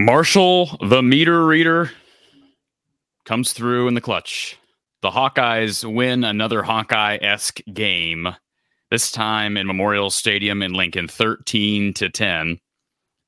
Marshall, 0.00 0.78
the 0.80 1.02
meter 1.02 1.44
reader, 1.44 1.90
comes 3.24 3.52
through 3.52 3.88
in 3.88 3.94
the 3.94 4.00
clutch. 4.00 4.56
The 5.02 5.10
Hawkeyes 5.10 5.84
win 5.92 6.22
another 6.22 6.62
Hawkeye 6.62 7.18
esque 7.20 7.58
game, 7.74 8.28
this 8.92 9.10
time 9.10 9.56
in 9.56 9.66
Memorial 9.66 10.10
Stadium 10.10 10.62
in 10.62 10.72
Lincoln, 10.72 11.08
13 11.08 11.94
to 11.94 12.08
10. 12.08 12.60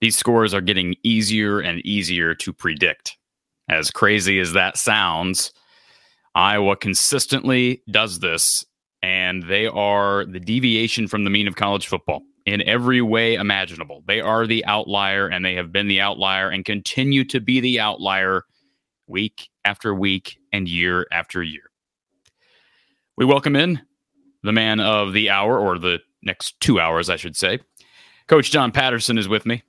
These 0.00 0.14
scores 0.14 0.54
are 0.54 0.60
getting 0.60 0.94
easier 1.02 1.58
and 1.58 1.84
easier 1.84 2.37
to 2.37 2.53
predict. 2.53 3.16
As 3.68 3.90
crazy 3.90 4.38
as 4.38 4.52
that 4.52 4.76
sounds, 4.76 5.52
Iowa 6.37 6.76
consistently 6.76 7.82
does 7.90 8.21
this, 8.21 8.64
and 9.02 9.42
they 9.42 9.66
are 9.66 10.24
the 10.24 10.38
deviation 10.38 11.08
from 11.08 11.24
the 11.24 11.30
mean 11.30 11.48
of 11.48 11.56
college 11.56 11.88
football 11.88 12.22
in 12.46 12.62
every 12.62 13.02
way 13.02 13.34
imaginable. 13.34 14.02
They 14.06 14.20
are 14.20 14.46
the 14.46 14.64
outlier, 14.64 15.26
and 15.26 15.44
they 15.44 15.54
have 15.54 15.72
been 15.72 15.88
the 15.88 16.00
outlier 16.00 16.48
and 16.48 16.64
continue 16.64 17.24
to 17.24 17.40
be 17.40 17.60
the 17.60 17.80
outlier 17.80 18.44
week 19.06 19.50
after 19.64 19.94
week 19.94 20.38
and 20.52 20.68
year 20.68 21.06
after 21.12 21.42
year. 21.42 21.70
We 23.16 23.24
welcome 23.24 23.56
in 23.56 23.80
the 24.42 24.52
man 24.52 24.80
of 24.80 25.12
the 25.12 25.30
hour, 25.30 25.58
or 25.58 25.78
the 25.78 26.00
next 26.22 26.58
two 26.60 26.80
hours, 26.80 27.10
I 27.10 27.16
should 27.16 27.36
say. 27.36 27.58
Coach 28.26 28.50
Don 28.50 28.72
Patterson 28.72 29.18
is 29.18 29.28
with 29.28 29.45
me. 29.45 29.62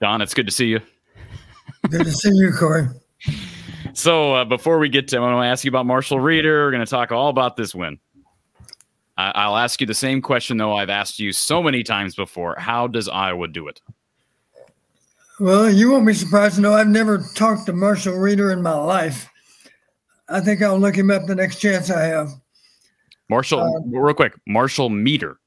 Don, 0.00 0.22
it's 0.22 0.34
good 0.34 0.46
to 0.46 0.52
see 0.52 0.66
you. 0.66 0.80
Good 1.90 2.04
to 2.04 2.12
see 2.12 2.30
you, 2.32 2.52
Cory. 2.52 2.86
So, 3.92 4.34
uh, 4.34 4.44
before 4.44 4.78
we 4.78 4.88
get 4.88 5.08
to, 5.08 5.16
I 5.16 5.20
want 5.20 5.44
to 5.44 5.48
ask 5.48 5.64
you 5.64 5.68
about 5.70 5.84
Marshall 5.84 6.20
Reeder. 6.20 6.64
We're 6.64 6.70
going 6.70 6.84
to 6.84 6.90
talk 6.90 7.10
all 7.10 7.28
about 7.28 7.56
this 7.56 7.74
win. 7.74 7.98
I- 9.34 9.48
will 9.48 9.56
ask 9.56 9.80
you 9.80 9.86
the 9.86 9.94
same 9.94 10.22
question, 10.22 10.56
though, 10.56 10.74
I've 10.76 10.90
asked 10.90 11.18
you 11.18 11.32
so 11.32 11.62
many 11.62 11.82
times 11.82 12.14
before. 12.14 12.56
How 12.58 12.86
does 12.86 13.08
Iowa 13.08 13.48
do 13.48 13.68
it? 13.68 13.80
Well, 15.38 15.70
you 15.70 15.90
won't 15.90 16.06
be 16.06 16.12
surprised 16.14 16.56
to 16.56 16.60
know 16.60 16.74
I've 16.74 16.86
never 16.86 17.24
talked 17.34 17.66
to 17.66 17.72
Marshall 17.72 18.14
Reeder 18.14 18.52
in 18.52 18.62
my 18.62 18.74
life. 18.74 19.28
I 20.28 20.40
think 20.40 20.62
I'll 20.62 20.78
look 20.78 20.96
him 20.96 21.10
up 21.10 21.26
the 21.26 21.34
next 21.34 21.60
chance 21.60 21.90
I 21.90 22.02
have. 22.02 22.28
Marshall, 23.28 23.60
uh, 23.60 23.98
real 23.98 24.14
quick, 24.14 24.34
Marshall 24.46 24.90
Meeder. 24.90 25.38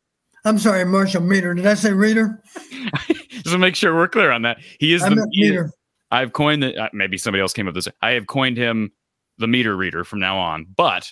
I'm 0.46 0.58
sorry, 0.58 0.84
Marshall 0.84 1.22
Meeder. 1.22 1.54
Did 1.54 1.68
I 1.68 1.74
say 1.74 1.94
Reader? 1.94 2.42
Just 3.30 3.46
to 3.46 3.58
make 3.58 3.76
sure 3.76 3.96
we're 3.96 4.08
clear 4.08 4.32
on 4.32 4.42
that. 4.44 4.58
He 4.80 4.94
is 4.94 5.04
I 5.04 5.10
the 5.10 5.28
meter. 5.32 5.72
I've 6.12 6.34
coined 6.34 6.64
that. 6.64 6.78
Uh, 6.78 6.90
maybe 6.94 7.18
somebody 7.18 7.42
else 7.42 7.54
came 7.54 7.68
up 7.68 7.76
with 7.76 7.86
this. 7.86 7.94
I 8.02 8.12
have 8.12 8.28
coined 8.28 8.58
him 8.58 8.92
the 9.38 9.48
meter 9.48 9.76
reader 9.76 10.04
from 10.04 10.20
now 10.20 10.38
on. 10.38 10.66
But 10.76 11.12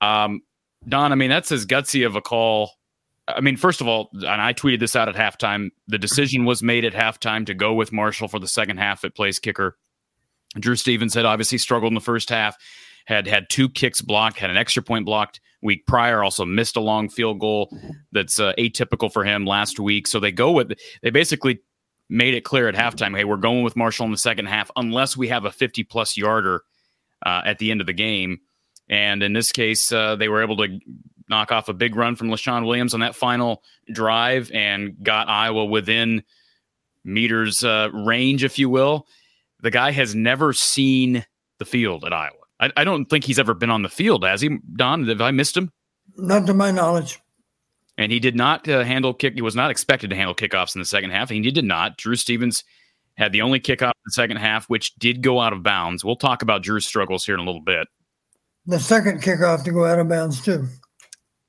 um, 0.00 0.42
Don, 0.88 1.12
I 1.12 1.14
mean, 1.14 1.30
that's 1.30 1.50
as 1.52 1.66
gutsy 1.66 2.06
of 2.06 2.16
a 2.16 2.20
call. 2.20 2.72
I 3.28 3.40
mean, 3.40 3.56
first 3.56 3.80
of 3.80 3.88
all, 3.88 4.10
and 4.12 4.26
I 4.26 4.52
tweeted 4.52 4.78
this 4.78 4.94
out 4.94 5.08
at 5.08 5.16
halftime. 5.16 5.70
The 5.88 5.98
decision 5.98 6.44
was 6.44 6.62
made 6.62 6.84
at 6.84 6.92
halftime 6.92 7.44
to 7.46 7.54
go 7.54 7.74
with 7.74 7.92
Marshall 7.92 8.28
for 8.28 8.38
the 8.38 8.46
second 8.46 8.78
half 8.78 9.04
at 9.04 9.16
place 9.16 9.38
kicker. 9.38 9.76
Drew 10.58 10.76
Stevens 10.76 11.14
had 11.14 11.24
obviously 11.24 11.58
struggled 11.58 11.90
in 11.90 11.94
the 11.94 12.00
first 12.00 12.30
half, 12.30 12.56
had 13.06 13.26
had 13.26 13.50
two 13.50 13.68
kicks 13.68 14.00
blocked, 14.00 14.38
had 14.38 14.50
an 14.50 14.56
extra 14.56 14.82
point 14.82 15.04
blocked 15.04 15.40
week 15.60 15.86
prior, 15.86 16.22
also 16.22 16.44
missed 16.44 16.76
a 16.76 16.80
long 16.80 17.08
field 17.08 17.40
goal 17.40 17.76
that's 18.12 18.38
uh, 18.38 18.52
atypical 18.58 19.12
for 19.12 19.24
him 19.24 19.44
last 19.44 19.80
week. 19.80 20.06
So 20.06 20.20
they 20.20 20.32
go 20.32 20.52
with, 20.52 20.72
they 21.02 21.10
basically 21.10 21.60
made 22.08 22.34
it 22.34 22.42
clear 22.42 22.68
at 22.68 22.74
halftime 22.74 23.16
hey, 23.16 23.24
we're 23.24 23.36
going 23.36 23.64
with 23.64 23.76
Marshall 23.76 24.06
in 24.06 24.12
the 24.12 24.18
second 24.18 24.46
half 24.46 24.70
unless 24.76 25.16
we 25.16 25.28
have 25.28 25.44
a 25.44 25.50
50 25.50 25.82
plus 25.84 26.16
yarder 26.16 26.62
uh, 27.24 27.42
at 27.44 27.58
the 27.58 27.70
end 27.70 27.80
of 27.80 27.86
the 27.86 27.92
game. 27.92 28.38
And 28.88 29.22
in 29.22 29.32
this 29.32 29.52
case, 29.52 29.90
uh, 29.90 30.16
they 30.16 30.28
were 30.28 30.42
able 30.42 30.56
to 30.58 30.78
knock 31.28 31.50
off 31.50 31.68
a 31.68 31.74
big 31.74 31.96
run 31.96 32.16
from 32.16 32.28
Leshon 32.28 32.66
Williams 32.66 32.94
on 32.94 33.00
that 33.00 33.16
final 33.16 33.62
drive 33.92 34.50
and 34.52 34.96
got 35.02 35.28
Iowa 35.28 35.64
within 35.64 36.22
Meeder's 37.04 37.64
uh, 37.64 37.88
range, 37.92 38.44
if 38.44 38.58
you 38.58 38.68
will. 38.68 39.06
The 39.60 39.70
guy 39.70 39.90
has 39.90 40.14
never 40.14 40.52
seen 40.52 41.24
the 41.58 41.64
field 41.64 42.04
at 42.04 42.12
Iowa. 42.12 42.36
I, 42.60 42.70
I, 42.76 42.84
don't 42.84 43.06
think 43.06 43.24
he's 43.24 43.38
ever 43.38 43.54
been 43.54 43.70
on 43.70 43.82
the 43.82 43.88
field, 43.88 44.24
has 44.24 44.40
he, 44.40 44.58
Don? 44.76 45.06
Have 45.08 45.20
I 45.20 45.30
missed 45.30 45.56
him? 45.56 45.70
Not 46.16 46.46
to 46.46 46.54
my 46.54 46.70
knowledge. 46.70 47.18
And 47.98 48.12
he 48.12 48.20
did 48.20 48.36
not 48.36 48.68
uh, 48.68 48.84
handle 48.84 49.14
kick. 49.14 49.34
He 49.34 49.42
was 49.42 49.56
not 49.56 49.70
expected 49.70 50.10
to 50.10 50.16
handle 50.16 50.34
kickoffs 50.34 50.74
in 50.74 50.80
the 50.80 50.86
second 50.86 51.10
half. 51.10 51.30
And 51.30 51.44
he 51.44 51.50
did 51.50 51.64
not. 51.64 51.96
Drew 51.96 52.14
Stevens 52.14 52.62
had 53.16 53.32
the 53.32 53.42
only 53.42 53.58
kickoff 53.58 53.90
in 53.90 54.04
the 54.04 54.12
second 54.12 54.36
half, 54.36 54.66
which 54.66 54.94
did 54.96 55.22
go 55.22 55.40
out 55.40 55.54
of 55.54 55.62
bounds. 55.62 56.04
We'll 56.04 56.16
talk 56.16 56.42
about 56.42 56.62
Drew's 56.62 56.86
struggles 56.86 57.24
here 57.24 57.34
in 57.34 57.40
a 57.40 57.44
little 57.44 57.62
bit 57.62 57.88
the 58.66 58.80
second 58.80 59.22
kickoff 59.22 59.64
to 59.64 59.72
go 59.72 59.84
out 59.84 59.98
of 59.98 60.08
bounds 60.08 60.40
too. 60.40 60.66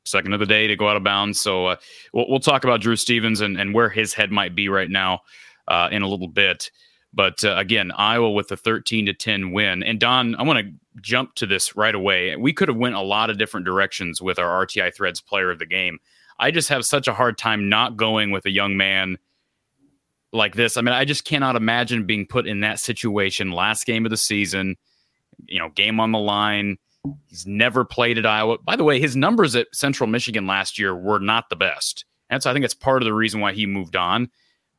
Second 0.06 0.34
of 0.34 0.40
the 0.40 0.46
day 0.46 0.68
to 0.68 0.76
go 0.76 0.88
out 0.88 0.96
of 0.96 1.04
bounds. 1.04 1.40
So 1.40 1.68
uh, 1.68 1.76
we'll, 2.14 2.30
we'll 2.30 2.40
talk 2.40 2.64
about 2.64 2.82
Drew 2.82 2.96
Stevens 2.96 3.42
and, 3.42 3.60
and 3.60 3.74
where 3.74 3.90
his 3.90 4.14
head 4.14 4.32
might 4.32 4.56
be 4.56 4.70
right 4.70 4.90
now 4.90 5.22
uh, 5.68 5.90
in 5.92 6.02
a 6.02 6.08
little 6.08 6.30
bit. 6.30 6.72
But 7.14 7.44
uh, 7.44 7.56
again, 7.58 7.92
Iowa 7.92 8.32
with 8.32 8.52
a 8.52 8.58
13 8.58 9.08
to 9.08 9.14
10 9.14 9.52
win. 9.52 9.84
And 9.84 10.00
Don, 10.00 10.36
I 10.36 10.44
want 10.44 10.60
to 10.60 10.74
jump 11.02 11.36
to 11.36 11.46
this 11.46 11.76
right 11.76 11.96
away. 11.96 12.36
We 12.36 12.54
could 12.54 12.68
have 12.68 12.78
went 12.78 12.96
a 12.96 13.02
lot 13.02 13.30
of 13.30 13.38
different 13.38 13.66
directions 13.66 14.22
with 14.22 14.40
our 14.40 14.66
RTI 14.66 14.96
Threads 14.96 15.20
player 15.20 15.52
of 15.52 15.60
the 15.60 15.66
game. 15.66 16.00
I 16.40 16.52
just 16.52 16.70
have 16.70 16.86
such 16.86 17.08
a 17.08 17.14
hard 17.14 17.38
time 17.38 17.70
not 17.70 17.98
going 17.98 18.32
with 18.32 18.46
a 18.46 18.52
young 18.52 18.78
man 18.78 19.18
like 20.32 20.56
this. 20.56 20.78
I 20.78 20.82
mean, 20.82 20.94
I 20.94 21.06
just 21.06 21.26
cannot 21.26 21.56
imagine 21.56 22.06
being 22.06 22.28
put 22.28 22.48
in 22.48 22.60
that 22.62 22.80
situation 22.80 23.52
last 23.52 23.86
game 23.86 24.06
of 24.06 24.12
the 24.12 24.18
season, 24.18 24.76
you 25.46 25.60
know, 25.60 25.70
game 25.70 26.00
on 26.00 26.12
the 26.12 26.20
line 26.20 26.78
He's 27.28 27.46
never 27.46 27.86
played 27.86 28.18
at 28.18 28.26
Iowa. 28.26 28.58
By 28.60 28.76
the 28.76 28.84
way, 28.84 29.00
his 29.00 29.16
numbers 29.16 29.56
at 29.56 29.68
Central 29.74 30.08
Michigan 30.08 30.48
last 30.48 30.80
year 30.80 30.96
were 30.96 31.20
not 31.20 31.50
the 31.50 31.56
best. 31.56 32.06
And 32.30 32.42
so 32.42 32.50
I 32.50 32.54
think 32.54 32.66
it's 32.66 32.74
part 32.74 33.02
of 33.02 33.06
the 33.06 33.14
reason 33.14 33.40
why 33.40 33.54
he 33.54 33.66
moved 33.66 33.96
on. 33.96 34.30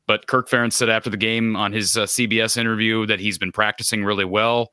But 0.06 0.26
Kirk 0.26 0.48
Ferentz 0.48 0.72
said 0.72 0.88
after 0.88 1.10
the 1.10 1.16
game 1.16 1.54
on 1.54 1.72
his 1.72 1.96
uh, 1.96 2.04
CBS 2.04 2.56
interview 2.56 3.06
that 3.06 3.20
he's 3.20 3.38
been 3.38 3.52
practicing 3.52 4.04
really 4.04 4.24
well. 4.24 4.72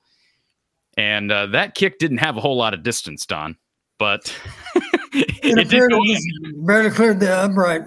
And 0.97 1.31
uh, 1.31 1.47
that 1.47 1.75
kick 1.75 1.99
didn't 1.99 2.19
have 2.19 2.37
a 2.37 2.41
whole 2.41 2.55
lot 2.55 2.73
of 2.73 2.83
distance, 2.83 3.25
Don, 3.25 3.57
but 3.99 4.33
it, 5.13 5.57
it 5.57 5.69
did 5.69 5.89
go 5.89 6.01
in. 6.05 6.65
Barely 6.65 6.89
cleared 6.89 7.19
the 7.19 7.33
upright. 7.33 7.81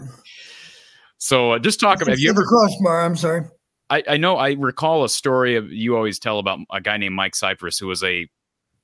So 1.16 1.52
uh, 1.52 1.58
just 1.58 1.80
talk 1.80 2.02
about 2.02 2.10
have 2.10 2.20
you 2.20 2.30
ever 2.30 2.44
crossbar? 2.44 3.00
I'm 3.00 3.16
sorry. 3.16 3.44
I, 3.90 4.02
I 4.06 4.16
know 4.18 4.36
I 4.36 4.52
recall 4.52 5.04
a 5.04 5.08
story 5.08 5.56
of 5.56 5.72
you 5.72 5.96
always 5.96 6.18
tell 6.18 6.38
about 6.38 6.58
a 6.70 6.80
guy 6.80 6.98
named 6.98 7.14
Mike 7.14 7.34
Cypress 7.34 7.78
who 7.78 7.86
was 7.86 8.04
a 8.04 8.28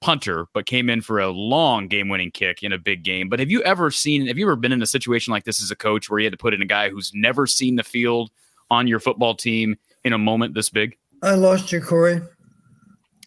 punter, 0.00 0.46
but 0.52 0.66
came 0.66 0.90
in 0.90 1.00
for 1.00 1.18
a 1.18 1.28
long 1.28 1.88
game 1.88 2.08
winning 2.08 2.30
kick 2.30 2.62
in 2.62 2.72
a 2.72 2.78
big 2.78 3.02
game. 3.02 3.28
But 3.28 3.40
have 3.40 3.50
you 3.50 3.62
ever 3.62 3.90
seen, 3.90 4.26
have 4.26 4.38
you 4.38 4.46
ever 4.46 4.56
been 4.56 4.72
in 4.72 4.82
a 4.82 4.86
situation 4.86 5.30
like 5.30 5.44
this 5.44 5.62
as 5.62 5.70
a 5.70 5.76
coach 5.76 6.10
where 6.10 6.18
you 6.20 6.26
had 6.26 6.32
to 6.32 6.38
put 6.38 6.54
in 6.54 6.62
a 6.62 6.66
guy 6.66 6.90
who's 6.90 7.12
never 7.14 7.46
seen 7.46 7.76
the 7.76 7.82
field 7.82 8.30
on 8.70 8.86
your 8.86 9.00
football 9.00 9.34
team 9.34 9.76
in 10.04 10.12
a 10.12 10.18
moment 10.18 10.54
this 10.54 10.68
big? 10.68 10.96
I 11.22 11.34
lost 11.34 11.72
you, 11.72 11.80
Cory. 11.80 12.20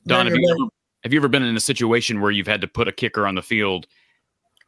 Don, 0.05 0.25
have 0.25 0.35
you, 0.35 0.49
ever, 0.49 0.69
have 1.03 1.13
you 1.13 1.19
ever 1.19 1.27
been 1.27 1.43
in 1.43 1.55
a 1.55 1.59
situation 1.59 2.21
where 2.21 2.31
you've 2.31 2.47
had 2.47 2.61
to 2.61 2.67
put 2.67 2.87
a 2.87 2.91
kicker 2.91 3.27
on 3.27 3.35
the 3.35 3.41
field 3.41 3.87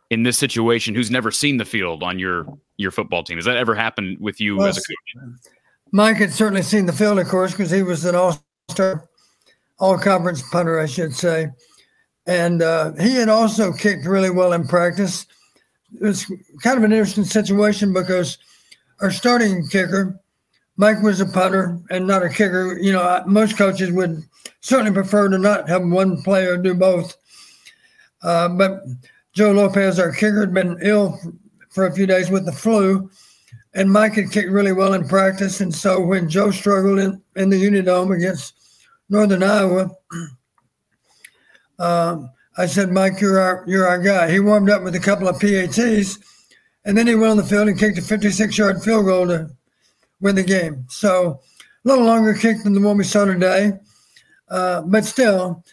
in 0.10 0.24
this 0.24 0.38
situation 0.38 0.96
who's 0.96 1.12
never 1.12 1.32
seen 1.32 1.58
the 1.58 1.66
field 1.66 2.04
on 2.04 2.20
your 2.20 2.46
your 2.78 2.92
football 2.92 3.24
team? 3.24 3.38
Has 3.38 3.46
that 3.46 3.58
ever 3.58 3.76
happened 3.76 4.18
with 4.20 4.42
you 4.42 4.58
well, 4.58 4.68
as 4.68 4.78
a 4.78 4.82
coach? 4.82 5.40
Mike 5.92 6.18
had 6.18 6.34
certainly 6.34 6.62
seen 6.62 6.86
the 6.86 6.94
field, 6.94 7.20
of 7.20 7.28
course, 7.28 7.52
because 7.52 7.72
he 7.72 7.84
was 7.84 8.06
an 8.06 8.16
all 8.16 8.44
star, 8.70 9.08
all 9.80 9.98
conference 9.98 10.44
punter, 10.52 10.80
I 10.80 10.86
should 10.86 11.16
say. 11.16 11.50
And 12.30 12.62
uh, 12.62 12.94
he 13.00 13.16
had 13.16 13.28
also 13.28 13.74
kicked 13.74 14.06
really 14.06 14.30
well 14.30 14.54
in 14.54 14.68
practice. 14.68 15.26
It 16.00 16.04
was 16.04 16.32
kind 16.62 16.78
of 16.78 16.84
an 16.84 16.92
interesting 16.92 17.24
situation 17.24 17.92
because 17.92 18.38
our 19.02 19.10
starting 19.10 19.68
kicker, 19.68 20.20
Mike 20.78 21.02
was 21.02 21.20
a 21.22 21.26
punter 21.26 21.80
and 21.90 22.06
not 22.06 22.22
a 22.22 22.30
kicker. 22.30 22.78
You 22.80 22.94
know, 22.94 23.24
most 23.26 23.58
coaches 23.58 23.92
would 23.92 24.22
certainly 24.62 24.92
prefer 24.92 25.28
to 25.28 25.40
not 25.40 25.68
have 25.70 25.82
one 25.82 26.22
player 26.22 26.56
do 26.56 26.76
both. 26.76 27.18
Uh, 28.22 28.50
but 28.50 28.84
Joe 29.34 29.52
Lopez, 29.52 29.98
our 29.98 30.12
kicker, 30.12 30.42
had 30.42 30.54
been 30.54 30.78
ill 30.84 31.20
for 31.72 31.88
a 31.88 31.96
few 31.96 32.06
days 32.06 32.30
with 32.30 32.46
the 32.46 32.52
flu, 32.52 33.10
and 33.74 33.92
Mike 33.92 34.14
had 34.14 34.32
kicked 34.32 34.52
really 34.52 34.74
well 34.74 34.94
in 34.94 35.08
practice. 35.08 35.62
And 35.62 35.74
so 35.74 36.00
when 36.00 36.30
Joe 36.30 36.52
struggled 36.52 37.00
in, 37.00 37.20
in 37.36 37.50
the 37.50 37.60
Unidome 37.60 38.16
against 38.16 38.54
Northern 39.10 39.42
Iowa, 39.42 39.90
um, 41.80 42.30
I 42.58 42.66
said, 42.66 42.92
Mike, 42.92 43.22
you're 43.22 43.40
our 43.40 43.64
you're 43.68 43.88
our 43.88 44.00
guy. 44.00 44.30
He 44.30 44.40
warmed 44.40 44.70
up 44.70 44.84
with 44.84 44.96
a 44.96 45.00
couple 45.00 45.28
of 45.28 45.40
PATs, 45.40 46.20
and 46.84 46.98
then 46.98 47.08
he 47.08 47.16
went 47.16 47.32
on 47.32 47.38
the 47.38 47.44
field 47.44 47.70
and 47.70 47.80
kicked 47.80 47.98
a 47.98 48.02
56 48.02 48.58
yard 48.58 48.84
field 48.84 49.06
goal 49.06 49.28
to 49.28 49.50
win 50.20 50.36
the 50.36 50.44
game. 50.44 50.86
So 50.90 51.40
a 51.86 51.88
little 51.88 52.06
longer 52.06 52.34
kick 52.34 52.64
than 52.64 52.74
the 52.74 52.82
one 52.82 52.98
we 52.98 53.06
saw 53.06 53.26
today, 53.26 53.74
uh, 54.50 54.82
but 54.82 55.06
still, 55.06 55.64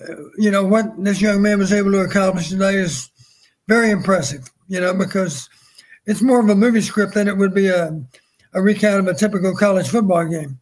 uh, 0.00 0.14
you 0.38 0.50
know 0.50 0.64
what 0.64 0.86
this 0.96 1.20
young 1.20 1.42
man 1.42 1.58
was 1.58 1.72
able 1.72 1.90
to 1.92 2.00
accomplish 2.00 2.50
today 2.50 2.76
is 2.76 3.10
very 3.66 3.90
impressive. 3.90 4.48
You 4.68 4.80
know 4.80 4.94
because 4.94 5.48
it's 6.06 6.22
more 6.22 6.40
of 6.40 6.48
a 6.48 6.54
movie 6.54 6.82
script 6.82 7.14
than 7.14 7.26
it 7.26 7.36
would 7.36 7.54
be 7.54 7.66
a 7.68 8.00
a 8.54 8.62
recount 8.62 9.00
of 9.00 9.08
a 9.08 9.18
typical 9.18 9.56
college 9.56 9.88
football 9.88 10.24
game. 10.24 10.58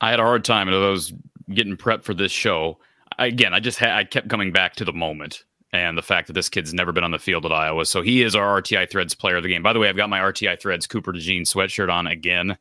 I 0.00 0.10
had 0.10 0.20
a 0.20 0.22
hard 0.22 0.44
time 0.44 0.70
those 0.70 1.12
getting 1.54 1.76
prepped 1.76 2.04
for 2.04 2.14
this 2.14 2.32
show, 2.32 2.78
again, 3.18 3.54
I 3.54 3.60
just 3.60 3.78
had 3.78 3.90
I 3.90 4.04
kept 4.04 4.28
coming 4.28 4.52
back 4.52 4.76
to 4.76 4.84
the 4.84 4.92
moment. 4.92 5.44
and 5.72 5.96
the 5.96 6.02
fact 6.02 6.26
that 6.26 6.32
this 6.32 6.48
kid's 6.48 6.74
never 6.74 6.92
been 6.92 7.04
on 7.04 7.12
the 7.12 7.18
field 7.18 7.46
at 7.46 7.52
Iowa. 7.52 7.86
So 7.86 8.02
he 8.02 8.22
is 8.22 8.34
our 8.34 8.60
RTI 8.60 8.90
Threads 8.90 9.14
player 9.14 9.36
of 9.36 9.42
the 9.42 9.48
game. 9.48 9.62
By 9.62 9.72
the 9.72 9.78
way, 9.78 9.88
I've 9.88 9.96
got 9.96 10.10
my 10.10 10.18
RTI 10.18 10.60
Threads 10.60 10.86
Cooper 10.86 11.12
DeJean 11.12 11.42
sweatshirt 11.42 11.92
on 11.92 12.06
again. 12.06 12.58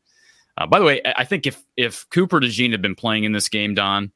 Uh, 0.57 0.67
by 0.67 0.79
the 0.79 0.85
way, 0.85 1.01
I 1.15 1.23
think 1.25 1.47
if 1.47 1.63
if 1.77 2.07
Cooper 2.09 2.39
DeJean 2.39 2.71
had 2.71 2.81
been 2.81 2.95
playing 2.95 3.23
in 3.23 3.31
this 3.31 3.49
game, 3.49 3.73
Don, 3.73 4.11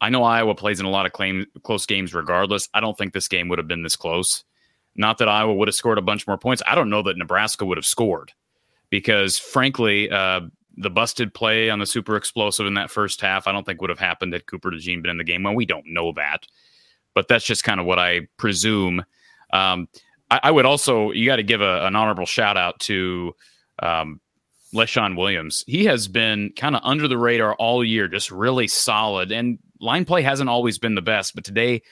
I 0.00 0.10
know 0.10 0.24
Iowa 0.24 0.54
plays 0.54 0.80
in 0.80 0.86
a 0.86 0.90
lot 0.90 1.06
of 1.06 1.12
claim, 1.12 1.46
close 1.62 1.86
games 1.86 2.12
regardless. 2.14 2.68
I 2.74 2.80
don't 2.80 2.96
think 2.98 3.12
this 3.12 3.28
game 3.28 3.48
would 3.48 3.58
have 3.58 3.68
been 3.68 3.82
this 3.82 3.96
close. 3.96 4.44
Not 4.96 5.18
that 5.18 5.28
Iowa 5.28 5.54
would 5.54 5.68
have 5.68 5.74
scored 5.74 5.98
a 5.98 6.02
bunch 6.02 6.26
more 6.26 6.38
points. 6.38 6.62
I 6.66 6.74
don't 6.74 6.90
know 6.90 7.02
that 7.02 7.16
Nebraska 7.16 7.64
would 7.64 7.78
have 7.78 7.86
scored 7.86 8.32
because, 8.90 9.38
frankly, 9.38 10.10
uh, 10.10 10.40
the 10.76 10.90
busted 10.90 11.34
play 11.34 11.70
on 11.70 11.78
the 11.78 11.86
super 11.86 12.16
explosive 12.16 12.66
in 12.66 12.74
that 12.74 12.90
first 12.90 13.20
half, 13.20 13.46
I 13.46 13.52
don't 13.52 13.64
think 13.64 13.80
would 13.80 13.90
have 13.90 13.98
happened 13.98 14.32
had 14.32 14.46
Cooper 14.46 14.70
DeJean 14.70 15.02
been 15.02 15.10
in 15.10 15.18
the 15.18 15.24
game. 15.24 15.42
Well, 15.42 15.54
we 15.54 15.66
don't 15.66 15.86
know 15.86 16.12
that 16.12 16.46
but 17.14 17.28
that's 17.28 17.44
just 17.44 17.64
kind 17.64 17.80
of 17.80 17.86
what 17.86 17.98
I 17.98 18.28
presume. 18.36 19.04
Um, 19.52 19.88
I, 20.30 20.40
I, 20.44 20.50
would 20.50 20.66
also 20.66 21.10
you 21.10 21.26
got 21.26 21.36
to 21.36 21.42
give 21.42 21.60
a, 21.60 21.86
an 21.86 21.96
honorable 21.96 22.26
shout 22.26 22.56
out 22.56 22.80
to 22.80 23.34
um, 23.82 24.20
Leshon 24.74 25.16
Williams. 25.16 25.64
He 25.66 25.84
has 25.84 26.08
been 26.08 26.52
kind 26.56 26.74
of 26.74 26.82
under 26.84 27.08
the 27.08 27.18
radar 27.18 27.54
all 27.54 27.84
year, 27.84 28.08
just 28.08 28.30
really 28.30 28.68
solid. 28.68 29.32
And 29.32 29.58
line 29.80 30.04
play 30.04 30.22
hasn't 30.22 30.50
always 30.50 30.78
been 30.78 30.94
the 30.94 31.02
best, 31.02 31.34
but 31.34 31.44
today, 31.44 31.82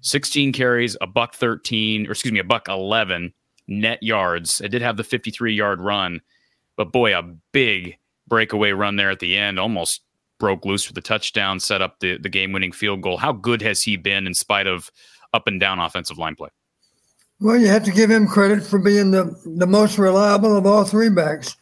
16 0.00 0.52
carries, 0.52 0.96
a 1.00 1.06
buck 1.06 1.34
13, 1.34 2.06
or 2.06 2.10
excuse 2.10 2.32
me, 2.32 2.40
a 2.40 2.44
buck 2.44 2.68
11 2.68 3.32
net 3.68 4.02
yards. 4.02 4.60
It 4.60 4.68
did 4.68 4.82
have 4.82 4.98
the 4.98 5.04
53 5.04 5.54
yard 5.54 5.80
run, 5.80 6.20
but 6.76 6.92
boy, 6.92 7.16
a 7.16 7.22
big 7.52 7.96
breakaway 8.28 8.72
run 8.72 8.96
there 8.96 9.10
at 9.10 9.20
the 9.20 9.36
end, 9.36 9.58
almost 9.58 10.02
broke 10.38 10.64
loose 10.64 10.84
for 10.84 10.92
the 10.92 11.00
touchdown, 11.00 11.60
set 11.60 11.82
up 11.82 12.00
the, 12.00 12.18
the 12.18 12.28
game 12.28 12.52
winning 12.52 12.72
field 12.72 13.02
goal. 13.02 13.16
How 13.16 13.32
good 13.32 13.62
has 13.62 13.82
he 13.82 13.96
been 13.96 14.26
in 14.26 14.34
spite 14.34 14.66
of 14.66 14.90
up 15.32 15.46
and 15.46 15.60
down 15.60 15.78
offensive 15.78 16.18
line 16.18 16.34
play? 16.34 16.48
Well, 17.40 17.56
you 17.56 17.66
have 17.68 17.84
to 17.84 17.92
give 17.92 18.10
him 18.10 18.26
credit 18.26 18.62
for 18.62 18.78
being 18.78 19.10
the, 19.10 19.34
the 19.44 19.66
most 19.66 19.98
reliable 19.98 20.56
of 20.56 20.66
all 20.66 20.84
three 20.84 21.10
backs. 21.10 21.56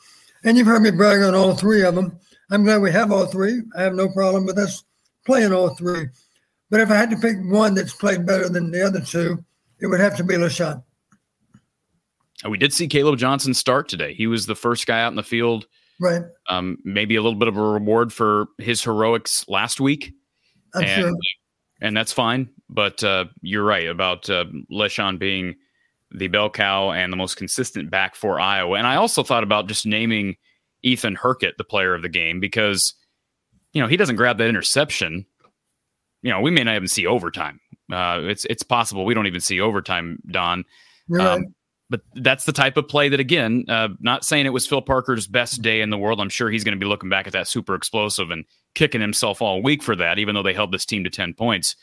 And 0.44 0.56
you've 0.56 0.67
heard 0.67 0.82
me 0.82 0.91
brag 0.91 1.23
on 1.23 1.35
all 1.35 1.55
three 1.55 1.82
of 1.82 1.94
them. 1.94 2.19
I'm 2.50 2.65
glad 2.65 2.82
we 2.82 2.93
have 2.93 3.11
all 3.11 3.26
three. 3.26 3.62
I 3.76 3.82
have 3.82 3.94
no 3.94 4.08
problem 4.08 4.44
with 4.44 4.58
us 4.58 4.85
playing 5.25 5.53
all 5.53 5.70
three. 5.75 6.08
But 6.70 6.81
if 6.81 6.91
I 6.91 6.97
had 6.97 7.11
to 7.11 7.17
pick 7.17 7.37
one 7.44 7.75
that's 7.75 7.94
played 7.94 8.26
better 8.26 8.49
than 8.49 8.70
the 8.70 8.82
other 8.82 9.00
two, 9.00 9.43
it 9.81 9.87
would 9.87 10.00
have 10.00 10.17
to 10.17 10.25
be 10.25 10.35
Leshon. 10.35 10.82
We 12.49 12.58
did 12.58 12.73
see 12.73 12.88
Kaleb 12.88 13.19
Johnson 13.19 13.55
start 13.55 13.88
today. 13.88 14.15
He 14.15 14.26
was 14.26 14.47
the 14.47 14.56
first 14.56 14.87
guy 14.87 15.03
out 15.03 15.12
in 15.12 15.17
the 15.17 15.23
field 15.23 15.67
Right. 16.00 16.23
Um, 16.49 16.79
maybe 16.85 17.17
a 17.17 17.23
little 17.23 17.39
bit 17.39 17.49
of 17.49 17.56
a 17.56 17.62
reward 17.62 18.12
for 18.12 18.47
his 18.59 18.83
heroics 18.83 19.44
last 19.49 19.81
week. 19.81 20.12
I'm 20.75 20.85
and, 20.85 21.00
sure. 21.00 21.12
and 21.81 21.97
that's 21.97 22.12
fine. 22.12 22.49
But 22.69 23.05
uh, 23.05 23.27
you're 23.43 23.65
right 23.65 23.87
about 23.87 24.29
uh, 24.31 24.47
Leshon 24.71 25.19
being 25.19 25.55
the 26.11 26.29
bell 26.29 26.50
cow 26.50 26.91
and 26.91 27.12
the 27.12 27.17
most 27.17 27.37
consistent 27.37 27.91
back 27.91 28.15
for 28.15 28.41
Iowa. 28.41 28.77
And 28.77 28.87
I 28.87 28.97
also 28.97 29.23
thought 29.23 29.43
about 29.43 29.69
just 29.69 29.87
naming 29.87 30.37
Ethan 30.83 31.15
Hurkett 31.15 31.56
the 31.59 31.65
player 31.65 31.94
of 31.94 32.03
the 32.03 32.09
game 32.09 32.41
because, 32.41 32.94
you 33.73 33.81
know, 33.81 33.89
he 33.89 33.97
doesn't 33.97 34.17
grab 34.17 34.39
that 34.39 34.49
interception. 34.49 35.27
You 36.23 36.31
know, 36.31 36.41
we 36.41 36.50
may 36.50 36.65
not 36.65 36.77
even 36.77 36.89
see 36.89 37.06
overtime. 37.06 37.61
Uh, 37.93 38.21
it's 38.23 38.44
it's 38.47 38.62
possible 38.62 39.05
we 39.05 39.15
don't 39.15 39.27
even 39.27 39.41
see 39.41 39.61
overtime, 39.61 40.19
Don. 40.31 40.65
Right. 41.09 41.43
But 41.93 42.00
that's 42.15 42.47
the 42.47 42.53
type 42.53 42.79
of 42.79 42.89
play 42.89 43.11
that 43.11 43.21
again 43.21 43.67
uh, 43.69 43.89
not 44.00 44.25
saying 44.25 44.47
it 44.47 44.53
was 44.53 44.67
phil 44.67 44.81
parker's 44.81 45.27
best 45.27 45.61
day 45.61 45.83
in 45.83 45.91
the 45.91 45.99
world. 45.99 46.23
I'm 46.23 46.31
sure 46.31 46.50
he's 46.50 46.65
going 46.65 46.75
to 46.75 46.83
be 46.83 46.89
looking 46.89 47.11
back 47.11 47.27
at 47.27 47.35
that 47.35 47.47
super 47.47 47.75
explosive 47.75 48.31
and 48.31 48.47
kicking 48.75 49.03
himself 49.03 49.43
all 49.43 49.62
week 49.62 49.83
for 49.83 49.94
that 49.97 50.19
even 50.19 50.35
though 50.35 50.43
they 50.43 50.55
held 50.55 50.73
this 50.73 50.87
team 50.87 51.05
to 51.05 51.11
10 51.11 51.35
points. 51.35 51.77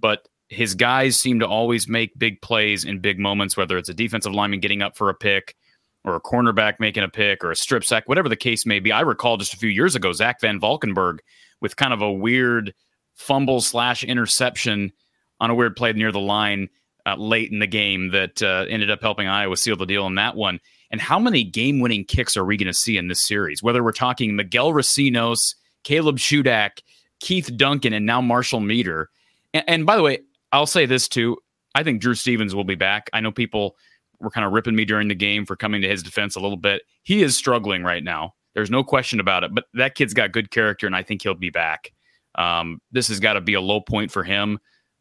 But 0.00 0.26
his 0.48 0.74
guys 0.74 1.20
seem 1.20 1.38
to 1.40 1.46
always 1.46 1.86
make 1.86 2.18
big 2.18 2.40
plays 2.40 2.84
in 2.84 3.00
big 3.00 3.18
moments 3.18 3.54
whether 3.54 3.76
it's 3.76 3.90
a 3.90 3.94
defensive 3.94 4.32
lineman 4.32 4.60
getting 4.60 4.80
up 4.80 4.96
for 4.96 5.10
a 5.10 5.14
pick 5.14 5.54
or 6.02 6.16
a 6.16 6.20
cornerback 6.20 6.80
making 6.80 7.02
a 7.02 7.08
pick 7.10 7.44
or 7.44 7.50
a 7.50 7.56
strip 7.56 7.84
sack 7.84 8.08
whatever 8.08 8.30
the 8.30 8.36
case 8.36 8.64
may 8.64 8.80
be. 8.80 8.90
I 8.90 9.02
recall 9.02 9.36
just 9.36 9.52
a 9.52 9.58
few 9.58 9.68
years 9.68 9.94
ago 9.94 10.14
zach 10.14 10.40
van 10.40 10.58
valkenburg 10.58 11.20
with 11.60 11.76
kind 11.76 11.92
of 11.92 12.00
a 12.00 12.10
weird 12.10 12.72
fumble 13.16 13.60
slash 13.60 14.02
interception 14.02 14.92
on 15.40 15.50
a 15.50 15.54
weird 15.54 15.76
play 15.76 15.92
near 15.92 16.10
the 16.10 16.20
line 16.20 16.70
uh, 17.06 17.16
late 17.16 17.50
in 17.50 17.58
the 17.58 17.66
game 17.66 18.10
that 18.10 18.42
uh, 18.42 18.66
ended 18.68 18.90
up 18.90 19.00
helping 19.00 19.26
Iowa 19.26 19.56
seal 19.56 19.76
the 19.76 19.86
deal 19.86 20.06
in 20.06 20.14
that 20.16 20.36
one. 20.36 20.60
And 20.90 21.00
how 21.00 21.18
many 21.18 21.42
game 21.42 21.80
winning 21.80 22.04
kicks 22.04 22.36
are 22.36 22.44
we 22.44 22.56
going 22.56 22.66
to 22.66 22.74
see 22.74 22.96
in 22.96 23.08
this 23.08 23.26
series? 23.26 23.62
Whether 23.62 23.82
we're 23.82 23.92
talking 23.92 24.36
Miguel 24.36 24.72
Recinos, 24.72 25.54
Caleb 25.84 26.18
Shudak, 26.18 26.82
Keith 27.20 27.50
Duncan, 27.56 27.92
and 27.92 28.04
now 28.04 28.20
Marshall 28.20 28.60
Meeder. 28.60 29.08
And, 29.54 29.64
and, 29.66 29.86
by 29.86 29.96
the 29.96 30.02
way, 30.02 30.18
I'll 30.52 30.66
say 30.66 30.86
this 30.86 31.08
too. 31.08 31.38
I 31.74 31.82
think 31.82 32.00
Drew 32.00 32.14
Stevens 32.14 32.54
will 32.54 32.64
be 32.64 32.74
back. 32.74 33.08
I 33.12 33.20
know 33.20 33.32
people 33.32 33.76
were 34.20 34.30
kind 34.30 34.46
of 34.46 34.52
ripping 34.52 34.76
me 34.76 34.84
during 34.84 35.08
the 35.08 35.14
game 35.14 35.46
for 35.46 35.56
coming 35.56 35.80
to 35.82 35.88
his 35.88 36.02
defense 36.02 36.36
a 36.36 36.40
little 36.40 36.56
bit. 36.56 36.82
He 37.02 37.22
is 37.22 37.36
struggling 37.36 37.82
right 37.82 38.04
now. 38.04 38.34
There's 38.54 38.70
no 38.70 38.84
question 38.84 39.18
about 39.18 39.44
it. 39.44 39.54
But 39.54 39.64
that 39.74 39.94
kid's 39.94 40.14
got 40.14 40.32
good 40.32 40.50
character, 40.50 40.86
and 40.86 40.94
I 40.94 41.02
think 41.02 41.22
he'll 41.22 41.34
be 41.34 41.50
back. 41.50 41.92
Um, 42.34 42.80
this 42.92 43.08
has 43.08 43.18
got 43.18 43.34
to 43.34 43.40
be 43.40 43.54
a 43.54 43.60
low 43.60 43.80
point 43.80 44.10
for 44.10 44.22
him. 44.22 44.58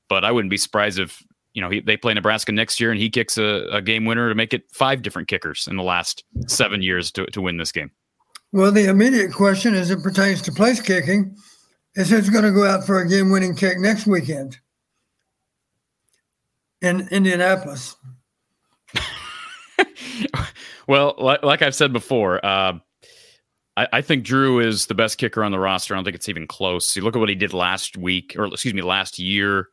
But 0.09 0.25
I 0.25 0.31
wouldn't 0.31 0.49
be 0.49 0.57
surprised 0.57 0.99
if 0.99 1.21
you 1.53 1.61
know, 1.61 1.69
he, 1.69 1.81
they 1.81 1.97
play 1.97 2.13
Nebraska 2.13 2.51
next 2.51 2.79
year 2.79 2.91
and 2.91 2.99
he 2.99 3.09
kicks 3.09 3.37
a, 3.37 3.67
a, 3.71 3.81
game 3.81 4.05
winner 4.05 4.29
to 4.29 4.35
make 4.35 4.53
it 4.53 4.63
five 4.71 5.01
different 5.01 5.27
kickers 5.27 5.67
in 5.69 5.75
the 5.75 5.83
last 5.83 6.23
seven 6.47 6.81
years 6.81 7.11
to, 7.11 7.25
to 7.27 7.41
win 7.41 7.57
this 7.57 7.71
game. 7.71 7.91
Well, 8.53 8.71
the 8.71 8.89
immediate 8.89 9.33
question 9.33 9.73
as 9.75 9.91
it 9.91 10.03
pertains 10.03 10.41
to 10.43 10.51
place 10.51 10.81
kicking 10.81 11.35
is 11.95 12.09
who's 12.09 12.29
going 12.29 12.43
to 12.43 12.51
go 12.51 12.65
out 12.65 12.85
for 12.85 12.99
a 12.99 13.07
game 13.07 13.29
winning 13.29 13.55
kick 13.55 13.79
next 13.79 14.07
weekend 14.07 14.57
in 16.81 17.07
Indianapolis? 17.09 17.95
well, 20.87 21.15
like, 21.17 21.43
like, 21.43 21.61
I've 21.61 21.75
said 21.75 21.93
before, 21.93 22.45
uh, 22.45 22.79
I, 23.77 23.87
I, 23.93 24.01
think 24.01 24.23
Drew 24.23 24.59
is 24.59 24.85
the 24.87 24.95
best 24.95 25.17
kicker 25.17 25.43
on 25.43 25.51
the 25.51 25.59
roster. 25.59 25.93
I 25.93 25.97
don't 25.97 26.03
think 26.03 26.15
it's 26.15 26.29
even 26.29 26.47
close. 26.47 26.95
You 26.95 27.03
look 27.03 27.15
at 27.15 27.19
what 27.19 27.29
he 27.29 27.35
did 27.35 27.53
last 27.53 27.95
week, 27.95 28.35
or 28.37 28.45
excuse 28.45 28.73
me, 28.73 28.81
last 28.81 29.17
year 29.17 29.69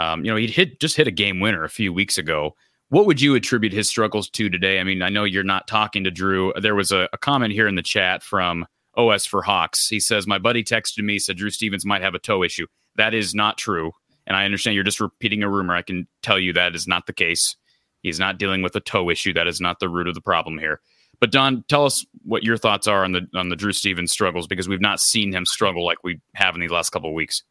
um, 0.00 0.24
you 0.24 0.30
know, 0.30 0.36
he 0.36 0.46
hit 0.46 0.80
just 0.80 0.96
hit 0.96 1.06
a 1.06 1.12
game 1.12 1.40
winner 1.40 1.62
a 1.62 1.68
few 1.68 1.92
weeks 1.92 2.18
ago. 2.18 2.56
What 2.88 3.06
would 3.06 3.20
you 3.20 3.34
attribute 3.36 3.72
his 3.72 3.88
struggles 3.88 4.28
to 4.30 4.48
today? 4.48 4.80
I 4.80 4.84
mean, 4.84 5.02
I 5.02 5.10
know 5.10 5.22
you're 5.22 5.44
not 5.44 5.68
talking 5.68 6.02
to 6.04 6.10
Drew. 6.10 6.52
There 6.60 6.74
was 6.74 6.90
a, 6.90 7.08
a 7.12 7.18
comment 7.18 7.52
here 7.52 7.68
in 7.68 7.76
the 7.76 7.82
chat 7.82 8.22
from 8.22 8.66
OS 8.96 9.26
for 9.26 9.42
Hawks. 9.42 9.86
He 9.88 10.00
says, 10.00 10.26
My 10.26 10.38
buddy 10.38 10.64
texted 10.64 11.04
me, 11.04 11.18
said 11.18 11.36
Drew 11.36 11.50
Stevens 11.50 11.84
might 11.84 12.02
have 12.02 12.14
a 12.14 12.18
toe 12.18 12.42
issue. 12.42 12.66
That 12.96 13.14
is 13.14 13.34
not 13.34 13.58
true. 13.58 13.92
And 14.26 14.36
I 14.36 14.44
understand 14.44 14.74
you're 14.74 14.84
just 14.84 15.00
repeating 15.00 15.42
a 15.42 15.48
rumor. 15.48 15.74
I 15.74 15.82
can 15.82 16.08
tell 16.22 16.38
you 16.38 16.52
that 16.54 16.74
is 16.74 16.88
not 16.88 17.06
the 17.06 17.12
case. 17.12 17.56
He's 18.02 18.18
not 18.18 18.38
dealing 18.38 18.62
with 18.62 18.74
a 18.74 18.80
toe 18.80 19.10
issue. 19.10 19.34
That 19.34 19.46
is 19.46 19.60
not 19.60 19.78
the 19.80 19.88
root 19.88 20.08
of 20.08 20.14
the 20.14 20.20
problem 20.20 20.58
here. 20.58 20.80
But 21.20 21.30
Don, 21.30 21.62
tell 21.68 21.84
us 21.84 22.04
what 22.24 22.42
your 22.42 22.56
thoughts 22.56 22.88
are 22.88 23.04
on 23.04 23.12
the 23.12 23.26
on 23.34 23.50
the 23.50 23.56
Drew 23.56 23.72
Stevens 23.72 24.10
struggles 24.10 24.46
because 24.46 24.68
we've 24.68 24.80
not 24.80 25.00
seen 25.00 25.32
him 25.32 25.44
struggle 25.44 25.84
like 25.84 25.98
we 26.02 26.18
have 26.34 26.54
in 26.54 26.62
the 26.62 26.68
last 26.68 26.90
couple 26.90 27.10
of 27.10 27.14
weeks. 27.14 27.42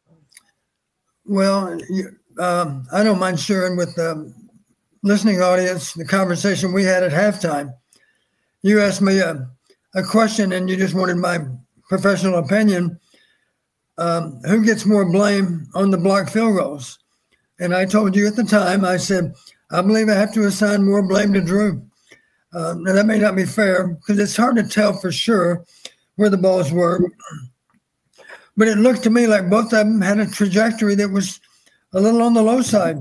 Well, 1.24 1.78
um, 2.38 2.86
I 2.92 3.02
don't 3.02 3.18
mind 3.18 3.40
sharing 3.40 3.76
with 3.76 3.94
the 3.96 4.32
listening 5.02 5.40
audience 5.40 5.94
the 5.94 6.04
conversation 6.04 6.72
we 6.72 6.84
had 6.84 7.02
at 7.02 7.12
halftime. 7.12 7.72
You 8.62 8.80
asked 8.80 9.02
me 9.02 9.18
a, 9.18 9.48
a 9.94 10.02
question 10.02 10.52
and 10.52 10.68
you 10.68 10.76
just 10.76 10.94
wanted 10.94 11.16
my 11.16 11.38
professional 11.88 12.38
opinion. 12.38 12.98
Um, 13.98 14.40
who 14.46 14.64
gets 14.64 14.86
more 14.86 15.10
blame 15.10 15.66
on 15.74 15.90
the 15.90 15.98
block 15.98 16.30
field 16.30 16.56
goals? 16.56 16.98
And 17.58 17.74
I 17.74 17.84
told 17.84 18.16
you 18.16 18.26
at 18.26 18.36
the 18.36 18.44
time, 18.44 18.84
I 18.84 18.96
said, 18.96 19.34
I 19.70 19.82
believe 19.82 20.08
I 20.08 20.14
have 20.14 20.32
to 20.34 20.46
assign 20.46 20.84
more 20.84 21.02
blame 21.02 21.34
to 21.34 21.40
Drew. 21.40 21.82
Um, 22.52 22.82
now, 22.82 22.94
that 22.94 23.06
may 23.06 23.18
not 23.18 23.36
be 23.36 23.44
fair 23.44 23.88
because 23.88 24.18
it's 24.18 24.36
hard 24.36 24.56
to 24.56 24.64
tell 24.64 24.94
for 24.94 25.12
sure 25.12 25.64
where 26.16 26.30
the 26.30 26.36
balls 26.36 26.72
were. 26.72 27.00
But 28.56 28.68
it 28.68 28.78
looked 28.78 29.02
to 29.04 29.10
me 29.10 29.26
like 29.26 29.48
both 29.48 29.66
of 29.66 29.70
them 29.70 30.00
had 30.00 30.18
a 30.18 30.26
trajectory 30.26 30.94
that 30.96 31.10
was 31.10 31.40
a 31.92 32.00
little 32.00 32.22
on 32.22 32.34
the 32.34 32.42
low 32.42 32.62
side. 32.62 32.98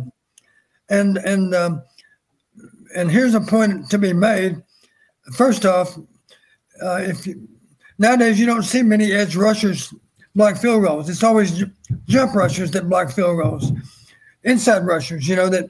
And 0.90 1.18
and 1.18 1.54
um, 1.54 1.84
and 2.96 3.12
here's 3.12 3.36
a 3.36 3.42
point 3.42 3.90
to 3.90 3.98
be 3.98 4.14
made. 4.14 4.62
First 5.36 5.66
off, 5.66 5.98
uh, 6.84 7.02
if 7.02 7.28
you, 7.28 7.48
nowadays 7.98 8.40
you 8.40 8.46
don't 8.46 8.64
see 8.64 8.82
many 8.82 9.12
edge 9.12 9.36
rushers 9.36 9.94
block 10.36 10.58
field 10.58 10.84
goals. 10.84 11.10
It's 11.10 11.24
always 11.24 11.64
jump 12.08 12.34
rushers 12.34 12.72
that 12.72 12.90
block 12.90 13.12
field 13.12 13.40
goals, 13.42 13.72
inside 14.44 14.86
rushers. 14.86 15.28
You 15.28 15.36
know 15.36 15.50
that 15.50 15.70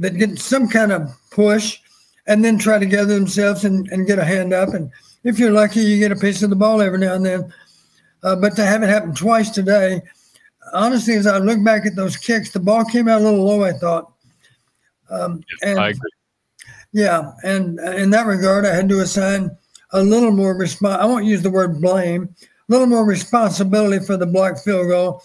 that 0.00 0.18
get 0.18 0.38
some 0.38 0.68
kind 0.68 0.92
of 0.92 1.10
push 1.30 1.78
and 2.26 2.44
then 2.44 2.58
try 2.58 2.78
to 2.78 2.86
gather 2.86 3.14
themselves 3.14 3.64
and, 3.64 3.88
and 3.88 4.06
get 4.06 4.18
a 4.18 4.24
hand 4.24 4.52
up. 4.52 4.70
And 4.70 4.90
if 5.24 5.38
you're 5.38 5.52
lucky, 5.52 5.80
you 5.80 5.98
get 5.98 6.12
a 6.12 6.16
piece 6.16 6.42
of 6.42 6.50
the 6.50 6.56
ball 6.56 6.80
every 6.80 6.98
now 6.98 7.14
and 7.14 7.24
then. 7.24 7.52
Uh, 8.22 8.36
but 8.36 8.56
to 8.56 8.64
have 8.64 8.82
it 8.82 8.88
happen 8.88 9.14
twice 9.14 9.50
today 9.50 10.02
honestly, 10.72 11.14
as 11.14 11.26
I 11.26 11.38
look 11.38 11.62
back 11.62 11.86
at 11.86 11.96
those 11.96 12.16
kicks, 12.16 12.50
the 12.50 12.60
ball 12.60 12.84
came 12.84 13.08
out 13.08 13.20
a 13.20 13.24
little 13.24 13.44
low. 13.44 13.62
I 13.62 13.72
thought. 13.72 14.12
Um, 15.10 15.42
and, 15.62 15.78
I 15.78 15.88
agree. 15.88 16.10
Yeah, 16.92 17.32
and 17.44 17.78
in 17.80 18.10
that 18.10 18.26
regard, 18.26 18.64
I 18.64 18.74
had 18.74 18.88
to 18.88 19.00
assign 19.00 19.50
a 19.92 20.02
little 20.02 20.30
more 20.30 20.56
response. 20.56 21.00
I 21.00 21.06
won't 21.06 21.24
use 21.24 21.42
the 21.42 21.50
word 21.50 21.80
blame. 21.80 22.34
A 22.42 22.46
little 22.72 22.86
more 22.86 23.04
responsibility 23.04 24.04
for 24.04 24.16
the 24.16 24.26
block 24.26 24.58
field 24.58 24.88
goal 24.88 25.22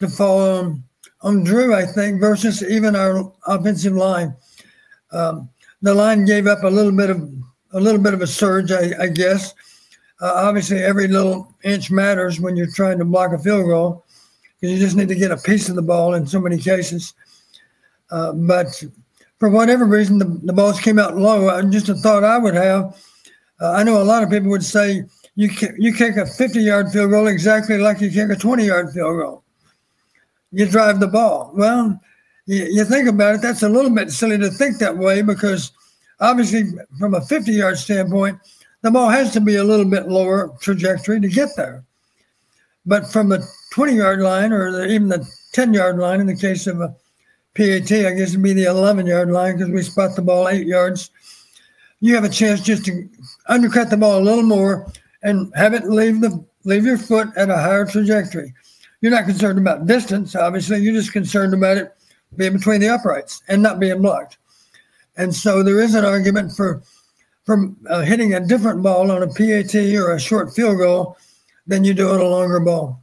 to 0.00 0.08
fall 0.08 0.58
on 0.58 0.82
on 1.22 1.44
Drew, 1.44 1.74
I 1.74 1.86
think, 1.86 2.20
versus 2.20 2.62
even 2.64 2.96
our 2.96 3.32
offensive 3.46 3.92
line. 3.92 4.34
Um, 5.12 5.48
the 5.80 5.94
line 5.94 6.24
gave 6.24 6.46
up 6.46 6.64
a 6.64 6.68
little 6.68 6.92
bit 6.92 7.10
of 7.10 7.32
a 7.72 7.80
little 7.80 8.00
bit 8.00 8.14
of 8.14 8.20
a 8.20 8.26
surge, 8.26 8.70
I, 8.70 8.92
I 9.00 9.08
guess. 9.08 9.54
Uh, 10.20 10.32
obviously, 10.34 10.82
every 10.82 11.08
little 11.08 11.52
inch 11.64 11.90
matters 11.90 12.38
when 12.38 12.56
you're 12.56 12.70
trying 12.70 12.98
to 12.98 13.04
block 13.04 13.32
a 13.32 13.38
field 13.38 13.66
goal 13.66 14.04
because 14.62 14.78
you 14.78 14.86
just 14.86 14.96
need 14.96 15.08
to 15.08 15.16
get 15.16 15.32
a 15.32 15.36
piece 15.36 15.68
of 15.68 15.74
the 15.74 15.82
ball 15.82 16.14
in 16.14 16.24
so 16.24 16.40
many 16.40 16.56
cases. 16.56 17.14
Uh, 18.12 18.32
but 18.32 18.68
for 19.40 19.48
whatever 19.48 19.84
reason, 19.84 20.18
the, 20.18 20.40
the 20.44 20.52
balls 20.52 20.78
came 20.78 21.00
out 21.00 21.16
low. 21.16 21.48
Uh, 21.48 21.62
just 21.64 21.88
a 21.88 21.96
thought 21.96 22.22
I 22.22 22.38
would 22.38 22.54
have. 22.54 22.96
Uh, 23.60 23.72
I 23.72 23.82
know 23.82 24.00
a 24.00 24.04
lot 24.04 24.22
of 24.22 24.30
people 24.30 24.50
would 24.50 24.64
say 24.64 25.02
you 25.34 25.48
can, 25.48 25.74
you 25.80 25.92
kick 25.92 26.16
a 26.16 26.24
50 26.24 26.60
yard 26.60 26.92
field 26.92 27.10
goal 27.10 27.26
exactly 27.26 27.76
like 27.76 28.00
you 28.00 28.08
kick 28.08 28.30
a 28.30 28.36
20 28.36 28.64
yard 28.64 28.92
field 28.92 29.18
goal. 29.18 29.42
You 30.52 30.66
drive 30.66 31.00
the 31.00 31.08
ball. 31.08 31.50
Well, 31.56 32.00
you, 32.46 32.64
you 32.70 32.84
think 32.84 33.08
about 33.08 33.34
it, 33.34 33.42
that's 33.42 33.64
a 33.64 33.68
little 33.68 33.90
bit 33.90 34.12
silly 34.12 34.38
to 34.38 34.48
think 34.48 34.78
that 34.78 34.96
way 34.96 35.22
because 35.22 35.72
obviously, 36.20 36.70
from 37.00 37.14
a 37.14 37.20
50 37.20 37.50
yard 37.50 37.78
standpoint, 37.78 38.38
the 38.82 38.92
ball 38.92 39.08
has 39.08 39.32
to 39.32 39.40
be 39.40 39.56
a 39.56 39.64
little 39.64 39.90
bit 39.90 40.06
lower 40.06 40.56
trajectory 40.60 41.20
to 41.20 41.28
get 41.28 41.48
there. 41.56 41.84
But 42.84 43.10
from 43.10 43.28
the 43.28 43.46
20 43.72 43.94
yard 43.94 44.20
line 44.20 44.52
or 44.52 44.72
the, 44.72 44.86
even 44.88 45.08
the 45.08 45.28
10 45.52 45.74
yard 45.74 45.98
line, 45.98 46.20
in 46.20 46.26
the 46.26 46.36
case 46.36 46.66
of 46.66 46.80
a 46.80 46.94
PAT, 47.54 47.92
I 47.92 48.14
guess 48.14 48.30
it'd 48.30 48.42
be 48.42 48.52
the 48.52 48.64
11 48.64 49.06
yard 49.06 49.30
line 49.30 49.56
because 49.56 49.70
we 49.70 49.82
spot 49.82 50.16
the 50.16 50.22
ball 50.22 50.48
eight 50.48 50.66
yards. 50.66 51.10
You 52.00 52.14
have 52.14 52.24
a 52.24 52.28
chance 52.28 52.60
just 52.60 52.84
to 52.86 53.08
undercut 53.46 53.90
the 53.90 53.96
ball 53.96 54.18
a 54.18 54.24
little 54.24 54.42
more 54.42 54.90
and 55.22 55.52
have 55.54 55.74
it 55.74 55.84
leave 55.84 56.20
the 56.20 56.44
leave 56.64 56.84
your 56.84 56.98
foot 56.98 57.28
at 57.36 57.50
a 57.50 57.56
higher 57.56 57.86
trajectory. 57.86 58.52
You're 59.00 59.12
not 59.12 59.26
concerned 59.26 59.58
about 59.58 59.86
distance, 59.86 60.34
obviously. 60.34 60.78
You're 60.78 60.94
just 60.94 61.12
concerned 61.12 61.54
about 61.54 61.76
it 61.76 61.92
being 62.36 62.54
between 62.54 62.80
the 62.80 62.88
uprights 62.88 63.42
and 63.48 63.62
not 63.62 63.80
being 63.80 64.00
blocked. 64.00 64.38
And 65.16 65.34
so 65.34 65.62
there 65.62 65.80
is 65.80 65.94
an 65.94 66.04
argument 66.04 66.52
for 66.52 66.82
from 67.44 67.76
uh, 67.88 68.02
hitting 68.02 68.34
a 68.34 68.46
different 68.46 68.82
ball 68.82 69.10
on 69.10 69.22
a 69.22 69.26
PAT 69.26 69.74
or 69.74 70.12
a 70.12 70.20
short 70.20 70.54
field 70.54 70.78
goal 70.78 71.16
than 71.66 71.84
you 71.84 71.94
do 71.94 72.10
on 72.10 72.20
a 72.20 72.24
longer 72.24 72.60
ball. 72.60 73.02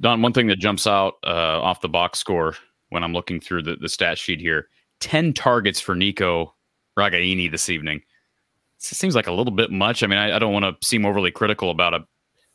Don, 0.00 0.22
one 0.22 0.32
thing 0.32 0.48
that 0.48 0.58
jumps 0.58 0.86
out 0.86 1.14
uh, 1.24 1.60
off 1.62 1.80
the 1.80 1.88
box 1.88 2.18
score 2.18 2.56
when 2.90 3.02
I'm 3.02 3.12
looking 3.12 3.40
through 3.40 3.62
the, 3.62 3.76
the 3.76 3.88
stat 3.88 4.18
sheet 4.18 4.40
here 4.40 4.68
10 5.00 5.32
targets 5.32 5.80
for 5.80 5.94
Nico 5.94 6.54
Ragaini 6.98 7.50
this 7.50 7.70
evening 7.70 8.02
it 8.90 8.96
seems 8.96 9.14
like 9.14 9.26
a 9.26 9.32
little 9.32 9.52
bit 9.52 9.70
much. 9.70 10.02
I 10.02 10.06
mean, 10.06 10.18
I, 10.18 10.36
I 10.36 10.38
don't 10.38 10.52
want 10.52 10.64
to 10.64 10.86
seem 10.86 11.06
overly 11.06 11.30
critical 11.30 11.70
about 11.70 11.94
a, 11.94 12.04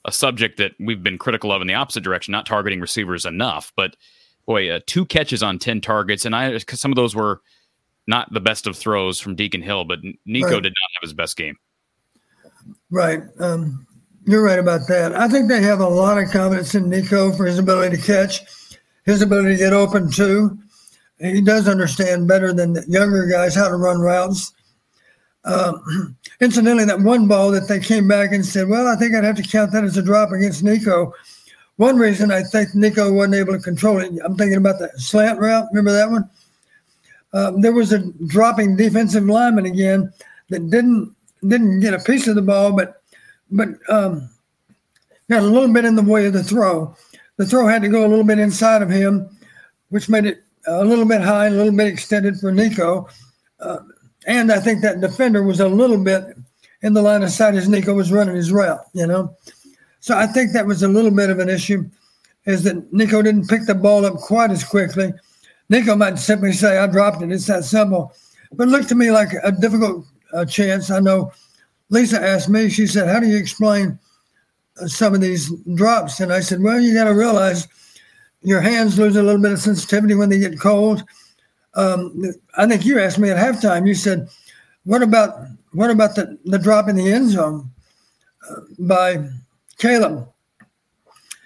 a 0.06 0.12
subject 0.12 0.58
that 0.58 0.74
we've 0.80 1.02
been 1.02 1.18
critical 1.18 1.52
of 1.52 1.62
in 1.62 1.68
the 1.68 1.74
opposite 1.74 2.04
direction, 2.04 2.32
not 2.32 2.46
targeting 2.46 2.80
receivers 2.80 3.26
enough. 3.26 3.74
But 3.76 3.96
boy, 4.46 4.70
uh, 4.70 4.80
two 4.86 5.06
catches 5.06 5.44
on 5.44 5.60
10 5.60 5.82
targets. 5.82 6.26
And 6.26 6.36
I, 6.36 6.58
some 6.58 6.92
of 6.92 6.96
those 6.96 7.16
were 7.16 7.42
not 8.08 8.32
the 8.34 8.40
best 8.40 8.68
of 8.68 8.78
throws 8.78 9.20
from 9.20 9.36
Deacon 9.36 9.62
Hill, 9.62 9.86
but 9.86 10.00
Nico 10.26 10.48
right. 10.48 10.64
did 10.64 10.74
not 10.74 10.92
have 10.96 11.02
his 11.02 11.14
best 11.14 11.38
game. 11.38 11.58
Right. 12.92 13.22
Um, 13.40 13.88
you're 14.26 14.44
right 14.44 14.60
about 14.60 14.88
that. 14.88 15.16
I 15.16 15.28
think 15.28 15.48
they 15.48 15.62
have 15.62 15.80
a 15.80 15.88
lot 15.88 16.18
of 16.18 16.32
confidence 16.32 16.76
in 16.76 16.90
Nico 16.90 17.32
for 17.32 17.46
his 17.46 17.60
ability 17.60 17.98
to 17.98 18.02
catch, 18.02 18.42
his 19.06 19.22
ability 19.22 19.54
to 19.54 19.58
get 19.58 19.74
open 19.74 20.12
too. 20.12 20.58
He 21.20 21.42
does 21.42 21.68
understand 21.68 22.28
better 22.28 22.54
than 22.54 22.74
the 22.74 22.86
younger 22.88 23.28
guys 23.28 23.56
how 23.56 23.68
to 23.68 23.76
run 23.76 24.00
routes. 24.00 24.54
Um, 25.44 26.16
incidentally, 26.42 26.86
that 26.86 27.02
one 27.02 27.28
ball 27.28 27.52
that 27.52 27.68
they 27.68 27.80
came 27.80 28.08
back 28.08 28.32
and 28.32 28.46
said, 28.46 28.70
well, 28.70 28.88
I 28.88 28.96
think 28.96 29.16
I'd 29.16 29.24
have 29.24 29.36
to 29.38 29.44
count 29.44 29.72
that 29.74 29.84
as 29.84 29.98
a 29.98 30.02
drop 30.02 30.32
against 30.32 30.64
Nico. 30.64 31.14
One 31.78 31.98
reason 31.98 32.32
I 32.32 32.44
think 32.44 32.76
Nico 32.76 33.12
wasn't 33.12 33.36
able 33.36 33.54
to 33.54 33.60
control 33.60 34.00
it, 34.00 34.12
I'm 34.24 34.36
thinking 34.36 34.58
about 34.58 34.80
the 34.80 34.92
slant 34.98 35.40
route. 35.40 35.68
Remember 35.72 35.92
that 35.92 36.10
one? 36.10 36.30
Um, 37.32 37.62
there 37.62 37.74
was 37.74 37.94
a 37.94 38.00
dropping 38.28 38.76
defensive 38.76 39.24
lineman 39.26 39.66
again 39.66 40.12
that 40.50 40.70
didn't 40.70 41.16
didn't 41.48 41.80
get 41.80 41.94
a 41.94 42.00
piece 42.00 42.28
of 42.28 42.36
the 42.36 42.42
ball, 42.42 42.74
but 42.74 42.99
but 43.52 43.70
um, 43.90 44.30
got 45.30 45.44
a 45.44 45.48
little 45.48 45.72
bit 45.72 45.86
in 45.86 45.96
the 45.96 46.04
way 46.04 46.26
of 46.26 46.34
the 46.34 46.44
throw. 46.44 46.96
The 47.38 47.46
throw 47.46 47.68
had 47.68 47.82
to 47.84 47.90
go 47.90 48.06
a 48.06 48.10
little 48.10 48.26
bit 48.26 48.40
inside 48.40 48.82
of 48.82 48.90
him, 48.90 49.30
which 49.90 50.10
made 50.10 50.26
it 50.26 50.44
a 50.68 50.84
little 50.84 51.06
bit 51.06 51.22
high, 51.22 51.48
a 51.48 51.52
little 51.52 51.76
bit 51.76 51.88
extended 51.88 52.38
for 52.40 52.52
Nico. 52.52 53.08
Uh, 53.60 53.80
and 54.28 54.52
I 54.52 54.60
think 54.60 54.82
that 54.82 55.02
defender 55.02 55.44
was 55.44 55.60
a 55.60 55.68
little 55.68 56.04
bit 56.04 56.38
in 56.82 56.94
the 56.94 57.02
line 57.02 57.24
of 57.24 57.32
sight 57.32 57.56
as 57.56 57.68
Nico 57.68 57.94
was 57.94 58.12
running 58.12 58.36
his 58.36 58.52
route, 58.52 58.82
you 58.94 59.08
know. 59.08 59.36
So 60.00 60.18
I 60.18 60.28
think 60.28 60.54
that 60.54 60.66
was 60.66 60.84
a 60.84 60.88
little 60.88 61.12
bit 61.12 61.30
of 61.30 61.40
an 61.40 61.50
issue, 61.50 61.90
is 62.46 62.64
that 62.64 62.92
Nico 62.94 63.22
didn't 63.22 63.48
pick 63.48 63.66
the 63.66 63.76
ball 63.76 64.06
up 64.06 64.16
quite 64.16 64.52
as 64.52 64.64
quickly. 64.64 65.14
Nico 65.70 65.96
might 65.96 66.18
simply 66.18 66.54
say, 66.54 66.78
I 66.78 66.88
dropped 66.88 67.22
it. 67.22 67.32
It's 67.32 67.48
that 67.48 67.64
simple. 67.64 68.14
But 68.54 68.68
it 68.68 68.72
looked 68.72 68.90
to 68.90 68.96
me 68.96 69.12
like 69.12 69.30
a 69.44 69.52
difficult 69.52 70.06
uh, 70.34 70.46
chance. 70.46 70.90
I 70.90 71.00
know 71.00 71.32
Lisa 71.90 72.22
asked 72.22 72.50
me, 72.50 72.70
she 72.70 72.88
said, 72.88 73.08
How 73.08 73.20
do 73.20 73.28
you 73.28 73.38
explain 73.38 73.98
uh, 74.82 74.88
some 74.88 75.14
of 75.14 75.22
these 75.22 75.52
drops? 75.74 76.20
And 76.20 76.32
I 76.32 76.40
said, 76.40 76.62
Well, 76.62 76.80
you 76.80 76.94
got 76.94 77.06
to 77.06 77.14
realize 77.14 77.68
your 78.42 78.62
hands 78.62 78.98
lose 78.98 79.16
a 79.16 79.24
little 79.24 79.42
bit 79.42 79.52
of 79.52 79.60
sensitivity 79.60 80.16
when 80.16 80.30
they 80.30 80.40
get 80.40 80.60
cold 80.60 81.04
um, 81.76 82.34
I 82.56 82.68
think 82.68 82.86
you 82.86 83.00
asked 83.00 83.20
me 83.20 83.30
at 83.30 83.38
halftime. 83.38 83.88
You 83.88 83.96
said, 83.96 84.28
"What 84.84 85.04
about 85.04 85.46
what 85.72 85.92
about 85.92 86.16
the 86.16 86.38
the 86.46 86.60
drop 86.60 86.90
in 86.90 86.96
the 86.96 87.12
end 87.12 87.30
zone 87.30 87.70
uh, 88.50 88.62
by 88.80 89.30
Caleb?" 89.78 90.28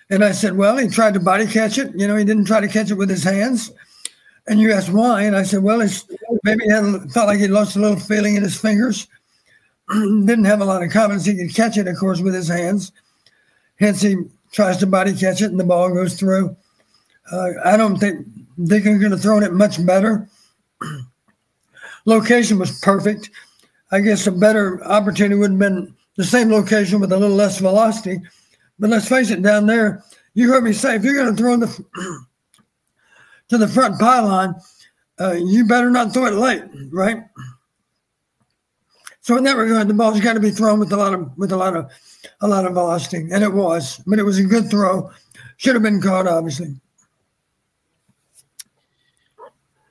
And 0.10 0.24
I 0.24 0.32
said, 0.32 0.56
"Well, 0.56 0.78
he 0.78 0.88
tried 0.88 1.14
to 1.16 1.20
body 1.20 1.46
catch 1.46 1.78
it. 1.78 1.92
You 1.96 2.08
know, 2.08 2.16
he 2.16 2.24
didn't 2.24 2.46
try 2.46 2.62
to 2.62 2.68
catch 2.68 2.92
it 2.92 2.96
with 2.96 3.10
his 3.10 3.24
hands." 3.24 3.72
And 4.48 4.60
you 4.60 4.74
asked 4.74 4.92
why, 4.92 5.24
and 5.24 5.36
I 5.36 5.44
said, 5.44 5.64
"Well, 5.64 5.82
it's, 5.82 6.06
maybe 6.44 6.64
he 6.66 6.72
had, 6.72 7.12
felt 7.12 7.28
like 7.28 7.40
he 7.40 7.48
lost 7.48 7.76
a 7.76 7.80
little 7.80 8.00
feeling 8.00 8.36
in 8.36 8.44
his 8.44 8.60
fingers. 8.60 9.08
didn't 10.26 10.46
have 10.46 10.62
a 10.62 10.66
lot 10.66 10.84
of 10.84 10.92
confidence 10.92 11.26
he 11.26 11.38
could 11.38 11.56
catch 11.56 11.78
it, 11.78 11.88
of 11.88 11.98
course, 11.98 12.22
with 12.22 12.34
his 12.34 12.48
hands. 12.48 12.92
Hence, 13.80 14.02
he 14.02 14.16
tries 14.52 14.78
to 14.78 14.88
body 14.88 15.14
catch 15.14 15.42
it, 15.42 15.52
and 15.52 15.60
the 15.60 15.64
ball 15.64 15.94
goes 15.94 16.16
through." 16.16 16.56
Uh, 17.32 17.52
I 17.64 17.78
don't 17.78 17.98
think 17.98 18.28
they 18.58 18.82
could 18.82 19.02
have 19.02 19.22
thrown 19.22 19.44
it 19.44 19.54
much 19.54 19.84
better. 19.86 20.28
location 22.06 22.60
was 22.60 22.80
perfect. 22.82 23.30
I 23.92 24.02
guess 24.02 24.28
a 24.28 24.32
better 24.32 24.84
opportunity 24.84 25.36
would 25.36 25.52
have 25.52 25.60
been 25.60 25.96
the 26.18 26.24
same 26.24 26.52
location 26.52 27.00
with 27.00 27.12
a 27.12 27.18
little 27.18 27.36
less 27.36 27.60
velocity. 27.60 28.20
But 28.80 28.90
let's 28.90 29.08
face 29.08 29.30
it, 29.30 29.42
down 29.42 29.68
there, 29.68 30.04
you 30.34 30.50
heard 30.50 30.64
me 30.64 30.74
say 30.74 30.96
if 30.96 31.04
you're 31.04 31.16
going 31.16 31.36
to 31.36 31.42
throw 31.42 31.58
the 31.58 31.86
to 33.50 33.58
the 33.58 33.68
front 33.68 34.00
pylon, 34.00 34.56
uh, 35.20 35.34
you 35.34 35.66
better 35.66 35.90
not 35.90 36.14
throw 36.14 36.26
it 36.26 36.34
late, 36.34 36.64
right? 36.92 37.24
So 39.24 39.38
in 39.38 39.46
that 39.46 39.56
regard, 39.56 39.88
the 39.88 39.94
ball's 39.94 40.20
got 40.20 40.34
to 40.34 40.42
be 40.42 40.52
thrown 40.52 40.80
with 40.80 40.92
a 40.92 40.98
lot 40.98 41.14
of 41.14 41.36
with 41.38 41.54
a 41.54 41.58
lot 41.58 41.78
of 41.78 41.90
a 42.42 42.48
lot 42.48 42.66
of 42.66 42.74
velocity, 42.74 43.30
and 43.32 43.42
it 43.42 43.54
was. 43.54 44.02
But 44.06 44.20
it 44.20 44.24
was 44.24 44.38
a 44.38 44.44
good 44.44 44.70
throw. 44.70 45.10
Should 45.56 45.76
have 45.76 45.84
been 45.84 46.02
caught, 46.02 46.28
obviously. 46.28 46.76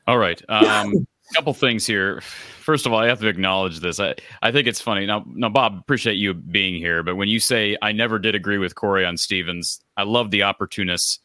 All 0.07 0.19
right. 0.19 0.41
Um, 0.51 1.07
couple 1.35 1.55
things 1.55 1.87
here. 1.87 2.21
First 2.21 2.85
of 2.85 2.93
all, 2.93 2.99
I 2.99 3.07
have 3.07 3.21
to 3.21 3.27
acknowledge 3.27 3.81
this. 3.81 3.99
I, 3.99 4.15
I 4.43 4.53
think 4.53 4.69
it's 4.69 4.83
funny. 4.83 5.07
Now, 5.07 5.25
now, 5.27 5.49
Bob, 5.49 5.79
appreciate 5.79 6.17
you 6.17 6.35
being 6.35 6.75
here. 6.75 7.03
But 7.03 7.17
when 7.17 7.29
you 7.29 7.41
say 7.41 7.79
I 7.81 7.93
never 7.93 8.19
did 8.19 8.35
agree 8.35 8.59
with 8.59 8.75
Cory 8.75 9.07
on 9.07 9.17
Stevens, 9.17 9.81
I 9.97 10.03
love 10.03 10.31
the 10.31 10.43
opportunists 10.43 11.21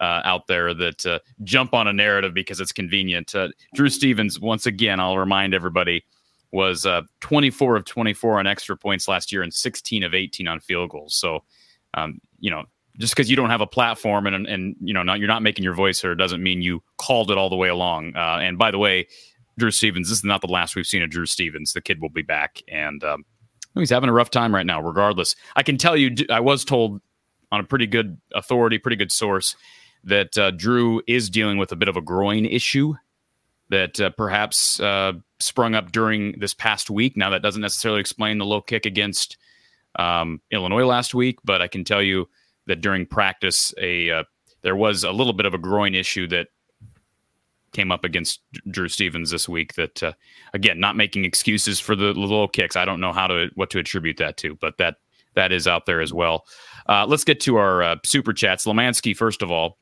uh, 0.00 0.20
out 0.24 0.46
there 0.46 0.74
that 0.74 1.04
uh, 1.04 1.18
jump 1.42 1.74
on 1.74 1.88
a 1.88 1.92
narrative 1.92 2.34
because 2.34 2.60
it's 2.60 2.70
convenient. 2.70 3.34
Uh, 3.34 3.48
Drew 3.74 3.88
Stevens, 3.88 4.38
once 4.38 4.66
again, 4.66 5.00
I'll 5.00 5.18
remind 5.18 5.54
everybody, 5.54 6.04
was 6.52 6.86
uh, 6.86 7.02
24 7.20 7.76
of 7.76 7.84
24 7.84 8.38
on 8.38 8.46
extra 8.46 8.76
points 8.76 9.08
last 9.08 9.32
year 9.32 9.42
and 9.42 9.52
16 9.52 10.02
of 10.02 10.14
18 10.14 10.48
on 10.48 10.60
field 10.60 10.90
goals. 10.90 11.14
So, 11.14 11.44
um, 11.94 12.20
you 12.38 12.50
know, 12.50 12.64
just 12.98 13.14
because 13.14 13.30
you 13.30 13.36
don't 13.36 13.50
have 13.50 13.60
a 13.60 13.66
platform 13.66 14.26
and 14.26 14.46
and 14.46 14.74
you 14.80 14.92
know 14.92 15.02
not 15.02 15.20
you're 15.20 15.28
not 15.28 15.42
making 15.42 15.64
your 15.64 15.74
voice 15.74 16.00
heard 16.00 16.18
doesn't 16.18 16.42
mean 16.42 16.62
you 16.62 16.82
called 16.96 17.30
it 17.30 17.38
all 17.38 17.48
the 17.48 17.56
way 17.56 17.68
along. 17.68 18.14
Uh, 18.16 18.38
and 18.40 18.58
by 18.58 18.70
the 18.70 18.78
way, 18.78 19.06
Drew 19.56 19.70
Stevens, 19.70 20.08
this 20.08 20.18
is 20.18 20.24
not 20.24 20.40
the 20.40 20.48
last 20.48 20.74
we've 20.74 20.86
seen 20.86 21.02
of 21.02 21.10
Drew 21.10 21.26
Stevens. 21.26 21.72
The 21.72 21.80
kid 21.80 22.00
will 22.00 22.08
be 22.08 22.22
back, 22.22 22.60
and 22.68 23.02
um, 23.04 23.24
he's 23.74 23.90
having 23.90 24.08
a 24.08 24.12
rough 24.12 24.30
time 24.30 24.54
right 24.54 24.66
now. 24.66 24.80
Regardless, 24.80 25.36
I 25.54 25.62
can 25.62 25.78
tell 25.78 25.96
you, 25.96 26.14
I 26.30 26.40
was 26.40 26.64
told 26.64 27.00
on 27.52 27.60
a 27.60 27.64
pretty 27.64 27.86
good 27.86 28.18
authority, 28.34 28.78
pretty 28.78 28.96
good 28.96 29.12
source, 29.12 29.56
that 30.04 30.36
uh, 30.36 30.50
Drew 30.50 31.00
is 31.06 31.30
dealing 31.30 31.56
with 31.58 31.72
a 31.72 31.76
bit 31.76 31.88
of 31.88 31.96
a 31.96 32.02
groin 32.02 32.46
issue 32.46 32.94
that 33.70 34.00
uh, 34.00 34.10
perhaps 34.10 34.80
uh, 34.80 35.12
sprung 35.40 35.74
up 35.74 35.92
during 35.92 36.38
this 36.38 36.54
past 36.54 36.90
week. 36.90 37.16
Now, 37.16 37.30
that 37.30 37.42
doesn't 37.42 37.62
necessarily 37.62 38.00
explain 38.00 38.38
the 38.38 38.46
low 38.46 38.60
kick 38.60 38.86
against 38.86 39.36
um, 39.98 40.40
Illinois 40.50 40.86
last 40.86 41.14
week, 41.14 41.38
but 41.44 41.60
I 41.60 41.68
can 41.68 41.84
tell 41.84 42.02
you 42.02 42.28
that 42.66 42.80
during 42.80 43.06
practice 43.06 43.72
a 43.78 44.10
uh, 44.10 44.24
there 44.62 44.76
was 44.76 45.04
a 45.04 45.12
little 45.12 45.32
bit 45.32 45.46
of 45.46 45.54
a 45.54 45.58
groin 45.58 45.94
issue 45.94 46.26
that 46.28 46.48
came 47.72 47.92
up 47.92 48.04
against 48.04 48.40
Drew 48.70 48.88
Stevens 48.88 49.30
this 49.30 49.48
week. 49.48 49.74
That 49.74 50.02
uh, 50.02 50.12
again, 50.54 50.80
not 50.80 50.96
making 50.96 51.24
excuses 51.24 51.80
for 51.80 51.96
the 51.96 52.12
low 52.14 52.48
kicks. 52.48 52.76
I 52.76 52.84
don't 52.84 53.00
know 53.00 53.12
how 53.12 53.26
to 53.26 53.50
what 53.54 53.70
to 53.70 53.78
attribute 53.78 54.18
that 54.18 54.36
to, 54.38 54.54
but 54.56 54.78
that 54.78 54.96
that 55.34 55.52
is 55.52 55.66
out 55.66 55.86
there 55.86 56.00
as 56.00 56.12
well. 56.12 56.44
Uh, 56.88 57.06
let's 57.06 57.24
get 57.24 57.40
to 57.40 57.56
our 57.56 57.82
uh, 57.82 57.96
super 58.04 58.32
chats. 58.32 58.66
Lemansky, 58.66 59.16
first 59.16 59.42
of 59.42 59.50
all, 59.50 59.78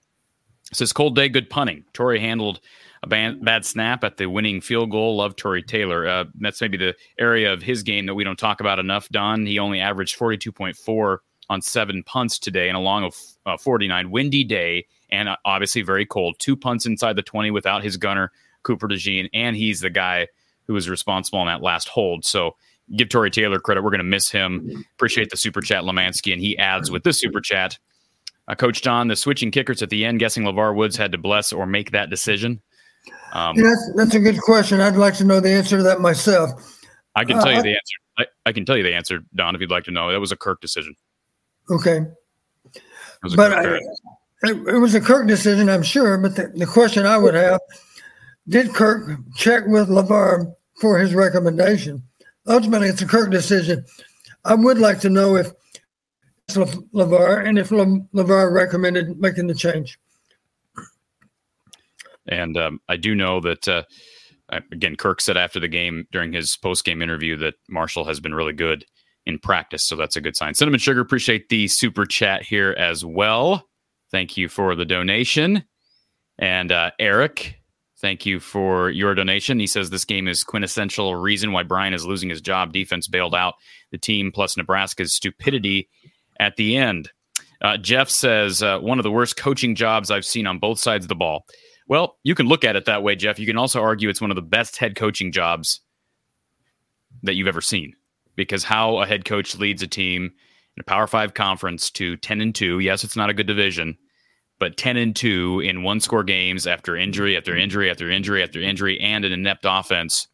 says 0.73 0.93
cold 0.93 1.15
day, 1.15 1.29
good 1.29 1.49
punting. 1.49 1.85
Tory 1.93 2.21
handled 2.21 2.61
a 3.07 3.09
bad, 3.09 3.45
bad 3.45 3.65
snap 3.65 4.05
at 4.05 4.17
the 4.17 4.27
winning 4.27 4.61
field 4.61 4.91
goal. 4.91 5.17
Love 5.17 5.37
Tory 5.37 5.63
Taylor. 5.63 6.07
Uh, 6.07 6.25
that's 6.41 6.61
maybe 6.61 6.77
the 6.77 6.95
area 7.19 7.53
of 7.53 7.63
his 7.63 7.83
game 7.83 8.07
that 8.07 8.15
we 8.15 8.25
don't 8.25 8.39
talk 8.39 8.61
about 8.61 8.79
enough. 8.79 9.09
Don, 9.09 9.47
he 9.47 9.59
only 9.59 9.81
averaged 9.81 10.19
42.4 10.19 11.19
on 11.49 11.63
seven 11.63 12.03
punts 12.03 12.39
today 12.39 12.69
and 12.69 12.77
along 12.77 13.05
of 13.05 13.15
uh, 13.47 13.57
49. 13.57 14.11
Windy 14.11 14.45
day 14.45 14.87
and 15.11 15.29
uh, 15.29 15.37
obviously 15.45 15.83
very 15.83 16.05
cold. 16.05 16.37
Two 16.39 16.57
punts 16.57 16.87
inside 16.87 17.17
the 17.17 17.23
20 17.23 17.51
without 17.51 17.85
his 17.85 17.97
gunner, 17.97 18.33
Cooper 18.65 18.89
DeJean, 18.89 19.29
and 19.33 19.57
he's 19.57 19.81
the 19.81 19.91
guy 19.91 20.27
who 20.67 20.75
was 20.75 20.91
responsible 20.91 21.39
on 21.39 21.47
that 21.47 21.63
last 21.63 21.89
hold. 21.89 22.25
So 22.25 22.57
give 22.97 23.09
Tory 23.09 23.31
Taylor 23.31 23.61
credit. 23.61 23.83
We're 23.83 23.91
going 23.91 23.99
to 23.99 24.05
miss 24.05 24.31
him. 24.31 24.85
Appreciate 24.97 25.31
the 25.31 25.37
super 25.37 25.61
chat, 25.61 25.85
Lemansky. 25.85 26.33
And 26.33 26.41
he 26.41 26.59
adds 26.59 26.91
with 26.91 27.05
this 27.05 27.21
super 27.21 27.41
chat, 27.41 27.79
uh, 28.49 28.57
Coach 28.57 28.83
Don, 28.83 29.09
the 29.09 29.17
switching 29.17 29.53
kickers 29.53 29.83
at 29.83 29.91
the 29.91 30.05
end, 30.05 30.19
guessing 30.19 30.45
LeVar 30.45 30.75
Woods 30.75 30.97
had 30.97 31.13
to 31.13 31.19
bless 31.19 31.53
or 31.53 31.67
make 31.67 31.93
that 31.93 32.11
decision. 32.11 32.61
Um, 33.37 33.55
yeah, 33.55 33.65
that's, 33.65 33.93
that's 33.95 34.15
a 34.15 34.21
good 34.21 34.41
question. 34.41 34.81
I'd 34.81 34.97
like 34.97 35.13
to 35.17 35.25
know 35.25 35.41
the 35.41 35.51
answer 35.51 35.77
to 35.77 35.83
that 35.83 36.01
myself. 36.01 36.81
I 37.15 37.25
can 37.25 37.37
tell 37.37 37.49
uh, 37.49 37.57
you 37.57 37.63
the 37.63 37.69
answer. 37.69 37.97
I, 38.19 38.27
I, 38.47 38.53
can 38.53 38.65
tell 38.65 38.79
you 38.79 38.83
the 38.83 38.95
answer, 38.95 39.21
Don, 39.35 39.55
if 39.55 39.61
you'd 39.61 39.71
like 39.71 39.85
to 39.85 39.91
know. 39.91 40.11
That 40.11 40.21
was 40.21 40.33
a 40.33 40.37
Kirk 40.37 40.63
decision. 40.63 40.97
Okay. 41.69 42.01
But 43.35 43.53
I, 43.53 43.75
it, 43.75 44.57
it, 44.69 44.79
was 44.79 44.95
a 44.95 45.03
Kirk 45.03 45.27
decision, 45.27 45.69
I'm 45.69 45.83
sure. 45.83 46.17
But 46.17 46.35
the, 46.35 46.49
the 46.55 46.65
question 46.65 47.05
I 47.05 47.19
would 47.19 47.35
have 47.35 47.61
did 48.49 48.73
Kirk 48.73 49.19
check 49.35 49.67
with 49.67 49.91
LeVar 49.91 50.55
for 50.81 50.99
his 50.99 51.15
recommendation? 51.15 52.03
Ultimately, 52.47 52.89
it's 52.89 53.03
a 53.03 53.07
Kirk 53.07 53.31
decision. 53.31 53.85
I 54.47 54.55
would 54.55 54.79
like 54.79 54.99
to 55.01 55.11
know 55.11 55.37
if 55.37 55.53
LeVar 56.49 57.47
and 57.47 57.59
if 57.59 57.69
LeVar 57.69 58.51
recommended 58.51 59.21
making 59.21 59.47
the 59.47 59.55
change. 59.55 59.99
And 62.29 62.57
um, 62.57 62.81
I 62.89 62.97
do 62.97 63.15
know 63.15 63.41
that, 63.41 63.69
uh, 63.69 63.83
again, 64.73 64.97
Kirk 64.97 65.21
said 65.21 65.37
after 65.37 65.61
the 65.61 65.69
game 65.69 66.07
during 66.13 66.33
his 66.33 66.57
post 66.57 66.85
game 66.85 67.03
interview 67.03 67.37
that 67.39 67.55
Marshall 67.69 68.05
has 68.05 68.21
been 68.21 68.35
really 68.35 68.53
good 68.53 68.85
in 69.27 69.39
practice. 69.39 69.85
So 69.87 69.97
that's 69.97 70.17
a 70.17 70.21
good 70.21 70.37
sign. 70.37 70.55
Cinnamon 70.55 70.81
Sugar, 70.81 71.01
appreciate 71.01 71.49
the 71.49 71.69
super 71.69 72.07
chat 72.07 72.43
here 72.43 72.75
as 72.79 73.05
well. 73.05 73.67
Thank 74.11 74.37
you 74.37 74.49
for 74.49 74.75
the 74.75 74.85
donation. 74.85 75.65
And 76.39 76.71
uh, 76.71 76.93
Eric, 76.99 77.57
thank 78.01 78.25
you 78.25 78.39
for 78.39 78.91
your 78.91 79.15
donation. 79.15 79.59
He 79.59 79.67
says 79.67 79.91
this 79.91 80.05
game 80.05 80.29
is 80.29 80.45
quintessential 80.45 81.17
reason 81.17 81.53
why 81.53 81.65
Brian 81.65 81.95
is 81.95 82.07
losing 82.07 82.29
his 82.29 82.41
job. 82.41 82.73
Defense 82.73 83.09
bailed 83.09 83.35
out 83.35 83.55
the 83.91 83.99
team, 83.99 84.31
plus 84.33 84.57
Nebraska's 84.57 85.17
stupidity 85.17 85.89
at 86.39 86.57
the 86.57 86.77
end. 86.77 87.11
Uh, 87.63 87.77
Jeff 87.79 88.11
says 88.11 88.63
uh, 88.63 88.79
one 88.79 88.99
of 88.99 89.03
the 89.03 89.11
worst 89.11 89.37
coaching 89.37 89.75
jobs 89.75 90.11
I've 90.11 90.25
seen 90.25 90.47
on 90.47 90.59
both 90.59 90.79
sides 90.79 91.05
of 91.05 91.09
the 91.09 91.15
ball. 91.15 91.47
Well, 91.89 92.17
you 92.23 92.35
can 92.35 92.47
look 92.47 92.65
at 92.65 92.77
it 92.77 92.85
that 92.87 93.03
way, 93.03 93.15
Jeff. 93.15 93.39
You 93.39 93.47
can 93.47 93.57
also 93.57 93.81
argue 93.81 94.09
it's 94.09 94.21
one 94.21 94.31
of 94.31 94.37
the 94.37 94.43
best 94.43 94.77
head 94.77 94.97
coaching 94.97 95.31
jobs 95.31 95.81
that 97.23 97.35
you've 97.35 97.47
ever 97.47 97.61
seen 97.61 97.95
because 98.35 98.65
how 98.65 98.99
a 98.99 99.07
head 99.07 99.25
coach 99.25 99.57
leads 99.57 99.83
a 99.83 99.87
team 99.87 100.25
in 100.25 100.81
a 100.81 100.85
Power 100.85 101.07
Five 101.07 101.35
conference 101.35 101.91
to 101.93 102.17
10 102.17 102.41
and 102.41 102.55
2. 102.55 102.81
Yes, 102.81 103.05
it's 103.05 103.17
not 103.17 103.31
a 103.31 103.35
good 103.35 103.47
division, 103.47 103.97
but 104.59 104.77
10 104.77 104.97
and 104.97 105.15
2 105.15 105.61
in 105.61 105.83
one 105.83 106.01
score 106.01 106.25
games 106.25 106.67
after 106.67 106.97
injury, 106.97 107.37
after 107.37 107.57
injury, 107.57 107.91
after 107.91 108.11
injury, 108.11 108.43
after 108.43 108.61
injury, 108.61 109.01
and 109.01 109.25
an 109.25 109.33
inept 109.33 109.65
offense 109.67 110.29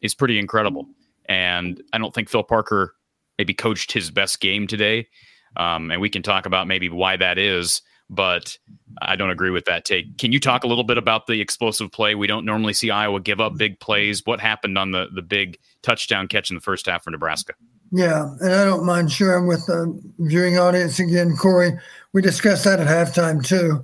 is 0.00 0.14
pretty 0.14 0.38
incredible. 0.38 0.86
And 1.26 1.82
I 1.92 1.98
don't 1.98 2.14
think 2.14 2.28
Phil 2.28 2.42
Parker 2.42 2.94
maybe 3.38 3.54
coached 3.54 3.92
his 3.92 4.10
best 4.10 4.40
game 4.40 4.66
today. 4.66 5.08
Um, 5.56 5.90
and 5.90 6.00
we 6.00 6.08
can 6.08 6.22
talk 6.22 6.46
about 6.46 6.68
maybe 6.68 6.88
why 6.88 7.16
that 7.16 7.38
is 7.38 7.82
but 8.10 8.58
I 9.00 9.16
don't 9.16 9.30
agree 9.30 9.50
with 9.50 9.64
that 9.66 9.84
take. 9.84 10.18
Can 10.18 10.32
you 10.32 10.40
talk 10.40 10.64
a 10.64 10.66
little 10.66 10.84
bit 10.84 10.98
about 10.98 11.26
the 11.28 11.40
explosive 11.40 11.90
play? 11.92 12.16
We 12.16 12.26
don't 12.26 12.44
normally 12.44 12.74
see 12.74 12.90
Iowa 12.90 13.20
give 13.20 13.40
up 13.40 13.56
big 13.56 13.78
plays. 13.78 14.22
What 14.26 14.40
happened 14.40 14.76
on 14.76 14.90
the 14.90 15.08
the 15.14 15.22
big 15.22 15.58
touchdown 15.82 16.28
catch 16.28 16.50
in 16.50 16.56
the 16.56 16.60
first 16.60 16.86
half 16.86 17.04
for 17.04 17.10
Nebraska? 17.10 17.54
Yeah, 17.92 18.34
and 18.40 18.52
I 18.52 18.64
don't 18.64 18.84
mind 18.84 19.10
sharing 19.10 19.46
with 19.46 19.64
the 19.66 19.98
viewing 20.18 20.58
audience 20.58 20.98
again, 20.98 21.36
Cory. 21.36 21.72
We 22.12 22.20
discussed 22.20 22.64
that 22.64 22.80
at 22.80 22.86
halftime 22.86 23.44
too. 23.44 23.82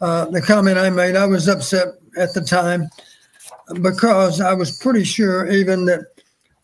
Uh, 0.00 0.26
the 0.26 0.40
comment 0.40 0.78
I 0.78 0.88
made, 0.90 1.14
I 1.14 1.26
was 1.26 1.48
upset 1.48 1.88
at 2.16 2.32
the 2.32 2.40
time 2.40 2.88
because 3.82 4.40
I 4.40 4.54
was 4.54 4.78
pretty 4.78 5.04
sure 5.04 5.48
even 5.50 5.84
that 5.86 6.00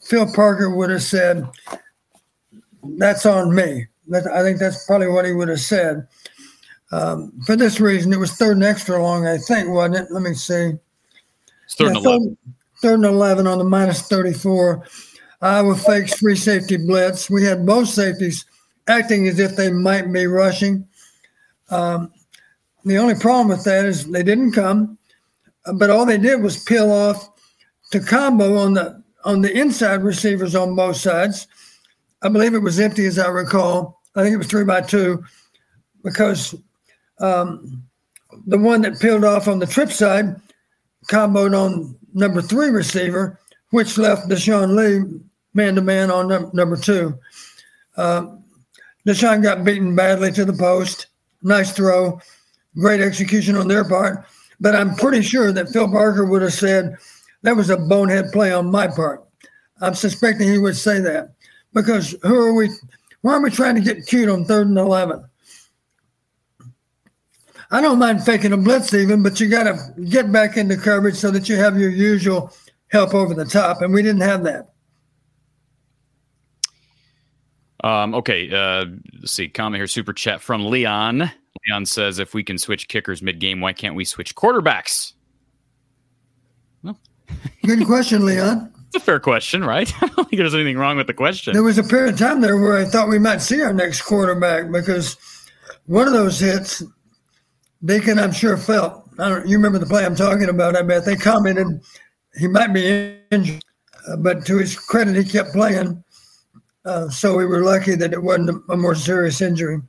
Phil 0.01 0.33
Parker 0.33 0.75
would 0.75 0.91
have 0.91 1.03
said, 1.03 1.49
"That's 2.97 3.27
on 3.27 3.55
me." 3.55 3.89
I 4.15 4.43
think 4.43 4.61
that's 4.61 4.87
probably 4.87 5.09
what 5.09 5.25
he 5.25 5.33
would 5.33 5.49
have 5.49 5.61
said. 5.61 6.07
Um, 6.93 7.33
for 7.45 7.57
this 7.57 7.81
reason, 7.81 8.13
it 8.13 8.19
was 8.19 8.33
third 8.33 8.57
and 8.57 8.65
extra 8.65 9.03
long, 9.03 9.27
I 9.27 9.39
think, 9.39 9.69
wasn't 9.69 9.97
it? 9.97 10.13
Let 10.13 10.23
me 10.23 10.35
see. 10.35 10.73
It's 11.65 11.75
third 11.75 11.93
yeah, 11.93 11.97
and 11.97 12.07
11. 12.07 12.37
Third, 12.83 12.95
and 12.95 13.05
11 13.05 13.47
on 13.47 13.59
the 13.59 13.65
minus 13.65 14.03
34. 14.03 14.87
Iowa 15.43 15.77
fakes 15.77 16.19
free 16.19 16.37
safety 16.37 16.77
blitz. 16.77 17.29
We 17.29 17.43
had 17.45 17.67
both 17.67 17.89
safeties 17.89 18.45
acting 18.89 19.27
as 19.29 19.39
if 19.39 19.57
they 19.57 19.71
might 19.71 20.13
be 20.13 20.27
rushing. 20.27 20.87
Um, 21.71 22.13
the 22.85 22.99
only 22.99 23.17
problem 23.17 23.49
with 23.49 23.65
that 23.65 23.85
is 23.85 24.07
they 24.07 24.23
didn't 24.23 24.53
come, 24.53 24.97
but 25.75 25.91
all 25.91 26.07
they 26.07 26.19
did 26.19 26.41
was 26.43 26.63
peel 26.63 26.93
off 26.93 27.31
to 27.91 28.01
combo 28.01 28.59
on 28.59 28.75
the 28.75 29.03
on 29.25 29.41
the 29.41 29.53
inside 29.59 30.05
receivers 30.05 30.55
on 30.55 30.77
both 30.77 30.97
sides. 30.97 31.49
I 32.23 32.29
believe 32.29 32.55
it 32.55 32.61
was 32.61 32.79
empty, 32.79 33.07
as 33.07 33.19
I 33.19 33.27
recall. 33.27 34.01
I 34.15 34.23
think 34.23 34.35
it 34.35 34.39
was 34.39 34.47
three 34.47 34.65
by 34.65 34.83
two, 34.83 35.25
because 36.05 36.55
um, 37.21 37.83
the 38.47 38.59
one 38.59 38.83
that 38.83 39.01
peeled 39.01 39.25
off 39.25 39.49
on 39.49 39.59
the 39.59 39.67
trip 39.67 39.91
side 39.91 40.41
comboed 41.09 41.57
on 41.57 41.97
number 42.15 42.43
three 42.43 42.69
receiver, 42.69 43.39
which 43.71 43.99
left 43.99 44.29
Deshaun 44.29 44.75
Lee 44.75 45.21
man 45.55 45.75
to 45.75 45.81
man 45.81 46.11
on 46.11 46.29
num- 46.29 46.51
number 46.53 46.77
two. 46.77 47.19
Uh, 47.97 48.27
Deshaun 49.07 49.43
got 49.43 49.65
beaten 49.65 49.95
badly 49.95 50.33
to 50.33 50.45
the 50.45 50.53
post. 50.53 51.07
Nice 51.43 51.73
throw, 51.73 52.21
great 52.77 53.01
execution 53.01 53.57
on 53.57 53.69
their 53.69 53.85
part. 53.85 54.27
But 54.61 54.75
I'm 54.75 54.97
pretty 54.97 55.23
sure 55.23 55.53
that 55.53 55.69
Phil 55.69 55.91
Parker 55.91 56.25
would 56.25 56.43
have 56.43 56.53
said 56.53 56.97
that 57.43 57.57
was 57.57 57.71
a 57.71 57.77
bonehead 57.77 58.33
play 58.33 58.53
on 58.53 58.71
my 58.71 58.89
part. 58.89 59.25
I'm 59.81 59.95
suspecting 59.95 60.49
he 60.49 60.59
would 60.59 60.77
say 60.77 61.01
that 61.01 61.35
because 61.75 62.17
who 62.23 62.35
are 62.35 62.55
we? 62.55 62.71
Why 63.21 63.35
are 63.35 63.43
we 63.43 63.51
trying 63.51 63.75
to 63.75 63.81
get 63.81 64.07
cute 64.07 64.29
on 64.29 64.45
third 64.45 64.69
and 64.69 64.79
eleven? 64.79 65.25
I 67.71 67.81
don't 67.81 67.99
mind 67.99 68.25
faking 68.25 68.53
a 68.53 68.57
blitz 68.57 68.95
even, 68.95 69.23
but 69.23 69.41
you 69.41 69.49
got 69.49 69.65
to 69.65 70.01
get 70.03 70.31
back 70.31 70.57
into 70.57 70.77
coverage 70.77 71.17
so 71.17 71.31
that 71.33 71.49
you 71.49 71.57
have 71.57 71.79
your 71.79 71.91
usual 71.91 72.53
help 72.89 73.15
over 73.15 73.35
the 73.35 73.45
top, 73.45 73.83
and 73.83 73.93
we 73.93 74.03
didn't 74.03 74.23
have 74.23 74.45
that. 74.45 74.73
Um, 77.83 78.15
okay, 78.15 78.51
uh, 78.51 78.87
let's 79.21 79.33
see. 79.33 79.49
Comment 79.49 79.79
here, 79.79 79.87
super 79.87 80.13
chat 80.13 80.41
from 80.41 80.67
Leon. 80.67 81.31
Leon 81.69 81.87
says, 81.87 82.19
"If 82.19 82.35
we 82.35 82.43
can 82.43 82.59
switch 82.59 82.89
kickers 82.89 83.23
mid-game, 83.23 83.61
why 83.61 83.73
can't 83.73 83.95
we 83.95 84.05
switch 84.05 84.35
quarterbacks?" 84.35 85.13
Well, 86.83 86.99
good 87.65 87.85
question, 87.87 88.25
Leon. 88.25 88.73
It's 88.89 88.97
a 88.97 89.01
fair 89.01 89.21
question, 89.21 89.65
right? 89.65 89.93
I 90.03 90.07
don't 90.07 90.29
think 90.29 90.39
there's 90.39 90.55
anything 90.55 90.79
wrong 90.79 90.97
with 90.97 91.07
the 91.07 91.15
question. 91.15 91.53
There 91.53 91.63
was 91.63 91.79
a 91.79 91.85
period 91.85 92.15
of 92.15 92.19
time 92.19 92.41
there 92.41 92.57
where 92.57 92.77
I 92.77 92.85
thought 92.85 93.09
we 93.09 93.19
might 93.19 93.43
see 93.43 93.61
our 93.61 93.73
next 93.73 94.03
quarterback 94.03 94.71
because 94.71 95.17
one 95.87 96.07
of 96.07 96.13
those 96.13 96.41
hits 96.41 96.83
Deacon, 97.85 98.19
I'm 98.19 98.33
sure 98.33 98.57
felt. 98.57 99.09
You 99.19 99.57
remember 99.57 99.79
the 99.79 99.87
play 99.87 100.05
I'm 100.05 100.17
talking 100.17 100.49
about? 100.49 100.77
I 100.77 100.83
bet 100.83 101.05
they 101.05 101.17
commented 101.17 101.81
he 102.39 102.49
might 102.49 102.73
be 102.73 103.19
injured, 103.31 103.65
uh, 104.09 104.17
but 104.17 104.45
to 104.47 104.59
his 104.59 104.79
credit, 104.79 105.17
he 105.17 105.25
kept 105.25 105.53
playing. 105.53 106.03
Uh, 106.85 107.09
so 107.09 107.37
we 107.37 107.47
were 107.47 107.63
lucky 107.63 107.95
that 107.97 108.13
it 108.13 108.23
wasn't 108.23 108.51
a, 108.51 108.73
a 108.73 108.77
more 108.77 108.95
serious 108.95 109.41
injury. 109.41 109.81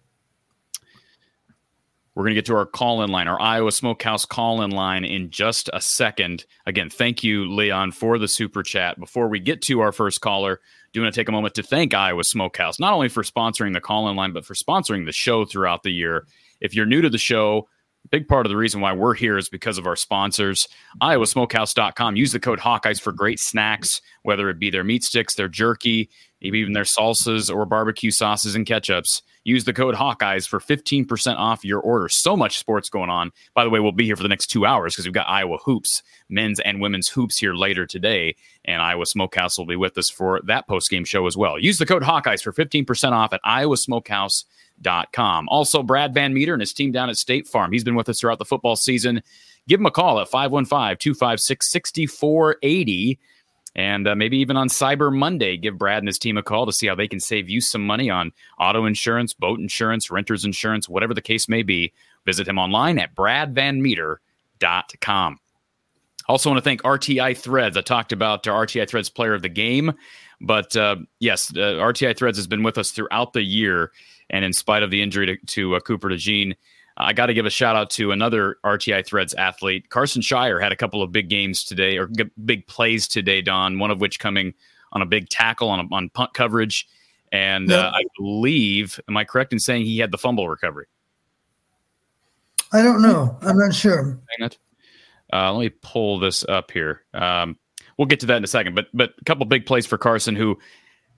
We're 2.16 2.24
going 2.24 2.32
to 2.32 2.36
get 2.36 2.48
to 2.48 2.56
our 2.56 2.66
call 2.66 3.04
in 3.04 3.12
line, 3.12 3.28
our 3.28 3.40
Iowa 3.40 3.72
Smokehouse 3.72 4.26
call 4.26 4.64
in 4.64 4.72
line 4.72 5.06
in 5.06 5.30
just 5.30 5.70
a 5.72 5.80
second. 5.80 6.46
Again, 6.66 6.90
thank 6.90 7.24
you, 7.24 7.48
Leon, 7.54 7.92
for 7.92 8.18
the 8.18 8.28
super 8.28 8.64
chat. 8.64 9.00
Before 9.00 9.28
we 9.28 9.40
get 9.40 9.62
to 9.64 9.82
our 9.82 9.92
first 9.92 10.20
caller, 10.22 10.60
do 10.94 11.02
want 11.02 11.14
to 11.14 11.20
take 11.20 11.30
a 11.30 11.32
moment 11.32 11.54
to 11.56 11.64
thank 11.64 11.94
Iowa 11.94 12.24
Smokehouse, 12.24 12.80
not 12.80 12.94
only 12.94 13.10
for 13.10 13.22
sponsoring 13.22 13.74
the 13.74 13.82
call 13.82 14.10
in 14.10 14.16
line, 14.16 14.34
but 14.34 14.46
for 14.46 14.56
sponsoring 14.56 15.06
the 15.06 15.12
show 15.12 15.46
throughout 15.46 15.84
the 15.84 15.92
year. 15.92 16.26
If 16.60 16.74
you're 16.74 16.88
new 16.88 17.04
to 17.04 17.10
the 17.10 17.20
show, 17.20 17.68
big 18.12 18.28
part 18.28 18.46
of 18.46 18.50
the 18.50 18.58
reason 18.58 18.82
why 18.82 18.94
we're 18.94 19.14
here 19.14 19.38
is 19.38 19.50
because 19.50 19.78
of 19.78 19.88
our 19.88 19.96
sponsors 19.96 20.68
iowasmokehouse.com 21.02 22.16
use 22.16 22.32
the 22.32 22.40
code 22.40 22.60
hawkeyes 22.60 23.02
for 23.02 23.12
great 23.12 23.40
snacks 23.40 24.02
whether 24.24 24.50
it 24.50 24.60
be 24.60 24.70
their 24.70 24.84
meat 24.84 25.04
sticks 25.04 25.36
their 25.36 25.48
jerky 25.48 26.10
maybe 26.42 26.60
even 26.60 26.74
their 26.74 26.84
salsas 26.84 27.54
or 27.54 27.66
barbecue 27.66 28.12
sauces 28.12 28.56
and 28.56 28.66
ketchups. 28.66 29.22
Use 29.44 29.64
the 29.64 29.74
code 29.74 29.96
Hawkeyes 29.96 30.48
for 30.48 30.60
15% 30.60 31.38
off 31.38 31.64
your 31.64 31.80
order. 31.80 32.10
So 32.10 32.36
much 32.36 32.58
sports 32.58 32.90
going 32.90 33.10
on. 33.10 33.32
By 33.54 33.64
the 33.64 33.70
way, 33.70 33.80
we'll 33.80 33.94
be 33.94 34.06
here 34.06 34.16
for 34.16 34.24
the 34.24 34.30
next 34.30 34.48
two 34.48 34.66
hours 34.66 34.94
because 34.94 35.06
we've 35.06 35.14
got 35.14 35.30
Iowa 35.30 35.58
hoops, 35.64 36.04
men's 36.30 36.60
and 36.60 36.82
women's 36.82 37.08
hoops 37.08 37.38
here 37.38 37.54
later 37.54 37.86
today. 37.86 38.36
And 38.66 38.82
Iowa 38.82 39.06
Smokehouse 39.06 39.58
will 39.58 39.66
be 39.66 39.78
with 39.78 39.98
us 39.98 40.10
for 40.10 40.42
that 40.46 40.68
post 40.68 40.90
game 40.90 41.06
show 41.06 41.26
as 41.28 41.38
well. 41.38 41.58
Use 41.58 41.78
the 41.78 41.86
code 41.86 42.04
Hawkeyes 42.04 42.44
for 42.44 42.52
15% 42.52 43.12
off 43.12 43.34
at 43.34 43.42
iowasmokehouse.com. 43.44 44.44
Also, 44.84 45.84
Brad 45.84 46.14
Van 46.14 46.34
Meter 46.34 46.54
and 46.54 46.62
his 46.62 46.74
team 46.74 46.92
down 46.92 47.10
at 47.10 47.18
State 47.18 47.48
Farm. 47.48 47.72
He's 47.72 47.84
been 47.84 47.96
with 47.96 48.10
us 48.10 48.20
throughout 48.20 48.40
the 48.40 48.46
football 48.46 48.76
season. 48.76 49.22
Give 49.68 49.80
him 49.80 49.86
a 49.86 49.92
call 49.92 50.20
at 50.20 50.30
515 50.30 50.98
256 50.98 51.72
6480 51.72 53.20
and 53.78 54.06
uh, 54.08 54.16
maybe 54.16 54.40
even 54.40 54.58
on 54.58 54.70
Cyber 54.70 55.16
Monday, 55.16 55.56
give 55.56 55.78
Brad 55.78 56.00
and 56.00 56.08
his 56.08 56.18
team 56.18 56.36
a 56.36 56.42
call 56.42 56.66
to 56.66 56.74
see 56.74 56.88
how 56.88 56.96
they 56.96 57.08
can 57.08 57.20
save 57.20 57.48
you 57.48 57.62
some 57.62 57.86
money 57.86 58.10
on 58.10 58.32
auto 58.60 58.86
insurance, 58.86 59.34
boat 59.34 59.60
insurance, 59.60 60.10
renter's 60.10 60.44
insurance, 60.44 60.90
whatever 60.90 61.14
the 61.14 61.22
case 61.22 61.48
may 61.48 61.62
be. 61.62 61.94
Visit 62.26 62.48
him 62.48 62.58
online 62.58 62.98
at 62.98 63.14
bradvanmeter.com. 63.14 65.40
Also, 66.28 66.50
want 66.50 66.58
to 66.58 66.64
thank 66.64 66.82
RTI 66.82 67.38
Threads. 67.38 67.78
I 67.78 67.82
talked 67.82 68.12
about 68.12 68.48
our 68.48 68.66
RTI 68.66 68.90
Threads 68.90 69.12
player 69.12 69.36
of 69.36 69.44
the 69.44 69.50
game, 69.50 69.94
but 70.42 70.76
uh, 70.76 70.96
yes, 71.20 71.52
uh, 71.56 71.78
RTI 71.80 72.18
Threads 72.18 72.40
has 72.40 72.48
been 72.48 72.64
with 72.64 72.80
us 72.80 72.90
throughout 72.92 73.34
the 73.34 73.44
year. 73.44 73.92
And 74.30 74.44
in 74.44 74.54
spite 74.54 74.84
of 74.84 74.92
the 74.92 75.02
injury 75.02 75.26
to, 75.26 75.38
to 75.38 75.76
uh, 75.76 75.80
Cooper 75.80 76.10
DeJean, 76.10 76.56
I 76.98 77.14
got 77.14 77.28
to 77.28 77.34
give 77.34 77.46
a 77.46 77.50
shout 77.50 77.76
out 77.76 77.90
to 77.92 78.12
another 78.12 78.58
RTI 78.66 79.06
Threads 79.06 79.34
athlete. 79.36 79.90
Karson 79.90 80.22
Sharar 80.22 80.62
had 80.62 80.72
a 80.72 80.76
couple 80.76 81.04
of 81.04 81.12
big 81.12 81.30
games 81.30 81.64
today, 81.64 81.98
or 81.98 82.10
big 82.44 82.66
plays 82.68 83.08
today, 83.08 83.42
Don, 83.42 83.78
one 83.78 83.92
of 83.92 84.02
which 84.02 84.20
coming 84.20 84.54
on 84.92 85.02
a 85.02 85.06
big 85.06 85.30
tackle 85.30 85.70
on, 85.70 85.80
a, 85.80 85.96
on 85.96 86.10
punt 86.10 86.34
coverage. 86.34 86.88
And 87.32 87.72
uh, 87.72 87.92
I 87.94 88.04
believe, 88.18 89.00
am 89.08 89.18
I 89.18 89.26
correct 89.26 89.54
in 89.54 89.60
saying 89.60 89.86
he 89.86 90.00
had 90.00 90.12
the 90.12 90.18
fumble 90.18 90.50
recovery? 90.50 90.88
I 92.74 92.82
don't 92.82 93.02
know. 93.02 93.38
I'm 93.42 93.58
not 93.58 93.74
sure. 93.74 94.20
Uh, 95.32 95.54
let 95.54 95.60
me 95.60 95.70
pull 95.82 96.20
this 96.20 96.46
up 96.46 96.72
here. 96.72 97.04
Um, 97.14 97.58
we'll 97.98 98.08
get 98.08 98.20
to 98.22 98.26
that 98.28 98.38
in 98.38 98.44
a 98.44 98.48
second. 98.48 98.76
But 98.76 98.88
but 98.94 99.14
a 99.20 99.26
couple 99.26 99.46
big 99.46 99.66
plays 99.66 99.86
for 99.86 99.98
Karson, 99.98 100.38
who 100.38 100.58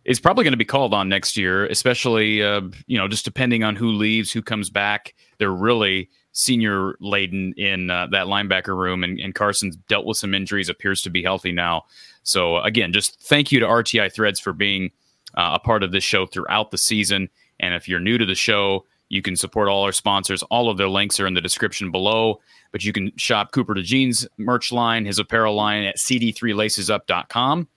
is 0.10 0.19
probably 0.19 0.43
going 0.43 0.54
to 0.54 0.58
be 0.58 0.65
called 0.65 0.91
on 0.91 1.08
next 1.08 1.38
year, 1.38 1.67
especially 1.67 2.43
uh, 2.43 2.62
you 2.88 2.98
know 2.98 3.08
just 3.08 3.24
depending 3.24 3.63
on 3.63 3.76
who 3.78 3.91
leaves, 3.91 4.32
who 4.32 4.41
comes 4.41 4.69
back. 4.69 5.13
They're 5.38 5.54
really 5.54 6.10
senior 6.32 6.95
laden 7.00 7.54
in 7.58 7.91
uh, 7.91 8.08
that 8.12 8.26
linebacker 8.26 8.76
room, 8.76 9.04
and, 9.04 9.19
and, 9.19 9.34
Karson's 9.34 9.76
dealt 9.88 10.06
with 10.06 10.17
some 10.17 10.34
injuries, 10.34 10.69
appears 10.69 11.02
to 11.02 11.10
be 11.10 11.24
healthy 11.24 11.52
now. 11.52 11.84
So 12.24 12.58
again, 12.60 12.93
just 12.93 13.22
thank 13.22 13.52
you 13.52 13.60
to 13.60 13.65
RTI 13.65 14.13
Threads 14.13 14.39
for 14.39 14.54
being 14.54 14.91
uh, 15.36 15.52
a 15.54 15.60
part 15.60 15.84
of 15.84 15.91
this 15.91 16.04
show 16.04 16.26
throughout 16.26 16.72
the 16.72 16.78
season. 16.78 17.30
And 17.60 17.74
if 17.74 17.88
you're 17.88 18.00
new 18.00 18.17
to 18.17 18.26
the 18.26 18.36
show, 18.36 18.86
you 19.10 19.22
can 19.22 19.36
support 19.36 19.69
all 19.69 19.84
our 19.84 19.91
sponsors. 19.91 20.43
All 20.43 20.69
of 20.69 20.78
their 20.78 20.88
links 20.88 21.19
are 21.19 21.28
in 21.28 21.34
the 21.34 21.41
description 21.41 21.91
below. 21.91 22.39
But 22.72 22.84
you 22.84 22.93
can 22.93 23.12
shop 23.17 23.52
Cooper 23.52 23.74
DeJean's 23.74 24.28
merch 24.38 24.72
line, 24.72 25.06
his 25.06 25.17
apparel 25.17 25.56
line 25.56 25.84
at 25.84 25.98
cd3lacesup.com 25.98 27.67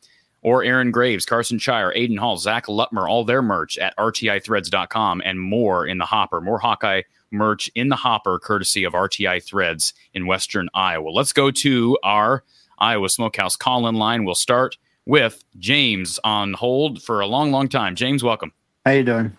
or 0.42 0.64
Aaron 0.64 0.90
Graves, 0.90 1.24
Karson 1.24 1.58
Sharar, 1.58 1.96
Aiden 1.96 2.18
Hall, 2.18 2.36
Zach 2.36 2.66
Lutmer, 2.66 3.08
all 3.08 3.24
their 3.24 3.42
merch 3.42 3.78
at 3.78 3.96
rtithreads.com 3.96 5.22
and 5.24 5.40
more 5.40 5.86
in 5.86 5.98
the 5.98 6.04
hopper. 6.04 6.40
More 6.40 6.58
Hawkeye 6.58 7.02
merch 7.30 7.70
in 7.74 7.88
the 7.88 7.96
hopper, 7.96 8.38
courtesy 8.38 8.84
of 8.84 8.92
RTI 8.92 9.42
Threads 9.42 9.94
in 10.14 10.26
Western 10.26 10.68
Iowa. 10.74 11.10
Let's 11.10 11.32
go 11.32 11.50
to 11.50 11.98
our 12.02 12.44
Iowa 12.78 13.08
Smokehouse 13.08 13.56
call 13.56 13.86
in 13.86 13.94
line. 13.94 14.24
We'll 14.24 14.34
start 14.34 14.76
with 15.06 15.42
James 15.58 16.18
on 16.24 16.52
hold 16.52 17.02
for 17.02 17.20
a 17.20 17.26
long, 17.26 17.50
long 17.50 17.68
time. 17.68 17.96
James, 17.96 18.22
welcome. 18.22 18.52
How 18.84 18.92
you 18.92 19.04
doing? 19.04 19.36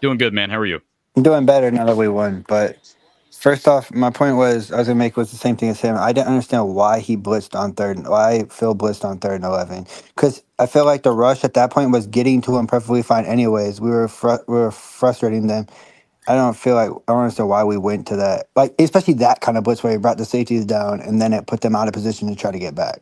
Doing 0.00 0.18
good, 0.18 0.32
man. 0.32 0.50
How 0.50 0.58
are 0.58 0.66
you? 0.66 0.80
I'm 1.16 1.22
doing 1.22 1.46
better 1.46 1.70
now 1.70 1.84
that 1.84 1.96
we 1.96 2.08
won, 2.08 2.44
but 2.46 2.78
First 3.38 3.68
off, 3.68 3.94
my 3.94 4.10
point 4.10 4.36
was 4.36 4.72
I 4.72 4.78
was 4.78 4.88
gonna 4.88 4.98
make 4.98 5.16
was 5.16 5.30
the 5.30 5.36
same 5.38 5.56
thing 5.56 5.68
as 5.70 5.80
him. 5.80 5.96
I 5.96 6.12
didn't 6.12 6.28
understand 6.28 6.74
why 6.74 7.00
he 7.00 7.16
blitzed 7.16 7.58
on 7.58 7.72
third, 7.74 8.06
why 8.08 8.44
Phil 8.50 8.74
blitzed 8.74 9.04
on 9.04 9.18
third 9.18 9.36
and 9.36 9.44
eleven. 9.44 9.86
Because 10.16 10.42
I 10.58 10.66
feel 10.66 10.84
like 10.86 11.04
the 11.04 11.12
rush 11.12 11.44
at 11.44 11.54
that 11.54 11.70
point 11.70 11.92
was 11.92 12.08
getting 12.08 12.40
to 12.42 12.58
him 12.58 12.66
perfectly 12.66 13.02
fine. 13.02 13.26
Anyways, 13.26 13.80
we 13.80 13.90
were 13.90 14.10
we 14.48 14.54
were 14.54 14.72
frustrating 14.72 15.46
them. 15.48 15.68
I 16.28 16.34
don't 16.36 16.56
feel 16.56 16.74
like 16.74 16.90
I 16.90 17.12
don't 17.12 17.22
understand 17.22 17.48
why 17.50 17.64
we 17.64 17.78
went 17.78 18.08
to 18.08 18.16
that, 18.16 18.48
like 18.56 18.74
especially 18.80 19.14
that 19.14 19.40
kind 19.40 19.58
of 19.58 19.64
blitz 19.64 19.84
where 19.84 19.92
he 19.92 19.98
brought 19.98 20.18
the 20.18 20.26
safeties 20.26 20.66
down 20.66 21.00
and 21.00 21.22
then 21.22 21.32
it 21.32 21.46
put 21.46 21.62
them 21.62 21.76
out 21.76 21.88
of 21.88 21.94
position 21.94 22.28
to 22.28 22.36
try 22.36 22.50
to 22.50 22.58
get 22.58 22.74
back. 22.74 23.00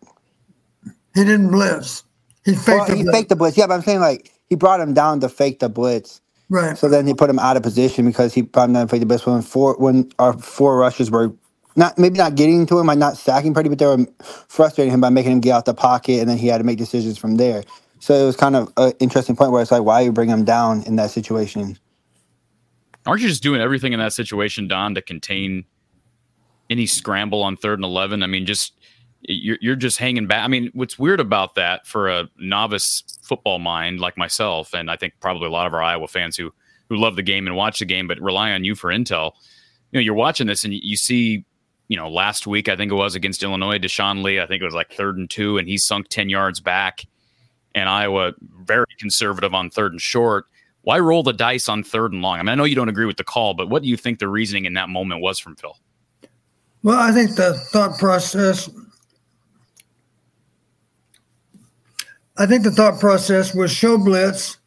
He 1.14 1.25
didn't 1.25 1.51
blitz. 1.51 2.05
He 2.44 2.55
faked. 2.55 2.88
Well, 2.88 2.96
he 2.96 3.05
blitz. 3.05 3.18
faked 3.18 3.29
the 3.31 3.37
blitz. 3.37 3.57
Yeah, 3.57 3.68
but 3.68 3.75
I'm 3.75 3.83
saying 3.83 4.01
like 4.01 4.33
he 4.49 4.57
brought 4.57 4.81
him 4.81 4.94
down 4.94 5.20
to 5.20 5.29
fake 5.29 5.61
the 5.61 5.68
blitz 5.70 6.20
Right. 6.49 6.79
So 6.79 6.89
then 6.89 7.07
he 7.07 7.15
put 7.15 7.29
him 7.29 7.39
out 7.39 7.57
of 7.57 7.63
position 7.63 8.07
because 8.07 8.33
he 8.33 8.43
probably 8.43 8.75
not 8.75 8.89
played 8.89 9.03
the 9.03 9.07
best 9.07 9.27
one. 9.27 9.43
Four 9.43 9.77
when 9.79 10.11
our 10.19 10.33
four 10.39 10.79
rushes 10.79 11.11
were 11.11 11.33
not 11.75 11.99
maybe 11.99 12.19
not 12.19 12.37
getting 12.37 12.67
to 12.67 12.79
him, 12.79 12.87
like 12.87 12.99
not 12.99 13.17
stacking 13.17 13.53
pretty, 13.53 13.69
but 13.69 13.79
they 13.79 13.87
were 13.87 14.07
frustrating 14.49 14.95
him 14.95 15.01
by 15.01 15.11
making 15.11 15.33
him 15.33 15.41
get 15.41 15.53
out 15.53 15.65
the 15.65 15.75
pocket, 15.75 16.21
and 16.21 16.31
then 16.31 16.39
he 16.39 16.47
had 16.47 16.59
to 16.59 16.65
make 16.65 16.79
decisions 16.79 17.19
from 17.19 17.37
there. 17.37 17.65
So 17.99 18.15
it 18.15 18.25
was 18.25 18.37
kind 18.37 18.55
of 18.55 18.73
an 18.77 18.93
interesting 19.01 19.35
point 19.35 19.51
where 19.51 19.61
it's 19.61 19.73
like, 19.73 19.83
why 19.83 20.03
are 20.03 20.05
you 20.05 20.13
bring 20.13 20.29
him 20.29 20.45
down 20.45 20.83
in 20.85 20.97
that 20.97 21.11
situation? 21.11 21.79
Aren't 23.07 23.23
you 23.23 23.29
just 23.29 23.43
doing 23.43 23.61
everything 23.61 23.93
in 23.93 23.99
that 23.99 24.13
situation, 24.13 24.69
Don, 24.69 24.95
to 24.95 25.03
contain 25.03 25.65
any 26.69 26.87
scramble 26.87 27.43
on 27.43 27.57
third 27.57 27.79
and 27.79 27.85
eleven? 27.85 28.23
I 28.23 28.27
mean, 28.27 28.47
just 28.47 28.73
you're 29.29 29.59
you're 29.61 29.77
just 29.77 29.99
hanging 29.99 30.27
back. 30.27 30.45
I 30.45 30.49
mean, 30.49 30.71
what's 30.73 30.99
weird 30.99 31.21
about 31.21 31.55
that 31.57 31.87
for 31.87 32.09
a 32.09 32.29
novice 32.39 33.03
football 33.23 33.59
mind 33.59 34.01
like 34.01 34.17
myself, 34.17 34.73
and 34.73 34.91
I 34.91 34.97
think 34.97 35.15
probably 35.21 35.49
a 35.49 35.51
lot 35.51 35.67
of 35.67 35.75
our 35.75 35.83
Iowa 35.83 36.07
fans 36.09 36.37
who 36.37 36.53
who 36.89 36.97
love 36.97 37.17
the 37.17 37.23
game 37.23 37.47
and 37.47 37.57
watch 37.57 37.81
the 37.81 37.85
game, 37.85 38.07
but 38.07 38.21
rely 38.21 38.53
on 38.53 38.65
you 38.65 38.75
for 38.75 38.91
intel. 38.91 39.33
You 39.91 39.99
know, 39.99 40.01
you're 40.01 40.15
watching 40.15 40.47
this 40.47 40.65
and 40.65 40.73
you 40.73 40.97
see, 40.97 41.45
you 41.89 41.97
know, 41.97 42.09
last 42.09 42.47
week 42.47 42.69
I 42.69 42.77
think 42.77 42.93
it 42.93 42.95
was 42.95 43.15
against 43.15 43.43
Illinois, 43.43 43.79
Deshaun 43.79 44.23
Lee. 44.23 44.41
I 44.41 44.47
think 44.47 44.62
it 44.62 44.65
was 44.65 44.75
like 44.75 44.93
third 44.93 45.17
and 45.17 45.29
two, 45.29 45.59
and 45.59 45.69
he 45.69 45.79
sunk 45.79 46.09
ten 46.09 46.29
yards 46.29 46.61
back, 46.61 47.05
and 47.75 47.89
Iowa 47.89 48.33
very 48.61 48.87
conservative 48.99 49.55
on 49.55 49.71
third 49.71 49.93
and 49.93 50.01
short. 50.01 50.47
Why 50.83 51.01
roll 51.01 51.25
the 51.25 51.33
dice 51.33 51.69
on 51.69 51.83
third 51.83 52.12
and 52.12 52.23
long? 52.23 52.39
I 52.39 52.43
mean, 52.45 52.51
I 52.51 52.55
know 52.55 52.62
you 52.62 52.77
don't 52.77 52.89
agree 52.89 53.07
with 53.07 53.17
the 53.17 53.25
call, 53.25 53.55
but 53.55 53.69
what 53.69 53.83
do 53.83 53.89
you 53.89 53.97
think 53.97 54.21
the 54.21 54.29
reasoning 54.29 54.67
in 54.67 54.75
that 54.75 54.89
moment 54.89 55.21
was 55.21 55.41
from 55.41 55.57
Phil? 55.57 55.77
Well, 56.85 56.97
I 56.97 57.11
think 57.11 57.35
the 57.35 57.55
thought 57.73 57.99
process 57.99 58.71
I 62.38 62.46
think 62.46 62.64
the 62.64 62.70
thought 62.70 63.01
process 63.01 63.55
was 63.55 63.70
show 63.70 63.96
blitz, 63.96 64.59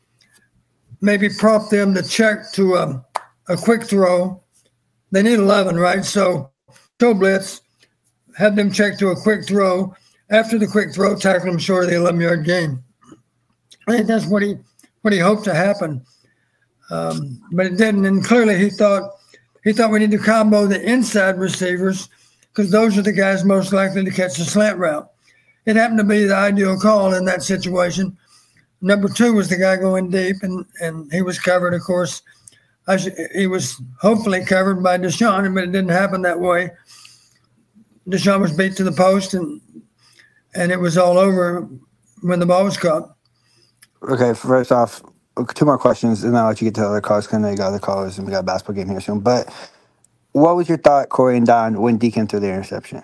maybe 1.01 1.29
prop 1.29 1.69
them 1.69 1.93
to 1.93 2.01
check 2.01 2.51
to 2.53 2.75
a, 2.75 3.05
a 3.47 3.57
quick 3.57 3.83
throw. 3.83 4.41
They 5.11 5.21
need 5.21 5.39
11, 5.39 5.77
right? 5.77 6.03
So 6.03 6.51
show 6.99 7.13
blitz, 7.13 7.61
have 8.37 8.55
them 8.55 8.71
check 8.71 8.97
to 8.99 9.09
a 9.09 9.21
quick 9.21 9.45
throw. 9.45 9.93
After 10.31 10.57
the 10.57 10.67
quick 10.67 10.93
throw, 10.93 11.15
tackle 11.15 11.51
them 11.51 11.59
short 11.59 11.85
of 11.85 11.89
the 11.91 11.97
11 11.97 12.19
yard 12.19 12.45
gain. 12.45 12.83
I 13.87 13.97
think 13.97 14.07
that's 14.07 14.25
what 14.25 14.41
he 14.41 14.55
what 15.01 15.13
he 15.13 15.19
hoped 15.19 15.45
to 15.45 15.53
happen, 15.53 16.03
um, 16.91 17.41
but 17.51 17.65
it 17.65 17.77
didn't. 17.77 18.05
And 18.05 18.23
clearly, 18.23 18.57
he 18.57 18.69
thought 18.69 19.11
he 19.63 19.73
thought 19.73 19.89
we 19.89 19.99
need 19.99 20.11
to 20.11 20.19
combo 20.19 20.67
the 20.67 20.81
inside 20.81 21.39
receivers 21.39 22.09
because 22.49 22.69
those 22.69 22.97
are 22.97 23.01
the 23.01 23.11
guys 23.11 23.43
most 23.43 23.73
likely 23.73 24.03
to 24.03 24.11
catch 24.11 24.37
the 24.37 24.43
slant 24.43 24.77
route 24.77 25.09
it 25.65 25.75
happened 25.75 25.99
to 25.99 26.03
be 26.03 26.25
the 26.25 26.35
ideal 26.35 26.79
call 26.79 27.13
in 27.13 27.25
that 27.25 27.43
situation. 27.43 28.17
Number 28.81 29.09
two 29.09 29.33
was 29.33 29.49
the 29.49 29.57
guy 29.57 29.75
going 29.75 30.09
deep, 30.09 30.37
and, 30.41 30.65
and 30.81 31.11
he 31.11 31.21
was 31.21 31.39
covered, 31.39 31.73
of 31.73 31.81
course. 31.81 32.21
Sh- 32.97 33.07
he 33.35 33.45
was 33.45 33.81
hopefully 34.01 34.43
covered 34.45 34.81
by 34.81 34.97
Deshaun, 34.97 35.53
but 35.53 35.65
it 35.65 35.71
didn't 35.71 35.89
happen 35.89 36.21
that 36.23 36.39
way. 36.39 36.71
Deshaun 38.07 38.41
was 38.41 38.55
beat 38.55 38.75
to 38.77 38.83
the 38.83 38.91
post, 38.91 39.33
and 39.33 39.61
and 40.55 40.71
it 40.71 40.79
was 40.79 40.97
all 40.97 41.17
over 41.17 41.67
when 42.21 42.39
the 42.39 42.45
ball 42.45 42.63
was 42.63 42.77
caught. 42.77 43.15
Okay, 44.09 44.33
first 44.33 44.71
off, 44.71 45.03
two 45.53 45.65
more 45.65 45.77
questions, 45.77 46.23
and 46.23 46.37
I'll 46.37 46.47
let 46.47 46.61
you 46.61 46.67
get 46.67 46.75
to 46.75 46.87
other 46.87 47.01
calls 47.01 47.27
because 47.27 47.37
I 47.37 47.41
know 47.41 47.49
you 47.51 47.57
got 47.57 47.67
other 47.67 47.79
callers, 47.79 48.17
and 48.17 48.25
we 48.25 48.31
got 48.31 48.39
a 48.39 48.43
basketball 48.43 48.75
game 48.75 48.89
here 48.89 49.01
soon. 49.01 49.19
But 49.19 49.53
what 50.31 50.55
was 50.55 50.69
your 50.69 50.77
thought, 50.77 51.09
Cory 51.09 51.37
and 51.37 51.45
Don, 51.45 51.81
when 51.81 51.97
Deacon 51.97 52.27
threw 52.27 52.39
the 52.39 52.49
interception? 52.49 53.03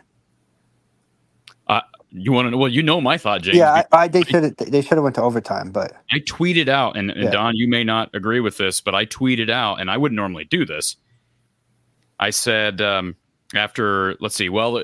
You 2.17 2.31
want 2.31 2.45
to 2.45 2.51
know? 2.51 2.57
Well, 2.57 2.71
you 2.71 2.81
know 2.81 3.01
my 3.01 3.17
thought, 3.17 3.41
James. 3.41 3.57
Yeah, 3.57 3.71
I, 3.71 3.85
I 3.91 4.07
they 4.07 4.23
should 4.23 4.55
they 4.57 4.81
should 4.81 4.93
have 4.93 5.03
went 5.03 5.15
to 5.15 5.21
overtime, 5.21 5.71
but 5.71 5.93
I 6.11 6.19
tweeted 6.19 6.69
out, 6.69 6.95
and, 6.95 7.11
and 7.11 7.25
yeah. 7.25 7.31
Don, 7.31 7.55
you 7.55 7.67
may 7.67 7.83
not 7.83 8.09
agree 8.13 8.39
with 8.39 8.57
this, 8.57 8.79
but 8.79 8.95
I 8.95 9.05
tweeted 9.05 9.49
out, 9.49 9.81
and 9.81 9.91
I 9.91 9.97
wouldn't 9.97 10.15
normally 10.15 10.45
do 10.45 10.65
this. 10.65 10.95
I 12.19 12.29
said 12.29 12.79
um, 12.81 13.15
after, 13.53 14.15
let's 14.21 14.35
see, 14.35 14.47
well, 14.47 14.81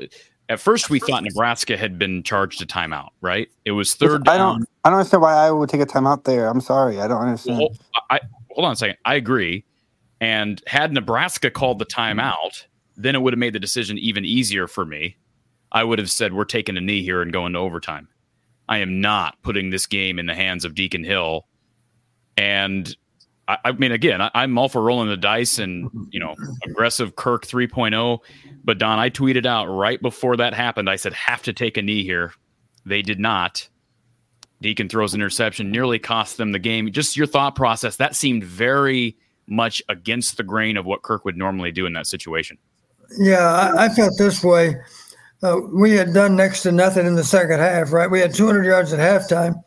at 0.49 0.59
first 0.59 0.89
we 0.89 0.99
thought 0.99 1.23
Nebraska 1.23 1.77
had 1.77 1.97
been 1.97 2.23
charged 2.23 2.61
a 2.61 2.65
timeout, 2.65 3.11
right? 3.21 3.47
It 3.63 3.71
was 3.71 3.95
third. 3.95 4.27
I 4.27 4.37
don't, 4.37 4.65
I 4.83 4.89
don't 4.89 4.99
understand 4.99 5.21
why 5.21 5.33
I 5.33 5.51
would 5.51 5.69
take 5.69 5.79
a 5.79 5.85
timeout 5.85 6.25
there. 6.25 6.47
I'm 6.47 6.59
sorry, 6.59 6.99
I 6.99 7.07
don't 7.07 7.21
understand. 7.21 7.59
Well, 7.59 7.69
I, 8.09 8.19
hold 8.49 8.65
on 8.65 8.73
a 8.73 8.75
second. 8.75 8.97
I 9.05 9.15
agree. 9.15 9.63
And 10.19 10.61
had 10.67 10.91
Nebraska 10.91 11.49
called 11.49 11.79
the 11.79 11.85
timeout, 11.85 12.65
then 12.97 13.15
it 13.15 13.21
would 13.21 13.31
have 13.31 13.39
made 13.39 13.53
the 13.53 13.59
decision 13.59 13.97
even 13.97 14.25
easier 14.25 14.67
for 14.67 14.85
me 14.85 15.15
I 15.71 15.83
would 15.83 15.99
have 15.99 16.11
said 16.11 16.33
we're 16.33 16.45
taking 16.45 16.77
a 16.77 16.81
knee 16.81 17.03
here 17.03 17.21
and 17.21 17.31
going 17.31 17.53
to 17.53 17.59
overtime. 17.59 18.07
I 18.67 18.79
am 18.79 19.01
not 19.01 19.41
putting 19.41 19.69
this 19.69 19.85
game 19.85 20.19
in 20.19 20.25
the 20.25 20.35
hands 20.35 20.65
of 20.65 20.75
Deacon 20.75 21.03
Hill 21.03 21.45
And 22.37 22.95
I, 23.47 23.57
I 23.65 23.71
mean, 23.73 23.91
again, 23.91 24.21
I, 24.21 24.29
am 24.35 24.57
all 24.57 24.69
for 24.69 24.81
rolling 24.81 25.09
the 25.09 25.17
dice 25.17 25.59
and 25.59 25.89
you 26.11 26.19
know 26.19 26.35
aggressive 26.63 27.15
Kirk 27.15 27.45
3.0. 27.45 28.19
But 28.63 28.77
Don, 28.77 28.99
I 28.99 29.09
tweeted 29.09 29.45
out 29.45 29.65
right 29.65 30.01
before 30.01 30.37
that 30.37 30.53
happened. 30.53 30.89
I 30.89 30.95
said 30.95 31.13
have 31.13 31.43
to 31.43 31.53
take 31.53 31.77
a 31.77 31.81
knee 31.81 32.03
here. 32.03 32.33
They 32.85 33.01
did 33.01 33.19
not. 33.19 33.67
Deacon 34.61 34.87
throws 34.89 35.13
an 35.13 35.21
interception, 35.21 35.71
nearly 35.71 35.97
cost 35.97 36.37
them 36.37 36.51
the 36.51 36.59
game. 36.59 36.91
Just 36.91 37.17
your 37.17 37.25
thought 37.27 37.55
process. 37.55 37.95
That 37.95 38.15
seemed 38.15 38.43
very 38.43 39.17
much 39.47 39.81
against 39.89 40.37
the 40.37 40.43
grain 40.43 40.77
of 40.77 40.85
what 40.85 41.01
Kirk 41.01 41.25
would 41.25 41.35
normally 41.35 41.71
do 41.71 41.85
in 41.87 41.93
that 41.93 42.05
situation. 42.05 42.57
Yeah, 43.17 43.73
I, 43.75 43.85
I 43.85 43.89
felt 43.89 44.13
this 44.17 44.43
way. 44.43 44.75
Uh, 45.43 45.59
we 45.73 45.91
had 45.91 46.13
done 46.13 46.35
next 46.35 46.61
to 46.61 46.71
nothing 46.71 47.07
in 47.07 47.15
the 47.15 47.23
second 47.23 47.59
half, 47.59 47.91
right? 47.91 48.09
We 48.09 48.19
had 48.19 48.33
200 48.33 48.63
yards 48.63 48.93
at 48.93 48.99
halftime. 48.99 49.63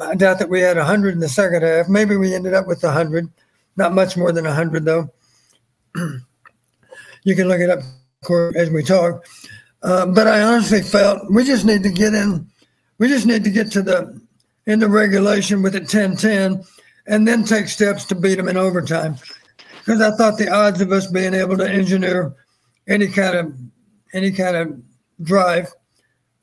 I 0.00 0.14
doubt 0.14 0.38
that 0.38 0.48
we 0.50 0.60
had 0.60 0.76
100 0.76 1.14
in 1.14 1.20
the 1.20 1.28
second 1.28 1.62
half. 1.62 1.88
Maybe 1.88 2.16
we 2.16 2.34
ended 2.34 2.54
up 2.54 2.66
with 2.66 2.82
100, 2.82 3.28
not 3.76 3.94
much 3.94 4.16
more 4.16 4.30
than 4.30 4.44
100, 4.44 4.84
though. 4.84 5.10
you 7.24 7.34
can 7.34 7.48
look 7.48 7.60
it 7.60 7.70
up 7.70 7.80
as 8.56 8.70
we 8.70 8.82
talk. 8.82 9.24
Uh, 9.82 10.06
but 10.06 10.28
I 10.28 10.42
honestly 10.42 10.82
felt 10.82 11.30
we 11.30 11.44
just 11.44 11.64
need 11.64 11.82
to 11.82 11.90
get 11.90 12.12
in. 12.12 12.46
We 12.98 13.08
just 13.08 13.26
need 13.26 13.44
to 13.44 13.50
get 13.50 13.72
to 13.72 13.82
the 13.82 14.20
into 14.66 14.88
regulation 14.88 15.62
with 15.62 15.74
a 15.74 15.80
10-10 15.80 16.66
and 17.06 17.26
then 17.26 17.44
take 17.44 17.68
steps 17.68 18.04
to 18.04 18.14
beat 18.14 18.36
them 18.36 18.48
in 18.48 18.58
overtime. 18.58 19.16
Because 19.78 20.02
I 20.02 20.14
thought 20.16 20.36
the 20.36 20.50
odds 20.50 20.82
of 20.82 20.92
us 20.92 21.06
being 21.06 21.32
able 21.32 21.56
to 21.56 21.68
engineer 21.68 22.34
any 22.86 23.08
kind 23.08 23.36
of 23.36 23.54
any 24.12 24.30
kind 24.30 24.56
of 24.56 24.80
drive 25.22 25.72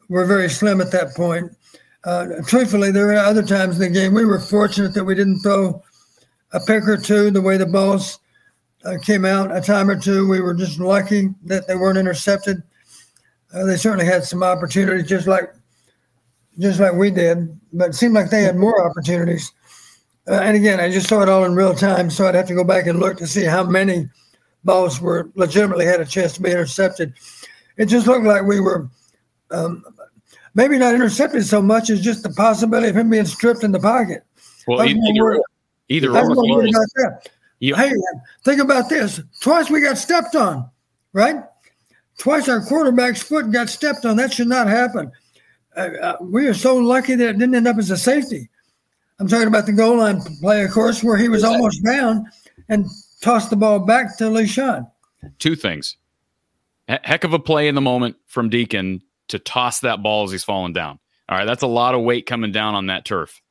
were 0.09 0.25
very 0.25 0.49
slim 0.49 0.81
at 0.81 0.91
that 0.91 1.15
point. 1.15 1.51
Uh, 2.03 2.27
truthfully, 2.45 2.91
there 2.91 3.07
were 3.07 3.17
other 3.17 3.43
times 3.43 3.75
in 3.75 3.81
the 3.81 3.99
game 3.99 4.13
we 4.13 4.25
were 4.25 4.39
fortunate 4.39 4.93
that 4.93 5.03
we 5.03 5.15
didn't 5.15 5.39
throw 5.41 5.81
a 6.53 6.59
pick 6.61 6.87
or 6.87 6.97
two 6.97 7.31
the 7.31 7.41
way 7.41 7.57
the 7.57 7.65
balls 7.65 8.19
uh, 8.85 8.95
came 9.03 9.25
out. 9.25 9.55
A 9.55 9.59
time 9.59 9.89
or 9.89 9.99
two, 9.99 10.27
we 10.27 10.39
were 10.39 10.53
just 10.53 10.79
lucky 10.79 11.29
that 11.43 11.67
they 11.67 11.75
weren't 11.75 11.97
intercepted. 11.97 12.63
Uh, 13.53 13.65
they 13.65 13.77
certainly 13.77 14.05
had 14.05 14.23
some 14.23 14.43
opportunities, 14.43 15.07
just 15.07 15.27
like 15.27 15.53
just 16.59 16.79
like 16.79 16.93
we 16.93 17.11
did, 17.11 17.59
but 17.71 17.89
it 17.89 17.95
seemed 17.95 18.15
like 18.15 18.29
they 18.29 18.41
had 18.41 18.55
more 18.55 18.89
opportunities. 18.89 19.51
Uh, 20.27 20.39
and 20.41 20.57
again, 20.57 20.79
I 20.79 20.91
just 20.91 21.07
saw 21.07 21.21
it 21.21 21.29
all 21.29 21.45
in 21.45 21.55
real 21.55 21.75
time, 21.75 22.09
so 22.09 22.27
I'd 22.27 22.35
have 22.35 22.47
to 22.47 22.55
go 22.55 22.63
back 22.63 22.87
and 22.87 22.99
look 22.99 23.17
to 23.17 23.27
see 23.27 23.43
how 23.43 23.63
many 23.63 24.09
balls 24.63 24.99
were 24.99 25.29
legitimately 25.35 25.85
had 25.85 26.01
a 26.01 26.05
chance 26.05 26.33
to 26.33 26.41
be 26.41 26.51
intercepted. 26.51 27.13
It 27.77 27.85
just 27.85 28.07
looked 28.07 28.25
like 28.25 28.43
we 28.43 28.59
were 28.59 28.89
um, 29.51 29.83
maybe 30.55 30.77
not 30.77 30.93
intercepted 30.93 31.45
so 31.45 31.61
much 31.61 31.89
as 31.89 32.01
just 32.01 32.23
the 32.23 32.29
possibility 32.31 32.89
of 32.89 32.97
him 32.97 33.09
being 33.09 33.25
stripped 33.25 33.63
in 33.63 33.71
the 33.71 33.79
pocket. 33.79 34.23
Well, 34.67 34.83
either, 34.83 34.99
either, 34.99 35.43
either 35.89 36.11
or. 36.17 36.67
Hey, 37.77 37.91
think 38.43 38.61
about 38.61 38.89
this. 38.89 39.21
Twice 39.39 39.69
we 39.69 39.81
got 39.81 39.97
stepped 39.97 40.35
on, 40.35 40.69
right? 41.13 41.37
Twice 42.17 42.49
our 42.49 42.61
quarterback's 42.61 43.21
foot 43.21 43.51
got 43.51 43.69
stepped 43.69 44.05
on. 44.05 44.17
That 44.17 44.33
should 44.33 44.47
not 44.47 44.67
happen. 44.67 45.11
Uh, 45.75 45.89
uh, 46.01 46.17
we 46.21 46.47
are 46.47 46.53
so 46.53 46.75
lucky 46.75 47.15
that 47.15 47.29
it 47.29 47.37
didn't 47.37 47.55
end 47.55 47.67
up 47.67 47.77
as 47.77 47.91
a 47.91 47.97
safety. 47.97 48.49
I'm 49.19 49.27
talking 49.27 49.47
about 49.47 49.65
the 49.65 49.73
goal 49.73 49.97
line 49.97 50.21
play, 50.41 50.63
of 50.63 50.71
course, 50.71 51.03
where 51.03 51.17
he 51.17 51.29
was 51.29 51.43
almost 51.43 51.83
down 51.83 52.25
and 52.69 52.85
tossed 53.21 53.49
the 53.49 53.55
ball 53.55 53.79
back 53.79 54.17
to 54.17 54.25
Leshon. 54.25 54.89
Two 55.39 55.55
things. 55.55 55.97
Heck 56.87 57.23
of 57.23 57.33
a 57.33 57.39
play 57.39 57.67
in 57.67 57.75
the 57.75 57.81
moment 57.81 58.15
from 58.27 58.49
Deacon 58.49 59.01
to 59.27 59.39
toss 59.39 59.81
that 59.81 60.01
ball 60.01 60.23
as 60.23 60.31
he's 60.31 60.43
falling 60.43 60.73
down. 60.73 60.99
All 61.29 61.37
right, 61.37 61.45
that's 61.45 61.63
a 61.63 61.67
lot 61.67 61.95
of 61.95 62.01
weight 62.01 62.25
coming 62.25 62.51
down 62.51 62.75
on 62.75 62.85
that 62.87 63.03
turf. 63.03 63.41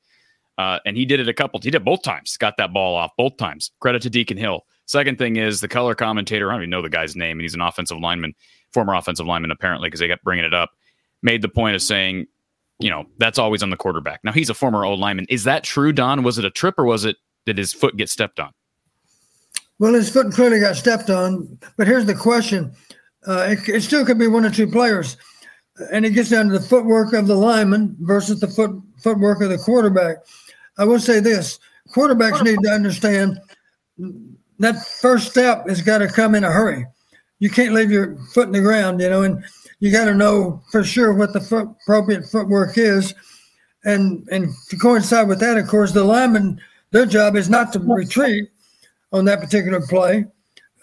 Uh, 0.56 0.78
and 0.86 0.96
he 0.96 1.04
did 1.04 1.20
it 1.20 1.28
a 1.28 1.34
couple. 1.34 1.60
He 1.62 1.70
did 1.70 1.84
both 1.84 2.02
times. 2.02 2.36
Got 2.38 2.56
that 2.56 2.72
ball 2.72 2.96
off 2.96 3.10
both 3.18 3.36
times. 3.36 3.72
Credit 3.80 4.00
to 4.02 4.10
Deacon 4.10 4.38
Hill. 4.38 4.64
Second 4.86 5.18
thing 5.18 5.36
is 5.36 5.60
the 5.60 5.68
color 5.68 5.94
commentator. 5.94 6.50
I 6.50 6.54
don't 6.54 6.62
even 6.62 6.70
know 6.70 6.80
the 6.80 6.88
guy's 6.88 7.14
name, 7.14 7.32
and 7.32 7.42
he's 7.42 7.54
an 7.54 7.60
offensive 7.60 7.98
lineman, 7.98 8.34
former 8.72 8.94
offensive 8.94 9.26
lineman 9.26 9.50
apparently, 9.50 9.88
because 9.88 10.00
they 10.00 10.08
kept 10.08 10.24
bringing 10.24 10.44
it 10.44 10.54
up. 10.54 10.70
Made 11.22 11.42
the 11.42 11.48
point 11.48 11.74
of 11.74 11.82
saying, 11.82 12.26
you 12.78 12.88
know, 12.88 13.04
that's 13.18 13.38
always 13.38 13.62
on 13.62 13.70
the 13.70 13.76
quarterback. 13.76 14.20
Now 14.24 14.32
he's 14.32 14.48
a 14.48 14.54
former 14.54 14.84
old 14.84 14.98
lineman. 15.00 15.26
Is 15.28 15.44
that 15.44 15.64
true, 15.64 15.92
Don? 15.92 16.22
Was 16.22 16.38
it 16.38 16.44
a 16.44 16.50
trip 16.50 16.78
or 16.78 16.84
was 16.84 17.04
it 17.04 17.16
did 17.44 17.58
his 17.58 17.72
foot 17.72 17.96
get 17.96 18.08
stepped 18.08 18.40
on? 18.40 18.52
Well, 19.78 19.92
his 19.92 20.08
foot 20.08 20.32
clearly 20.32 20.60
got 20.60 20.76
stepped 20.76 21.10
on. 21.10 21.58
But 21.76 21.86
here's 21.86 22.06
the 22.06 22.14
question: 22.14 22.74
uh, 23.26 23.46
it, 23.50 23.68
it 23.68 23.82
still 23.82 24.04
could 24.04 24.18
be 24.18 24.28
one 24.28 24.44
or 24.44 24.50
two 24.50 24.66
players 24.66 25.16
and 25.92 26.04
it 26.06 26.10
gets 26.10 26.30
down 26.30 26.48
to 26.48 26.58
the 26.58 26.64
footwork 26.64 27.12
of 27.12 27.26
the 27.26 27.34
lineman 27.34 27.96
versus 28.00 28.40
the 28.40 28.48
foot 28.48 28.70
footwork 28.98 29.42
of 29.42 29.50
the 29.50 29.58
quarterback. 29.58 30.18
I 30.78 30.84
will 30.84 30.98
say 31.00 31.20
this: 31.20 31.58
quarterbacks 31.94 32.42
need 32.42 32.58
to 32.62 32.70
understand 32.70 33.38
that 34.58 34.86
first 35.00 35.30
step 35.30 35.68
has 35.68 35.82
got 35.82 35.98
to 35.98 36.08
come 36.08 36.34
in 36.34 36.44
a 36.44 36.50
hurry. 36.50 36.86
You 37.38 37.50
can't 37.50 37.74
leave 37.74 37.90
your 37.90 38.16
foot 38.32 38.46
in 38.46 38.52
the 38.52 38.60
ground, 38.60 39.00
you 39.00 39.10
know, 39.10 39.22
and 39.22 39.44
you 39.80 39.92
got 39.92 40.06
to 40.06 40.14
know 40.14 40.62
for 40.70 40.82
sure 40.82 41.12
what 41.12 41.34
the 41.34 41.40
foot, 41.40 41.68
appropriate 41.82 42.24
footwork 42.26 42.78
is. 42.78 43.14
And 43.84 44.26
and 44.30 44.48
to 44.68 44.76
coincide 44.76 45.28
with 45.28 45.40
that, 45.40 45.58
of 45.58 45.68
course, 45.68 45.92
the 45.92 46.04
lineman 46.04 46.60
their 46.92 47.06
job 47.06 47.36
is 47.36 47.50
not 47.50 47.72
to 47.72 47.80
retreat 47.80 48.48
on 49.12 49.24
that 49.26 49.40
particular 49.40 49.80
play. 49.86 50.24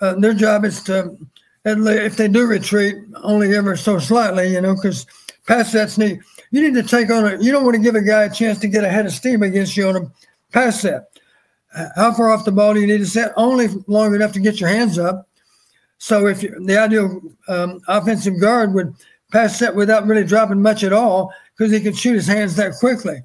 Uh, 0.01 0.15
their 0.15 0.33
job 0.33 0.65
is 0.65 0.83
to 0.83 1.17
and 1.65 1.87
if 1.87 2.17
they 2.17 2.27
do 2.27 2.45
retreat, 2.45 2.95
only 3.23 3.55
ever 3.55 3.75
so 3.75 3.99
slightly, 3.99 4.53
you 4.53 4.61
know, 4.61 4.75
because 4.75 5.05
pass 5.47 5.71
sets 5.71 5.97
need 5.97 6.19
you 6.51 6.61
need 6.61 6.73
to 6.73 6.87
take 6.87 7.09
on 7.09 7.25
a 7.25 7.41
you 7.41 7.51
don't 7.51 7.63
want 7.63 7.75
to 7.75 7.81
give 7.81 7.95
a 7.95 8.01
guy 8.01 8.23
a 8.23 8.29
chance 8.29 8.59
to 8.59 8.67
get 8.67 8.83
ahead 8.83 9.05
of 9.05 9.11
steam 9.11 9.43
against 9.43 9.75
you 9.75 9.87
on 9.87 9.95
a 9.95 10.11
pass 10.51 10.81
set. 10.81 11.09
How 11.95 12.13
far 12.13 12.29
off 12.29 12.45
the 12.45 12.51
ball 12.51 12.73
do 12.73 12.79
you 12.79 12.87
need 12.87 12.99
to 12.99 13.05
set? 13.05 13.33
Only 13.35 13.67
long 13.87 14.13
enough 14.13 14.31
to 14.33 14.39
get 14.39 14.59
your 14.59 14.69
hands 14.69 14.99
up. 14.99 15.27
So 15.97 16.27
if 16.27 16.43
you, 16.43 16.53
the 16.65 16.77
ideal 16.77 17.21
um, 17.47 17.81
offensive 17.87 18.39
guard 18.39 18.73
would 18.73 18.93
pass 19.31 19.57
set 19.57 19.73
without 19.73 20.05
really 20.05 20.25
dropping 20.25 20.61
much 20.61 20.83
at 20.83 20.93
all, 20.93 21.33
because 21.57 21.71
he 21.71 21.79
can 21.79 21.93
shoot 21.93 22.13
his 22.13 22.27
hands 22.27 22.55
that 22.57 22.73
quickly 22.79 23.23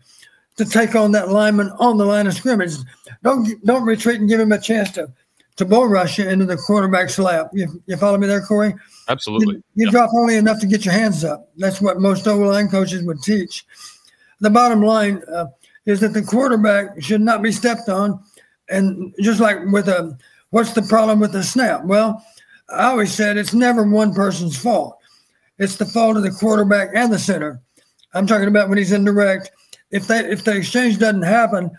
to 0.57 0.65
take 0.65 0.95
on 0.95 1.13
that 1.13 1.29
lineman 1.29 1.71
on 1.79 1.99
the 1.99 2.07
line 2.07 2.27
of 2.27 2.35
scrimmage. 2.35 2.77
Don't 3.23 3.49
don't 3.67 3.85
retreat 3.85 4.21
and 4.21 4.29
give 4.29 4.41
him 4.41 4.53
a 4.53 4.61
chance 4.61 4.91
to 4.93 5.13
to 5.59 5.65
bull 5.65 5.89
rush 5.89 6.19
you 6.19 6.29
into 6.29 6.47
the 6.47 6.57
quarterback's 6.57 7.19
lap. 7.19 7.51
You, 7.53 7.83
you 7.87 7.97
follow 7.97 8.17
me 8.17 8.29
there, 8.29 8.41
Cory? 8.41 8.75
Absolutely. 9.09 9.57
You, 9.57 9.63
you 9.75 9.85
yep. 9.87 9.93
drop 9.93 10.11
only 10.15 10.37
enough 10.37 10.61
to 10.61 10.67
get 10.67 10.85
your 10.85 10.95
hands 10.95 11.25
up. 11.25 11.51
That's 11.57 11.81
what 11.81 12.01
most 12.01 12.27
O 12.27 12.37
line 12.39 12.69
coaches 12.69 13.03
would 13.03 13.21
teach. 13.23 13.67
The 14.41 14.51
bottom 14.51 14.83
line 14.83 15.23
uh, 15.33 15.47
is 15.85 16.01
that 16.01 16.15
the 16.15 16.23
quarterback 16.23 17.03
should 17.03 17.21
not 17.21 17.43
be 17.43 17.51
stepped 17.51 17.89
on. 17.89 18.23
And 18.71 19.13
just 19.21 19.41
like 19.41 19.59
with 19.73 19.89
a, 19.89 20.17
what's 20.51 20.73
the 20.73 20.83
problem 20.83 21.19
with 21.19 21.33
the 21.33 21.43
snap? 21.43 21.85
Well, 21.85 22.25
I 22.71 22.91
always 22.91 23.13
said 23.13 23.37
it's 23.37 23.55
never 23.55 23.83
one 23.83 24.15
person's 24.15 24.57
fault. 24.57 24.97
It's 25.59 25.77
the 25.77 25.87
fault 25.87 26.17
of 26.17 26.23
the 26.23 26.31
quarterback 26.31 26.91
and 26.95 27.13
the 27.13 27.19
center. 27.19 27.61
I'm 28.15 28.29
talking 28.29 28.47
about 28.49 28.69
when 28.69 28.79
he's 28.79 28.93
indirect. 28.93 29.51
If 29.91 30.07
they 30.07 30.21
if 30.21 30.45
the 30.45 30.57
exchange 30.57 30.99
doesn't 30.99 31.23
happen, 31.23 31.71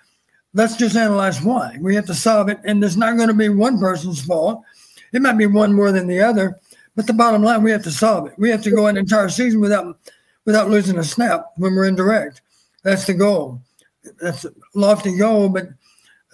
let's 0.53 0.75
just 0.75 0.95
analyze 0.95 1.41
why. 1.41 1.77
We 1.79 1.95
have 1.95 2.05
to 2.07 2.13
solve 2.13 2.49
it, 2.49 2.59
and 2.63 2.81
there's 2.81 2.97
not 2.97 3.17
going 3.17 3.27
to 3.27 3.33
be 3.33 3.49
one 3.49 3.79
person's 3.79 4.23
fault. 4.23 4.63
It 5.13 5.21
might 5.21 5.37
be 5.37 5.45
one 5.45 5.73
more 5.73 5.91
than 5.91 6.07
the 6.07 6.21
other, 6.21 6.59
but 6.95 7.07
the 7.07 7.13
bottom 7.13 7.43
line, 7.43 7.63
we 7.63 7.71
have 7.71 7.83
to 7.83 7.91
solve 7.91 8.27
it. 8.27 8.33
We 8.37 8.49
have 8.49 8.61
to 8.63 8.71
go 8.71 8.87
an 8.87 8.97
entire 8.97 9.29
season 9.29 9.59
without 9.61 9.97
without 10.45 10.69
losing 10.69 10.97
a 10.97 11.03
snap 11.03 11.45
when 11.57 11.75
we're 11.75 11.85
indirect. 11.85 12.41
That's 12.83 13.05
the 13.05 13.13
goal. 13.13 13.61
That's 14.19 14.45
a 14.45 14.51
lofty 14.73 15.17
goal, 15.17 15.49
but 15.49 15.67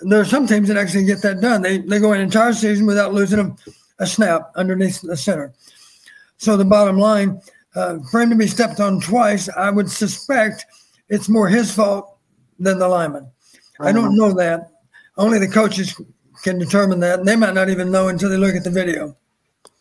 there 0.01 0.19
are 0.19 0.25
some 0.25 0.47
teams 0.47 0.67
that 0.67 0.77
actually 0.77 1.05
get 1.05 1.21
that 1.21 1.41
done. 1.41 1.61
They 1.61 1.79
they 1.79 1.99
go 1.99 2.13
an 2.13 2.21
entire 2.21 2.53
season 2.53 2.85
without 2.85 3.13
losing 3.13 3.39
a, 3.39 3.55
a 3.99 4.07
snap 4.07 4.51
underneath 4.55 5.01
the 5.01 5.17
center. 5.17 5.53
So 6.37 6.57
the 6.57 6.65
bottom 6.65 6.97
line, 6.99 7.41
uh, 7.75 7.99
for 8.11 8.21
him 8.21 8.29
to 8.29 8.35
be 8.35 8.47
stepped 8.47 8.79
on 8.79 8.99
twice, 8.99 9.49
I 9.49 9.69
would 9.69 9.89
suspect 9.89 10.65
it's 11.07 11.29
more 11.29 11.47
his 11.47 11.73
fault 11.73 12.17
than 12.59 12.79
the 12.79 12.87
lineman. 12.87 13.29
I 13.79 13.91
don't 13.91 14.15
know 14.17 14.33
that. 14.33 14.71
Only 15.17 15.39
the 15.39 15.47
coaches 15.47 15.99
can 16.43 16.59
determine 16.59 16.99
that, 17.01 17.19
and 17.19 17.27
they 17.27 17.35
might 17.35 17.53
not 17.53 17.69
even 17.69 17.91
know 17.91 18.07
until 18.09 18.29
they 18.29 18.37
look 18.37 18.55
at 18.55 18.63
the 18.63 18.69
video. 18.71 19.15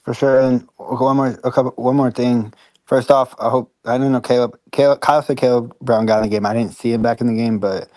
For 0.05 0.15
sure. 0.15 0.41
And 0.41 0.69
one 0.77 1.17
more, 1.17 1.39
a 1.45 1.53
couple, 1.53 1.73
one 1.77 1.97
more 1.97 2.11
thing. 2.11 2.53
First 2.87 3.11
off, 3.11 3.35
I 3.41 3.49
hope 3.51 3.73
I 3.85 3.99
don't 3.99 4.13
know 4.13 4.21
Caleb. 4.21 4.59
Caleb 4.73 5.01
Kyle 5.01 5.23
said 5.23 5.39
Kaleb 5.39 5.73
Brown 5.81 6.07
got 6.07 6.19
in 6.19 6.25
the 6.25 6.29
game. 6.29 6.47
I 6.47 6.55
didn't 6.55 6.75
see 6.75 6.93
him 6.93 7.03
back 7.03 7.21
in 7.21 7.27
the 7.29 7.35
game, 7.35 7.59
but 7.59 7.89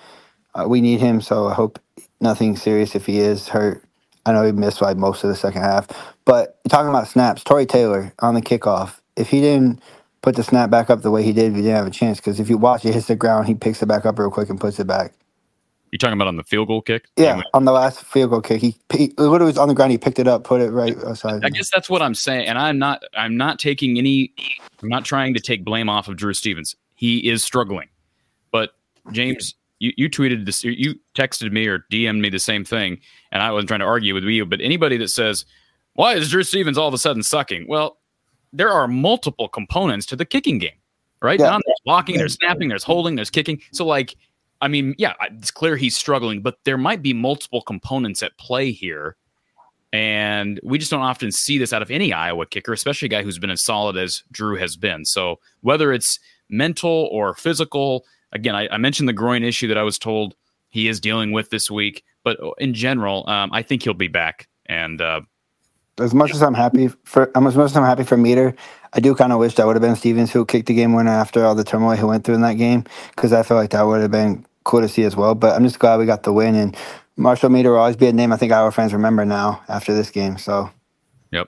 uh, 0.55 0.65
we 0.67 0.81
need 0.81 0.99
him. 1.01 1.21
So 1.21 1.47
I 1.47 1.53
hope 1.53 1.79
nothing 2.21 2.55
serious 2.55 2.95
if 2.95 3.05
he 3.05 3.19
is 3.19 3.49
hurt. 3.49 3.83
I 4.25 4.31
know 4.33 4.43
he 4.43 4.51
missed 4.53 4.81
like 4.81 4.97
most 4.97 5.23
of 5.23 5.29
the 5.29 5.36
second 5.36 5.62
half. 5.63 5.88
But 6.25 6.60
talking 6.69 6.89
about 6.89 7.07
snaps, 7.07 7.43
Tory 7.43 7.65
Taylor 7.65 8.13
on 8.19 8.36
the 8.36 8.41
kickoff. 8.41 8.99
If 9.17 9.29
he 9.29 9.41
didn't 9.41 9.81
put 10.21 10.36
the 10.36 10.43
snap 10.43 10.69
back 10.69 10.89
up 10.89 11.01
the 11.01 11.12
way 11.12 11.23
he 11.23 11.33
did, 11.33 11.53
we 11.53 11.62
didn't 11.62 11.75
have 11.77 11.88
a 11.88 11.91
chance. 11.91 12.19
Because 12.19 12.39
if 12.39 12.49
you 12.49 12.57
watch, 12.57 12.86
it 12.86 12.93
hits 12.93 13.07
the 13.07 13.15
ground, 13.15 13.47
he 13.47 13.55
picks 13.55 13.81
it 13.81 13.88
back 13.88 14.05
up 14.05 14.19
real 14.19 14.31
quick 14.31 14.49
and 14.49 14.60
puts 14.60 14.79
it 14.79 14.88
back. 14.88 15.13
You 15.91 15.97
talking 15.97 16.13
about 16.13 16.28
on 16.28 16.36
the 16.36 16.43
field 16.43 16.67
goal 16.67 16.82
kick? 16.82 17.06
Yeah, 17.15 17.41
on 17.54 17.65
the 17.65 17.71
last 17.71 18.04
field 18.04 18.32
goal 18.32 18.41
kick, 18.41 18.62
he, 18.62 18.76
he 18.91 19.13
literally 19.17 19.52
was 19.52 19.58
on 19.58 19.67
the 19.67 19.73
ground. 19.73 19.91
He 19.91 19.97
picked 19.97 20.19
it 20.19 20.28
up, 20.28 20.43
put 20.43 20.62
it 20.62 20.71
right 20.71 20.97
aside. 20.97 21.45
I 21.45 21.50
guess 21.50 21.69
that's 21.71 21.89
what 21.89 22.02
I'm 22.02 22.15
saying, 22.15 22.47
and 22.47 22.58
I'm 22.58 22.78
not. 22.78 23.04
I'm 23.17 23.38
not 23.38 23.60
taking 23.60 23.97
any. 23.97 24.34
I'm 24.82 24.89
not 24.89 25.06
trying 25.06 25.34
to 25.34 25.39
take 25.39 25.63
blame 25.63 25.89
off 25.89 26.08
of 26.08 26.17
Drew 26.17 26.34
Stevens. 26.34 26.76
He 26.95 27.30
is 27.30 27.43
struggling, 27.43 27.88
but 28.52 28.71
James, 29.12 29.56
you, 29.80 29.93
you 29.95 30.10
tweeted 30.10 30.45
this, 30.45 30.63
you 30.63 30.95
texted 31.15 31.52
me 31.52 31.67
or 31.67 31.86
DM'd 31.91 32.21
me 32.21 32.30
the 32.30 32.39
same 32.39 32.65
thing, 32.65 33.00
and 33.32 33.41
I 33.41 33.52
wasn't 33.52 33.69
trying 33.69 33.80
to 33.82 33.86
argue 33.86 34.13
with 34.13 34.23
you. 34.23 34.45
But 34.45 34.62
anybody 34.62 34.97
that 34.97 35.10
says, 35.10 35.45
"Why 35.93 36.15
is 36.15 36.30
Drew 36.30 36.43
Stevens 36.43 36.78
all 36.78 36.88
of 36.88 36.93
a 36.93 36.97
sudden 36.97 37.23
sucking?" 37.23 37.67
Well, 37.67 37.97
there 38.54 38.71
are 38.71 38.88
multiple 38.88 39.47
components 39.47 40.06
to 40.08 40.15
the 40.15 40.26
kicking 40.26 40.58
game, 40.58 40.78
right? 41.21 41.39
Yeah. 41.39 41.52
there's 41.65 41.80
blocking, 41.86 42.17
there's 42.17 42.34
snapping, 42.34 42.69
there's 42.69 42.84
holding, 42.84 43.15
there's 43.15 43.30
kicking. 43.30 43.62
So, 43.71 43.86
like, 43.86 44.15
I 44.62 44.67
mean, 44.67 44.96
yeah, 44.98 45.13
it's 45.22 45.52
clear 45.52 45.76
he's 45.76 45.96
struggling, 45.96 46.41
but 46.41 46.58
there 46.63 46.78
might 46.78 47.02
be 47.02 47.13
multiple 47.13 47.62
components 47.62 48.24
at 48.24 48.38
play 48.38 48.72
here. 48.72 49.15
And 49.93 50.60
we 50.63 50.78
just 50.78 50.91
don't 50.91 51.02
often 51.02 51.32
see 51.32 51.58
this 51.58 51.72
out 51.72 51.82
of 51.82 51.89
any 51.89 52.12
Iowa 52.12 52.46
kicker, 52.46 52.74
especially 52.74 53.06
a 53.06 53.10
guy 53.10 53.24
who's 53.24 53.39
been 53.39 53.50
as 53.50 53.63
solid 53.63 53.96
as 53.96 54.24
Drew 54.32 54.58
has 54.58 54.76
been. 54.76 55.06
So, 55.06 55.39
whether 55.62 55.93
it's 55.93 56.20
mental 56.50 57.10
or 57.12 57.34
physical, 57.34 58.06
again, 58.34 58.56
I, 58.56 58.67
I 58.70 58.78
mentioned 58.78 59.08
the 59.08 59.13
groin 59.13 59.43
issue 59.43 59.67
that 59.70 59.78
I 59.78 59.84
was 59.84 59.98
told 59.98 60.36
he 60.70 60.88
is 60.88 61.00
dealing 61.00 61.32
with 61.32 61.50
this 61.50 61.72
week, 61.72 62.04
but 62.24 62.38
in 62.58 62.74
general, 62.74 63.28
um, 63.30 63.50
I 63.54 63.62
think 63.62 63.84
he'll 63.84 63.93
be 63.93 64.10
back. 64.10 64.48
And 64.65 65.02
uh, 65.02 65.22
as 66.00 66.13
much 66.13 66.34
as 66.34 66.43
I'm 66.43 66.54
happy 66.54 66.89
for, 67.04 67.32
as 67.36 67.56
much 67.56 67.72
as 67.72 67.78
I'm 67.78 67.84
happy 67.84 68.04
for 68.04 68.17
Meeder, 68.17 68.56
I 68.93 69.00
do 69.00 69.15
kind 69.15 69.34
of 69.34 69.39
wish 69.39 69.56
that 69.56 69.65
would 69.65 69.76
have 69.76 69.82
been 69.82 69.96
Stevens 69.96 70.32
who 70.32 70.46
kicked 70.46 70.67
the 70.67 70.76
game 70.76 70.93
winner 70.93 71.12
after 71.12 71.46
all 71.46 71.56
the 71.56 71.63
turmoil 71.63 71.96
he 71.96 72.04
went 72.04 72.24
through 72.24 72.36
in 72.36 72.41
that 72.41 72.56
game, 72.56 72.84
because 73.15 73.34
I 73.34 73.43
feel 73.43 73.58
like 73.58 73.72
that 73.72 73.84
would 73.84 74.02
have 74.02 74.12
been 74.12 74.46
cool 74.67 74.82
to 74.82 74.88
see 74.88 75.03
as 75.03 75.15
well. 75.15 75.34
But 75.34 75.56
I'm 75.56 75.63
just 75.63 75.80
glad 75.80 75.97
we 75.97 76.06
got 76.06 76.23
the 76.23 76.34
win, 76.34 76.53
and 76.53 76.77
Marshall 77.15 77.49
Meeder 77.49 77.71
will 77.71 77.80
always 77.80 77.95
be 77.95 78.08
a 78.08 78.13
name 78.13 78.32
I 78.32 78.38
think 78.38 78.51
our 78.51 78.71
fans 78.71 78.93
remember 78.93 79.25
now 79.25 79.63
after 79.67 79.95
this 79.95 80.12
game. 80.12 80.38
So, 80.38 80.69
yep. 81.32 81.47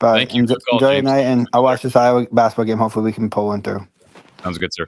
But 0.00 0.14
Thank 0.16 0.34
you. 0.34 0.40
Enjoy, 0.40 0.56
enjoy 0.72 0.96
the 0.96 1.02
night, 1.02 1.20
and 1.20 1.46
I'll 1.52 1.62
watch 1.62 1.82
this 1.82 1.94
Iowa 1.94 2.26
basketball 2.32 2.64
game. 2.64 2.78
Hopefully, 2.78 3.04
we 3.04 3.12
can 3.12 3.30
pull 3.30 3.46
one 3.46 3.62
through. 3.62 3.86
Sounds 4.42 4.58
good, 4.58 4.74
sir. 4.74 4.86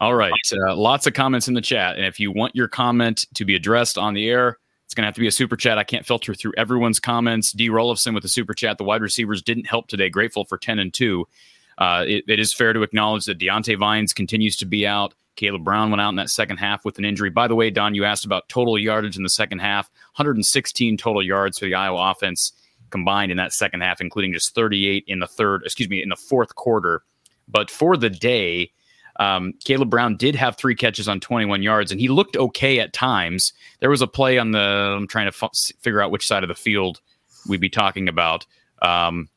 All 0.00 0.14
right. 0.14 0.32
Uh, 0.50 0.74
lots 0.74 1.06
of 1.06 1.12
comments 1.12 1.46
in 1.46 1.52
the 1.52 1.60
chat. 1.60 1.96
And 1.96 2.06
if 2.06 2.18
you 2.18 2.32
want 2.32 2.56
your 2.56 2.68
comment 2.68 3.26
to 3.34 3.44
be 3.44 3.54
addressed 3.54 3.98
on 3.98 4.14
the 4.14 4.28
air, 4.30 4.56
it's 4.86 4.94
going 4.94 5.02
to 5.02 5.06
have 5.06 5.14
to 5.14 5.20
be 5.20 5.26
a 5.26 5.32
super 5.32 5.56
chat. 5.56 5.76
I 5.76 5.84
can't 5.84 6.06
filter 6.06 6.34
through 6.34 6.54
everyone's 6.56 6.98
comments. 6.98 7.52
D. 7.52 7.68
Rollifson 7.68 8.14
with 8.14 8.22
the 8.22 8.28
super 8.28 8.54
chat. 8.54 8.78
The 8.78 8.84
wide 8.84 9.02
receivers 9.02 9.42
didn't 9.42 9.66
help 9.66 9.88
today. 9.88 10.08
Grateful 10.08 10.46
for 10.46 10.56
10 10.56 10.78
and 10.78 10.92
2. 10.92 11.28
Uh, 11.76 12.04
it, 12.08 12.24
it 12.26 12.40
is 12.40 12.54
fair 12.54 12.72
to 12.72 12.82
acknowledge 12.82 13.26
that 13.26 13.38
Diante 13.38 13.74
Vines 13.74 14.14
continues 14.14 14.56
to 14.56 14.66
be 14.66 14.86
out. 14.86 15.14
Kaleb 15.36 15.64
Brown 15.64 15.90
went 15.90 16.00
out 16.00 16.10
in 16.10 16.16
that 16.16 16.30
second 16.30 16.58
half 16.58 16.84
with 16.84 16.98
an 16.98 17.04
injury. 17.04 17.30
By 17.30 17.48
the 17.48 17.54
way, 17.54 17.70
Don, 17.70 17.94
you 17.94 18.04
asked 18.04 18.24
about 18.24 18.48
total 18.48 18.78
yardage 18.78 19.16
in 19.16 19.22
the 19.22 19.28
second 19.28 19.60
half 19.60 19.88
116 20.16 20.96
total 20.96 21.22
yards 21.22 21.58
for 21.58 21.64
the 21.64 21.74
Iowa 21.74 22.10
offense 22.10 22.52
combined 22.90 23.30
in 23.30 23.36
that 23.38 23.52
second 23.52 23.80
half, 23.80 24.00
including 24.00 24.32
just 24.32 24.54
38 24.54 25.04
in 25.06 25.20
the 25.20 25.26
third, 25.26 25.62
excuse 25.64 25.88
me, 25.88 26.02
in 26.02 26.08
the 26.08 26.16
fourth 26.16 26.54
quarter. 26.56 27.02
But 27.48 27.70
for 27.70 27.96
the 27.96 28.10
day, 28.10 28.72
um, 29.18 29.54
Kaleb 29.64 29.90
Brown 29.90 30.16
did 30.16 30.34
have 30.34 30.56
three 30.56 30.74
catches 30.74 31.08
on 31.08 31.20
21 31.20 31.62
yards, 31.62 31.90
and 31.92 32.00
he 32.00 32.08
looked 32.08 32.36
okay 32.36 32.80
at 32.80 32.92
times. 32.92 33.52
There 33.80 33.90
was 33.90 34.02
a 34.02 34.06
play 34.06 34.38
on 34.38 34.52
the, 34.52 34.58
I'm 34.58 35.06
trying 35.06 35.30
to 35.30 35.36
f- 35.42 35.72
figure 35.80 36.02
out 36.02 36.10
which 36.10 36.26
side 36.26 36.42
of 36.42 36.48
the 36.48 36.54
field 36.54 37.00
we'd 37.46 37.60
be 37.60 37.70
talking 37.70 38.08
about. 38.08 38.46
Um, 38.82 39.28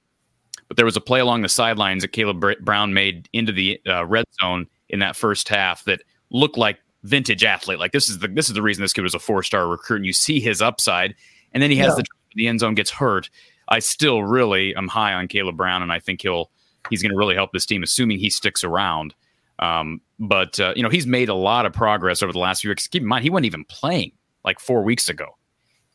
but 0.68 0.78
there 0.78 0.86
was 0.86 0.96
a 0.96 1.02
play 1.02 1.20
along 1.20 1.42
the 1.42 1.50
sidelines 1.50 2.04
that 2.04 2.14
Kaleb 2.14 2.60
Brown 2.62 2.94
made 2.94 3.30
into 3.34 3.52
the 3.52 3.80
uh, 3.88 4.06
red 4.06 4.26
zone 4.42 4.68
in 4.94 5.00
that 5.00 5.16
first 5.16 5.50
half 5.50 5.84
that 5.86 6.04
looked 6.30 6.58
like 6.58 6.80
vintage 7.02 7.44
athlete. 7.44 7.80
Like 7.80 7.92
this 7.92 8.10
is 8.10 8.20
the 8.20 8.28
this 8.30 8.48
is 8.48 8.54
the 8.54 8.62
reason 8.62 8.84
this 8.84 8.94
kid 8.94 9.02
was 9.02 9.16
a 9.16 9.20
four 9.20 9.44
star 9.44 9.68
recruit. 9.68 9.98
And 9.98 10.06
you 10.06 10.14
see 10.14 10.40
his 10.40 10.62
upside, 10.62 11.16
and 11.52 11.62
then 11.62 11.72
he 11.72 11.78
has 11.78 11.90
yeah. 11.90 11.96
the 11.96 12.06
the 12.36 12.48
end 12.48 12.60
zone 12.62 12.76
gets 12.76 12.92
hurt. 12.92 13.30
I 13.68 13.80
still 13.80 14.24
really 14.24 14.76
am 14.76 14.88
high 14.88 15.14
on 15.14 15.28
Kaleb 15.28 15.58
Brown, 15.58 15.82
and 15.82 15.92
I 15.92 16.00
think 16.00 16.22
he'll 16.22 16.52
he's 16.90 17.02
going 17.02 17.12
to 17.12 17.18
really 17.18 17.36
help 17.36 17.52
this 17.52 17.66
team, 17.66 17.84
assuming 17.84 18.20
he 18.20 18.30
sticks 18.30 18.64
around. 18.64 19.16
Um, 19.60 20.02
but 20.20 20.60
uh, 20.60 20.74
you 20.76 20.84
know, 20.84 20.90
he's 20.90 21.08
made 21.08 21.30
a 21.30 21.34
lot 21.34 21.66
of 21.66 21.74
progress 21.74 22.22
over 22.22 22.32
the 22.32 22.40
last 22.40 22.62
few 22.62 22.70
weeks. 22.70 22.88
Keep 22.88 23.02
in 23.02 23.08
mind, 23.08 23.24
he 23.24 23.30
wasn't 23.30 23.48
even 23.48 23.66
playing 23.66 24.12
like 24.46 24.60
four 24.60 24.84
weeks 24.84 25.10
ago, 25.10 25.38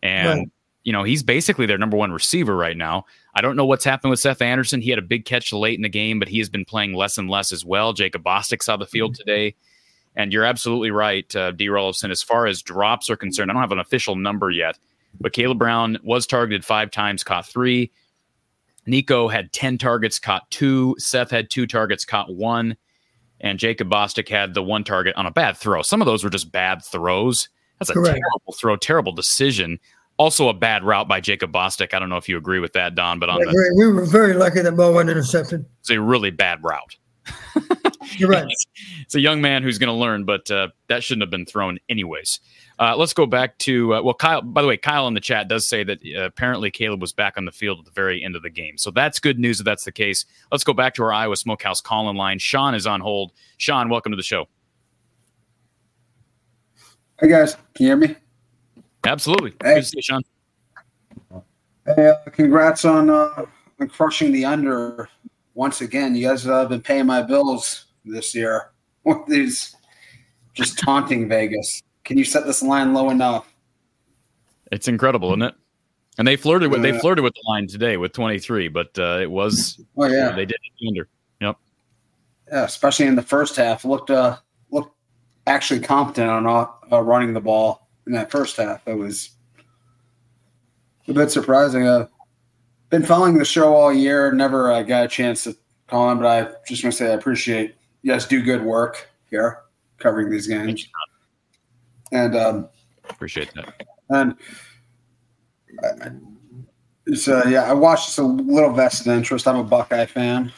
and 0.03 0.41
right. 0.41 0.49
You 0.89 0.93
know, 0.93 1.03
he's 1.03 1.23
basically 1.23 1.67
their 1.67 1.77
number 1.77 1.99
one 1.99 2.13
receiver 2.13 2.57
right 2.57 2.77
now. 2.77 3.05
I 3.35 3.43
don't 3.43 3.57
know 3.57 3.67
what's 3.67 3.85
happened 3.85 4.09
with 4.09 4.21
Seth 4.21 4.41
Anderson. 4.41 4.81
He 4.81 4.89
had 4.89 4.99
a 4.99 5.03
big 5.03 5.27
catch 5.27 5.53
late 5.53 5.79
in 5.79 5.83
the 5.83 5.89
game, 5.91 6.19
but 6.19 6.29
he 6.29 6.39
has 6.39 6.49
been 6.49 6.65
playing 6.65 6.95
less 6.95 7.19
and 7.19 7.29
less 7.29 7.53
as 7.53 7.63
well. 7.65 7.93
Jacob 7.93 8.25
Bostick 8.25 8.63
saw 8.63 8.79
the 8.79 8.87
field 8.87 9.13
mm-hmm. 9.13 9.29
today. 9.29 9.55
And 10.17 10.33
you're 10.33 10.45
absolutely 10.45 10.91
right, 10.91 11.37
uh, 11.37 11.51
D. 11.51 11.67
Rollison. 11.67 12.11
As 12.11 12.23
far 12.23 12.47
as 12.47 12.63
drops 12.63 13.11
are 13.11 13.17
concerned, 13.17 13.51
I 13.51 13.55
don't 13.55 13.63
have 13.63 13.73
an 13.73 13.79
official 13.79 14.17
number 14.17 14.51
yet, 14.51 14.79
but 15.21 15.33
Kaleb 15.33 15.59
Brown 15.59 15.99
was 16.03 16.27
targeted 16.27 16.65
five 16.65 16.91
times, 16.91 17.23
caught 17.23 17.47
three. 17.47 17.93
Nico 18.87 19.29
had 19.29 19.53
10 19.53 19.77
targets, 19.77 20.19
caught 20.19 20.51
two. 20.51 20.97
Seth 20.99 21.31
had 21.31 21.51
two 21.51 21.67
targets, 21.67 22.07
caught 22.07 22.35
one 22.35 22.77
and 23.41 23.59
Jacob 23.59 23.89
Bostick 23.89 24.29
had 24.29 24.55
the 24.55 24.63
one 24.63 24.85
target 24.85 25.15
on 25.17 25.27
a 25.27 25.31
bad 25.31 25.57
throw. 25.57 25.83
Some 25.83 26.03
of 26.03 26.07
those 26.07 26.25
were 26.25 26.31
just 26.31 26.51
bad 26.51 26.85
throws. 26.85 27.49
That's 27.79 27.91
a 27.91 27.95
Correct. 27.95 28.19
terrible 28.19 28.53
throw, 28.59 28.77
terrible 28.77 29.13
decision. 29.13 29.79
Also, 30.19 30.49
a 30.49 30.55
bad 30.55 30.83
route 30.83 31.07
by 31.07 31.21
Jacob 31.21 31.53
Bostick. 31.53 31.95
I 31.95 32.01
don't 32.01 32.09
know 32.09 32.17
if 32.17 32.29
you 32.29 32.37
agree 32.37 32.59
with 32.59 32.73
that, 32.73 32.97
Don, 32.97 33.21
but 33.21 33.29
on 33.29 33.39
the, 33.41 33.75
we 33.77 33.87
were 33.87 34.05
very 34.05 34.35
lucky 34.35 34.61
that 34.61 34.77
ball 34.77 34.93
went 34.93 35.09
intercepted. 35.09 35.65
It's 35.81 35.91
a 35.91 36.01
really 36.01 36.33
bad 36.33 36.63
route. 36.63 36.97
You're 38.17 38.31
right. 38.31 38.47
it's, 38.49 38.67
it's, 39.03 39.15
a 39.15 39.21
young 39.21 39.41
man 39.41 39.63
who's 39.63 39.79
going 39.79 39.89
to 39.89 39.95
learn, 39.95 40.25
but 40.25 40.51
uh, 40.51 40.69
that 40.89 41.05
shouldn't 41.05 41.23
have 41.23 41.31
been 41.31 41.47
thrown 41.47 41.79
anyways. 41.89 42.41
Uh, 42.81 42.97
let's 42.97 43.13
go 43.13 43.27
back 43.27 43.59
to 43.59 43.95
uh, 43.95 44.03
well, 44.03 44.15
Kyle. 44.15 44.43
By 44.43 44.63
the 44.63 44.69
way, 44.69 44.77
Kyle 44.77 45.07
in 45.07 45.15
the 45.15 45.21
chat 45.21 45.47
does 45.47 45.69
say 45.69 45.85
that 45.85 45.99
uh, 46.17 46.25
apparently 46.25 46.71
Kaleb 46.71 47.01
was 47.01 47.13
back 47.13 47.37
on 47.37 47.45
the 47.45 47.53
field 47.53 47.79
at 47.79 47.85
the 47.85 47.91
very 47.93 48.23
end 48.23 48.35
of 48.35 48.43
the 48.43 48.51
game, 48.51 48.77
so 48.77 48.91
that's 48.91 49.21
good 49.21 49.39
news 49.39 49.61
if 49.61 49.65
that's 49.65 49.85
the 49.85 49.93
case. 49.93 50.27
Let's 50.51 50.65
go 50.65 50.73
back 50.73 50.95
to 50.95 51.03
our 51.05 51.13
Iowa 51.13 51.37
Smokehouse 51.37 51.81
call-in 51.81 52.17
line. 52.17 52.39
Sean 52.39 52.75
is 52.75 52.87
on 52.87 53.01
hold. 53.01 53.33
Sean, 53.57 53.89
welcome 53.89 54.13
to 54.13 54.17
the 54.17 54.23
show. 54.23 54.47
Hey 57.21 57.29
guys, 57.29 57.55
can 57.75 57.85
you 57.85 57.87
hear 57.87 57.97
me? 57.97 58.17
Absolutely. 59.09 59.53
Hey. 59.63 59.75
Good 59.75 59.81
to 59.81 59.87
see 59.87 59.97
you, 59.97 60.03
Sean. 60.03 60.23
Hey, 61.87 62.09
uh, 62.09 62.31
congrats 62.31 62.85
on, 62.85 63.09
uh, 63.09 63.47
on 63.81 63.89
crushing 63.89 64.33
the 64.33 64.45
under 64.45 65.09
once 65.55 65.81
again. 65.81 66.15
You 66.15 66.29
guys 66.29 66.45
have 66.45 66.69
been 66.69 66.83
paying 66.83 67.07
my 67.07 67.23
bills 67.23 67.87
this 68.05 68.35
year 68.35 68.73
with 69.05 69.25
these 69.27 69.75
just 70.53 70.79
taunting 70.79 71.27
Vegas. 71.31 71.83
Can 72.05 72.19
you 72.19 72.25
set 72.25 72.45
this 72.45 72.63
line 72.63 72.93
low 72.93 73.09
enough? 73.09 73.51
It's 74.71 74.89
incredible, 74.89 75.31
isn't 75.31 75.43
it? 75.43 75.55
And 76.19 76.29
they 76.29 76.37
flirted 76.37 76.71
with 76.71 76.83
they 76.83 76.99
flirted 76.99 77.23
with 77.23 77.33
the 77.33 77.43
line 77.49 77.69
today 77.69 77.97
with 77.97 78.13
23, 78.13 78.69
but 78.69 78.99
uh, 78.99 79.19
it 79.23 79.31
was 79.31 79.81
oh 79.97 80.07
yeah 80.07 80.33
they 80.33 80.45
did 80.45 80.57
it 80.61 80.89
under. 80.89 81.09
Yep. 81.41 81.57
Yeah, 82.49 82.65
especially 82.65 83.07
in 83.07 83.15
the 83.15 83.23
first 83.23 83.55
half, 83.55 83.85
looked 83.85 84.11
uh 84.11 84.37
looked 84.71 84.97
actually 85.47 85.79
competent 85.79 86.29
on 86.29 86.69
uh, 86.91 87.01
running 87.01 87.35
the 87.35 87.41
ball 87.41 87.88
in 88.09 88.15
that 88.15 88.31
first 88.31 88.57
half. 88.57 88.87
It 88.89 88.95
was 88.95 89.31
a 91.07 91.13
bit 91.13 91.31
surprising. 91.31 91.87
I've 91.87 92.03
uh, 92.03 92.07
been 92.91 93.05
following 93.05 93.39
the 93.39 93.45
show 93.45 93.75
all 93.75 93.93
year. 93.93 94.33
Never 94.33 94.73
uh, 94.73 94.83
got 94.83 95.05
a 95.05 95.09
chance 95.09 95.45
to 95.45 95.57
call 95.87 96.11
him, 96.11 96.19
but 96.19 96.27
I 96.27 96.51
just 96.67 96.83
want 96.83 96.95
to 96.95 96.99
say 96.99 97.11
I 97.11 97.15
appreciate 97.15 97.77
you 98.03 98.13
guys 98.13 98.27
do 98.27 98.43
good 98.43 98.63
work 98.63 99.09
here 99.31 99.61
covering 99.99 100.31
these 100.31 100.47
games. 100.47 100.89
And 102.13 102.35
um, 102.37 102.69
appreciate 103.09 103.53
that. 103.55 103.87
And 104.11 104.37
so 107.15 107.45
yeah, 107.47 107.65
I 107.65 107.75
watched 107.75 108.07
just 108.07 108.19
a 108.19 108.23
little 108.23 108.73
vested 108.73 109.09
interest. 109.09 109.47
I'm 109.47 109.57
a 109.57 109.65
Buckeye 109.65 110.07
fan, 110.07 110.53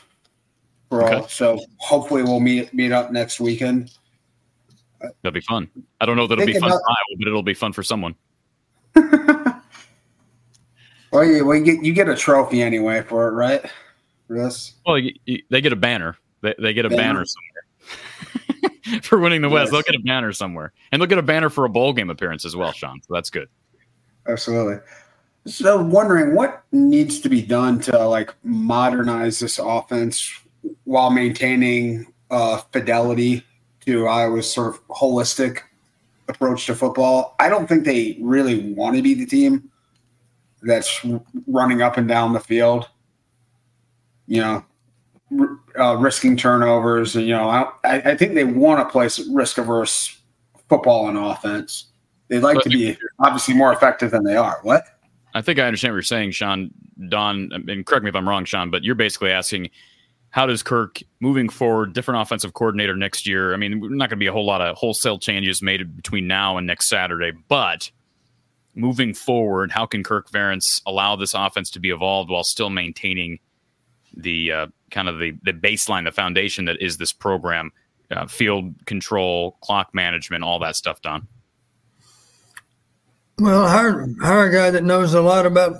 bro. 0.88 1.06
Okay. 1.06 1.26
So 1.28 1.58
hopefully 1.78 2.22
we'll 2.22 2.40
meet 2.40 2.72
meet 2.72 2.92
up 2.92 3.10
next 3.12 3.40
weekend. 3.40 3.90
That'll 5.00 5.32
be 5.32 5.40
fun. 5.40 5.68
I 6.00 6.06
don't 6.06 6.16
know 6.16 6.26
that 6.26 6.34
it'll 6.34 6.46
be 6.46 6.54
fun 6.54 6.70
about, 6.70 6.80
for 6.80 6.90
Iowa, 6.90 7.18
but 7.18 7.28
it'll 7.28 7.42
be 7.42 7.54
fun 7.54 7.72
for 7.72 7.82
someone. 7.82 8.14
well, 8.94 9.62
you, 11.24 11.46
well, 11.46 11.56
you 11.56 11.64
get 11.64 11.84
you 11.84 11.92
get 11.92 12.08
a 12.08 12.16
trophy 12.16 12.62
anyway 12.62 13.02
for 13.02 13.28
it, 13.28 13.32
right? 13.32 13.62
For 14.26 14.36
this. 14.36 14.74
Well, 14.86 14.98
you, 14.98 15.14
you, 15.24 15.42
they 15.50 15.60
get 15.60 15.72
a 15.72 15.76
banner. 15.76 16.16
They, 16.42 16.54
they 16.58 16.72
get 16.72 16.86
a 16.86 16.90
banner, 16.90 17.24
banner 17.24 17.26
somewhere. 17.26 19.00
for 19.02 19.18
winning 19.18 19.42
the 19.42 19.48
West. 19.48 19.66
Yes. 19.66 19.72
They'll 19.72 19.92
get 19.92 20.00
a 20.00 20.04
banner 20.04 20.32
somewhere, 20.32 20.72
and 20.92 21.00
they'll 21.00 21.08
get 21.08 21.18
a 21.18 21.22
banner 21.22 21.50
for 21.50 21.64
a 21.64 21.68
bowl 21.68 21.92
game 21.92 22.10
appearance 22.10 22.44
as 22.44 22.56
well, 22.56 22.72
Sean. 22.72 23.00
So 23.02 23.14
that's 23.14 23.30
good. 23.30 23.48
Absolutely. 24.26 24.78
So, 25.46 25.82
wondering 25.82 26.34
what 26.34 26.64
needs 26.72 27.20
to 27.20 27.28
be 27.28 27.40
done 27.40 27.80
to 27.80 28.06
like 28.06 28.34
modernize 28.42 29.38
this 29.38 29.58
offense 29.58 30.32
while 30.84 31.10
maintaining 31.10 32.12
uh, 32.30 32.58
fidelity 32.72 33.44
to 33.86 34.06
Iowa's 34.06 34.52
sort 34.52 34.68
of 34.68 34.88
holistic 34.88 35.60
approach 36.28 36.66
to 36.66 36.74
football. 36.74 37.34
I 37.40 37.48
don't 37.48 37.66
think 37.66 37.84
they 37.84 38.18
really 38.20 38.72
want 38.72 38.96
to 38.96 39.02
be 39.02 39.14
the 39.14 39.26
team 39.26 39.70
that's 40.62 41.04
running 41.46 41.82
up 41.82 41.96
and 41.96 42.06
down 42.06 42.32
the 42.32 42.40
field. 42.40 42.88
You 44.26 44.40
know, 44.40 44.64
uh, 45.78 45.96
risking 45.96 46.36
turnovers. 46.36 47.16
And, 47.16 47.26
you 47.26 47.34
know, 47.34 47.48
I, 47.48 47.72
I 47.84 48.16
think 48.16 48.34
they 48.34 48.44
want 48.44 48.86
to 48.86 48.90
play 48.90 49.08
risk 49.32 49.58
averse 49.58 50.20
football 50.68 51.08
and 51.08 51.18
offense. 51.18 51.86
They'd 52.28 52.40
like 52.40 52.56
but, 52.56 52.64
to 52.64 52.70
be 52.70 52.96
obviously 53.18 53.54
more 53.54 53.72
effective 53.72 54.12
than 54.12 54.22
they 54.22 54.36
are. 54.36 54.60
What? 54.62 54.84
I 55.34 55.42
think 55.42 55.58
I 55.58 55.64
understand 55.64 55.94
what 55.94 55.96
you're 55.96 56.02
saying, 56.02 56.30
Sean. 56.32 56.70
Don, 57.08 57.50
and 57.52 57.86
correct 57.86 58.04
me 58.04 58.10
if 58.10 58.14
I'm 58.14 58.28
wrong, 58.28 58.44
Sean, 58.44 58.70
but 58.70 58.84
you're 58.84 58.94
basically 58.94 59.30
asking 59.30 59.70
how 60.30 60.46
does 60.46 60.62
Kirk 60.62 61.00
moving 61.18 61.48
forward, 61.48 61.92
different 61.92 62.22
offensive 62.22 62.54
coordinator 62.54 62.96
next 62.96 63.26
year? 63.26 63.52
I 63.52 63.56
mean, 63.56 63.80
we're 63.80 63.88
not 63.88 64.08
going 64.08 64.16
to 64.18 64.24
be 64.24 64.28
a 64.28 64.32
whole 64.32 64.46
lot 64.46 64.60
of 64.60 64.76
wholesale 64.76 65.18
changes 65.18 65.60
made 65.60 65.96
between 65.96 66.26
now 66.26 66.56
and 66.56 66.66
next 66.66 66.88
Saturday, 66.88 67.32
but 67.48 67.90
moving 68.74 69.12
forward, 69.12 69.72
how 69.72 69.86
can 69.86 70.02
Kirk 70.04 70.30
Ferentz 70.30 70.80
allow 70.86 71.16
this 71.16 71.34
offense 71.34 71.70
to 71.70 71.80
be 71.80 71.90
evolved 71.90 72.30
while 72.30 72.44
still 72.44 72.70
maintaining 72.70 73.40
the 74.16 74.52
uh, 74.52 74.66
kind 74.90 75.08
of 75.08 75.18
the 75.18 75.32
the 75.42 75.52
baseline, 75.52 76.04
the 76.04 76.12
foundation 76.12 76.64
that 76.66 76.80
is 76.80 76.96
this 76.96 77.12
program, 77.12 77.72
uh, 78.10 78.26
field 78.26 78.74
control, 78.86 79.56
clock 79.60 79.94
management, 79.94 80.44
all 80.44 80.58
that 80.60 80.76
stuff 80.76 81.02
done? 81.02 81.26
Well, 83.38 83.66
hire 83.68 84.06
hire 84.20 84.48
a 84.48 84.52
guy 84.52 84.70
that 84.70 84.84
knows 84.84 85.14
a 85.14 85.20
lot 85.20 85.46
about 85.46 85.76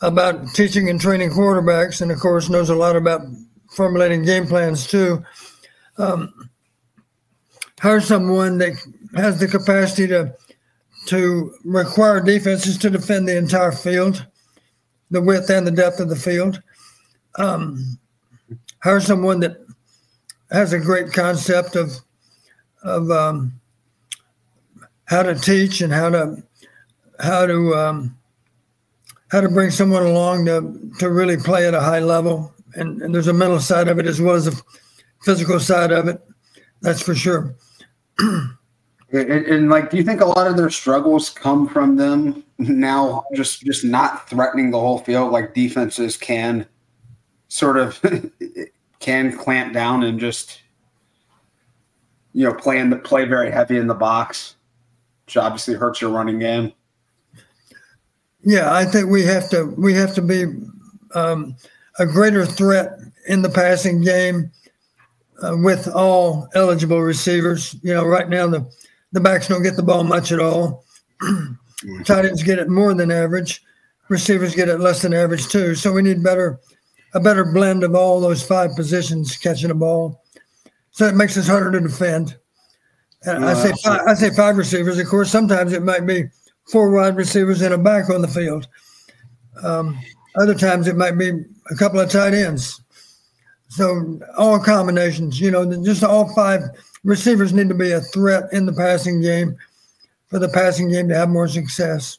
about 0.00 0.48
teaching 0.54 0.88
and 0.88 1.00
training 1.00 1.30
quarterbacks, 1.30 2.00
and 2.00 2.10
of 2.10 2.18
course 2.18 2.48
knows 2.48 2.70
a 2.70 2.74
lot 2.74 2.96
about 2.96 3.20
formulating 3.70 4.24
game 4.24 4.46
plans 4.46 4.86
too. 4.86 5.24
Um, 5.98 6.50
hire 7.80 8.00
someone 8.00 8.58
that 8.58 8.74
has 9.16 9.40
the 9.40 9.48
capacity 9.48 10.06
to 10.08 10.34
to 11.06 11.54
require 11.64 12.20
defenses 12.20 12.76
to 12.78 12.90
defend 12.90 13.26
the 13.26 13.36
entire 13.36 13.72
field, 13.72 14.26
the 15.10 15.22
width 15.22 15.48
and 15.48 15.66
the 15.66 15.70
depth 15.70 15.98
of 15.98 16.08
the 16.08 16.16
field. 16.16 16.62
Um, 17.36 17.98
hire 18.82 19.00
someone 19.00 19.40
that 19.40 19.56
has 20.50 20.72
a 20.72 20.78
great 20.78 21.12
concept 21.12 21.76
of 21.76 21.92
of 22.82 23.10
um, 23.10 23.60
how 25.04 25.22
to 25.22 25.34
teach 25.34 25.80
and 25.80 25.92
how 25.92 26.10
to 26.10 26.42
how 27.18 27.46
to 27.46 27.74
um, 27.74 28.16
how 29.30 29.40
to 29.40 29.48
bring 29.48 29.70
someone 29.70 30.04
along 30.04 30.46
to 30.46 30.90
to 30.98 31.10
really 31.10 31.36
play 31.36 31.66
at 31.66 31.74
a 31.74 31.80
high 31.80 32.00
level. 32.00 32.52
And, 32.74 33.02
and 33.02 33.14
there's 33.14 33.28
a 33.28 33.32
mental 33.32 33.60
side 33.60 33.88
of 33.88 33.98
it 33.98 34.06
as 34.06 34.20
well 34.20 34.34
as 34.34 34.46
a 34.46 34.52
physical 35.22 35.60
side 35.60 35.92
of 35.92 36.08
it. 36.08 36.20
That's 36.80 37.02
for 37.02 37.14
sure. 37.14 37.54
and, 38.18 38.56
and, 39.12 39.70
like, 39.70 39.90
do 39.90 39.96
you 39.96 40.04
think 40.04 40.20
a 40.20 40.26
lot 40.26 40.46
of 40.46 40.56
their 40.56 40.70
struggles 40.70 41.30
come 41.30 41.68
from 41.68 41.96
them 41.96 42.44
now 42.58 43.24
just 43.34 43.62
just 43.62 43.84
not 43.84 44.28
threatening 44.28 44.70
the 44.70 44.78
whole 44.78 44.98
field 44.98 45.32
like 45.32 45.54
defenses 45.54 46.14
can 46.14 46.66
sort 47.48 47.78
of 47.78 47.98
can 49.00 49.36
clamp 49.36 49.72
down 49.72 50.02
and 50.02 50.20
just 50.20 50.60
you 52.32 52.44
know 52.46 52.54
play 52.54 52.78
in 52.78 52.90
the 52.90 52.96
play 52.96 53.24
very 53.24 53.50
heavy 53.50 53.76
in 53.76 53.86
the 53.86 53.94
box, 53.94 54.56
which 55.26 55.36
obviously 55.36 55.74
hurts 55.74 56.00
your 56.00 56.10
running 56.10 56.38
game. 56.38 56.72
Yeah, 58.42 58.72
I 58.72 58.84
think 58.84 59.10
we 59.10 59.24
have 59.24 59.50
to 59.50 59.74
we 59.76 59.94
have 59.94 60.14
to 60.14 60.22
be 60.22 60.46
um, 61.14 61.56
a 62.00 62.06
greater 62.06 62.46
threat 62.46 62.98
in 63.28 63.42
the 63.42 63.48
passing 63.48 64.00
game 64.00 64.50
uh, 65.42 65.54
with 65.58 65.86
all 65.88 66.48
eligible 66.54 67.02
receivers. 67.02 67.76
You 67.82 67.94
know, 67.94 68.04
right 68.04 68.28
now 68.28 68.48
the 68.48 68.68
the 69.12 69.20
backs 69.20 69.48
don't 69.48 69.62
get 69.62 69.76
the 69.76 69.82
ball 69.82 70.02
much 70.02 70.32
at 70.32 70.40
all. 70.40 70.84
Tight 72.04 72.24
ends 72.24 72.42
get 72.42 72.58
it 72.58 72.68
more 72.68 72.94
than 72.94 73.10
average. 73.10 73.62
Receivers 74.08 74.54
get 74.54 74.68
it 74.68 74.80
less 74.80 75.02
than 75.02 75.12
average 75.12 75.48
too. 75.48 75.74
So 75.74 75.92
we 75.92 76.02
need 76.02 76.22
better 76.22 76.58
a 77.12 77.20
better 77.20 77.44
blend 77.44 77.84
of 77.84 77.94
all 77.94 78.20
those 78.20 78.42
five 78.42 78.70
positions 78.76 79.36
catching 79.36 79.70
a 79.70 79.74
ball. 79.74 80.22
So 80.92 81.06
it 81.06 81.16
makes 81.16 81.36
us 81.36 81.46
harder 81.46 81.72
to 81.72 81.80
defend. 81.80 82.36
And 83.24 83.44
I 83.44 83.52
say 83.54 83.72
five, 83.84 84.00
I 84.06 84.14
say 84.14 84.30
five 84.30 84.56
receivers. 84.56 84.98
Of 84.98 85.06
course, 85.06 85.30
sometimes 85.30 85.74
it 85.74 85.82
might 85.82 86.06
be 86.06 86.24
four 86.70 86.90
wide 86.90 87.16
receivers 87.16 87.60
and 87.60 87.74
a 87.74 87.78
back 87.78 88.08
on 88.08 88.22
the 88.22 88.28
field. 88.28 88.68
Um, 89.62 89.98
other 90.36 90.54
times 90.54 90.86
it 90.86 90.96
might 90.96 91.18
be 91.18 91.30
a 91.70 91.74
couple 91.76 92.00
of 92.00 92.10
tight 92.10 92.34
ends. 92.34 92.80
So 93.68 94.20
all 94.36 94.58
combinations, 94.58 95.40
you 95.40 95.50
know, 95.50 95.64
just 95.82 96.02
all 96.02 96.32
five 96.34 96.62
receivers 97.04 97.52
need 97.52 97.68
to 97.68 97.74
be 97.74 97.92
a 97.92 98.00
threat 98.00 98.44
in 98.52 98.66
the 98.66 98.72
passing 98.72 99.20
game 99.20 99.56
for 100.26 100.38
the 100.38 100.48
passing 100.48 100.90
game 100.90 101.08
to 101.08 101.14
have 101.14 101.28
more 101.28 101.48
success. 101.48 102.18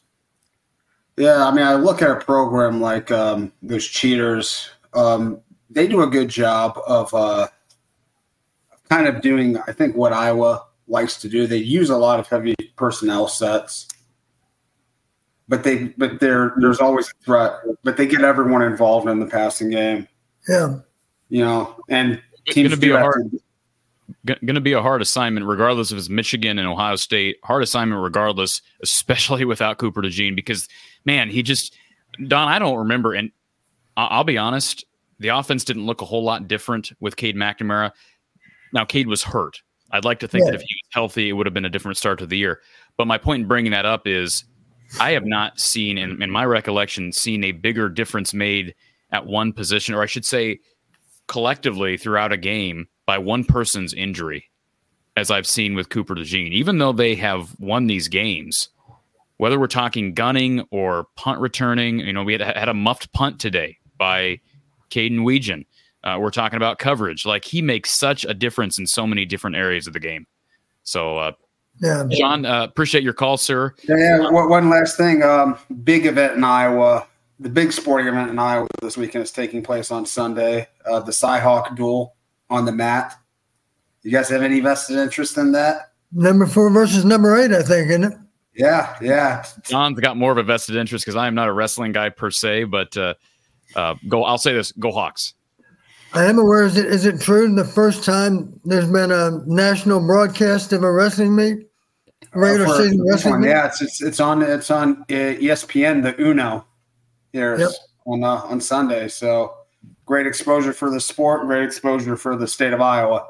Yeah, 1.16 1.46
I 1.46 1.50
mean, 1.50 1.64
I 1.64 1.74
look 1.74 2.00
at 2.00 2.10
a 2.10 2.16
program 2.16 2.80
like 2.80 3.10
um, 3.10 3.52
those 3.62 3.86
cheaters. 3.86 4.70
Um, 4.94 5.40
they 5.68 5.86
do 5.86 6.02
a 6.02 6.06
good 6.06 6.28
job 6.28 6.78
of 6.86 7.12
uh, 7.12 7.48
kind 8.88 9.06
of 9.06 9.20
doing, 9.20 9.58
I 9.66 9.72
think, 9.72 9.94
what 9.94 10.12
Iowa 10.12 10.64
likes 10.88 11.20
to 11.20 11.28
do. 11.28 11.46
They 11.46 11.58
use 11.58 11.90
a 11.90 11.96
lot 11.96 12.18
of 12.18 12.28
heavy 12.28 12.54
personnel 12.76 13.28
sets 13.28 13.88
but 15.48 15.64
they 15.64 15.88
but 15.98 16.20
there 16.20 16.54
there's 16.58 16.80
always 16.80 17.08
a 17.08 17.24
threat. 17.24 17.52
But 17.82 17.96
they 17.96 18.06
get 18.06 18.22
everyone 18.22 18.62
involved 18.62 19.08
in 19.08 19.20
the 19.20 19.26
passing 19.26 19.70
game. 19.70 20.08
Yeah, 20.48 20.78
you 21.28 21.44
know, 21.44 21.76
and 21.88 22.20
it's 22.46 22.56
going 22.56 22.70
to 22.70 22.76
be 22.76 22.90
a 22.90 22.98
hard. 22.98 23.30
Going 24.24 24.54
to 24.54 24.60
be 24.60 24.72
a 24.72 24.82
hard 24.82 25.02
assignment, 25.02 25.46
regardless 25.46 25.90
if 25.90 25.98
it's 25.98 26.08
Michigan 26.08 26.58
and 26.58 26.68
Ohio 26.68 26.96
State. 26.96 27.38
Hard 27.42 27.62
assignment, 27.62 28.02
regardless, 28.02 28.62
especially 28.82 29.44
without 29.46 29.78
Cooper 29.78 30.02
DeJean, 30.02 30.36
because 30.36 30.68
man, 31.04 31.28
he 31.28 31.42
just 31.42 31.74
Don. 32.28 32.48
I 32.48 32.58
don't 32.58 32.78
remember, 32.78 33.14
and 33.14 33.32
I'll 33.96 34.24
be 34.24 34.38
honest, 34.38 34.84
the 35.18 35.28
offense 35.28 35.64
didn't 35.64 35.86
look 35.86 36.02
a 36.02 36.04
whole 36.04 36.22
lot 36.22 36.48
different 36.48 36.92
with 37.00 37.16
Cade 37.16 37.36
McNamara. 37.36 37.92
Now, 38.72 38.84
Cade 38.84 39.06
was 39.06 39.22
hurt. 39.22 39.62
I'd 39.90 40.04
like 40.04 40.20
to 40.20 40.28
think 40.28 40.44
yeah. 40.44 40.52
that 40.52 40.56
if 40.56 40.62
he 40.62 40.74
was 40.74 40.88
healthy, 40.90 41.28
it 41.28 41.32
would 41.32 41.46
have 41.46 41.54
been 41.54 41.66
a 41.66 41.70
different 41.70 41.98
start 41.98 42.18
to 42.20 42.26
the 42.26 42.38
year. 42.38 42.60
But 42.96 43.06
my 43.06 43.18
point 43.18 43.42
in 43.42 43.48
bringing 43.48 43.72
that 43.72 43.84
up 43.84 44.06
is 44.06 44.44
I 45.00 45.12
have 45.12 45.24
not 45.24 45.58
seen, 45.58 45.98
in, 45.98 46.22
in 46.22 46.30
my 46.30 46.44
recollection, 46.44 47.12
seen 47.12 47.44
a 47.44 47.52
bigger 47.52 47.88
difference 47.88 48.34
made 48.34 48.74
at 49.10 49.26
one 49.26 49.52
position, 49.52 49.94
or 49.94 50.02
I 50.02 50.06
should 50.06 50.24
say, 50.24 50.60
collectively 51.28 51.96
throughout 51.96 52.32
a 52.32 52.36
game 52.36 52.88
by 53.06 53.18
one 53.18 53.44
person's 53.44 53.94
injury, 53.94 54.50
as 55.16 55.30
I've 55.30 55.46
seen 55.46 55.74
with 55.74 55.88
Cooper 55.88 56.14
DeJean. 56.14 56.52
Even 56.52 56.78
though 56.78 56.92
they 56.92 57.14
have 57.16 57.58
won 57.58 57.86
these 57.86 58.08
games, 58.08 58.68
whether 59.38 59.58
we're 59.58 59.66
talking 59.66 60.14
gunning 60.14 60.64
or 60.70 61.06
punt 61.16 61.40
returning, 61.40 62.00
you 62.00 62.12
know, 62.12 62.22
we 62.22 62.32
had, 62.32 62.42
had 62.42 62.68
a 62.68 62.74
muffed 62.74 63.12
punt 63.12 63.40
today 63.40 63.78
by 63.98 64.40
Caden 64.90 65.20
Weegan. 65.20 65.64
Uh, 66.04 66.18
we're 66.20 66.30
talking 66.30 66.56
about 66.56 66.78
coverage. 66.78 67.24
Like 67.24 67.44
he 67.44 67.62
makes 67.62 67.92
such 67.92 68.24
a 68.24 68.34
difference 68.34 68.78
in 68.78 68.86
so 68.86 69.06
many 69.06 69.24
different 69.24 69.56
areas 69.56 69.86
of 69.86 69.92
the 69.92 70.00
game. 70.00 70.26
So 70.82 71.18
uh, 71.18 71.32
yeah, 71.82 72.04
John, 72.10 72.46
uh, 72.46 72.62
appreciate 72.62 73.02
your 73.02 73.12
call, 73.12 73.36
sir. 73.36 73.74
Yeah, 73.88 74.30
one 74.30 74.70
last 74.70 74.96
thing. 74.96 75.22
Um, 75.22 75.58
big 75.82 76.06
event 76.06 76.36
in 76.36 76.44
Iowa. 76.44 77.08
The 77.40 77.48
big 77.48 77.72
sporting 77.72 78.06
event 78.06 78.30
in 78.30 78.38
Iowa 78.38 78.68
this 78.80 78.96
weekend 78.96 79.24
is 79.24 79.32
taking 79.32 79.64
place 79.64 79.90
on 79.90 80.06
Sunday. 80.06 80.68
Uh, 80.86 81.00
the 81.00 81.10
Cyhawk 81.10 81.74
duel 81.74 82.14
on 82.48 82.66
the 82.66 82.72
mat. 82.72 83.18
You 84.02 84.12
guys 84.12 84.28
have 84.28 84.42
any 84.42 84.60
vested 84.60 84.96
interest 84.96 85.36
in 85.38 85.52
that? 85.52 85.92
Number 86.12 86.46
four 86.46 86.70
versus 86.70 87.04
number 87.04 87.36
eight, 87.36 87.52
I 87.52 87.62
think, 87.62 87.88
isn't 87.88 88.04
it? 88.04 88.12
Yeah, 88.54 88.96
yeah. 89.00 89.44
John's 89.64 89.98
got 89.98 90.16
more 90.16 90.30
of 90.30 90.38
a 90.38 90.42
vested 90.42 90.76
interest 90.76 91.04
because 91.04 91.16
I 91.16 91.26
am 91.26 91.34
not 91.34 91.48
a 91.48 91.52
wrestling 91.52 91.92
guy 91.92 92.10
per 92.10 92.30
se, 92.30 92.64
but 92.64 92.96
uh, 92.96 93.14
uh, 93.74 93.94
go. 94.08 94.22
I'll 94.22 94.38
say 94.38 94.52
this: 94.52 94.72
Go 94.72 94.92
Hawks. 94.92 95.34
I 96.14 96.26
am 96.26 96.38
aware. 96.38 96.66
Is 96.66 96.76
it 96.76 96.86
is 96.86 97.06
it 97.06 97.20
true? 97.20 97.52
The 97.54 97.64
first 97.64 98.04
time 98.04 98.60
there's 98.64 98.90
been 98.90 99.10
a 99.10 99.40
national 99.46 100.00
broadcast 100.06 100.72
of 100.74 100.82
a 100.82 100.92
wrestling 100.92 101.34
meet, 101.34 101.60
a 101.60 101.64
regular 102.34 102.66
uh, 102.66 102.76
season 102.76 103.06
wrestling 103.06 103.40
meet. 103.40 103.48
Yeah, 103.48 103.66
it's, 103.66 103.82
it's 103.82 104.02
it's 104.02 104.20
on 104.20 104.42
it's 104.42 104.70
on 104.70 105.02
uh, 105.02 105.04
ESPN, 105.14 106.02
the 106.02 106.20
Uno, 106.20 106.66
here 107.32 107.58
yep. 107.58 107.70
on 108.06 108.24
uh, 108.24 108.42
on 108.44 108.60
Sunday. 108.60 109.08
So 109.08 109.54
great 110.06 110.26
exposure 110.26 110.72
for 110.72 110.90
the 110.90 111.00
sport, 111.00 111.46
great 111.46 111.64
exposure 111.64 112.16
for 112.16 112.36
the 112.36 112.46
state 112.46 112.72
of 112.72 112.80
Iowa. 112.80 113.28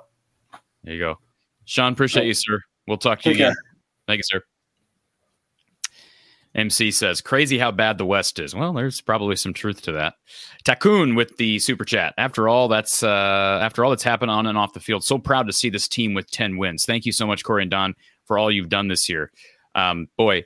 There 0.85 0.95
you 0.95 1.01
go, 1.01 1.19
Sean. 1.65 1.93
Appreciate 1.93 2.27
you, 2.27 2.35
sir. 2.35 2.61
We'll 2.87 2.99
talk 2.99 3.21
to 3.23 3.29
you 3.29 3.35
again. 3.35 3.55
Thank 4.07 4.19
you, 4.19 4.25
sir. 4.25 4.43
MC 6.55 6.91
says, 6.91 7.21
crazy 7.21 7.59
how 7.59 7.71
bad 7.71 7.97
the 7.97 8.05
West 8.05 8.39
is. 8.39 8.55
Well, 8.55 8.73
there's 8.73 9.01
probably 9.01 9.37
some 9.37 9.55
truth 9.55 9.81
to 9.83 9.93
that. 9.93 10.15
Takun 10.65 11.17
with 11.17 11.37
the 11.39 11.59
super 11.59 11.85
chat. 11.85 12.13
After 12.19 12.49
all, 12.49 12.69
that's 12.69 13.03
uh, 13.03 13.59
after 13.63 13.85
all 13.85 13.91
that's 13.91 14.03
happened 14.03 14.31
on 14.31 14.47
and 14.47 14.59
off 14.59 14.75
the 14.75 14.81
field. 14.81 15.03
So 15.03 15.19
proud 15.19 15.47
to 15.47 15.53
see 15.53 15.71
this 15.71 15.89
team 15.89 16.13
with 16.13 16.31
10 16.31 16.59
wins. 16.59 16.85
Thank 16.85 17.07
you 17.07 17.13
so 17.13 17.27
much, 17.27 17.43
Cory 17.43 17.63
and 17.63 17.71
Don, 17.71 17.95
for 18.27 18.39
all 18.39 18.51
you've 18.51 18.69
done 18.69 18.89
this 18.89 19.09
year. 19.09 19.31
Um, 19.75 20.09
boy, 20.17 20.45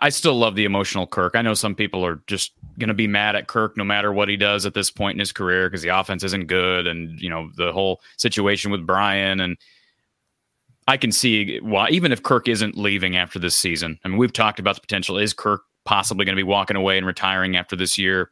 I 0.00 0.08
still 0.08 0.34
love 0.34 0.54
the 0.54 0.64
emotional 0.64 1.06
Kirk. 1.06 1.34
I 1.34 1.42
know 1.42 1.54
some 1.54 1.74
people 1.74 2.04
are 2.04 2.22
just 2.26 2.52
going 2.78 2.88
to 2.88 2.94
be 2.94 3.06
mad 3.06 3.36
at 3.36 3.48
Kirk 3.48 3.76
no 3.76 3.84
matter 3.84 4.12
what 4.12 4.28
he 4.28 4.36
does 4.36 4.64
at 4.64 4.74
this 4.74 4.90
point 4.90 5.16
in 5.16 5.20
his 5.20 5.32
career 5.32 5.68
because 5.68 5.82
the 5.82 5.88
offense 5.88 6.22
isn't 6.24 6.46
good 6.46 6.86
and, 6.86 7.20
you 7.20 7.28
know, 7.28 7.50
the 7.56 7.72
whole 7.72 8.00
situation 8.16 8.70
with 8.70 8.86
Brian 8.86 9.40
and 9.40 9.58
I 10.88 10.96
can 10.96 11.12
see 11.12 11.58
why, 11.60 11.88
even 11.90 12.10
if 12.12 12.22
Kirk 12.22 12.48
isn't 12.48 12.76
leaving 12.76 13.16
after 13.16 13.38
this 13.38 13.56
season. 13.56 13.98
I 14.04 14.08
mean, 14.08 14.18
we've 14.18 14.32
talked 14.32 14.58
about 14.58 14.74
the 14.74 14.80
potential. 14.80 15.16
Is 15.16 15.32
Kirk 15.32 15.62
possibly 15.84 16.24
going 16.24 16.34
to 16.34 16.40
be 16.40 16.48
walking 16.48 16.76
away 16.76 16.98
and 16.98 17.06
retiring 17.06 17.56
after 17.56 17.76
this 17.76 17.98
year? 17.98 18.30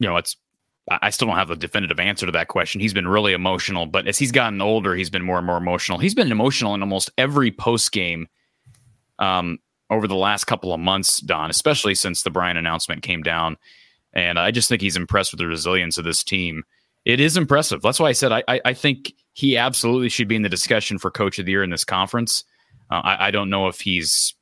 You 0.00 0.08
know, 0.08 0.16
it's. 0.16 0.36
I 0.90 1.10
still 1.10 1.28
don't 1.28 1.36
have 1.36 1.50
a 1.50 1.56
definitive 1.56 2.00
answer 2.00 2.26
to 2.26 2.32
that 2.32 2.48
question. 2.48 2.80
He's 2.80 2.94
been 2.94 3.08
really 3.08 3.32
emotional, 3.32 3.86
but 3.86 4.06
as 4.06 4.18
he's 4.18 4.32
gotten 4.32 4.60
older, 4.60 4.94
he's 4.94 5.10
been 5.10 5.24
more 5.24 5.38
and 5.38 5.46
more 5.46 5.56
emotional. 5.56 5.98
He's 5.98 6.14
been 6.14 6.32
emotional 6.32 6.74
in 6.74 6.82
almost 6.82 7.10
every 7.18 7.50
post 7.50 7.92
game 7.92 8.28
um, 9.18 9.58
over 9.90 10.06
the 10.06 10.14
last 10.14 10.44
couple 10.44 10.72
of 10.72 10.80
months, 10.80 11.20
Don, 11.20 11.50
especially 11.50 11.94
since 11.94 12.22
the 12.22 12.30
Brian 12.30 12.56
announcement 12.56 13.02
came 13.02 13.22
down. 13.22 13.56
And 14.12 14.38
I 14.38 14.50
just 14.50 14.68
think 14.68 14.80
he's 14.80 14.96
impressed 14.96 15.32
with 15.32 15.40
the 15.40 15.46
resilience 15.46 15.98
of 15.98 16.04
this 16.04 16.24
team. 16.24 16.64
It 17.04 17.20
is 17.20 17.36
impressive. 17.36 17.82
That's 17.82 18.00
why 18.00 18.08
I 18.08 18.12
said 18.12 18.32
I, 18.32 18.42
I, 18.48 18.60
I 18.66 18.74
think 18.74 19.12
he 19.32 19.56
absolutely 19.56 20.08
should 20.08 20.28
be 20.28 20.36
in 20.36 20.42
the 20.42 20.48
discussion 20.48 20.98
for 20.98 21.10
coach 21.10 21.38
of 21.38 21.46
the 21.46 21.52
year 21.52 21.62
in 21.62 21.70
this 21.70 21.84
conference. 21.84 22.44
Uh, 22.90 23.00
I, 23.04 23.28
I, 23.28 23.30
don't 23.30 23.50
know 23.50 23.68
if 23.68 23.80
he's, 23.80 24.34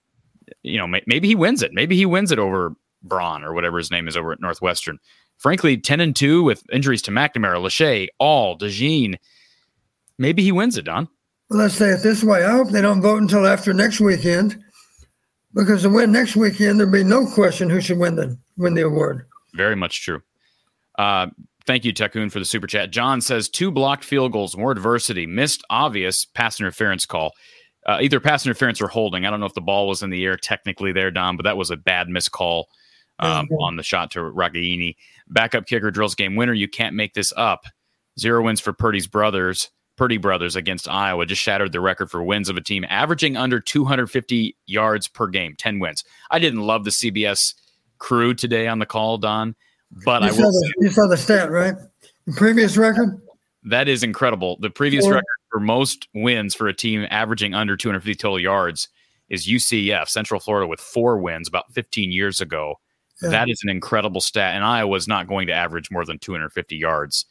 you 0.63 0.79
know, 0.79 0.87
may, 0.87 1.03
maybe 1.07 1.29
he 1.29 1.35
wins 1.35 1.63
it. 1.63 1.73
Maybe 1.75 1.97
he 1.97 2.07
wins 2.07 2.33
it 2.33 2.39
over 2.39 2.75
Braun 3.03 3.45
or 3.45 3.53
whatever 3.53 3.79
his 3.79 3.91
name 3.91 4.09
is 4.09 4.17
over 4.17 4.33
at 4.33 4.41
Northwestern. 4.41 4.99
Frankly, 5.39 5.77
10 5.77 6.01
and 6.01 6.17
2 6.17 6.43
with 6.43 6.63
injuries 6.73 7.03
to 7.03 7.11
McNamara, 7.11 7.59
Lachey, 7.59 8.09
All, 8.19 8.59
DeJean. 8.59 9.17
Maybe 10.19 10.43
he 10.43 10.53
wins 10.53 10.77
it, 10.77 10.87
Don. 10.87 11.09
Well, 11.51 11.61
let's 11.61 11.75
say 11.75 11.91
it 11.91 12.03
this 12.03 12.25
way. 12.25 12.45
I 12.45 12.51
hope 12.51 12.71
they 12.71 12.81
don't 12.81 13.03
vote 13.03 13.21
until 13.21 13.47
after 13.47 13.73
next 13.73 14.01
weekend 14.01 14.63
because 15.55 15.83
to 15.83 15.91
win 15.91 16.11
next 16.11 16.37
weekend, 16.37 16.81
there'd 16.81 16.91
be 16.91 17.05
no 17.05 17.27
question 17.27 17.71
who 17.71 17.81
should 17.81 17.99
win 17.99 18.17
the 18.17 18.37
win 18.57 18.75
the 18.75 18.83
award. 18.83 19.27
Very 19.55 19.77
much 19.77 20.03
true. 20.03 20.23
Uh, 20.99 21.29
thank 21.67 21.85
you, 21.85 21.93
Takun, 21.93 22.33
for 22.33 22.39
the 22.39 22.45
super 22.45 22.67
chat. 22.67 22.91
John 22.91 23.21
says 23.21 23.49
two 23.49 23.71
blocked 23.71 24.05
field 24.05 24.33
goals, 24.33 24.57
more 24.57 24.73
adversity, 24.73 25.27
missed 25.27 25.63
obvious 25.71 26.25
pass 26.25 26.59
interference 26.59 27.07
call. 27.07 27.33
Uh, 27.87 27.99
either 28.01 28.19
pass 28.19 28.45
interference 28.45 28.81
or 28.81 28.89
holding. 28.89 29.25
I 29.25 29.31
don't 29.31 29.39
know 29.39 29.47
if 29.47 29.55
the 29.55 29.61
ball 29.61 29.87
was 29.87 30.03
in 30.03 30.11
the 30.11 30.25
air 30.25 30.37
technically 30.37 30.93
there, 30.93 31.13
Don, 31.13 31.37
but 31.37 31.45
that 31.45 31.57
was 31.57 31.71
a 31.71 31.77
bad 31.77 32.09
missed 32.09 32.33
call 32.33 32.69
um, 33.19 33.49
on 33.61 33.77
the 33.77 33.83
shot 33.83 34.11
to 34.13 34.21
Ragaini. 34.21 34.97
Backup 35.29 35.67
kicker 35.67 35.91
drills 35.91 36.15
game 36.15 36.37
winner. 36.37 36.53
You 36.53 36.69
can't 36.69 36.95
make 36.95 37.15
this 37.15 37.33
up. 37.37 37.65
Zero 38.19 38.43
wins 38.43 38.61
for 38.61 38.73
Purdy's 38.73 39.07
brothers. 39.07 39.71
Purdy 39.97 40.19
brothers 40.19 40.57
against 40.57 40.89
Iowa 40.89 41.25
just 41.25 41.41
shattered 41.41 41.73
the 41.73 41.81
record 41.81 42.11
for 42.11 42.23
wins 42.23 42.51
of 42.51 42.57
a 42.57 42.61
team 42.61 42.85
averaging 42.89 43.37
under 43.37 43.61
250 43.61 44.55
yards 44.67 45.09
per 45.09 45.27
game, 45.27 45.55
10 45.57 45.79
wins. 45.79 46.05
I 46.31 46.39
didn't 46.39 46.61
love 46.61 46.85
the 46.85 46.91
CBS 46.91 47.55
crew 47.99 48.35
today 48.35 48.69
on 48.69 48.79
the 48.79 48.85
call, 48.85 49.17
Don, 49.17 49.55
but 50.05 50.23
you 50.23 50.29
I 50.29 50.33
will. 50.33 50.53
The, 50.53 50.75
you 50.81 50.91
saw 50.91 51.07
the 51.07 51.17
stat, 51.17 51.51
right? 51.51 51.75
The 52.27 52.33
previous 52.35 52.77
record? 52.77 53.21
That 53.65 53.89
is 53.89 54.03
incredible. 54.03 54.59
The 54.61 54.71
previous 54.71 55.05
Four. 55.05 55.15
record 55.15 55.25
for 55.51 55.61
most 55.61 56.09
wins 56.15 56.55
for 56.55 56.69
a 56.69 56.75
team 56.75 57.07
averaging 57.11 57.55
under 57.55 57.77
250 57.77 58.15
total 58.17 58.39
yards 58.39 58.89
is 59.29 59.47
UCF, 59.49 60.09
Central 60.09 60.41
Florida, 60.41 60.67
with 60.67 60.81
four 60.81 61.19
wins 61.19 61.49
about 61.49 61.73
15 61.73 62.13
years 62.13 62.41
ago. 62.41 62.77
Yeah. 63.23 63.31
That 63.31 63.49
is 63.49 63.61
an 63.63 63.71
incredible 63.71 64.21
stat. 64.21 64.55
And 64.55 64.65
Iowa 64.65 64.97
is 64.97 65.09
not 65.09 65.27
going 65.27 65.47
to 65.47 65.53
average 65.53 65.91
more 65.91 66.05
than 66.05 66.19
250 66.19 66.77
yards 66.77 67.25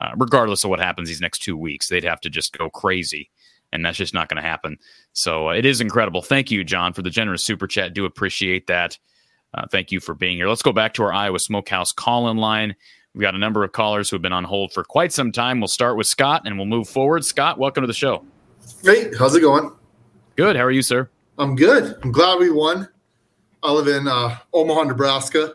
uh, 0.00 0.10
regardless 0.16 0.64
of 0.64 0.70
what 0.70 0.80
happens 0.80 1.08
these 1.08 1.20
next 1.20 1.40
two 1.40 1.56
weeks. 1.56 1.88
They'd 1.88 2.04
have 2.04 2.20
to 2.22 2.30
just 2.30 2.56
go 2.56 2.70
crazy, 2.70 3.30
and 3.72 3.84
that's 3.84 3.98
just 3.98 4.14
not 4.14 4.28
going 4.28 4.42
to 4.42 4.48
happen. 4.48 4.78
So 5.12 5.50
uh, 5.50 5.52
it 5.52 5.66
is 5.66 5.80
incredible. 5.80 6.22
Thank 6.22 6.50
you, 6.50 6.64
John, 6.64 6.92
for 6.92 7.02
the 7.02 7.10
generous 7.10 7.44
super 7.44 7.66
chat. 7.66 7.94
Do 7.94 8.04
appreciate 8.04 8.66
that. 8.68 8.98
Uh, 9.52 9.66
thank 9.70 9.90
you 9.90 10.00
for 10.00 10.14
being 10.14 10.36
here. 10.36 10.48
Let's 10.48 10.62
go 10.62 10.72
back 10.72 10.94
to 10.94 11.02
our 11.02 11.12
Iowa 11.12 11.38
Smokehouse 11.38 11.92
call 11.92 12.30
in 12.30 12.36
line. 12.36 12.74
We've 13.14 13.22
got 13.22 13.34
a 13.34 13.38
number 13.38 13.64
of 13.64 13.72
callers 13.72 14.08
who 14.08 14.16
have 14.16 14.22
been 14.22 14.32
on 14.32 14.44
hold 14.44 14.72
for 14.72 14.84
quite 14.84 15.12
some 15.12 15.32
time. 15.32 15.60
We'll 15.60 15.68
start 15.68 15.96
with 15.96 16.06
Scott 16.06 16.42
and 16.44 16.56
we'll 16.56 16.66
move 16.66 16.88
forward. 16.88 17.24
Scott, 17.24 17.58
welcome 17.58 17.82
to 17.82 17.88
the 17.88 17.92
show. 17.92 18.24
Hey, 18.84 19.10
how's 19.18 19.34
it 19.34 19.40
going? 19.40 19.72
Good. 20.36 20.54
How 20.54 20.62
are 20.62 20.70
you, 20.70 20.82
sir? 20.82 21.10
I'm 21.36 21.56
good. 21.56 21.96
I'm 22.04 22.12
glad 22.12 22.38
we 22.38 22.50
won. 22.50 22.88
I 23.62 23.72
live 23.72 23.88
in 23.88 24.08
uh, 24.08 24.38
Omaha, 24.52 24.84
Nebraska. 24.84 25.54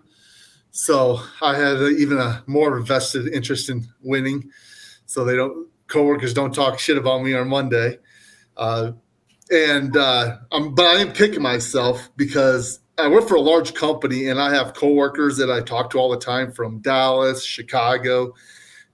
So 0.72 1.22
I 1.42 1.56
had 1.56 1.78
a, 1.78 1.88
even 1.88 2.18
a 2.18 2.44
more 2.48 2.80
vested 2.80 3.28
interest 3.28 3.70
in 3.70 3.88
winning. 4.02 4.52
So 5.06 5.24
they 5.24 5.36
don't 5.36 5.68
coworkers 5.88 6.34
don't 6.34 6.54
talk 6.54 6.80
shit 6.80 6.98
about 6.98 7.24
me 7.24 7.34
on 7.34 7.48
Monday. 7.48 8.00
Uh, 8.58 8.92
and 9.52 9.96
uh, 9.96 10.38
I'm, 10.52 10.74
but 10.74 10.86
I 10.86 11.00
am 11.00 11.14
kicking 11.14 11.42
myself 11.42 12.10
because 12.16 12.80
I 12.98 13.08
work 13.08 13.28
for 13.28 13.36
a 13.36 13.42
large 13.42 13.74
company 13.74 14.30
and 14.30 14.40
I 14.40 14.54
have 14.54 14.74
coworkers 14.74 15.38
that 15.38 15.52
I 15.52 15.62
talk 15.62 15.90
to 15.92 15.98
all 15.98 16.10
the 16.10 16.18
time 16.18 16.52
from 16.52 16.80
Dallas, 16.80 17.44
Chicago, 17.44 18.34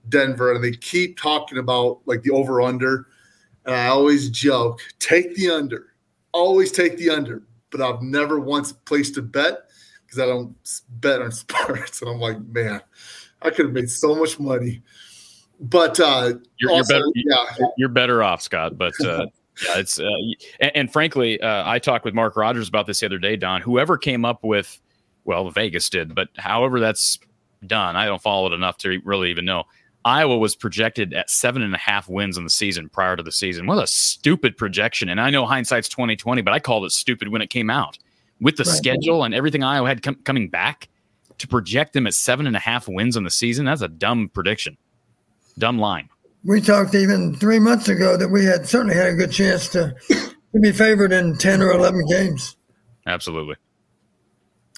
Denver, 0.08 0.52
and 0.52 0.62
they 0.62 0.72
keep 0.72 1.18
talking 1.18 1.58
about 1.58 2.00
like 2.06 2.22
the 2.22 2.30
over 2.30 2.60
under. 2.60 3.06
And 3.64 3.74
I 3.74 3.86
always 3.86 4.28
joke, 4.28 4.80
take 4.98 5.34
the 5.36 5.50
under, 5.50 5.94
always 6.32 6.72
take 6.72 6.96
the 6.96 7.10
under. 7.10 7.42
But 7.72 7.80
I've 7.80 8.02
never 8.02 8.38
once 8.38 8.72
placed 8.72 9.16
a 9.16 9.22
bet 9.22 9.64
because 10.04 10.20
I 10.20 10.26
don't 10.26 10.54
bet 10.88 11.20
on 11.20 11.32
sports. 11.32 12.00
And 12.02 12.10
I'm 12.10 12.20
like, 12.20 12.40
man, 12.40 12.80
I 13.40 13.50
could 13.50 13.66
have 13.66 13.74
made 13.74 13.90
so 13.90 14.14
much 14.14 14.38
money. 14.38 14.82
But 15.58 15.98
uh, 16.00 16.34
you're, 16.58 16.70
also, 16.70 16.94
you're 17.14 17.34
better. 17.34 17.56
Yeah. 17.58 17.66
You're 17.78 17.88
better 17.88 18.22
off, 18.22 18.42
Scott. 18.42 18.76
But 18.76 18.94
uh, 19.04 19.26
yeah, 19.64 19.78
it's 19.78 19.98
uh, 19.98 20.10
and, 20.60 20.72
and, 20.74 20.92
frankly, 20.92 21.40
uh, 21.40 21.68
I 21.68 21.78
talked 21.78 22.04
with 22.04 22.14
Mark 22.14 22.36
Rogers 22.36 22.68
about 22.68 22.86
this 22.86 23.00
the 23.00 23.06
other 23.06 23.18
day. 23.18 23.36
Don, 23.36 23.62
whoever 23.62 23.96
came 23.96 24.24
up 24.24 24.42
with, 24.42 24.80
well, 25.24 25.48
Vegas 25.50 25.88
did, 25.88 26.14
but 26.14 26.28
however 26.36 26.80
that's 26.80 27.18
done, 27.64 27.94
I 27.94 28.06
don't 28.06 28.20
follow 28.20 28.48
it 28.48 28.54
enough 28.54 28.76
to 28.78 29.00
really 29.04 29.30
even 29.30 29.44
know. 29.44 29.64
Iowa 30.04 30.38
was 30.38 30.56
projected 30.56 31.14
at 31.14 31.30
seven 31.30 31.62
and 31.62 31.74
a 31.74 31.78
half 31.78 32.08
wins 32.08 32.36
in 32.36 32.44
the 32.44 32.50
season 32.50 32.88
prior 32.88 33.16
to 33.16 33.22
the 33.22 33.32
season. 33.32 33.66
What 33.66 33.82
a 33.82 33.86
stupid 33.86 34.56
projection! 34.56 35.08
And 35.08 35.20
I 35.20 35.30
know 35.30 35.46
hindsight's 35.46 35.88
twenty 35.88 36.16
twenty, 36.16 36.42
but 36.42 36.52
I 36.52 36.58
called 36.58 36.84
it 36.84 36.92
stupid 36.92 37.28
when 37.28 37.42
it 37.42 37.50
came 37.50 37.70
out 37.70 37.98
with 38.40 38.56
the 38.56 38.64
right. 38.64 38.76
schedule 38.76 39.24
and 39.24 39.34
everything 39.34 39.62
Iowa 39.62 39.88
had 39.88 40.02
com- 40.02 40.16
coming 40.24 40.48
back 40.48 40.88
to 41.38 41.48
project 41.48 41.92
them 41.92 42.06
at 42.06 42.14
seven 42.14 42.46
and 42.46 42.56
a 42.56 42.58
half 42.60 42.88
wins 42.88 43.16
on 43.16 43.24
the 43.24 43.30
season. 43.30 43.66
That's 43.66 43.82
a 43.82 43.88
dumb 43.88 44.28
prediction, 44.28 44.76
dumb 45.58 45.78
line. 45.78 46.08
We 46.44 46.60
talked 46.60 46.94
even 46.94 47.36
three 47.36 47.60
months 47.60 47.88
ago 47.88 48.16
that 48.16 48.28
we 48.28 48.44
had 48.44 48.66
certainly 48.66 48.96
had 48.96 49.08
a 49.08 49.14
good 49.14 49.30
chance 49.30 49.68
to, 49.68 49.94
to 50.08 50.60
be 50.60 50.72
favored 50.72 51.12
in 51.12 51.38
ten 51.38 51.62
or 51.62 51.70
eleven 51.70 52.04
games. 52.06 52.56
Absolutely. 53.06 53.56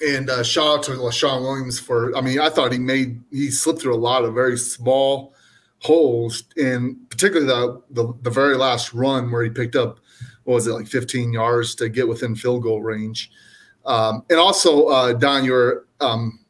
And 0.03 0.29
uh, 0.29 0.43
shout 0.43 0.79
out 0.79 0.83
to 0.85 0.93
Leshon 0.93 1.43
Williams 1.43 1.79
for. 1.79 2.17
I 2.17 2.21
mean, 2.21 2.41
I 2.41 2.51
thought 2.51 2.73
he 2.73 2.79
made 2.79 3.23
he 3.31 3.51
slipped 3.51 3.81
through 3.81 3.95
a 3.95 3.97
lot 3.97 4.25
of 4.25 4.35
very 4.35 4.59
small 4.59 5.35
holes, 5.81 6.45
and 6.57 6.97
particularly 7.11 7.47
the, 7.47 7.83
the 7.91 8.13
the 8.23 8.31
very 8.31 8.57
last 8.57 8.93
run 8.93 9.31
where 9.31 9.45
he 9.45 9.51
picked 9.51 9.77
up 9.77 10.01
what 10.45 10.55
was 10.55 10.67
it 10.67 10.73
like 10.73 10.87
15 10.87 11.33
yards 11.33 11.75
to 11.77 11.89
get 11.89 12.07
within 12.09 12.35
field 12.35 12.63
goal 12.63 12.83
range. 12.83 13.31
Um, 13.87 14.25
and 14.31 14.39
also, 14.39 14.87
uh, 14.89 15.13
Don, 15.13 15.45
you're 15.45 15.87
um, 16.01 16.45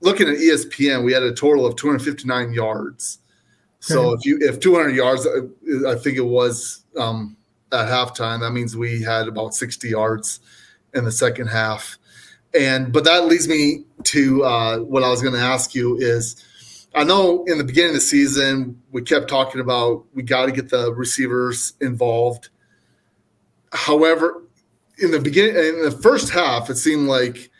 looking 0.00 0.28
at 0.28 0.36
ESPN. 0.36 1.04
We 1.04 1.12
had 1.12 1.22
a 1.22 1.32
total 1.32 1.66
of 1.66 1.76
259 1.76 2.52
yards. 2.52 3.18
So 3.80 4.12
if 4.12 4.24
you 4.24 4.38
if 4.40 4.60
200 4.60 4.94
yards, 4.94 5.26
uh, 5.26 5.88
I 5.88 5.94
think 5.94 6.16
it 6.16 6.26
was 6.26 6.84
um, 6.98 7.36
at 7.72 7.86
halftime. 7.86 8.40
That 8.40 8.50
means 8.50 8.76
we 8.76 9.02
had 9.02 9.28
about 9.28 9.54
60 9.54 9.88
yards 9.88 10.40
in 10.94 11.04
the 11.04 11.12
second 11.12 11.46
half. 11.46 11.96
And 12.54 12.92
but 12.92 13.04
that 13.04 13.26
leads 13.26 13.48
me 13.48 13.84
to 14.04 14.44
uh, 14.44 14.78
what 14.78 15.02
I 15.02 15.10
was 15.10 15.22
going 15.22 15.34
to 15.34 15.40
ask 15.40 15.74
you 15.74 15.96
is. 15.98 16.44
I 16.94 17.04
know 17.04 17.44
in 17.44 17.58
the 17.58 17.64
beginning 17.64 17.90
of 17.90 17.96
the 17.96 18.00
season 18.00 18.80
we 18.92 19.02
kept 19.02 19.28
talking 19.28 19.60
about 19.60 20.06
we 20.14 20.22
got 20.22 20.46
to 20.46 20.52
get 20.52 20.70
the 20.70 20.92
receivers 20.94 21.74
involved. 21.82 22.48
However, 23.72 24.42
in 24.98 25.10
the 25.10 25.20
beginning, 25.20 25.56
in 25.56 25.82
the 25.82 25.96
first 26.02 26.30
half, 26.30 26.70
it 26.70 26.76
seemed 26.76 27.08
like 27.08 27.50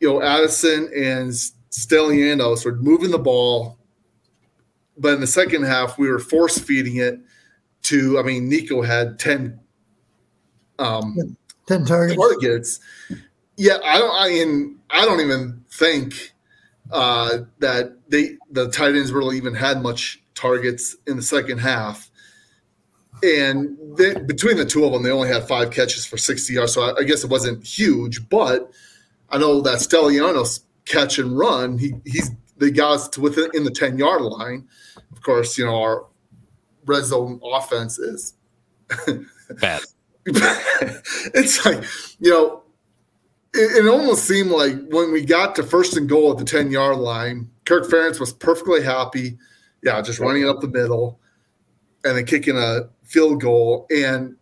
you 0.00 0.08
know 0.08 0.22
Addison 0.22 0.90
and 0.96 1.30
Stilianos 1.70 2.64
were 2.64 2.76
moving 2.76 3.10
the 3.10 3.18
ball, 3.18 3.78
but 4.98 5.14
in 5.14 5.20
the 5.20 5.26
second 5.26 5.64
half, 5.64 5.98
we 5.98 6.10
were 6.10 6.18
force 6.18 6.58
feeding 6.58 6.96
it 6.96 7.20
to. 7.82 8.18
I 8.18 8.22
mean, 8.22 8.48
Nico 8.48 8.82
had 8.82 9.18
ten, 9.18 9.60
um, 10.78 11.36
ten 11.66 11.84
targets. 11.84 12.16
targets. 12.16 12.80
Yeah, 13.56 13.78
I 13.84 13.98
don't. 13.98 14.14
I 14.14 14.28
mean, 14.28 14.78
I 14.90 15.04
don't 15.04 15.20
even 15.20 15.64
think 15.70 16.34
uh, 16.90 17.38
that 17.58 17.96
they 18.08 18.36
the 18.50 18.68
tight 18.70 18.94
ends 18.94 19.12
really 19.12 19.36
even 19.36 19.54
had 19.54 19.82
much 19.82 20.22
targets 20.34 20.96
in 21.06 21.16
the 21.16 21.22
second 21.22 21.58
half 21.58 22.10
and 23.22 23.76
they, 23.96 24.14
between 24.14 24.56
the 24.56 24.64
two 24.64 24.84
of 24.84 24.92
them, 24.92 25.02
they 25.02 25.10
only 25.10 25.28
had 25.28 25.48
five 25.48 25.70
catches 25.70 26.04
for 26.04 26.18
60 26.18 26.52
yards. 26.52 26.72
So 26.72 26.82
I, 26.82 27.00
I 27.00 27.02
guess 27.04 27.24
it 27.24 27.30
wasn't 27.30 27.64
huge, 27.64 28.28
but 28.28 28.70
I 29.30 29.38
know 29.38 29.60
that 29.62 29.78
Stilianos 29.78 30.60
catch 30.84 31.18
and 31.18 31.36
run, 31.36 31.78
he, 31.78 31.94
he's 32.04 32.30
the 32.58 32.70
guys 32.70 33.08
to 33.08 33.20
within 33.20 33.50
in 33.54 33.64
the 33.64 33.70
10 33.70 33.98
yard 33.98 34.22
line. 34.22 34.68
Of 35.12 35.22
course, 35.22 35.56
you 35.56 35.64
know, 35.64 35.80
our 35.80 36.06
red 36.84 37.04
zone 37.04 37.40
offense 37.42 37.98
is 37.98 38.34
bad. 39.60 39.82
it's 40.26 41.64
like, 41.64 41.84
you 42.18 42.30
know, 42.30 42.62
it, 43.56 43.84
it, 43.84 43.88
almost 43.88 44.24
seemed 44.24 44.50
like 44.50 44.76
when 44.88 45.12
we 45.12 45.24
got 45.24 45.54
to 45.56 45.62
first 45.62 45.96
and 45.96 46.08
goal 46.08 46.32
at 46.32 46.38
the 46.38 46.44
10 46.44 46.70
yard 46.70 46.98
line, 46.98 47.50
Kirk 47.64 47.88
Ferentz 47.88 48.20
was 48.20 48.32
perfectly 48.32 48.82
happy. 48.82 49.38
Yeah, 49.82 50.00
just 50.02 50.18
running 50.18 50.42
it 50.42 50.48
up 50.48 50.60
the 50.60 50.68
middle 50.68 51.20
and 52.04 52.16
then 52.16 52.24
kicking 52.24 52.56
a 52.56 52.88
field 53.04 53.40
goal. 53.40 53.86
And 53.90 54.36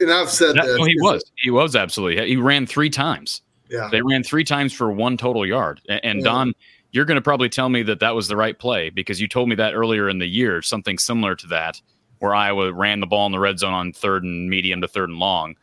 and 0.00 0.12
I've 0.12 0.30
said 0.30 0.54
that, 0.56 0.64
this, 0.64 0.86
he 0.86 0.94
was 1.00 1.32
he 1.36 1.50
was 1.50 1.76
absolutely 1.76 2.26
he 2.26 2.36
ran 2.36 2.66
three 2.66 2.90
times. 2.90 3.42
Yeah, 3.68 3.88
they 3.90 4.00
ran 4.00 4.22
three 4.22 4.44
times 4.44 4.72
for 4.72 4.90
one 4.90 5.16
total 5.16 5.46
yard. 5.46 5.80
And, 5.88 6.00
and 6.04 6.18
yeah. 6.20 6.24
Don, 6.24 6.54
you're 6.92 7.04
going 7.04 7.16
to 7.16 7.22
probably 7.22 7.48
tell 7.48 7.68
me 7.68 7.82
that 7.82 8.00
that 8.00 8.14
was 8.14 8.28
the 8.28 8.36
right 8.36 8.58
play 8.58 8.90
because 8.90 9.20
you 9.20 9.28
told 9.28 9.48
me 9.48 9.54
that 9.56 9.74
earlier 9.74 10.08
in 10.08 10.18
the 10.18 10.26
year, 10.26 10.62
something 10.62 10.98
similar 10.98 11.34
to 11.36 11.46
that, 11.48 11.80
where 12.18 12.34
Iowa 12.34 12.72
ran 12.72 13.00
the 13.00 13.06
ball 13.06 13.26
in 13.26 13.32
the 13.32 13.38
red 13.38 13.58
zone 13.58 13.74
on 13.74 13.92
third 13.92 14.24
and 14.24 14.48
medium 14.48 14.80
to 14.80 14.88
third 14.88 15.10
and 15.10 15.18
long. 15.18 15.54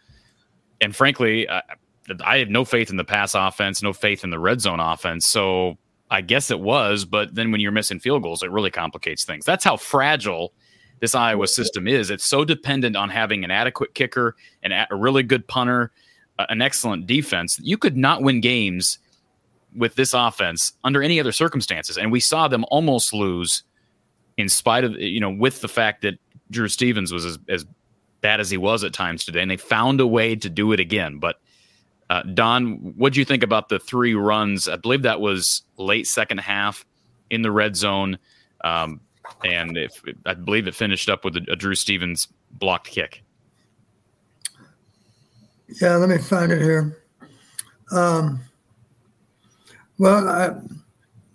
And 0.82 0.96
frankly, 0.96 1.50
I, 1.50 1.62
I 2.24 2.38
had 2.38 2.50
no 2.50 2.66
faith 2.66 2.90
in 2.90 2.98
the 2.98 3.04
pass 3.04 3.36
offense, 3.36 3.82
no 3.82 3.94
faith 3.94 4.24
in 4.24 4.30
the 4.30 4.40
red 4.40 4.62
zone 4.62 4.80
offense. 4.80 5.28
So 5.28 5.78
I 6.10 6.22
guess 6.22 6.52
it 6.52 6.60
was, 6.60 7.06
but 7.06 7.34
then 7.34 7.52
when 7.52 7.62
you're 7.62 7.72
missing 7.72 8.00
field 8.00 8.24
goals, 8.24 8.44
it 8.44 8.52
really 8.52 8.72
complicates 8.72 9.26
things. 9.26 9.46
That's 9.46 9.64
how 9.64 9.78
fragile 9.78 10.54
this 11.00 11.16
Iowa 11.16 11.48
system 11.48 11.88
is. 11.88 12.10
It's 12.10 12.24
so 12.24 12.46
dependent 12.46 12.96
on 12.96 13.10
having 13.10 13.44
an 13.44 13.52
adequate 13.52 13.94
kicker, 13.96 14.36
and 14.64 14.74
a 14.74 14.96
really 14.96 15.24
good 15.24 15.48
punter, 15.48 15.92
an 16.38 16.62
excellent 16.62 17.08
defense. 17.08 17.60
You 17.62 17.78
could 17.78 17.98
not 17.98 18.22
win 18.22 18.42
games 18.42 19.00
with 19.76 19.96
this 19.96 20.14
offense 20.14 20.74
under 20.84 21.04
any 21.04 21.20
other 21.20 21.32
circumstances, 21.32 21.98
and 21.98 22.12
we 22.12 22.20
saw 22.20 22.48
them 22.48 22.66
almost 22.70 23.14
lose 23.14 23.64
in 24.38 24.50
spite 24.50 24.84
of 24.84 24.94
you 24.94 25.20
know 25.20 25.32
with 25.32 25.62
the 25.62 25.68
fact 25.68 26.02
that 26.04 26.16
Drew 26.52 26.68
Stevens 26.68 27.12
was 27.12 27.26
as, 27.26 27.40
as 27.50 27.66
bad 28.22 28.40
as 28.40 28.50
he 28.50 28.58
was 28.58 28.84
at 28.84 28.94
times 28.94 29.26
today, 29.26 29.42
and 29.42 29.52
they 29.52 29.58
found 29.58 30.00
a 30.00 30.08
way 30.08 30.36
to 30.36 30.50
do 30.50 30.72
it 30.72 30.80
again. 30.80 31.20
But 31.20 31.38
uh, 32.10 32.22
Don, 32.22 32.94
what 32.98 33.14
do 33.14 33.20
you 33.20 33.26
think 33.26 33.44
about 33.44 33.70
the 33.70 33.80
three 33.80 34.14
runs? 34.14 34.68
I 34.68 34.76
believe 34.76 35.02
that 35.04 35.20
was 35.20 35.64
late 35.78 36.06
second 36.08 36.40
half 36.40 36.86
in 37.30 37.42
the 37.42 37.52
red 37.52 37.76
zone, 37.76 38.20
um, 38.64 39.00
and 39.44 39.76
if 39.78 40.02
I 40.26 40.36
believe 40.36 40.68
it 40.68 40.76
finished 40.76 41.10
up 41.10 41.26
with 41.26 41.36
a, 41.36 41.46
a 41.52 41.56
Drew 41.56 41.74
Stevens 41.74 42.28
blocked 42.52 42.88
kick. 42.88 43.24
Yeah, 45.82 45.96
let 45.96 46.10
me 46.10 46.20
find 46.20 46.52
it 46.52 46.62
here. 46.62 47.02
Um, 47.92 48.40
well, 49.98 50.30
I, 50.30 50.52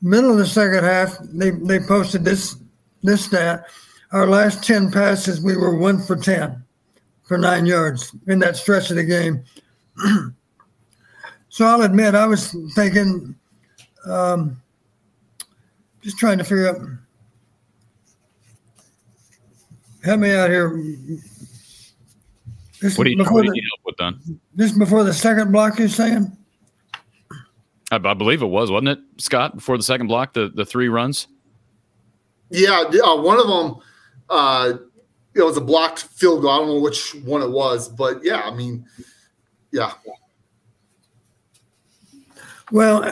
middle 0.02 0.30
of 0.30 0.38
the 0.38 0.46
second 0.46 0.84
half, 0.84 1.18
they, 1.32 1.50
they 1.50 1.80
posted 1.80 2.24
this 2.24 2.56
this 3.02 3.24
stat. 3.24 3.64
Our 4.12 4.26
last 4.26 4.62
ten 4.62 4.90
passes, 4.92 5.40
we 5.40 5.56
were 5.56 5.76
one 5.76 6.00
for 6.00 6.14
ten 6.14 6.62
for 7.24 7.38
nine 7.38 7.66
yards 7.66 8.14
in 8.28 8.38
that 8.40 8.56
stretch 8.56 8.90
of 8.90 8.96
the 8.96 9.04
game. 9.04 9.42
So 11.50 11.66
I'll 11.66 11.82
admit, 11.82 12.14
I 12.14 12.26
was 12.26 12.56
thinking, 12.74 13.34
um, 14.06 14.62
just 16.00 16.16
trying 16.16 16.38
to 16.38 16.44
figure 16.44 16.68
out. 16.68 16.76
Help 20.04 20.20
me 20.20 20.32
out 20.32 20.48
here. 20.48 20.70
This 22.80 22.96
what 22.96 23.04
do 23.04 23.10
you, 23.10 23.18
what 23.18 23.42
do 23.42 23.48
you 23.48 23.52
need 23.52 23.64
help 23.72 23.80
with, 23.84 23.96
Don? 23.96 24.40
This 24.54 24.72
before 24.72 25.04
the 25.04 25.12
second 25.12 25.52
block, 25.52 25.78
you're 25.78 25.88
saying? 25.88 26.34
I, 27.90 27.96
I, 27.96 28.14
believe 28.14 28.42
it 28.42 28.46
was, 28.46 28.70
wasn't 28.70 28.90
it, 28.90 29.00
Scott? 29.18 29.56
Before 29.56 29.76
the 29.76 29.82
second 29.82 30.06
block, 30.06 30.32
the 30.32 30.48
the 30.54 30.64
three 30.64 30.88
runs. 30.88 31.26
Yeah, 32.50 32.84
uh, 33.04 33.20
one 33.20 33.38
of 33.38 33.48
them, 33.48 33.76
uh, 34.30 34.72
it 35.34 35.42
was 35.42 35.56
a 35.56 35.60
blocked 35.60 36.04
field 36.04 36.42
goal. 36.42 36.50
I 36.50 36.58
don't 36.58 36.68
know 36.68 36.80
which 36.80 37.14
one 37.16 37.42
it 37.42 37.50
was, 37.50 37.88
but 37.88 38.24
yeah, 38.24 38.42
I 38.42 38.54
mean, 38.54 38.86
yeah. 39.72 39.92
Well, 42.72 43.02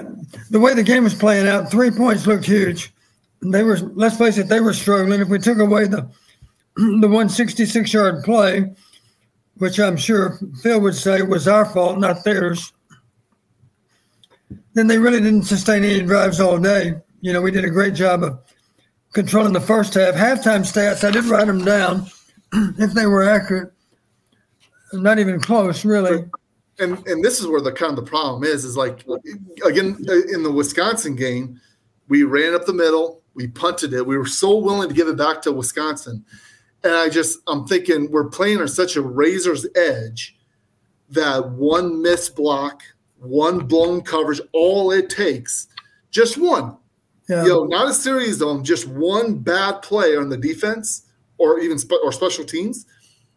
the 0.50 0.60
way 0.60 0.74
the 0.74 0.82
game 0.82 1.04
was 1.04 1.14
playing 1.14 1.48
out, 1.48 1.70
three 1.70 1.90
points 1.90 2.26
looked 2.26 2.44
huge. 2.44 2.92
They 3.40 3.62
were, 3.62 3.78
let's 3.94 4.16
face 4.16 4.38
it, 4.38 4.48
they 4.48 4.60
were 4.60 4.72
struggling. 4.72 5.20
If 5.20 5.28
we 5.28 5.38
took 5.38 5.58
away 5.58 5.86
the 5.86 6.08
the 6.76 7.08
166 7.08 7.92
yard 7.92 8.24
play, 8.24 8.72
which 9.56 9.80
I'm 9.80 9.96
sure 9.96 10.38
Phil 10.62 10.80
would 10.80 10.94
say 10.94 11.22
was 11.22 11.48
our 11.48 11.64
fault, 11.64 11.98
not 11.98 12.22
theirs, 12.22 12.72
then 14.74 14.86
they 14.86 14.98
really 14.98 15.20
didn't 15.20 15.42
sustain 15.42 15.82
any 15.82 16.02
drives 16.02 16.40
all 16.40 16.58
day. 16.58 16.94
You 17.20 17.32
know, 17.32 17.42
we 17.42 17.50
did 17.50 17.64
a 17.64 17.70
great 17.70 17.94
job 17.94 18.22
of 18.22 18.38
controlling 19.12 19.52
the 19.52 19.60
first 19.60 19.94
half. 19.94 20.14
Halftime 20.14 20.60
stats, 20.60 21.02
I 21.02 21.10
did 21.10 21.24
write 21.24 21.48
them 21.48 21.64
down 21.64 22.06
if 22.78 22.92
they 22.92 23.06
were 23.06 23.28
accurate. 23.28 23.72
Not 24.92 25.18
even 25.18 25.40
close, 25.40 25.84
really 25.84 26.24
and 26.78 27.06
and 27.06 27.24
this 27.24 27.40
is 27.40 27.46
where 27.46 27.60
the 27.60 27.72
kind 27.72 27.90
of 27.90 28.04
the 28.04 28.10
problem 28.10 28.44
is 28.44 28.64
is 28.64 28.76
like 28.76 29.04
again 29.64 29.96
in 30.32 30.42
the 30.42 30.52
Wisconsin 30.52 31.16
game, 31.16 31.60
we 32.08 32.22
ran 32.22 32.54
up 32.54 32.66
the 32.66 32.72
middle, 32.72 33.22
we 33.34 33.48
punted 33.48 33.92
it, 33.92 34.06
we 34.06 34.16
were 34.16 34.26
so 34.26 34.56
willing 34.56 34.88
to 34.88 34.94
give 34.94 35.08
it 35.08 35.16
back 35.16 35.42
to 35.42 35.52
Wisconsin, 35.52 36.24
and 36.84 36.94
I 36.94 37.08
just 37.08 37.38
I'm 37.46 37.66
thinking 37.66 38.10
we're 38.10 38.28
playing 38.28 38.60
on 38.60 38.68
such 38.68 38.96
a 38.96 39.02
razor's 39.02 39.66
edge 39.74 40.36
that 41.10 41.50
one 41.52 42.02
missed 42.02 42.36
block, 42.36 42.82
one 43.18 43.60
blown 43.60 44.02
coverage, 44.02 44.40
all 44.52 44.90
it 44.92 45.10
takes, 45.10 45.68
just 46.10 46.38
one, 46.38 46.76
yeah. 47.28 47.42
you 47.42 47.48
know, 47.48 47.64
not 47.64 47.88
a 47.88 47.94
series 47.94 48.40
of 48.40 48.48
them, 48.48 48.62
just 48.62 48.86
one 48.86 49.38
bad 49.38 49.82
play 49.82 50.16
on 50.16 50.28
the 50.28 50.36
defense 50.36 51.06
or 51.38 51.60
even 51.60 51.78
spe- 51.78 52.02
or 52.04 52.12
special 52.12 52.44
teams, 52.44 52.86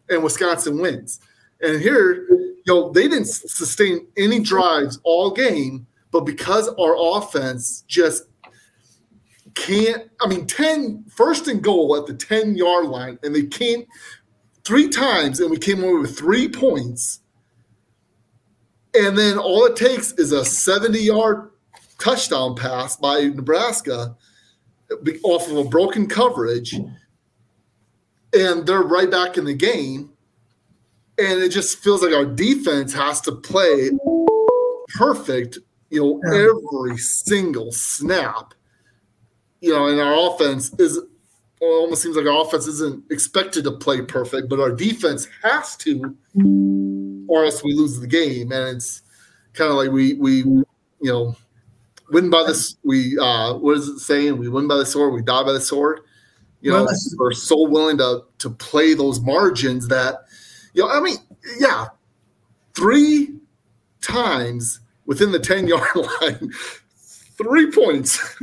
and 0.08 0.22
Wisconsin 0.22 0.78
wins. 0.78 1.20
And 1.60 1.80
here 1.80 2.26
know, 2.66 2.90
they 2.90 3.08
didn't 3.08 3.26
sustain 3.26 4.06
any 4.16 4.40
drives 4.40 5.00
all 5.04 5.30
game, 5.30 5.86
but 6.10 6.20
because 6.20 6.68
our 6.78 6.94
offense 7.18 7.84
just 7.88 8.24
can't, 9.54 10.10
I 10.20 10.28
mean, 10.28 10.46
10 10.46 11.04
first 11.08 11.48
and 11.48 11.62
goal 11.62 11.96
at 11.96 12.06
the 12.06 12.14
10 12.14 12.56
yard 12.56 12.86
line, 12.86 13.18
and 13.22 13.34
they 13.34 13.46
came 13.46 13.86
three 14.64 14.88
times, 14.88 15.40
and 15.40 15.50
we 15.50 15.58
came 15.58 15.82
away 15.82 15.94
with 15.94 16.16
three 16.16 16.48
points. 16.48 17.20
And 18.94 19.16
then 19.16 19.38
all 19.38 19.64
it 19.64 19.76
takes 19.76 20.12
is 20.12 20.32
a 20.32 20.44
70 20.44 20.98
yard 20.98 21.50
touchdown 21.98 22.54
pass 22.54 22.96
by 22.96 23.22
Nebraska 23.22 24.16
off 25.22 25.50
of 25.50 25.56
a 25.56 25.64
broken 25.64 26.06
coverage. 26.06 26.74
And 28.34 28.66
they're 28.66 28.82
right 28.82 29.10
back 29.10 29.38
in 29.38 29.44
the 29.44 29.54
game 29.54 30.11
and 31.22 31.42
it 31.42 31.50
just 31.50 31.78
feels 31.78 32.02
like 32.02 32.14
our 32.14 32.24
defense 32.24 32.92
has 32.92 33.20
to 33.22 33.32
play 33.32 33.90
perfect, 34.94 35.58
you 35.90 36.00
know, 36.00 36.20
every 36.32 36.96
single 36.98 37.72
snap. 37.72 38.54
You 39.60 39.72
know, 39.72 39.86
and 39.86 40.00
our 40.00 40.32
offense 40.32 40.72
is 40.78 41.00
well, 41.60 41.70
almost 41.70 42.02
seems 42.02 42.16
like 42.16 42.26
our 42.26 42.42
offense 42.42 42.66
isn't 42.66 43.04
expected 43.12 43.62
to 43.64 43.70
play 43.70 44.02
perfect, 44.02 44.48
but 44.48 44.58
our 44.58 44.72
defense 44.72 45.28
has 45.44 45.76
to, 45.76 46.16
or 47.28 47.44
else 47.44 47.62
we 47.62 47.72
lose 47.72 48.00
the 48.00 48.08
game. 48.08 48.50
And 48.50 48.76
it's 48.76 49.02
kind 49.52 49.70
of 49.70 49.76
like 49.76 49.90
we 49.90 50.14
we 50.14 50.38
you 50.38 50.64
know 51.02 51.36
win 52.10 52.30
by 52.30 52.44
this. 52.44 52.76
We 52.82 53.16
uh, 53.18 53.54
what 53.54 53.78
is 53.78 53.88
it 53.88 54.00
saying? 54.00 54.38
We 54.38 54.48
win 54.48 54.66
by 54.66 54.76
the 54.76 54.86
sword. 54.86 55.14
We 55.14 55.22
die 55.22 55.44
by 55.44 55.52
the 55.52 55.60
sword. 55.60 56.00
You 56.60 56.70
know, 56.70 56.84
well, 56.84 56.94
we're 57.18 57.32
so 57.32 57.68
willing 57.68 57.98
to 57.98 58.24
to 58.38 58.50
play 58.50 58.94
those 58.94 59.20
margins 59.20 59.88
that 59.88 60.24
you 60.74 60.82
know, 60.82 60.88
I 60.88 61.00
mean, 61.00 61.16
yeah, 61.58 61.86
three 62.74 63.34
times 64.00 64.80
within 65.06 65.32
the 65.32 65.38
10 65.38 65.68
yard 65.68 65.88
line, 66.20 66.52
three 67.36 67.70
points. 67.70 68.36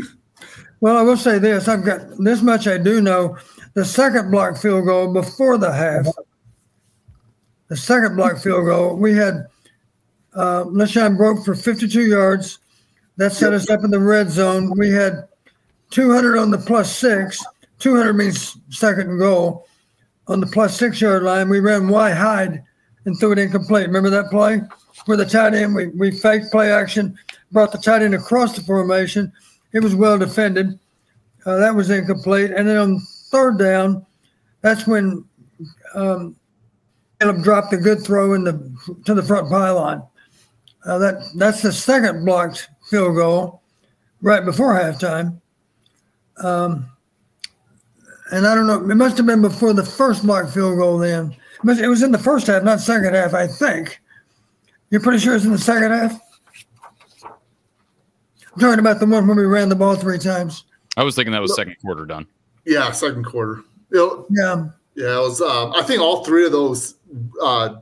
well, 0.80 0.98
I 0.98 1.02
will 1.02 1.18
say 1.18 1.40
this 1.40 1.68
I've 1.68 1.86
got 1.86 2.02
this 2.18 2.42
much 2.42 2.68
I 2.68 2.78
do 2.78 3.02
know. 3.02 3.38
The 3.74 3.86
second 3.86 4.32
block 4.32 4.58
field 4.58 4.86
goal 4.86 5.14
before 5.14 5.58
the 5.58 5.72
half, 5.72 6.08
the 7.68 7.78
second 7.78 8.16
block 8.16 8.40
field 8.40 8.66
goal, 8.66 8.96
we 8.96 9.14
had 9.14 9.46
uh, 10.34 10.64
Leshon 10.66 11.18
broke 11.18 11.46
for 11.46 11.56
52 11.56 12.02
yards. 12.02 12.60
That 13.18 13.34
set 13.34 13.54
us 13.54 13.70
up 13.70 13.84
in 13.84 13.92
the 13.92 14.00
red 14.00 14.30
zone. 14.30 14.72
We 14.78 14.92
had 14.92 15.28
200 15.92 16.38
on 16.38 16.52
the 16.52 16.58
plus 16.58 16.96
six. 16.96 17.44
200 17.80 18.14
means 18.14 18.58
second 18.70 19.18
goal 19.18 19.68
on 20.30 20.40
the 20.40 20.48
plus 20.48 20.78
six 20.78 21.02
yard 21.02 21.24
line. 21.24 21.50
We 21.50 21.60
ran 21.60 21.90
wide 21.90 22.16
hide 22.16 22.64
and 23.06 23.20
threw 23.20 23.34
it 23.34 23.40
incomplete. 23.40 23.88
Remember 23.88 24.10
that 24.10 24.30
play? 24.30 24.62
Where 25.06 25.18
the 25.18 25.26
tight 25.26 25.56
end, 25.56 25.76
we, 25.76 25.88
we 25.88 26.12
faked 26.12 26.52
play 26.52 26.72
action, 26.72 27.18
brought 27.52 27.72
the 27.72 27.78
tight 27.78 28.04
end 28.04 28.14
across 28.14 28.56
the 28.56 28.62
formation. 28.62 29.32
It 29.74 29.84
was 29.84 29.96
well 29.96 30.18
defended. 30.18 30.80
Uh, 31.46 31.58
that 31.58 31.74
was 31.74 31.90
incomplete. 31.90 32.52
And 32.52 32.68
then 32.68 32.78
on 32.78 33.00
third 33.32 33.58
down, 33.58 34.06
that's 34.62 34.86
when 34.86 35.26
um, 35.96 36.36
Kaleb 37.20 37.44
dropped 37.44 37.74
a 37.74 37.78
good 37.78 38.04
throw 38.04 38.34
in 38.34 38.44
the 38.44 39.02
to 39.06 39.14
the 39.14 39.24
front 39.24 39.50
pylon. 39.50 40.04
Uh, 40.86 40.98
that 40.98 41.22
that's 41.36 41.62
the 41.62 41.72
second 41.72 42.26
blocked 42.26 42.70
field 42.90 43.16
goal 43.16 43.62
right 44.22 44.46
before 44.46 44.74
halftime. 44.74 45.42
Um, 46.44 46.90
and 48.32 48.48
I 48.48 48.56
don't 48.56 48.68
know. 48.68 48.90
It 48.90 48.96
must 48.96 49.18
have 49.18 49.26
been 49.26 49.42
before 49.42 49.74
the 49.74 49.86
first 49.86 50.26
block 50.26 50.50
field 50.50 50.78
goal. 50.78 50.98
Then 50.98 51.36
it 51.64 51.88
was 51.88 52.04
in 52.04 52.12
the 52.12 52.18
first 52.18 52.48
half, 52.48 52.64
not 52.64 52.80
second 52.80 53.14
half. 53.14 53.34
I 53.34 53.48
think. 53.48 54.00
You're 54.90 55.02
pretty 55.02 55.20
sure 55.20 55.36
it's 55.36 55.46
in 55.46 55.52
the 55.52 55.58
second 55.58 55.92
half. 55.92 56.20
I'm 57.24 58.60
talking 58.60 58.80
about 58.80 59.00
the 59.00 59.06
one 59.06 59.28
when 59.28 59.38
we 59.38 59.46
ran 59.46 59.70
the 59.70 59.76
ball 59.76 59.96
three 59.96 60.18
times. 60.18 60.66
I 60.98 61.04
was 61.04 61.16
thinking 61.16 61.32
that 61.32 61.42
was 61.42 61.56
second 61.56 61.76
quarter 61.82 62.06
done. 62.06 62.26
Yeah, 62.66 62.92
second 62.92 63.24
quarter. 63.24 63.62
You 63.92 63.98
know, 63.98 64.26
yeah, 64.30 64.70
yeah. 64.96 65.18
It 65.18 65.22
was. 65.22 65.42
Um, 65.42 65.74
I 65.76 65.84
think 65.84 66.02
all 66.02 66.24
three 66.24 66.46
of 66.46 66.52
those. 66.52 66.96
Uh, 67.42 67.76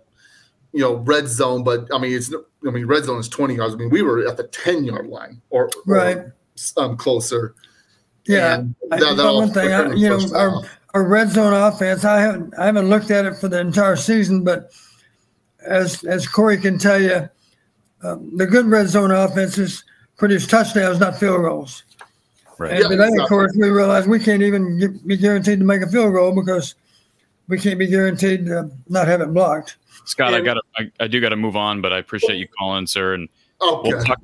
you 0.74 0.82
know, 0.82 0.96
red 0.96 1.28
zone, 1.28 1.64
but 1.64 1.88
I 1.94 1.98
mean, 1.98 2.14
it's. 2.14 2.34
I 2.66 2.72
mean, 2.72 2.86
red 2.86 3.06
zone 3.06 3.20
is 3.20 3.30
20 3.30 3.56
yards. 3.56 3.74
I 3.74 3.78
mean, 3.78 3.90
we 3.90 4.02
were 4.02 4.28
at 4.28 4.36
the 4.36 4.48
10 4.48 4.84
yard 4.84 5.08
line 5.08 5.42
or, 5.52 5.70
right, 5.86 6.18
or, 6.18 6.36
um, 6.78 6.98
closer. 6.98 7.56
Yeah, 8.28 8.64
that, 8.90 9.00
that 9.00 9.34
one 9.34 9.52
thing, 9.52 9.72
I, 9.72 9.94
you 9.94 10.10
know, 10.10 10.20
our, 10.36 10.62
our 10.94 11.08
red 11.08 11.30
zone 11.30 11.54
offense. 11.54 12.04
I 12.04 12.20
haven't 12.20 12.54
I 12.58 12.66
haven't 12.66 12.90
looked 12.90 13.12
at 13.12 13.26
it 13.26 13.38
for 13.38 13.48
the 13.48 13.60
entire 13.60 13.96
season, 13.96 14.44
but 14.44 14.72
as 15.66 16.04
as 16.04 16.28
Cory 16.28 16.58
can 16.58 16.78
tell 16.78 17.02
you, 17.02 17.30
um, 18.04 18.36
the 18.36 18.46
good 18.46 18.66
red 18.66 18.88
zone 18.88 19.12
offenses 19.12 19.84
produce 20.18 20.48
touchdowns, 20.48 21.00
not 21.00 21.20
field 21.20 21.42
goals. 21.42 21.84
Right. 22.58 22.72
And 22.72 22.82
yeah, 22.84 22.88
today, 22.90 23.22
of 23.22 23.30
course, 23.30 23.56
we 23.56 23.70
realize 23.70 24.08
we 24.08 24.20
can't 24.20 24.42
even 24.42 24.80
get, 24.80 25.08
be 25.08 25.16
guaranteed 25.16 25.60
to 25.60 25.66
make 25.66 25.84
a 25.84 25.88
field 25.88 26.14
goal 26.14 26.34
because 26.34 26.74
we 27.48 27.60
can't 27.60 27.78
be 27.78 27.88
guaranteed 27.88 28.48
to 28.48 28.72
not 28.90 29.08
have 29.08 29.22
it 29.22 29.34
blocked. 29.34 29.78
Scott, 30.06 30.34
and, 30.34 30.38
I 30.38 30.42
got 30.42 30.58
I, 30.76 30.92
I 31.00 31.08
do 31.08 31.22
got 31.22 31.30
to 31.30 31.36
move 31.36 31.56
on, 31.56 31.82
but 31.82 31.94
I 31.94 32.00
appreciate 32.00 32.38
you 32.38 32.48
calling, 32.58 32.88
sir, 32.88 33.14
and 33.14 33.30
okay. 33.62 33.90
we'll 33.90 34.04
talk, 34.04 34.22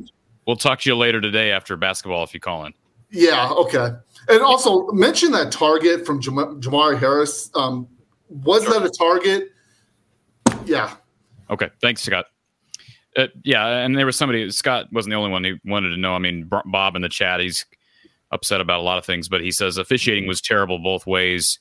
we'll 0.47 0.55
talk 0.55 0.79
to 0.81 0.89
you 0.89 0.95
later 0.95 1.21
today 1.21 1.51
after 1.51 1.77
basketball 1.77 2.23
if 2.23 2.33
you 2.33 2.39
call 2.39 2.65
in. 2.65 2.73
Yeah. 3.13 3.51
Okay. 3.51 3.89
And 4.27 4.41
also 4.41 4.87
mention 4.87 5.31
that 5.31 5.51
target 5.51 6.05
from 6.05 6.19
Jam- 6.19 6.59
Jermari 6.59 6.99
Harris. 6.99 7.49
Um, 7.55 7.87
was 8.29 8.63
sure. 8.63 8.79
that 8.79 8.85
a 8.85 8.89
target? 8.89 9.51
Yeah. 10.65 10.95
Okay. 11.49 11.69
Thanks, 11.81 12.01
Scott. 12.01 12.25
Uh, 13.15 13.27
yeah, 13.43 13.67
and 13.67 13.95
there 13.95 14.07
was 14.07 14.15
somebody. 14.15 14.49
Scott 14.49 14.87
wasn't 14.91 15.11
the 15.11 15.17
only 15.17 15.29
one 15.29 15.43
who 15.43 15.57
wanted 15.65 15.89
to 15.89 15.97
know. 15.97 16.15
I 16.15 16.19
mean, 16.19 16.49
Bob 16.65 16.95
in 16.95 17.03
the 17.03 17.09
chat, 17.09 17.39
he's 17.39 17.65
upset 18.31 18.59
about 18.59 18.79
a 18.79 18.83
lot 18.83 18.97
of 18.97 19.05
things, 19.05 19.29
but 19.29 19.41
he 19.41 19.51
says 19.51 19.77
officiating 19.77 20.27
was 20.27 20.41
terrible 20.41 20.79
both 20.79 21.05
ways. 21.05 21.59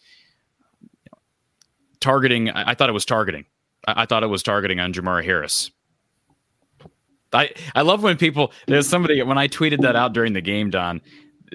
Targeting, 2.00 2.48
I, 2.48 2.70
I 2.70 2.74
thought 2.74 2.88
it 2.88 2.94
was 2.94 3.04
targeting. 3.04 3.44
I, 3.86 4.02
I, 4.02 4.06
thought 4.06 4.22
it 4.22 4.28
was 4.28 4.42
targeting 4.42 4.80
on 4.80 4.94
Jermari 4.94 5.24
Harris. 5.24 5.70
I 7.34 7.50
I 7.74 7.82
love 7.82 8.02
when 8.02 8.16
people. 8.16 8.52
There's 8.66 8.88
somebody 8.88 9.22
when 9.22 9.38
I 9.38 9.48
tweeted 9.48 9.82
that 9.82 9.96
out 9.96 10.12
during 10.12 10.32
the 10.32 10.40
game, 10.40 10.70
Don. 10.70 11.00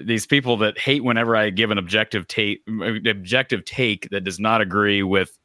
These 0.04 0.26
people 0.26 0.56
that 0.58 0.78
hate 0.78 1.04
whenever 1.04 1.36
I 1.36 1.50
give 1.50 1.70
an 1.70 1.78
objective 1.78 2.28
take, 2.28 2.62
objective 3.06 3.64
take 3.64 4.08
that 4.10 4.24
does 4.24 4.38
not 4.38 4.60
agree 4.60 5.02
with 5.02 5.36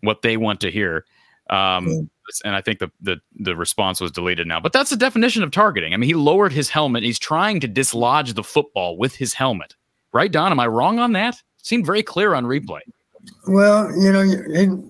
what 0.00 0.22
they 0.22 0.36
want 0.36 0.60
to 0.60 0.70
hear. 0.70 1.04
Um, 1.50 2.10
and 2.44 2.54
I 2.54 2.60
think 2.60 2.78
the, 2.78 2.90
the 3.00 3.20
the 3.36 3.54
response 3.54 4.00
was 4.00 4.10
deleted 4.10 4.46
now. 4.46 4.60
But 4.60 4.72
that's 4.72 4.90
the 4.90 4.96
definition 4.96 5.42
of 5.42 5.50
targeting. 5.50 5.92
I 5.92 5.96
mean, 5.96 6.08
he 6.08 6.14
lowered 6.14 6.52
his 6.52 6.70
helmet. 6.70 7.02
He's 7.02 7.18
trying 7.18 7.60
to 7.60 7.68
dislodge 7.68 8.32
the 8.32 8.42
football 8.42 8.96
with 8.96 9.14
his 9.14 9.34
helmet. 9.34 9.74
Right, 10.12 10.32
Don? 10.32 10.52
Am 10.52 10.60
I 10.60 10.66
wrong 10.66 10.98
on 10.98 11.12
that? 11.12 11.42
seemed 11.64 11.86
very 11.86 12.02
clear 12.02 12.34
on 12.34 12.44
replay. 12.44 12.80
Well, 13.48 13.90
you 13.98 14.12
know, 14.12 14.84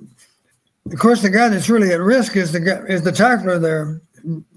of 0.92 0.98
course, 0.98 1.22
the 1.22 1.30
guy 1.30 1.48
that's 1.48 1.68
really 1.68 1.92
at 1.92 2.00
risk 2.00 2.36
is 2.36 2.52
the 2.52 2.60
guy, 2.60 2.82
is 2.88 3.02
the 3.02 3.12
tackler 3.12 3.58
there, 3.58 4.02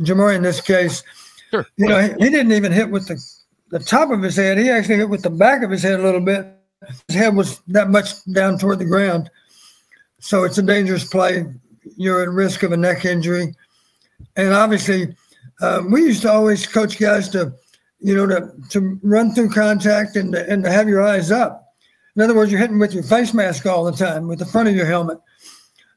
Jermari 0.02 0.36
in 0.36 0.42
this 0.42 0.60
case. 0.60 1.04
Sure. 1.52 1.66
You 1.78 1.88
know, 1.88 2.02
he, 2.02 2.10
he 2.26 2.30
didn't 2.30 2.52
even 2.52 2.72
hit 2.72 2.90
with 2.90 3.08
the 3.08 3.24
the 3.70 3.80
top 3.80 4.12
of 4.12 4.22
his 4.22 4.36
head. 4.36 4.58
He 4.58 4.70
actually 4.70 4.96
hit 4.96 5.10
with 5.10 5.24
the 5.24 5.30
back 5.30 5.64
of 5.64 5.72
his 5.72 5.84
head 5.84 6.00
a 6.00 6.04
little 6.04 6.22
bit. 6.22 6.46
His 7.08 7.16
head 7.16 7.36
was 7.36 7.60
that 7.68 7.90
much 7.90 8.24
down 8.26 8.58
toward 8.58 8.80
the 8.80 8.86
ground. 8.86 9.30
So 10.20 10.44
it's 10.44 10.58
a 10.58 10.64
dangerous 10.64 11.04
play 11.04 11.46
you're 11.96 12.22
at 12.22 12.30
risk 12.30 12.64
of 12.64 12.72
a 12.72 12.78
neck 12.78 13.06
injury. 13.06 13.56
And 14.36 14.54
obviously, 14.54 15.16
uh, 15.62 15.84
we 15.90 16.04
used 16.04 16.24
to 16.24 16.32
always 16.32 16.66
coach 16.66 17.00
guys 17.00 17.30
to, 17.30 17.54
you 18.00 18.16
know, 18.16 18.28
to, 18.28 18.52
to 18.70 19.00
run 19.04 19.34
through 19.34 19.52
contact 19.52 20.16
and 20.16 20.34
to, 20.34 20.50
and 20.50 20.64
to 20.64 20.72
have 20.72 20.90
your 20.90 21.02
eyes 21.02 21.32
up. 21.32 21.74
In 22.16 22.22
other 22.22 22.36
words, 22.36 22.52
you're 22.52 22.60
hitting 22.60 22.80
with 22.80 22.94
your 22.94 23.04
face 23.04 23.34
mask 23.34 23.66
all 23.66 23.86
the 23.86 23.92
time, 23.92 24.28
with 24.28 24.40
the 24.40 24.46
front 24.46 24.68
of 24.68 24.76
your 24.76 24.88
helmet. 24.88 25.20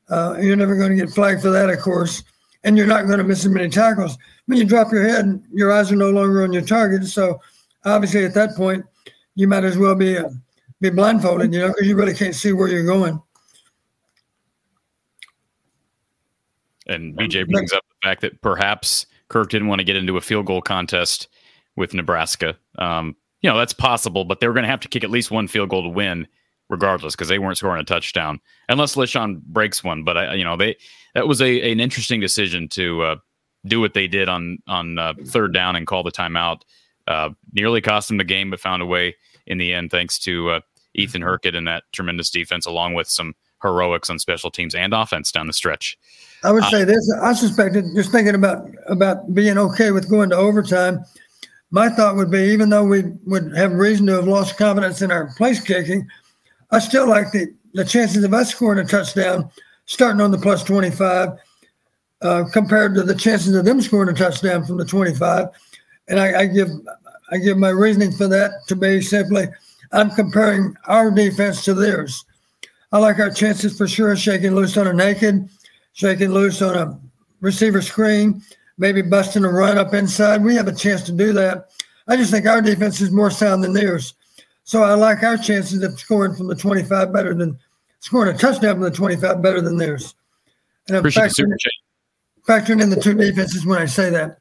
Uh, 0.09 0.37
you're 0.41 0.57
never 0.57 0.77
going 0.77 0.91
to 0.91 0.97
get 0.97 1.14
flagged 1.14 1.41
for 1.41 1.51
that, 1.51 1.71
of 1.71 1.79
course, 1.81 2.23
and 2.64 2.77
you're 2.77 2.87
not 2.87 3.07
going 3.07 3.18
to 3.18 3.25
miss 3.25 3.45
as 3.45 3.51
many 3.51 3.71
tackles. 3.71 4.18
When 4.47 4.59
you 4.59 4.64
drop 4.64 4.93
your 4.93 5.07
head, 5.09 5.43
your 5.53 5.73
eyes 5.73 5.91
are 5.91 5.97
no 5.97 6.11
longer 6.11 6.43
on 6.43 6.53
your 6.53 6.62
target. 6.62 7.07
So, 7.07 7.41
obviously, 7.85 8.24
at 8.24 8.35
that 8.35 8.55
point, 8.57 8.85
you 9.35 9.49
might 9.49 9.64
as 9.64 9.78
well 9.78 9.95
be 9.95 10.18
uh, 10.18 10.28
be 10.81 10.91
blindfolded, 10.91 11.53
you 11.53 11.61
know, 11.61 11.68
because 11.68 11.87
you 11.87 11.97
really 11.97 12.14
can't 12.14 12.35
see 12.35 12.53
where 12.53 12.68
you're 12.68 12.85
going. 12.85 13.20
And 16.87 17.16
BJ 17.16 17.49
brings 17.49 17.72
up 17.72 17.85
the 17.89 18.07
fact 18.09 18.20
that 18.22 18.41
perhaps 18.41 19.07
Kirk 19.28 19.51
didn't 19.51 19.68
want 19.68 19.78
to 19.78 19.85
get 19.85 19.97
into 19.97 20.16
a 20.16 20.20
field 20.20 20.47
goal 20.47 20.61
contest 20.61 21.28
with 21.76 21.95
Nebraska. 21.95 22.57
Um, 22.78 23.14
you 23.43 23.49
know, 23.49 23.57
that's 23.57 23.72
possible, 23.72 24.24
but 24.24 24.41
they 24.41 24.49
were 24.49 24.55
going 24.55 24.64
to 24.64 24.70
have 24.70 24.81
to 24.81 24.89
kick 24.89 25.05
at 25.05 25.11
least 25.11 25.31
one 25.31 25.47
field 25.47 25.68
goal 25.70 25.83
to 25.83 25.89
win, 25.89 26.26
regardless, 26.68 27.14
because 27.14 27.28
they 27.28 27.39
weren't 27.39 27.59
scoring 27.59 27.81
a 27.81 27.85
touchdown 27.85 28.41
unless 28.68 28.97
Leshon 28.97 29.41
breaks 29.43 29.85
one. 29.85 30.03
But 30.03 30.18
I, 30.18 30.35
you 30.35 30.45
know, 30.45 30.57
they 30.57 30.76
that 31.14 31.28
was 31.28 31.41
a 31.41 31.70
an 31.72 31.81
interesting 31.81 32.20
decision 32.20 32.68
to 32.70 33.03
uh, 33.03 33.16
do 33.66 33.81
what 33.81 33.95
they 33.95 34.09
did 34.09 34.28
on 34.28 34.59
on 34.66 34.99
uh, 34.99 35.14
third 35.26 35.55
down 35.55 35.76
and 35.76 35.87
call 35.87 36.03
the 36.03 36.12
timeout. 36.12 36.62
Uh, 37.07 37.30
nearly 37.53 37.80
cost 37.80 38.09
them 38.09 38.18
the 38.18 38.24
game, 38.24 38.51
but 38.51 38.61
found 38.61 38.82
a 38.82 38.86
way 38.86 39.16
in 39.46 39.59
the 39.59 39.72
end, 39.72 39.90
thanks 39.90 40.18
to 40.20 40.51
uh, 40.51 40.61
Ethan 40.94 41.22
Hurkett 41.22 41.55
and 41.55 41.66
that 41.66 41.84
tremendous 41.92 42.30
defense, 42.30 42.66
along 42.66 42.94
with 42.94 43.09
some 43.09 43.34
heroics 43.62 44.09
on 44.11 44.18
special 44.18 44.51
teams 44.51 44.74
and 44.74 44.94
offense 44.94 45.32
down 45.32 45.46
the 45.46 45.53
stretch. 45.53 45.98
I 46.42 46.53
would 46.53 46.64
uh, 46.64 46.70
say 46.70 46.84
this. 46.84 47.12
I 47.22 47.32
suspected 47.32 47.84
just 47.94 48.12
thinking 48.12 48.34
about 48.34 48.66
about 48.86 49.34
being 49.34 49.59
okay 49.59 49.90
with 49.90 50.09
going 50.09 50.30
to 50.30 50.36
overtime. 50.36 51.05
My 51.70 51.88
thought 51.88 52.16
would 52.16 52.30
be, 52.30 52.38
even 52.38 52.70
though 52.70 52.84
we 52.84 53.05
would 53.26 53.57
have 53.57 53.72
reason 53.72 54.07
to 54.07 54.14
have 54.14 54.26
lost 54.26 54.57
confidence 54.57 55.03
in 55.03 55.11
our 55.11 55.32
place 55.36 55.61
kicking, 55.61 56.09
I 56.70 56.78
still 56.78 57.09
like 57.09 57.32
the 57.32 57.55
the 57.74 57.84
chances 57.84 58.24
of 58.24 58.34
us 58.34 58.51
scoring 58.51 58.78
a 58.78 58.84
touchdown 58.84 59.51
starting 59.86 60.20
on 60.20 60.30
the 60.30 60.38
plus 60.38 60.64
twenty 60.64 60.90
five 60.90 61.30
uh, 62.22 62.44
compared 62.53 62.94
to 62.94 63.03
the 63.03 63.14
chances 63.14 63.55
of 63.55 63.64
them 63.64 63.80
scoring 63.80 64.09
a 64.09 64.14
touchdown 64.14 64.64
from 64.64 64.78
the 64.78 64.84
twenty 64.84 65.14
five. 65.14 65.48
And 66.11 66.21
I, 66.21 66.41
I 66.41 66.47
give 66.47 66.69
I 67.33 67.39
give 67.39 67.57
my 67.57 67.71
reasoning 67.71 68.13
for 68.13 68.27
that 68.29 68.51
to 68.69 68.77
be 68.77 69.01
simply 69.01 69.49
I'm 69.93 70.11
comparing 70.11 70.77
our 70.87 71.11
defense 71.11 71.65
to 71.65 71.75
theirs. 71.75 72.25
I 72.93 72.99
like 72.99 73.19
our 73.19 73.31
chances 73.31 73.79
for 73.79 73.89
sure 73.89 74.15
shaking 74.17 74.55
loose 74.55 74.77
on 74.77 74.89
a 74.89 74.93
naked 74.93 75.49
shaking 75.93 76.31
loose 76.31 76.63
on 76.63 76.77
a 76.77 76.99
receiver 77.41 77.83
screen, 77.83 78.43
maybe 78.79 79.03
busting 79.03 79.45
a 79.45 79.49
run 79.49 79.79
up 79.79 79.95
inside. 79.95 80.43
We 80.43 80.55
have 80.57 80.69
a 80.69 80.75
chance 80.75 81.03
to 81.05 81.13
do 81.13 81.33
that. 81.35 81.71
I 82.09 82.17
just 82.17 82.31
think 82.31 82.47
our 82.47 82.61
defense 82.61 83.01
is 83.01 83.11
more 83.11 83.31
sound 83.31 83.63
than 83.63 83.73
theirs. 83.73 84.15
So 84.65 84.83
I 84.83 84.95
like 84.95 85.23
our 85.23 85.37
chances 85.37 85.83
of 85.83 85.99
scoring 85.99 86.35
from 86.35 86.49
the 86.49 86.55
25 86.55 87.13
better 87.13 87.35
than 87.35 87.59
scoring 88.01 88.35
a 88.35 88.39
touchdown 88.39 88.75
from 88.75 88.83
the 88.83 88.91
25 88.91 89.43
better 89.43 89.61
than 89.61 89.77
theirs. 89.77 90.15
And 90.89 90.97
I'm 90.97 91.01
Appreciate 91.01 91.31
factoring, 91.31 91.57
factoring 92.47 92.83
in 92.83 92.91
the 92.91 93.01
two 93.01 93.15
defenses 93.15 93.67
when 93.67 93.81
I 93.81 93.87
say 93.87 94.11
that. 94.11 94.39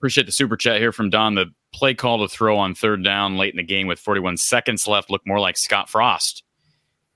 Appreciate 0.00 0.24
the 0.24 0.32
super 0.32 0.56
chat 0.56 0.80
here 0.80 0.92
from 0.92 1.10
Don. 1.10 1.34
The 1.34 1.52
play 1.74 1.92
call 1.92 2.26
to 2.26 2.34
throw 2.34 2.56
on 2.56 2.74
third 2.74 3.04
down 3.04 3.36
late 3.36 3.52
in 3.52 3.58
the 3.58 3.62
game 3.62 3.86
with 3.86 3.98
41 3.98 4.38
seconds 4.38 4.88
left 4.88 5.10
looked 5.10 5.26
more 5.26 5.40
like 5.40 5.58
Scott 5.58 5.90
Frost 5.90 6.42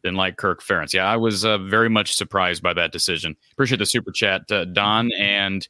than 0.03 0.17
like 0.17 0.37
Kirk 0.37 0.63
Ferentz. 0.63 0.93
Yeah, 0.93 1.07
I 1.07 1.17
was 1.17 1.47
uh, 1.47 1.57
very 1.57 1.89
much 1.89 2.15
surprised 2.15 2.63
by 2.63 2.75
that 2.75 2.93
decision. 2.93 3.37
Appreciate 3.53 3.79
the 3.79 3.87
super 3.87 4.13
chat, 4.13 4.43
uh, 4.53 4.67
Don 4.67 5.11
and 5.13 5.67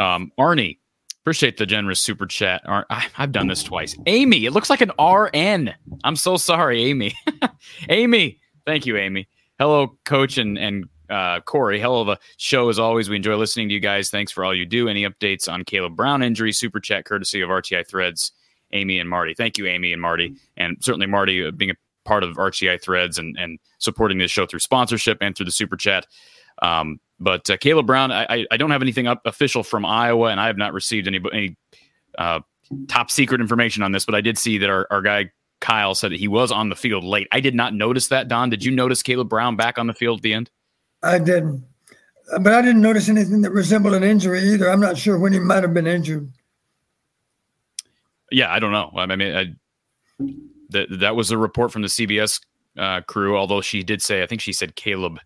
um, 0.00 0.32
Arnie. 0.36 0.78
Appreciate 1.22 1.58
the 1.58 1.66
generous 1.66 2.02
super 2.02 2.26
chat. 2.26 2.62
I, 2.66 3.06
have 3.12 3.30
done 3.30 3.46
this 3.46 3.62
twice. 3.62 3.96
Amy, 4.06 4.44
it 4.44 4.50
looks 4.50 4.68
like 4.68 4.80
an 4.80 4.90
RN. 4.98 5.72
I'm 6.02 6.16
so 6.16 6.36
sorry, 6.36 6.86
Amy. 6.86 7.14
Amy, 7.88 8.40
thank 8.66 8.84
you, 8.84 8.96
Amy. 8.96 9.28
Hello, 9.60 9.96
Coach 10.04 10.38
and 10.38 10.58
and 10.58 10.86
uh, 11.10 11.40
Cory. 11.40 11.82
of 11.82 12.08
a 12.08 12.18
show 12.36 12.68
as 12.68 12.78
always. 12.78 13.08
We 13.08 13.16
enjoy 13.16 13.36
listening 13.36 13.68
to 13.68 13.74
you 13.74 13.80
guys. 13.80 14.10
Thanks 14.10 14.32
for 14.32 14.44
all 14.44 14.54
you 14.54 14.66
do. 14.66 14.88
Any 14.88 15.04
updates 15.04 15.50
on 15.50 15.64
Kaleb 15.64 15.96
Brown 15.96 16.22
injury? 16.22 16.52
Super 16.52 16.80
chat 16.80 17.04
courtesy 17.04 17.40
of 17.40 17.48
RTI 17.48 17.86
Threads. 17.86 18.32
Amy 18.72 18.98
and 18.98 19.08
Marty. 19.08 19.34
Thank 19.34 19.58
you, 19.58 19.66
Amy 19.66 19.92
and 19.92 20.02
Marty, 20.02 20.36
and 20.56 20.76
certainly 20.80 21.06
Marty 21.06 21.46
uh, 21.46 21.50
being 21.50 21.70
a 21.70 21.74
part 22.04 22.22
of 22.22 22.36
RTI 22.36 22.82
Threads 22.82 23.18
and 23.18 23.36
and 23.38 23.58
supporting 23.78 24.18
this 24.18 24.30
show 24.30 24.46
through 24.46 24.60
sponsorship 24.60 25.18
and 25.20 25.36
through 25.36 25.46
the 25.46 25.52
super 25.52 25.76
chat. 25.76 26.06
Um, 26.60 27.00
but 27.20 27.48
uh, 27.50 27.56
Kaleb 27.56 27.86
Brown, 27.86 28.12
I, 28.12 28.46
I 28.50 28.56
don't 28.56 28.70
have 28.70 28.82
anything 28.82 29.06
up 29.06 29.22
official 29.24 29.62
from 29.62 29.84
Iowa, 29.84 30.28
and 30.28 30.40
I 30.40 30.46
have 30.46 30.56
not 30.56 30.72
received 30.72 31.06
any 31.06 31.20
any 31.32 31.56
uh, 32.18 32.40
top 32.88 33.10
secret 33.10 33.40
information 33.40 33.82
on 33.82 33.92
this. 33.92 34.04
But 34.04 34.14
I 34.14 34.20
did 34.20 34.38
see 34.38 34.58
that 34.58 34.70
our, 34.70 34.86
our 34.90 35.02
guy 35.02 35.30
Kyle 35.60 35.94
said 35.94 36.12
that 36.12 36.20
he 36.20 36.28
was 36.28 36.52
on 36.52 36.68
the 36.68 36.76
field 36.76 37.04
late. 37.04 37.26
I 37.32 37.40
did 37.40 37.54
not 37.54 37.74
notice 37.74 38.08
that. 38.08 38.28
Don, 38.28 38.50
did 38.50 38.64
you 38.64 38.70
notice 38.70 39.02
Kaleb 39.02 39.28
Brown 39.28 39.56
back 39.56 39.78
on 39.78 39.86
the 39.86 39.94
field 39.94 40.20
at 40.20 40.22
the 40.22 40.34
end? 40.34 40.50
I 41.02 41.18
didn't, 41.18 41.64
but 42.40 42.52
I 42.52 42.62
didn't 42.62 42.82
notice 42.82 43.08
anything 43.08 43.42
that 43.42 43.52
resembled 43.52 43.94
an 43.94 44.02
injury 44.02 44.42
either. 44.42 44.70
I'm 44.70 44.80
not 44.80 44.98
sure 44.98 45.18
when 45.18 45.32
he 45.32 45.38
might 45.38 45.62
have 45.62 45.74
been 45.74 45.86
injured. 45.86 46.30
Yeah, 48.30 48.52
I 48.52 48.58
don't 48.58 48.72
know. 48.72 48.92
I 48.96 49.06
mean, 49.06 49.36
I, 49.36 50.24
that 50.70 50.88
that 51.00 51.16
was 51.16 51.30
a 51.30 51.38
report 51.38 51.72
from 51.72 51.82
the 51.82 51.88
CBS 51.88 52.40
uh, 52.76 53.00
crew. 53.02 53.36
Although 53.36 53.60
she 53.60 53.82
did 53.82 54.02
say, 54.02 54.22
I 54.22 54.26
think 54.26 54.40
she 54.40 54.52
said 54.52 54.76
Kaleb. 54.76 55.18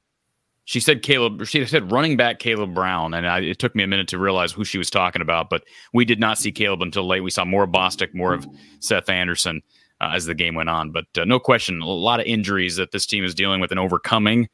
She 0.65 0.79
said 0.79 1.03
Kaleb. 1.03 1.47
She 1.49 1.65
said 1.67 1.91
running 1.91 2.17
back 2.17 2.39
Kaleb 2.39 2.75
Brown, 2.75 3.15
and 3.15 3.27
I, 3.27 3.41
it 3.41 3.59
took 3.59 3.75
me 3.75 3.83
a 3.83 3.89
minute 3.89 4.09
to 4.09 4.19
realize 4.19 4.53
who 4.53 4.65
she 4.65 4.79
was 4.79 4.91
talking 4.91 5.23
about. 5.23 5.51
But 5.51 5.65
we 5.93 6.05
did 6.05 6.21
not 6.21 6.39
see 6.39 6.53
Kaleb 6.53 6.83
until 6.83 7.07
late. 7.07 7.23
We 7.23 7.31
saw 7.31 7.45
more 7.45 7.67
Bostick, 7.67 8.15
more 8.15 8.35
of 8.35 8.47
Seth 8.79 9.09
Anderson 9.09 9.63
uh, 10.01 10.11
as 10.15 10.27
the 10.27 10.35
game 10.35 10.55
went 10.55 10.69
on. 10.69 10.91
But 10.91 11.07
uh, 11.17 11.25
no 11.25 11.39
question, 11.39 11.81
a 11.81 11.87
lot 11.87 12.21
of 12.21 12.27
injuries 12.27 12.77
that 12.77 12.93
this 12.93 13.07
team 13.07 13.25
is 13.25 13.35
dealing 13.35 13.61
with 13.61 13.71
and 13.71 13.81
overcoming. 13.81 14.49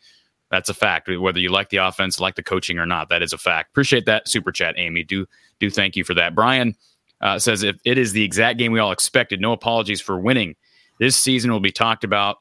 That's 0.51 0.69
a 0.69 0.75
fact. 0.75 1.09
Whether 1.09 1.41
you 1.41 1.51
like 1.51 1.69
the 1.69 1.77
offense, 1.79 2.21
like 2.21 2.35
the 2.35 2.43
coaching 2.43 2.79
or 2.79 2.87
not, 2.87 3.09
that 3.11 3.23
is 3.23 3.33
a 3.33 3.39
fact. 3.39 3.71
Appreciate 3.71 4.07
that 4.07 4.29
super 4.29 4.51
chat, 4.51 4.75
Amy. 4.79 5.05
Do 5.05 5.27
do 5.61 5.69
thank 5.71 5.97
you 5.97 6.05
for 6.05 6.15
that. 6.15 6.35
Brian 6.35 6.75
uh, 7.21 7.39
says 7.39 7.63
if 7.63 7.77
it 7.85 7.99
is 7.99 8.13
the 8.13 8.25
exact 8.25 8.59
game 8.59 8.73
we 8.73 8.79
all 8.79 8.93
expected, 8.93 9.41
no 9.41 9.53
apologies 9.53 10.01
for 10.01 10.19
winning. 10.19 10.57
This 10.99 11.17
season 11.17 11.53
will 11.53 11.61
be 11.61 11.73
talked 11.73 12.05
about 12.05 12.39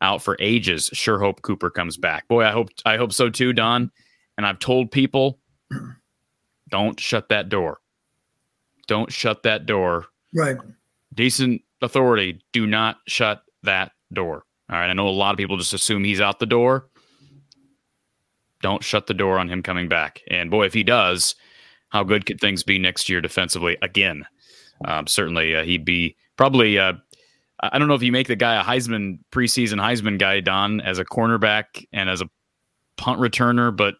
out 0.00 0.22
for 0.22 0.36
ages. 0.40 0.90
Sure 0.92 1.18
hope 1.18 1.42
Cooper 1.42 1.70
comes 1.70 1.96
back. 1.96 2.26
Boy, 2.28 2.44
I 2.44 2.50
hope 2.50 2.70
I 2.84 2.96
hope 2.96 3.12
so 3.12 3.30
too, 3.30 3.52
Don. 3.52 3.90
And 4.36 4.46
I've 4.46 4.58
told 4.58 4.90
people, 4.90 5.38
don't 6.70 6.98
shut 6.98 7.28
that 7.28 7.48
door. 7.48 7.78
Don't 8.86 9.12
shut 9.12 9.42
that 9.44 9.66
door. 9.66 10.06
Right. 10.34 10.56
Decent 11.14 11.62
authority, 11.82 12.42
do 12.52 12.66
not 12.66 12.98
shut 13.06 13.42
that 13.62 13.92
door. 14.12 14.44
All 14.70 14.78
right. 14.78 14.88
I 14.88 14.92
know 14.94 15.08
a 15.08 15.10
lot 15.10 15.32
of 15.32 15.36
people 15.36 15.58
just 15.58 15.74
assume 15.74 16.04
he's 16.04 16.20
out 16.20 16.38
the 16.38 16.46
door. 16.46 16.88
Don't 18.62 18.82
shut 18.82 19.06
the 19.06 19.14
door 19.14 19.38
on 19.38 19.48
him 19.48 19.62
coming 19.62 19.88
back. 19.88 20.20
And 20.30 20.50
boy, 20.50 20.64
if 20.66 20.74
he 20.74 20.82
does, 20.82 21.34
how 21.90 22.04
good 22.04 22.24
could 22.24 22.40
things 22.40 22.62
be 22.62 22.78
next 22.78 23.08
year 23.08 23.20
defensively 23.20 23.76
again? 23.82 24.24
Um, 24.84 25.06
certainly, 25.06 25.54
uh, 25.54 25.64
he'd 25.64 25.84
be 25.84 26.16
probably. 26.36 26.78
Uh, 26.78 26.94
I 27.60 27.78
don't 27.78 27.86
know 27.86 27.94
if 27.94 28.02
you 28.02 28.10
make 28.10 28.26
the 28.26 28.36
guy 28.36 28.60
a 28.60 28.64
Heisman 28.64 29.18
preseason 29.30 29.80
Heisman 29.80 30.18
guy, 30.18 30.40
Don, 30.40 30.80
as 30.80 30.98
a 30.98 31.04
cornerback 31.04 31.86
and 31.92 32.10
as 32.10 32.20
a 32.20 32.28
punt 32.96 33.20
returner, 33.20 33.74
but 33.74 33.94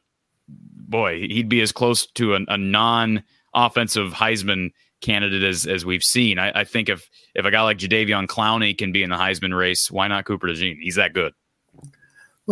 boy, 0.49 1.21
he'd 1.21 1.49
be 1.49 1.61
as 1.61 1.71
close 1.71 2.07
to 2.07 2.35
a, 2.35 2.41
a 2.49 2.59
non 2.59 3.23
offensive 3.55 4.13
Heisman 4.13 4.71
candidate 5.01 5.43
as 5.43 5.67
as 5.67 5.85
we've 5.85 6.03
seen. 6.03 6.39
I, 6.39 6.61
I, 6.61 6.65
think 6.65 6.89
if 6.89 7.09
if 7.35 7.45
a 7.45 7.51
guy 7.51 7.63
like 7.63 7.79
Jadeveon 7.79 8.27
Clowney 8.27 8.77
can 8.77 8.93
be 8.93 9.03
in 9.03 9.11
the 9.11 9.17
Heisman 9.17 9.57
race, 9.57 9.91
why 9.91 10.09
not 10.09 10.25
Cooper 10.25 10.49
DeJean? 10.49 10.77
He's 10.81 10.97
that 10.97 11.13
good. 11.13 11.33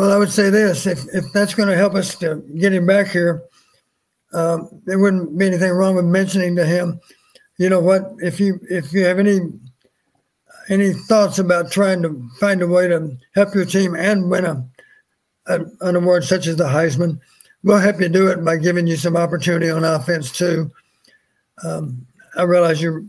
Well, 0.00 0.12
I 0.12 0.16
would 0.16 0.32
say 0.32 0.48
this: 0.48 0.86
if 0.86 1.04
if 1.12 1.30
that's 1.34 1.52
going 1.52 1.68
to 1.68 1.76
help 1.76 1.94
us 1.94 2.14
to 2.20 2.36
get 2.56 2.72
him 2.72 2.86
back 2.86 3.08
here, 3.08 3.42
um, 4.32 4.80
there 4.86 4.98
wouldn't 4.98 5.36
be 5.36 5.44
anything 5.44 5.72
wrong 5.72 5.94
with 5.94 6.06
mentioning 6.06 6.56
to 6.56 6.64
him. 6.64 6.98
You 7.58 7.68
know 7.68 7.80
what? 7.80 8.14
If 8.16 8.40
you 8.40 8.58
if 8.70 8.94
you 8.94 9.04
have 9.04 9.18
any 9.18 9.40
any 10.70 10.94
thoughts 10.94 11.38
about 11.38 11.70
trying 11.70 12.00
to 12.00 12.26
find 12.40 12.62
a 12.62 12.66
way 12.66 12.88
to 12.88 13.14
help 13.34 13.54
your 13.54 13.66
team 13.66 13.94
and 13.94 14.30
win 14.30 14.46
a, 14.46 14.66
a 15.48 15.66
an 15.82 15.96
award 15.96 16.24
such 16.24 16.46
as 16.46 16.56
the 16.56 16.64
Heisman, 16.64 17.20
we'll 17.62 17.76
help 17.76 18.00
you 18.00 18.08
do 18.08 18.28
it 18.28 18.42
by 18.42 18.56
giving 18.56 18.86
you 18.86 18.96
some 18.96 19.18
opportunity 19.18 19.68
on 19.68 19.84
offense 19.84 20.32
too. 20.32 20.70
Um, 21.62 22.06
I 22.38 22.44
realize 22.44 22.80
you 22.80 23.06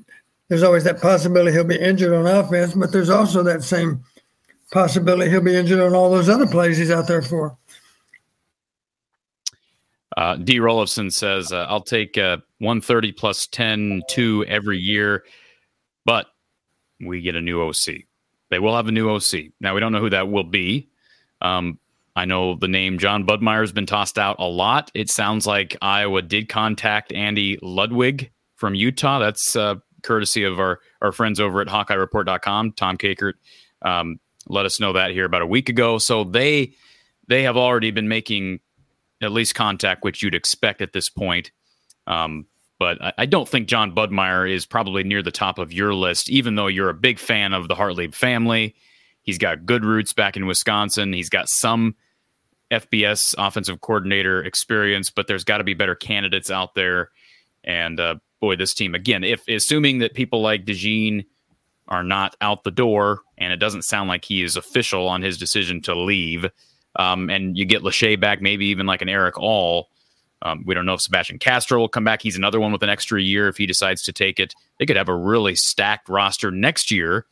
there's 0.50 0.64
always 0.64 0.84
that 0.84 1.00
possibility 1.00 1.54
he'll 1.54 1.64
be 1.64 1.80
injured 1.80 2.12
on 2.12 2.28
offense, 2.28 2.74
but 2.74 2.92
there's 2.92 3.10
also 3.10 3.44
that 3.44 3.64
same 3.64 4.04
possibility 4.72 5.30
he'll 5.30 5.42
be 5.42 5.56
injured 5.56 5.80
on 5.80 5.94
all 5.94 6.10
those 6.10 6.30
other 6.30 6.48
plays 6.48 6.78
he's 6.78 6.92
out 6.92 7.08
there 7.08 7.22
for. 7.22 7.58
Uh, 10.18 10.36
D. 10.36 10.60
Rollifson 10.60 11.12
says, 11.12 11.52
uh, 11.52 11.66
I'll 11.70 11.82
take 11.82 12.18
uh, 12.18 12.38
130 12.60 13.12
plus 13.14 13.48
10, 13.48 14.02
2 14.10 14.46
every 14.48 14.78
year, 14.78 15.24
but 16.06 16.28
we 17.00 17.22
get 17.22 17.36
a 17.36 17.42
new 17.42 17.62
OC. 17.62 18.04
They 18.50 18.60
will 18.60 18.76
have 18.76 18.88
a 18.88 18.92
new 18.92 19.10
OC. 19.10 19.52
Now, 19.62 19.74
we 19.74 19.80
don't 19.80 19.94
know 19.94 20.02
who 20.02 20.10
that 20.10 20.30
will 20.30 20.44
be. 20.44 20.90
Um, 21.40 21.80
I 22.16 22.26
know 22.26 22.56
the 22.56 22.68
name 22.68 23.00
John 23.00 23.26
Budmayr 23.26 23.62
has 23.62 23.72
been 23.72 23.86
tossed 23.86 24.20
out 24.20 24.36
a 24.40 24.46
lot. 24.46 24.92
It 24.94 25.10
sounds 25.10 25.48
like 25.48 25.78
Iowa 25.82 26.22
did 26.22 26.50
contact 26.50 27.14
Andy 27.14 27.58
Ludwig 27.62 28.32
from 28.58 28.76
Utah. 28.76 29.20
That's 29.20 29.56
uh, 29.56 29.76
courtesy 30.04 30.44
of 30.44 30.60
our, 30.60 30.80
our 31.02 31.14
friends 31.14 31.40
over 31.40 31.62
at 31.62 31.68
HawkeyeReport.com. 31.68 32.74
Tom 32.74 32.98
Kakert 32.98 33.34
um, 33.82 34.20
let 34.52 34.66
us 34.66 34.80
know 34.80 34.94
that 34.94 35.12
here 35.12 35.26
about 35.26 35.42
a 35.42 35.48
week 35.48 35.70
ago. 35.70 35.98
So 35.98 36.24
they 36.24 36.74
they 37.28 37.44
have 37.44 37.58
already 37.58 37.92
been 37.92 38.08
making 38.08 38.60
at 39.22 39.32
least 39.32 39.56
contact, 39.56 40.04
which 40.04 40.22
you'd 40.22 40.36
expect 40.36 40.82
at 40.82 40.94
this 40.94 41.10
point. 41.10 41.52
Um, 42.08 42.46
but 42.80 43.02
I, 43.02 43.14
I, 43.20 43.26
don't 43.28 43.48
think 43.48 43.68
John 43.68 43.94
Budmayr 43.94 44.52
is 44.52 44.66
probably 44.66 45.04
near 45.04 45.22
the 45.22 45.32
top 45.32 45.60
of 45.60 45.72
your 45.72 45.94
list, 45.94 46.30
even 46.30 46.56
though 46.56 46.66
you're 46.66 46.90
a 46.90 46.96
big 46.96 47.20
fan 47.20 47.54
of 47.54 47.68
the 47.68 47.76
Hartley 47.76 48.08
family. 48.08 48.76
He's 49.22 49.38
got 49.38 49.68
good 49.68 49.86
roots 49.86 50.14
back 50.14 50.36
in 50.36 50.48
Wisconsin. 50.48 51.14
He's 51.14 51.30
got 51.30 51.48
some 51.48 51.96
FBS 52.72 53.36
offensive 53.38 53.82
coordinator 53.82 54.44
experience, 54.44 55.12
but 55.12 55.28
there's 55.28 55.44
got 55.44 55.60
to 55.60 55.64
be 55.64 55.76
better 55.76 55.94
candidates 55.94 56.50
out 56.50 56.74
there. 56.74 57.12
And 57.64 58.00
uh, 58.00 58.16
boy, 58.40 58.56
this 58.56 58.74
team 58.74 58.96
again, 58.96 59.24
if 59.24 59.48
assuming 59.48 60.00
that 60.00 60.16
people 60.16 60.42
like 60.42 60.66
DeJean 60.66 61.26
are 61.92 62.04
not 62.04 62.36
out 62.42 62.64
the 62.64 62.72
door, 62.72 63.22
and 63.38 63.52
it 63.52 63.58
doesn't 63.58 63.84
sound 63.84 64.08
like 64.08 64.24
he 64.26 64.42
is 64.42 64.56
official 64.56 65.08
on 65.08 65.22
his 65.22 65.38
decision 65.38 65.82
to 65.82 65.94
leave, 65.94 66.50
um, 66.96 67.30
and 67.30 67.58
you 67.58 67.66
get 67.66 67.84
Lachey 67.84 68.20
back, 68.20 68.42
maybe 68.42 68.66
even 68.68 68.86
like 68.86 69.02
an 69.02 69.10
Eric 69.10 69.38
All. 69.38 69.90
Um, 70.42 70.64
we 70.66 70.74
don't 70.74 70.86
know 70.86 70.96
if 70.96 71.02
Sebastian 71.02 71.38
Castro 71.38 71.78
will 71.80 71.90
come 71.90 72.06
back. 72.06 72.22
He's 72.22 72.38
another 72.38 72.60
one 72.60 72.72
with 72.72 72.82
an 72.82 72.90
extra 72.90 73.22
year 73.22 73.48
if 73.48 73.58
he 73.58 73.68
decides 73.68 74.02
to 74.04 74.14
take 74.14 74.40
it. 74.40 74.56
They 74.80 74.86
could 74.88 74.96
have 74.96 75.10
a 75.10 75.16
really 75.16 75.54
stacked 75.54 76.10
roster 76.10 76.50
next 76.50 76.90
year. 76.90 77.26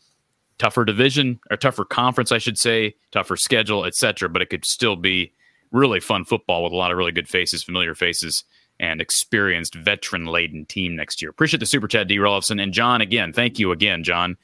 Tougher 0.59 0.83
division 0.83 1.39
or 1.49 1.55
tougher 1.57 1.85
conference, 1.85 2.33
I 2.33 2.37
should 2.37 2.59
say, 2.59 2.95
tougher 3.11 3.37
schedule, 3.37 3.85
etc. 3.85 4.27
But 4.27 4.41
it 4.41 4.49
could 4.49 4.65
still 4.65 4.97
be 4.97 5.31
really 5.71 6.01
fun 6.01 6.25
football 6.25 6.63
with 6.63 6.73
a 6.73 6.75
lot 6.75 6.91
of 6.91 6.97
really 6.97 7.13
good 7.13 7.29
faces, 7.29 7.63
familiar 7.63 7.95
faces, 7.95 8.43
and 8.79 9.01
experienced 9.01 9.75
veteran 9.75 10.25
laden 10.25 10.65
team 10.65 10.95
next 10.95 11.21
year. 11.21 11.31
Appreciate 11.31 11.59
the 11.59 11.65
super 11.65 11.87
chat, 11.87 12.07
D. 12.07 12.17
Rollifson. 12.17 12.61
And 12.61 12.73
John, 12.73 13.01
again, 13.01 13.33
thank 13.33 13.59
you 13.59 13.71
again, 13.71 14.03
John. 14.03 14.37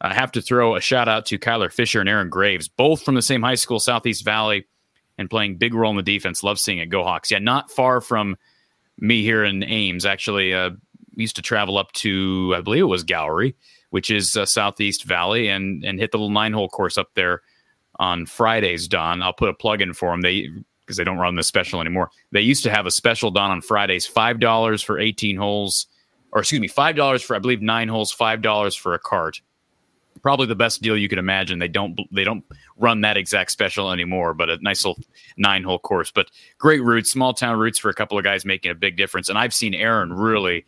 I 0.00 0.14
have 0.14 0.32
to 0.32 0.42
throw 0.42 0.76
a 0.76 0.80
shout 0.80 1.08
out 1.08 1.26
to 1.26 1.38
Kyler 1.38 1.72
Fisher 1.72 2.00
and 2.00 2.08
Aaron 2.08 2.28
Graves, 2.28 2.68
both 2.68 3.02
from 3.02 3.14
the 3.14 3.22
same 3.22 3.42
high 3.42 3.54
school, 3.54 3.80
Southeast 3.80 4.24
Valley, 4.24 4.66
and 5.18 5.30
playing 5.30 5.56
big 5.56 5.74
role 5.74 5.90
in 5.90 5.96
the 5.96 6.02
defense. 6.02 6.42
Love 6.42 6.58
seeing 6.58 6.78
it. 6.78 6.86
Go 6.86 7.02
Hawks. 7.02 7.30
Yeah, 7.30 7.38
not 7.38 7.70
far 7.70 8.00
from 8.00 8.36
me 8.98 9.22
here 9.22 9.44
in 9.44 9.62
Ames. 9.62 10.04
Actually, 10.04 10.52
uh, 10.52 10.70
used 11.14 11.36
to 11.36 11.42
travel 11.42 11.78
up 11.78 11.92
to, 11.92 12.54
I 12.56 12.60
believe 12.60 12.82
it 12.82 12.84
was 12.84 13.04
Gowrie, 13.04 13.54
which 13.90 14.10
is 14.10 14.36
uh, 14.36 14.44
Southeast 14.44 15.04
Valley, 15.04 15.48
and 15.48 15.82
and 15.84 15.98
hit 15.98 16.12
the 16.12 16.18
little 16.18 16.30
nine 16.30 16.52
hole 16.52 16.68
course 16.68 16.98
up 16.98 17.08
there 17.14 17.42
on 17.98 18.26
Fridays. 18.26 18.88
Don, 18.88 19.22
I'll 19.22 19.32
put 19.32 19.48
a 19.48 19.54
plug 19.54 19.80
in 19.80 19.94
for 19.94 20.10
them. 20.10 20.20
They 20.20 20.50
because 20.86 20.96
they 20.96 21.04
don't 21.04 21.18
run 21.18 21.34
this 21.34 21.48
special 21.48 21.80
anymore. 21.80 22.10
They 22.32 22.40
used 22.40 22.62
to 22.62 22.70
have 22.70 22.86
a 22.86 22.90
special 22.90 23.30
done 23.30 23.50
on 23.50 23.60
Fridays, 23.60 24.06
five 24.06 24.38
dollars 24.38 24.82
for 24.82 24.98
eighteen 24.98 25.36
holes, 25.36 25.86
or 26.32 26.40
excuse 26.40 26.60
me, 26.60 26.68
five 26.68 26.96
dollars 26.96 27.22
for 27.22 27.34
I 27.36 27.40
believe 27.40 27.60
nine 27.60 27.88
holes, 27.88 28.12
five 28.12 28.42
dollars 28.42 28.74
for 28.74 28.94
a 28.94 28.98
cart 28.98 29.40
probably 30.26 30.46
the 30.46 30.56
best 30.56 30.82
deal 30.82 30.96
you 30.96 31.08
could 31.08 31.18
imagine. 31.18 31.60
They 31.60 31.68
don't 31.68 32.00
they 32.10 32.24
don't 32.24 32.44
run 32.76 33.02
that 33.02 33.16
exact 33.16 33.52
special 33.52 33.92
anymore, 33.92 34.34
but 34.34 34.50
a 34.50 34.58
nice 34.60 34.84
little 34.84 35.00
nine 35.36 35.62
hole 35.62 35.78
course. 35.78 36.10
But 36.10 36.32
great 36.58 36.82
routes, 36.82 37.12
small 37.12 37.32
town 37.32 37.58
routes 37.60 37.78
for 37.78 37.90
a 37.90 37.94
couple 37.94 38.18
of 38.18 38.24
guys 38.24 38.44
making 38.44 38.72
a 38.72 38.74
big 38.74 38.96
difference. 38.96 39.28
And 39.28 39.38
I've 39.38 39.54
seen 39.54 39.72
Aaron 39.72 40.12
really 40.12 40.66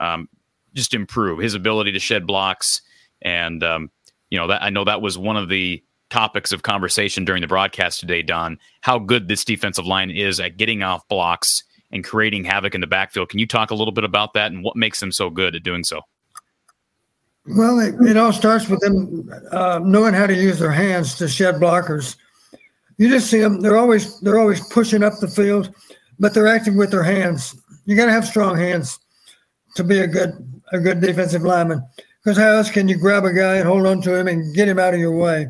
um, 0.00 0.28
just 0.74 0.94
improve 0.94 1.40
his 1.40 1.54
ability 1.54 1.90
to 1.90 1.98
shed 1.98 2.28
blocks. 2.28 2.80
And 3.22 3.64
um, 3.64 3.90
you 4.30 4.38
know 4.38 4.46
that 4.46 4.62
I 4.62 4.70
know 4.70 4.84
that 4.84 5.02
was 5.02 5.18
one 5.18 5.36
of 5.36 5.48
the 5.48 5.82
topics 6.12 6.52
of 6.52 6.62
conversation 6.62 7.24
during 7.24 7.40
the 7.40 7.48
broadcast 7.48 7.98
today, 7.98 8.20
Don. 8.20 8.58
How 8.82 8.98
good 8.98 9.28
this 9.28 9.46
defensive 9.46 9.86
line 9.86 10.10
is 10.10 10.38
at 10.40 10.58
getting 10.58 10.82
off 10.82 11.08
blocks 11.08 11.62
and 11.90 12.04
creating 12.04 12.44
havoc 12.44 12.74
in 12.74 12.82
the 12.82 12.86
backfield. 12.86 13.30
Can 13.30 13.38
you 13.38 13.46
talk 13.46 13.70
a 13.70 13.74
little 13.74 13.92
bit 13.92 14.04
about 14.04 14.34
that 14.34 14.52
and 14.52 14.62
what 14.62 14.76
makes 14.76 15.00
them 15.00 15.10
so 15.10 15.30
good 15.30 15.56
at 15.56 15.62
doing 15.62 15.84
so? 15.84 16.02
Well, 17.46 17.80
it, 17.80 17.94
it 18.06 18.18
all 18.18 18.32
starts 18.32 18.68
with 18.68 18.80
them 18.80 19.28
uh, 19.50 19.80
knowing 19.82 20.12
how 20.12 20.26
to 20.26 20.34
use 20.34 20.58
their 20.58 20.70
hands 20.70 21.14
to 21.16 21.26
shed 21.28 21.54
blockers. 21.54 22.16
You 22.98 23.08
just 23.08 23.28
see 23.28 23.40
them; 23.40 23.60
they're 23.60 23.78
always 23.78 24.20
they're 24.20 24.38
always 24.38 24.60
pushing 24.68 25.02
up 25.02 25.14
the 25.18 25.28
field, 25.28 25.74
but 26.20 26.34
they're 26.34 26.46
acting 26.46 26.76
with 26.76 26.90
their 26.90 27.02
hands. 27.02 27.56
You 27.86 27.96
got 27.96 28.06
to 28.06 28.12
have 28.12 28.26
strong 28.26 28.56
hands 28.56 29.00
to 29.76 29.82
be 29.82 30.00
a 30.00 30.06
good 30.06 30.30
a 30.72 30.78
good 30.78 31.00
defensive 31.00 31.42
lineman. 31.42 31.82
Because 32.22 32.38
how 32.38 32.50
else 32.50 32.70
can 32.70 32.86
you 32.86 32.96
grab 32.96 33.24
a 33.24 33.32
guy 33.32 33.56
and 33.56 33.66
hold 33.66 33.86
on 33.86 34.02
to 34.02 34.14
him 34.14 34.28
and 34.28 34.54
get 34.54 34.68
him 34.68 34.78
out 34.78 34.94
of 34.94 35.00
your 35.00 35.16
way? 35.16 35.48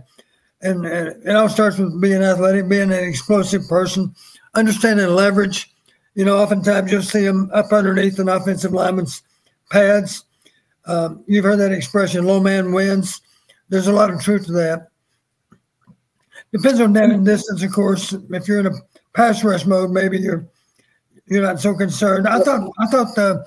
And, 0.63 0.87
and 0.87 1.27
it 1.27 1.37
all 1.37 1.49
starts 1.49 1.79
with 1.79 2.01
being 2.01 2.23
athletic, 2.23 2.69
being 2.69 2.93
an 2.93 3.05
explosive 3.05 3.69
person, 3.69 4.15
understanding 4.55 5.09
leverage. 5.09 5.71
You 6.15 6.25
know, 6.25 6.39
oftentimes 6.39 6.93
you'll 6.93 7.03
see 7.03 7.25
them 7.25 7.51
up 7.53 7.73
underneath 7.73 8.19
an 8.19 8.29
offensive 8.29 8.73
lineman's 8.73 9.23
pads 9.71 10.25
um, 10.87 11.23
you've 11.27 11.45
heard 11.45 11.59
that 11.61 11.73
expression, 11.73 12.25
low 12.25 12.41
man 12.41 12.73
wins. 12.73 13.21
There's 13.69 13.87
a 13.87 13.93
lot 13.93 14.11
of 14.11 14.21
truth 14.21 14.47
to 14.47 14.53
that. 14.53 14.89
Depends 16.53 16.81
on 16.81 16.93
down 16.93 17.13
and 17.13 17.25
distance, 17.25 17.63
of 17.63 17.73
course. 17.73 18.13
If 18.13 18.49
you're 18.49 18.61
in 18.61 18.67
a 18.67 18.73
pass 19.15 19.43
rush 19.45 19.65
mode, 19.65 19.91
maybe 19.91 20.19
you're 20.19 20.47
you're 21.27 21.43
not 21.43 21.61
so 21.61 21.75
concerned. 21.75 22.29
I 22.29 22.41
thought 22.41 22.71
I 22.79 22.87
thought 22.87 23.15
the 23.15 23.47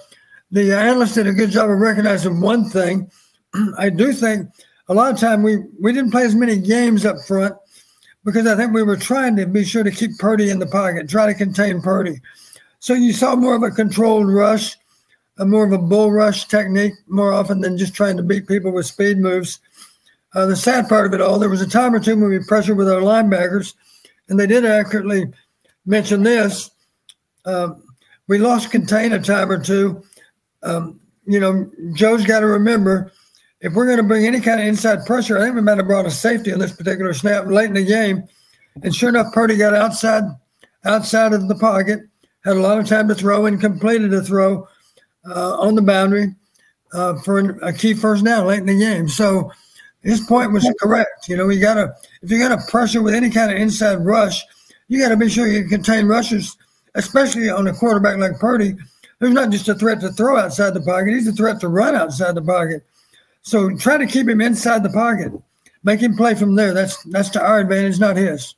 the 0.52 0.76
analyst 0.76 1.16
did 1.16 1.28
a 1.28 1.34
good 1.34 1.52
job 1.52 1.70
of 1.70 1.78
recognizing 1.78 2.40
one 2.40 2.70
thing. 2.70 3.12
I 3.78 3.90
do 3.90 4.12
think 4.14 4.50
a 4.88 4.94
lot 4.94 5.14
of 5.14 5.20
time 5.20 5.44
we 5.44 5.58
we 5.80 5.94
didn't 5.94 6.12
play 6.12 6.24
as 6.24 6.36
many 6.36 6.58
games 6.58 7.06
up 7.06 7.18
front 7.28 7.56
because 8.24 8.48
I 8.48 8.56
think 8.56 8.74
we 8.74 8.84
were 8.84 8.98
trying 8.98 9.36
to 9.36 9.46
be 9.46 9.64
sure 9.64 9.84
to 9.84 9.92
keep 9.92 10.18
Purdy 10.18 10.50
in 10.50 10.60
the 10.60 10.68
pocket, 10.68 11.10
try 11.10 11.28
to 11.28 11.34
contain 11.34 11.82
Purdy. 11.82 12.20
So 12.80 12.94
you 12.94 13.14
saw 13.14 13.36
more 13.36 13.56
of 13.56 13.64
a 13.64 13.72
controlled 13.72 14.28
rush 14.28 14.76
a 15.38 15.46
more 15.46 15.66
of 15.66 15.72
a 15.72 15.78
bull 15.78 16.12
rush 16.12 16.46
technique 16.46 16.94
more 17.08 17.34
often 17.34 17.60
than 17.60 17.78
just 17.78 17.94
trying 17.94 18.18
to 18.18 18.24
beat 18.24 18.48
people 18.48 18.72
with 18.72 18.86
speed 18.86 19.18
moves. 19.18 19.60
Uh, 20.34 20.46
the 20.46 20.56
sad 20.56 20.88
part 20.88 21.06
of 21.06 21.14
it 21.14 21.22
all, 21.22 21.40
there 21.40 21.50
was 21.50 21.62
a 21.62 21.68
time 21.68 21.94
or 21.94 22.00
two 22.00 22.18
when 22.18 22.30
we 22.30 22.40
pressured 22.40 22.78
with 22.78 22.90
our 22.90 23.02
linebackers, 23.02 23.74
and 24.30 24.40
they 24.40 24.48
did 24.48 24.66
accurately 24.66 25.26
mention 25.86 26.24
this. 26.24 26.72
Um, 27.46 27.84
we 28.28 28.38
lost 28.38 28.72
contain 28.72 29.14
a 29.14 29.20
time 29.20 29.52
or 29.52 29.62
two. 29.62 30.04
Um, 30.64 31.00
you 31.26 31.40
know, 31.40 31.70
Joe's 31.94 32.26
got 32.26 32.40
to 32.42 32.48
remember 32.48 33.12
if 33.66 33.74
we're 33.74 33.88
going 33.88 33.98
to 33.98 34.04
bring 34.04 34.28
any 34.28 34.40
kind 34.40 34.62
of 34.62 34.68
inside 34.68 35.08
pressure, 35.08 35.38
I 35.38 35.42
think 35.42 35.56
we 35.56 35.62
might 35.62 35.78
have 35.78 35.88
brought 35.88 36.06
a 36.06 36.12
safety 36.12 36.52
in 36.52 36.60
this 36.60 36.76
particular 36.76 37.14
snap 37.14 37.48
late 37.48 37.66
in 37.66 37.74
the 37.74 37.84
game. 37.84 38.24
And 38.84 38.94
sure 38.94 39.10
enough, 39.10 39.34
Purdy 39.34 39.58
got 39.58 39.74
outside 39.74 40.24
outside 40.84 41.34
of 41.34 41.48
the 41.48 41.56
pocket, 41.56 42.02
had 42.44 42.58
a 42.58 42.60
lot 42.60 42.78
of 42.78 42.88
time 42.88 43.08
to 43.08 43.16
throw 43.16 43.48
and 43.48 43.60
completed 43.60 44.14
a 44.14 44.22
throw 44.22 44.68
uh, 45.28 45.58
on 45.60 45.74
the 45.74 45.82
boundary. 45.82 46.36
uh, 46.94 47.16
for 47.24 47.58
a 47.62 47.74
key 47.74 47.94
first 47.94 48.24
down 48.24 48.48
late 48.48 48.60
in 48.60 48.66
the 48.66 48.78
game. 48.78 49.10
So 49.10 49.52
his 50.02 50.22
point 50.22 50.54
was 50.54 50.72
correct. 50.80 51.28
You 51.28 51.38
know, 51.38 51.50
you 51.50 51.60
got 51.60 51.76
to 51.76 51.94
if 52.22 52.30
you're 52.30 52.40
going 52.40 52.58
to 52.58 52.72
pressure 52.72 53.02
with 53.02 53.14
any 53.14 53.30
kind 53.30 53.52
of 53.52 53.58
inside 53.58 54.06
rush, 54.06 54.44
you 54.88 55.00
got 55.00 55.10
to 55.10 55.18
be 55.18 55.30
sure 55.30 55.48
you 55.48 55.68
contain 55.68 56.08
rushers, 56.08 56.56
especially 56.96 57.50
on 57.50 57.68
a 57.68 57.74
quarterback 57.74 58.18
like 58.18 58.40
Purdy, 58.40 58.76
who's 59.20 59.34
not 59.34 59.50
just 59.50 59.68
a 59.68 59.76
threat 59.76 60.00
to 60.02 60.12
throw 60.12 60.38
outside 60.38 60.74
the 60.74 60.82
pocket; 60.82 61.14
he's 61.14 61.28
a 61.28 61.34
threat 61.34 61.60
to 61.62 61.68
run 61.68 61.96
outside 61.96 62.36
the 62.36 62.42
pocket. 62.42 62.84
So 63.46 63.70
try 63.78 63.98
to 63.98 64.08
keep 64.08 64.28
him 64.28 64.42
inside 64.42 64.82
the 64.82 64.90
pocket, 64.90 65.32
make 65.84 66.00
him 66.00 66.18
play 66.18 66.34
from 66.34 66.56
there. 66.56 66.74
That's 66.74 67.02
that's 67.04 67.30
to 67.30 67.42
our 67.42 67.60
advantage, 67.60 68.00
not 68.00 68.18
his. 68.18 68.56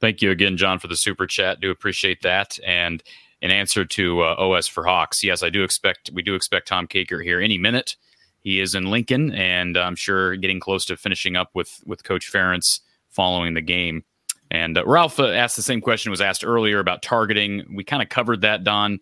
Thank 0.00 0.22
you 0.22 0.30
again, 0.30 0.56
John, 0.56 0.78
for 0.78 0.86
the 0.86 0.96
super 0.96 1.26
chat. 1.26 1.60
Do 1.60 1.70
appreciate 1.70 2.22
that. 2.22 2.58
And 2.64 3.02
in 3.42 3.50
answer 3.50 3.84
to 3.84 4.22
uh, 4.22 4.36
OS 4.38 4.68
for 4.68 4.84
Hawks, 4.86 5.24
yes, 5.24 5.42
I 5.42 5.50
do 5.50 5.64
expect 5.64 6.10
we 6.14 6.22
do 6.22 6.36
expect 6.36 6.68
Tom 6.68 6.86
Kakert 6.86 7.24
here 7.24 7.40
any 7.40 7.58
minute. 7.58 7.96
He 8.38 8.60
is 8.60 8.76
in 8.76 8.84
Lincoln, 8.86 9.32
and 9.32 9.76
I'm 9.76 9.96
sure 9.96 10.36
getting 10.36 10.60
close 10.60 10.84
to 10.86 10.96
finishing 10.96 11.34
up 11.34 11.50
with 11.52 11.82
with 11.84 12.04
Coach 12.04 12.30
Ferentz 12.32 12.80
following 13.10 13.54
the 13.54 13.60
game. 13.60 14.04
And 14.52 14.78
uh, 14.78 14.86
Ralph 14.86 15.18
uh, 15.18 15.26
asked 15.26 15.56
the 15.56 15.62
same 15.62 15.80
question 15.80 16.10
was 16.10 16.20
asked 16.20 16.44
earlier 16.44 16.78
about 16.78 17.02
targeting. 17.02 17.66
We 17.74 17.82
kind 17.82 18.02
of 18.02 18.08
covered 18.10 18.42
that, 18.42 18.62
Don. 18.62 19.00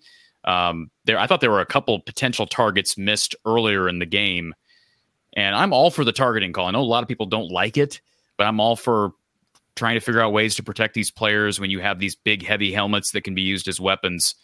Um, 0.49 0.91
there, 1.05 1.19
I 1.19 1.27
thought 1.27 1.41
there 1.41 1.51
were 1.51 1.61
a 1.61 1.67
couple 1.67 2.01
potential 2.01 2.47
targets 2.47 2.97
missed 2.97 3.37
earlier 3.45 3.89
in 3.89 3.99
the 3.99 4.07
game, 4.07 4.55
and 5.37 5.55
I'm 5.55 5.73
all 5.73 5.91
for 5.91 6.05
the 6.05 6.13
targeting 6.13 6.53
call. 6.53 6.67
I 6.67 6.71
know 6.71 6.81
a 6.81 6.83
lot 6.83 7.03
of 7.03 7.09
people 7.09 7.27
don't 7.27 7.51
like 7.51 7.77
it, 7.77 8.01
but 8.39 8.47
I'm 8.47 8.59
all 8.59 8.75
for 8.75 9.13
trying 9.77 9.95
to 9.95 10.01
figure 10.01 10.23
out 10.23 10.33
ways 10.33 10.55
to 10.57 10.63
protect 10.63 10.95
these 10.95 11.11
players 11.11 11.61
when 11.61 11.71
you 11.71 11.81
have 11.81 11.99
these 11.99 12.17
big, 12.17 12.45
heavy 12.45 12.73
helmets 12.73 13.13
that 13.13 13.21
can 13.21 13.35
be 13.35 13.43
used 13.43 13.69
as 13.69 13.79
weapons. 13.79 14.35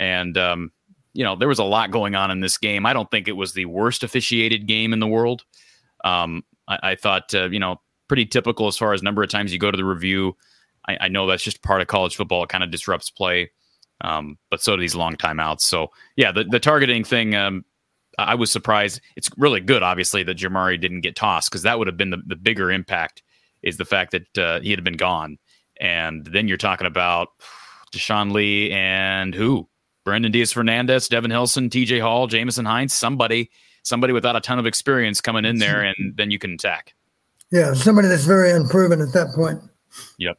And 0.00 0.36
um, 0.36 0.72
you 1.12 1.24
know, 1.24 1.36
there 1.36 1.48
was 1.48 1.58
a 1.58 1.64
lot 1.64 1.90
going 1.92 2.14
on 2.14 2.30
in 2.30 2.40
this 2.40 2.58
game. 2.58 2.84
I 2.84 2.92
don't 2.92 3.10
think 3.10 3.26
it 3.26 3.32
was 3.32 3.54
the 3.54 3.64
worst 3.64 4.02
officiated 4.02 4.66
game 4.66 4.92
in 4.92 5.00
the 5.00 5.06
world. 5.06 5.44
Um, 6.04 6.44
I, 6.68 6.78
I, 6.82 6.94
thought, 6.94 7.34
uh, 7.34 7.48
you 7.48 7.58
know, 7.58 7.80
pretty 8.06 8.26
typical 8.26 8.66
as 8.66 8.76
far 8.76 8.92
as 8.92 9.02
number 9.02 9.22
of 9.22 9.30
times 9.30 9.52
you 9.52 9.58
go 9.58 9.70
to 9.70 9.76
the 9.76 9.84
review. 9.84 10.36
I, 10.86 10.98
I 11.02 11.08
know 11.08 11.26
that's 11.26 11.42
just 11.42 11.62
part 11.62 11.80
of 11.80 11.86
college 11.86 12.16
football. 12.16 12.42
It 12.42 12.50
kind 12.50 12.62
of 12.62 12.70
disrupts 12.70 13.08
play, 13.08 13.50
um, 14.00 14.38
but 14.50 14.62
so 14.62 14.76
do 14.76 14.80
these 14.80 14.94
long 14.94 15.16
timeouts. 15.16 15.62
So 15.62 15.88
yeah, 16.16 16.32
the, 16.32 16.44
the 16.44 16.60
targeting 16.60 17.04
thing, 17.04 17.34
um, 17.34 17.64
I 18.18 18.34
was 18.34 18.50
surprised. 18.50 19.00
It's 19.16 19.30
really 19.36 19.60
good, 19.60 19.82
obviously, 19.82 20.22
that 20.22 20.38
Jermari 20.38 20.80
didn't 20.80 21.02
get 21.02 21.16
tossed 21.16 21.50
because 21.50 21.62
that 21.62 21.78
would 21.78 21.86
have 21.86 21.96
been 21.96 22.10
the, 22.10 22.22
the 22.26 22.36
bigger 22.36 22.70
impact 22.70 23.22
is 23.62 23.76
the 23.76 23.84
fact 23.84 24.12
that 24.12 24.38
uh, 24.38 24.60
he 24.60 24.70
had 24.70 24.82
been 24.84 24.96
gone. 24.96 25.38
And 25.80 26.24
then 26.24 26.48
you're 26.48 26.56
talking 26.56 26.86
about 26.86 27.28
Deshaun 27.92 28.32
Lee 28.32 28.70
and 28.72 29.34
who? 29.34 29.68
Brendan 30.04 30.30
Diaz 30.30 30.52
Fernandez, 30.52 31.08
Devin 31.08 31.32
Hilson, 31.32 31.68
TJ 31.68 32.00
Hall, 32.00 32.28
Jamison 32.28 32.64
Hines, 32.64 32.92
somebody, 32.92 33.50
somebody 33.82 34.12
without 34.12 34.36
a 34.36 34.40
ton 34.40 34.58
of 34.58 34.64
experience 34.64 35.20
coming 35.20 35.44
in 35.44 35.58
there, 35.58 35.82
and 35.82 36.14
then 36.16 36.30
you 36.30 36.38
can 36.38 36.52
attack. 36.52 36.94
Yeah, 37.50 37.74
somebody 37.74 38.06
that's 38.06 38.24
very 38.24 38.52
unproven 38.52 39.00
at 39.00 39.12
that 39.14 39.34
point. 39.34 39.60
Yep. 40.18 40.38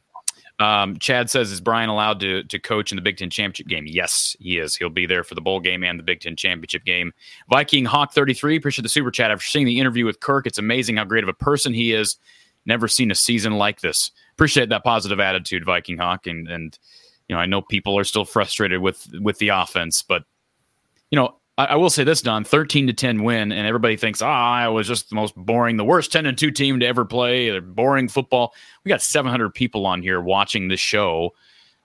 Um, 0.58 0.98
Chad 0.98 1.30
says, 1.30 1.52
is 1.52 1.60
Brian 1.60 1.88
allowed 1.88 2.18
to 2.20 2.42
to 2.44 2.58
coach 2.58 2.90
in 2.90 2.96
the 2.96 3.02
Big 3.02 3.16
Ten 3.16 3.30
championship 3.30 3.68
game? 3.68 3.86
Yes, 3.86 4.36
he 4.40 4.58
is. 4.58 4.74
He'll 4.74 4.90
be 4.90 5.06
there 5.06 5.22
for 5.22 5.34
the 5.34 5.40
bowl 5.40 5.60
game 5.60 5.84
and 5.84 5.98
the 5.98 6.02
Big 6.02 6.20
Ten 6.20 6.34
championship 6.34 6.84
game. 6.84 7.12
Viking 7.48 7.84
Hawk 7.84 8.12
33, 8.12 8.56
appreciate 8.56 8.82
the 8.82 8.88
super 8.88 9.10
chat. 9.10 9.30
After 9.30 9.46
seeing 9.46 9.66
the 9.66 9.78
interview 9.78 10.04
with 10.04 10.20
Kirk, 10.20 10.46
it's 10.46 10.58
amazing 10.58 10.96
how 10.96 11.04
great 11.04 11.22
of 11.22 11.28
a 11.28 11.34
person 11.34 11.72
he 11.72 11.92
is. 11.92 12.16
Never 12.66 12.88
seen 12.88 13.10
a 13.10 13.14
season 13.14 13.54
like 13.54 13.80
this. 13.80 14.10
Appreciate 14.32 14.68
that 14.70 14.84
positive 14.84 15.20
attitude, 15.20 15.64
Viking 15.64 15.96
Hawk, 15.96 16.26
and 16.26 16.48
and 16.48 16.76
you 17.28 17.36
know, 17.36 17.40
I 17.40 17.46
know 17.46 17.62
people 17.62 17.98
are 17.98 18.04
still 18.04 18.24
frustrated 18.24 18.80
with 18.80 19.06
with 19.20 19.38
the 19.38 19.48
offense, 19.48 20.02
but 20.02 20.24
you 21.10 21.16
know, 21.16 21.36
I, 21.58 21.64
I 21.64 21.74
will 21.74 21.90
say 21.90 22.04
this, 22.04 22.22
Don: 22.22 22.44
thirteen 22.44 22.86
to 22.86 22.94
ten 22.94 23.24
win, 23.24 23.52
and 23.52 23.66
everybody 23.66 23.96
thinks, 23.96 24.22
ah, 24.22 24.54
I 24.54 24.68
was 24.68 24.88
just 24.88 25.10
the 25.10 25.16
most 25.16 25.34
boring, 25.36 25.76
the 25.76 25.84
worst 25.84 26.10
ten 26.10 26.24
and 26.24 26.38
two 26.38 26.50
team 26.50 26.80
to 26.80 26.86
ever 26.86 27.04
play. 27.04 27.50
They're 27.50 27.60
boring 27.60 28.08
football. 28.08 28.54
We 28.84 28.88
got 28.88 29.02
seven 29.02 29.30
hundred 29.30 29.52
people 29.52 29.84
on 29.84 30.00
here 30.00 30.20
watching 30.20 30.68
this 30.68 30.80
show. 30.80 31.34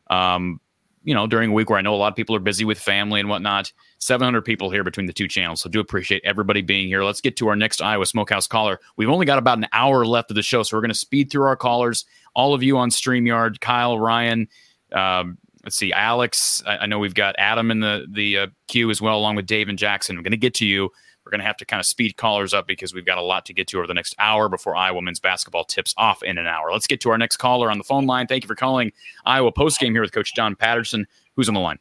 Um, 0.09 0.61
you 1.03 1.13
know, 1.13 1.27
during 1.27 1.51
a 1.51 1.53
week 1.53 1.69
where 1.69 1.77
I 1.77 1.81
know 1.81 1.93
a 1.93 1.97
lot 1.97 2.13
of 2.13 2.15
people 2.15 2.35
are 2.35 2.39
busy 2.39 2.63
with 2.63 2.79
family 2.79 3.19
and 3.19 3.27
whatnot. 3.27 3.73
700 3.99 4.41
people 4.41 4.69
here 4.69 4.83
between 4.83 5.05
the 5.05 5.13
two 5.13 5.27
channels. 5.27 5.61
So 5.61 5.69
do 5.69 5.79
appreciate 5.79 6.21
everybody 6.23 6.61
being 6.61 6.87
here. 6.87 7.03
Let's 7.03 7.21
get 7.21 7.35
to 7.37 7.47
our 7.49 7.55
next 7.55 7.81
Iowa 7.81 8.05
Smokehouse 8.05 8.47
caller. 8.47 8.79
We've 8.95 9.09
only 9.09 9.25
got 9.25 9.37
about 9.37 9.57
an 9.57 9.67
hour 9.73 10.05
left 10.05 10.31
of 10.31 10.35
the 10.35 10.41
show, 10.41 10.63
so 10.63 10.77
we're 10.77 10.81
going 10.81 10.91
to 10.91 10.95
speed 10.95 11.29
through 11.29 11.45
our 11.45 11.55
callers. 11.57 12.05
All 12.35 12.53
of 12.53 12.63
you 12.63 12.77
on 12.77 12.89
StreamYard, 12.89 13.59
Kyle, 13.59 13.99
Ryan, 13.99 14.47
um, 14.93 15.37
let's 15.63 15.75
see, 15.75 15.91
Alex. 15.91 16.63
I, 16.65 16.79
I, 16.79 16.85
know 16.85 16.99
we've 16.99 17.13
got 17.13 17.35
Adam 17.37 17.71
in 17.71 17.79
the 17.79 18.05
the 18.09 18.37
uh, 18.37 18.47
queue 18.67 18.89
as 18.89 19.01
well, 19.01 19.17
along 19.17 19.35
with 19.35 19.45
Dave 19.45 19.69
and 19.69 19.77
Jackson. 19.77 20.17
I'm 20.17 20.23
going 20.23 20.31
to 20.31 20.37
get 20.37 20.53
to 20.55 20.65
you. 20.65 20.89
We're 21.25 21.29
going 21.29 21.39
to 21.39 21.45
have 21.45 21.57
to 21.57 21.65
kind 21.65 21.79
of 21.79 21.85
speed 21.85 22.17
callers 22.17 22.53
up 22.53 22.67
because 22.67 22.93
we've 22.93 23.05
got 23.05 23.17
a 23.17 23.21
lot 23.21 23.45
to 23.45 23.53
get 23.53 23.67
to 23.67 23.77
over 23.77 23.87
the 23.87 23.93
next 23.93 24.13
hour 24.19 24.49
before 24.49 24.75
Iowa 24.75 25.01
men's 25.01 25.21
basketball 25.21 25.63
tips 25.63 25.93
off 25.95 26.21
in 26.21 26.37
an 26.37 26.47
hour. 26.47 26.69
Let's 26.71 26.85
get 26.85 26.99
to 27.01 27.11
our 27.11 27.17
next 27.17 27.37
caller 27.37 27.71
on 27.71 27.77
the 27.77 27.83
phone 27.85 28.05
line. 28.05 28.27
Thank 28.27 28.43
you 28.43 28.47
for 28.47 28.55
calling 28.55 28.91
Iowa 29.25 29.53
postgame 29.53 29.91
here 29.91 30.01
with 30.01 30.11
Coach 30.11 30.33
Don 30.35 30.55
Patterson. 30.55 31.07
Who's 31.35 31.47
on 31.47 31.53
the 31.53 31.61
line? 31.61 31.79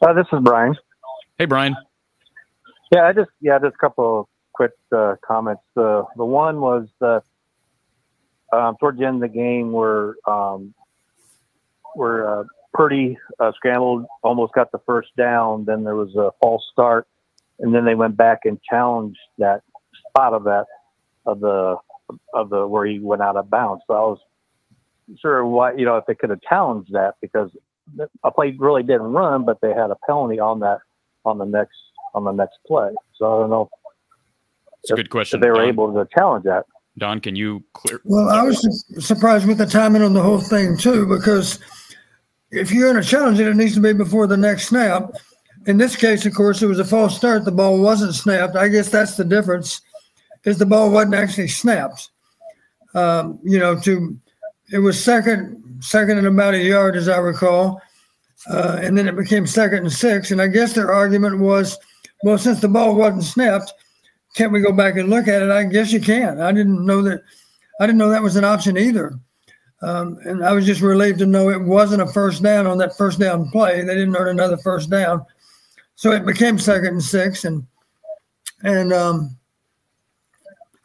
Uh, 0.00 0.14
this 0.14 0.26
is 0.32 0.40
Brian. 0.42 0.74
Hey, 1.38 1.44
Brian. 1.44 1.76
Yeah, 2.90 3.06
I 3.06 3.12
just 3.12 3.30
yeah, 3.40 3.58
just 3.58 3.74
a 3.74 3.78
couple 3.78 4.20
of 4.20 4.26
quick 4.54 4.72
uh, 4.92 5.16
comments. 5.22 5.62
The 5.74 6.04
the 6.16 6.24
one 6.24 6.60
was 6.60 6.88
that 7.00 7.22
um, 8.52 8.76
towards 8.78 8.98
the 8.98 9.04
end 9.04 9.16
of 9.16 9.30
the 9.30 9.36
game, 9.36 9.72
where 9.72 10.14
um, 10.26 10.72
where 11.96 12.40
uh, 12.40 12.44
Purdy 12.74 13.18
uh, 13.40 13.52
scrambled, 13.56 14.04
almost 14.22 14.52
got 14.52 14.70
the 14.70 14.80
first 14.86 15.08
down. 15.16 15.64
Then 15.64 15.82
there 15.82 15.96
was 15.96 16.14
a 16.14 16.30
false 16.40 16.62
start, 16.72 17.06
and 17.58 17.74
then 17.74 17.84
they 17.84 17.94
went 17.94 18.16
back 18.16 18.40
and 18.44 18.60
challenged 18.68 19.18
that 19.38 19.62
spot 20.08 20.34
of 20.34 20.44
that 20.44 20.66
of 21.24 21.40
the 21.40 21.76
of 22.34 22.50
the 22.50 22.66
where 22.66 22.86
he 22.86 22.98
went 22.98 23.22
out 23.22 23.36
of 23.36 23.50
bounds. 23.50 23.82
So 23.86 23.94
I 23.94 24.00
was 24.00 24.18
sure 25.20 25.44
why 25.44 25.74
you 25.74 25.84
know 25.84 25.96
if 25.96 26.06
they 26.06 26.14
could 26.14 26.30
have 26.30 26.42
challenged 26.42 26.92
that 26.92 27.14
because 27.20 27.50
a 28.24 28.30
play 28.30 28.54
really 28.58 28.82
didn't 28.82 29.12
run, 29.12 29.44
but 29.44 29.60
they 29.60 29.72
had 29.72 29.90
a 29.90 29.96
penalty 30.06 30.38
on 30.38 30.60
that 30.60 30.78
on 31.24 31.38
the 31.38 31.44
next 31.44 31.76
on 32.14 32.24
the 32.24 32.32
next 32.32 32.58
play. 32.66 32.90
So 33.18 33.36
I 33.36 33.40
don't 33.40 33.50
know. 33.50 33.70
It's 34.82 34.92
a 34.92 34.96
good 34.96 35.10
question. 35.10 35.40
they 35.40 35.48
were 35.48 35.56
Don. 35.56 35.68
able 35.68 35.94
to 35.94 36.06
challenge 36.16 36.44
that. 36.44 36.64
Don, 36.98 37.20
can 37.20 37.36
you 37.36 37.62
clear? 37.74 38.00
Well, 38.04 38.28
I 38.28 38.42
was 38.42 38.84
surprised 39.04 39.46
with 39.46 39.58
the 39.58 39.66
timing 39.66 40.02
on 40.02 40.14
the 40.14 40.22
whole 40.22 40.40
thing 40.40 40.76
too, 40.76 41.06
because 41.06 41.58
if 42.50 42.70
you're 42.70 42.90
in 42.90 42.96
a 42.96 43.02
challenge, 43.02 43.40
it 43.40 43.54
needs 43.54 43.74
to 43.74 43.80
be 43.80 43.92
before 43.92 44.26
the 44.26 44.36
next 44.36 44.68
snap. 44.68 45.12
In 45.66 45.78
this 45.78 45.96
case, 45.96 46.24
of 46.26 46.34
course, 46.34 46.62
it 46.62 46.66
was 46.66 46.78
a 46.78 46.84
false 46.84 47.16
start. 47.16 47.44
The 47.44 47.52
ball 47.52 47.80
wasn't 47.80 48.14
snapped. 48.14 48.56
I 48.56 48.68
guess 48.68 48.88
that's 48.88 49.16
the 49.16 49.24
difference, 49.24 49.80
is 50.44 50.58
the 50.58 50.66
ball 50.66 50.90
wasn't 50.90 51.14
actually 51.14 51.48
snapped. 51.48 52.10
Um, 52.94 53.38
you 53.42 53.58
know, 53.58 53.78
to 53.80 54.16
it 54.72 54.78
was 54.78 55.02
second, 55.02 55.62
second 55.80 56.18
and 56.18 56.26
about 56.26 56.54
a 56.54 56.58
yard, 56.58 56.96
as 56.96 57.08
I 57.08 57.18
recall, 57.18 57.80
uh, 58.48 58.78
and 58.80 58.96
then 58.96 59.08
it 59.08 59.16
became 59.16 59.46
second 59.46 59.78
and 59.80 59.92
six. 59.92 60.30
And 60.30 60.40
I 60.40 60.46
guess 60.46 60.72
their 60.72 60.92
argument 60.92 61.40
was, 61.40 61.76
well, 62.22 62.38
since 62.38 62.60
the 62.60 62.68
ball 62.68 62.94
wasn't 62.94 63.24
snapped, 63.24 63.72
can't 64.34 64.52
we 64.52 64.60
go 64.60 64.72
back 64.72 64.96
and 64.96 65.10
look 65.10 65.28
at 65.28 65.42
it? 65.42 65.50
I 65.50 65.64
guess 65.64 65.92
you 65.92 66.00
can. 66.00 66.40
I 66.40 66.52
didn't 66.52 66.84
know 66.84 67.02
that. 67.02 67.22
I 67.80 67.86
didn't 67.86 67.98
know 67.98 68.10
that 68.10 68.22
was 68.22 68.36
an 68.36 68.44
option 68.44 68.78
either. 68.78 69.18
Um, 69.82 70.18
and 70.24 70.44
I 70.44 70.52
was 70.52 70.64
just 70.64 70.80
relieved 70.80 71.18
to 71.18 71.26
know 71.26 71.50
it 71.50 71.60
wasn't 71.60 72.02
a 72.02 72.06
first 72.06 72.42
down 72.42 72.66
on 72.66 72.78
that 72.78 72.96
first 72.96 73.18
down 73.18 73.50
play. 73.50 73.82
They 73.82 73.94
didn't 73.94 74.16
earn 74.16 74.28
another 74.28 74.56
first 74.56 74.88
down, 74.88 75.24
so 75.96 76.12
it 76.12 76.24
became 76.24 76.58
second 76.58 76.88
and 76.88 77.02
six, 77.02 77.44
and 77.44 77.66
and 78.62 78.92
um, 78.92 79.36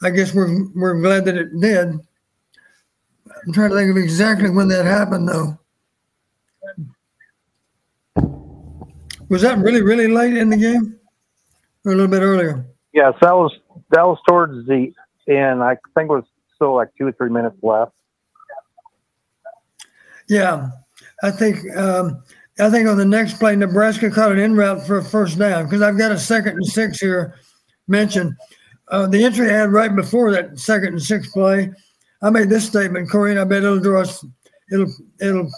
I 0.03 0.09
guess 0.09 0.33
we're 0.33 0.67
we're 0.75 0.99
glad 1.01 1.23
that 1.25 1.37
it 1.37 1.57
did. 1.59 1.87
I'm 1.87 3.53
trying 3.53 3.69
to 3.69 3.75
think 3.75 3.91
of 3.91 3.97
exactly 3.97 4.49
when 4.49 4.67
that 4.67 4.85
happened, 4.85 5.29
though. 5.29 5.57
Was 9.29 9.41
that 9.43 9.57
really 9.59 9.81
really 9.81 10.09
late 10.09 10.35
in 10.35 10.49
the 10.49 10.57
game, 10.57 10.99
or 11.85 11.93
a 11.93 11.95
little 11.95 12.11
bit 12.11 12.21
earlier? 12.21 12.65
Yes, 12.91 13.13
that 13.21 13.33
was 13.33 13.57
that 13.91 14.05
was 14.05 14.19
towards 14.27 14.67
the 14.67 14.93
end. 15.29 15.63
I 15.63 15.77
think 15.95 16.09
it 16.09 16.13
was 16.13 16.25
still 16.55 16.75
like 16.75 16.89
two 16.97 17.07
or 17.07 17.13
three 17.13 17.29
minutes 17.29 17.55
left. 17.63 17.93
Yeah, 20.31 20.69
I 21.23 21.29
think 21.29 21.59
um, 21.75 22.23
I 22.57 22.69
think 22.69 22.87
on 22.87 22.97
the 22.97 23.03
next 23.03 23.37
play, 23.37 23.53
Nebraska 23.53 24.09
caught 24.09 24.31
an 24.31 24.39
in 24.39 24.55
route 24.55 24.87
for 24.87 24.99
a 24.99 25.03
first 25.03 25.37
down 25.37 25.65
because 25.65 25.81
I've 25.81 25.97
got 25.97 26.13
a 26.13 26.17
second 26.17 26.53
and 26.53 26.65
six 26.65 27.01
here 27.01 27.35
mentioned. 27.89 28.33
Uh, 28.87 29.07
the 29.07 29.25
entry 29.25 29.49
I 29.49 29.57
had 29.57 29.73
right 29.73 29.93
before 29.93 30.31
that 30.31 30.57
second 30.57 30.93
and 30.93 31.01
six 31.01 31.29
play, 31.33 31.69
I 32.21 32.29
made 32.29 32.49
this 32.49 32.65
statement, 32.65 33.09
Corinne. 33.09 33.39
I 33.39 33.43
bet 33.43 33.63
it'll 33.63 33.81
draw 33.81 34.03
us, 34.03 34.25
it'll 34.71 34.93
it'll 35.19 35.51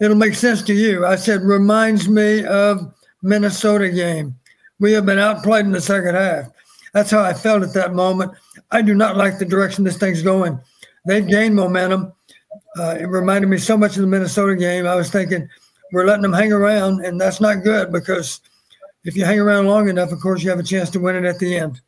it'll 0.00 0.16
make 0.16 0.34
sense 0.34 0.60
to 0.62 0.74
you. 0.74 1.06
I 1.06 1.14
said 1.14 1.42
reminds 1.42 2.08
me 2.08 2.44
of 2.46 2.92
Minnesota 3.22 3.90
game. 3.90 4.34
We 4.80 4.90
have 4.90 5.06
been 5.06 5.20
outplayed 5.20 5.66
in 5.66 5.70
the 5.70 5.80
second 5.80 6.16
half. 6.16 6.46
That's 6.94 7.12
how 7.12 7.20
I 7.20 7.32
felt 7.32 7.62
at 7.62 7.74
that 7.74 7.94
moment. 7.94 8.32
I 8.72 8.82
do 8.82 8.92
not 8.92 9.16
like 9.16 9.38
the 9.38 9.44
direction 9.44 9.84
this 9.84 9.98
thing's 9.98 10.22
going. 10.22 10.58
They've 11.06 11.28
gained 11.28 11.54
momentum 11.54 12.12
uh, 12.78 12.96
it 13.00 13.06
reminded 13.06 13.48
me 13.48 13.58
so 13.58 13.76
much 13.76 13.96
of 13.96 14.02
the 14.02 14.06
Minnesota 14.06 14.56
game. 14.56 14.86
I 14.86 14.94
was 14.94 15.10
thinking 15.10 15.48
we're 15.92 16.06
letting 16.06 16.22
them 16.22 16.32
hang 16.32 16.52
around, 16.52 17.04
and 17.04 17.20
that's 17.20 17.40
not 17.40 17.64
good 17.64 17.92
because 17.92 18.40
if 19.04 19.16
you 19.16 19.24
hang 19.24 19.40
around 19.40 19.66
long 19.66 19.88
enough, 19.88 20.12
of 20.12 20.20
course, 20.20 20.42
you 20.42 20.50
have 20.50 20.58
a 20.58 20.64
chance 20.64 20.90
to 20.90 21.00
win 21.00 21.16
it 21.16 21.24
at 21.24 21.38
the 21.38 21.56
end. 21.56 21.80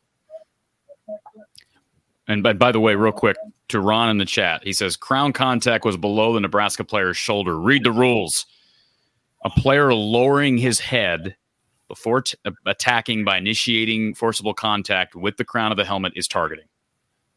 And 2.28 2.42
by, 2.42 2.52
by 2.52 2.72
the 2.72 2.80
way, 2.80 2.94
real 2.94 3.12
quick 3.12 3.36
to 3.68 3.80
Ron 3.80 4.08
in 4.10 4.18
the 4.18 4.24
chat, 4.24 4.62
he 4.64 4.72
says 4.72 4.96
crown 4.96 5.32
contact 5.32 5.84
was 5.84 5.96
below 5.96 6.32
the 6.32 6.40
Nebraska 6.40 6.84
player's 6.84 7.16
shoulder. 7.16 7.58
Read 7.58 7.84
the 7.84 7.92
rules. 7.92 8.46
A 9.44 9.50
player 9.50 9.92
lowering 9.92 10.56
his 10.56 10.78
head 10.78 11.36
before 11.88 12.22
t- 12.22 12.38
attacking 12.64 13.24
by 13.24 13.36
initiating 13.36 14.14
forcible 14.14 14.54
contact 14.54 15.14
with 15.14 15.36
the 15.36 15.44
crown 15.44 15.72
of 15.72 15.76
the 15.76 15.84
helmet 15.84 16.12
is 16.16 16.28
targeting. 16.28 16.64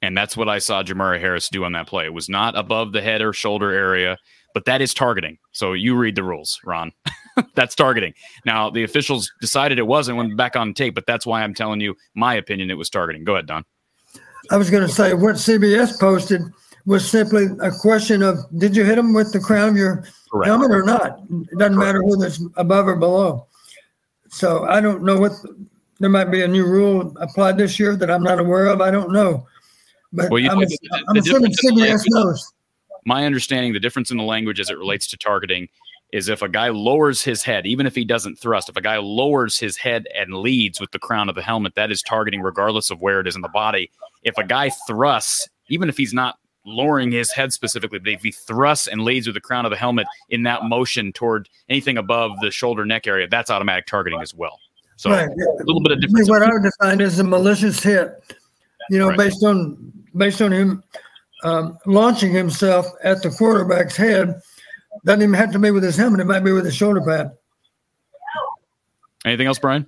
And 0.06 0.16
that's 0.16 0.38
what 0.38 0.48
I 0.48 0.60
saw 0.60 0.84
Jermari 0.84 1.20
Harris 1.20 1.50
do 1.50 1.64
on 1.66 1.72
that 1.74 1.88
play. 1.88 2.06
It 2.06 2.14
was 2.14 2.30
not 2.30 2.58
above 2.58 2.92
the 2.92 3.02
head 3.02 3.22
or 3.22 3.34
shoulder 3.34 3.72
area, 3.72 4.18
but 4.54 4.66
that 4.66 4.82
is 4.82 4.94
targeting. 4.94 5.38
So 5.52 5.74
you 5.74 5.96
read 5.96 6.16
the 6.16 6.24
rules, 6.24 6.60
Ron. 6.64 6.92
that's 7.56 7.76
targeting. 7.76 8.14
Now, 8.46 8.70
the 8.70 8.84
officials 8.84 9.32
decided 9.42 9.80
it 9.80 9.88
wasn't 9.88 10.18
when 10.18 10.36
back 10.36 10.56
on 10.56 10.74
tape, 10.74 10.96
but 10.96 11.06
that's 11.08 11.26
why 11.26 11.44
I'm 11.44 11.54
telling 11.54 11.82
you 11.82 11.96
my 12.14 12.36
opinion 12.36 12.70
it 12.70 12.76
was 12.76 12.90
targeting. 12.90 13.24
Go 13.24 13.34
ahead, 13.34 13.48
Don. 13.48 13.66
I 14.52 14.58
was 14.58 14.70
going 14.70 14.88
to 14.88 14.94
say 14.94 15.14
what 15.14 15.36
CBS 15.36 16.00
posted 16.00 16.42
was 16.86 17.10
simply 17.10 17.48
a 17.62 17.72
question 17.72 18.22
of 18.22 18.38
did 18.60 18.76
you 18.76 18.86
hit 18.86 18.98
him 18.98 19.14
with 19.14 19.34
the 19.34 19.40
crown 19.40 19.70
of 19.70 19.76
your 19.76 20.06
Correct. 20.32 20.48
helmet 20.48 20.72
or 20.72 20.84
not? 20.84 21.20
It 21.30 21.58
doesn't 21.58 21.76
Correct. 21.76 21.76
matter 21.76 22.04
whether 22.04 22.28
it's 22.28 22.44
above 22.58 22.88
or 22.88 22.96
below. 22.96 23.48
So 24.30 24.66
I 24.66 24.82
don't 24.82 25.04
know 25.04 25.20
what 25.20 25.32
there 26.00 26.10
might 26.10 26.26
be 26.26 26.44
a 26.44 26.48
new 26.48 26.66
rule 26.66 27.16
applied 27.20 27.58
this 27.58 27.80
year 27.80 27.96
that 27.96 28.12
I'm 28.12 28.24
not 28.24 28.40
aware 28.40 28.68
of. 28.68 28.82
I 28.82 28.92
don't 28.92 29.12
know. 29.12 29.48
But 30.16 30.32
well, 30.32 30.40
you 30.40 30.50
I'm, 30.50 30.60
know, 30.60 30.66
the, 30.66 31.04
I'm 31.10 31.18
assuming 31.18 31.52
CBS 31.52 32.04
knows. 32.08 32.54
My 33.06 33.26
understanding, 33.26 33.74
the 33.74 33.80
difference 33.80 34.10
in 34.10 34.18
the 34.18 34.24
language 34.24 34.60
as 34.60 34.70
it 34.70 34.78
relates 34.78 35.08
to 35.08 35.18
targeting 35.18 35.68
is 36.12 36.30
if 36.30 36.42
a 36.42 36.50
guy 36.50 36.70
lowers 36.70 37.22
his 37.22 37.44
head, 37.44 37.66
even 37.66 37.86
if 37.86 37.94
he 37.94 38.06
doesn't 38.06 38.40
thrust, 38.40 38.70
if 38.70 38.78
a 38.78 38.82
guy 38.82 38.98
lowers 38.98 39.60
his 39.60 39.76
head 39.78 40.08
and 40.16 40.34
leads 40.34 40.80
with 40.80 40.92
the 40.92 41.00
crown 41.00 41.30
of 41.30 41.36
the 41.36 41.42
helmet, 41.42 41.76
that 41.76 41.92
is 41.92 42.02
targeting 42.02 42.42
regardless 42.42 42.90
of 42.90 43.02
where 43.02 43.20
it 43.20 43.28
is 43.28 43.36
in 43.36 43.42
the 43.42 43.50
body. 43.50 43.92
If 44.24 44.38
a 44.38 44.44
guy 44.44 44.72
thrusts, 44.88 45.50
even 45.70 45.90
if 45.90 45.98
he's 45.98 46.14
not 46.14 46.40
lowering 46.66 47.12
his 47.12 47.32
head 47.32 47.54
specifically, 47.54 48.00
but 48.00 48.12
if 48.12 48.24
he 48.24 48.32
thrusts 48.32 48.88
and 48.88 49.02
leads 49.02 49.28
with 49.28 49.34
the 49.34 49.42
crown 49.42 49.66
of 49.66 49.72
the 49.72 49.78
helmet 49.78 50.08
in 50.30 50.44
that 50.44 50.64
motion 50.64 51.12
toward 51.14 51.50
anything 51.70 51.98
above 51.98 52.32
the 52.42 52.50
shoulder 52.50 52.86
neck 52.86 53.08
area, 53.08 53.28
that's 53.28 53.52
automatic 53.52 53.86
targeting 53.86 54.22
as 54.22 54.34
well. 54.34 54.60
So 54.98 55.12
right. 55.12 55.28
a 55.28 55.64
little 55.64 55.82
bit 55.82 55.92
of 55.92 56.02
difference. 56.02 56.30
What 56.30 56.44
I 56.44 56.50
would 56.52 56.64
define 56.64 57.02
as 57.02 57.20
a 57.20 57.24
malicious 57.24 57.84
hit, 57.84 58.34
you 58.90 58.98
know, 58.98 59.10
right. 59.10 59.18
based 59.18 59.44
on 59.44 59.92
based 60.16 60.42
on 60.42 60.52
him 60.52 60.84
um, 61.44 61.78
launching 61.86 62.34
himself 62.34 62.88
at 63.04 63.22
the 63.22 63.30
quarterback's 63.30 63.96
head. 63.96 64.42
Doesn't 65.06 65.22
even 65.22 65.34
have 65.36 65.52
to 65.52 65.60
be 65.60 65.72
with 65.72 65.84
his 65.84 65.98
helmet; 65.98 66.22
it 66.22 66.26
might 66.26 66.44
be 66.44 66.52
with 66.52 66.66
his 66.66 66.76
shoulder 66.76 67.02
pad. 67.02 67.32
Anything 69.26 69.48
else, 69.48 69.60
Brian? 69.60 69.86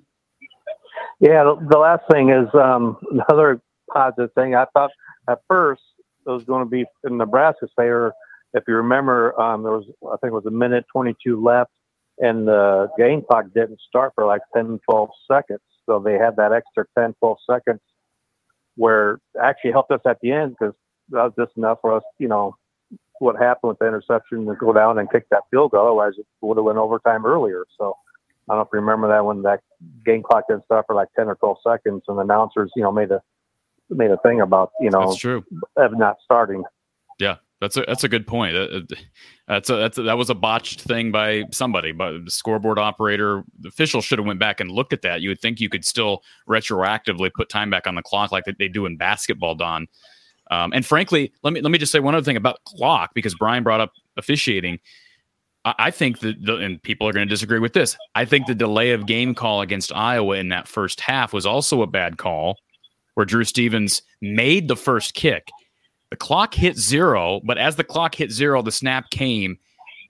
Yeah, 1.19 1.43
the, 1.43 1.67
the 1.69 1.77
last 1.77 2.03
thing 2.11 2.29
is 2.29 2.47
um, 2.53 2.97
another 3.11 3.61
positive 3.91 4.31
thing. 4.33 4.55
I 4.55 4.65
thought 4.73 4.91
at 5.29 5.39
first 5.47 5.81
it 6.25 6.29
was 6.29 6.43
going 6.43 6.63
to 6.63 6.69
be 6.69 6.85
in 7.05 7.17
Nebraska's 7.17 7.71
favor. 7.75 8.13
If 8.53 8.63
you 8.67 8.75
remember, 8.75 9.39
um, 9.39 9.63
there 9.63 9.71
was 9.71 9.85
I 10.05 10.17
think 10.17 10.31
it 10.31 10.35
was 10.35 10.45
a 10.45 10.51
minute 10.51 10.85
22 10.91 11.41
left, 11.41 11.71
and 12.19 12.47
the 12.47 12.89
game 12.97 13.23
clock 13.27 13.45
didn't 13.53 13.79
start 13.87 14.11
for 14.13 14.25
like 14.25 14.41
10, 14.53 14.79
12 14.89 15.09
seconds. 15.31 15.61
So 15.85 15.99
they 15.99 16.15
had 16.15 16.35
that 16.35 16.51
extra 16.51 16.85
10, 16.97 17.15
12 17.19 17.37
seconds 17.49 17.79
where 18.77 19.19
actually 19.41 19.71
helped 19.71 19.91
us 19.91 20.01
at 20.05 20.17
the 20.21 20.31
end 20.31 20.55
because 20.57 20.73
that 21.09 21.23
was 21.23 21.33
just 21.37 21.57
enough 21.57 21.79
for 21.81 21.95
us, 21.95 22.03
you 22.17 22.27
know, 22.27 22.55
what 23.19 23.35
happened 23.35 23.69
with 23.69 23.79
the 23.79 23.87
interception 23.87 24.45
to 24.45 24.55
go 24.55 24.71
down 24.71 24.99
and 24.99 25.11
kick 25.11 25.27
that 25.29 25.43
field 25.51 25.71
goal. 25.71 25.87
Otherwise, 25.87 26.13
it 26.17 26.25
would 26.41 26.57
have 26.57 26.63
went 26.63 26.77
overtime 26.77 27.25
earlier. 27.25 27.65
So 27.77 27.95
I 28.47 28.53
don't 28.53 28.59
know 28.59 28.61
if 28.63 28.69
you 28.71 28.79
remember 28.79 29.09
that 29.09 29.25
when 29.25 29.41
that 29.41 29.61
game 30.05 30.23
clock 30.23 30.45
didn't 30.47 30.65
start 30.65 30.85
for 30.87 30.95
like 30.95 31.09
10 31.15 31.27
or 31.27 31.35
12 31.35 31.57
seconds 31.67 32.03
and 32.07 32.17
the 32.17 32.21
announcers, 32.21 32.71
you 32.75 32.83
know, 32.83 32.91
made 32.91 33.11
a 33.11 33.21
made 33.89 34.11
a 34.11 34.17
thing 34.17 34.41
about, 34.41 34.71
you 34.79 34.89
know, 34.89 35.07
that's 35.07 35.17
true. 35.17 35.45
of 35.75 35.97
not 35.97 36.17
starting. 36.23 36.63
Yeah. 37.19 37.37
That's 37.59 37.75
a 37.75 37.83
that's 37.87 38.03
a 38.03 38.09
good 38.09 38.27
point. 38.27 38.55
That's 39.47 39.69
a, 39.69 39.75
that's 39.75 39.97
a, 39.97 40.03
that 40.03 40.17
was 40.17 40.29
a 40.29 40.35
botched 40.35 40.81
thing 40.81 41.11
by 41.11 41.45
somebody, 41.51 41.91
but 41.91 42.25
the 42.25 42.31
scoreboard 42.31 42.77
operator, 42.77 43.43
the 43.59 43.69
official 43.69 44.01
should 44.01 44.19
have 44.19 44.27
went 44.27 44.39
back 44.39 44.59
and 44.59 44.69
looked 44.69 44.93
at 44.93 45.01
that. 45.01 45.21
You 45.21 45.29
would 45.29 45.39
think 45.39 45.59
you 45.59 45.69
could 45.69 45.83
still 45.83 46.21
retroactively 46.47 47.31
put 47.33 47.49
time 47.49 47.71
back 47.71 47.87
on 47.87 47.95
the 47.95 48.03
clock 48.03 48.31
like 48.31 48.43
they 48.45 48.67
do 48.67 48.85
in 48.85 48.95
basketball, 48.95 49.55
Don. 49.55 49.87
Um, 50.51 50.71
and 50.73 50.85
frankly, 50.85 51.33
let 51.43 51.51
me 51.51 51.61
let 51.61 51.71
me 51.71 51.79
just 51.79 51.91
say 51.91 51.99
one 51.99 52.13
other 52.13 52.23
thing 52.23 52.37
about 52.37 52.63
clock 52.65 53.11
because 53.15 53.33
Brian 53.33 53.63
brought 53.63 53.81
up 53.81 53.91
officiating. 54.17 54.79
I, 55.65 55.73
I 55.79 55.91
think 55.91 56.19
that, 56.19 56.35
the, 56.45 56.57
and 56.57 56.81
people 56.83 57.07
are 57.07 57.13
going 57.13 57.27
to 57.27 57.33
disagree 57.33 57.59
with 57.59 57.73
this. 57.73 57.97
I 58.13 58.25
think 58.25 58.45
the 58.45 58.55
delay 58.55 58.91
of 58.91 59.07
game 59.07 59.33
call 59.33 59.61
against 59.61 59.91
Iowa 59.93 60.37
in 60.37 60.49
that 60.49 60.67
first 60.67 61.01
half 61.01 61.33
was 61.33 61.47
also 61.47 61.81
a 61.81 61.87
bad 61.87 62.17
call, 62.17 62.59
where 63.15 63.25
Drew 63.25 63.43
Stevens 63.43 64.03
made 64.21 64.67
the 64.67 64.77
first 64.77 65.15
kick 65.15 65.49
the 66.09 66.17
clock 66.17 66.53
hit 66.53 66.77
zero, 66.77 67.41
but 67.43 67.57
as 67.57 67.75
the 67.75 67.83
clock 67.83 68.15
hit 68.15 68.31
zero, 68.31 68.61
the 68.61 68.71
snap 68.71 69.09
came. 69.09 69.57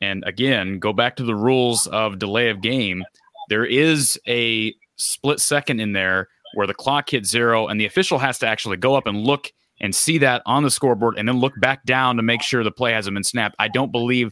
And 0.02 0.24
again, 0.26 0.80
go 0.80 0.94
back 0.94 1.16
to 1.16 1.24
the 1.24 1.36
rules 1.36 1.88
of 1.88 2.20
delay 2.20 2.50
of 2.50 2.62
game. 2.62 3.04
There 3.50 3.66
is 3.66 4.20
a 4.28 4.76
split 4.98 5.40
second 5.40 5.80
in 5.80 5.94
there 5.94 6.28
where 6.54 6.68
the 6.68 6.74
clock 6.74 7.10
hit 7.10 7.26
zero, 7.26 7.68
and 7.68 7.80
the 7.80 7.86
official 7.86 8.20
has 8.20 8.40
to 8.40 8.48
actually 8.48 8.78
go 8.78 8.96
up 8.96 9.08
and 9.08 9.18
look 9.18 9.52
and 9.80 9.94
see 9.94 10.18
that 10.20 10.42
on 10.46 10.64
the 10.64 10.72
scoreboard 10.72 11.18
and 11.18 11.28
then 11.28 11.40
look 11.40 11.54
back 11.60 11.84
down 11.86 12.16
to 12.18 12.24
make 12.24 12.42
sure 12.42 12.64
the 12.64 12.72
play 12.72 12.94
hasn't 12.94 13.14
been 13.14 13.24
snapped. 13.24 13.56
I 13.60 13.68
don't 13.68 13.92
believe 13.92 14.32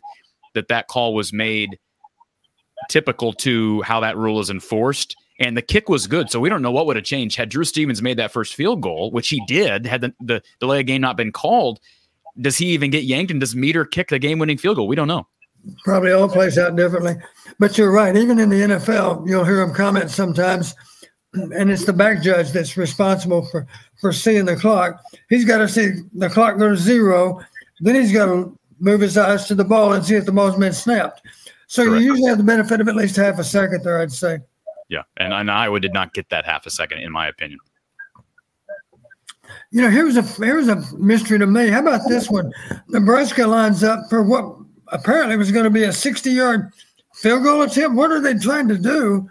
that 0.53 0.67
that 0.69 0.87
call 0.87 1.13
was 1.13 1.33
made 1.33 1.77
typical 2.89 3.33
to 3.33 3.81
how 3.83 3.99
that 3.99 4.17
rule 4.17 4.39
is 4.39 4.49
enforced 4.49 5.15
and 5.39 5.55
the 5.57 5.61
kick 5.61 5.89
was 5.89 6.07
good. 6.07 6.29
So 6.29 6.39
we 6.39 6.49
don't 6.49 6.61
know 6.61 6.71
what 6.71 6.85
would 6.85 6.95
have 6.95 7.05
changed 7.05 7.35
had 7.35 7.49
Drew 7.49 7.63
Stevens 7.63 8.01
made 8.01 8.17
that 8.17 8.31
first 8.31 8.55
field 8.55 8.81
goal, 8.81 9.11
which 9.11 9.29
he 9.29 9.43
did. 9.47 9.85
Had 9.85 10.01
the, 10.01 10.13
the 10.21 10.43
delay 10.59 10.79
of 10.79 10.85
game 10.85 11.01
not 11.01 11.17
been 11.17 11.31
called, 11.31 11.79
does 12.39 12.57
he 12.57 12.67
even 12.67 12.91
get 12.91 13.03
yanked? 13.03 13.31
And 13.31 13.39
does 13.39 13.55
Meeder 13.55 13.85
kick 13.85 14.09
the 14.09 14.19
game-winning 14.19 14.57
field 14.57 14.77
goal? 14.77 14.87
We 14.87 14.95
don't 14.95 15.07
know. 15.07 15.27
Probably 15.83 16.11
all 16.11 16.29
plays 16.29 16.57
out 16.57 16.75
differently, 16.75 17.15
but 17.57 17.77
you're 17.77 17.91
right. 17.91 18.15
Even 18.15 18.39
in 18.39 18.49
the 18.49 18.61
NFL, 18.61 19.27
you'll 19.27 19.45
hear 19.45 19.57
them 19.65 19.73
comment 19.73 20.11
sometimes, 20.11 20.75
and 21.33 21.71
it's 21.71 21.85
the 21.85 21.93
back 21.93 22.21
judge 22.21 22.51
that's 22.51 22.77
responsible 22.77 23.47
for 23.47 23.65
for 23.99 24.13
seeing 24.13 24.45
the 24.45 24.55
clock. 24.55 25.01
He's 25.27 25.43
got 25.43 25.57
to 25.57 25.67
see 25.67 26.01
the 26.13 26.29
clock 26.29 26.59
go 26.59 26.69
to 26.69 26.77
zero, 26.77 27.41
then 27.79 27.95
he's 27.95 28.11
got 28.11 28.25
to 28.25 28.55
move 28.79 29.01
his 29.01 29.17
eyes 29.17 29.47
to 29.47 29.55
the 29.55 29.63
ball 29.63 29.93
and 29.93 30.05
see 30.05 30.15
if 30.15 30.25
the 30.25 30.31
ball's 30.31 30.55
been 30.55 30.71
snapped. 30.71 31.23
So 31.67 31.83
Correct. 31.83 32.03
you 32.03 32.11
usually 32.11 32.29
have 32.29 32.37
the 32.37 32.43
benefit 32.43 32.79
of 32.79 32.87
at 32.87 32.95
least 32.95 33.15
half 33.15 33.39
a 33.39 33.43
second 33.43 33.83
there, 33.83 33.99
I'd 33.99 34.11
say. 34.11 34.39
Yeah, 34.87 35.03
and, 35.17 35.33
and 35.33 35.49
Iowa 35.49 35.79
did 35.79 35.93
not 35.93 36.13
get 36.13 36.29
that 36.29 36.45
half 36.45 36.65
a 36.65 36.69
second, 36.69 36.99
in 36.99 37.11
my 37.11 37.27
opinion. 37.27 37.59
You 39.71 39.81
know, 39.81 39.89
here's 39.89 40.17
a 40.17 40.21
here's 40.21 40.67
a 40.67 40.83
mystery 40.97 41.39
to 41.39 41.47
me. 41.47 41.69
How 41.69 41.79
about 41.79 42.07
this 42.07 42.29
one? 42.29 42.51
Nebraska 42.87 43.45
lines 43.45 43.83
up 43.83 43.99
for 44.09 44.23
what 44.23 44.57
apparently 44.87 45.37
was 45.37 45.51
going 45.51 45.65
to 45.65 45.69
be 45.69 45.83
a 45.83 45.93
60 45.93 46.31
yard 46.31 46.71
field 47.13 47.43
goal 47.43 47.61
attempt. 47.61 47.95
What 47.95 48.11
are 48.11 48.21
they 48.21 48.35
trying 48.35 48.67
to 48.69 48.77
do? 48.77 49.29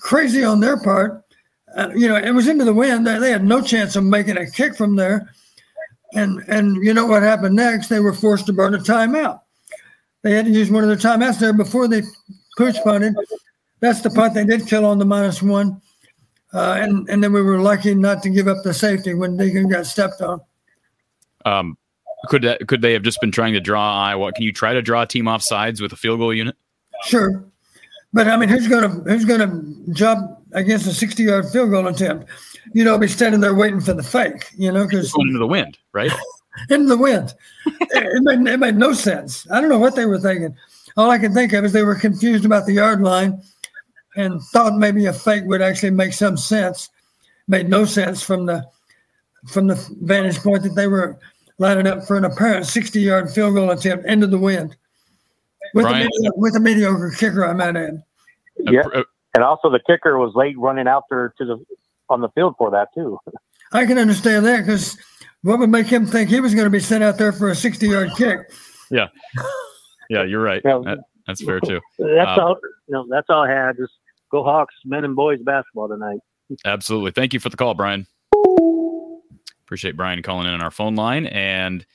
Crazy 0.00 0.44
on 0.44 0.60
their 0.60 0.78
part. 0.78 1.24
Uh, 1.76 1.90
you 1.94 2.08
know, 2.08 2.16
it 2.16 2.30
was 2.32 2.48
into 2.48 2.64
the 2.64 2.74
wind. 2.74 3.06
They, 3.06 3.18
they 3.18 3.30
had 3.30 3.44
no 3.44 3.62
chance 3.62 3.96
of 3.96 4.04
making 4.04 4.36
a 4.36 4.50
kick 4.50 4.76
from 4.76 4.96
there. 4.96 5.30
And 6.14 6.42
and 6.48 6.76
you 6.84 6.92
know 6.92 7.06
what 7.06 7.22
happened 7.22 7.56
next? 7.56 7.88
They 7.88 8.00
were 8.00 8.12
forced 8.12 8.46
to 8.46 8.52
burn 8.52 8.74
a 8.74 8.78
timeout. 8.78 9.40
They 10.22 10.32
had 10.32 10.44
to 10.44 10.50
use 10.50 10.70
one 10.70 10.84
of 10.84 10.88
their 10.88 10.98
timeouts 10.98 11.40
there 11.40 11.52
before 11.52 11.88
they 11.88 12.02
push 12.56 12.76
punted 12.84 13.14
that's 13.82 14.00
the 14.00 14.10
punt 14.10 14.32
they 14.32 14.44
did 14.44 14.66
kill 14.66 14.86
on 14.86 14.98
the 14.98 15.04
minus 15.04 15.42
one. 15.42 15.82
Uh, 16.54 16.78
and 16.80 17.08
and 17.10 17.22
then 17.22 17.32
we 17.32 17.42
were 17.42 17.58
lucky 17.58 17.94
not 17.94 18.22
to 18.22 18.30
give 18.30 18.46
up 18.46 18.58
the 18.62 18.72
safety 18.72 19.12
when 19.12 19.36
Deacon 19.36 19.68
got 19.68 19.86
stepped 19.86 20.22
on. 20.22 20.40
Um, 21.44 21.76
could 22.28 22.42
that, 22.42 22.66
could 22.68 22.80
they 22.80 22.92
have 22.92 23.02
just 23.02 23.20
been 23.20 23.32
trying 23.32 23.54
to 23.54 23.60
draw 23.60 24.04
Iowa? 24.04 24.32
Can 24.32 24.44
you 24.44 24.52
try 24.52 24.72
to 24.72 24.82
draw 24.82 25.02
a 25.02 25.06
team 25.06 25.26
off 25.26 25.42
sides 25.42 25.80
with 25.80 25.92
a 25.92 25.96
field 25.96 26.20
goal 26.20 26.32
unit? 26.32 26.54
Sure, 27.04 27.44
but 28.12 28.28
I 28.28 28.36
mean, 28.36 28.48
who's 28.48 28.68
gonna 28.68 28.88
who's 28.88 29.24
gonna 29.24 29.62
jump 29.92 30.38
against 30.52 30.86
a 30.86 30.92
sixty 30.92 31.24
yard 31.24 31.48
field 31.48 31.70
goal 31.70 31.88
attempt? 31.88 32.28
You 32.74 32.84
know, 32.84 32.96
be 32.98 33.08
standing 33.08 33.40
there 33.40 33.54
waiting 33.54 33.80
for 33.80 33.94
the 33.94 34.02
fake. 34.02 34.50
You 34.54 34.70
know, 34.70 34.84
because 34.84 35.12
into 35.18 35.38
the 35.38 35.46
wind, 35.46 35.78
right? 35.92 36.12
into 36.70 36.86
the 36.86 36.98
wind. 36.98 37.34
it, 37.66 37.88
it, 37.90 38.22
made, 38.22 38.46
it 38.46 38.58
made 38.58 38.76
no 38.76 38.92
sense. 38.92 39.50
I 39.50 39.60
don't 39.60 39.70
know 39.70 39.78
what 39.78 39.96
they 39.96 40.06
were 40.06 40.20
thinking. 40.20 40.54
All 40.98 41.10
I 41.10 41.18
can 41.18 41.32
think 41.32 41.54
of 41.54 41.64
is 41.64 41.72
they 41.72 41.82
were 41.82 41.94
confused 41.94 42.44
about 42.44 42.66
the 42.66 42.74
yard 42.74 43.00
line 43.00 43.42
and 44.16 44.42
thought 44.42 44.76
maybe 44.76 45.06
a 45.06 45.12
fake 45.12 45.44
would 45.46 45.62
actually 45.62 45.90
make 45.90 46.12
some 46.12 46.36
sense. 46.36 46.90
Made 47.48 47.68
no 47.68 47.84
sense 47.84 48.22
from 48.22 48.46
the 48.46 48.64
from 49.48 49.66
the 49.66 49.74
vantage 50.02 50.38
point 50.38 50.62
that 50.62 50.74
they 50.76 50.86
were 50.86 51.18
lining 51.58 51.86
up 51.86 52.04
for 52.04 52.16
an 52.16 52.24
apparent 52.24 52.66
60 52.66 53.00
yard 53.00 53.30
field 53.30 53.54
goal 53.54 53.70
attempt 53.70 54.06
into 54.06 54.26
the 54.26 54.38
wind 54.38 54.76
with, 55.74 55.86
a, 55.86 55.92
mediocre, 55.92 56.36
with 56.36 56.56
a 56.56 56.60
mediocre 56.60 57.12
kicker, 57.16 57.44
I 57.44 57.52
might 57.52 57.76
add. 57.76 58.02
Yeah. 58.58 58.82
And 59.34 59.42
also 59.42 59.70
the 59.70 59.80
kicker 59.80 60.18
was 60.18 60.34
late 60.34 60.58
running 60.58 60.86
out 60.86 61.04
there 61.10 61.34
to 61.38 61.44
the 61.44 61.64
on 62.08 62.20
the 62.20 62.28
field 62.30 62.54
for 62.58 62.70
that 62.70 62.88
too. 62.94 63.18
I 63.72 63.86
can 63.86 63.96
understand 63.96 64.44
that 64.46 64.60
because 64.60 64.98
what 65.42 65.58
would 65.58 65.70
make 65.70 65.86
him 65.86 66.06
think 66.06 66.28
he 66.28 66.40
was 66.40 66.54
going 66.54 66.66
to 66.66 66.70
be 66.70 66.80
sent 66.80 67.02
out 67.02 67.16
there 67.16 67.32
for 67.32 67.50
a 67.50 67.54
60 67.54 67.88
yard 67.88 68.10
kick? 68.16 68.52
Yeah. 68.90 69.08
Yeah, 70.10 70.24
you're 70.24 70.42
right. 70.42 70.62
that, 70.62 70.98
that's 71.26 71.42
fair 71.42 71.58
too. 71.60 71.80
That's 71.98 72.38
um, 72.38 72.40
all. 72.40 72.56
You 72.86 72.94
know, 72.94 73.06
that's 73.08 73.30
all 73.30 73.44
I 73.44 73.50
had. 73.50 73.76
Just 73.78 73.92
go 74.32 74.42
Hawks, 74.42 74.74
men 74.84 75.04
and 75.04 75.14
boys 75.14 75.38
basketball 75.42 75.88
tonight. 75.88 76.18
Absolutely. 76.64 77.12
Thank 77.12 77.32
you 77.32 77.40
for 77.40 77.50
the 77.50 77.56
call, 77.56 77.74
Brian. 77.74 78.06
Appreciate 79.64 79.96
Brian 79.96 80.22
calling 80.22 80.46
in 80.46 80.54
on 80.54 80.62
our 80.62 80.70
phone 80.70 80.96
line. 80.96 81.26
And 81.26 81.86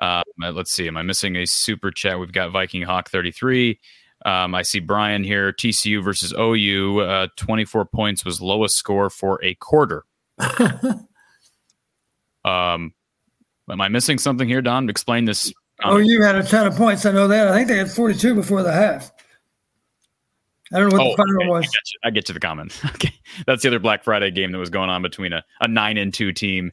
uh, 0.00 0.22
let's 0.40 0.72
see, 0.72 0.88
am 0.88 0.96
I 0.96 1.02
missing 1.02 1.36
a 1.36 1.46
super 1.46 1.90
chat? 1.90 2.18
We've 2.18 2.32
got 2.32 2.50
Viking 2.50 2.82
Hawk 2.82 3.10
33. 3.10 3.78
Um, 4.24 4.54
I 4.54 4.62
see 4.62 4.80
Brian 4.80 5.24
here. 5.24 5.52
TCU 5.52 6.02
versus 6.02 6.32
OU. 6.32 7.00
Uh, 7.00 7.26
24 7.36 7.84
points 7.86 8.24
was 8.24 8.40
lowest 8.40 8.76
score 8.76 9.10
for 9.10 9.38
a 9.44 9.54
quarter. 9.56 10.04
um, 12.44 12.94
am 13.70 13.80
I 13.80 13.88
missing 13.88 14.18
something 14.18 14.48
here, 14.48 14.62
Don? 14.62 14.88
Explain 14.88 15.24
this. 15.24 15.52
Oh, 15.84 15.98
you 15.98 16.22
had 16.22 16.36
a 16.36 16.42
ton 16.42 16.66
of 16.66 16.76
points. 16.76 17.04
I 17.06 17.12
know 17.12 17.28
that. 17.28 17.48
I 17.48 17.54
think 17.54 17.68
they 17.68 17.76
had 17.76 17.90
42 17.90 18.34
before 18.34 18.62
the 18.62 18.72
half. 18.72 19.11
I 20.74 20.78
don't 20.78 20.90
know 20.90 20.98
what 20.98 21.06
oh, 21.06 21.10
the 21.10 21.16
final 21.16 21.36
okay. 21.36 21.48
was. 21.48 21.64
I 21.64 21.68
get, 21.68 21.82
I 22.04 22.10
get, 22.10 22.26
to 22.26 22.32
the 22.32 22.40
comments. 22.40 22.84
okay, 22.86 23.12
that's 23.46 23.62
the 23.62 23.68
other 23.68 23.78
Black 23.78 24.04
Friday 24.04 24.30
game 24.30 24.52
that 24.52 24.58
was 24.58 24.70
going 24.70 24.90
on 24.90 25.02
between 25.02 25.32
a, 25.32 25.44
a 25.60 25.68
nine 25.68 25.98
and 25.98 26.12
two 26.12 26.32
team, 26.32 26.70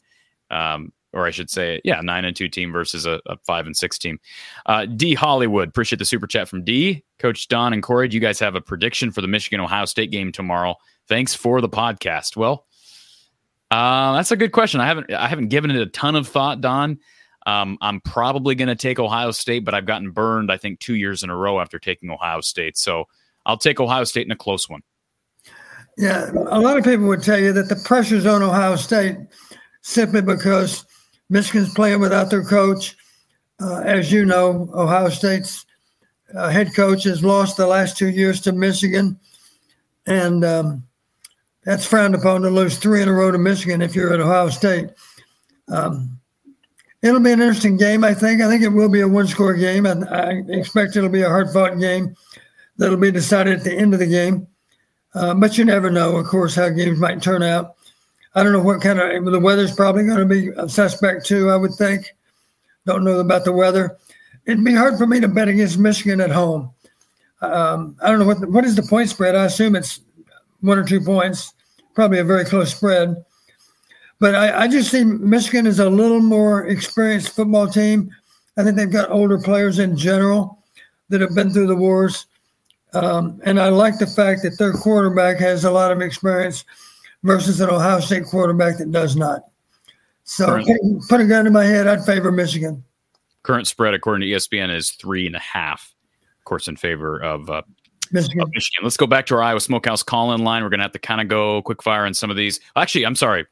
um, 0.52 0.92
or 1.14 1.26
I 1.26 1.32
should 1.32 1.50
say, 1.50 1.82
yeah, 1.84 2.02
nine 2.02 2.26
and 2.26 2.36
two 2.36 2.48
team 2.48 2.72
versus 2.72 3.06
a, 3.06 3.20
a 3.26 3.38
five 3.46 3.66
and 3.66 3.76
six 3.76 3.98
team. 3.98 4.20
Uh, 4.66 4.86
D 4.86 5.14
Hollywood, 5.14 5.70
appreciate 5.70 6.00
the 6.00 6.06
super 6.06 6.28
chat 6.28 6.48
from 6.48 6.64
D. 6.64 7.04
Coach 7.20 7.48
Don 7.50 7.74
and 7.74 7.84
Cory, 7.84 8.08
do 8.08 8.16
you 8.16 8.22
guys 8.22 8.40
have 8.40 8.56
a 8.56 8.62
prediction 8.62 9.12
for 9.12 9.22
the 9.22 9.28
Michigan 9.28 9.60
Ohio 9.60 9.86
State 9.86 10.12
game 10.12 10.32
tomorrow? 10.32 10.76
Thanks 11.08 11.36
for 11.36 11.60
the 11.60 11.70
podcast. 11.70 12.38
Well, 12.38 12.66
uh, 13.72 14.14
that's 14.14 14.32
a 14.32 14.38
good 14.38 14.52
question. 14.52 14.80
I 14.80 14.88
haven't 14.88 15.14
I 15.14 15.28
haven't 15.28 15.50
given 15.50 15.72
it 15.72 15.82
a 15.82 15.88
ton 15.88 16.16
of 16.16 16.28
thought, 16.28 16.62
Don. 16.62 17.00
Um, 17.46 17.78
I'm 17.82 18.02
probably 18.02 18.54
going 18.54 18.68
to 18.68 18.76
take 18.76 19.00
Ohio 19.00 19.32
State, 19.32 19.66
but 19.66 19.74
I've 19.74 19.86
gotten 19.86 20.12
burned, 20.12 20.52
I 20.52 20.58
think, 20.58 20.80
two 20.80 20.96
years 20.96 21.24
in 21.24 21.30
a 21.30 21.36
row 21.36 21.60
after 21.60 21.80
taking 21.80 22.12
Ohio 22.12 22.42
State. 22.42 22.78
So 22.78 23.06
I'll 23.50 23.58
take 23.58 23.80
Ohio 23.80 24.04
State 24.04 24.28
in 24.28 24.32
a 24.32 24.36
close 24.36 24.70
one. 24.70 24.82
Yeah, 25.98 26.30
a 26.32 26.60
lot 26.60 26.78
of 26.78 26.84
people 26.84 27.08
would 27.08 27.24
tell 27.24 27.40
you 27.40 27.52
that 27.54 27.68
the 27.68 27.82
pressure's 27.84 28.28
on 28.28 28.44
Ohio 28.44 28.76
State 28.76 29.18
simply 29.82 30.22
because 30.22 30.86
Michigan's 31.30 31.74
playing 31.74 32.00
without 32.00 32.30
their 32.30 32.44
coach. 32.44 32.96
Uh, 33.60 33.80
as 33.80 34.12
you 34.12 34.24
know, 34.24 34.70
Ohio 34.74 35.10
State's 35.10 35.66
uh, 36.36 36.50
head 36.50 36.76
coach 36.76 37.04
has 37.06 37.24
lost 37.24 37.58
the 37.58 37.66
last 37.66 37.98
two 37.98 38.10
years 38.10 38.40
to 38.42 38.52
Michigan, 38.52 39.20
and 40.06 40.46
um, 40.46 40.84
that's 41.64 41.88
frowned 41.88 42.14
upon 42.14 42.44
to 42.44 42.52
lose 42.52 42.78
three 42.78 43.02
in 43.02 43.10
a 43.10 43.14
row 43.14 43.32
to 43.32 43.40
Michigan 43.40 43.82
if 43.82 43.96
you're 43.96 44.14
at 44.14 44.20
Ohio 44.20 44.50
State. 44.50 44.92
Um, 45.70 46.20
it'll 47.02 47.20
be 47.20 47.32
an 47.32 47.42
interesting 47.42 47.78
game, 47.78 48.04
I 48.04 48.14
think. 48.14 48.42
I 48.42 48.48
think 48.48 48.62
it 48.62 48.70
will 48.70 48.90
be 48.90 49.02
a 49.02 49.08
one 49.08 49.28
score 49.28 49.56
game, 49.56 49.88
and 49.88 50.08
I 50.08 50.44
expect 50.50 50.96
it'll 50.96 51.10
be 51.10 51.24
a 51.24 51.30
hard 51.30 51.50
fought 51.50 51.80
game 51.80 52.16
that'll 52.80 52.98
be 52.98 53.12
decided 53.12 53.60
at 53.60 53.64
the 53.64 53.78
end 53.78 53.94
of 53.94 54.00
the 54.00 54.08
game. 54.08 54.48
Uh, 55.14 55.36
but 55.36 55.58
you 55.58 55.66
never 55.66 55.92
know, 55.92 56.18
of 56.18 56.26
course, 56.26 56.56
how 56.56 56.70
games 56.70 56.98
might 56.98 57.22
turn 57.22 57.44
out. 57.44 57.76
I 58.34 58.42
don't 58.42 58.54
know 58.54 58.62
what 58.62 58.82
kind 58.82 59.00
of 59.00 59.26
the 59.26 59.40
weather's 59.40 59.76
probably 59.76 60.06
going 60.06 60.20
to 60.20 60.26
be 60.26 60.50
a 60.56 60.70
suspect 60.70 61.26
too. 61.26 61.50
I 61.50 61.56
would 61.56 61.74
think. 61.74 62.16
Don't 62.86 63.04
know 63.04 63.20
about 63.20 63.44
the 63.44 63.52
weather. 63.52 63.98
It'd 64.46 64.64
be 64.64 64.74
hard 64.74 64.98
for 64.98 65.06
me 65.06 65.20
to 65.20 65.28
bet 65.28 65.48
against 65.48 65.78
Michigan 65.78 66.22
at 66.22 66.32
home. 66.32 66.72
Um, 67.42 67.98
I 68.02 68.10
don't 68.10 68.20
know 68.20 68.26
what 68.26 68.40
the, 68.40 68.48
what 68.48 68.66
is 68.66 68.76
the 68.76 68.84
point 68.84 69.10
spread. 69.10 69.36
I 69.36 69.46
assume 69.46 69.76
it's 69.76 70.02
one 70.62 70.78
or 70.78 70.86
two 70.86 71.02
points. 71.02 71.54
Probably 71.96 72.20
a 72.20 72.24
very 72.24 72.46
close 72.46 72.74
spread. 72.74 73.24
But 74.20 74.36
I, 74.36 74.64
I 74.64 74.68
just 74.68 74.92
see 74.92 75.04
Michigan 75.04 75.68
is 75.68 75.80
a 75.80 75.90
little 75.90 76.22
more 76.22 76.66
experienced 76.68 77.36
football 77.36 77.68
team. 77.68 78.12
I 78.58 78.64
think 78.64 78.76
they've 78.76 78.92
got 78.92 79.12
older 79.12 79.40
players 79.40 79.80
in 79.80 79.98
general 79.98 80.64
that 81.10 81.22
have 81.22 81.36
been 81.36 81.52
through 81.52 81.68
the 81.68 81.76
wars. 81.76 82.28
Um, 82.94 83.40
and 83.46 83.60
I 83.60 83.70
like 83.70 84.00
the 84.00 84.08
fact 84.08 84.42
that 84.44 84.58
their 84.58 84.74
quarterback 84.74 85.38
has 85.40 85.64
a 85.64 85.72
lot 85.72 85.92
of 85.92 86.02
experience 86.02 86.66
versus 87.24 87.62
an 87.62 87.70
Ohio 87.70 88.00
State 88.00 88.26
quarterback 88.26 88.78
that 88.78 88.92
does 88.92 89.16
not. 89.16 89.42
So 90.24 90.64
put 91.08 91.22
a 91.22 91.26
gun 91.26 91.46
to 91.46 91.52
my 91.52 91.66
head, 91.66 91.88
I'd 91.88 92.04
favor 92.06 92.32
Michigan. 92.32 92.84
Current 93.44 93.68
spread, 93.68 93.94
according 93.94 94.28
to 94.28 94.36
ESPN, 94.36 94.74
is 94.74 94.92
three 94.92 95.26
and 95.26 95.36
a 95.36 95.40
half, 95.40 95.96
of 96.40 96.46
course, 96.46 96.68
in 96.68 96.76
favor 96.76 97.22
of, 97.22 97.50
uh, 97.50 97.62
Michigan. 98.12 98.42
Of 98.42 98.50
Michigan. 98.54 98.84
Let's 98.84 98.98
go 98.98 99.08
back 99.08 99.26
to 99.28 99.36
our 99.36 99.42
Iowa 99.42 99.60
Smokehouse 99.60 100.04
call 100.04 100.34
in 100.34 100.44
line. 100.44 100.64
We're 100.64 100.70
going 100.70 100.80
to 100.80 100.84
have 100.84 100.92
to 100.94 101.00
kind 101.00 101.22
of 101.22 101.28
go 101.28 101.62
quick 101.62 101.84
fire 101.84 102.06
on 102.06 102.14
some 102.14 102.30
of 102.30 102.38
these. 102.38 102.60
Actually, 102.76 103.06
I'm 103.06 103.16
sorry. 103.16 103.46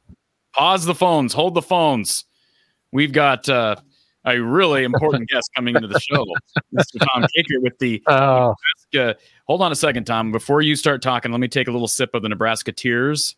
Pause 0.53 0.85
the 0.85 0.95
phones. 0.95 1.33
Hold 1.33 1.53
the 1.53 1.61
phones. 1.61 2.25
We've 2.91 3.11
got 3.11 3.47
uh, 3.49 3.75
a 4.25 4.39
really 4.39 4.83
important 4.83 5.29
guest 5.31 5.49
coming 5.55 5.75
into 5.75 5.87
the 5.87 5.99
show, 5.99 6.25
Mr. 6.73 6.99
Tom 6.99 7.23
Kakert 7.23 7.61
with 7.61 7.77
the 7.79 8.01
Nebraska. 8.93 9.19
Hold 9.45 9.61
on 9.61 9.71
a 9.71 9.75
second, 9.75 10.05
Tom. 10.05 10.31
Before 10.31 10.61
you 10.61 10.75
start 10.75 11.01
talking, 11.01 11.31
let 11.31 11.39
me 11.39 11.47
take 11.47 11.67
a 11.67 11.71
little 11.71 11.87
sip 11.87 12.13
of 12.13 12.21
the 12.21 12.29
Nebraska 12.29 12.71
tears. 12.71 13.35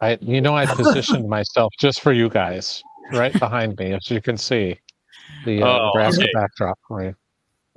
I, 0.00 0.18
you 0.20 0.40
know, 0.40 0.56
I 0.56 0.66
positioned 0.66 1.28
myself 1.28 1.72
just 1.78 2.00
for 2.00 2.12
you 2.12 2.28
guys, 2.28 2.82
right 3.12 3.38
behind 3.38 3.76
me, 3.78 3.92
as 3.92 4.10
you 4.10 4.20
can 4.20 4.36
see, 4.36 4.78
the 5.44 5.62
uh, 5.62 5.66
oh, 5.66 5.86
Nebraska 5.94 6.22
okay. 6.22 6.32
backdrop 6.32 6.78
for 6.86 7.04
you. 7.04 7.14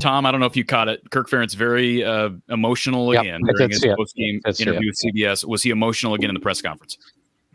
Tom, 0.02 0.26
I 0.26 0.32
don't 0.32 0.40
know 0.40 0.46
if 0.46 0.56
you 0.56 0.66
caught 0.66 0.88
it. 0.88 1.10
Kirk 1.12 1.30
Ferentz 1.30 1.56
very 1.56 2.04
uh, 2.04 2.30
emotional 2.50 3.14
yep, 3.14 3.24
again 3.24 3.42
during 3.46 3.70
his 3.70 3.86
post 3.86 4.16
game 4.16 4.42
interview 4.46 4.90
with 4.90 5.16
CBS. 5.16 5.46
Was 5.46 5.64
he 5.64 5.70
emotional 5.70 6.14
again 6.14 6.30
in 6.30 6.34
the 6.34 6.40
press 6.40 6.62
conference? 6.62 6.98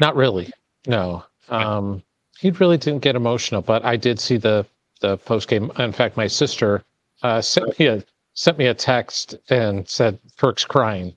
Not 0.01 0.17
really. 0.17 0.51
No. 0.87 1.25
Um, 1.49 2.03
he 2.39 2.51
really 2.53 2.79
didn't 2.79 3.03
get 3.03 3.17
emotional, 3.17 3.63
but 3.63 3.85
I 3.85 3.97
did 3.97 4.21
see 4.21 4.37
the 4.37 4.65
the 5.01 5.17
post 5.19 5.49
game. 5.49 5.71
In 5.79 5.93
fact, 5.93 6.17
my 6.17 6.27
sister 6.27 6.85
uh, 7.23 7.41
sent 7.41 7.79
me 7.79 7.87
a 7.87 8.05
sent 8.39 8.57
me 8.57 8.67
a 8.67 8.75
text 8.75 9.35
and 9.51 9.89
said 9.89 10.17
Kirk's 10.37 10.65
crying 10.65 11.13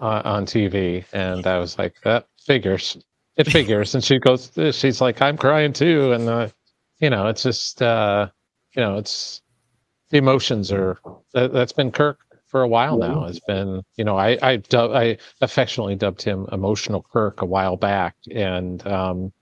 uh, 0.00 0.20
on 0.22 0.44
TV, 0.44 1.02
and 1.14 1.46
I 1.46 1.58
was 1.58 1.78
like, 1.78 1.94
that 2.04 2.26
figures. 2.38 2.98
It 3.36 3.44
figures. 3.50 3.94
and 3.94 4.04
she 4.04 4.18
goes, 4.18 4.52
she's 4.72 5.00
like, 5.00 5.22
I'm 5.22 5.38
crying 5.38 5.72
too, 5.72 6.12
and 6.12 6.28
uh, 6.28 6.48
you 6.98 7.08
know, 7.08 7.26
it's 7.26 7.42
just 7.42 7.80
uh, 7.80 8.28
you 8.76 8.82
know, 8.82 8.98
it's 8.98 9.40
the 10.10 10.18
emotions 10.18 10.70
are 10.70 10.98
that, 11.32 11.54
has 11.54 11.72
been 11.72 11.90
Kirk 11.90 12.18
for 12.46 12.60
a 12.60 12.68
while 12.68 12.98
now. 12.98 13.24
It's 13.24 13.40
been, 13.40 13.82
you 13.96 14.04
know, 14.04 14.18
I 14.18 14.36
I, 14.42 14.56
dub, 14.56 14.90
I 14.92 15.16
affectionately 15.40 15.96
dubbed 15.96 16.20
him 16.20 16.46
emotional 16.52 17.06
Kirk 17.10 17.40
a 17.40 17.46
while 17.46 17.78
back, 17.78 18.14
and 18.30 18.86
um, 18.86 19.32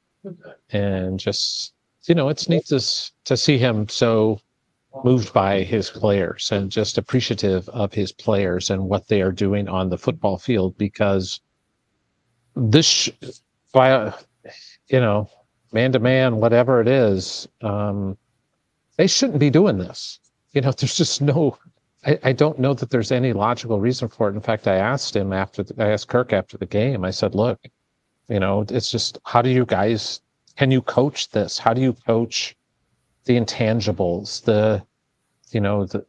and 0.71 1.19
just 1.19 1.73
you 2.07 2.15
know 2.15 2.29
it's 2.29 2.49
neat 2.49 2.67
to 2.67 2.81
to 3.25 3.37
see 3.37 3.59
him 3.59 3.89
so 3.89 4.41
moved 5.05 5.33
by 5.33 5.63
his 5.63 5.91
players 5.91 6.51
and 6.53 6.71
just 6.71 6.99
appreciative 6.99 7.69
of 7.71 7.93
his 7.93 8.13
players 8.13 8.71
and 8.71 8.89
what 8.89 9.09
they 9.09 9.23
are 9.23 9.33
doing 9.33 9.69
on 9.69 9.89
the 9.89 9.99
football 9.99 10.39
field 10.39 10.77
because 10.79 11.41
this 12.55 13.11
by 13.73 14.13
you 14.89 15.01
know 15.01 15.29
man 15.73 15.93
to 15.93 15.99
man 15.99 16.37
whatever 16.37 16.81
it 16.81 16.89
is 16.89 17.49
um, 17.63 18.17
they 18.97 19.07
shouldn't 19.07 19.39
be 19.39 19.51
doing 19.51 19.79
this. 19.79 20.21
You 20.53 20.61
know 20.63 20.73
there's 20.79 20.97
just 20.97 21.21
no 21.21 21.59
I, 22.05 22.19
I, 22.23 22.33
don't 22.33 22.59
know 22.61 22.73
that 22.75 22.91
there's 22.91 23.11
any 23.11 23.33
logical 23.33 23.81
reason 23.81 24.09
for 24.09 24.29
it. 24.29 24.35
In 24.35 24.41
fact 24.41 24.69
i 24.69 24.77
asked 24.77 25.15
him 25.17 25.33
after 25.33 25.63
the, 25.63 25.83
i 25.83 25.91
asked 25.91 26.09
kirk 26.09 26.33
after 26.33 26.57
the 26.57 26.67
game. 26.67 27.05
I 27.05 27.11
said 27.11 27.35
look 27.35 27.59
you 28.29 28.41
know, 28.41 28.65
it's 28.69 28.91
just 28.91 29.19
how 29.25 29.43
do 29.43 29.51
you 29.51 29.65
guys 29.65 30.21
can 30.57 30.71
you 30.71 30.81
coach 30.83 31.31
this? 31.31 31.59
How 31.59 31.75
do 31.75 31.81
you 31.81 31.93
coach 31.93 32.56
the 33.27 33.39
intangibles, 33.39 34.43
the 34.45 34.83
you 35.51 35.61
know, 35.61 35.85
the 35.85 36.05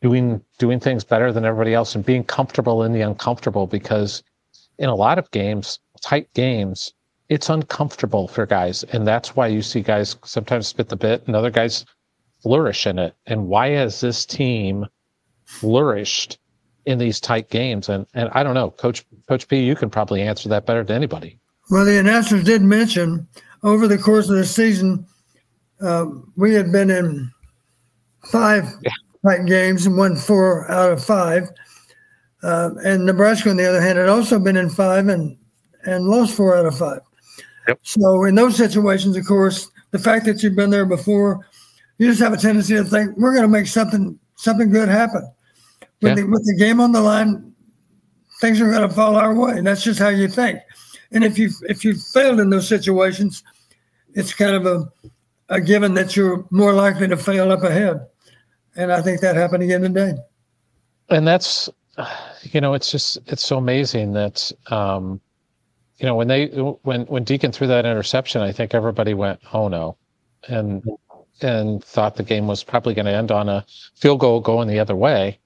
doing 0.00 0.42
doing 0.58 0.80
things 0.80 1.04
better 1.04 1.32
than 1.32 1.44
everybody 1.44 1.74
else 1.74 1.94
and 1.94 2.04
being 2.04 2.24
comfortable 2.24 2.82
in 2.84 2.92
the 2.92 3.00
uncomfortable 3.00 3.66
because 3.66 4.22
in 4.78 4.88
a 4.88 4.94
lot 4.94 5.18
of 5.18 5.30
games, 5.30 5.78
tight 6.02 6.32
games, 6.34 6.94
it's 7.28 7.50
uncomfortable 7.50 8.28
for 8.28 8.46
guys. 8.46 8.82
And 8.84 9.06
that's 9.06 9.36
why 9.36 9.46
you 9.46 9.62
see 9.62 9.82
guys 9.82 10.16
sometimes 10.24 10.68
spit 10.68 10.88
the 10.88 10.96
bit 10.96 11.26
and 11.26 11.36
other 11.36 11.50
guys 11.50 11.84
flourish 12.42 12.86
in 12.86 12.98
it. 12.98 13.14
And 13.26 13.46
why 13.46 13.68
has 13.70 14.00
this 14.00 14.24
team 14.24 14.86
flourished 15.44 16.38
in 16.86 16.98
these 16.98 17.20
tight 17.20 17.50
games? 17.50 17.88
And 17.88 18.06
and 18.14 18.30
I 18.32 18.42
don't 18.42 18.54
know, 18.54 18.70
Coach 18.70 19.04
Coach 19.28 19.48
P, 19.48 19.60
you 19.60 19.76
can 19.76 19.90
probably 19.90 20.22
answer 20.22 20.48
that 20.48 20.66
better 20.66 20.84
than 20.84 20.96
anybody. 20.96 21.38
Well, 21.70 21.84
the 21.84 21.98
announcers 21.98 22.44
did 22.44 22.62
mention 22.62 23.28
over 23.62 23.86
the 23.86 23.98
course 23.98 24.28
of 24.28 24.36
the 24.36 24.46
season, 24.46 25.06
uh, 25.82 26.06
we 26.36 26.54
had 26.54 26.72
been 26.72 26.90
in 26.90 27.30
five 28.30 28.64
yeah. 28.82 29.42
games 29.44 29.86
and 29.86 29.96
won 29.96 30.16
four 30.16 30.70
out 30.70 30.92
of 30.92 31.04
five. 31.04 31.48
Uh, 32.42 32.70
and 32.84 33.04
Nebraska, 33.04 33.50
on 33.50 33.56
the 33.56 33.68
other 33.68 33.80
hand, 33.80 33.98
had 33.98 34.08
also 34.08 34.38
been 34.38 34.56
in 34.56 34.70
five 34.70 35.08
and, 35.08 35.36
and 35.84 36.06
lost 36.06 36.34
four 36.34 36.56
out 36.56 36.66
of 36.66 36.76
five. 36.76 37.00
Yep. 37.68 37.78
So, 37.82 38.24
in 38.24 38.34
those 38.34 38.56
situations, 38.56 39.16
of 39.16 39.26
course, 39.26 39.70
the 39.90 39.98
fact 39.98 40.24
that 40.26 40.42
you've 40.42 40.56
been 40.56 40.70
there 40.70 40.86
before, 40.86 41.46
you 41.98 42.08
just 42.08 42.20
have 42.20 42.32
a 42.32 42.36
tendency 42.36 42.74
to 42.74 42.84
think 42.84 43.16
we're 43.16 43.32
going 43.34 43.42
to 43.42 43.48
make 43.48 43.66
something 43.66 44.18
something 44.36 44.70
good 44.70 44.88
happen. 44.88 45.30
With, 46.00 46.10
yeah. 46.10 46.14
the, 46.14 46.22
with 46.24 46.46
the 46.46 46.56
game 46.58 46.80
on 46.80 46.92
the 46.92 47.00
line, 47.00 47.52
things 48.40 48.58
are 48.60 48.70
going 48.70 48.88
to 48.88 48.94
fall 48.94 49.16
our 49.16 49.34
way. 49.34 49.58
and 49.58 49.66
That's 49.66 49.84
just 49.84 49.98
how 49.98 50.08
you 50.08 50.28
think. 50.28 50.60
And 51.12 51.24
if 51.24 51.38
you 51.38 51.50
if 51.68 51.84
you 51.84 51.94
failed 51.94 52.40
in 52.40 52.50
those 52.50 52.68
situations, 52.68 53.42
it's 54.14 54.32
kind 54.32 54.56
of 54.56 54.66
a 54.66 54.90
a 55.50 55.60
given 55.60 55.94
that 55.94 56.16
you're 56.16 56.46
more 56.50 56.72
likely 56.72 57.08
to 57.08 57.16
fail 57.16 57.52
up 57.52 57.62
ahead. 57.62 58.06
And 58.76 58.92
I 58.92 59.02
think 59.02 59.20
that 59.20 59.36
happened 59.36 59.62
again 59.62 59.82
today. 59.82 60.14
And 61.08 61.26
that's 61.26 61.68
you 62.42 62.60
know, 62.60 62.74
it's 62.74 62.90
just 62.90 63.18
it's 63.26 63.44
so 63.44 63.58
amazing 63.58 64.12
that 64.14 64.50
um, 64.70 65.20
you 65.98 66.06
know 66.06 66.14
when 66.14 66.28
they 66.28 66.46
when 66.46 67.02
when 67.06 67.24
Deacon 67.24 67.52
threw 67.52 67.66
that 67.66 67.84
interception, 67.84 68.42
I 68.42 68.52
think 68.52 68.74
everybody 68.74 69.14
went, 69.14 69.40
"Oh 69.52 69.68
no," 69.68 69.96
and 70.48 70.82
and 71.42 71.82
thought 71.84 72.16
the 72.16 72.22
game 72.22 72.46
was 72.46 72.64
probably 72.64 72.94
going 72.94 73.06
to 73.06 73.12
end 73.12 73.30
on 73.30 73.48
a 73.48 73.64
field 73.94 74.20
goal 74.20 74.40
going 74.40 74.68
the 74.68 74.80
other 74.80 74.96
way, 74.96 75.38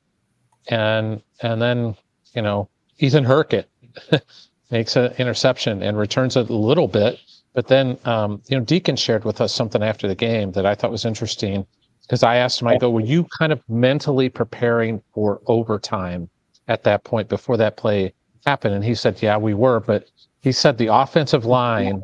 and 0.68 1.22
and 1.40 1.60
then 1.60 1.97
you 2.35 2.43
know 2.43 2.68
Ethan 2.98 3.24
Hurkett 3.24 3.68
makes 4.70 4.97
an 4.97 5.12
interception 5.18 5.82
and 5.82 5.98
returns 5.98 6.36
it 6.36 6.48
a 6.48 6.55
little 6.55 6.89
bit, 6.89 7.18
but 7.55 7.68
then 7.68 7.98
um, 8.05 8.43
you 8.48 8.59
know 8.59 8.64
Deacon 8.64 8.97
shared 8.97 9.24
with 9.24 9.40
us 9.40 9.55
something 9.55 9.82
after 9.82 10.06
the 10.06 10.14
game 10.14 10.52
that 10.52 10.66
I 10.66 10.74
thought 10.74 10.90
was 10.90 11.05
interesting 11.05 11.66
because 12.05 12.22
I 12.22 12.36
asked 12.36 12.60
him, 12.60 12.68
I 12.68 12.76
go, 12.76 12.90
were 12.90 13.01
you 13.01 13.26
kind 13.39 13.51
of 13.52 13.62
mentally 13.68 14.28
preparing 14.28 15.02
for 15.14 15.40
overtime 15.47 16.28
at 16.68 16.85
that 16.85 17.05
point 17.05 17.28
before 17.28 17.56
that 17.56 17.76
play 17.76 18.12
happened? 18.44 18.74
And 18.74 18.85
he 18.85 18.94
said, 18.94 19.20
yeah, 19.22 19.39
we 19.39 19.55
were. 19.55 19.81
But 19.81 20.10
he 20.43 20.52
said 20.52 20.76
the 20.76 20.94
offensive 20.94 21.47
line 21.47 22.02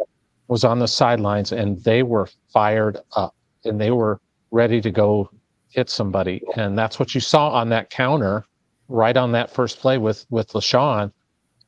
was 0.48 0.64
on 0.64 0.78
the 0.78 0.88
sidelines 0.88 1.52
and 1.52 1.82
they 1.84 2.02
were 2.02 2.28
fired 2.48 2.98
up 3.14 3.34
and 3.64 3.78
they 3.78 3.90
were 3.90 4.20
ready 4.50 4.80
to 4.80 4.90
go 4.90 5.30
hit 5.68 5.90
somebody. 5.90 6.42
And 6.56 6.78
that's 6.78 6.98
what 6.98 7.14
you 7.14 7.20
saw 7.20 7.50
on 7.50 7.68
that 7.68 7.90
counter 7.90 8.46
right 8.88 9.16
on 9.16 9.32
that 9.32 9.50
first 9.50 9.80
play 9.80 9.98
with, 9.98 10.24
with 10.30 10.48
Leshon 10.48 11.12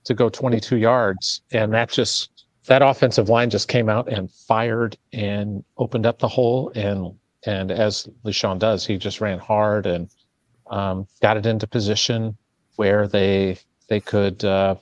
to 0.05 0.15
go 0.15 0.29
22 0.29 0.77
yards. 0.77 1.43
And 1.53 1.73
that 1.75 1.91
just, 1.91 2.42
that 2.67 2.83
offensive 2.83 3.29
line 3.29 3.51
just 3.51 3.69
came 3.69 3.89
out 3.89 4.09
and 4.09 4.31
fired 4.31 4.97
and 5.13 5.65
opened 5.79 6.07
up 6.07 6.19
the 6.19 6.29
hole 6.29 6.71
and 6.75 7.15
and 7.45 7.73
as 7.73 8.09
Leshon 8.25 8.59
does, 8.59 8.87
he 8.87 8.97
just 8.97 9.21
ran 9.21 9.39
hard 9.39 9.87
and 9.87 10.09
um, 10.71 11.07
got 11.21 11.37
it 11.37 11.47
into 11.47 11.67
position 11.67 12.37
where 12.77 13.09
they 13.09 13.59
they 13.89 14.01
could 14.01 14.45
uh, 14.45 14.77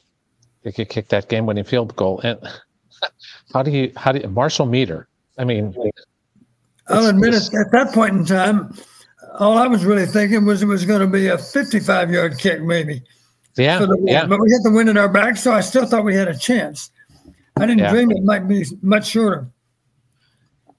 they 0.63 0.73
could 0.73 0.89
kick 0.89 1.09
that 1.09 1.29
game 1.29 1.47
winning 1.47 1.65
field 1.65 1.97
goal. 1.97 2.21
And 2.23 2.39
how 3.53 3.63
do 3.63 3.71
you 3.71 3.93
how 3.97 4.13
do 4.13 4.21
you 4.21 4.29
Marshall 4.29 4.67
Meeder? 4.67 5.09
I 5.39 5.45
mean, 5.45 5.75
I'll 6.89 7.07
admit 7.07 7.35
it. 7.35 7.45
At 7.55 7.73
that 7.73 7.93
point 7.95 8.15
in 8.15 8.25
time, 8.27 8.75
all 9.39 9.57
I 9.57 9.67
was 9.67 9.85
really 9.85 10.07
thinking 10.07 10.45
was 10.45 10.63
it 10.63 10.67
was 10.67 10.85
going 10.85 11.01
to 11.01 11.07
be 11.07 11.29
a 11.29 11.39
55 11.39 12.11
yard 12.11 12.39
kick, 12.39 12.63
maybe. 12.63 13.03
Yeah, 13.57 13.85
yeah. 14.05 14.27
But 14.27 14.41
we 14.41 14.53
had 14.53 14.63
the 14.63 14.71
wind 14.71 14.89
in 14.89 14.97
our 14.97 15.09
back, 15.09 15.37
so 15.37 15.53
I 15.53 15.61
still 15.61 15.87
thought 15.87 16.05
we 16.05 16.15
had 16.15 16.29
a 16.29 16.37
chance. 16.37 16.91
I 17.57 17.67
didn't 17.67 17.81
yeah. 17.81 17.91
dream 17.91 18.11
it 18.11 18.23
might 18.23 18.49
be 18.49 18.65
much 18.83 19.09
shorter. 19.09 19.51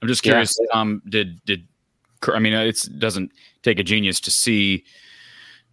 I'm 0.00 0.08
just 0.08 0.22
curious. 0.22 0.58
Yeah. 0.60 0.80
Um, 0.80 1.02
did 1.08 1.44
did 1.44 1.66
I 2.28 2.38
mean, 2.38 2.52
it 2.52 2.78
doesn't 2.98 3.32
take 3.62 3.78
a 3.78 3.84
genius 3.84 4.20
to 4.20 4.30
see, 4.30 4.84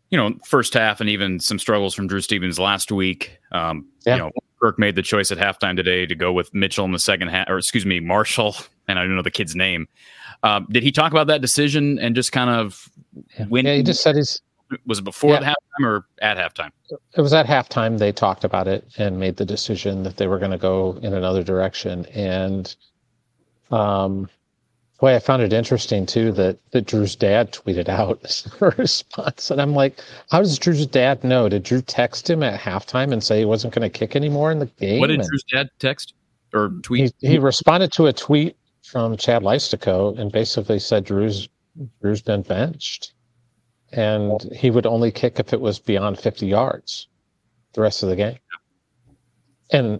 you 0.10 0.18
know, 0.18 0.34
first 0.46 0.74
half 0.74 1.00
and 1.02 1.10
even 1.10 1.40
some 1.40 1.60
struggles 1.60 1.94
from 1.94 2.08
Drew 2.08 2.22
Stevens 2.22 2.60
last 2.60 2.92
week. 2.92 3.40
Um, 3.52 3.88
yeah. 4.06 4.16
You 4.16 4.22
know, 4.22 4.32
Kirk 4.62 4.80
made 4.80 4.96
the 4.96 5.02
choice 5.02 5.32
at 5.32 5.38
halftime 5.38 5.76
today 5.76 6.06
to 6.06 6.16
go 6.16 6.34
with 6.34 6.54
Mitchell 6.54 6.86
in 6.86 6.92
the 6.92 7.00
second 7.00 7.30
half, 7.30 7.50
or 7.50 7.58
excuse 7.58 7.86
me, 7.86 8.00
Marshall, 8.00 8.56
and 8.88 9.00
I 9.00 9.04
don't 9.04 9.16
know 9.16 9.22
the 9.22 9.32
kid's 9.32 9.56
name. 9.56 9.88
Um, 10.44 10.68
did 10.70 10.84
he 10.84 10.92
talk 10.92 11.12
about 11.12 11.28
that 11.28 11.42
decision 11.42 12.00
and 12.00 12.16
just 12.16 12.32
kind 12.32 12.50
of 12.50 12.90
when? 13.48 13.66
Yeah, 13.66 13.76
he 13.76 13.84
just 13.84 14.02
said 14.02 14.16
he's. 14.16 14.42
Was 14.86 15.00
it 15.00 15.04
before 15.04 15.32
yeah. 15.32 15.42
halftime 15.54 15.86
or 15.86 16.06
at 16.22 16.38
halftime? 16.38 16.72
It 17.16 17.22
was 17.22 17.34
at 17.34 17.46
halftime. 17.46 17.98
They 17.98 18.12
talked 18.12 18.44
about 18.44 18.68
it 18.68 18.86
and 18.98 19.20
made 19.20 19.38
the 19.38 19.46
decision 19.46 20.04
that 20.04 20.18
they 20.18 20.28
were 20.28 20.40
going 20.40 20.52
to 20.52 20.58
go 20.58 21.00
in 21.02 21.14
another 21.14 21.44
direction. 21.44 22.06
And 22.08 22.76
um, 23.72 24.30
Boy, 25.00 25.16
I 25.16 25.20
found 25.20 25.42
it 25.42 25.54
interesting 25.54 26.06
too 26.06 26.34
that 26.34 26.60
that 26.72 26.86
Drew's 26.86 27.16
dad 27.16 27.54
tweeted 27.54 27.88
out 27.88 28.44
a 28.62 28.70
response, 28.78 29.50
and 29.50 29.62
I'm 29.62 29.74
like, 29.74 30.02
"How 30.30 30.40
does 30.40 30.60
Drew's 30.60 30.86
dad 30.86 31.24
know? 31.24 31.48
Did 31.48 31.64
Drew 31.64 31.82
text 31.82 32.30
him 32.30 32.44
at 32.44 32.60
halftime 32.60 33.14
and 33.14 33.24
say 33.24 33.40
he 33.40 33.46
wasn't 33.46 33.74
going 33.74 33.90
to 33.90 33.98
kick 33.98 34.16
anymore 34.16 34.52
in 34.52 34.60
the 34.60 34.66
game?" 34.66 35.00
What 35.00 35.08
did 35.08 35.20
and 35.20 35.30
Drew's 35.30 35.44
dad 35.44 35.70
text 35.80 36.14
or 36.54 36.70
tweet? 36.84 37.14
He, 37.20 37.30
he 37.30 37.40
responded 37.40 37.94
to 37.94 38.08
a 38.08 38.14
tweet 38.14 38.58
from 38.84 39.16
Chad 39.16 39.42
Leistikow 39.42 40.20
and 40.20 40.34
basically 40.34 40.80
said 40.80 41.06
Drew's 41.06 41.48
Drew's 42.02 42.22
been 42.22 42.42
benched, 42.42 43.14
and 43.92 44.42
he 44.54 44.72
would 44.72 44.86
only 44.86 45.12
kick 45.12 45.40
if 45.40 45.54
it 45.54 45.62
was 45.62 45.80
beyond 45.80 46.20
50 46.20 46.46
yards, 46.46 47.08
the 47.74 47.82
rest 47.82 48.04
of 48.04 48.10
the 48.10 48.16
game. 48.16 48.38
And 49.72 50.00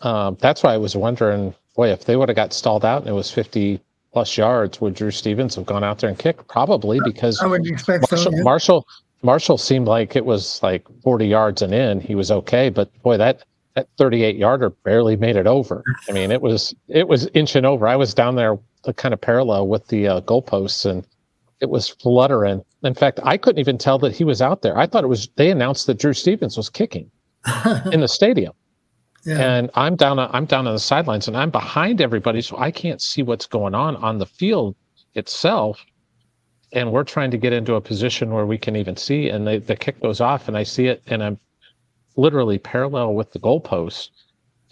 um, 0.00 0.36
that's 0.40 0.62
why 0.62 0.74
I 0.74 0.78
was 0.78 0.96
wondering, 0.96 1.54
boy, 1.74 1.90
if 1.90 2.04
they 2.04 2.16
would 2.16 2.28
have 2.28 2.36
got 2.36 2.52
stalled 2.52 2.84
out 2.84 3.02
and 3.02 3.10
it 3.10 3.14
was 3.14 3.30
50 3.30 3.80
plus 4.12 4.36
yards, 4.36 4.80
would 4.80 4.94
Drew 4.94 5.10
Stevens 5.10 5.54
have 5.56 5.66
gone 5.66 5.84
out 5.84 5.98
there 5.98 6.10
and 6.10 6.18
kicked? 6.18 6.48
Probably 6.48 7.00
because 7.04 7.40
I 7.40 7.46
would 7.46 7.66
expect 7.66 8.10
Marshall, 8.10 8.32
so, 8.32 8.36
yeah. 8.36 8.42
Marshall 8.42 8.86
Marshall 9.22 9.58
seemed 9.58 9.88
like 9.88 10.14
it 10.14 10.24
was 10.24 10.62
like 10.62 10.86
40 11.02 11.26
yards 11.26 11.62
and 11.62 11.74
in. 11.74 12.00
He 12.00 12.14
was 12.14 12.30
okay, 12.30 12.68
but 12.68 12.90
boy, 13.02 13.16
that 13.16 13.44
that 13.74 13.88
38 13.98 14.36
yarder 14.36 14.70
barely 14.70 15.16
made 15.16 15.36
it 15.36 15.46
over. 15.46 15.84
I 16.08 16.12
mean, 16.12 16.30
it 16.30 16.40
was 16.40 16.74
it 16.88 17.08
was 17.08 17.26
inching 17.34 17.64
over. 17.64 17.86
I 17.86 17.96
was 17.96 18.14
down 18.14 18.36
there, 18.36 18.58
kind 18.96 19.12
of 19.12 19.20
parallel 19.20 19.68
with 19.68 19.86
the 19.88 20.08
uh, 20.08 20.20
goalposts, 20.22 20.86
and 20.86 21.06
it 21.60 21.70
was 21.70 21.88
fluttering. 21.88 22.62
In 22.82 22.94
fact, 22.94 23.20
I 23.22 23.36
couldn't 23.36 23.60
even 23.60 23.78
tell 23.78 23.98
that 23.98 24.14
he 24.14 24.24
was 24.24 24.42
out 24.42 24.62
there. 24.62 24.76
I 24.78 24.86
thought 24.86 25.04
it 25.04 25.08
was. 25.08 25.28
They 25.36 25.50
announced 25.50 25.86
that 25.86 25.98
Drew 25.98 26.12
Stevens 26.12 26.56
was 26.56 26.68
kicking 26.68 27.10
in 27.92 28.00
the 28.00 28.08
stadium. 28.08 28.52
Yeah. 29.24 29.38
And 29.38 29.70
I'm 29.74 29.96
down. 29.96 30.18
I'm 30.18 30.44
down 30.44 30.66
on 30.66 30.74
the 30.74 30.80
sidelines, 30.80 31.28
and 31.28 31.36
I'm 31.36 31.50
behind 31.50 32.00
everybody, 32.00 32.40
so 32.42 32.56
I 32.58 32.70
can't 32.70 33.00
see 33.00 33.22
what's 33.22 33.46
going 33.46 33.74
on 33.74 33.96
on 33.96 34.18
the 34.18 34.26
field 34.26 34.76
itself. 35.14 35.84
And 36.72 36.92
we're 36.92 37.04
trying 37.04 37.30
to 37.30 37.38
get 37.38 37.52
into 37.52 37.74
a 37.74 37.80
position 37.80 38.32
where 38.32 38.46
we 38.46 38.58
can 38.58 38.76
even 38.76 38.96
see. 38.96 39.28
And 39.28 39.46
the 39.46 39.58
the 39.58 39.76
kick 39.76 40.00
goes 40.00 40.20
off, 40.20 40.48
and 40.48 40.56
I 40.56 40.62
see 40.62 40.86
it, 40.86 41.02
and 41.06 41.22
I'm 41.22 41.38
literally 42.16 42.58
parallel 42.58 43.14
with 43.14 43.32
the 43.32 43.38
goalpost, 43.38 44.10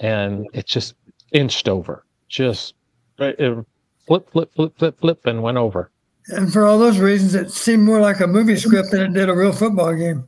and 0.01 0.47
it 0.53 0.67
just 0.67 0.95
inched 1.33 1.69
over, 1.69 2.05
just 2.29 2.75
it 3.19 3.67
flip, 4.07 4.31
flip, 4.31 4.55
flip, 4.55 4.79
flip, 4.79 5.01
flip, 5.01 5.27
and 5.27 5.43
went 5.43 5.59
over. 5.59 5.91
And 6.29 6.53
for 6.53 6.65
all 6.65 6.79
those 6.79 6.99
reasons, 6.99 7.35
it 7.35 7.51
seemed 7.51 7.83
more 7.83 8.01
like 8.01 8.21
a 8.21 8.27
movie 8.27 8.57
script 8.57 8.91
than 8.91 9.03
it 9.03 9.13
did 9.13 9.29
a 9.29 9.35
real 9.35 9.53
football 9.53 9.95
game. 9.95 10.27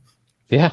Yeah, 0.49 0.71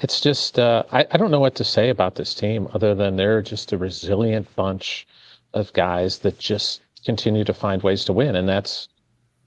it's 0.00 0.20
just 0.20 0.58
uh, 0.58 0.84
I, 0.92 1.06
I 1.10 1.16
don't 1.16 1.30
know 1.30 1.40
what 1.40 1.54
to 1.56 1.64
say 1.64 1.88
about 1.88 2.14
this 2.14 2.34
team 2.34 2.68
other 2.72 2.94
than 2.94 3.16
they're 3.16 3.42
just 3.42 3.72
a 3.72 3.78
resilient 3.78 4.54
bunch 4.54 5.06
of 5.54 5.72
guys 5.72 6.18
that 6.18 6.38
just 6.38 6.82
continue 7.04 7.44
to 7.44 7.54
find 7.54 7.82
ways 7.82 8.04
to 8.04 8.12
win, 8.12 8.36
and 8.36 8.48
that's 8.48 8.88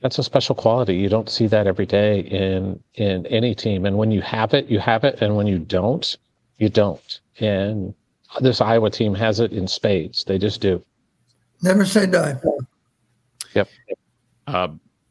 that's 0.02 0.20
a 0.20 0.24
special 0.24 0.56
quality. 0.56 0.96
You 0.96 1.10
don't 1.10 1.30
see 1.30 1.48
that 1.48 1.68
every 1.68 1.86
day 1.86 2.22
in 2.22 2.82
in 2.96 3.26
any 3.28 3.56
team, 3.56 3.86
and 3.86 3.98
when 3.98 4.12
you 4.12 4.22
have 4.22 4.54
it, 4.54 4.68
you 4.68 4.80
have 4.80 5.04
it, 5.04 5.22
and 5.22 5.36
when 5.36 5.48
you 5.48 5.60
don't, 5.60 6.18
you 6.58 6.70
don't. 6.70 7.20
And 7.40 7.94
this 8.42 8.60
Iowa 8.62 8.90
team 8.90 9.16
has 9.16 9.40
it 9.40 9.54
in 9.54 9.68
spades. 9.68 10.24
They 10.24 10.38
just 10.38 10.62
do. 10.62 10.84
Never 11.62 11.86
say 11.86 12.06
die. 12.06 12.38
Yep. 13.54 13.68
Uh, 14.48 14.70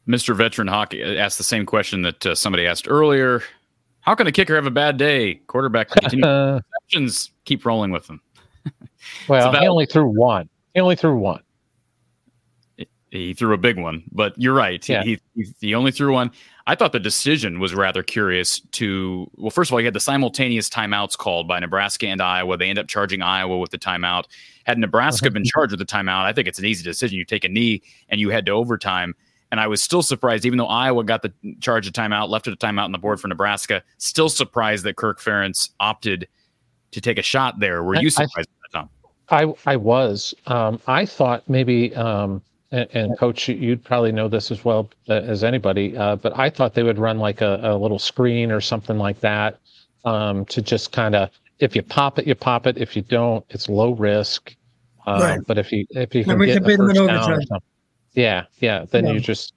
Mr. 0.09 0.35
Veteran 0.35 0.67
Hockey 0.67 1.03
asked 1.03 1.37
the 1.37 1.43
same 1.43 1.65
question 1.65 2.01
that 2.01 2.25
uh, 2.25 2.35
somebody 2.35 2.65
asked 2.65 2.87
earlier. 2.89 3.43
How 4.01 4.15
can 4.15 4.25
a 4.25 4.31
kicker 4.31 4.55
have 4.55 4.65
a 4.65 4.71
bad 4.71 4.97
day? 4.97 5.35
Quarterback 5.47 5.89
interceptions 5.89 7.29
keep 7.45 7.63
rolling 7.63 7.91
with 7.91 8.07
them. 8.07 8.19
well, 9.27 9.51
he 9.53 9.67
only 9.67 9.85
threw 9.85 10.05
one. 10.05 10.49
He 10.73 10.81
only 10.81 10.95
threw 10.95 11.15
one. 11.15 11.43
He 13.11 13.33
threw 13.33 13.53
a 13.53 13.57
big 13.57 13.79
one, 13.79 14.03
but 14.11 14.33
you're 14.37 14.53
right. 14.53 14.87
Yeah. 14.87 15.03
He, 15.03 15.19
he, 15.35 15.45
he 15.59 15.75
only 15.75 15.91
threw 15.91 16.13
one. 16.13 16.31
I 16.67 16.75
thought 16.75 16.91
the 16.91 16.99
decision 16.99 17.59
was 17.59 17.73
rather 17.73 18.03
curious. 18.03 18.59
To 18.59 19.29
well, 19.35 19.49
first 19.49 19.71
of 19.71 19.73
all, 19.73 19.79
you 19.79 19.85
had 19.85 19.95
the 19.95 19.99
simultaneous 19.99 20.69
timeouts 20.69 21.17
called 21.17 21.47
by 21.47 21.59
Nebraska 21.59 22.07
and 22.07 22.21
Iowa. 22.21 22.57
They 22.57 22.69
end 22.69 22.77
up 22.77 22.87
charging 22.87 23.23
Iowa 23.23 23.57
with 23.57 23.71
the 23.71 23.79
timeout. 23.79 24.25
Had 24.65 24.77
Nebraska 24.77 25.31
been 25.31 25.43
charged 25.43 25.71
with 25.71 25.79
the 25.79 25.85
timeout, 25.85 26.25
I 26.25 26.33
think 26.33 26.47
it's 26.47 26.59
an 26.59 26.65
easy 26.65 26.83
decision. 26.83 27.17
You 27.17 27.25
take 27.25 27.43
a 27.43 27.49
knee 27.49 27.81
and 28.09 28.21
you 28.21 28.29
head 28.29 28.45
to 28.45 28.51
overtime. 28.51 29.15
And 29.51 29.59
I 29.59 29.67
was 29.67 29.81
still 29.81 30.03
surprised, 30.03 30.45
even 30.45 30.57
though 30.57 30.67
Iowa 30.67 31.03
got 31.03 31.23
the 31.23 31.33
charge 31.59 31.87
of 31.87 31.93
timeout, 31.93 32.29
left 32.29 32.47
it 32.47 32.53
a 32.53 32.55
timeout 32.55 32.85
on 32.85 32.91
the 32.91 32.97
board 32.97 33.19
for 33.19 33.27
Nebraska, 33.27 33.83
still 33.97 34.29
surprised 34.29 34.83
that 34.85 34.95
Kirk 34.95 35.19
Ferentz 35.19 35.71
opted 35.79 36.27
to 36.91 37.01
take 37.01 37.17
a 37.17 37.23
shot 37.23 37.59
there. 37.59 37.83
Were 37.83 37.95
you 37.95 38.09
surprised 38.09 38.49
I, 38.73 38.77
Tom? 38.77 38.89
I, 39.29 39.53
I 39.65 39.75
was. 39.75 40.33
Um, 40.47 40.79
I 40.87 41.05
thought 41.05 41.47
maybe, 41.49 41.95
um, 41.95 42.41
and, 42.71 42.87
and, 42.93 43.17
Coach, 43.17 43.49
you'd 43.49 43.83
probably 43.83 44.11
know 44.11 44.27
this 44.27 44.51
as 44.51 44.63
well 44.63 44.89
uh, 45.09 45.13
as 45.13 45.43
anybody, 45.43 45.97
uh, 45.97 46.15
but 46.15 46.37
I 46.37 46.51
thought 46.51 46.75
they 46.75 46.83
would 46.83 46.99
run 46.99 47.17
like 47.17 47.41
a, 47.41 47.59
a 47.63 47.75
little 47.75 47.99
screen 47.99 48.51
or 48.51 48.61
something 48.61 48.99
like 48.99 49.19
that 49.21 49.59
um, 50.05 50.45
to 50.45 50.61
just 50.61 50.91
kind 50.91 51.15
of, 51.15 51.31
if 51.57 51.75
you 51.75 51.81
pop 51.81 52.19
it, 52.19 52.27
you 52.27 52.35
pop 52.35 52.67
it. 52.67 52.77
If 52.77 52.95
you 52.95 53.01
don't, 53.01 53.43
it's 53.49 53.67
low 53.67 53.93
risk. 53.93 54.55
Uh, 55.07 55.19
right. 55.21 55.39
But 55.45 55.57
if 55.57 55.71
you 55.71 55.85
if 55.91 56.13
you 56.13 56.23
can 56.23 56.37
get 56.39 56.63
the 56.63 56.77
first 56.77 56.95
down 56.95 57.31
or 57.31 57.41
something, 57.41 57.61
yeah, 58.19 58.45
yeah. 58.59 58.85
Then 58.89 59.05
yeah. 59.05 59.13
you 59.13 59.19
just, 59.19 59.53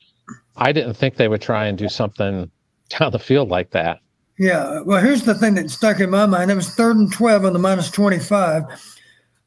I 0.56 0.72
didn't 0.72 0.94
think 0.94 1.16
they 1.16 1.28
would 1.28 1.42
try 1.42 1.66
and 1.66 1.76
do 1.76 1.88
something 1.88 2.50
down 2.88 3.10
the 3.10 3.18
field 3.18 3.48
like 3.48 3.70
that. 3.70 4.00
Yeah. 4.38 4.80
Well, 4.82 5.02
here's 5.02 5.24
the 5.24 5.34
thing 5.34 5.54
that 5.54 5.70
stuck 5.70 6.00
in 6.00 6.10
my 6.10 6.26
mind. 6.26 6.50
It 6.50 6.54
was 6.54 6.74
third 6.74 6.96
and 6.96 7.12
12 7.12 7.44
on 7.44 7.52
the 7.52 7.58
minus 7.58 7.90
25. 7.90 8.64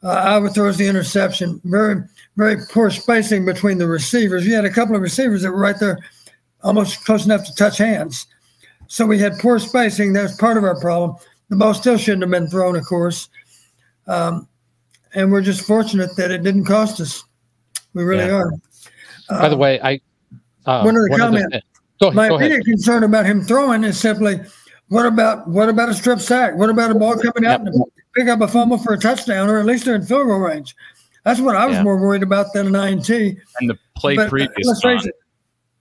Uh, 0.03 0.07
Iowa 0.07 0.49
throws 0.49 0.77
the 0.77 0.87
interception. 0.87 1.59
Very, 1.63 2.03
very 2.35 2.57
poor 2.69 2.91
spacing 2.91 3.45
between 3.45 3.77
the 3.77 3.87
receivers. 3.87 4.45
You 4.45 4.53
had 4.53 4.65
a 4.65 4.69
couple 4.69 4.95
of 4.95 5.01
receivers 5.01 5.41
that 5.41 5.51
were 5.51 5.59
right 5.59 5.79
there, 5.79 5.97
almost 6.61 7.05
close 7.05 7.25
enough 7.25 7.45
to 7.45 7.55
touch 7.55 7.77
hands. 7.77 8.27
So 8.87 9.05
we 9.05 9.17
had 9.17 9.39
poor 9.39 9.57
spacing. 9.59 10.13
That 10.13 10.23
was 10.23 10.37
part 10.37 10.57
of 10.57 10.63
our 10.63 10.79
problem. 10.79 11.17
The 11.49 11.55
ball 11.55 11.73
still 11.73 11.97
shouldn't 11.97 12.23
have 12.23 12.31
been 12.31 12.49
thrown, 12.49 12.75
of 12.75 12.85
course. 12.85 13.29
Um, 14.07 14.47
and 15.13 15.31
we're 15.31 15.41
just 15.41 15.65
fortunate 15.65 16.15
that 16.17 16.29
it 16.29 16.43
didn't 16.43 16.65
cost 16.65 16.99
us. 16.99 17.23
We 17.93 18.03
really 18.03 18.25
yeah. 18.25 18.35
are. 18.35 18.51
By 19.29 19.49
the 19.49 19.57
way, 19.57 19.79
I 19.81 20.01
uh, 20.65 20.83
one 20.83 20.95
of 20.95 21.03
the 21.03 21.15
comments. 21.17 21.57
My 22.13 22.27
immediate 22.27 22.65
concern 22.65 23.03
about 23.03 23.25
him 23.25 23.41
throwing 23.41 23.83
is 23.83 23.97
simply, 23.97 24.41
what 24.89 25.05
about 25.05 25.47
what 25.47 25.69
about 25.69 25.89
a 25.89 25.93
strip 25.93 26.19
sack? 26.19 26.55
What 26.55 26.69
about 26.69 26.91
a 26.91 26.95
ball 26.95 27.15
coming 27.15 27.49
out 27.49 27.63
yep. 27.63 27.73
and 27.73 27.85
pick 28.15 28.27
up 28.27 28.41
a 28.41 28.47
fumble 28.47 28.77
for 28.77 28.93
a 28.93 28.99
touchdown, 28.99 29.49
or 29.49 29.59
at 29.59 29.65
least 29.65 29.85
they're 29.85 29.95
in 29.95 30.03
field 30.03 30.27
goal 30.27 30.39
range? 30.39 30.75
That's 31.23 31.39
what 31.39 31.55
I 31.55 31.65
was 31.65 31.77
yeah. 31.77 31.83
more 31.83 31.97
worried 31.97 32.21
about 32.21 32.53
than 32.53 32.73
an 32.73 32.75
INT. 32.75 33.09
And 33.09 33.69
the 33.69 33.77
play 33.95 34.15
but, 34.15 34.27
uh, 34.27 34.29
previous, 34.29 34.81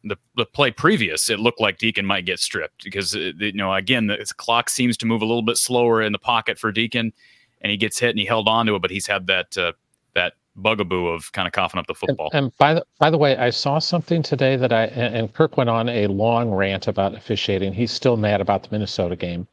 the, 0.04 0.16
the 0.36 0.46
play 0.46 0.70
previous, 0.70 1.28
it 1.28 1.38
looked 1.38 1.60
like 1.60 1.78
Deacon 1.78 2.06
might 2.06 2.24
get 2.24 2.38
stripped 2.38 2.84
because 2.84 3.14
uh, 3.14 3.32
you 3.38 3.52
know 3.52 3.74
again 3.74 4.06
the 4.06 4.32
clock 4.36 4.70
seems 4.70 4.96
to 4.98 5.06
move 5.06 5.20
a 5.20 5.26
little 5.26 5.42
bit 5.42 5.58
slower 5.58 6.00
in 6.00 6.12
the 6.12 6.18
pocket 6.18 6.58
for 6.58 6.72
Deacon, 6.72 7.12
and 7.60 7.70
he 7.70 7.76
gets 7.76 7.98
hit 7.98 8.10
and 8.10 8.18
he 8.18 8.24
held 8.24 8.48
on 8.48 8.66
to 8.66 8.76
it, 8.76 8.82
but 8.82 8.90
he's 8.90 9.06
had 9.06 9.26
that 9.26 9.56
uh, 9.58 9.72
that 10.14 10.34
bugaboo 10.56 11.06
of 11.06 11.32
kind 11.32 11.46
of 11.46 11.52
coughing 11.52 11.78
up 11.78 11.86
the 11.86 11.94
football. 11.94 12.30
And, 12.32 12.44
and, 12.44 12.56
by 12.58 12.74
the 12.74 12.86
by 12.98 13.10
the 13.10 13.18
way, 13.18 13.36
I 13.36 13.50
saw 13.50 13.78
something 13.78 14.22
today 14.22 14.56
that 14.56 14.72
I 14.72 14.84
and 14.84 15.32
Kirk 15.32 15.56
went 15.56 15.70
on 15.70 15.88
a 15.88 16.06
long 16.06 16.50
rant 16.50 16.88
about 16.88 17.14
officiating. 17.14 17.72
He's 17.72 17.90
still 17.90 18.16
mad 18.16 18.40
about 18.40 18.62
the 18.62 18.68
Minnesota 18.70 19.16
game. 19.16 19.46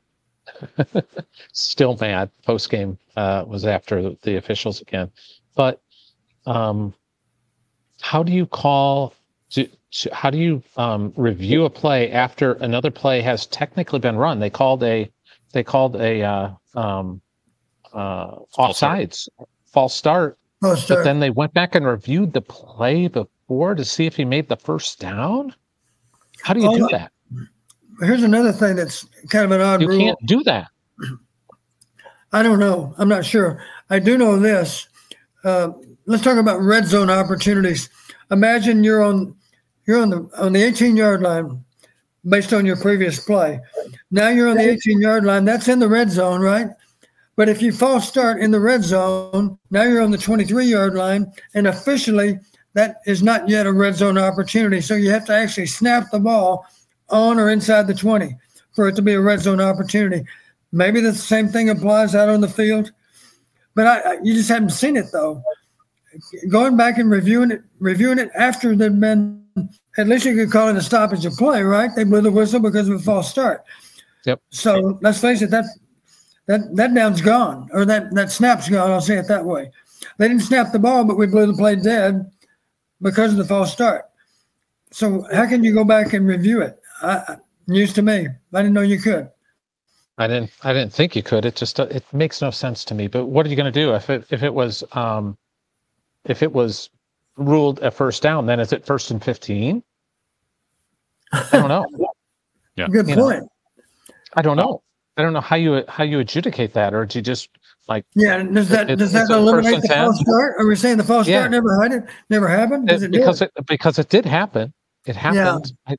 still 1.53 1.98
mad. 1.99 2.30
Post 2.44 2.69
game 2.69 2.98
uh, 3.15 3.45
was 3.48 3.65
after 3.65 4.15
the 4.22 4.36
officials 4.36 4.82
again, 4.82 5.11
but 5.56 5.82
um, 6.45 6.94
how 8.02 8.23
do 8.23 8.32
you 8.32 8.45
call? 8.45 9.14
Do, 9.49 9.68
how 10.14 10.30
do 10.30 10.38
you 10.38 10.64
um, 10.78 11.14
review 11.18 11.65
a 11.65 11.69
play 11.69 12.11
after 12.11 12.53
another 12.53 12.91
play 12.91 13.22
has 13.22 13.45
technically 13.48 13.99
been 13.99 14.15
run? 14.15 14.40
They 14.40 14.49
called 14.49 14.84
a 14.84 15.11
they 15.53 15.64
called 15.64 15.95
a 15.98 16.22
uh, 16.23 16.49
um, 16.76 17.22
uh, 17.94 18.38
offsides 18.57 19.28
false 19.65 19.95
start 19.95 20.38
Oh, 20.64 20.76
but 20.88 21.04
then 21.04 21.20
they 21.20 21.32
went 21.32 21.54
back 21.54 21.74
and 21.74 21.86
reviewed 21.86 22.34
the 22.34 22.42
play 22.42 23.08
before 23.08 23.74
to 23.74 23.84
see 23.84 24.06
if 24.06 24.16
he 24.16 24.26
made 24.26 24.48
the 24.48 24.56
first 24.56 25.00
down. 25.00 25.56
How 26.42 26.54
do 26.54 26.62
you 26.62 26.70
oh, 26.70 26.78
do 26.78 26.88
that? 26.92 27.12
Here's 28.02 28.24
another 28.24 28.52
thing 28.52 28.76
that's 28.76 29.06
kind 29.30 29.46
of 29.46 29.52
an 29.52 29.62
odd 29.62 29.82
you 29.82 29.88
rule. 29.88 30.00
You 30.00 30.06
can't 30.06 30.26
do 30.26 30.44
that. 30.44 30.68
I 32.34 32.44
don't 32.44 32.60
know. 32.60 32.94
I'm 32.98 33.10
not 33.10 33.26
sure. 33.26 33.64
I 33.90 34.00
do 34.00 34.18
know 34.18 34.40
this. 34.40 34.88
Uh, 35.44 35.72
let's 36.06 36.24
talk 36.24 36.38
about 36.38 36.62
red 36.62 36.86
zone 36.86 37.10
opportunities. 37.10 37.90
Imagine 38.30 38.84
you're 38.84 39.04
on 39.04 39.36
you're 39.86 40.02
on 40.02 40.10
the 40.10 40.30
on 40.38 40.54
the 40.54 40.64
18 40.64 40.96
yard 40.96 41.22
line 41.22 41.64
based 42.28 42.54
on 42.54 42.66
your 42.66 42.78
previous 42.78 43.20
play. 43.20 43.60
Now 44.12 44.30
you're 44.30 44.48
on 44.48 44.58
the 44.58 44.70
18 44.70 45.02
yard 45.02 45.26
line. 45.26 45.44
That's 45.44 45.68
in 45.68 45.80
the 45.80 45.90
red 45.90 46.12
zone, 46.12 46.42
right? 46.42 46.68
But 47.41 47.49
if 47.49 47.59
you 47.59 47.72
false 47.72 48.07
start 48.07 48.39
in 48.39 48.51
the 48.51 48.59
red 48.59 48.84
zone, 48.84 49.57
now 49.72 49.81
you're 49.81 50.03
on 50.03 50.11
the 50.11 50.18
23 50.19 50.63
yard 50.63 50.93
line, 50.93 51.26
and 51.55 51.65
officially 51.65 52.39
that 52.76 52.97
is 53.07 53.23
not 53.23 53.49
yet 53.49 53.65
a 53.65 53.73
red 53.73 53.95
zone 53.95 54.15
opportunity. 54.19 54.80
So 54.80 54.93
you 54.93 55.09
have 55.09 55.26
to 55.26 55.34
actually 55.34 55.65
snap 55.65 56.11
the 56.11 56.19
ball 56.19 56.68
on 57.09 57.39
or 57.39 57.49
inside 57.49 57.88
the 57.88 57.95
20 57.95 58.38
for 58.76 58.88
it 58.88 58.95
to 58.97 59.01
be 59.01 59.13
a 59.13 59.19
red 59.19 59.39
zone 59.39 59.59
opportunity. 59.59 60.23
Maybe 60.72 61.01
the 61.01 61.15
same 61.15 61.47
thing 61.47 61.72
applies 61.72 62.13
out 62.13 62.30
on 62.30 62.41
the 62.41 62.47
field, 62.47 62.91
but 63.73 63.88
I, 63.88 64.19
you 64.22 64.35
just 64.35 64.49
haven't 64.49 64.69
seen 64.69 64.95
it 64.95 65.07
though. 65.11 65.41
Going 66.47 66.77
back 66.77 66.99
and 66.99 67.09
reviewing 67.09 67.49
it, 67.49 67.63
reviewing 67.80 68.19
it 68.19 68.30
after 68.35 68.76
they've 68.76 68.99
been, 68.99 69.43
at 69.97 70.07
least 70.07 70.26
you 70.26 70.35
could 70.35 70.51
call 70.51 70.68
it 70.68 70.76
a 70.76 70.81
stoppage 70.84 71.26
of 71.26 71.34
play, 71.38 71.63
right? 71.63 71.89
They 71.95 72.03
blew 72.03 72.22
the 72.22 72.30
whistle 72.30 72.59
because 72.59 72.88
of 72.88 72.99
a 72.99 73.03
false 73.03 73.31
start. 73.31 73.63
Yep. 74.27 74.39
So 74.51 74.99
let's 75.01 75.19
face 75.19 75.41
it, 75.41 75.49
that 75.49 75.65
that 76.47 76.76
that 76.76 76.93
down's 76.93 77.22
gone, 77.22 77.69
or 77.73 77.85
that 77.85 78.13
that 78.13 78.31
snap's 78.31 78.69
gone. 78.69 78.91
I'll 78.91 79.01
say 79.01 79.18
it 79.18 79.27
that 79.27 79.45
way. 79.45 79.72
They 80.18 80.27
didn't 80.27 80.43
snap 80.43 80.72
the 80.72 80.80
ball, 80.80 81.03
but 81.03 81.18
we 81.18 81.27
blew 81.27 81.45
the 81.45 81.53
play 81.53 81.76
dead 81.76 82.31
because 83.01 83.31
of 83.31 83.38
the 83.38 83.45
false 83.45 83.72
start. 83.72 84.05
So 84.91 85.26
how 85.31 85.47
can 85.47 85.63
you 85.63 85.73
go 85.73 85.84
back 85.84 86.13
and 86.13 86.27
review 86.27 86.61
it? 86.61 86.80
I, 87.01 87.38
news 87.68 87.93
to 87.93 88.01
me. 88.01 88.27
I 88.53 88.61
didn't 88.61 88.73
know 88.73 88.81
you 88.81 88.99
could. 88.99 89.30
I 90.18 90.27
didn't. 90.27 90.51
I 90.63 90.73
didn't 90.73 90.93
think 90.93 91.15
you 91.15 91.23
could. 91.23 91.45
It 91.45 91.55
just 91.55 91.80
it 91.80 92.03
makes 92.13 92.41
no 92.41 92.51
sense 92.51 92.85
to 92.85 92.93
me. 92.93 93.07
But 93.07 93.26
what 93.26 93.45
are 93.45 93.49
you 93.49 93.55
going 93.55 93.72
to 93.72 93.80
do 93.80 93.93
if 93.95 94.09
it 94.09 94.26
if 94.30 94.43
it 94.43 94.53
was 94.53 94.84
um, 94.91 95.38
if 96.26 96.43
it 96.43 96.51
was 96.51 96.89
ruled 97.38 97.80
a 97.80 97.89
first 97.89 98.22
down? 98.22 98.45
Then 98.45 98.59
is 98.59 98.73
it 98.73 98.85
first 98.85 99.09
and 99.09 99.23
fifteen? 99.23 99.84
I 101.31 101.47
don't 101.51 101.69
know. 101.69 101.85
yeah. 102.76 102.88
Good 102.88 103.07
you 103.07 103.15
point. 103.15 103.43
Know, 103.43 103.49
I 104.35 104.41
don't 104.41 104.57
know. 104.57 104.84
I 105.18 105.22
don't 105.22 105.34
know 105.34 105.42
how 105.42 105.56
you 105.56 105.84
how 105.88 106.04
you 106.04 106.20
adjudicate 106.20 106.74
that, 106.74 106.94
or 106.94 107.06
do 107.06 107.20
you 107.20 107.22
just 107.22 107.50
like 107.88 108.06
yeah? 108.16 108.42
Does 108.44 108.70
that 108.70 108.90
it, 108.90 108.96
does 108.96 109.12
that 109.12 109.30
eliminate 109.30 109.82
the 109.82 109.88
false 109.88 110.20
start? 110.20 110.56
Are 110.58 110.66
we 110.66 110.76
saying 110.76 110.98
the 110.98 111.04
false 111.04 111.28
yeah. 111.28 111.40
start 111.40 111.52
never 111.52 111.82
happened? 111.82 112.08
Never 112.30 112.48
happened? 112.48 112.90
Uh, 112.90 112.96
it, 112.96 113.04
it 113.04 113.12
because 113.12 113.42
it 113.42 113.52
because 113.68 114.00
it 114.00 114.10
did 114.10 114.26
happen. 114.26 114.74
It 115.06 115.16
happened. 115.16 115.74
Yeah. 115.88 115.96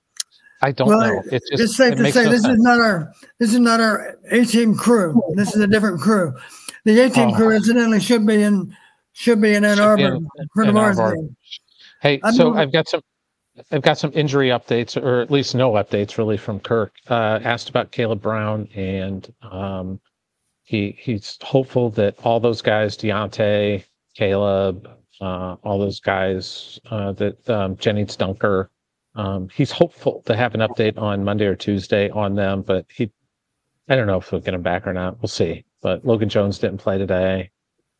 I, 0.63 0.69
I 0.69 0.73
don't 0.73 0.89
well, 0.89 1.01
know. 1.01 1.23
It's 1.31 1.49
just, 1.51 1.63
just 1.63 1.77
safe 1.77 1.97
to 1.97 2.13
say 2.13 2.25
no 2.25 2.31
this 2.31 2.43
sense. 2.43 2.55
is 2.55 2.63
not 2.63 2.81
our 2.81 3.13
this 3.39 3.53
is 3.53 3.59
not 3.59 3.81
our 3.81 4.17
A 4.31 4.45
team 4.45 4.75
crew. 4.75 5.21
This 5.35 5.55
is 5.55 5.61
a 5.61 5.67
different 5.67 6.01
crew. 6.01 6.35
The 6.85 6.99
A 7.01 7.11
team 7.11 7.31
oh. 7.31 7.35
crew 7.35 7.51
incidentally 7.51 8.01
should 8.01 8.27
be 8.27 8.43
in 8.43 8.75
should 9.13 9.41
be 9.43 9.55
in 9.55 9.65
Ann 9.65 9.79
Arbor 9.79 10.21
Mars 10.57 10.99
game. 10.99 11.37
Hey, 12.01 12.21
so 12.35 12.55
I've 12.55 12.73
got 12.73 12.89
some 12.89 13.03
I've 13.70 13.83
got 13.83 13.99
some 13.99 14.12
injury 14.15 14.49
updates, 14.49 15.01
or 15.01 15.20
at 15.20 15.31
least 15.31 15.55
no 15.55 15.73
updates 15.73 16.16
really 16.16 16.37
from 16.37 16.61
Kirk. 16.61 16.95
Uh, 17.09 17.39
asked 17.43 17.69
about 17.69 17.93
Kaleb 17.93 18.20
Brown, 18.20 18.69
and 18.74 19.33
um, 19.43 20.01
he 20.65 20.97
he's 20.99 21.39
hopeful 21.43 21.91
that 21.91 22.16
all 22.24 22.41
those 22.41 22.62
guys, 22.62 22.97
Deontay, 22.97 23.85
Kaleb, 24.19 24.87
uh, 25.20 25.57
all 25.62 25.79
those 25.79 26.01
guys, 26.01 26.81
uh, 26.91 27.12
that 27.12 27.49
um, 27.51 27.77
Gennings 27.77 28.16
Dunker, 28.16 28.70
um, 29.15 29.49
he's 29.51 29.70
hopeful 29.70 30.23
to 30.27 30.35
have 30.35 30.55
an 30.55 30.61
update 30.61 30.97
on 30.99 31.23
Monday 31.23 31.45
or 31.47 31.55
Tuesday 31.55 32.09
on 32.11 32.35
them. 32.35 32.62
But 32.62 32.87
he, 32.89 33.11
I 33.89 33.97
don't 33.97 34.07
know 34.07 34.19
if 34.19 34.33
we'll 34.33 34.41
get 34.41 34.55
him 34.55 34.62
back 34.62 34.87
or 34.87 34.95
not. 34.95 35.20
We'll 35.20 35.29
see. 35.29 35.65
But 35.83 36.05
Logan 36.07 36.29
Jones 36.31 36.59
didn't 36.59 36.79
play 36.79 36.97
today. 36.97 37.51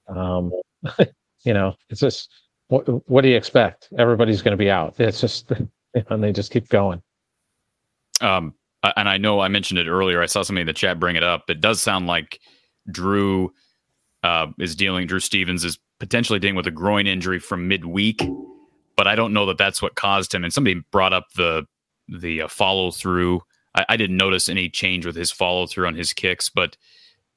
Um, 0.09 0.51
you 1.45 1.53
know, 1.53 1.75
it's 1.91 2.01
just 2.01 2.31
what, 2.73 3.11
what 3.11 3.21
do 3.21 3.29
you 3.29 3.37
expect? 3.37 3.91
Everybody's 3.99 4.41
going 4.41 4.53
to 4.53 4.57
be 4.57 4.71
out. 4.71 4.99
It's 4.99 5.21
just, 5.21 5.53
and 6.09 6.25
they 6.25 6.33
just 6.33 6.51
keep 6.51 6.71
going. 6.71 7.03
Um, 8.23 8.55
and 8.97 9.11
I 9.11 9.19
know 9.19 9.41
I 9.41 9.49
mentioned 9.49 9.79
it 9.79 9.89
earlier. 9.89 10.23
I 10.23 10.27
saw 10.27 10.43
somebody 10.43 10.63
in 10.63 10.67
the 10.67 10.73
chat 10.73 10.99
bring 10.99 11.17
it 11.17 11.23
up. 11.23 11.51
It 11.51 11.61
does 11.61 11.83
sound 11.83 12.07
like 12.07 12.41
Drew 12.91 13.53
uh, 14.23 14.47
is 14.59 14.75
dealing. 14.75 15.07
Drew 15.07 15.21
Stevens 15.21 15.65
is 15.65 15.79
potentially 16.01 16.39
dealing 16.39 16.57
with 16.57 16.67
a 16.67 16.71
groin 16.71 17.07
injury 17.07 17.39
from 17.39 17.69
midweek, 17.69 18.23
but 18.97 19.07
I 19.07 19.17
don't 19.17 19.35
know 19.35 19.45
that 19.47 19.59
that's 19.59 19.83
what 19.83 19.95
caused 19.95 20.35
him. 20.35 20.43
And 20.43 20.53
somebody 20.53 20.83
brought 20.91 21.13
up 21.13 21.27
the 21.37 21.67
the 22.09 22.43
uh, 22.43 22.49
follow 22.49 22.91
through. 22.91 23.43
I, 23.75 23.85
I, 23.91 23.97
didn't 23.97 24.17
notice 24.17 24.49
any 24.49 24.69
change 24.69 25.07
with 25.07 25.15
his 25.15 25.31
follow 25.31 25.67
through 25.67 25.87
on 25.87 25.95
his 25.95 26.13
kicks, 26.13 26.49
but 26.49 26.77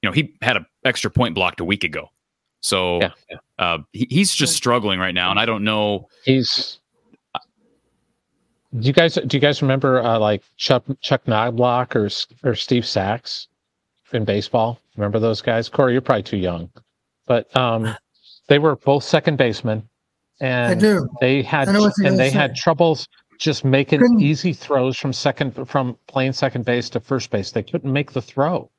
you 0.02 0.10
know 0.10 0.14
he 0.14 0.36
had 0.42 0.58
an 0.58 0.66
extra 0.84 1.12
point 1.12 1.36
blocked 1.36 1.60
a 1.60 1.66
week 1.66 1.84
ago. 1.84 2.10
So 2.66 2.98
yeah, 3.00 3.12
yeah. 3.30 3.38
Uh, 3.60 3.78
he, 3.94 4.08
he's 4.10 4.34
just 4.34 4.56
struggling 4.56 5.00
right 5.00 5.14
now, 5.14 5.30
and 5.30 5.40
I 5.40 5.46
don't 5.46 5.64
know. 5.64 6.08
He's. 6.24 6.80
Do 7.36 8.88
you 8.88 8.92
guys 8.92 9.14
do 9.14 9.38
you 9.38 9.40
guys 9.40 9.62
remember 9.62 10.02
uh, 10.02 10.18
like 10.18 10.42
Chuck 10.58 10.84
Chuck 11.00 11.26
Knoblauch 11.26 11.96
or 11.96 12.50
or 12.50 12.56
Steve 12.56 12.84
Sax 12.88 13.50
in 14.14 14.26
baseball? 14.26 14.80
Remember 14.98 15.20
those 15.20 15.44
guys? 15.44 15.70
Cory, 15.70 15.92
you're 15.92 16.02
probably 16.02 16.24
too 16.24 16.38
young, 16.38 16.72
but 17.28 17.56
um, 17.56 17.96
they 18.48 18.58
were 18.58 18.78
both 18.78 19.04
second 19.04 19.38
basemen, 19.38 19.88
and 20.42 20.72
I 20.72 20.74
do. 20.74 21.08
they 21.22 21.44
had 21.44 21.68
and 21.68 22.18
they 22.18 22.32
say. 22.32 22.38
had 22.38 22.56
troubles 22.56 23.08
just 23.38 23.64
making 23.64 24.00
couldn't. 24.00 24.22
easy 24.22 24.54
throws 24.54 24.98
from 24.98 25.14
second 25.14 25.54
from 25.70 26.00
playing 26.08 26.34
second 26.34 26.66
base 26.66 26.90
to 26.90 27.00
first 27.00 27.30
base. 27.30 27.52
They 27.52 27.62
couldn't 27.62 27.94
make 27.94 28.12
the 28.12 28.24
throw, 28.24 28.72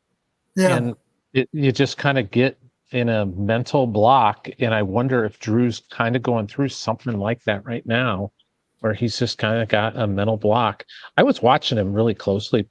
yeah. 0.56 0.76
and 0.76 0.96
it, 1.32 1.48
you 1.52 1.70
just 1.70 1.98
kind 1.98 2.18
of 2.18 2.32
get 2.32 2.58
in 2.92 3.08
a 3.08 3.26
mental 3.26 3.86
block. 3.86 4.48
And 4.60 4.74
I 4.74 4.82
wonder 4.82 5.24
if 5.24 5.38
Drew's 5.38 5.82
kind 5.90 6.16
of 6.16 6.22
going 6.22 6.46
through 6.46 6.68
something 6.68 7.18
like 7.18 7.42
that 7.44 7.64
right 7.64 7.84
now, 7.86 8.32
where 8.80 8.94
he's 8.94 9.18
just 9.18 9.38
kind 9.38 9.60
of 9.60 9.68
got 9.68 9.96
a 9.96 10.06
mental 10.06 10.36
block. 10.36 10.84
I 11.16 11.22
was 11.22 11.42
watching 11.42 11.78
him 11.78 11.92
really 11.92 12.14
closely 12.14 12.68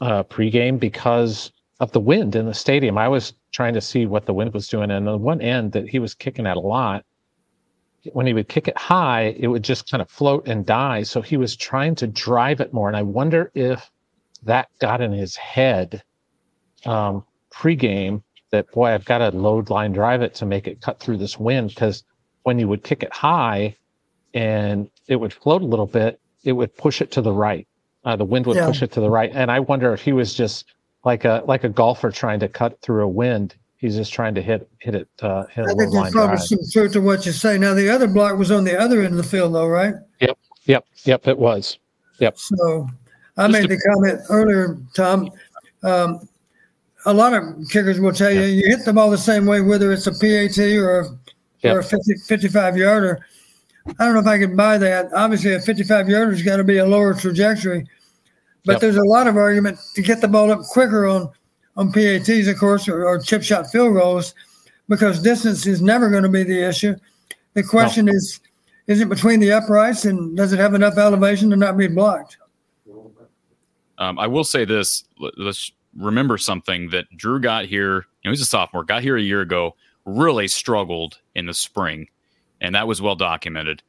uh, 0.00 0.24
pregame 0.24 0.80
because 0.80 1.52
of 1.80 1.92
the 1.92 2.00
wind 2.00 2.34
in 2.36 2.46
the 2.46 2.54
stadium. 2.54 2.98
I 2.98 3.08
was 3.08 3.34
trying 3.52 3.74
to 3.74 3.80
see 3.80 4.06
what 4.06 4.26
the 4.26 4.34
wind 4.34 4.54
was 4.54 4.68
doing. 4.68 4.90
And 4.90 5.06
the 5.06 5.16
one 5.16 5.40
end 5.40 5.72
that 5.72 5.88
he 5.88 5.98
was 5.98 6.14
kicking 6.14 6.46
at 6.46 6.56
a 6.56 6.60
lot, 6.60 7.04
when 8.12 8.26
he 8.26 8.34
would 8.34 8.48
kick 8.48 8.66
it 8.66 8.76
high, 8.76 9.34
it 9.38 9.46
would 9.46 9.62
just 9.62 9.90
kind 9.90 10.02
of 10.02 10.10
float 10.10 10.46
and 10.48 10.66
die. 10.66 11.02
So 11.02 11.22
he 11.22 11.36
was 11.36 11.54
trying 11.54 11.94
to 11.96 12.06
drive 12.06 12.60
it 12.60 12.72
more. 12.72 12.88
And 12.88 12.96
I 12.96 13.02
wonder 13.02 13.52
if 13.54 13.90
that 14.42 14.68
got 14.80 15.00
in 15.00 15.12
his 15.12 15.36
head 15.36 16.02
um, 16.84 17.24
pregame 17.52 18.22
that 18.52 18.70
boy, 18.70 18.90
I've 18.90 19.04
got 19.04 19.18
to 19.18 19.30
load 19.30 19.70
line 19.70 19.92
drive 19.92 20.22
it 20.22 20.34
to 20.36 20.46
make 20.46 20.66
it 20.66 20.80
cut 20.80 21.00
through 21.00 21.16
this 21.16 21.38
wind 21.38 21.70
because 21.70 22.04
when 22.44 22.58
you 22.58 22.68
would 22.68 22.84
kick 22.84 23.02
it 23.02 23.12
high 23.12 23.74
and 24.34 24.88
it 25.08 25.16
would 25.16 25.32
float 25.32 25.62
a 25.62 25.66
little 25.66 25.86
bit, 25.86 26.20
it 26.44 26.52
would 26.52 26.76
push 26.76 27.00
it 27.00 27.10
to 27.12 27.22
the 27.22 27.32
right. 27.32 27.66
Uh, 28.04 28.16
the 28.16 28.24
wind 28.24 28.46
would 28.46 28.56
yeah. 28.56 28.66
push 28.66 28.82
it 28.82 28.92
to 28.92 29.00
the 29.00 29.10
right, 29.10 29.30
and 29.32 29.50
I 29.50 29.60
wonder 29.60 29.92
if 29.92 30.00
he 30.00 30.12
was 30.12 30.34
just 30.34 30.66
like 31.04 31.24
a 31.24 31.42
like 31.46 31.64
a 31.64 31.68
golfer 31.68 32.10
trying 32.10 32.40
to 32.40 32.48
cut 32.48 32.80
through 32.80 33.04
a 33.04 33.08
wind. 33.08 33.54
He's 33.76 33.96
just 33.96 34.12
trying 34.12 34.34
to 34.34 34.42
hit 34.42 34.68
hit 34.80 34.94
it. 34.94 35.08
Uh, 35.20 35.46
hit 35.46 35.64
I 35.64 35.68
think 35.68 35.92
there's 35.92 36.10
probably 36.10 36.36
drive. 36.36 36.42
some 36.42 36.58
truth 36.72 36.92
to 36.92 37.00
what 37.00 37.24
you 37.24 37.32
say. 37.32 37.58
Now 37.58 37.74
the 37.74 37.88
other 37.88 38.08
block 38.08 38.36
was 38.38 38.50
on 38.50 38.64
the 38.64 38.78
other 38.78 39.02
end 39.02 39.12
of 39.12 39.16
the 39.16 39.22
field, 39.22 39.54
though, 39.54 39.68
right? 39.68 39.94
Yep, 40.20 40.36
yep, 40.64 40.84
yep. 41.04 41.28
It 41.28 41.38
was. 41.38 41.78
Yep. 42.18 42.38
So 42.38 42.88
I 43.36 43.46
just 43.48 43.60
made 43.60 43.70
the 43.70 43.80
comment 43.94 44.20
earlier, 44.28 44.78
Tom. 44.94 45.30
Um, 45.84 46.28
a 47.06 47.12
lot 47.12 47.34
of 47.34 47.42
kickers 47.70 48.00
will 48.00 48.12
tell 48.12 48.30
you 48.30 48.42
you 48.42 48.68
hit 48.68 48.84
the 48.84 48.92
ball 48.92 49.10
the 49.10 49.18
same 49.18 49.46
way, 49.46 49.60
whether 49.60 49.92
it's 49.92 50.06
a 50.06 50.12
PAT 50.12 50.58
or 50.58 51.18
yep. 51.62 51.76
or 51.76 51.78
a 51.80 51.84
50, 51.84 52.14
55 52.26 52.76
yarder. 52.76 53.26
I 53.86 54.04
don't 54.04 54.14
know 54.14 54.20
if 54.20 54.26
I 54.26 54.38
can 54.38 54.54
buy 54.54 54.78
that. 54.78 55.12
Obviously, 55.12 55.54
a 55.54 55.60
55 55.60 56.08
yarder 56.08 56.30
has 56.30 56.42
got 56.42 56.58
to 56.58 56.64
be 56.64 56.78
a 56.78 56.86
lower 56.86 57.14
trajectory, 57.14 57.86
but 58.64 58.72
yep. 58.72 58.80
there's 58.80 58.96
a 58.96 59.04
lot 59.04 59.26
of 59.26 59.36
argument 59.36 59.78
to 59.94 60.02
get 60.02 60.20
the 60.20 60.28
ball 60.28 60.50
up 60.50 60.60
quicker 60.60 61.06
on 61.06 61.30
on 61.76 61.90
PATs, 61.90 62.48
of 62.48 62.58
course, 62.58 62.86
or, 62.86 63.06
or 63.06 63.18
chip 63.18 63.42
shot 63.42 63.70
field 63.70 63.94
goals, 63.94 64.34
because 64.88 65.22
distance 65.22 65.66
is 65.66 65.80
never 65.80 66.10
going 66.10 66.22
to 66.22 66.28
be 66.28 66.42
the 66.42 66.62
issue. 66.62 66.94
The 67.54 67.62
question 67.62 68.06
no. 68.06 68.12
is, 68.12 68.40
is 68.86 69.00
it 69.00 69.08
between 69.08 69.40
the 69.40 69.52
uprights 69.52 70.04
and 70.04 70.36
does 70.36 70.52
it 70.52 70.58
have 70.58 70.74
enough 70.74 70.98
elevation 70.98 71.48
to 71.50 71.56
not 71.56 71.76
be 71.76 71.88
blocked? 71.88 72.36
Um, 73.98 74.18
I 74.18 74.26
will 74.26 74.44
say 74.44 74.64
this: 74.64 75.04
let's 75.36 75.72
remember 75.96 76.38
something 76.38 76.90
that 76.90 77.06
Drew 77.16 77.40
got 77.40 77.66
here. 77.66 77.94
You 78.22 78.28
know, 78.28 78.30
he's 78.30 78.40
a 78.40 78.46
sophomore, 78.46 78.84
got 78.84 79.02
here 79.02 79.16
a 79.16 79.22
year 79.22 79.40
ago, 79.40 79.76
really 80.04 80.48
struggled 80.48 81.18
in 81.34 81.46
the 81.46 81.54
spring, 81.54 82.08
and 82.60 82.74
that 82.74 82.86
was 82.86 83.02
well 83.02 83.16
documented. 83.16 83.82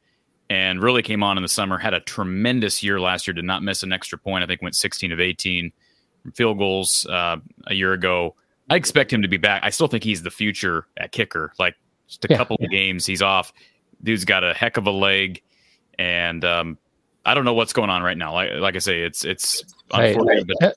And 0.50 0.82
really 0.82 1.02
came 1.02 1.22
on 1.22 1.38
in 1.38 1.42
the 1.42 1.48
summer, 1.48 1.78
had 1.78 1.94
a 1.94 2.00
tremendous 2.00 2.82
year 2.82 3.00
last 3.00 3.26
year, 3.26 3.32
did 3.32 3.46
not 3.46 3.62
miss 3.62 3.82
an 3.82 3.92
extra 3.92 4.18
point. 4.18 4.44
I 4.44 4.46
think 4.46 4.60
went 4.60 4.76
16 4.76 5.10
of 5.10 5.18
18 5.18 5.72
field 6.34 6.58
goals 6.58 7.06
uh, 7.06 7.36
a 7.66 7.74
year 7.74 7.94
ago. 7.94 8.34
I 8.68 8.76
expect 8.76 9.12
him 9.12 9.22
to 9.22 9.28
be 9.28 9.36
back. 9.38 9.62
I 9.64 9.70
still 9.70 9.88
think 9.88 10.04
he's 10.04 10.22
the 10.22 10.30
future 10.30 10.86
at 10.98 11.12
kicker. 11.12 11.52
Like 11.58 11.76
just 12.06 12.24
a 12.24 12.28
yeah, 12.30 12.36
couple 12.36 12.56
yeah. 12.60 12.66
of 12.66 12.70
games, 12.70 13.06
he's 13.06 13.22
off. 13.22 13.52
Dude's 14.02 14.24
got 14.24 14.44
a 14.44 14.52
heck 14.52 14.76
of 14.76 14.86
a 14.86 14.90
leg, 14.90 15.42
and 15.98 16.44
um, 16.44 16.78
I 17.24 17.34
don't 17.34 17.44
know 17.44 17.54
what's 17.54 17.72
going 17.72 17.90
on 17.90 18.02
right 18.02 18.16
now. 18.16 18.34
Like, 18.34 18.50
like 18.58 18.76
I 18.76 18.78
say, 18.78 19.02
it's 19.02 19.24
it's 19.24 19.64
unfortunate, 19.90 20.46
hey, 20.48 20.56
but 20.60 20.76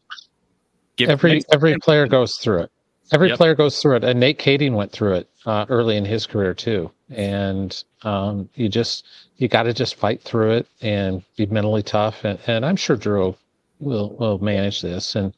Give, 0.98 1.10
every 1.10 1.44
every 1.52 1.78
player 1.80 2.08
goes 2.08 2.38
through 2.38 2.64
it. 2.64 2.72
Every 3.14 3.30
yep. 3.30 3.38
player 3.38 3.56
goes 3.56 3.80
through 3.80 3.98
it, 3.98 4.04
and 4.04 4.20
Nate 4.20 4.40
Kaeding 4.40 4.74
went 4.74 4.92
through 4.92 5.14
it 5.14 5.30
uh, 5.46 5.66
early 5.70 5.96
in 5.96 6.04
his 6.04 6.28
career 6.28 6.54
too. 6.54 6.92
And 7.10 7.84
um, 8.02 8.50
you 8.56 8.68
just 8.68 9.06
you 9.38 9.48
got 9.48 9.64
to 9.64 9.74
just 9.74 9.96
fight 9.96 10.22
through 10.22 10.52
it 10.52 10.68
and 10.82 11.24
be 11.38 11.46
mentally 11.46 11.84
tough. 11.84 12.26
And, 12.26 12.38
and 12.48 12.66
I'm 12.66 12.76
sure 12.76 12.98
Drew 12.98 13.36
will 13.80 14.16
will 14.18 14.40
manage 14.40 14.82
this, 14.82 15.16
and 15.16 15.34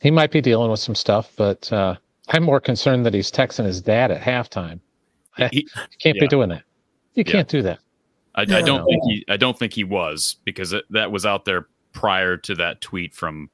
he 0.00 0.10
might 0.10 0.30
be 0.30 0.40
dealing 0.40 0.70
with 0.70 0.80
some 0.80 0.94
stuff. 0.94 1.32
But 1.36 1.72
uh, 1.72 1.96
I'm 2.28 2.42
more 2.42 2.60
concerned 2.60 3.06
that 3.06 3.14
he's 3.14 3.30
texting 3.30 3.64
his 3.64 3.80
dad 3.80 4.10
at 4.10 4.20
halftime. 4.20 4.80
He, 5.36 5.48
you 5.52 5.62
can't 5.98 6.16
yeah. 6.16 6.20
be 6.20 6.28
doing 6.28 6.50
that. 6.50 6.62
You 7.14 7.24
yeah. 7.26 7.32
can't 7.32 7.48
do 7.48 7.62
that. 7.62 7.78
I, 8.34 8.42
I 8.42 8.62
don't 8.62 8.84
think 8.84 9.02
he. 9.08 9.24
I 9.28 9.36
don't 9.36 9.58
think 9.58 9.72
he 9.72 9.84
was 9.84 10.36
because 10.44 10.72
it, 10.72 10.84
that 10.90 11.10
was 11.10 11.24
out 11.24 11.44
there 11.44 11.68
prior 11.92 12.36
to 12.36 12.54
that 12.56 12.80
tweet 12.80 13.14
from 13.14 13.48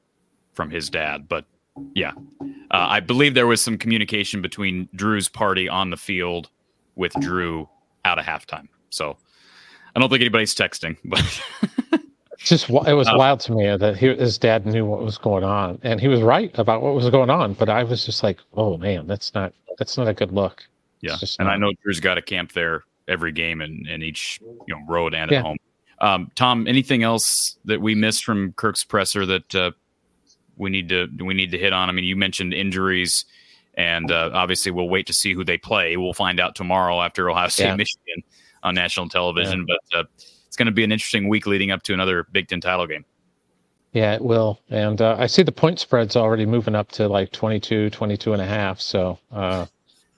from 0.55 0.71
his 0.71 0.89
dad. 0.89 1.27
But 1.27 1.45
yeah, 1.93 2.13
uh, 2.71 2.87
I 2.89 2.99
believe 2.99 3.33
there 3.33 3.47
was 3.47 3.61
some 3.61 3.77
communication 3.77 4.41
between 4.41 4.89
Drew's 4.95 5.29
party 5.29 5.69
on 5.69 5.89
the 5.89 5.97
field 5.97 6.49
with 6.95 7.13
Drew 7.19 7.69
out 8.05 8.17
of 8.17 8.25
halftime. 8.25 8.67
So 8.89 9.17
I 9.95 9.99
don't 9.99 10.09
think 10.09 10.21
anybody's 10.21 10.55
texting, 10.55 10.97
but. 11.05 11.41
just 12.37 12.69
it 12.69 12.93
was 12.93 13.07
uh, 13.07 13.15
wild 13.15 13.39
to 13.41 13.53
me 13.53 13.75
that 13.75 13.97
he, 13.97 14.13
his 14.15 14.37
dad 14.37 14.65
knew 14.65 14.85
what 14.85 15.01
was 15.01 15.17
going 15.17 15.43
on, 15.43 15.79
and 15.83 15.99
he 15.99 16.07
was 16.07 16.21
right 16.21 16.55
about 16.59 16.81
what 16.81 16.93
was 16.93 17.09
going 17.09 17.29
on. 17.29 17.53
But 17.53 17.69
I 17.69 17.83
was 17.83 18.05
just 18.05 18.23
like, 18.23 18.39
"Oh 18.53 18.77
man, 18.77 19.07
that's 19.07 19.33
not 19.33 19.53
that's 19.77 19.97
not 19.97 20.07
a 20.07 20.13
good 20.13 20.31
look." 20.31 20.63
Yeah, 21.01 21.17
and 21.39 21.47
not, 21.47 21.53
I 21.53 21.57
know 21.57 21.71
Drew's 21.81 21.99
got 21.99 22.17
a 22.17 22.21
camp 22.21 22.51
there 22.51 22.83
every 23.07 23.31
game 23.31 23.61
and 23.61 23.85
in, 23.87 23.93
in 23.95 24.03
each 24.03 24.39
you 24.67 24.75
know 24.75 24.81
road 24.87 25.13
and 25.13 25.31
yeah. 25.31 25.39
at 25.39 25.43
home. 25.43 25.57
Um, 25.99 26.31
Tom, 26.35 26.67
anything 26.67 27.03
else 27.03 27.57
that 27.65 27.81
we 27.81 27.95
missed 27.95 28.25
from 28.25 28.53
Kirk's 28.53 28.83
presser 28.83 29.25
that 29.25 29.55
uh, 29.55 29.71
we 30.57 30.69
need 30.69 30.89
to 30.89 31.07
we 31.19 31.33
need 31.33 31.51
to 31.51 31.57
hit 31.57 31.73
on? 31.73 31.89
I 31.89 31.91
mean, 31.91 32.05
you 32.05 32.15
mentioned 32.15 32.53
injuries, 32.53 33.25
and 33.75 34.11
uh, 34.11 34.31
obviously 34.33 34.71
we'll 34.71 34.89
wait 34.89 35.07
to 35.07 35.13
see 35.13 35.33
who 35.33 35.43
they 35.43 35.57
play. 35.57 35.97
We'll 35.97 36.13
find 36.13 36.39
out 36.39 36.55
tomorrow 36.55 37.01
after 37.01 37.29
Ohio 37.29 37.49
State 37.49 37.65
yeah. 37.65 37.75
Michigan 37.75 38.23
on 38.63 38.75
national 38.75 39.09
television. 39.09 39.65
Yeah. 39.67 39.75
But 39.91 39.99
uh, 39.99 40.03
it's 40.47 40.57
going 40.57 40.67
to 40.67 40.71
be 40.71 40.83
an 40.83 40.91
interesting 40.91 41.27
week 41.27 41.47
leading 41.47 41.71
up 41.71 41.83
to 41.83 41.93
another 41.93 42.27
Big 42.31 42.47
Ten 42.47 42.61
title 42.61 42.87
game. 42.87 43.05
Yeah, 43.95 44.13
it 44.13 44.21
will. 44.21 44.59
And 44.69 45.01
uh, 45.01 45.15
I 45.17 45.27
see 45.27 45.41
the 45.41 45.53
point 45.53 45.79
spreads 45.79 46.17
already 46.17 46.45
moving 46.45 46.75
up 46.75 46.91
to 46.93 47.07
like 47.07 47.31
22, 47.31 47.91
22 47.91 48.33
and 48.33 48.41
a 48.41 48.45
half. 48.45 48.81
So, 48.81 49.17
uh, 49.31 49.67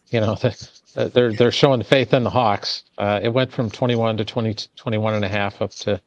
you 0.09 0.19
know, 0.19 0.35
they're 0.95 1.31
they're 1.31 1.51
showing 1.51 1.83
faith 1.83 2.11
in 2.13 2.23
the 2.23 2.29
Hawks. 2.29 2.85
Uh, 2.97 3.19
it 3.21 3.29
went 3.29 3.51
from 3.51 3.69
21 3.69 4.17
to 4.17 4.25
20, 4.25 4.55
21 4.75 5.13
and 5.13 5.25
a 5.25 5.27
half 5.27 5.61
up 5.61 5.71
to 5.71 6.01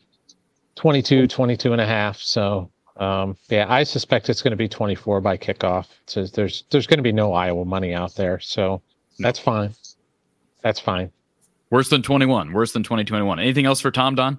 22, 0.75 1.29
22 1.29 1.73
and 1.73 1.81
a 1.81 1.87
half. 1.87 2.19
So 2.19 2.71
um, 3.01 3.37
yeah, 3.49 3.67
I 3.69 3.83
suspect 3.83 4.29
it's 4.29 4.43
going 4.43 4.53
to 4.53 4.57
be 4.57 4.69
24 4.69 5.23
by 5.23 5.37
kickoff. 5.37 5.87
So 6.07 6.27
there's 6.27 6.65
there's 6.71 6.87
going 6.87 6.99
to 6.99 7.03
be 7.03 7.13
no 7.13 7.33
Iowa 7.33 7.65
money 7.65 7.95
out 7.95 8.15
there, 8.15 8.39
so 8.39 8.83
that's 9.19 9.39
fine. 9.39 9.75
That's 10.63 10.79
fine. 10.79 11.11
Worse 11.71 11.89
than 11.89 12.03
21. 12.03 12.53
Worse 12.53 12.73
than 12.73 12.83
2021. 12.83 13.39
Anything 13.39 13.65
else 13.65 13.81
for 13.81 13.91
Tom 13.91 14.15
Don? 14.15 14.39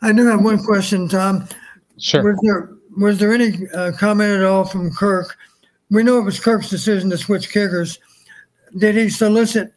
I 0.00 0.12
do 0.12 0.26
have 0.26 0.42
one 0.42 0.62
question, 0.62 1.08
Tom. 1.08 1.46
Sure. 1.98 2.22
Was 2.22 2.40
there 2.42 2.70
was 2.96 3.18
there 3.18 3.32
any 3.32 3.68
uh, 3.74 3.92
comment 3.92 4.32
at 4.32 4.42
all 4.42 4.64
from 4.64 4.90
Kirk? 4.90 5.36
We 5.90 6.02
know 6.02 6.18
it 6.18 6.22
was 6.22 6.40
Kirk's 6.40 6.70
decision 6.70 7.10
to 7.10 7.18
switch 7.18 7.50
kickers. 7.50 7.98
Did 8.78 8.96
he 8.96 9.10
solicit 9.10 9.72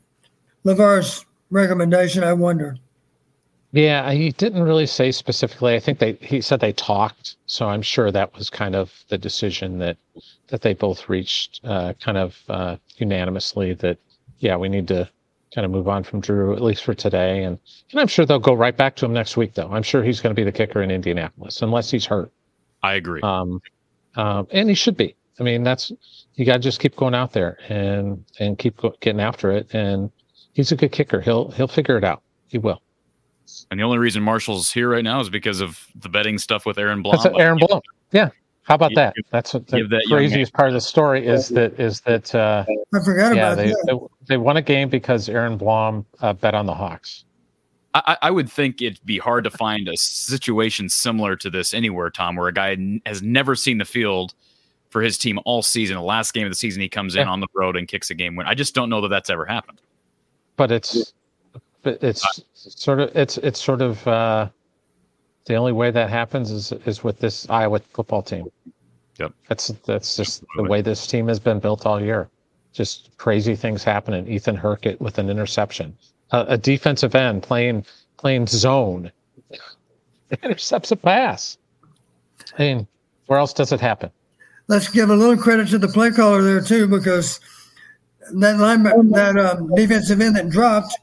LeVar's 0.63 1.25
recommendation? 1.49 2.23
I 2.23 2.33
wonder. 2.33 2.77
Yeah, 3.71 4.11
he 4.11 4.31
didn't 4.31 4.63
really 4.63 4.85
say 4.85 5.11
specifically. 5.11 5.75
I 5.75 5.79
think 5.79 5.99
they 5.99 6.13
he 6.13 6.41
said 6.41 6.59
they 6.59 6.73
talked, 6.73 7.37
so 7.45 7.67
I'm 7.67 7.81
sure 7.81 8.11
that 8.11 8.35
was 8.35 8.49
kind 8.49 8.75
of 8.75 8.91
the 9.07 9.17
decision 9.17 9.79
that 9.79 9.97
that 10.47 10.61
they 10.61 10.73
both 10.73 11.07
reached, 11.07 11.61
uh, 11.63 11.93
kind 12.01 12.17
of 12.17 12.37
uh, 12.49 12.75
unanimously. 12.97 13.73
That 13.75 13.97
yeah, 14.39 14.57
we 14.57 14.67
need 14.67 14.89
to 14.89 15.09
kind 15.55 15.63
of 15.63 15.71
move 15.71 15.87
on 15.87 16.03
from 16.03 16.19
Drew 16.19 16.53
at 16.53 16.61
least 16.61 16.83
for 16.83 16.93
today, 16.93 17.43
and 17.43 17.57
and 17.91 18.01
I'm 18.01 18.07
sure 18.07 18.25
they'll 18.25 18.39
go 18.39 18.53
right 18.53 18.75
back 18.75 18.97
to 18.97 19.05
him 19.05 19.13
next 19.13 19.37
week. 19.37 19.53
Though 19.53 19.71
I'm 19.71 19.83
sure 19.83 20.03
he's 20.03 20.19
going 20.19 20.35
to 20.35 20.39
be 20.39 20.43
the 20.43 20.51
kicker 20.51 20.81
in 20.81 20.91
Indianapolis 20.91 21.61
unless 21.61 21.89
he's 21.89 22.05
hurt. 22.05 22.31
I 22.83 22.95
agree. 22.95 23.21
Um, 23.21 23.61
um, 24.15 24.47
and 24.51 24.67
he 24.67 24.75
should 24.75 24.97
be. 24.97 25.15
I 25.39 25.43
mean, 25.43 25.63
that's 25.63 25.93
you 26.35 26.45
got 26.45 26.53
to 26.53 26.59
just 26.59 26.81
keep 26.81 26.97
going 26.97 27.15
out 27.15 27.31
there 27.31 27.57
and 27.69 28.25
and 28.37 28.57
keep 28.57 28.81
getting 28.99 29.21
after 29.21 29.49
it. 29.49 29.73
And 29.73 30.11
he's 30.51 30.73
a 30.73 30.75
good 30.75 30.91
kicker. 30.91 31.21
He'll 31.21 31.51
he'll 31.51 31.69
figure 31.69 31.97
it 31.97 32.03
out. 32.03 32.21
He 32.49 32.57
will. 32.57 32.81
And 33.69 33.79
the 33.79 33.83
only 33.83 33.97
reason 33.97 34.23
Marshall's 34.23 34.71
here 34.71 34.89
right 34.89 35.03
now 35.03 35.19
is 35.19 35.29
because 35.29 35.61
of 35.61 35.87
the 35.95 36.09
betting 36.09 36.37
stuff 36.37 36.65
with 36.65 36.77
Aaron 36.77 37.01
Blom. 37.01 37.17
That's 37.23 37.37
Aaron 37.37 37.57
Blom. 37.57 37.81
Yeah. 38.11 38.29
How 38.63 38.75
about 38.75 38.93
that? 38.95 39.15
That's 39.31 39.53
what 39.53 39.67
the 39.67 39.83
that 39.83 40.05
craziest 40.07 40.53
part 40.53 40.67
of 40.69 40.73
the 40.73 40.81
story 40.81 41.25
is 41.25 41.49
that 41.49 41.79
is 41.79 42.01
that 42.01 42.33
uh, 42.35 42.63
I 42.93 43.03
forgot 43.03 43.35
yeah, 43.35 43.53
about 43.53 43.57
they, 43.57 43.67
that. 43.69 43.85
They, 43.87 44.25
they 44.27 44.37
won 44.37 44.57
a 44.57 44.61
game 44.61 44.87
because 44.87 45.27
Aaron 45.29 45.57
Blom 45.57 46.05
uh, 46.21 46.33
bet 46.33 46.53
on 46.53 46.67
the 46.67 46.73
Hawks. 46.73 47.25
I, 47.93 48.17
I, 48.21 48.31
would 48.31 48.49
think 48.49 48.81
it'd 48.81 49.05
be 49.05 49.17
hard 49.17 49.43
to 49.43 49.49
find 49.49 49.89
a 49.89 49.97
situation 49.97 50.87
similar 50.87 51.35
to 51.35 51.49
this 51.49 51.73
anywhere, 51.73 52.09
Tom, 52.09 52.37
where 52.37 52.47
a 52.47 52.53
guy 52.53 52.99
has 53.05 53.21
never 53.21 53.53
seen 53.53 53.79
the 53.79 53.85
field 53.85 54.33
for 54.89 55.01
his 55.01 55.17
team 55.17 55.39
all 55.43 55.61
season. 55.61 55.97
The 55.97 56.01
last 56.01 56.33
game 56.33 56.45
of 56.45 56.51
the 56.51 56.55
season, 56.55 56.81
he 56.81 56.87
comes 56.87 57.15
in 57.15 57.27
on 57.27 57.41
the 57.41 57.47
road 57.53 57.75
and 57.75 57.87
kicks 57.87 58.09
a 58.09 58.13
game 58.13 58.37
win. 58.37 58.47
I 58.47 58.53
just 58.53 58.73
don't 58.73 58.89
know 58.89 59.01
that 59.01 59.09
that's 59.09 59.29
ever 59.29 59.45
happened. 59.45 59.81
But 60.55 60.71
it's 60.71 61.13
but 61.81 62.01
it's 62.01 62.43
uh, 62.65 62.69
sort 62.69 62.99
of 62.99 63.15
it's 63.15 63.37
it's 63.37 63.61
sort 63.61 63.81
of 63.81 64.05
uh, 64.07 64.49
the 65.45 65.55
only 65.55 65.71
way 65.71 65.91
that 65.91 66.09
happens 66.09 66.51
is 66.51 66.71
is 66.85 67.03
with 67.03 67.19
this 67.19 67.49
Iowa 67.49 67.79
football 67.79 68.21
team. 68.21 68.47
Yep. 69.19 69.33
That's 69.47 69.67
that's 69.85 70.17
just 70.17 70.43
the 70.55 70.63
way 70.63 70.81
this 70.81 71.05
team 71.05 71.27
has 71.27 71.39
been 71.39 71.59
built 71.59 71.85
all 71.85 72.01
year. 72.01 72.29
Just 72.73 73.09
crazy 73.17 73.55
things 73.55 73.83
happening. 73.83 74.27
Ethan 74.27 74.55
Hurkett 74.55 74.99
with 75.01 75.17
an 75.17 75.29
interception, 75.29 75.95
uh, 76.31 76.45
a 76.47 76.57
defensive 76.57 77.15
end 77.15 77.43
playing 77.43 77.85
playing 78.17 78.47
zone, 78.47 79.11
intercepts 80.43 80.91
a 80.91 80.95
pass. 80.95 81.57
I 82.57 82.61
mean, 82.61 82.87
where 83.27 83.39
else 83.39 83.53
does 83.53 83.71
it 83.71 83.79
happen? 83.79 84.11
Let's 84.67 84.87
give 84.87 85.09
a 85.09 85.15
little 85.15 85.37
credit 85.37 85.67
to 85.69 85.77
the 85.77 85.87
play 85.87 86.11
caller 86.11 86.41
there 86.41 86.61
too, 86.61 86.87
because 86.87 87.39
that 88.33 88.55
linebacker, 88.55 89.11
that 89.13 89.37
um, 89.37 89.73
defensive 89.75 90.21
end 90.21 90.35
that 90.37 90.49
dropped 90.49 90.97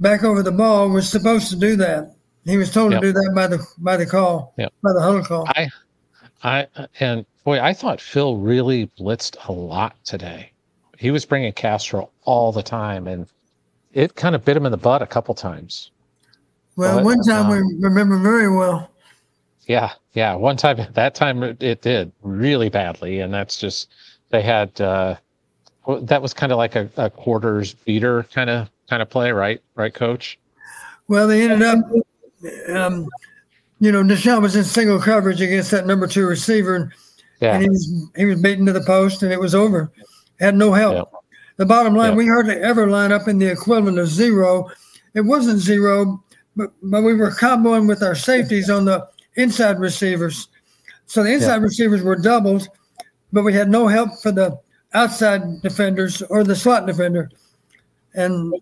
back 0.00 0.24
over 0.24 0.42
the 0.42 0.52
ball 0.52 0.88
was 0.88 1.08
supposed 1.08 1.50
to 1.50 1.56
do 1.56 1.76
that. 1.76 2.14
He 2.44 2.56
was 2.56 2.72
told 2.72 2.92
yep. 2.92 3.00
to 3.00 3.08
do 3.08 3.12
that 3.12 3.32
by 3.34 3.46
the 3.46 3.64
by 3.78 3.96
the 3.96 4.06
call, 4.06 4.52
yep. 4.56 4.72
by 4.82 4.92
the 4.92 5.00
huddle 5.00 5.24
call. 5.24 5.46
I, 5.48 5.68
I 6.42 6.66
and 6.98 7.24
boy, 7.44 7.60
I 7.60 7.72
thought 7.72 8.00
Phil 8.00 8.36
really 8.36 8.90
blitzed 8.98 9.36
a 9.48 9.52
lot 9.52 9.94
today. 10.04 10.50
He 10.98 11.10
was 11.10 11.24
bringing 11.24 11.52
Castro 11.52 12.10
all 12.24 12.52
the 12.52 12.62
time, 12.62 13.06
and 13.06 13.26
it 13.92 14.16
kind 14.16 14.34
of 14.34 14.44
bit 14.44 14.56
him 14.56 14.66
in 14.66 14.72
the 14.72 14.78
butt 14.78 15.02
a 15.02 15.06
couple 15.06 15.34
times. 15.34 15.90
Well, 16.76 16.96
but, 16.96 17.04
one 17.04 17.22
time 17.22 17.46
um, 17.46 17.50
we 17.50 17.58
remember 17.80 18.18
very 18.18 18.50
well. 18.50 18.90
Yeah, 19.66 19.92
yeah. 20.14 20.34
One 20.34 20.56
time, 20.56 20.84
that 20.94 21.14
time 21.14 21.42
it 21.42 21.82
did 21.82 22.10
really 22.22 22.68
badly, 22.68 23.20
and 23.20 23.32
that's 23.32 23.56
just 23.56 23.88
they 24.30 24.42
had 24.42 24.80
uh, 24.80 25.16
that 26.02 26.22
was 26.22 26.34
kind 26.34 26.50
of 26.50 26.58
like 26.58 26.74
a, 26.74 26.88
a 26.96 27.10
quarters 27.10 27.74
beater 27.74 28.24
kind 28.32 28.50
of 28.50 28.68
kind 28.88 29.02
of 29.02 29.10
play, 29.10 29.32
right? 29.32 29.62
Right, 29.74 29.92
coach. 29.92 30.38
Well, 31.08 31.26
they 31.26 31.42
ended 31.42 31.62
up, 31.62 31.78
um, 32.68 33.08
you 33.80 33.92
know, 33.92 34.02
Deshaun 34.02 34.42
was 34.42 34.56
in 34.56 34.64
single 34.64 35.00
coverage 35.00 35.40
against 35.40 35.70
that 35.72 35.86
number 35.86 36.06
two 36.06 36.26
receiver, 36.26 36.76
and, 36.76 36.92
yeah. 37.40 37.54
and 37.54 37.62
he 37.62 37.68
was 37.68 38.10
he 38.16 38.24
was 38.24 38.40
beaten 38.40 38.66
to 38.66 38.72
the 38.72 38.84
post, 38.84 39.22
and 39.22 39.32
it 39.32 39.40
was 39.40 39.54
over. 39.54 39.92
Had 40.40 40.56
no 40.56 40.72
help. 40.72 40.94
Yeah. 41.12 41.18
The 41.56 41.66
bottom 41.66 41.94
line, 41.94 42.12
yeah. 42.12 42.16
we 42.16 42.26
hardly 42.26 42.56
ever 42.56 42.86
line 42.88 43.12
up 43.12 43.28
in 43.28 43.38
the 43.38 43.50
equivalent 43.50 43.98
of 43.98 44.08
zero. 44.08 44.70
It 45.14 45.20
wasn't 45.20 45.60
zero, 45.60 46.22
but 46.56 46.72
but 46.82 47.02
we 47.02 47.14
were 47.14 47.30
comboing 47.30 47.86
with 47.86 48.02
our 48.02 48.14
safeties 48.14 48.70
on 48.70 48.84
the 48.84 49.06
inside 49.36 49.78
receivers. 49.78 50.48
So 51.06 51.22
the 51.22 51.32
inside 51.32 51.62
receivers 51.62 52.02
were 52.02 52.16
doubled, 52.16 52.68
but 53.32 53.42
we 53.42 53.52
had 53.52 53.68
no 53.68 53.86
help 53.86 54.10
for 54.22 54.32
the 54.32 54.58
outside 54.94 55.60
defenders 55.62 56.22
or 56.22 56.44
the 56.44 56.56
slot 56.56 56.86
defender. 56.86 57.30
And 58.14 58.52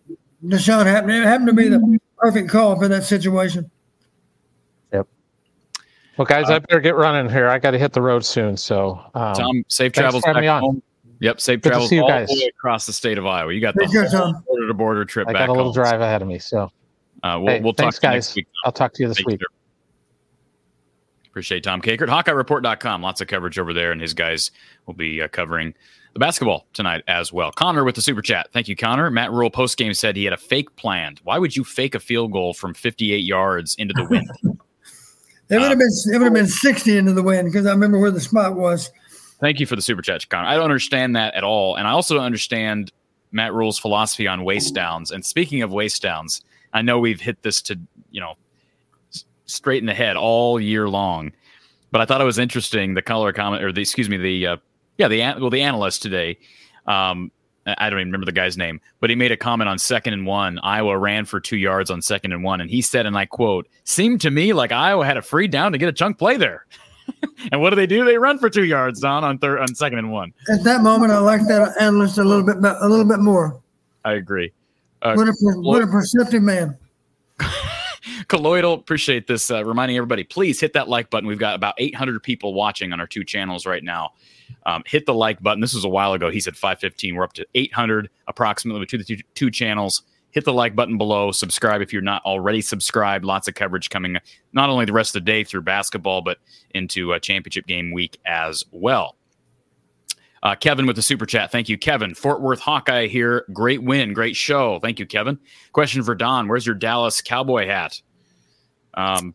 Deshaun 0.44 0.86
happened, 0.86 1.12
it 1.12 1.24
happened 1.24 1.48
to 1.48 1.54
be 1.54 1.68
the 1.68 1.98
perfect 2.18 2.48
call 2.48 2.78
for 2.78 2.88
that 2.88 3.04
situation. 3.04 3.70
Yep. 4.92 5.06
Well, 6.16 6.26
guys, 6.26 6.48
uh, 6.48 6.54
I 6.54 6.58
better 6.60 6.80
get 6.80 6.96
running 6.96 7.30
here. 7.30 7.48
I 7.48 7.58
got 7.58 7.72
to 7.72 7.78
hit 7.78 7.92
the 7.92 8.02
road 8.02 8.24
soon. 8.24 8.56
So, 8.56 9.00
um, 9.14 9.34
Tom, 9.34 9.64
safe 9.68 9.92
travels 9.92 10.22
back 10.22 10.44
home. 10.44 10.82
Yep, 11.20 11.40
safe 11.40 11.60
Good 11.60 11.70
travels 11.70 11.92
all 11.92 12.08
guys. 12.08 12.28
the 12.28 12.34
way 12.34 12.48
across 12.48 12.86
the 12.86 12.94
state 12.94 13.18
of 13.18 13.26
Iowa. 13.26 13.52
You 13.52 13.60
got 13.60 13.74
the 13.74 14.40
border 14.46 14.66
to 14.68 14.74
border 14.74 15.04
trip 15.04 15.28
I 15.28 15.34
got 15.34 15.50
a 15.50 15.52
little 15.52 15.66
home. 15.66 15.74
drive 15.74 16.00
ahead 16.00 16.22
of 16.22 16.28
me. 16.28 16.38
So, 16.38 16.70
uh, 17.22 17.38
we'll, 17.38 17.54
hey, 17.54 17.60
we'll 17.60 17.74
thanks, 17.74 17.96
talk 17.96 18.02
guys. 18.12 18.34
Week, 18.34 18.48
I'll 18.64 18.72
talk 18.72 18.94
to 18.94 19.02
you 19.02 19.08
this 19.08 19.18
Thank 19.18 19.28
week. 19.28 19.40
You. 19.40 19.46
Appreciate 21.28 21.62
Tom 21.62 21.82
Kakert. 21.82 22.08
HawkeyeReport.com. 22.08 23.02
Lots 23.02 23.20
of 23.20 23.28
coverage 23.28 23.58
over 23.58 23.74
there, 23.74 23.92
and 23.92 24.00
his 24.00 24.14
guys 24.14 24.50
will 24.86 24.94
be 24.94 25.20
uh, 25.20 25.28
covering 25.28 25.74
the 26.12 26.18
basketball 26.18 26.66
tonight 26.72 27.02
as 27.08 27.32
well. 27.32 27.52
Connor 27.52 27.84
with 27.84 27.94
the 27.94 28.02
super 28.02 28.22
chat. 28.22 28.48
Thank 28.52 28.68
you, 28.68 28.76
Connor. 28.76 29.10
Matt 29.10 29.30
Rhule 29.30 29.50
post 29.50 29.76
game 29.76 29.94
said 29.94 30.16
he 30.16 30.24
had 30.24 30.32
a 30.32 30.38
fake 30.38 30.74
planned. 30.76 31.20
Why 31.24 31.38
would 31.38 31.56
you 31.56 31.64
fake 31.64 31.94
a 31.94 32.00
field 32.00 32.32
goal 32.32 32.52
from 32.54 32.74
58 32.74 33.18
yards 33.18 33.74
into 33.76 33.94
the 33.94 34.04
wind? 34.04 34.28
it 35.48 35.58
would 35.58 35.62
have 35.62 35.78
been 35.78 35.92
it 36.12 36.18
would 36.18 36.24
have 36.24 36.34
been 36.34 36.46
60 36.46 36.96
into 36.96 37.12
the 37.12 37.22
wind 37.22 37.46
because 37.46 37.66
I 37.66 37.70
remember 37.70 37.98
where 37.98 38.10
the 38.10 38.20
spot 38.20 38.56
was. 38.56 38.90
Thank 39.40 39.58
you 39.60 39.66
for 39.66 39.76
the 39.76 39.82
super 39.82 40.02
chat, 40.02 40.28
Connor. 40.28 40.48
I 40.48 40.54
don't 40.54 40.64
understand 40.64 41.16
that 41.16 41.34
at 41.34 41.44
all, 41.44 41.76
and 41.76 41.86
I 41.86 41.92
also 41.92 42.14
don't 42.14 42.24
understand 42.24 42.92
Matt 43.32 43.54
Rhule's 43.54 43.78
philosophy 43.78 44.26
on 44.26 44.44
waste 44.44 44.74
downs. 44.74 45.10
And 45.10 45.24
speaking 45.24 45.62
of 45.62 45.72
waste 45.72 46.02
downs, 46.02 46.42
I 46.72 46.82
know 46.82 46.98
we've 46.98 47.20
hit 47.20 47.42
this 47.42 47.62
to 47.62 47.78
you 48.10 48.20
know 48.20 48.34
straight 49.46 49.82
in 49.82 49.86
the 49.86 49.94
head 49.94 50.16
all 50.16 50.60
year 50.60 50.88
long, 50.88 51.32
but 51.90 52.00
I 52.00 52.04
thought 52.04 52.20
it 52.20 52.24
was 52.24 52.38
interesting 52.38 52.94
the 52.94 53.02
color 53.02 53.32
comment 53.32 53.62
or 53.62 53.72
the 53.72 53.80
excuse 53.80 54.08
me 54.08 54.16
the 54.16 54.46
uh, 54.46 54.56
yeah, 55.00 55.08
the 55.08 55.40
well, 55.40 55.50
the 55.50 55.62
analyst 55.62 56.02
today. 56.02 56.38
Um, 56.86 57.30
I 57.66 57.90
don't 57.90 58.00
even 58.00 58.08
remember 58.08 58.26
the 58.26 58.32
guy's 58.32 58.56
name, 58.56 58.80
but 59.00 59.10
he 59.10 59.16
made 59.16 59.32
a 59.32 59.36
comment 59.36 59.68
on 59.68 59.78
second 59.78 60.12
and 60.14 60.26
one. 60.26 60.58
Iowa 60.60 60.96
ran 60.96 61.24
for 61.24 61.40
two 61.40 61.56
yards 61.56 61.90
on 61.90 62.00
second 62.02 62.32
and 62.32 62.42
one, 62.42 62.60
and 62.60 62.70
he 62.70 62.80
said, 62.80 63.06
and 63.06 63.16
I 63.16 63.26
quote, 63.26 63.68
"Seemed 63.84 64.20
to 64.22 64.30
me 64.30 64.52
like 64.52 64.72
Iowa 64.72 65.04
had 65.04 65.16
a 65.16 65.22
free 65.22 65.48
down 65.48 65.72
to 65.72 65.78
get 65.78 65.88
a 65.88 65.92
chunk 65.92 66.18
play 66.18 66.36
there." 66.36 66.66
and 67.52 67.60
what 67.60 67.70
do 67.70 67.76
they 67.76 67.86
do? 67.86 68.04
They 68.04 68.16
run 68.16 68.38
for 68.38 68.48
two 68.50 68.64
yards 68.64 69.00
down 69.00 69.24
on 69.24 69.38
third 69.38 69.60
on 69.60 69.74
second 69.74 69.98
and 69.98 70.12
one. 70.12 70.32
At 70.52 70.64
that 70.64 70.82
moment, 70.82 71.12
I 71.12 71.18
like 71.18 71.42
that 71.48 71.74
analyst 71.80 72.18
a 72.18 72.24
little 72.24 72.44
bit, 72.44 72.56
a 72.56 72.88
little 72.88 73.04
bit 73.04 73.20
more. 73.20 73.60
I 74.04 74.14
agree. 74.14 74.52
Uh, 75.02 75.14
what, 75.14 75.28
a, 75.28 75.34
what 75.60 75.82
a 75.82 75.86
perceptive 75.86 76.42
man. 76.42 76.76
Colloidal, 78.30 78.74
appreciate 78.74 79.26
this. 79.26 79.50
Uh, 79.50 79.64
reminding 79.64 79.96
everybody, 79.96 80.22
please 80.22 80.60
hit 80.60 80.72
that 80.74 80.88
like 80.88 81.10
button. 81.10 81.26
We've 81.26 81.36
got 81.36 81.56
about 81.56 81.74
800 81.78 82.22
people 82.22 82.54
watching 82.54 82.92
on 82.92 83.00
our 83.00 83.06
two 83.06 83.24
channels 83.24 83.66
right 83.66 83.82
now. 83.82 84.10
Um, 84.66 84.84
hit 84.86 85.04
the 85.04 85.12
like 85.12 85.42
button. 85.42 85.60
This 85.60 85.74
was 85.74 85.84
a 85.84 85.88
while 85.88 86.12
ago. 86.12 86.30
He 86.30 86.38
said 86.38 86.56
515. 86.56 87.16
We're 87.16 87.24
up 87.24 87.32
to 87.34 87.46
800 87.56 88.08
approximately 88.28 88.80
between 88.80 89.00
the 89.00 89.04
two, 89.04 89.22
two 89.34 89.50
channels. 89.50 90.02
Hit 90.30 90.44
the 90.44 90.52
like 90.52 90.76
button 90.76 90.96
below. 90.96 91.32
Subscribe 91.32 91.82
if 91.82 91.92
you're 91.92 92.02
not 92.02 92.24
already 92.24 92.60
subscribed. 92.60 93.24
Lots 93.24 93.48
of 93.48 93.54
coverage 93.56 93.90
coming 93.90 94.16
not 94.52 94.70
only 94.70 94.84
the 94.84 94.92
rest 94.92 95.16
of 95.16 95.24
the 95.24 95.26
day 95.32 95.42
through 95.42 95.62
basketball, 95.62 96.22
but 96.22 96.38
into 96.72 97.12
a 97.12 97.18
championship 97.18 97.66
game 97.66 97.90
week 97.90 98.20
as 98.24 98.64
well. 98.70 99.16
Uh, 100.44 100.54
Kevin 100.54 100.86
with 100.86 100.94
the 100.94 101.02
super 101.02 101.26
chat. 101.26 101.50
Thank 101.50 101.68
you, 101.68 101.76
Kevin. 101.76 102.14
Fort 102.14 102.40
Worth 102.40 102.60
Hawkeye 102.60 103.08
here. 103.08 103.44
Great 103.52 103.82
win. 103.82 104.12
Great 104.12 104.36
show. 104.36 104.78
Thank 104.78 105.00
you, 105.00 105.06
Kevin. 105.06 105.36
Question 105.72 106.04
for 106.04 106.14
Don 106.14 106.46
Where's 106.46 106.64
your 106.64 106.76
Dallas 106.76 107.20
Cowboy 107.20 107.66
hat? 107.66 108.00
Um, 108.94 109.34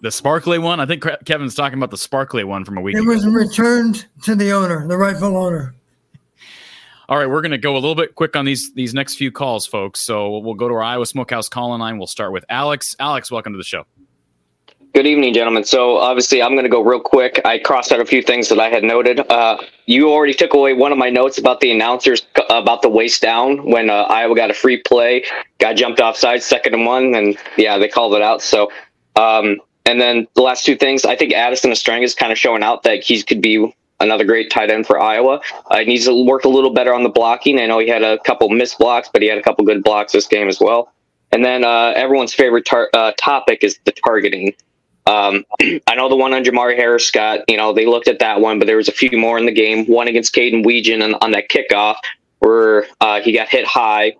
the 0.00 0.10
sparkly 0.10 0.58
one. 0.58 0.80
I 0.80 0.86
think 0.86 1.04
Kevin's 1.24 1.54
talking 1.54 1.78
about 1.78 1.90
the 1.90 1.98
sparkly 1.98 2.44
one 2.44 2.64
from 2.64 2.78
a 2.78 2.80
week. 2.80 2.96
It 2.96 3.00
ago. 3.00 3.10
was 3.10 3.26
returned 3.26 4.06
to 4.22 4.34
the 4.34 4.52
owner, 4.52 4.86
the 4.86 4.96
rightful 4.96 5.36
owner. 5.36 5.74
All 7.06 7.18
right, 7.18 7.28
we're 7.28 7.42
going 7.42 7.52
to 7.52 7.58
go 7.58 7.74
a 7.74 7.76
little 7.76 7.94
bit 7.94 8.14
quick 8.14 8.34
on 8.34 8.46
these 8.46 8.72
these 8.72 8.94
next 8.94 9.16
few 9.16 9.30
calls, 9.30 9.66
folks. 9.66 10.00
So 10.00 10.38
we'll 10.38 10.54
go 10.54 10.68
to 10.68 10.74
our 10.74 10.82
Iowa 10.82 11.04
Smokehouse 11.04 11.50
call 11.50 11.76
line. 11.76 11.98
We'll 11.98 12.06
start 12.06 12.32
with 12.32 12.46
Alex. 12.48 12.96
Alex, 12.98 13.30
welcome 13.30 13.52
to 13.52 13.58
the 13.58 13.64
show. 13.64 13.84
Good 14.94 15.08
evening, 15.08 15.34
gentlemen. 15.34 15.64
So 15.64 15.96
obviously, 15.96 16.40
I'm 16.40 16.52
going 16.52 16.62
to 16.62 16.70
go 16.70 16.80
real 16.80 17.00
quick. 17.00 17.40
I 17.44 17.58
crossed 17.58 17.90
out 17.90 17.98
a 17.98 18.04
few 18.04 18.22
things 18.22 18.48
that 18.48 18.60
I 18.60 18.68
had 18.68 18.84
noted. 18.84 19.18
Uh, 19.28 19.58
you 19.86 20.08
already 20.08 20.34
took 20.34 20.54
away 20.54 20.72
one 20.72 20.92
of 20.92 20.98
my 20.98 21.10
notes 21.10 21.36
about 21.36 21.58
the 21.58 21.72
announcers 21.72 22.24
about 22.48 22.80
the 22.80 22.88
waist 22.88 23.20
down 23.20 23.68
when 23.68 23.90
uh, 23.90 24.02
Iowa 24.02 24.36
got 24.36 24.52
a 24.52 24.54
free 24.54 24.80
play, 24.86 25.24
got 25.58 25.74
jumped 25.74 25.98
offside, 25.98 26.44
second 26.44 26.74
and 26.74 26.86
one, 26.86 27.12
and 27.16 27.36
yeah, 27.56 27.76
they 27.76 27.88
called 27.88 28.14
it 28.14 28.22
out. 28.22 28.40
So 28.40 28.70
um, 29.16 29.60
and 29.84 30.00
then 30.00 30.28
the 30.36 30.42
last 30.42 30.64
two 30.64 30.76
things, 30.76 31.04
I 31.04 31.16
think 31.16 31.32
Addison 31.32 31.72
Ostrenga 31.72 32.04
is 32.04 32.14
kind 32.14 32.30
of 32.30 32.38
showing 32.38 32.62
out 32.62 32.84
that 32.84 33.02
he 33.02 33.20
could 33.24 33.42
be 33.42 33.74
another 33.98 34.24
great 34.24 34.48
tight 34.48 34.70
end 34.70 34.86
for 34.86 35.00
Iowa. 35.00 35.40
Uh, 35.72 35.78
he 35.78 35.86
needs 35.86 36.04
to 36.04 36.24
work 36.24 36.44
a 36.44 36.48
little 36.48 36.72
better 36.72 36.94
on 36.94 37.02
the 37.02 37.08
blocking. 37.08 37.58
I 37.58 37.66
know 37.66 37.80
he 37.80 37.88
had 37.88 38.04
a 38.04 38.18
couple 38.20 38.48
missed 38.48 38.78
blocks, 38.78 39.10
but 39.12 39.22
he 39.22 39.28
had 39.28 39.38
a 39.38 39.42
couple 39.42 39.64
good 39.64 39.82
blocks 39.82 40.12
this 40.12 40.28
game 40.28 40.46
as 40.46 40.60
well. 40.60 40.92
And 41.32 41.44
then 41.44 41.64
uh, 41.64 41.92
everyone's 41.96 42.32
favorite 42.32 42.64
tar- 42.64 42.90
uh, 42.94 43.10
topic 43.18 43.64
is 43.64 43.80
the 43.86 43.90
targeting. 43.90 44.54
Um, 45.06 45.44
I 45.86 45.94
know 45.94 46.08
the 46.08 46.16
one 46.16 46.32
on 46.32 46.44
Jermari 46.44 46.76
Harris 46.76 47.10
got, 47.10 47.40
you 47.48 47.56
know, 47.56 47.72
they 47.72 47.86
looked 47.86 48.08
at 48.08 48.18
that 48.20 48.40
one, 48.40 48.58
but 48.58 48.66
there 48.66 48.76
was 48.76 48.88
a 48.88 48.92
few 48.92 49.16
more 49.18 49.38
in 49.38 49.46
the 49.46 49.52
game. 49.52 49.86
One 49.86 50.08
against 50.08 50.34
Kaden 50.34 50.64
Wetjen 50.64 51.02
on, 51.02 51.14
on 51.14 51.32
that 51.32 51.48
kickoff 51.48 51.96
where 52.40 52.86
uh, 53.00 53.20
he 53.20 53.32
got 53.32 53.48
hit 53.48 53.66
high, 53.66 54.14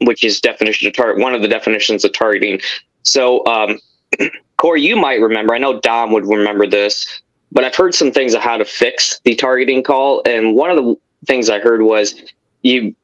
which 0.00 0.24
is 0.24 0.40
definition 0.40 0.88
of 0.88 0.94
tar- 0.94 1.16
one 1.16 1.34
of 1.34 1.42
the 1.42 1.48
definitions 1.48 2.04
of 2.04 2.12
targeting. 2.12 2.60
So 3.02 3.44
um, 3.46 3.78
Corey, 4.56 4.82
you 4.82 4.96
might 4.96 5.20
remember. 5.20 5.54
I 5.54 5.58
know 5.58 5.80
Dom 5.80 6.12
would 6.12 6.26
remember 6.26 6.66
this, 6.66 7.22
but 7.52 7.64
I've 7.64 7.74
heard 7.74 7.94
some 7.94 8.12
things 8.12 8.34
of 8.34 8.40
how 8.42 8.56
to 8.56 8.64
fix 8.64 9.20
the 9.24 9.34
targeting 9.34 9.82
call. 9.82 10.22
And 10.26 10.54
one 10.54 10.70
of 10.70 10.76
the 10.76 10.96
things 11.26 11.50
I 11.50 11.58
heard 11.58 11.82
was 11.82 12.14
you, 12.62 12.94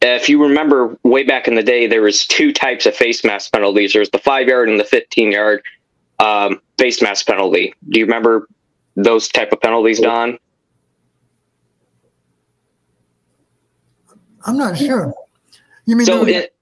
if 0.00 0.28
you 0.28 0.42
remember 0.42 0.96
way 1.02 1.22
back 1.22 1.46
in 1.46 1.54
the 1.54 1.62
day, 1.62 1.86
there 1.86 2.02
was 2.02 2.26
two 2.26 2.52
types 2.52 2.86
of 2.86 2.94
face 2.94 3.24
mask 3.24 3.52
penalties. 3.52 3.92
There's 3.92 4.10
the 4.10 4.18
five 4.18 4.48
yard 4.48 4.68
and 4.68 4.80
the 4.80 4.84
15 4.84 5.32
yard 5.32 5.62
um, 6.22 6.60
face 6.78 7.02
mask 7.02 7.26
penalty. 7.26 7.74
Do 7.88 7.98
you 7.98 8.06
remember 8.06 8.48
those 8.96 9.28
type 9.28 9.52
of 9.52 9.60
penalties, 9.60 10.00
Don? 10.00 10.38
I'm 14.44 14.56
not 14.56 14.78
sure. 14.78 15.12
You 15.86 15.96
mean 15.96 16.06
so? 16.06 16.26
It, 16.26 16.54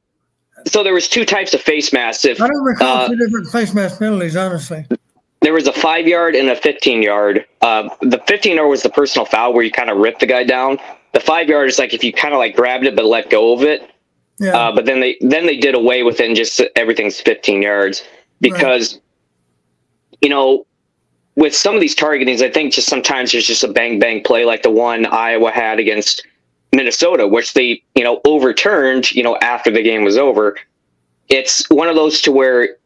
so 0.66 0.82
there 0.82 0.94
was 0.94 1.08
two 1.08 1.24
types 1.24 1.54
of 1.54 1.60
face 1.60 1.92
masks. 1.92 2.24
If, 2.24 2.40
I 2.40 2.48
don't 2.48 2.64
recall 2.64 2.96
uh, 2.96 3.08
two 3.08 3.16
different 3.16 3.48
face 3.48 3.72
mask 3.74 3.98
penalties, 3.98 4.36
honestly. 4.36 4.86
There 5.40 5.54
was 5.54 5.66
a 5.66 5.72
five 5.72 6.06
yard 6.06 6.34
and 6.34 6.50
a 6.50 6.56
15 6.56 7.02
yard. 7.02 7.46
Uh, 7.62 7.88
the 8.02 8.22
15 8.26 8.56
yard 8.56 8.68
was 8.68 8.82
the 8.82 8.90
personal 8.90 9.24
foul 9.24 9.54
where 9.54 9.62
you 9.62 9.70
kind 9.70 9.88
of 9.88 9.98
rip 9.98 10.18
the 10.18 10.26
guy 10.26 10.44
down. 10.44 10.78
The 11.12 11.20
five 11.20 11.48
yard 11.48 11.68
is 11.68 11.78
like 11.78 11.94
if 11.94 12.04
you 12.04 12.12
kind 12.12 12.34
of 12.34 12.38
like 12.38 12.54
grabbed 12.54 12.86
it 12.86 12.94
but 12.94 13.06
let 13.06 13.30
go 13.30 13.54
of 13.54 13.62
it. 13.62 13.90
Yeah. 14.38 14.56
Uh, 14.56 14.72
but 14.72 14.84
then 14.84 15.00
they 15.00 15.16
then 15.20 15.46
they 15.46 15.56
did 15.56 15.74
away 15.74 16.02
with 16.02 16.20
it 16.20 16.26
and 16.26 16.36
just 16.36 16.60
everything's 16.76 17.20
15 17.20 17.62
yards 17.62 18.04
because 18.40 18.94
right. 18.94 19.02
You 20.20 20.28
know 20.28 20.66
with 21.36 21.54
some 21.54 21.74
of 21.74 21.80
these 21.80 21.94
targetings, 21.94 22.42
I 22.42 22.50
think 22.50 22.72
just 22.72 22.88
sometimes 22.88 23.32
there's 23.32 23.46
just 23.46 23.64
a 23.64 23.68
bang 23.68 23.98
bang 23.98 24.22
play 24.22 24.44
like 24.44 24.62
the 24.62 24.70
one 24.70 25.06
Iowa 25.06 25.50
had 25.50 25.78
against 25.78 26.26
Minnesota, 26.72 27.26
which 27.26 27.54
they, 27.54 27.82
you 27.94 28.04
know, 28.04 28.20
overturned, 28.24 29.10
you 29.12 29.22
know, 29.22 29.36
after 29.38 29.70
the 29.70 29.82
game 29.82 30.04
was 30.04 30.16
over. 30.16 30.56
It's 31.28 31.68
one 31.70 31.88
of 31.88 31.96
those 31.96 32.20
to 32.22 32.32
where, 32.32 32.76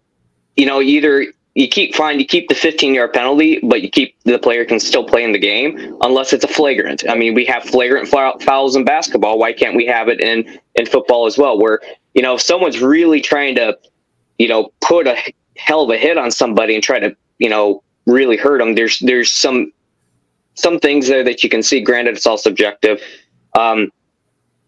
you 0.56 0.66
know, 0.66 0.80
either 0.80 1.26
you 1.54 1.68
keep 1.68 1.94
fine, 1.94 2.18
you 2.18 2.26
keep 2.26 2.48
the 2.48 2.54
15 2.54 2.94
yard 2.94 3.12
penalty, 3.12 3.60
but 3.62 3.82
you 3.82 3.88
keep 3.88 4.16
the 4.24 4.38
player 4.38 4.64
can 4.64 4.80
still 4.80 5.04
play 5.04 5.22
in 5.22 5.32
the 5.32 5.38
game 5.38 5.96
unless 6.02 6.32
it's 6.32 6.44
a 6.44 6.48
flagrant. 6.48 7.04
I 7.08 7.14
mean, 7.14 7.34
we 7.34 7.44
have 7.46 7.62
flagrant 7.64 8.08
fouls 8.08 8.76
in 8.76 8.84
basketball. 8.84 9.38
Why 9.38 9.52
can't 9.52 9.76
we 9.76 9.86
have 9.86 10.08
it 10.08 10.20
in 10.20 10.60
in 10.74 10.86
football 10.86 11.26
as 11.26 11.38
well? 11.38 11.58
Where 11.58 11.80
you 12.14 12.22
know 12.22 12.34
if 12.34 12.40
someone's 12.40 12.80
really 12.80 13.20
trying 13.20 13.54
to, 13.56 13.78
you 14.38 14.48
know, 14.48 14.72
put 14.80 15.06
a 15.06 15.16
hell 15.56 15.82
of 15.82 15.90
a 15.90 15.96
hit 15.96 16.18
on 16.18 16.30
somebody 16.30 16.74
and 16.74 16.82
try 16.82 16.98
to, 16.98 17.16
you 17.38 17.48
know, 17.48 17.82
really 18.06 18.36
hurt 18.36 18.58
them. 18.58 18.74
There's 18.74 18.98
there's 19.00 19.32
some 19.32 19.72
some 20.54 20.78
things 20.78 21.08
there 21.08 21.24
that 21.24 21.42
you 21.42 21.50
can 21.50 21.62
see. 21.62 21.80
Granted, 21.80 22.16
it's 22.16 22.26
all 22.26 22.38
subjective. 22.38 23.02
Um, 23.58 23.90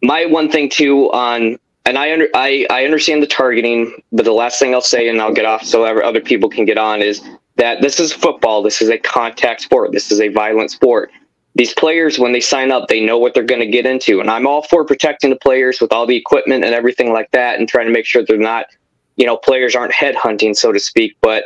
my 0.03 0.27
one 0.27 0.51
thing 0.51 0.69
too 0.69 1.11
on, 1.13 1.59
and 1.85 1.99
I, 1.99 2.13
under, 2.13 2.29
I 2.35 2.67
I 2.71 2.85
understand 2.85 3.23
the 3.23 3.27
targeting, 3.27 4.03
but 4.13 4.25
the 4.25 4.33
last 4.33 4.59
thing 4.59 4.75
I'll 4.75 4.81
say, 4.81 5.09
and 5.09 5.21
I'll 5.21 5.33
get 5.33 5.45
off 5.45 5.65
so 5.65 5.85
other 5.85 6.21
people 6.21 6.49
can 6.49 6.65
get 6.65 6.79
on, 6.79 7.03
is 7.03 7.23
that 7.57 7.81
this 7.81 7.99
is 7.99 8.13
football. 8.13 8.63
This 8.63 8.83
is 8.83 8.89
a 8.89 8.99
contact 8.99 9.63
sport. 9.63 9.93
This 9.93 10.13
is 10.13 10.21
a 10.21 10.29
violent 10.29 10.71
sport. 10.71 11.11
These 11.55 11.73
players, 11.73 12.19
when 12.19 12.33
they 12.33 12.41
sign 12.41 12.71
up, 12.71 12.89
they 12.89 13.05
know 13.05 13.17
what 13.17 13.33
they're 13.33 13.43
going 13.43 13.63
to 13.63 13.67
get 13.67 13.87
into. 13.87 14.21
And 14.21 14.31
I'm 14.31 14.47
all 14.47 14.63
for 14.65 14.85
protecting 14.85 15.31
the 15.31 15.37
players 15.37 15.81
with 15.81 15.91
all 15.91 16.07
the 16.07 16.17
equipment 16.17 16.65
and 16.65 16.75
everything 16.75 17.15
like 17.15 17.31
that 17.31 17.59
and 17.59 17.67
trying 17.67 17.87
to 17.87 17.93
make 17.93 18.05
sure 18.05 18.23
they're 18.23 18.37
not, 18.37 18.67
you 19.17 19.25
know, 19.25 19.39
players 19.39 19.75
aren't 19.75 19.95
headhunting, 19.95 20.55
so 20.55 20.71
to 20.71 20.79
speak. 20.79 21.17
But 21.23 21.45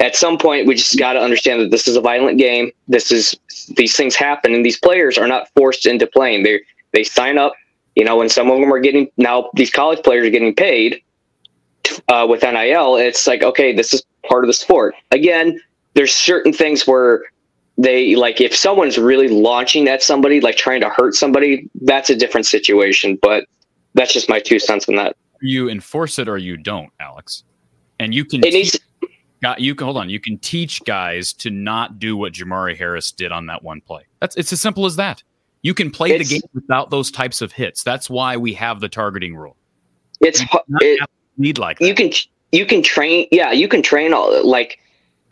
at 0.00 0.14
some 0.14 0.38
point, 0.38 0.66
we 0.66 0.74
just 0.74 0.98
got 0.98 1.14
to 1.14 1.20
understand 1.20 1.60
that 1.60 1.70
this 1.70 1.88
is 1.88 1.96
a 1.96 2.00
violent 2.00 2.38
game. 2.38 2.70
This 2.86 3.10
is, 3.10 3.34
these 3.76 3.96
things 3.96 4.14
happen 4.14 4.54
and 4.54 4.64
these 4.64 4.78
players 4.78 5.18
are 5.18 5.26
not 5.26 5.48
forced 5.56 5.86
into 5.86 6.06
playing. 6.06 6.44
They, 6.44 6.60
they 6.92 7.02
sign 7.02 7.36
up, 7.36 7.52
you 7.96 8.04
know, 8.04 8.20
and 8.20 8.30
some 8.30 8.50
of 8.50 8.60
them 8.60 8.72
are 8.72 8.78
getting, 8.78 9.10
now 9.16 9.50
these 9.54 9.70
college 9.70 10.02
players 10.02 10.26
are 10.26 10.30
getting 10.30 10.54
paid 10.54 11.02
uh, 12.08 12.26
with 12.28 12.42
NIL, 12.42 12.96
it's 12.96 13.26
like, 13.26 13.42
okay, 13.42 13.74
this 13.74 13.92
is 13.92 14.04
part 14.26 14.44
of 14.44 14.48
the 14.48 14.54
sport. 14.54 14.94
Again, 15.10 15.60
there's 15.94 16.14
certain 16.14 16.52
things 16.52 16.86
where 16.86 17.24
they 17.76 18.16
like 18.16 18.40
if 18.40 18.54
someone's 18.54 18.98
really 18.98 19.28
launching 19.28 19.88
at 19.88 20.02
somebody, 20.02 20.40
like 20.40 20.56
trying 20.56 20.80
to 20.80 20.88
hurt 20.88 21.14
somebody, 21.14 21.68
that's 21.82 22.10
a 22.10 22.16
different 22.16 22.46
situation. 22.46 23.18
But 23.20 23.46
that's 23.94 24.12
just 24.12 24.28
my 24.28 24.40
two 24.40 24.58
cents 24.58 24.88
on 24.88 24.96
that. 24.96 25.16
You 25.40 25.68
enforce 25.68 26.18
it 26.18 26.28
or 26.28 26.38
you 26.38 26.56
don't, 26.56 26.90
Alex. 27.00 27.44
And 28.00 28.14
you 28.14 28.24
can. 28.24 28.44
It 28.44 28.52
needs, 28.52 28.78
you 29.58 29.74
can 29.74 29.84
hold 29.84 29.96
on. 29.96 30.10
You 30.10 30.20
can 30.20 30.38
teach 30.38 30.84
guys 30.84 31.32
to 31.34 31.50
not 31.50 31.98
do 31.98 32.16
what 32.16 32.32
Jermari 32.32 32.76
Harris 32.76 33.12
did 33.12 33.32
on 33.32 33.46
that 33.46 33.62
one 33.62 33.80
play. 33.80 34.02
That's 34.20 34.36
it's 34.36 34.52
as 34.52 34.60
simple 34.60 34.86
as 34.86 34.96
that. 34.96 35.22
You 35.62 35.74
can 35.74 35.90
play 35.90 36.16
the 36.16 36.24
game 36.24 36.40
without 36.54 36.90
those 36.90 37.10
types 37.10 37.40
of 37.40 37.52
hits. 37.52 37.82
That's 37.82 38.08
why 38.08 38.36
we 38.36 38.54
have 38.54 38.80
the 38.80 38.88
targeting 38.88 39.36
rule. 39.36 39.56
It's 40.20 40.42
it, 40.80 41.00
need 41.36 41.58
like 41.58 41.78
that. 41.78 41.86
you 41.86 41.94
can 41.94 42.10
you 42.52 42.66
can 42.66 42.82
train 42.82 43.26
yeah 43.30 43.52
you 43.52 43.68
can 43.68 43.82
train 43.82 44.12
all 44.12 44.46
like 44.46 44.78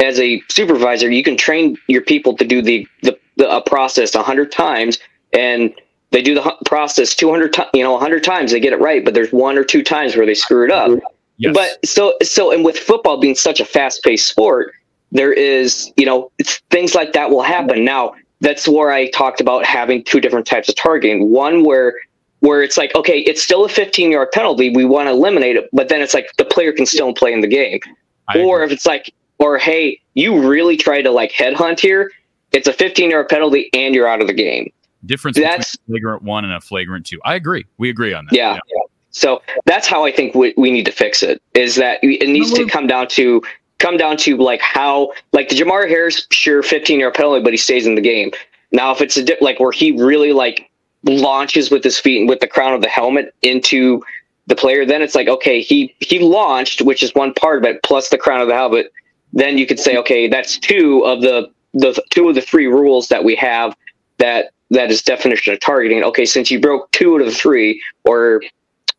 as 0.00 0.18
a 0.20 0.40
supervisor 0.48 1.10
you 1.10 1.22
can 1.22 1.36
train 1.36 1.76
your 1.88 2.02
people 2.02 2.36
to 2.36 2.44
do 2.44 2.62
the 2.62 2.86
the, 3.02 3.18
the 3.36 3.50
a 3.50 3.60
process 3.60 4.14
a 4.14 4.18
100 4.18 4.52
times 4.52 4.98
and 5.32 5.74
they 6.12 6.22
do 6.22 6.34
the 6.34 6.56
process 6.64 7.14
200 7.14 7.52
times 7.52 7.70
you 7.74 7.82
know 7.82 7.92
100 7.92 8.22
times 8.22 8.52
they 8.52 8.60
get 8.60 8.72
it 8.72 8.80
right 8.80 9.04
but 9.04 9.14
there's 9.14 9.32
one 9.32 9.58
or 9.58 9.64
two 9.64 9.82
times 9.82 10.16
where 10.16 10.26
they 10.26 10.34
screw 10.34 10.64
it 10.64 10.70
up 10.70 10.90
yes. 11.38 11.54
but 11.54 11.84
so 11.86 12.14
so 12.22 12.52
and 12.52 12.64
with 12.64 12.78
football 12.78 13.18
being 13.18 13.34
such 13.34 13.60
a 13.60 13.64
fast-paced 13.64 14.26
sport 14.26 14.72
there 15.12 15.32
is 15.32 15.92
you 15.96 16.04
know 16.04 16.30
things 16.70 16.94
like 16.94 17.12
that 17.12 17.30
will 17.30 17.42
happen 17.42 17.84
now 17.84 18.14
that's 18.40 18.68
where 18.68 18.90
i 18.90 19.08
talked 19.10 19.40
about 19.40 19.64
having 19.64 20.02
two 20.04 20.20
different 20.20 20.46
types 20.46 20.68
of 20.68 20.74
targeting 20.74 21.30
one 21.30 21.64
where 21.64 21.94
where 22.40 22.62
it's 22.62 22.76
like, 22.76 22.94
okay, 22.94 23.20
it's 23.20 23.42
still 23.42 23.64
a 23.64 23.68
15 23.68 24.12
yard 24.12 24.30
penalty. 24.32 24.70
We 24.70 24.84
want 24.84 25.08
to 25.08 25.12
eliminate 25.12 25.56
it, 25.56 25.68
but 25.72 25.88
then 25.88 26.00
it's 26.00 26.14
like 26.14 26.30
the 26.36 26.44
player 26.44 26.72
can 26.72 26.86
still 26.86 27.12
play 27.12 27.32
in 27.32 27.40
the 27.40 27.48
game. 27.48 27.80
I 28.28 28.38
or 28.40 28.56
agree. 28.56 28.66
if 28.66 28.72
it's 28.72 28.86
like, 28.86 29.12
or 29.38 29.58
hey, 29.58 30.00
you 30.14 30.46
really 30.46 30.76
try 30.76 31.02
to 31.02 31.10
like 31.10 31.32
headhunt 31.32 31.80
here, 31.80 32.12
it's 32.52 32.68
a 32.68 32.72
15 32.72 33.10
yard 33.10 33.28
penalty 33.28 33.70
and 33.72 33.94
you're 33.94 34.08
out 34.08 34.20
of 34.20 34.26
the 34.26 34.34
game. 34.34 34.72
Difference 35.04 35.36
that's 35.36 35.76
flagrant 35.86 36.22
one 36.22 36.44
and 36.44 36.52
a 36.52 36.60
flagrant 36.60 37.06
two. 37.06 37.20
I 37.24 37.34
agree. 37.36 37.64
We 37.78 37.90
agree 37.90 38.12
on 38.12 38.26
that. 38.26 38.34
Yeah. 38.34 38.54
yeah. 38.54 38.85
So 39.16 39.40
that's 39.64 39.88
how 39.88 40.04
I 40.04 40.12
think 40.12 40.34
we, 40.34 40.52
we 40.58 40.70
need 40.70 40.84
to 40.84 40.92
fix 40.92 41.22
it. 41.22 41.40
Is 41.54 41.76
that 41.76 42.00
it 42.02 42.28
needs 42.28 42.52
to 42.52 42.66
come 42.66 42.86
down 42.86 43.08
to 43.08 43.42
come 43.78 43.96
down 43.96 44.18
to 44.18 44.36
like 44.36 44.60
how 44.60 45.12
like 45.32 45.48
the 45.48 45.54
Jermari 45.54 45.88
Harris 45.88 46.26
sure 46.30 46.62
15 46.62 47.00
yard 47.00 47.14
penalty, 47.14 47.42
but 47.42 47.52
he 47.52 47.56
stays 47.56 47.86
in 47.86 47.94
the 47.94 48.02
game. 48.02 48.30
Now 48.72 48.92
if 48.92 49.00
it's 49.00 49.16
a 49.16 49.24
dip 49.24 49.40
like 49.40 49.58
where 49.58 49.72
he 49.72 49.92
really 49.92 50.34
like 50.34 50.70
launches 51.04 51.70
with 51.70 51.82
his 51.82 51.98
feet 51.98 52.20
and 52.20 52.28
with 52.28 52.40
the 52.40 52.46
crown 52.46 52.74
of 52.74 52.82
the 52.82 52.88
helmet 52.88 53.34
into 53.40 54.04
the 54.48 54.54
player, 54.54 54.84
then 54.84 55.00
it's 55.00 55.14
like, 55.14 55.28
okay, 55.28 55.62
he 55.62 55.94
he 56.00 56.18
launched, 56.18 56.82
which 56.82 57.02
is 57.02 57.14
one 57.14 57.32
part 57.32 57.56
of 57.56 57.64
it, 57.64 57.82
plus 57.82 58.10
the 58.10 58.18
crown 58.18 58.42
of 58.42 58.48
the 58.48 58.54
helmet. 58.54 58.92
Then 59.32 59.56
you 59.56 59.66
could 59.66 59.80
say, 59.80 59.96
okay, 59.96 60.28
that's 60.28 60.58
two 60.58 61.02
of 61.06 61.22
the 61.22 61.50
the 61.72 61.98
two 62.10 62.28
of 62.28 62.34
the 62.34 62.42
three 62.42 62.66
rules 62.66 63.08
that 63.08 63.24
we 63.24 63.34
have 63.36 63.74
that 64.18 64.50
that 64.70 64.90
is 64.90 65.00
definition 65.00 65.54
of 65.54 65.60
targeting. 65.60 66.04
Okay, 66.04 66.26
since 66.26 66.50
you 66.50 66.60
broke 66.60 66.90
two 66.92 67.14
out 67.14 67.22
of 67.22 67.28
the 67.28 67.34
three 67.34 67.82
or 68.04 68.42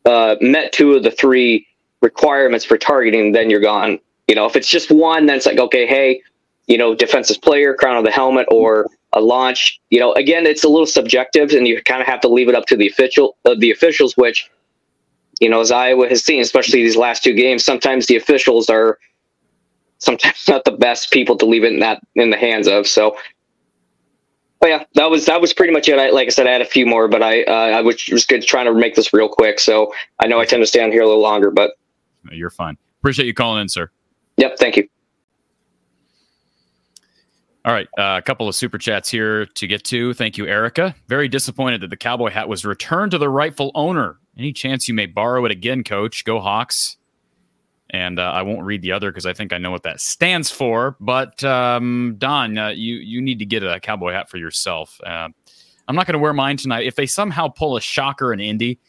uh, 0.08 0.38
met 0.40 0.72
two 0.72 0.94
of 0.94 1.04
the 1.04 1.12
three 1.12 1.68
requirements 2.02 2.64
for 2.64 2.78
targeting, 2.78 3.34
then 3.34 3.50
you're 3.50 3.60
gone. 3.60 4.00
You 4.28 4.36
know, 4.36 4.46
if 4.46 4.56
it's 4.56 4.70
just 4.70 4.90
one, 4.90 5.26
then 5.26 5.36
it's 5.36 5.46
like, 5.46 5.60
okay, 5.60 5.86
hey, 5.86 6.22
you 6.68 6.78
know, 6.78 6.96
defensive 6.96 7.42
player, 7.42 7.74
crown 7.74 7.98
of 7.98 8.06
the 8.06 8.12
helmet, 8.12 8.48
or 8.50 8.88
a 9.14 9.22
launch. 9.22 9.80
You 9.90 10.00
know, 10.00 10.14
again, 10.14 10.46
it's 10.46 10.64
a 10.64 10.70
little 10.70 10.86
subjective, 10.86 11.52
and 11.52 11.68
you 11.68 11.82
kind 11.84 12.02
of 12.02 12.08
have 12.08 12.22
to 12.22 12.30
leave 12.30 12.48
it 12.50 12.56
up 12.56 12.66
to 12.68 12.78
the 12.78 12.88
official, 12.88 13.36
uh, 13.46 13.56
the 13.58 13.72
officials. 13.72 14.16
Which, 14.16 14.50
you 15.40 15.50
know, 15.50 15.60
as 15.60 15.72
Iowa 15.72 16.08
has 16.08 16.24
seen, 16.24 16.42
especially 16.42 16.84
these 16.84 16.98
last 16.98 17.24
two 17.24 17.34
games, 17.34 17.66
sometimes 17.66 18.08
the 18.08 18.16
officials 18.16 18.70
are 18.70 18.98
sometimes 20.00 20.44
not 20.48 20.64
the 20.64 20.72
best 20.72 21.12
people 21.12 21.38
to 21.38 21.46
leave 21.46 21.64
it 21.64 21.74
in 21.74 21.80
that 21.80 22.02
in 22.16 22.30
the 22.30 22.38
hands 22.38 22.68
of. 22.68 22.88
So, 22.88 23.18
yeah, 24.64 24.84
that 24.96 25.10
was 25.10 25.26
that 25.26 25.40
was 25.40 25.54
pretty 25.54 25.72
much 25.72 25.88
it. 25.88 26.00
I, 26.00 26.10
like 26.10 26.28
I 26.28 26.30
said, 26.30 26.48
I 26.48 26.52
had 26.52 26.62
a 26.62 26.66
few 26.66 26.86
more, 26.86 27.08
but 27.08 27.22
I 27.22 27.44
uh, 27.44 27.52
I 27.52 27.82
was 27.82 27.96
just 27.98 28.28
good 28.28 28.42
trying 28.44 28.66
to 28.66 28.74
make 28.74 28.96
this 28.96 29.14
real 29.14 29.30
quick. 29.30 29.60
So 29.60 29.94
I 30.20 30.28
know 30.28 30.40
I 30.40 30.46
tend 30.46 30.64
to 30.64 30.68
stay 30.68 30.84
on 30.84 30.92
here 30.92 31.02
a 31.02 31.08
little 31.08 31.22
longer, 31.22 31.52
but 31.52 31.72
you're 32.32 32.50
fine. 32.50 32.78
Appreciate 33.00 33.26
you 33.26 33.34
calling 33.34 33.62
in, 33.62 33.70
sir. 33.70 33.90
Yep, 34.38 34.58
thank 34.58 34.78
you. 34.78 34.88
All 37.66 37.74
right, 37.74 37.88
uh, 37.98 38.18
a 38.18 38.22
couple 38.22 38.48
of 38.48 38.56
super 38.56 38.78
chats 38.78 39.12
here 39.12 39.46
to 39.46 39.68
get 39.68 39.84
to. 39.86 40.14
Thank 40.14 40.38
you, 40.38 40.48
Erica. 40.48 40.96
Very 41.08 41.28
disappointed 41.28 41.82
that 41.82 41.90
the 41.90 41.98
cowboy 41.98 42.30
hat 42.30 42.48
was 42.48 42.64
returned 42.64 43.12
to 43.12 43.18
the 43.18 43.30
rightful 43.30 43.72
owner. 43.76 44.20
Any 44.38 44.54
chance 44.54 44.88
you 44.88 44.94
may 44.94 45.06
borrow 45.06 45.44
it 45.46 45.52
again, 45.52 45.84
Coach? 45.84 46.24
Go 46.24 46.40
Hawks! 46.40 46.96
And 47.92 48.20
uh, 48.20 48.24
I 48.24 48.42
won't 48.42 48.64
read 48.64 48.82
the 48.82 48.92
other 48.92 49.12
because 49.12 49.26
I 49.26 49.34
think 49.34 49.54
I 49.54 49.58
know 49.58 49.72
what 49.72 49.84
that 49.84 50.02
stands 50.02 50.52
for. 50.52 50.98
But 51.00 51.42
um, 51.44 52.16
Don, 52.18 52.58
uh, 52.58 52.70
you 52.70 52.96
you 52.96 53.22
need 53.22 53.40
to 53.40 53.46
get 53.46 53.64
a 53.64 53.80
cowboy 53.80 54.12
hat 54.12 54.30
for 54.30 54.38
yourself. 54.38 55.00
Uh, 55.06 55.30
I'm 55.88 55.96
not 55.96 56.06
going 56.06 56.14
to 56.14 56.20
wear 56.20 56.34
mine 56.34 56.58
tonight. 56.58 56.86
If 56.86 56.96
they 56.96 57.06
somehow 57.06 57.48
pull 57.48 57.78
a 57.78 57.82
shocker 57.82 58.34
in 58.34 58.42
Indy, 58.42 58.80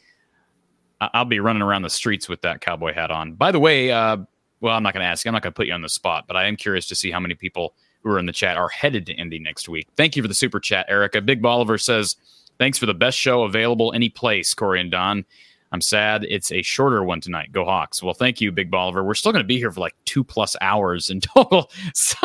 I'll 1.01 1.25
be 1.25 1.39
running 1.39 1.63
around 1.63 1.83
the 1.83 1.91
streets 1.91 2.29
with 2.29 2.43
that 2.43 2.61
cowboy 2.61 2.93
hat 2.93 3.13
on. 3.13 3.35
By 3.35 3.53
the 3.53 3.61
way, 3.61 3.93
uh, 3.93 4.17
well, 4.61 4.75
I'm 4.75 4.83
not 4.83 4.95
going 4.95 5.05
to 5.05 5.09
ask. 5.09 5.25
I'm 5.27 5.33
not 5.33 5.43
going 5.43 5.53
to 5.53 5.57
put 5.57 5.69
you 5.69 5.75
on 5.75 5.83
the 5.83 5.89
spot, 5.89 6.25
but 6.27 6.37
I 6.37 6.47
am 6.47 6.57
curious 6.57 6.89
to 6.89 6.97
see 6.97 7.13
how 7.13 7.21
many 7.21 7.35
people 7.35 7.75
who 8.03 8.11
are 8.11 8.19
in 8.19 8.27
the 8.27 8.33
chat 8.33 8.57
are 8.57 8.69
headed 8.69 9.07
to 9.07 9.13
Indy 9.13 9.39
next 9.39 9.69
week. 9.69 9.87
Thank 9.97 10.17
you 10.17 10.23
for 10.23 10.29
the 10.29 10.35
super 10.35 10.59
chat, 10.59 10.87
Erica. 10.89 11.21
Big 11.21 11.41
Bolivar 11.41 11.79
says, 11.79 12.17
Thanks 12.59 12.77
for 12.77 12.87
the 12.87 12.95
best 12.95 13.17
show 13.17 13.45
available 13.45 13.93
any 13.93 14.09
place, 14.09 14.53
Corey 14.53 14.81
and 14.81 14.91
Don. 14.91 15.25
I'm 15.71 15.81
sad 15.81 16.25
it's 16.29 16.51
a 16.51 16.63
shorter 16.63 17.05
one 17.05 17.21
tonight. 17.21 17.53
Go 17.53 17.65
Hawks. 17.65 18.03
Well, 18.03 18.15
thank 18.15 18.41
you, 18.41 18.51
Big 18.53 18.71
Bolivar. 18.71 19.05
We're 19.05 19.15
still 19.15 19.33
going 19.33 19.45
to 19.45 19.47
be 19.47 19.59
here 19.59 19.71
for 19.71 19.81
like 19.81 19.95
two 20.05 20.25
plus 20.25 20.57
hours 20.61 21.11
in 21.11 21.21
total. 21.37 21.71
So, 21.95 22.17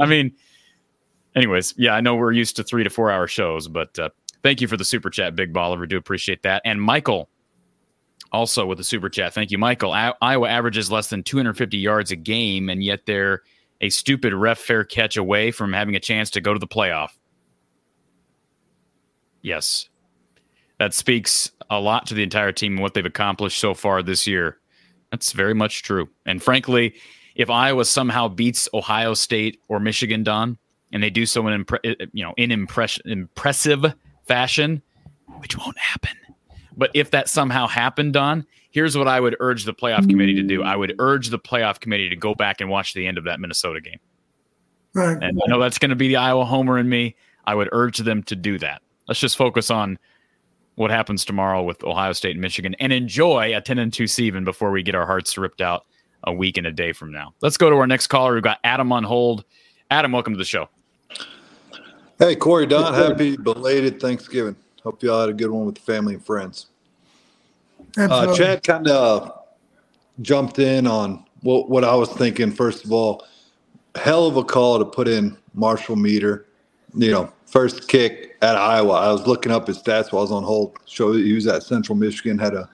I 0.00 0.06
mean, 0.06 0.32
anyways, 1.36 1.74
yeah, 1.76 1.94
I 1.94 2.00
know 2.00 2.16
we're 2.16 2.32
used 2.32 2.56
to 2.56 2.64
three 2.64 2.84
to 2.84 2.90
four 2.90 3.10
hour 3.10 3.26
shows, 3.26 3.68
but 3.68 3.98
uh, 3.98 4.10
thank 4.42 4.60
you 4.60 4.68
for 4.68 4.76
the 4.76 4.84
super 4.84 5.10
chat, 5.10 5.36
Big 5.36 5.52
Bolivar. 5.52 5.86
Do 5.86 5.96
appreciate 5.96 6.42
that. 6.42 6.62
And 6.64 6.82
Michael, 6.82 7.28
also 8.32 8.66
with 8.66 8.78
the 8.78 8.84
super 8.84 9.08
chat. 9.08 9.34
Thank 9.34 9.50
you, 9.50 9.58
Michael. 9.58 9.92
I- 9.92 10.14
Iowa 10.20 10.48
averages 10.48 10.90
less 10.90 11.10
than 11.10 11.22
250 11.22 11.76
yards 11.78 12.10
a 12.10 12.16
game, 12.16 12.68
and 12.68 12.82
yet 12.82 13.06
they're 13.06 13.42
a 13.80 13.90
stupid 13.90 14.34
ref 14.34 14.58
fair 14.58 14.84
catch 14.84 15.16
away 15.16 15.50
from 15.50 15.72
having 15.72 15.96
a 15.96 16.00
chance 16.00 16.30
to 16.30 16.40
go 16.40 16.52
to 16.52 16.58
the 16.58 16.68
playoff. 16.68 17.10
Yes. 19.42 19.89
That 20.80 20.94
speaks 20.94 21.52
a 21.68 21.78
lot 21.78 22.06
to 22.06 22.14
the 22.14 22.22
entire 22.22 22.52
team 22.52 22.72
and 22.72 22.80
what 22.80 22.94
they've 22.94 23.04
accomplished 23.04 23.60
so 23.60 23.74
far 23.74 24.02
this 24.02 24.26
year. 24.26 24.56
That's 25.10 25.32
very 25.32 25.54
much 25.54 25.82
true. 25.82 26.08
And 26.24 26.42
frankly, 26.42 26.94
if 27.34 27.50
Iowa 27.50 27.84
somehow 27.84 28.28
beats 28.28 28.66
Ohio 28.72 29.12
State 29.12 29.60
or 29.68 29.78
Michigan, 29.78 30.24
Don, 30.24 30.56
and 30.90 31.02
they 31.02 31.10
do 31.10 31.26
so 31.26 31.46
in 31.48 31.64
impre- 31.64 31.80
eh, 31.84 32.06
you 32.14 32.24
know 32.24 32.32
in 32.38 32.50
impress- 32.50 32.98
impressive 33.04 33.94
fashion, 34.26 34.80
which 35.40 35.54
won't 35.58 35.76
happen. 35.78 36.16
But 36.74 36.92
if 36.94 37.10
that 37.10 37.28
somehow 37.28 37.66
happened, 37.66 38.14
Don, 38.14 38.46
here's 38.70 38.96
what 38.96 39.06
I 39.06 39.20
would 39.20 39.36
urge 39.38 39.64
the 39.64 39.74
playoff 39.74 40.08
committee 40.08 40.36
to 40.36 40.42
do. 40.42 40.62
I 40.62 40.76
would 40.76 40.94
urge 40.98 41.28
the 41.28 41.38
playoff 41.38 41.78
committee 41.80 42.08
to 42.08 42.16
go 42.16 42.34
back 42.34 42.62
and 42.62 42.70
watch 42.70 42.94
the 42.94 43.06
end 43.06 43.18
of 43.18 43.24
that 43.24 43.38
Minnesota 43.38 43.82
game. 43.82 44.00
Right. 44.94 45.18
And 45.20 45.38
I 45.44 45.46
know 45.46 45.60
that's 45.60 45.78
going 45.78 45.90
to 45.90 45.96
be 45.96 46.08
the 46.08 46.16
Iowa 46.16 46.46
homer 46.46 46.78
in 46.78 46.88
me. 46.88 47.16
I 47.44 47.54
would 47.54 47.68
urge 47.70 47.98
them 47.98 48.22
to 48.22 48.34
do 48.34 48.58
that. 48.60 48.80
Let's 49.06 49.20
just 49.20 49.36
focus 49.36 49.70
on 49.70 49.98
what 50.80 50.90
happens 50.90 51.26
tomorrow 51.26 51.62
with 51.62 51.84
Ohio 51.84 52.14
State 52.14 52.30
and 52.30 52.40
Michigan 52.40 52.74
and 52.80 52.90
enjoy 52.90 53.54
a 53.54 53.60
10 53.60 53.78
and 53.78 53.92
2 53.92 54.06
season 54.06 54.44
before 54.44 54.70
we 54.70 54.82
get 54.82 54.94
our 54.94 55.04
hearts 55.04 55.36
ripped 55.36 55.60
out 55.60 55.84
a 56.24 56.32
week 56.32 56.56
and 56.56 56.66
a 56.66 56.72
day 56.72 56.90
from 56.92 57.12
now. 57.12 57.34
Let's 57.42 57.58
go 57.58 57.68
to 57.68 57.76
our 57.76 57.86
next 57.86 58.06
caller. 58.06 58.32
We've 58.32 58.42
got 58.42 58.60
Adam 58.64 58.90
on 58.90 59.04
hold. 59.04 59.44
Adam, 59.90 60.10
welcome 60.10 60.32
to 60.32 60.38
the 60.38 60.44
show. 60.44 60.70
Hey, 62.18 62.34
Corey 62.34 62.64
Don, 62.64 62.94
happy 62.94 63.36
belated 63.36 64.00
Thanksgiving. 64.00 64.56
Hope 64.82 65.02
you 65.02 65.12
all 65.12 65.20
had 65.20 65.28
a 65.28 65.34
good 65.34 65.50
one 65.50 65.66
with 65.66 65.74
the 65.74 65.82
family 65.82 66.14
and 66.14 66.24
friends. 66.24 66.68
Uh, 67.98 68.34
Chad 68.34 68.62
kind 68.62 68.88
of 68.88 69.38
jumped 70.22 70.60
in 70.60 70.86
on 70.86 71.26
what, 71.42 71.68
what 71.68 71.84
I 71.84 71.94
was 71.94 72.08
thinking. 72.08 72.50
First 72.50 72.86
of 72.86 72.92
all, 72.92 73.26
hell 73.96 74.26
of 74.26 74.38
a 74.38 74.44
call 74.44 74.78
to 74.78 74.86
put 74.86 75.08
in 75.08 75.36
Marshall 75.52 75.96
Meeder. 75.96 76.46
You 76.94 77.10
know, 77.10 77.32
first 77.50 77.88
kick 77.88 78.36
at 78.42 78.56
Iowa. 78.56 78.92
I 78.92 79.12
was 79.12 79.26
looking 79.26 79.52
up 79.52 79.66
his 79.66 79.82
stats 79.82 80.12
while 80.12 80.20
I 80.20 80.22
was 80.22 80.30
on 80.30 80.44
hold. 80.44 80.78
Show 80.86 81.12
he 81.12 81.32
was 81.32 81.46
at 81.46 81.62
Central 81.62 81.96
Michigan, 81.96 82.38
had 82.38 82.54
a 82.54 82.68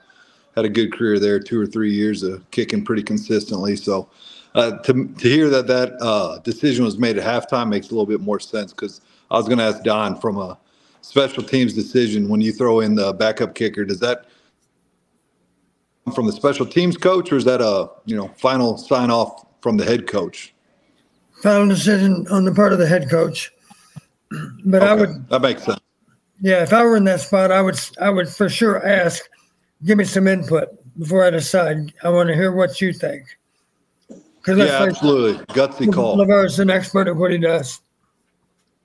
had 0.55 0.65
a 0.65 0.69
good 0.69 0.93
career 0.93 1.19
there, 1.19 1.39
two 1.39 1.59
or 1.59 1.67
three 1.67 1.93
years 1.93 2.23
of 2.23 2.49
kicking 2.51 2.83
pretty 2.83 3.03
consistently. 3.03 3.75
So 3.75 4.09
uh, 4.55 4.77
to 4.79 5.07
to 5.07 5.29
hear 5.29 5.49
that 5.49 5.67
that 5.67 5.93
uh, 6.01 6.39
decision 6.39 6.85
was 6.85 6.97
made 6.97 7.17
at 7.17 7.25
halftime 7.25 7.69
makes 7.69 7.87
a 7.87 7.89
little 7.91 8.05
bit 8.05 8.21
more 8.21 8.39
sense 8.39 8.71
because 8.71 9.01
I 9.29 9.37
was 9.37 9.47
going 9.47 9.57
to 9.57 9.65
ask 9.65 9.83
Don 9.83 10.19
from 10.19 10.37
a 10.37 10.57
special 11.01 11.43
teams 11.43 11.73
decision 11.73 12.29
when 12.29 12.41
you 12.41 12.51
throw 12.51 12.79
in 12.79 12.95
the 12.95 13.13
backup 13.13 13.55
kicker. 13.55 13.83
Does 13.83 13.99
that 13.99 14.25
from 16.15 16.25
the 16.25 16.31
special 16.31 16.65
teams 16.65 16.97
coach, 16.97 17.31
or 17.31 17.35
is 17.35 17.45
that 17.45 17.61
a 17.61 17.89
you 18.05 18.15
know 18.15 18.29
final 18.37 18.77
sign 18.77 19.11
off 19.11 19.45
from 19.61 19.77
the 19.77 19.85
head 19.85 20.07
coach? 20.07 20.53
Final 21.41 21.67
decision 21.67 22.25
on 22.31 22.45
the 22.45 22.51
part 22.51 22.73
of 22.73 22.79
the 22.79 22.87
head 22.87 23.09
coach. 23.09 23.51
But 24.65 24.83
okay, 24.83 24.91
I 24.91 24.93
would 24.93 25.29
that 25.29 25.41
makes 25.41 25.63
sense. 25.63 25.79
Yeah, 26.41 26.61
if 26.61 26.73
I 26.73 26.83
were 26.83 26.97
in 26.97 27.05
that 27.05 27.21
spot, 27.21 27.51
I 27.51 27.61
would 27.61 27.79
I 28.01 28.09
would 28.09 28.29
for 28.29 28.49
sure 28.49 28.85
ask, 28.85 29.23
give 29.85 29.97
me 29.97 30.03
some 30.03 30.27
input 30.27 30.69
before 30.99 31.23
I 31.23 31.29
decide. 31.29 31.93
I 32.03 32.09
want 32.09 32.29
to 32.29 32.35
hear 32.35 32.51
what 32.51 32.79
you 32.81 32.93
think. 32.93 33.23
Yeah, 34.47 34.83
absolutely, 34.83 35.43
gutsy 35.47 35.91
call. 35.93 36.15
LeVar's 36.17 36.59
an 36.59 36.69
expert 36.69 37.07
at 37.07 37.15
what 37.15 37.31
he 37.31 37.37
does. 37.37 37.81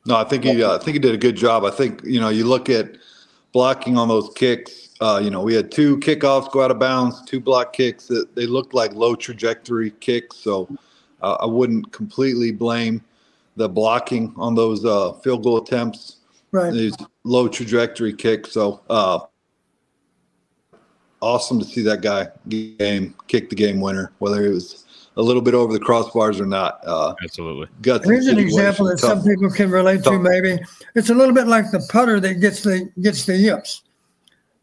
No, 0.07 0.17
I 0.17 0.25
think 0.25 0.45
he 0.45 0.63
uh, 0.63 0.77
I 0.77 0.79
think 0.79 0.95
he 0.95 0.99
did 0.99 1.15
a 1.15 1.19
good 1.19 1.37
job. 1.37 1.65
I 1.65 1.71
think 1.71 2.03
you 2.05 2.21
know 2.21 2.31
you 2.31 2.45
look 2.45 2.69
at 2.69 2.97
blocking 3.53 3.97
on 3.97 4.09
those 4.09 4.31
kicks. 4.35 4.91
Uh, 5.01 5.21
you 5.23 5.31
know, 5.31 5.43
we 5.43 5.55
had 5.55 5.71
two 5.71 5.99
kickoffs 5.99 6.51
go 6.51 6.63
out 6.63 6.71
of 6.71 6.79
bounds, 6.79 7.23
two 7.23 7.41
block 7.41 7.73
kicks 7.73 8.07
that 8.07 8.35
they 8.35 8.47
looked 8.47 8.73
like 8.73 8.95
low 8.95 9.15
trajectory 9.15 9.91
kicks. 10.01 10.37
So 10.37 10.69
uh, 11.23 11.37
I 11.41 11.47
wouldn't 11.47 11.93
completely 11.93 12.53
blame 12.53 13.03
the 13.57 13.69
blocking 13.69 14.33
on 14.37 14.55
those 14.55 14.85
uh, 14.85 15.13
field 15.15 15.43
goal 15.43 15.59
attempts. 15.59 16.17
Right. 16.51 16.73
These 16.73 16.97
low 17.25 17.49
trajectory 17.49 18.13
kicks. 18.13 18.53
So 18.53 18.83
uh, 18.91 19.21
awesome 21.21 21.59
to 21.59 21.65
see 21.65 21.83
that 21.83 22.03
guy 22.03 22.29
game 22.49 23.15
kick 23.29 23.49
the 23.49 23.57
game 23.57 23.81
winner, 23.81 24.13
whether 24.19 24.45
it 24.45 24.51
was 24.51 24.85
a 25.17 25.23
little 25.23 25.43
bit 25.43 25.55
over 25.55 25.73
the 25.73 25.81
crossbars 25.81 26.41
or 26.41 26.47
not. 26.47 26.81
Uh, 26.85 27.15
Absolutely. 27.23 27.69
Here's 27.85 28.27
an 28.27 28.39
example 28.39 28.87
that 28.87 28.99
tough. 28.99 29.19
some 29.19 29.25
people 29.25 29.51
can 29.51 29.71
relate 29.71 30.03
tough. 30.05 30.15
to. 30.15 30.19
Maybe 30.19 30.59
it's 30.95 31.11
a 31.11 31.15
little 31.15 31.35
bit 31.35 31.47
like 31.47 31.71
the 31.71 31.87
putter 31.91 32.21
that 32.21 32.35
gets 32.35 32.63
the 32.63 32.91
gets 33.01 33.25
the 33.25 33.37
yips. 33.37 33.83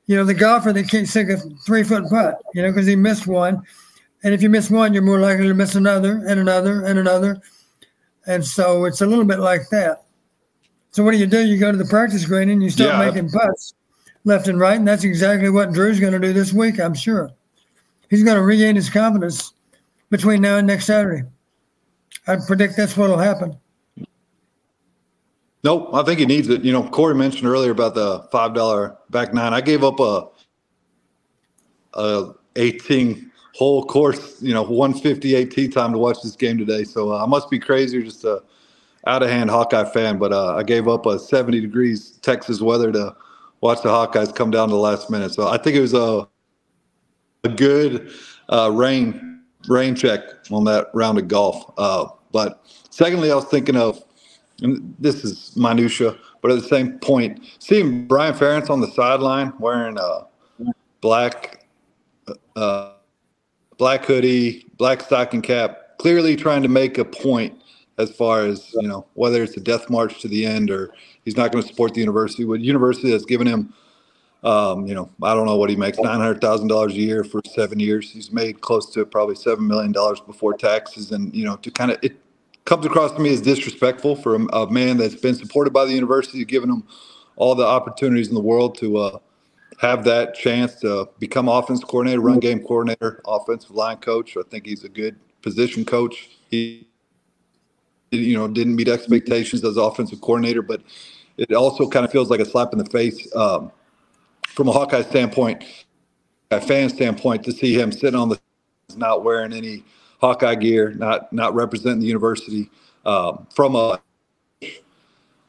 You 0.07 0.16
know, 0.16 0.26
the 0.26 0.34
golfer 0.34 0.74
that 0.74 0.90
can't 0.90 1.07
sink 1.07 1.30
a 1.30 1.38
three 1.66 1.84
foot 1.84 2.10
putt. 2.10 2.41
You 2.53 2.64
know, 2.64 2.70
because 2.70 2.88
he 2.88 2.95
missed 2.95 3.28
one, 3.28 3.61
and 4.24 4.34
if 4.34 4.41
you 4.41 4.49
miss 4.49 4.70
one, 4.70 4.94
you're 4.94 5.03
more 5.03 5.20
likely 5.20 5.48
to 5.48 5.53
miss 5.53 5.76
another 5.76 6.24
and 6.28 6.40
another 6.40 6.84
and 6.84 6.98
another, 6.98 7.41
and 8.30 8.45
so 8.45 8.85
it's 8.85 9.01
a 9.01 9.07
little 9.07 9.26
bit 9.26 9.39
like 9.39 9.68
that. 9.72 10.03
So 10.91 11.03
what 11.03 11.11
do 11.11 11.18
you 11.18 11.26
do? 11.26 11.45
You 11.45 11.57
go 11.57 11.72
to 11.72 11.77
the 11.77 11.85
practice 11.85 12.26
green 12.26 12.49
and 12.49 12.64
you 12.64 12.69
start 12.69 12.91
yeah. 12.91 13.11
making 13.11 13.31
putts 13.31 13.73
left 14.23 14.47
and 14.47 14.60
right, 14.60 14.77
and 14.77 14.88
that's 14.88 15.03
exactly 15.03 15.49
what 15.49 15.73
Drew's 15.73 15.99
going 15.99 16.14
to 16.14 16.19
do 16.19 16.31
this 16.31 16.53
week. 16.53 16.80
I'm 16.80 16.93
sure 16.93 17.31
he's 18.10 18.23
going 18.23 18.38
to 18.38 18.43
regain 18.43 18.76
his 18.76 18.89
confidence 18.89 19.53
between 20.11 20.41
now 20.41 20.57
and 20.57 20.68
next 20.68 20.85
Saturday. 20.85 21.23
I 22.27 22.38
predict 22.45 22.77
that's 22.77 22.95
what'll 22.95 23.18
happen. 23.18 23.57
Nope, 25.64 25.89
I 25.93 26.03
think 26.03 26.19
he 26.19 26.26
needs 26.26 26.49
it. 26.49 26.61
You 26.61 26.72
know, 26.72 26.84
Corey 26.84 27.15
mentioned 27.15 27.47
earlier 27.47 27.72
about 27.72 27.95
the 27.95 28.27
five 28.31 28.53
dollar 28.53 28.95
back 29.10 29.34
nine. 29.34 29.53
I 29.53 29.61
gave 29.61 29.84
up 29.84 29.99
a 29.99 30.27
a 31.95 32.34
eighteen 32.56 33.28
hole 33.60 33.84
course, 33.84 34.41
you 34.41 34.53
know, 34.53 34.64
one 34.64 34.94
fifty 34.94 35.36
eight 35.36 35.52
tee 35.52 35.68
time 35.68 35.91
to 35.91 35.98
watch 35.98 36.22
this 36.23 36.38
game 36.38 36.57
today. 36.57 36.86
So 36.86 37.11
uh, 37.11 37.22
I 37.22 37.27
must 37.27 37.49
be 37.49 37.60
crazy 37.60 37.98
or 37.98 38.02
just 38.02 38.23
a 38.23 38.41
out 39.06 39.22
of 39.22 39.30
hand 39.30 39.49
Hawkeye 39.49 39.90
fan. 39.91 40.18
But 40.18 40.31
uh, 40.31 40.56
I 40.56 40.64
gave 40.64 40.88
up 40.88 41.06
a 41.06 41.19
seventy 41.19 41.60
degrees 41.60 42.18
Texas 42.22 42.61
weather 42.61 42.90
to 42.94 43.14
watch 43.60 43.81
the 43.81 43.90
Hawkeyes 43.90 44.34
come 44.34 44.49
down 44.49 44.69
to 44.69 44.76
the 44.76 44.80
last 44.80 45.10
minute. 45.10 45.34
So 45.34 45.49
I 45.49 45.57
think 45.57 45.76
it 45.76 45.81
was 45.81 45.94
a 45.94 46.26
a 47.44 47.49
good 47.49 48.14
uh, 48.48 48.72
rain 48.73 49.41
rain 49.68 49.94
check 49.94 50.22
on 50.52 50.64
that 50.64 50.88
round 50.94 51.18
of 51.18 51.27
golf. 51.27 51.73
Uh, 51.77 52.07
but 52.31 52.65
secondly, 52.90 53.30
I 53.30 53.36
was 53.36 53.45
thinking 53.45 53.76
of, 53.76 54.02
and 54.61 54.95
this 54.99 55.26
is 55.26 55.53
minutia, 55.57 56.15
but 56.41 56.52
at 56.52 56.61
the 56.61 56.68
same 56.68 56.98
point, 56.99 57.44
seeing 57.60 58.07
Brian 58.07 58.34
Ferentz 58.34 58.69
on 58.69 58.80
the 58.80 58.91
sideline 58.91 59.52
wearing 59.60 59.98
a 59.98 60.27
black, 61.02 61.65
uh, 62.56 62.94
black 63.80 64.06
hoodie, 64.06 64.68
black 64.77 65.01
stocking 65.01 65.41
cap, 65.41 65.97
clearly 65.97 66.35
trying 66.35 66.61
to 66.61 66.69
make 66.69 66.99
a 66.99 67.06
point 67.06 67.60
as 67.97 68.11
far 68.11 68.41
as 68.41 68.72
you 68.73 68.88
know 68.88 69.07
whether 69.15 69.41
it's 69.41 69.57
a 69.57 69.60
death 69.60 69.89
march 69.89 70.22
to 70.22 70.27
the 70.27 70.45
end 70.45 70.69
or 70.69 70.93
he's 71.26 71.35
not 71.35 71.51
going 71.51 71.64
to 71.64 71.68
support 71.68 71.95
the 71.95 71.99
university. 71.99 72.45
What 72.45 72.60
university 72.60 73.11
has 73.11 73.26
given 73.26 73.47
him 73.47 73.73
um, 74.43 74.88
you 74.88 74.95
know, 74.95 75.10
I 75.22 75.34
don't 75.34 75.45
know 75.45 75.57
what 75.57 75.69
he 75.69 75.76
makes 75.76 75.97
nine 75.99 76.19
hundred 76.19 76.39
thousand 76.39 76.69
dollars 76.69 76.93
a 76.93 76.97
year 76.97 77.23
for 77.23 77.41
seven 77.45 77.80
years. 77.80 78.10
He's 78.10 78.31
made 78.31 78.61
close 78.61 78.89
to 78.93 79.06
probably 79.06 79.35
seven 79.35 79.68
million 79.68 79.91
dollars 79.91 80.22
before 80.22 80.53
taxes, 80.53 81.11
and 81.11 81.34
you 81.35 81.43
know, 81.43 81.57
to 81.57 81.69
kind 81.69 81.91
of 81.91 81.97
it 82.01 82.15
comes 82.64 82.85
across 82.85 83.11
to 83.14 83.19
me 83.19 83.34
as 83.34 83.41
disrespectful 83.41 84.15
for 84.15 84.35
a, 84.35 84.45
a, 84.56 84.72
man 84.72 84.95
that's 84.95 85.15
been 85.15 85.35
supported 85.35 85.73
by 85.73 85.84
the 85.84 85.91
university, 85.91 86.45
giving 86.45 86.69
him 86.69 86.84
all 87.35 87.53
the 87.53 87.65
opportunities 87.65 88.30
in 88.30 88.35
the 88.35 88.41
world 88.41 88.77
to 88.77 88.97
uh, 88.97 89.19
have 89.80 90.03
that 90.03 90.35
chance 90.35 90.76
to 90.76 91.07
become 91.19 91.47
offense 91.47 91.81
coordinator, 91.81 92.19
run 92.19 92.39
game 92.39 92.60
coordinator, 92.60 93.22
offensive 93.26 93.72
line 93.72 93.95
coach. 93.95 94.35
I 94.35 94.41
think 94.49 94.65
he's 94.65 94.84
a 94.84 94.89
good 94.89 95.15
position 95.41 95.85
coach. 95.85 96.31
He, 96.51 96.85
you 98.11 98.38
know, 98.38 98.49
didn't 98.49 98.76
meet 98.76 98.89
expectations 98.89 99.64
as 99.64 99.77
offensive 99.77 100.19
coordinator, 100.19 100.61
but 100.61 100.81
it 101.38 101.53
also 101.53 101.88
kind 101.88 102.03
of 102.03 102.11
feels 102.11 102.30
like 102.30 102.41
a 102.41 102.45
slap 102.45 102.73
in 102.73 102.80
the 102.80 102.89
face. 102.89 103.34
Um, 103.34 103.72
from 104.49 104.68
a 104.68 104.73
Hawkeye 104.73 105.03
standpoint, 105.03 105.64
a 106.51 106.60
fan 106.60 106.89
standpoint, 106.89 107.45
to 107.45 107.53
see 107.53 107.73
him 107.73 107.93
sitting 107.93 108.19
on 108.19 108.27
the 108.27 108.39
not 108.97 109.23
wearing 109.23 109.53
any 109.53 109.85
Hawkeye 110.19 110.56
gear, 110.56 110.91
not 110.91 111.31
not 111.31 111.56
representing 111.56 112.01
the 112.01 112.07
university 112.07 112.69
um, 113.06 113.47
from 113.56 113.77
a 113.77 114.01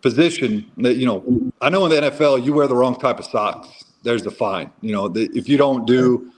position 0.02 0.70
that 0.77 0.94
you 0.94 1.07
know. 1.07 1.51
I 1.61 1.69
know 1.69 1.85
in 1.86 1.90
the 1.90 2.11
NFL, 2.11 2.44
you 2.44 2.52
wear 2.52 2.69
the 2.69 2.77
wrong 2.77 2.97
type 2.97 3.19
of 3.19 3.24
socks. 3.24 3.90
There's 4.02 4.22
the 4.22 4.31
fine. 4.31 4.70
You 4.81 4.93
know, 4.93 5.09
the, 5.09 5.31
if 5.35 5.48
you 5.48 5.56
don't 5.56 5.86
do 5.86 6.32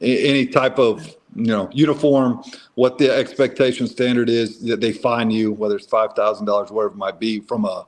any 0.00 0.46
type 0.46 0.78
of 0.78 1.06
you 1.34 1.46
know 1.46 1.68
uniform, 1.72 2.42
what 2.74 2.98
the 2.98 3.10
expectation 3.12 3.86
standard 3.86 4.28
is 4.28 4.60
that 4.62 4.80
they 4.80 4.92
fine 4.92 5.30
you, 5.30 5.52
whether 5.52 5.76
it's 5.76 5.86
five 5.86 6.12
thousand 6.14 6.46
dollars, 6.46 6.70
whatever 6.70 6.94
it 6.94 6.98
might 6.98 7.20
be. 7.20 7.40
From 7.40 7.64
a 7.64 7.86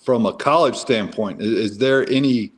from 0.00 0.26
a 0.26 0.32
college 0.32 0.76
standpoint, 0.76 1.40
is, 1.42 1.52
is 1.72 1.78
there 1.78 2.08
any 2.10 2.52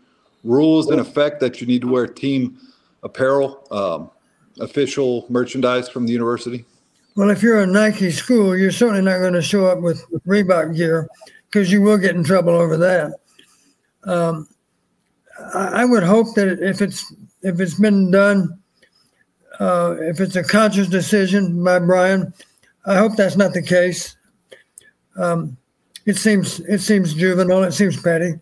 rules 0.45 0.91
in 0.91 0.99
effect 0.99 1.41
that 1.41 1.61
you 1.61 1.67
need 1.67 1.83
to 1.83 1.89
wear 1.89 2.07
team 2.07 2.59
apparel, 3.03 3.67
um, 3.71 4.11
official 4.61 5.27
merchandise 5.29 5.89
from 5.89 6.07
the 6.07 6.13
university? 6.13 6.65
Well, 7.17 7.31
if 7.31 7.43
you're 7.43 7.61
a 7.61 7.67
Nike 7.67 8.11
school, 8.11 8.57
you're 8.57 8.71
certainly 8.71 9.03
not 9.03 9.19
going 9.19 9.33
to 9.33 9.43
show 9.43 9.67
up 9.67 9.81
with 9.81 10.05
Reebok 10.27 10.77
gear 10.77 11.09
because 11.47 11.71
you 11.71 11.83
will 11.83 11.99
get 11.99 12.15
in 12.15 12.23
trouble 12.23 12.55
over 12.55 12.77
that. 12.77 13.13
Um, 14.05 14.49
I, 15.55 15.83
I, 15.83 15.85
would 15.85 16.03
hope 16.03 16.35
that 16.35 16.61
if 16.61 16.81
it's 16.81 17.13
if 17.43 17.61
it's 17.61 17.79
been 17.79 18.11
done, 18.11 18.59
uh, 19.59 19.97
if 20.01 20.21
it's 20.21 20.37
a 20.37 20.43
conscious 20.43 20.89
decision 20.89 21.63
by 21.63 21.79
Brian, 21.79 22.33
I 22.87 22.97
hope 22.97 23.17
that's 23.17 23.37
not 23.37 23.53
the 23.53 23.63
case. 23.63 24.17
Um, 25.17 25.57
it 26.07 26.17
seems 26.17 26.61
it 26.61 26.81
seems 26.81 27.15
juvenile. 27.15 27.65
It 27.65 27.73
seems 27.73 28.01
petty. 28.01 28.35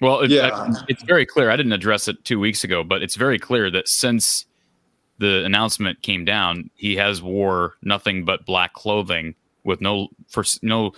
Well, 0.00 0.20
it, 0.20 0.30
yeah. 0.30 0.50
I, 0.52 0.84
it's 0.88 1.02
very 1.02 1.26
clear. 1.26 1.50
I 1.50 1.56
didn't 1.56 1.72
address 1.72 2.08
it 2.08 2.24
two 2.24 2.40
weeks 2.40 2.64
ago, 2.64 2.82
but 2.82 3.02
it's 3.02 3.14
very 3.14 3.38
clear 3.38 3.70
that 3.70 3.88
since 3.88 4.46
the 5.18 5.44
announcement 5.44 6.02
came 6.02 6.24
down, 6.24 6.70
he 6.74 6.96
has 6.96 7.22
wore 7.22 7.74
nothing 7.82 8.24
but 8.24 8.44
black 8.44 8.72
clothing 8.72 9.34
with 9.64 9.80
no 9.80 10.08
for 10.28 10.44
no 10.62 10.92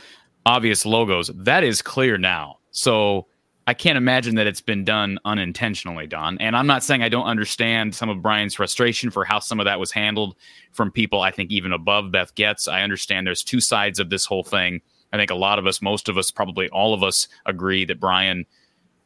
obvious 0.47 0.87
logos. 0.87 1.31
That 1.35 1.65
is 1.65 1.83
clear 1.83 2.19
now. 2.19 2.59
So 2.71 3.27
I 3.67 3.73
can't 3.75 3.97
imagine 3.97 4.35
that 4.35 4.47
it's 4.47 4.61
been 4.61 4.85
done 4.85 5.19
unintentionally, 5.25 6.07
Don. 6.07 6.37
And 6.39 6.55
I'm 6.55 6.67
not 6.67 6.83
saying 6.83 7.03
I 7.03 7.09
don't 7.09 7.27
understand 7.27 7.95
some 7.95 8.11
of 8.11 8.21
Brian's 8.21 8.55
frustration 8.55 9.11
for 9.11 9.25
how 9.25 9.39
some 9.39 9.59
of 9.59 9.65
that 9.65 9.81
was 9.81 9.91
handled 9.91 10.37
from 10.73 10.91
people 10.91 11.23
I 11.23 11.31
think 11.31 11.51
even 11.51 11.73
above 11.73 12.11
Beth 12.11 12.35
Goetz. 12.35 12.69
I 12.69 12.83
understand 12.83 13.27
there's 13.27 13.43
two 13.43 13.61
sides 13.61 13.99
of 13.99 14.11
this 14.11 14.27
whole 14.27 14.45
thing. 14.45 14.83
I 15.13 15.17
think 15.17 15.31
a 15.31 15.37
lot 15.37 15.59
of 15.59 15.67
us, 15.67 15.81
most 15.81 16.09
of 16.09 16.19
us, 16.19 16.31
probably 16.31 16.69
all 16.71 16.93
of 16.93 17.03
us 17.03 17.27
agree 17.47 17.85
that 17.87 18.01
Brian 18.01 18.45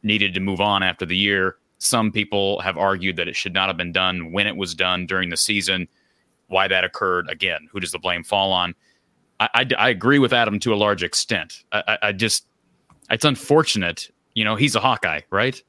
needed 0.03 0.33
to 0.33 0.39
move 0.39 0.59
on 0.59 0.83
after 0.83 1.05
the 1.05 1.15
year. 1.15 1.55
Some 1.77 2.11
people 2.11 2.59
have 2.59 2.77
argued 2.77 3.15
that 3.15 3.27
it 3.29 3.35
should 3.35 3.53
not 3.53 3.69
have 3.69 3.77
been 3.77 3.93
done 3.93 4.33
when 4.33 4.47
it 4.47 4.57
was 4.57 4.75
done 4.75 5.05
during 5.05 5.29
the 5.29 5.37
season. 5.37 5.87
Why 6.47 6.67
that 6.67 6.83
occurred, 6.83 7.29
again, 7.29 7.69
who 7.71 7.79
does 7.79 7.91
the 7.91 7.99
blame 7.99 8.23
fall 8.23 8.51
on? 8.51 8.75
I, 9.39 9.49
I, 9.53 9.65
I 9.77 9.89
agree 9.89 10.19
with 10.19 10.33
Adam 10.33 10.59
to 10.61 10.73
a 10.73 10.75
large 10.75 11.03
extent. 11.03 11.63
I, 11.71 11.97
I, 12.01 12.11
just, 12.11 12.45
it's 13.09 13.23
unfortunate. 13.23 14.09
You 14.33 14.45
know, 14.45 14.55
he's 14.55 14.75
a 14.75 14.79
Hawkeye, 14.79 15.21
right? 15.29 15.61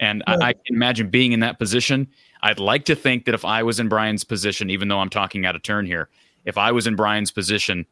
And 0.00 0.22
yeah. 0.26 0.36
I, 0.40 0.48
I 0.48 0.52
can 0.52 0.74
imagine 0.74 1.10
being 1.10 1.32
in 1.32 1.40
that 1.40 1.58
position. 1.58 2.08
I'd 2.42 2.60
like 2.60 2.84
to 2.86 2.94
think 2.94 3.24
that 3.24 3.34
if 3.34 3.44
I 3.44 3.62
was 3.62 3.80
in 3.80 3.88
Brian's 3.88 4.24
position, 4.24 4.70
even 4.70 4.88
though 4.88 4.98
I'm 4.98 5.10
talking 5.10 5.46
out 5.46 5.56
of 5.56 5.62
turn 5.62 5.86
here, 5.86 6.08
if 6.44 6.58
I 6.58 6.72
was 6.72 6.86
in 6.86 6.96
Brian's 6.96 7.30
position, 7.30 7.86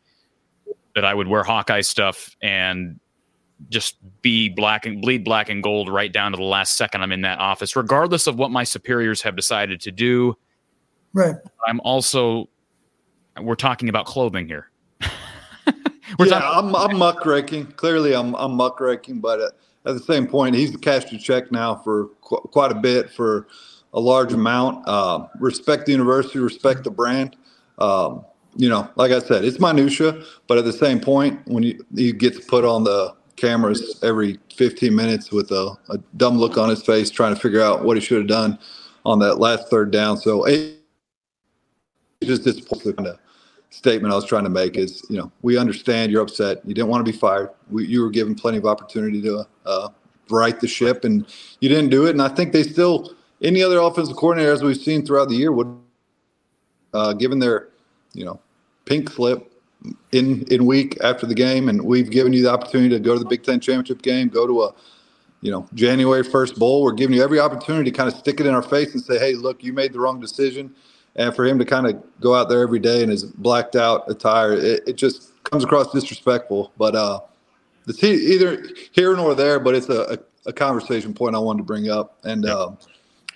that 0.94 1.05
I 1.05 1.12
would 1.14 1.28
wear 1.28 1.42
Hawkeye 1.42 1.80
stuff 1.80 2.36
and 2.42 3.01
just 3.68 3.96
be 4.22 4.48
black 4.48 4.86
and 4.86 5.01
bleed 5.01 5.24
black 5.24 5.48
and 5.48 5.62
gold 5.62 5.88
right 5.88 6.12
down 6.12 6.32
to 6.32 6.36
the 6.36 6.44
last 6.44 6.76
second 6.76 7.02
I'm 7.02 7.12
in 7.12 7.22
that 7.22 7.38
office, 7.38 7.76
regardless 7.76 8.26
of 8.26 8.36
what 8.36 8.51
my 8.51 8.64
superiors 8.64 9.22
have 9.22 9.36
decided 9.36 9.80
to 9.82 9.90
do. 9.90 10.36
Right. 11.12 11.36
I'm 11.66 11.80
also 11.80 12.48
we're 13.40 13.55
talking 13.55 13.88
about 13.88 14.06
clothing 14.06 14.46
here. 14.46 14.70
yeah, 15.01 16.26
talking- 16.26 16.32
I'm, 16.32 16.76
I'm 16.76 16.96
muckraking. 16.96 17.66
Clearly, 17.72 18.14
I'm 18.14 18.34
I'm 18.36 18.52
muckraking, 18.52 19.20
but 19.20 19.40
at, 19.40 19.52
at 19.86 19.94
the 19.94 20.01
same 20.01 20.27
point, 20.27 20.55
he's 20.55 20.77
cashed 20.77 21.12
a 21.12 21.19
check 21.19 21.52
now 21.52 21.74
for 21.74 22.09
qu- 22.23 22.48
quite 22.52 22.73
a 22.73 22.74
bit 22.74 23.11
for 23.11 23.47
a 23.93 24.01
large 24.01 24.32
amount. 24.32 24.86
Uh, 24.89 25.27
respect 25.39 25.86
the 25.86 25.93
university, 25.93 26.39
respect 26.39 26.85
the 26.85 26.90
brand. 26.90 27.36
Um, 27.78 28.24
you 28.56 28.69
know, 28.69 28.89
like 28.97 29.12
I 29.12 29.19
said, 29.19 29.44
it's 29.44 29.59
minutia, 29.59 30.23
but 30.47 30.59
at 30.59 30.65
the 30.65 30.73
same 30.73 31.01
point, 31.01 31.40
when 31.47 31.65
you, 31.65 31.85
he 31.94 32.12
gets 32.12 32.44
put 32.44 32.65
on 32.65 32.85
the 32.85 33.15
cameras 33.36 33.98
every 34.02 34.39
15 34.55 34.94
minutes 34.94 35.32
with 35.32 35.51
a, 35.51 35.77
a 35.90 35.98
dumb 36.16 36.39
look 36.39 36.56
on 36.56 36.69
his 36.69 36.82
face, 36.82 37.11
trying 37.11 37.35
to 37.35 37.40
figure 37.40 37.61
out 37.61 37.85
what 37.85 37.97
he 37.97 38.01
should 38.01 38.19
have 38.19 38.28
done 38.28 38.59
on 39.05 39.19
that 39.19 39.39
last 39.39 39.69
third 39.69 39.90
down. 39.90 40.16
So, 40.16 40.44
it 40.44 40.78
just 42.23 42.44
disappointing. 42.44 43.19
Statement 43.74 44.12
I 44.12 44.14
was 44.14 44.24
trying 44.24 44.44
to 44.44 44.51
make 44.51 44.76
is, 44.76 45.05
you 45.10 45.18
know, 45.18 45.32
we 45.42 45.59
understand 45.59 46.12
you're 46.12 46.22
upset. 46.22 46.60
You 46.64 46.74
didn't 46.74 46.88
want 46.88 47.05
to 47.05 47.12
be 47.12 47.16
fired. 47.16 47.51
We, 47.70 47.86
you 47.86 48.02
were 48.02 48.10
given 48.10 48.36
plenty 48.36 48.56
of 48.56 48.66
opportunity 48.66 49.20
to 49.22 49.44
uh, 49.66 49.88
right 50.30 50.59
the 50.60 50.68
ship, 50.68 51.05
and 51.05 51.26
you 51.60 51.68
didn't 51.68 51.90
do 51.90 52.06
it. 52.06 52.10
And 52.10 52.22
I 52.22 52.28
think 52.28 52.52
they 52.52 52.62
still, 52.62 53.14
any 53.42 53.64
other 53.64 53.78
offensive 53.78 54.16
coordinator, 54.16 54.52
as 54.52 54.62
we've 54.62 54.76
seen 54.76 55.05
throughout 55.05 55.28
the 55.28 55.34
year, 55.34 55.51
would, 55.51 55.76
uh, 56.92 57.14
given 57.14 57.40
their, 57.40 57.70
you 58.12 58.24
know, 58.24 58.38
pink 58.84 59.10
slip 59.10 59.52
in 60.12 60.44
in 60.44 60.66
week 60.66 60.96
after 61.02 61.26
the 61.26 61.34
game, 61.34 61.68
and 61.68 61.82
we've 61.82 62.10
given 62.10 62.32
you 62.32 62.42
the 62.42 62.52
opportunity 62.52 62.90
to 62.90 63.01
go 63.01 63.14
to 63.14 63.18
the 63.18 63.28
Big 63.28 63.42
Ten 63.42 63.59
championship 63.59 64.02
game, 64.02 64.28
go 64.28 64.46
to 64.46 64.62
a 64.62 64.74
you 65.40 65.51
know 65.51 65.68
January 65.74 66.22
first 66.22 66.59
bowl. 66.60 66.82
We're 66.82 66.92
giving 66.92 67.16
you 67.16 67.24
every 67.24 67.40
opportunity 67.40 67.90
to 67.90 67.96
kind 67.96 68.10
of 68.10 68.16
stick 68.16 68.38
it 68.38 68.46
in 68.46 68.55
our 68.55 68.62
face 68.62 68.94
and 68.94 69.02
say, 69.02 69.18
hey, 69.18 69.34
look, 69.34 69.64
you 69.64 69.72
made 69.72 69.92
the 69.92 70.01
wrong 70.01 70.20
decision. 70.20 70.74
And 71.16 71.35
for 71.35 71.45
him 71.45 71.59
to 71.59 71.65
kind 71.65 71.86
of 71.86 72.03
go 72.20 72.35
out 72.35 72.49
there 72.49 72.61
every 72.61 72.81
day 72.81 73.03
in 73.03 73.09
his 73.09 73.24
blacked 73.24 73.77
out 73.77 74.11
attire, 74.11 74.53
it, 74.53 74.82
it 74.86 74.97
just 74.97 75.43
comes 75.45 75.65
across 75.65 75.93
disrespectful. 75.93 76.73
But 76.77 76.97
uh, 76.97 77.20
it's 77.86 78.03
either 78.03 78.65
here 78.93 79.15
nor 79.16 79.35
there, 79.35 79.61
but 79.61 79.74
it's 79.74 79.89
a, 79.89 80.03
a, 80.15 80.19
a 80.47 80.53
conversation 80.53 81.15
point 81.15 81.36
I 81.36 81.39
wanted 81.39 81.59
to 81.59 81.65
bring 81.65 81.89
up. 81.89 82.19
And 82.24 82.47
uh, 82.47 82.73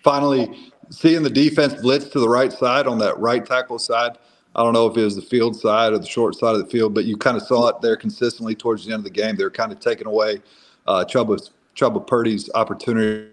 finally, 0.02 0.72
seeing 0.90 1.22
the 1.22 1.30
defense 1.30 1.74
blitz 1.74 2.08
to 2.08 2.20
the 2.20 2.28
right 2.28 2.52
side 2.52 2.86
on 2.86 2.98
that 2.98 3.18
right 3.18 3.44
tackle 3.44 3.78
side 3.78 4.18
I 4.58 4.64
don't 4.64 4.72
know 4.72 4.86
if 4.86 4.96
it 4.96 5.04
was 5.04 5.14
the 5.14 5.22
field 5.22 5.54
side 5.54 5.92
or 5.92 5.98
the 5.98 6.06
short 6.06 6.34
side 6.34 6.56
of 6.56 6.58
the 6.58 6.66
field, 6.66 6.92
but 6.92 7.04
you 7.04 7.16
kind 7.16 7.36
of 7.36 7.44
saw 7.44 7.68
it 7.68 7.80
there 7.80 7.96
consistently 7.96 8.56
towards 8.56 8.84
the 8.84 8.92
end 8.92 9.00
of 9.00 9.04
the 9.04 9.10
game. 9.10 9.36
They 9.36 9.44
were 9.44 9.50
kind 9.50 9.70
of 9.70 9.78
taking 9.78 10.08
away 10.08 10.42
uh, 10.86 11.04
Chubba, 11.04 11.48
Chubba 11.76 12.04
Purdy's 12.04 12.50
opportunity 12.56 13.30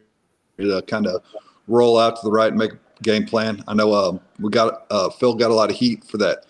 to 0.60 0.84
kind 0.84 1.08
of 1.08 1.24
roll 1.68 1.98
out 1.98 2.18
to 2.18 2.22
the 2.24 2.32
right 2.32 2.50
and 2.50 2.58
make 2.58 2.74
a 2.74 2.80
game 3.02 3.26
plan. 3.26 3.64
I 3.68 3.74
know 3.74 3.94
um, 3.94 4.20
we 4.40 4.50
got 4.50 4.86
uh, 4.90 5.10
Phil 5.10 5.36
got 5.36 5.52
a 5.52 5.54
lot 5.54 5.70
of 5.70 5.76
heat 5.76 6.04
for 6.04 6.18
that 6.18 6.46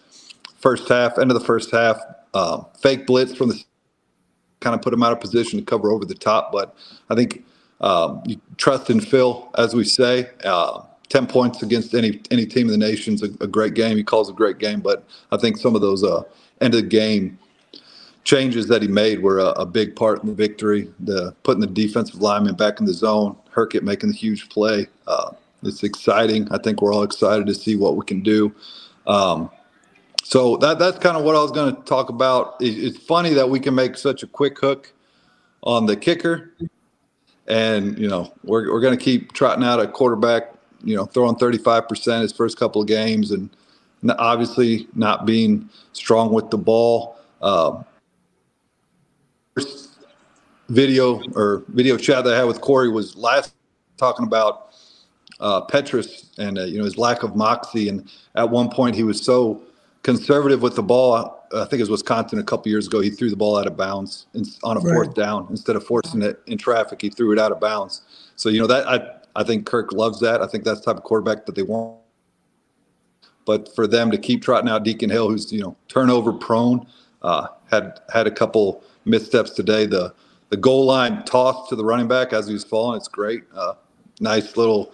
first 0.58 0.88
half, 0.90 1.18
end 1.18 1.32
of 1.32 1.40
the 1.40 1.46
first 1.46 1.72
half, 1.72 2.00
uh, 2.34 2.64
fake 2.80 3.06
blitz 3.06 3.36
from 3.36 3.50
the 3.50 3.64
kind 4.60 4.74
of 4.74 4.82
put 4.82 4.94
him 4.94 5.04
out 5.04 5.12
of 5.12 5.20
position 5.20 5.60
to 5.60 5.66
cover 5.66 5.92
over 5.92 6.06
the 6.06 6.16
top. 6.16 6.52
But 6.52 6.76
I 7.10 7.16
think 7.16 7.46
um, 7.82 8.24
you 8.26 8.40
trust 8.58 8.90
in 8.90 9.00
Phil, 9.00 9.50
as 9.58 9.74
we 9.74 9.84
say. 9.84 10.30
Uh, 10.44 10.82
10 11.10 11.28
points 11.28 11.62
against 11.62 11.94
any 11.94 12.20
any 12.32 12.46
team 12.48 12.68
in 12.68 12.72
the 12.72 12.86
nation's 12.86 13.22
a, 13.22 13.28
a 13.40 13.48
great 13.48 13.76
game. 13.76 13.96
He 13.96 14.04
calls 14.04 14.30
a 14.30 14.34
great 14.34 14.58
game, 14.58 14.82
but 14.82 15.08
I 15.32 15.38
think 15.38 15.58
some 15.58 15.76
of 15.76 15.82
those 15.82 16.04
uh, 16.04 16.24
end 16.62 16.74
of 16.74 16.82
the 16.82 16.88
game 16.88 17.38
changes 18.24 18.68
that 18.68 18.82
he 18.82 18.88
made 18.88 19.22
were 19.22 19.38
a, 19.38 19.50
a, 19.50 19.66
big 19.68 19.96
part 19.96 20.24
in 20.24 20.28
the 20.28 20.34
victory. 20.34 20.92
The 21.00 21.36
putting 21.44 21.62
the 21.62 21.68
defensive 21.68 22.22
lineman 22.22 22.56
back 22.56 22.80
in 22.80 22.88
the 22.88 22.94
zone, 22.94 23.38
Herkett 23.54 23.84
making 23.84 24.10
the 24.10 24.16
huge 24.16 24.50
play. 24.50 24.88
Uh, 25.06 25.32
it's 25.66 25.84
exciting. 25.84 26.48
I 26.52 26.58
think 26.58 26.82
we're 26.82 26.94
all 26.94 27.04
excited 27.04 27.48
to 27.48 27.54
see 27.54 27.76
what 27.76 27.96
we 27.96 28.06
can 28.06 28.22
do. 28.22 28.54
Um, 29.08 29.50
so 30.24 30.58
that 30.58 30.80
that's 30.80 30.98
kind 30.98 31.18
of 31.18 31.24
what 31.24 31.36
I 31.36 31.42
was 31.42 31.52
going 31.52 31.76
to 31.76 31.82
talk 31.84 32.10
about. 32.10 32.56
It, 32.62 32.84
it's 32.84 32.98
funny 32.98 33.34
that 33.34 33.50
we 33.50 33.60
can 33.60 33.76
make 33.76 33.98
such 33.98 34.24
a 34.24 34.28
quick 34.28 34.60
hook 34.60 34.92
on 35.64 35.86
the 35.86 35.96
kicker, 35.96 36.54
and 37.48 37.98
you 37.98 38.08
know 38.08 38.34
we're 38.44 38.72
we're 38.72 38.82
going 38.82 38.98
to 38.98 39.04
keep 39.04 39.34
trotting 39.34 39.64
out 39.64 39.80
a 39.80 39.88
quarterback 39.88 40.56
you 40.86 40.96
know, 40.96 41.06
throwing 41.06 41.36
35% 41.36 42.22
his 42.22 42.32
first 42.32 42.58
couple 42.58 42.80
of 42.80 42.88
games 42.88 43.32
and 43.32 43.50
obviously 44.18 44.88
not 44.94 45.26
being 45.26 45.68
strong 45.94 46.32
with 46.32 46.52
the 46.52 46.58
ball. 46.58 47.18
Uh, 47.42 47.84
video 50.70 51.22
or 51.34 51.64
video 51.70 51.98
chat 51.98 52.24
that 52.24 52.34
I 52.34 52.38
had 52.38 52.46
with 52.46 52.62
Corey 52.62 52.90
was 52.90 53.16
last 53.16 53.54
talking 53.98 54.26
about 54.26 54.65
uh, 55.40 55.66
Petras 55.66 56.38
and 56.38 56.58
uh, 56.58 56.64
you 56.64 56.78
know 56.78 56.86
his 56.86 56.98
lack 56.98 57.24
of 57.24 57.36
moxie. 57.36 57.90
And 57.90 58.10
at 58.36 58.50
one 58.50 58.70
point, 58.70 58.96
he 58.96 59.04
was 59.04 59.22
so 59.22 59.62
conservative 60.04 60.62
with 60.62 60.76
the 60.76 60.84
ball. 60.84 61.44
I 61.54 61.66
think 61.66 61.74
it 61.74 61.84
was 61.84 61.90
Wisconsin 61.90 62.40
a 62.40 62.44
couple 62.44 62.70
years 62.70 62.88
ago. 62.88 63.00
He 63.00 63.10
threw 63.10 63.30
the 63.30 63.36
ball 63.36 63.58
out 63.58 63.68
of 63.68 63.78
bounds 63.78 64.28
on 64.64 64.78
a 64.78 64.82
fourth 64.82 65.14
down 65.14 65.48
instead 65.50 65.76
of 65.76 65.86
forcing 65.86 66.22
it 66.22 66.40
in 66.48 66.58
traffic. 66.58 67.02
He 67.02 67.10
threw 67.10 67.32
it 67.32 67.40
out 67.40 67.52
of 67.52 67.60
bounds. 67.60 68.02
So 68.36 68.50
you 68.50 68.60
know 68.60 68.68
that 68.68 68.88
I 68.88 69.40
I 69.40 69.44
think 69.44 69.66
Kirk 69.66 69.92
loves 69.92 70.20
that. 70.22 70.42
I 70.42 70.48
think 70.48 70.64
that's 70.64 70.80
the 70.80 70.86
type 70.86 70.98
of 70.98 71.04
quarterback 71.04 71.46
that 71.46 71.56
they 71.56 71.64
want. 71.64 72.00
But 73.46 73.74
for 73.76 73.86
them 73.86 74.10
to 74.12 74.18
keep 74.18 74.42
trotting 74.42 74.70
out 74.70 74.84
Deacon 74.84 75.10
Hill, 75.10 75.30
who's 75.30 75.52
you 75.52 75.62
know 75.62 75.76
turnover 75.88 76.34
prone, 76.34 76.88
uh, 77.22 77.48
had 77.70 78.00
had 78.14 78.28
a 78.28 78.32
couple 78.32 78.84
missteps 79.06 79.52
today. 79.52 79.86
The 79.86 80.14
the 80.50 80.58
goal 80.58 80.86
line 80.86 81.24
toss 81.26 81.70
to 81.70 81.76
the 81.76 81.84
running 81.84 82.08
back 82.08 82.34
as 82.34 82.48
he 82.48 82.54
was 82.54 82.64
falling, 82.64 82.98
it's 82.98 83.08
great. 83.08 83.44
Uh, 83.54 83.74
nice 84.20 84.58
little 84.58 84.94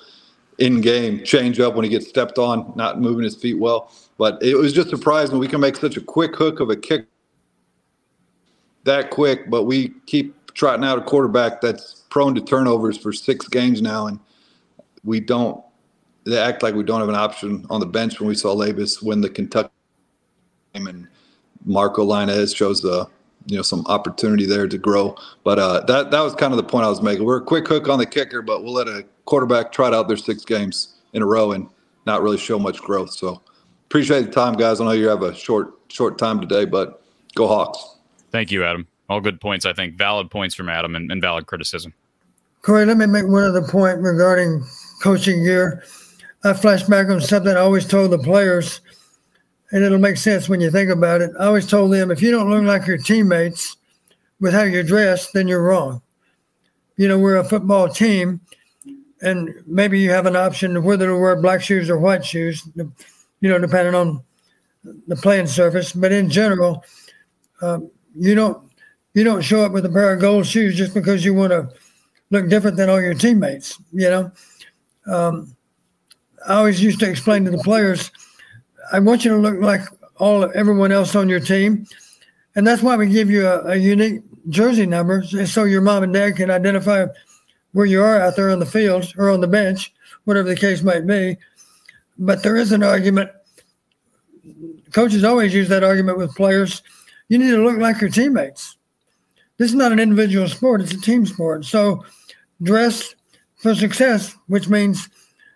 in-game 0.62 1.24
change 1.24 1.60
up 1.60 1.76
when 1.76 1.84
he 1.84 1.90
gets 1.90 2.08
stepped 2.08 2.38
on, 2.38 2.72
not 2.76 3.02
moving 3.02 3.24
his 3.24 3.36
feet 3.36 3.60
well. 3.60 3.92
But 4.18 4.42
it 4.42 4.56
was 4.56 4.72
just 4.72 4.90
surprising 4.90 5.40
we 5.40 5.48
can 5.48 5.60
make 5.60 5.76
such 5.76 5.98
a 5.98 6.02
quick 6.02 6.36
hook 6.36 6.60
of 6.60 6.70
a 6.70 6.76
kick 6.76 7.08
that 8.84 9.10
quick, 9.10 9.50
but 9.50 9.64
we 9.64 9.90
keep 10.06 10.54
trotting 10.54 10.86
out 10.86 10.98
a 10.98 11.02
quarterback 11.02 11.62
that's 11.62 12.04
prone 12.10 12.36
to 12.36 12.42
turnovers 12.42 12.98
for 12.98 13.14
six 13.14 13.48
games 13.48 13.82
now, 13.82 14.08
and 14.08 14.20
we 15.04 15.20
don't 15.20 15.64
they 16.24 16.38
act 16.38 16.62
like 16.62 16.76
we 16.76 16.84
don't 16.84 17.00
have 17.00 17.10
an 17.10 17.16
option 17.16 17.66
on 17.70 17.80
the 17.80 17.86
bench 17.86 18.20
when 18.20 18.30
we 18.30 18.36
saw 18.36 18.56
Labas 18.56 19.02
win 19.02 19.22
the 19.22 19.30
Kentucky 19.30 19.72
game 20.74 20.86
and 20.86 21.08
Marco 21.66 22.06
Lainez 22.06 22.56
shows 22.56 22.82
the 22.82 23.08
you 23.48 23.56
know 23.56 23.64
some 23.64 23.84
opportunity 23.88 24.46
there 24.46 24.68
to 24.68 24.78
grow. 24.78 25.16
But 25.44 25.60
uh, 25.60 25.82
that 25.86 26.12
that 26.12 26.22
was 26.22 26.36
kind 26.36 26.54
of 26.54 26.58
the 26.58 26.64
point 26.64 26.86
I 26.86 26.90
was 26.90 27.02
making. 27.02 27.26
We're 27.26 27.38
a 27.38 27.44
quick 27.44 27.68
hook 27.68 27.90
on 27.90 27.98
the 27.98 28.06
kicker, 28.06 28.42
but 28.42 28.64
we'll 28.64 28.74
let 28.74 28.88
a 28.88 29.06
quarterback 29.32 29.72
tried 29.72 29.94
out 29.94 30.10
their 30.10 30.18
six 30.18 30.44
games 30.44 30.96
in 31.14 31.22
a 31.22 31.26
row 31.26 31.54
and 31.54 31.66
not 32.06 32.22
really 32.22 32.38
show 32.38 32.60
much 32.60 32.82
growth. 32.82 33.14
So 33.14 33.42
appreciate 33.86 34.26
the 34.26 34.32
time, 34.32 34.56
guys. 34.56 34.82
I 34.82 34.84
know 34.84 34.92
you 34.92 35.08
have 35.08 35.22
a 35.24 35.34
short 35.34 35.74
short 35.88 36.18
time 36.18 36.42
today, 36.42 36.66
but 36.66 37.02
go 37.34 37.48
Hawks. 37.48 37.96
Thank 38.34 38.52
you, 38.52 38.66
Adam. 38.66 38.88
All 39.10 39.22
good 39.22 39.40
points, 39.40 39.66
I 39.66 39.72
think. 39.72 39.96
Valid 39.96 40.30
points 40.30 40.54
from 40.54 40.68
Adam 40.68 40.98
and, 40.98 41.10
and 41.14 41.22
valid 41.22 41.48
criticism. 41.48 41.94
Corey, 42.62 42.86
let 42.86 42.98
me 42.98 43.06
make 43.06 43.26
one 43.26 43.46
other 43.46 43.62
point 43.62 44.00
regarding 44.00 44.66
coaching 45.02 45.46
gear. 45.46 45.82
I 46.44 46.52
flash 46.52 46.84
back 46.84 47.08
on 47.08 47.22
something 47.22 47.56
I 47.56 47.62
always 47.62 47.88
told 47.88 48.12
the 48.12 48.20
players, 48.20 48.82
and 49.72 49.82
it'll 49.82 49.98
make 49.98 50.18
sense 50.18 50.50
when 50.50 50.60
you 50.60 50.70
think 50.70 50.92
about 50.92 51.22
it. 51.22 51.32
I 51.40 51.46
always 51.46 51.68
told 51.68 51.94
them 51.94 52.12
if 52.12 52.22
you 52.22 52.32
don't 52.32 52.50
look 52.50 52.64
like 52.64 52.86
your 52.86 52.98
teammates 52.98 53.78
with 54.42 54.54
how 54.54 54.64
you're 54.64 54.84
dressed, 54.84 55.32
then 55.34 55.48
you're 55.48 55.64
wrong. 55.64 56.02
You 56.98 57.08
know, 57.08 57.18
we're 57.18 57.38
a 57.38 57.46
football 57.46 57.88
team, 57.88 58.42
and 59.22 59.54
maybe 59.68 60.00
you 60.00 60.10
have 60.12 60.26
an 60.26 60.36
option 60.36 60.76
of 60.76 60.84
whether 60.84 61.08
to 61.08 61.18
wear 61.18 61.36
black 61.36 61.62
shoes 61.62 61.90
or 61.90 61.98
white 61.98 62.26
shoes, 62.26 62.68
you 62.76 63.50
know, 63.50 63.60
depending 63.60 63.96
on 63.96 64.24
the 65.08 65.16
playing 65.16 65.48
surface. 65.48 65.94
But 65.94 66.12
in 66.12 66.30
general, 66.30 66.84
um, 67.62 67.92
you 68.16 68.36
don't 68.36 68.72
you 69.14 69.24
don't 69.24 69.42
show 69.42 69.64
up 69.64 69.72
with 69.72 69.86
a 69.86 69.90
pair 69.90 70.14
of 70.14 70.22
gold 70.22 70.46
shoes 70.46 70.76
just 70.76 70.94
because 70.94 71.24
you 71.24 71.34
want 71.34 71.52
to 71.52 71.70
look 72.30 72.50
different 72.50 72.78
than 72.78 72.90
all 72.90 73.02
your 73.02 73.14
teammates. 73.14 73.80
You 73.92 74.10
know, 74.10 74.32
um, 75.08 75.56
I 76.48 76.56
always 76.56 76.82
used 76.82 77.00
to 77.02 77.10
explain 77.10 77.46
to 77.46 77.52
the 77.52 77.60
players, 77.60 78.12
I 78.92 79.00
want 79.00 79.24
you 79.26 79.32
to 79.32 79.38
look 79.38 79.60
like 79.60 79.82
all 80.18 80.50
everyone 80.56 80.92
else 80.92 81.16
on 81.16 81.30
your 81.30 81.40
team, 81.40 81.86
and 82.56 82.66
that's 82.66 82.82
why 82.82 82.96
we 82.96 83.08
give 83.08 83.30
you 83.30 83.48
a, 83.48 83.72
a 83.72 83.76
unique 83.76 84.22
jersey 84.50 84.86
number, 84.86 85.24
so 85.24 85.66
your 85.66 85.82
mom 85.82 86.04
and 86.04 86.14
dad 86.14 86.36
can 86.36 86.50
identify 86.50 87.06
where 87.74 87.86
you 87.86 88.02
are 88.02 88.20
out 88.20 88.36
there 88.36 88.50
on 88.50 88.60
the 88.60 88.66
field 88.66 89.14
or 89.18 89.30
on 89.30 89.42
the 89.42 89.48
bench, 89.48 89.94
whatever 90.26 90.50
the 90.50 90.56
case 90.56 90.84
might 90.84 91.08
be. 91.08 91.38
But 92.18 92.44
there 92.44 92.58
is 92.58 92.72
an 92.72 92.84
argument. 92.84 93.32
Coaches 94.92 95.24
always 95.24 95.54
use 95.54 95.70
that 95.70 95.84
argument 95.84 96.18
with 96.18 96.36
players. 96.36 96.84
You 97.30 97.38
need 97.38 97.52
to 97.52 97.64
look 97.64 97.78
like 97.78 98.02
your 98.02 98.10
teammates. 98.10 98.78
This 99.58 99.70
is 99.70 99.76
not 99.76 99.92
an 99.92 100.00
individual 100.00 100.48
sport; 100.48 100.82
it's 100.82 100.94
a 100.94 101.00
team 101.00 101.26
sport. 101.26 101.66
So, 101.66 102.04
dress 102.62 103.16
for 103.58 103.76
success, 103.76 104.36
which 104.48 104.68
means 104.68 105.08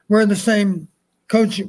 we're 0.09 0.25
the 0.25 0.35
same 0.35 0.87
coach, 1.27 1.61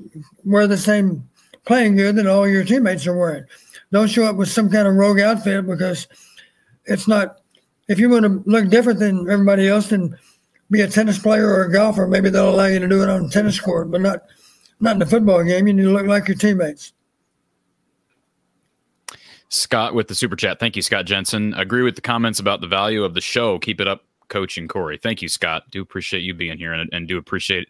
we're 0.44 0.66
the 0.66 0.76
same 0.76 1.28
playing 1.64 1.96
gear 1.96 2.12
that 2.12 2.26
all 2.26 2.46
your 2.46 2.64
teammates 2.64 3.06
are 3.06 3.16
wearing. 3.16 3.44
Don't 3.90 4.08
show 4.08 4.24
up 4.24 4.36
with 4.36 4.50
some 4.50 4.70
kind 4.70 4.86
of 4.86 4.94
rogue 4.94 5.20
outfit 5.20 5.66
because 5.66 6.08
it's 6.84 7.08
not. 7.08 7.38
If 7.88 7.98
you 7.98 8.10
want 8.10 8.24
to 8.24 8.42
look 8.50 8.68
different 8.68 8.98
than 8.98 9.30
everybody 9.30 9.68
else, 9.68 9.88
then 9.88 10.16
be 10.70 10.80
a 10.80 10.88
tennis 10.88 11.18
player 11.18 11.48
or 11.48 11.64
a 11.64 11.72
golfer. 11.72 12.06
Maybe 12.06 12.30
they'll 12.30 12.50
allow 12.50 12.66
you 12.66 12.78
to 12.78 12.88
do 12.88 13.02
it 13.02 13.08
on 13.08 13.26
a 13.26 13.28
tennis 13.28 13.60
court, 13.60 13.90
but 13.90 14.00
not 14.00 14.22
not 14.80 14.96
in 14.96 15.02
a 15.02 15.06
football 15.06 15.42
game. 15.42 15.66
You 15.66 15.74
need 15.74 15.84
to 15.84 15.90
look 15.90 16.06
like 16.06 16.28
your 16.28 16.36
teammates. 16.36 16.92
Scott 19.48 19.94
with 19.94 20.08
the 20.08 20.14
super 20.14 20.36
chat. 20.36 20.58
Thank 20.58 20.76
you, 20.76 20.82
Scott 20.82 21.06
Jensen. 21.06 21.54
Agree 21.54 21.82
with 21.82 21.94
the 21.94 22.00
comments 22.02 22.40
about 22.40 22.60
the 22.60 22.66
value 22.66 23.04
of 23.04 23.14
the 23.14 23.20
show. 23.20 23.58
Keep 23.58 23.80
it 23.80 23.88
up, 23.88 24.04
Coach 24.28 24.58
and 24.58 24.68
Corey. 24.68 24.98
Thank 24.98 25.22
you, 25.22 25.28
Scott. 25.28 25.64
Do 25.70 25.80
appreciate 25.80 26.20
you 26.20 26.34
being 26.34 26.58
here 26.58 26.72
and, 26.72 26.90
and 26.92 27.06
do 27.06 27.16
appreciate 27.16 27.68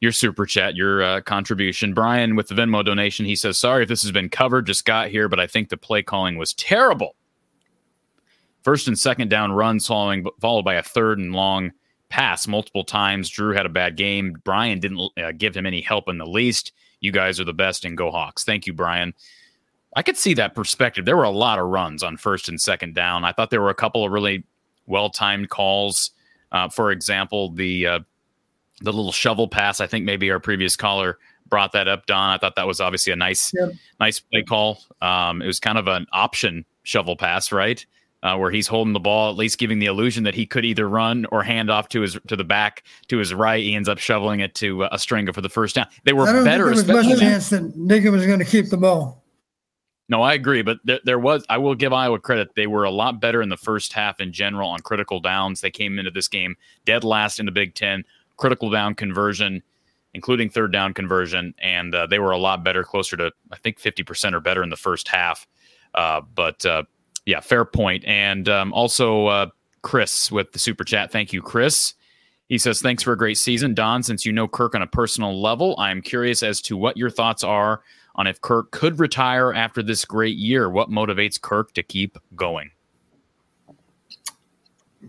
your 0.00 0.12
super 0.12 0.46
chat, 0.46 0.74
your 0.74 1.02
uh, 1.02 1.20
contribution. 1.20 1.92
Brian 1.92 2.34
with 2.34 2.48
the 2.48 2.54
Venmo 2.54 2.84
donation. 2.84 3.26
He 3.26 3.36
says, 3.36 3.58
Sorry 3.58 3.82
if 3.82 3.88
this 3.88 4.02
has 4.02 4.12
been 4.12 4.28
covered, 4.28 4.66
just 4.66 4.84
got 4.84 5.08
here, 5.08 5.28
but 5.28 5.40
I 5.40 5.46
think 5.46 5.68
the 5.68 5.76
play 5.76 6.02
calling 6.02 6.38
was 6.38 6.54
terrible. 6.54 7.14
First 8.62 8.88
and 8.88 8.98
second 8.98 9.28
down 9.28 9.52
runs 9.52 9.86
following, 9.86 10.26
followed 10.40 10.64
by 10.64 10.74
a 10.74 10.82
third 10.82 11.18
and 11.18 11.32
long 11.32 11.72
pass 12.08 12.46
multiple 12.46 12.84
times. 12.84 13.28
Drew 13.28 13.54
had 13.54 13.66
a 13.66 13.70
bad 13.70 13.96
game. 13.96 14.34
Brian 14.44 14.80
didn't 14.80 15.10
uh, 15.16 15.32
give 15.36 15.56
him 15.56 15.66
any 15.66 15.80
help 15.80 16.08
in 16.08 16.18
the 16.18 16.26
least. 16.26 16.72
You 17.00 17.12
guys 17.12 17.38
are 17.38 17.44
the 17.44 17.52
best 17.52 17.84
and 17.84 17.96
go 17.96 18.10
Hawks. 18.10 18.44
Thank 18.44 18.66
you, 18.66 18.72
Brian. 18.72 19.14
I 19.96 20.02
could 20.02 20.16
see 20.16 20.34
that 20.34 20.54
perspective. 20.54 21.04
There 21.04 21.16
were 21.16 21.24
a 21.24 21.30
lot 21.30 21.58
of 21.58 21.66
runs 21.66 22.02
on 22.02 22.16
first 22.16 22.48
and 22.48 22.60
second 22.60 22.94
down. 22.94 23.24
I 23.24 23.32
thought 23.32 23.50
there 23.50 23.62
were 23.62 23.70
a 23.70 23.74
couple 23.74 24.04
of 24.04 24.12
really 24.12 24.44
well 24.86 25.10
timed 25.10 25.50
calls. 25.50 26.10
Uh, 26.52 26.68
for 26.68 26.90
example, 26.90 27.50
the 27.52 27.86
uh, 27.86 28.00
the 28.80 28.92
little 28.92 29.12
shovel 29.12 29.48
pass. 29.48 29.80
I 29.80 29.86
think 29.86 30.04
maybe 30.04 30.30
our 30.30 30.40
previous 30.40 30.76
caller 30.76 31.18
brought 31.48 31.72
that 31.72 31.88
up, 31.88 32.06
Don. 32.06 32.30
I 32.30 32.38
thought 32.38 32.56
that 32.56 32.66
was 32.66 32.80
obviously 32.80 33.12
a 33.12 33.16
nice 33.16 33.52
yep. 33.54 33.70
nice 34.00 34.20
play 34.20 34.42
call. 34.42 34.82
Um, 35.00 35.42
it 35.42 35.46
was 35.46 35.60
kind 35.60 35.78
of 35.78 35.88
an 35.88 36.06
option 36.12 36.64
shovel 36.82 37.16
pass, 37.16 37.52
right? 37.52 37.84
Uh, 38.20 38.36
where 38.36 38.50
he's 38.50 38.66
holding 38.66 38.92
the 38.92 38.98
ball, 38.98 39.30
at 39.30 39.36
least 39.36 39.58
giving 39.58 39.78
the 39.78 39.86
illusion 39.86 40.24
that 40.24 40.34
he 40.34 40.44
could 40.44 40.64
either 40.64 40.88
run 40.88 41.24
or 41.30 41.44
hand 41.44 41.70
off 41.70 41.88
to 41.88 42.00
his 42.00 42.18
to 42.26 42.34
the 42.34 42.42
back 42.42 42.82
to 43.06 43.16
his 43.18 43.32
right. 43.32 43.62
He 43.62 43.76
ends 43.76 43.88
up 43.88 43.98
shoveling 43.98 44.40
it 44.40 44.56
to 44.56 44.82
uh, 44.82 44.96
Ostrenga 44.96 45.32
for 45.32 45.40
the 45.40 45.48
first 45.48 45.76
down. 45.76 45.86
They 46.02 46.12
were 46.12 46.24
better. 46.24 46.64
there 46.64 46.74
was 46.74 46.84
much 46.84 47.16
chance 47.20 47.50
that 47.50 47.76
Nick 47.76 48.02
was 48.10 48.26
going 48.26 48.40
to 48.40 48.44
keep 48.44 48.70
the 48.70 48.76
ball. 48.76 49.22
No, 50.08 50.22
I 50.22 50.34
agree, 50.34 50.62
but 50.62 50.78
there, 50.84 51.00
there 51.04 51.18
was. 51.18 51.44
I 51.50 51.58
will 51.58 51.74
give 51.74 51.92
Iowa 51.92 52.18
credit; 52.18 52.54
they 52.56 52.66
were 52.66 52.84
a 52.84 52.90
lot 52.90 53.20
better 53.20 53.42
in 53.42 53.50
the 53.50 53.58
first 53.58 53.92
half 53.92 54.20
in 54.20 54.32
general 54.32 54.70
on 54.70 54.80
critical 54.80 55.20
downs. 55.20 55.60
They 55.60 55.70
came 55.70 55.98
into 55.98 56.10
this 56.10 56.28
game 56.28 56.56
dead 56.86 57.04
last 57.04 57.38
in 57.38 57.46
the 57.46 57.52
Big 57.52 57.74
Ten 57.74 58.04
critical 58.38 58.70
down 58.70 58.94
conversion, 58.94 59.62
including 60.14 60.48
third 60.48 60.72
down 60.72 60.94
conversion, 60.94 61.54
and 61.58 61.94
uh, 61.94 62.06
they 62.06 62.18
were 62.18 62.30
a 62.30 62.38
lot 62.38 62.64
better, 62.64 62.84
closer 62.84 63.18
to 63.18 63.30
I 63.52 63.56
think 63.58 63.78
fifty 63.78 64.02
percent 64.02 64.34
or 64.34 64.40
better 64.40 64.62
in 64.62 64.70
the 64.70 64.76
first 64.76 65.08
half. 65.08 65.46
Uh, 65.94 66.22
but 66.34 66.64
uh, 66.64 66.84
yeah, 67.28 67.40
fair 67.40 67.66
point. 67.66 68.06
And 68.06 68.48
um, 68.48 68.72
also 68.72 69.26
uh, 69.26 69.46
Chris 69.82 70.32
with 70.32 70.52
the 70.52 70.58
super 70.58 70.82
chat. 70.82 71.12
Thank 71.12 71.34
you, 71.34 71.42
Chris. 71.42 71.92
He 72.48 72.56
says, 72.56 72.80
Thanks 72.80 73.02
for 73.02 73.12
a 73.12 73.18
great 73.18 73.36
season. 73.36 73.74
Don, 73.74 74.02
since 74.02 74.24
you 74.24 74.32
know 74.32 74.48
Kirk 74.48 74.74
on 74.74 74.80
a 74.80 74.86
personal 74.86 75.38
level, 75.38 75.74
I'm 75.78 76.00
curious 76.00 76.42
as 76.42 76.62
to 76.62 76.76
what 76.78 76.96
your 76.96 77.10
thoughts 77.10 77.44
are 77.44 77.82
on 78.14 78.26
if 78.26 78.40
Kirk 78.40 78.70
could 78.70 78.98
retire 78.98 79.52
after 79.52 79.82
this 79.82 80.06
great 80.06 80.38
year. 80.38 80.70
What 80.70 80.88
motivates 80.88 81.38
Kirk 81.38 81.74
to 81.74 81.82
keep 81.82 82.16
going? 82.34 82.70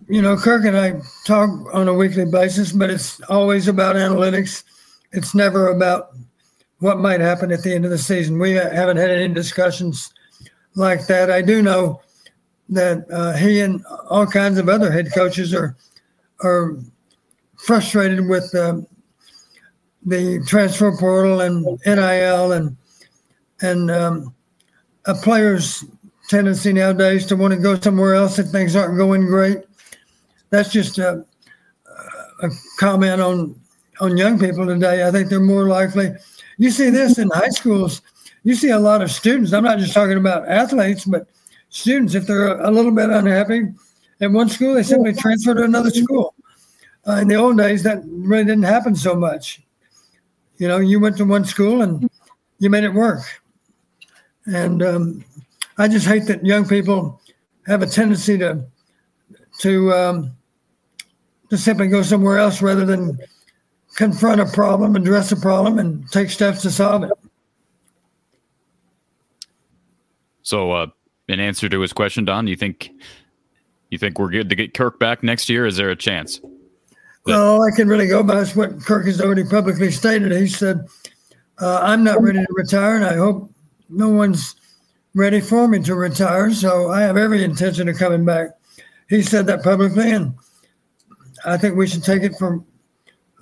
You 0.10 0.22
know, 0.22 0.36
Kirk 0.36 0.66
and 0.66 0.78
I 0.78 1.00
talk 1.26 1.50
on 1.74 1.88
a 1.88 1.94
weekly 1.94 2.26
basis, 2.26 2.74
but 2.74 2.90
it's 2.90 3.22
always 3.30 3.70
about 3.70 3.96
analytics. 3.96 4.66
It's 5.14 5.34
never 5.34 5.70
about 5.70 6.10
what 6.80 7.00
might 7.00 7.22
happen 7.22 7.54
at 7.54 7.64
the 7.64 7.74
end 7.74 7.86
of 7.86 7.91
the 7.91 7.98
season. 7.98 8.40
We 8.40 8.52
haven't 8.52 8.98
had 8.98 9.10
any 9.10 9.34
discussions 9.34 10.14
like 10.76 11.08
that. 11.08 11.32
I 11.32 11.41
do 11.41 11.62
know 11.62 12.02
that 12.70 13.06
uh, 13.12 13.34
he 13.34 13.62
and 13.62 13.84
all 14.10 14.26
kinds 14.26 14.58
of 14.60 14.70
other 14.70 14.91
head 14.91 15.12
coaches 15.14 15.54
are 15.54 15.76
are 16.41 16.78
frustrated 17.58 18.28
with 18.28 18.54
um, 18.56 18.88
the 20.06 20.44
transfer 20.48 20.96
portal 20.98 21.41
and 21.41 21.66
NIL 21.86 22.52
and 22.54 22.78
and 23.62 23.91
um, 23.91 24.34
a 25.06 25.16
player's 25.16 25.84
tendency 26.30 26.72
nowadays 26.72 27.26
to 27.26 27.36
want 27.36 27.54
to 27.54 27.60
go 27.60 27.78
somewhere 27.80 28.14
else 28.14 28.40
if 28.40 28.48
things 28.48 28.76
aren't 28.76 28.98
going 28.98 29.26
great. 29.26 29.58
That's 30.52 30.72
just 30.72 31.00
a, 31.00 31.26
a 32.44 32.50
comment 32.80 33.20
on 33.20 33.60
on 34.00 34.16
young 34.16 34.40
people 34.40 34.66
today. 34.66 35.06
I 35.08 35.12
think 35.12 35.30
they're 35.30 35.40
more 35.40 35.68
likely. 35.68 36.14
You 36.58 36.72
see 36.72 36.90
this 36.90 37.18
in 37.18 37.30
high 37.32 37.50
schools. 37.50 38.02
You 38.44 38.56
see 38.56 38.70
a 38.70 38.80
lot 38.80 39.02
of 39.02 39.12
students. 39.12 39.52
I'm 39.52 39.64
not 39.64 39.80
just 39.80 39.94
talking 39.94 40.18
about 40.18 40.48
athletes, 40.48 41.04
but 41.04 41.28
students. 41.70 42.16
If 42.16 42.28
they're 42.28 42.60
a 42.60 42.72
little 42.72 42.91
bit 42.91 43.10
unhappy 43.10 43.70
at 44.22 44.32
one 44.32 44.50
school, 44.50 44.74
they 44.74 44.84
simply 44.84 45.14
transfer 45.14 45.54
to 45.54 45.64
another 45.64 45.90
school. 45.90 46.34
Uh, 47.08 47.14
in 47.14 47.28
the 47.28 47.36
old 47.36 47.58
days, 47.58 47.84
that 47.84 48.02
really 48.06 48.44
didn't 48.44 48.64
happen 48.64 48.96
so 48.96 49.16
much. 49.16 49.62
You 50.58 50.68
know, 50.68 50.78
you 50.78 51.00
went 51.00 51.18
to 51.18 51.26
one 51.26 51.46
school 51.46 51.82
and 51.82 52.10
you 52.60 52.70
made 52.70 52.84
it 52.84 52.94
work. 52.94 53.22
And 54.46 54.84
um, 54.84 55.26
I 55.78 55.88
just 55.88 56.06
hate 56.06 56.26
that 56.26 56.46
young 56.46 56.68
people 56.68 57.22
have 57.66 57.82
a 57.82 57.88
tendency 57.88 58.38
to 58.40 58.66
to 59.60 59.94
um, 59.94 60.32
to 61.50 61.58
simply 61.58 61.88
go 61.88 62.02
somewhere 62.02 62.38
else 62.38 62.62
rather 62.62 62.86
than 62.86 63.18
confront 63.96 64.41
a 64.41 64.46
problem, 64.46 64.96
address 64.96 65.32
a 65.32 65.36
problem, 65.36 65.80
and 65.80 66.10
take 66.12 66.30
steps 66.30 66.62
to 66.64 66.72
solve 66.72 67.04
it. 67.04 67.12
So, 70.41 70.72
uh, 70.72 70.88
in 71.30 71.40
answer 71.40 71.70
to 71.70 71.80
his 71.80 71.94
question, 71.94 72.26
Don, 72.26 72.48
you 72.48 72.56
think 72.56 72.92
you 73.90 73.98
think 73.98 74.20
we're 74.20 74.30
good 74.30 74.50
to 74.50 74.56
get 74.56 74.74
Kirk 74.74 75.00
back 75.00 75.24
next 75.24 75.50
year? 75.50 75.66
Is 75.66 75.78
there 75.78 75.90
a 75.90 75.96
chance? 75.96 76.42
Well, 77.26 77.64
I 77.64 77.76
can 77.76 77.88
really 77.88 78.08
go 78.08 78.24
by 78.24 78.44
what 78.46 78.82
Kirk 78.82 79.06
has 79.06 79.22
already 79.22 79.44
publicly 79.44 79.92
stated. 79.92 80.32
He 80.32 80.48
said, 80.48 80.88
uh, 81.60 81.80
"I'm 81.84 82.04
not 82.04 82.22
ready 82.22 82.40
to 82.40 82.48
retire, 82.52 82.96
and 82.96 83.06
I 83.06 83.16
hope 83.16 83.52
no 83.90 84.10
one's 84.10 84.56
ready 85.14 85.42
for 85.42 85.68
me 85.68 85.80
to 85.80 85.96
retire, 85.96 86.52
so 86.52 86.90
I 86.90 87.02
have 87.02 87.18
every 87.18 87.44
intention 87.44 87.88
of 87.90 87.98
coming 87.98 88.26
back. 88.26 88.50
He 89.10 89.22
said 89.22 89.48
that 89.48 89.64
publicly, 89.64 90.12
and 90.12 90.34
I 91.46 91.58
think 91.58 91.76
we 91.76 91.88
should 91.88 92.04
take 92.04 92.24
it 92.24 92.36
for 92.38 92.64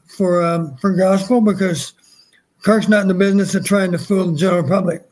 for 0.08 0.44
um, 0.44 0.76
for 0.78 0.92
gospel 0.94 1.40
because 1.40 1.94
Kirk's 2.64 2.90
not 2.90 3.02
in 3.02 3.08
the 3.08 3.14
business 3.14 3.56
of 3.56 3.66
trying 3.66 3.92
to 3.92 3.98
fool 3.98 4.32
the 4.32 4.38
general 4.38 4.68
public. 4.68 5.07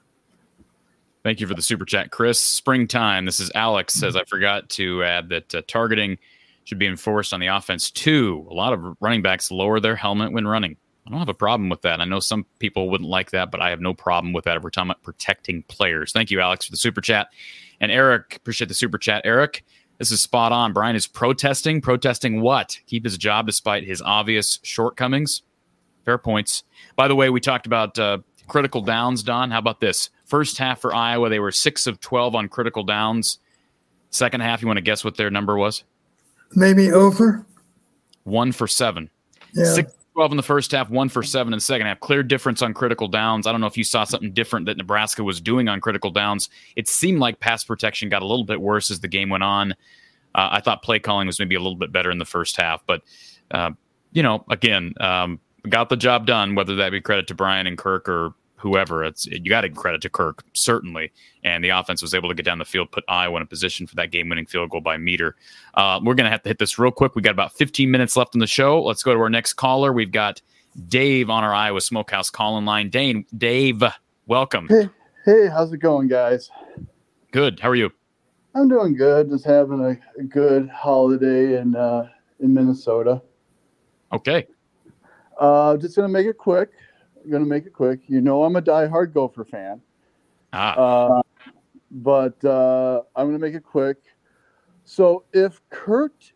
Thank 1.26 1.40
you 1.40 1.48
for 1.48 1.56
the 1.56 1.62
super 1.64 1.86
chat, 1.86 2.12
Chris. 2.12 2.40
Springtime. 2.40 3.26
This 3.26 3.40
is 3.40 3.52
Alex 3.56 3.96
says 3.96 4.16
I 4.16 4.24
forgot 4.26 4.70
to 4.70 5.04
add 5.04 5.30
that 5.30 5.56
uh, 5.56 5.64
targeting 5.68 6.20
should 6.66 6.78
be 6.78 6.86
enforced 6.86 7.34
on 7.34 7.40
the 7.40 7.48
offense 7.48 7.90
too. 7.90 8.48
A 8.52 8.54
lot 8.54 8.74
of 8.74 8.96
running 9.00 9.24
backs 9.24 9.50
lower 9.50 9.80
their 9.80 9.96
helmet 9.96 10.34
when 10.34 10.46
running. 10.46 10.78
I 11.08 11.10
don't 11.10 11.18
have 11.18 11.28
a 11.28 11.34
problem 11.34 11.68
with 11.68 11.82
that. 11.82 12.00
I 12.00 12.06
know 12.06 12.20
some 12.20 12.46
people 12.60 12.92
wouldn't 12.92 13.10
like 13.10 13.32
that, 13.32 13.50
but 13.50 13.60
I 13.60 13.72
have 13.72 13.82
no 13.82 13.92
problem 13.92 14.34
with 14.34 14.46
that. 14.46 14.62
We're 14.62 14.70
talking 14.70 14.92
about 14.92 15.02
protecting 15.02 15.64
players. 15.64 16.12
Thank 16.12 16.30
you, 16.30 16.40
Alex, 16.42 16.66
for 16.66 16.72
the 16.72 16.78
super 16.78 17.02
chat. 17.02 17.30
And 17.82 17.92
Eric, 17.92 18.36
appreciate 18.36 18.68
the 18.68 18.76
super 18.76 19.00
chat. 19.00 19.24
Eric, 19.26 19.66
this 19.98 20.12
is 20.12 20.22
spot 20.22 20.52
on. 20.52 20.74
Brian 20.74 20.96
is 20.96 21.08
protesting. 21.08 21.82
Protesting 21.82 22.42
what? 22.42 22.78
Keep 22.86 23.04
his 23.04 23.18
job 23.18 23.48
despite 23.48 23.84
his 23.84 24.00
obvious 24.00 24.60
shortcomings. 24.62 25.42
Fair 26.06 26.20
points. 26.20 26.64
By 26.96 27.08
the 27.08 27.16
way, 27.16 27.32
we 27.32 27.40
talked 27.40 27.66
about 27.66 27.98
uh, 27.98 28.20
critical 28.48 28.82
downs, 28.82 29.24
Don. 29.24 29.52
How 29.52 29.60
about 29.60 29.80
this? 29.80 30.10
First 30.26 30.58
half 30.58 30.82
for 30.82 30.94
Iowa, 30.94 31.30
they 31.30 31.40
were 31.40 31.52
six 31.52 31.88
of 31.88 32.00
12 32.00 32.36
on 32.36 32.48
critical 32.48 32.84
downs. 32.84 33.40
Second 34.10 34.42
half, 34.42 34.62
you 34.62 34.68
want 34.68 34.78
to 34.78 34.82
guess 34.82 35.04
what 35.04 35.18
their 35.18 35.30
number 35.30 35.58
was? 35.58 35.84
Maybe 36.56 36.92
over. 36.92 37.46
One 38.24 38.52
for 38.52 38.68
seven. 38.68 39.10
Yeah. 39.54 39.66
Six 39.66 39.94
12 40.16 40.32
in 40.32 40.38
the 40.38 40.44
first 40.44 40.72
half, 40.72 40.90
one 40.90 41.10
for 41.10 41.22
seven 41.22 41.52
in 41.52 41.58
the 41.58 41.62
second 41.62 41.88
half. 41.88 42.00
Clear 42.00 42.24
difference 42.24 42.62
on 42.62 42.74
critical 42.74 43.10
downs. 43.10 43.46
I 43.46 43.52
don't 43.52 43.60
know 43.60 43.68
if 43.68 43.78
you 43.78 43.84
saw 43.84 44.06
something 44.06 44.32
different 44.32 44.66
that 44.68 44.78
Nebraska 44.78 45.26
was 45.26 45.42
doing 45.42 45.68
on 45.68 45.82
critical 45.82 46.10
downs. 46.10 46.50
It 46.78 46.88
seemed 46.88 47.20
like 47.20 47.42
pass 47.42 47.66
protection 47.66 48.08
got 48.08 48.22
a 48.22 48.26
little 48.26 48.46
bit 48.46 48.62
worse 48.62 48.90
as 48.90 49.02
the 49.02 49.10
game 49.10 49.30
went 49.30 49.44
on. 49.44 49.74
Uh, 50.34 50.50
I 50.52 50.62
thought 50.62 50.84
play 50.84 51.00
calling 51.00 51.28
was 51.28 51.38
maybe 51.38 51.56
a 51.56 51.60
little 51.60 51.76
bit 51.76 51.92
better 51.92 52.12
in 52.12 52.18
the 52.18 52.26
first 52.26 52.56
half, 52.56 52.82
but 52.88 53.02
uh, 53.52 53.72
you 54.14 54.24
know, 54.24 54.46
again, 54.50 54.94
um, 55.02 55.42
got 55.70 55.90
the 55.90 55.98
job 55.98 56.26
done. 56.26 56.56
Whether 56.56 56.76
that 56.76 56.92
be 56.92 57.02
credit 57.02 57.28
to 57.28 57.36
Brian 57.36 57.68
and 57.68 57.78
Kirk 57.78 58.08
or 58.08 58.34
whoever. 58.66 59.04
It's 59.04 59.28
you 59.28 59.50
got 59.50 59.62
to 59.62 59.70
credit 59.70 60.02
to 60.02 60.10
Kirk 60.10 60.44
certainly, 60.54 61.12
and 61.44 61.64
the 61.64 61.70
offense 61.70 62.02
was 62.02 62.14
able 62.14 62.30
to 62.30 62.36
get 62.36 62.46
down 62.46 62.58
the 62.58 62.66
field, 62.66 62.92
put 62.92 63.04
Iowa 63.08 63.38
in 63.38 63.44
a 63.44 63.46
position 63.46 63.86
for 63.86 63.96
that 63.96 64.12
game-winning 64.12 64.48
field 64.48 64.72
goal 64.72 64.82
by 64.82 64.98
Meeder. 64.98 65.36
Uh, 65.76 66.00
we're 66.04 66.16
gonna 66.16 66.32
have 66.32 66.42
to 66.44 66.50
hit 66.50 66.58
this 66.58 66.80
real 66.80 66.92
quick. 66.92 67.16
We 67.16 67.22
got 67.22 67.32
about 67.32 67.54
15 67.54 67.90
minutes 67.92 68.18
left 68.18 68.34
in 68.34 68.40
the 68.40 68.48
show. 68.48 68.82
Let's 68.82 69.04
go 69.04 69.14
to 69.14 69.20
our 69.20 69.30
next 69.30 69.54
caller. 69.54 69.94
We've 69.94 70.12
got 70.12 70.42
Dave 70.88 71.30
on 71.30 71.44
our 71.44 71.54
Iowa 71.54 71.80
Smokehouse 71.80 72.30
calling 72.32 72.66
line. 72.66 72.90
Dane, 72.90 73.26
Dave, 73.38 73.84
welcome. 74.26 74.68
Hey, 74.68 74.90
hey, 75.26 75.48
how's 75.48 75.72
it 75.72 75.78
going, 75.78 76.08
guys? 76.08 76.50
Good. 77.32 77.60
How 77.60 77.70
are 77.70 77.76
you? 77.76 77.92
I'm 78.56 78.68
doing 78.68 78.96
good. 78.96 79.30
Just 79.30 79.46
having 79.46 79.82
a, 79.82 80.20
a 80.20 80.24
good 80.24 80.70
holiday 80.70 81.60
in 81.60 81.76
uh, 81.76 82.08
in 82.40 82.54
Minnesota. 82.54 83.22
Okay. 84.12 84.48
Uh, 85.40 85.78
just 85.78 85.95
gonna 85.95 86.07
make 86.07 86.28
it 86.28 86.38
quick 86.38 86.70
I'm 87.26 87.44
to 87.44 87.49
make 87.49 87.66
it 87.66 87.74
quick. 87.74 88.02
You 88.07 88.22
know, 88.22 88.44
I'm 88.44 88.56
a 88.56 88.62
die-hard 88.62 89.14
Gopher 89.14 89.44
fan. 89.44 89.82
Ah. 90.53 90.76
Uh, 90.76 91.22
but 91.91 92.44
uh, 92.45 93.02
I'm 93.16 93.32
to 93.32 93.40
make 93.40 93.56
it 93.56 93.64
quick. 93.64 93.98
So, 94.84 95.24
if 95.34 95.62
Kurt 95.70 96.32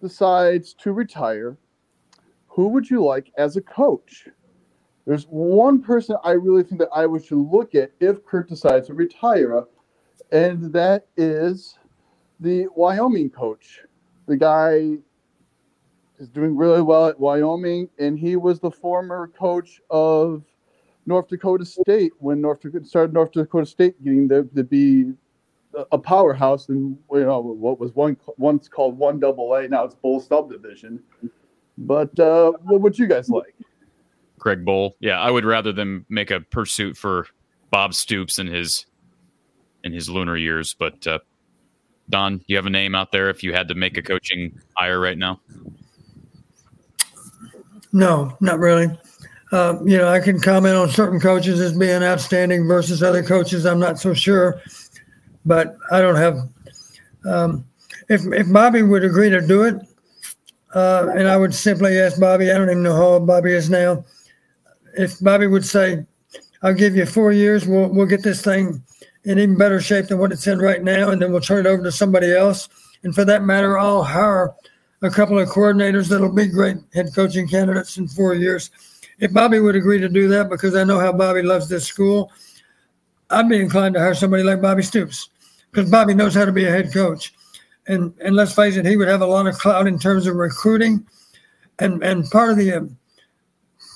decides 0.00 0.74
to 0.74 0.92
retire, 0.92 1.56
who 2.48 2.68
would 2.68 2.90
you 2.90 3.04
like 3.04 3.32
as 3.38 3.56
a 3.56 3.60
coach? 3.60 4.28
There's 5.06 5.24
one 5.24 5.80
person 5.80 6.16
I 6.24 6.32
really 6.32 6.64
think 6.64 6.80
that 6.80 6.88
I 6.92 7.06
should 7.18 7.38
look 7.38 7.76
at 7.76 7.92
if 8.00 8.24
Kurt 8.24 8.48
decides 8.48 8.88
to 8.88 8.94
retire, 8.94 9.64
and 10.32 10.72
that 10.72 11.06
is 11.16 11.78
the 12.40 12.66
Wyoming 12.74 13.30
coach. 13.30 13.82
The 14.26 14.36
guy 14.36 14.96
is 16.18 16.28
doing 16.28 16.56
really 16.56 16.82
well 16.82 17.06
at 17.06 17.18
Wyoming, 17.18 17.88
and 17.98 18.18
he 18.18 18.36
was 18.36 18.60
the 18.60 18.70
former 18.70 19.28
coach 19.28 19.80
of 19.90 20.42
North 21.06 21.28
Dakota 21.28 21.64
State 21.64 22.12
when 22.18 22.40
North 22.40 22.60
Dakota 22.60 22.84
started 22.84 23.14
North 23.14 23.32
Dakota 23.32 23.66
State 23.66 24.02
getting 24.04 24.28
to, 24.28 24.44
to 24.54 24.64
be 24.64 25.12
a 25.92 25.98
powerhouse 25.98 26.68
in 26.68 26.98
you 27.12 27.20
know 27.20 27.40
what 27.40 27.78
was 27.78 27.94
one 27.94 28.16
once 28.38 28.68
called 28.68 28.96
one 28.98 29.20
double 29.20 29.54
A 29.54 29.68
now 29.68 29.84
it's 29.84 29.94
Bowl 29.94 30.20
subdivision. 30.20 31.02
But 31.78 32.18
uh, 32.18 32.52
what 32.62 32.80
would 32.80 32.98
you 32.98 33.06
guys 33.06 33.28
like? 33.28 33.54
Craig 34.38 34.64
Bohl, 34.64 34.92
yeah, 35.00 35.20
I 35.20 35.30
would 35.30 35.44
rather 35.44 35.72
them 35.72 36.06
make 36.08 36.30
a 36.30 36.40
pursuit 36.40 36.96
for 36.96 37.26
Bob 37.70 37.94
Stoops 37.94 38.38
in 38.38 38.46
his 38.46 38.86
in 39.84 39.92
his 39.92 40.08
lunar 40.08 40.36
years. 40.36 40.74
But 40.74 41.06
uh, 41.06 41.18
Don, 42.08 42.42
you 42.46 42.56
have 42.56 42.66
a 42.66 42.70
name 42.70 42.94
out 42.94 43.12
there 43.12 43.28
if 43.30 43.42
you 43.42 43.52
had 43.52 43.68
to 43.68 43.74
make 43.74 43.96
a 43.96 44.02
coaching 44.02 44.58
hire 44.76 45.00
right 45.00 45.18
now? 45.18 45.40
No, 47.92 48.36
not 48.40 48.58
really. 48.58 48.88
Uh, 49.52 49.78
you 49.84 49.96
know, 49.96 50.08
I 50.08 50.20
can 50.20 50.40
comment 50.40 50.74
on 50.74 50.90
certain 50.90 51.20
coaches 51.20 51.60
as 51.60 51.76
being 51.76 52.02
outstanding 52.02 52.66
versus 52.66 53.02
other 53.02 53.22
coaches. 53.22 53.64
I'm 53.64 53.78
not 53.78 53.98
so 53.98 54.12
sure, 54.12 54.60
but 55.44 55.76
I 55.92 56.00
don't 56.00 56.16
have. 56.16 56.38
Um, 57.24 57.64
if 58.08 58.22
if 58.26 58.52
Bobby 58.52 58.82
would 58.82 59.04
agree 59.04 59.30
to 59.30 59.40
do 59.40 59.62
it, 59.62 59.76
uh, 60.74 61.08
and 61.14 61.28
I 61.28 61.36
would 61.36 61.54
simply 61.54 61.98
ask 61.98 62.18
Bobby. 62.18 62.50
I 62.50 62.58
don't 62.58 62.70
even 62.70 62.82
know 62.82 62.94
how 62.94 63.02
old 63.02 63.26
Bobby 63.26 63.52
is 63.52 63.70
now. 63.70 64.04
If 64.98 65.18
Bobby 65.20 65.46
would 65.46 65.64
say, 65.64 66.04
"I'll 66.62 66.74
give 66.74 66.96
you 66.96 67.06
four 67.06 67.32
years. 67.32 67.66
We'll 67.66 67.88
we'll 67.88 68.06
get 68.06 68.22
this 68.24 68.42
thing 68.42 68.82
in 69.24 69.38
even 69.38 69.56
better 69.56 69.80
shape 69.80 70.08
than 70.08 70.18
what 70.18 70.32
it's 70.32 70.46
in 70.46 70.58
right 70.58 70.82
now, 70.82 71.10
and 71.10 71.22
then 71.22 71.30
we'll 71.30 71.40
turn 71.40 71.66
it 71.66 71.68
over 71.68 71.84
to 71.84 71.92
somebody 71.92 72.32
else." 72.34 72.68
And 73.04 73.14
for 73.14 73.24
that 73.24 73.44
matter, 73.44 73.78
I'll 73.78 74.02
hire 74.02 74.54
a 75.02 75.10
couple 75.10 75.38
of 75.38 75.48
coordinators 75.48 76.08
that'll 76.08 76.32
be 76.32 76.46
great 76.46 76.76
head 76.94 77.14
coaching 77.14 77.48
candidates 77.48 77.98
in 77.98 78.08
four 78.08 78.34
years. 78.34 78.70
If 79.18 79.32
Bobby 79.32 79.60
would 79.60 79.76
agree 79.76 79.98
to 80.00 80.08
do 80.08 80.28
that, 80.28 80.48
because 80.48 80.74
I 80.74 80.84
know 80.84 80.98
how 80.98 81.12
Bobby 81.12 81.42
loves 81.42 81.68
this 81.68 81.86
school, 81.86 82.30
I'd 83.30 83.48
be 83.48 83.60
inclined 83.60 83.94
to 83.94 84.00
hire 84.00 84.14
somebody 84.14 84.42
like 84.42 84.62
Bobby 84.62 84.82
Stoops, 84.82 85.30
because 85.70 85.90
Bobby 85.90 86.14
knows 86.14 86.34
how 86.34 86.44
to 86.44 86.52
be 86.52 86.64
a 86.64 86.70
head 86.70 86.92
coach. 86.92 87.34
And 87.88 88.12
and 88.24 88.34
let's 88.34 88.54
face 88.54 88.76
it, 88.76 88.84
he 88.84 88.96
would 88.96 89.08
have 89.08 89.22
a 89.22 89.26
lot 89.26 89.46
of 89.46 89.58
clout 89.58 89.86
in 89.86 89.98
terms 89.98 90.26
of 90.26 90.36
recruiting, 90.36 91.06
and 91.78 92.02
and 92.02 92.28
part 92.30 92.50
of 92.50 92.56
the 92.56 92.72
um, 92.72 92.98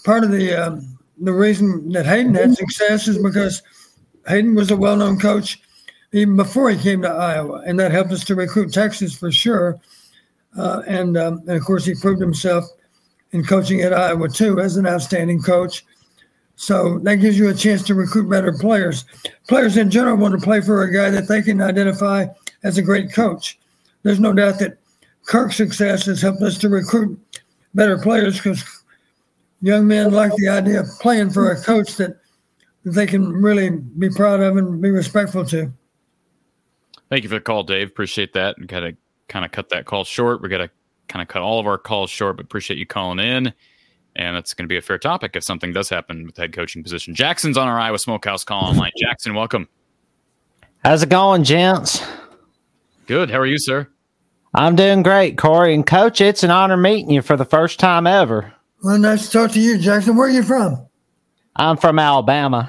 part 0.04 0.22
of 0.22 0.30
the 0.30 0.54
um, 0.54 0.98
the 1.18 1.32
reason 1.32 1.90
that 1.92 2.06
Hayden 2.06 2.34
had 2.34 2.54
success 2.54 3.08
is 3.08 3.18
because 3.18 3.62
Hayden 4.26 4.54
was 4.54 4.70
a 4.70 4.76
well-known 4.76 5.18
coach 5.18 5.60
even 6.12 6.36
before 6.36 6.70
he 6.70 6.80
came 6.80 7.02
to 7.02 7.08
Iowa, 7.08 7.62
and 7.66 7.78
that 7.78 7.92
helped 7.92 8.12
us 8.12 8.24
to 8.24 8.34
recruit 8.34 8.72
Texas 8.72 9.16
for 9.16 9.30
sure. 9.30 9.80
Uh, 10.56 10.82
and, 10.86 11.16
um, 11.16 11.38
and, 11.46 11.56
of 11.56 11.64
course, 11.64 11.84
he 11.84 11.94
proved 11.94 12.20
himself 12.20 12.64
in 13.32 13.44
coaching 13.44 13.80
at 13.82 13.92
Iowa 13.92 14.28
too 14.28 14.58
as 14.58 14.76
an 14.76 14.86
outstanding 14.86 15.40
coach. 15.40 15.84
So 16.56 16.98
that 17.00 17.16
gives 17.16 17.38
you 17.38 17.48
a 17.48 17.54
chance 17.54 17.82
to 17.84 17.94
recruit 17.94 18.28
better 18.28 18.52
players. 18.52 19.04
Players 19.48 19.76
in 19.76 19.90
general 19.90 20.16
want 20.16 20.38
to 20.38 20.44
play 20.44 20.60
for 20.60 20.82
a 20.82 20.92
guy 20.92 21.08
that 21.10 21.28
they 21.28 21.40
can 21.40 21.62
identify 21.62 22.26
as 22.64 22.76
a 22.76 22.82
great 22.82 23.12
coach. 23.12 23.58
There's 24.02 24.20
no 24.20 24.32
doubt 24.32 24.58
that 24.58 24.78
Kirk's 25.26 25.56
success 25.56 26.06
has 26.06 26.20
helped 26.20 26.42
us 26.42 26.58
to 26.58 26.68
recruit 26.68 27.18
better 27.74 27.96
players 27.98 28.36
because 28.36 28.64
young 29.62 29.86
men 29.86 30.12
like 30.12 30.34
the 30.36 30.48
idea 30.48 30.80
of 30.80 30.88
playing 31.00 31.30
for 31.30 31.52
a 31.52 31.62
coach 31.62 31.96
that 31.96 32.18
they 32.84 33.06
can 33.06 33.30
really 33.32 33.70
be 33.70 34.10
proud 34.10 34.40
of 34.40 34.56
and 34.56 34.82
be 34.82 34.90
respectful 34.90 35.44
to. 35.46 35.72
Thank 37.08 37.22
you 37.22 37.28
for 37.28 37.36
the 37.36 37.40
call, 37.40 37.62
Dave. 37.62 37.88
Appreciate 37.88 38.32
that. 38.34 38.56
And 38.58 38.68
kind 38.68 38.84
of 38.84 38.96
kind 39.30 39.44
of 39.44 39.52
cut 39.52 39.70
that 39.70 39.86
call 39.86 40.04
short. 40.04 40.42
We're 40.42 40.48
gonna 40.48 40.70
kind 41.08 41.22
of 41.22 41.28
cut 41.28 41.42
all 41.42 41.58
of 41.58 41.66
our 41.66 41.78
calls 41.78 42.10
short, 42.10 42.36
but 42.36 42.44
appreciate 42.44 42.78
you 42.78 42.86
calling 42.86 43.18
in. 43.18 43.52
And 44.16 44.36
that's 44.36 44.54
going 44.54 44.64
to 44.64 44.68
be 44.68 44.76
a 44.76 44.82
fair 44.82 44.98
topic 44.98 45.36
if 45.36 45.44
something 45.44 45.72
does 45.72 45.88
happen 45.88 46.26
with 46.26 46.36
head 46.36 46.52
coaching 46.52 46.82
position. 46.82 47.14
Jackson's 47.14 47.56
on 47.56 47.68
our 47.68 47.78
Iowa 47.78 47.98
Smokehouse 47.98 48.42
call 48.42 48.64
online. 48.64 48.90
Jackson, 48.98 49.34
welcome. 49.34 49.68
How's 50.84 51.04
it 51.04 51.10
going, 51.10 51.44
gents? 51.44 52.02
Good. 53.06 53.30
How 53.30 53.38
are 53.38 53.46
you, 53.46 53.58
sir? 53.58 53.86
I'm 54.54 54.74
doing 54.74 55.04
great, 55.04 55.38
Corey. 55.38 55.74
And 55.74 55.86
coach, 55.86 56.20
it's 56.20 56.42
an 56.42 56.50
honor 56.50 56.76
meeting 56.76 57.10
you 57.10 57.22
for 57.22 57.36
the 57.36 57.44
first 57.44 57.78
time 57.78 58.06
ever. 58.06 58.52
Well, 58.82 58.98
nice 58.98 59.26
to 59.26 59.30
talk 59.30 59.52
to 59.52 59.60
you, 59.60 59.78
Jackson. 59.78 60.16
Where 60.16 60.26
are 60.26 60.30
you 60.30 60.42
from? 60.42 60.86
I'm 61.54 61.76
from 61.76 61.98
Alabama. 61.98 62.68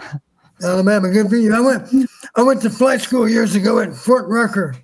Alabama, 0.61 1.09
good 1.09 1.27
for 1.27 1.37
you. 1.37 1.55
I 1.55 1.59
went 1.59 2.07
I 2.35 2.43
went 2.43 2.61
to 2.61 2.69
flight 2.69 3.01
school 3.01 3.27
years 3.27 3.55
ago 3.55 3.79
at 3.79 3.95
Fort 3.95 4.27
Rucker. 4.27 4.75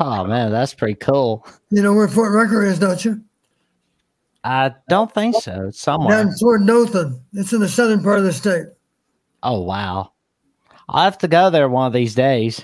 Oh 0.00 0.24
man, 0.24 0.50
that's 0.50 0.74
pretty 0.74 0.94
cool. 0.94 1.46
You 1.70 1.82
know 1.82 1.92
where 1.92 2.08
Fort 2.08 2.32
Rucker 2.32 2.64
is, 2.64 2.78
don't 2.78 3.04
you? 3.04 3.22
I 4.42 4.74
don't 4.88 5.12
think 5.12 5.36
so. 5.36 5.66
It's 5.68 5.80
somewhere 5.80 6.24
down 6.24 6.32
toward 6.40 6.66
Dothan. 6.66 7.20
It's 7.32 7.52
in 7.52 7.60
the 7.60 7.68
southern 7.68 8.02
part 8.02 8.18
of 8.18 8.24
the 8.24 8.32
state. 8.32 8.66
Oh 9.42 9.60
wow, 9.60 10.12
I'll 10.88 11.04
have 11.04 11.18
to 11.18 11.28
go 11.28 11.50
there 11.50 11.68
one 11.68 11.86
of 11.86 11.92
these 11.92 12.14
days. 12.14 12.62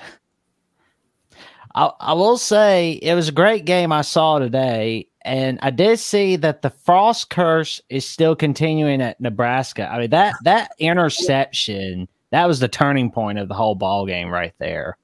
I, 1.74 1.90
I 2.00 2.12
will 2.12 2.38
say 2.38 2.92
it 3.02 3.14
was 3.14 3.28
a 3.28 3.32
great 3.32 3.64
game 3.64 3.92
I 3.92 4.02
saw 4.02 4.38
today, 4.38 5.08
and 5.22 5.58
I 5.62 5.70
did 5.70 5.98
see 5.98 6.36
that 6.36 6.62
the 6.62 6.70
frost 6.70 7.30
curse 7.30 7.80
is 7.88 8.06
still 8.06 8.36
continuing 8.36 9.00
at 9.00 9.20
Nebraska. 9.20 9.88
I 9.90 9.98
mean 9.98 10.10
that 10.10 10.34
that 10.44 10.72
interception 10.78 12.08
that 12.30 12.46
was 12.46 12.60
the 12.60 12.68
turning 12.68 13.10
point 13.10 13.38
of 13.38 13.48
the 13.48 13.54
whole 13.54 13.74
ball 13.74 14.06
game 14.06 14.30
right 14.30 14.54
there 14.58 14.96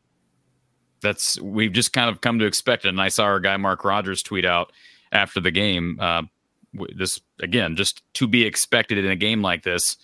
that's 1.01 1.41
we've 1.41 1.73
just 1.73 1.93
kind 1.93 2.11
of 2.11 2.21
come 2.21 2.39
to 2.39 2.47
expect 2.47 2.85
it. 2.85 2.89
And 2.89 3.01
I 3.01 3.09
saw 3.09 3.25
our 3.25 3.41
guy 3.41 3.57
Mark 3.57 3.85
Rogers 3.85 4.23
tweet 4.23 4.45
out 4.45 4.73
after 5.13 5.41
the 5.41 5.51
game. 5.51 5.99
Uh, 6.01 6.23
this 6.95 7.21
again, 7.41 7.77
just 7.77 8.03
to 8.15 8.27
be 8.27 8.45
expected 8.45 8.99
in 8.99 9.11
a 9.11 9.17
game 9.17 9.43
like 9.43 9.63
this. 9.63 9.97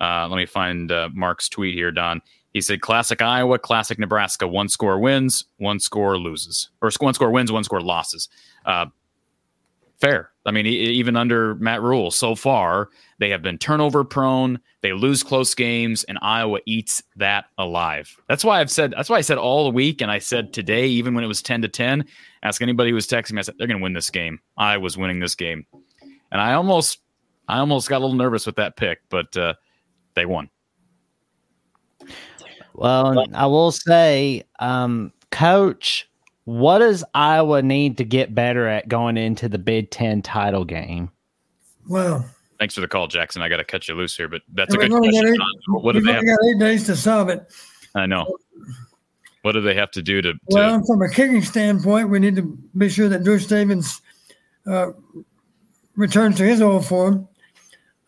Uh, 0.00 0.28
let 0.28 0.36
me 0.36 0.46
find 0.46 0.92
uh, 0.92 1.08
Mark's 1.12 1.48
tweet 1.48 1.74
here, 1.74 1.90
Don. 1.90 2.20
He 2.52 2.60
said, 2.60 2.80
"Classic 2.80 3.20
Iowa, 3.20 3.58
classic 3.58 3.98
Nebraska. 3.98 4.46
One 4.46 4.68
score 4.68 4.98
wins, 4.98 5.44
one 5.58 5.80
score 5.80 6.18
loses, 6.18 6.70
or 6.80 6.90
one 6.98 7.14
score 7.14 7.30
wins, 7.30 7.52
one 7.52 7.64
score 7.64 7.80
losses." 7.80 8.28
Fair. 10.00 10.30
I 10.46 10.52
mean, 10.52 10.64
even 10.66 11.16
under 11.16 11.56
Matt 11.56 11.82
Rhule, 11.82 12.10
so 12.10 12.34
far 12.34 12.88
they 13.18 13.30
have 13.30 13.42
been 13.42 13.58
turnover 13.58 14.04
prone. 14.04 14.60
They 14.80 14.92
lose 14.92 15.24
close 15.24 15.54
games, 15.54 16.04
and 16.04 16.18
Iowa 16.22 16.60
eats 16.66 17.02
that 17.16 17.46
alive. 17.58 18.16
That's 18.28 18.44
why 18.44 18.60
I've 18.60 18.70
said. 18.70 18.94
That's 18.96 19.10
why 19.10 19.18
I 19.18 19.22
said 19.22 19.38
all 19.38 19.64
the 19.64 19.70
week, 19.70 20.00
and 20.00 20.10
I 20.10 20.20
said 20.20 20.52
today, 20.52 20.86
even 20.86 21.14
when 21.14 21.24
it 21.24 21.26
was 21.26 21.42
ten 21.42 21.60
to 21.62 21.68
ten. 21.68 22.04
Ask 22.44 22.62
anybody 22.62 22.90
who 22.90 22.94
was 22.94 23.08
texting 23.08 23.32
me. 23.32 23.40
I 23.40 23.42
said 23.42 23.56
they're 23.58 23.66
going 23.66 23.80
to 23.80 23.82
win 23.82 23.92
this 23.92 24.10
game. 24.10 24.38
I 24.56 24.76
was 24.76 24.96
winning 24.96 25.18
this 25.18 25.34
game, 25.34 25.66
and 26.30 26.40
I 26.40 26.54
almost, 26.54 27.00
I 27.48 27.58
almost 27.58 27.88
got 27.88 27.98
a 27.98 28.04
little 28.04 28.16
nervous 28.16 28.46
with 28.46 28.56
that 28.56 28.76
pick, 28.76 29.00
but 29.08 29.36
uh, 29.36 29.54
they 30.14 30.26
won. 30.26 30.48
Well, 32.74 33.26
I 33.34 33.46
will 33.46 33.72
say, 33.72 34.44
um, 34.60 35.12
Coach, 35.32 36.07
what 36.48 36.78
does 36.78 37.04
Iowa 37.12 37.60
need 37.60 37.98
to 37.98 38.04
get 38.04 38.34
better 38.34 38.66
at 38.66 38.88
going 38.88 39.18
into 39.18 39.50
the 39.50 39.58
Big 39.58 39.90
Ten 39.90 40.22
title 40.22 40.64
game? 40.64 41.10
Well, 41.86 42.24
Thanks 42.58 42.74
for 42.74 42.80
the 42.80 42.88
call, 42.88 43.06
Jackson. 43.06 43.42
I 43.42 43.50
got 43.50 43.58
to 43.58 43.64
cut 43.64 43.86
you 43.86 43.94
loose 43.94 44.16
here, 44.16 44.28
but 44.28 44.40
that's 44.54 44.74
a 44.74 44.78
good 44.78 44.90
question. 44.90 45.26
Eight, 45.26 45.40
what 45.68 45.92
do 45.92 46.00
they 46.00 46.10
have? 46.10 46.24
got 46.24 46.38
eight 46.48 46.58
days 46.58 46.86
to 46.86 46.96
solve 46.96 47.28
it. 47.28 47.46
I 47.94 48.06
know. 48.06 48.26
What 49.42 49.52
do 49.52 49.60
they 49.60 49.74
have 49.74 49.90
to 49.92 50.02
do 50.02 50.22
to? 50.22 50.32
to 50.32 50.38
well, 50.48 50.82
from 50.84 51.02
a 51.02 51.08
kicking 51.10 51.42
standpoint, 51.42 52.08
we 52.08 52.18
need 52.18 52.34
to 52.36 52.58
be 52.76 52.88
sure 52.88 53.10
that 53.10 53.22
Drew 53.22 53.38
Stevens 53.38 54.00
uh, 54.66 54.92
returns 55.96 56.38
to 56.38 56.44
his 56.44 56.62
old 56.62 56.86
form. 56.86 57.28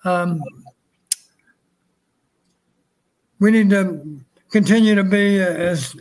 Um, 0.05 0.43
we 3.39 3.51
need 3.51 3.69
to 3.71 4.19
continue 4.51 4.95
to 4.95 5.05
be 5.05 5.39
as 5.41 5.95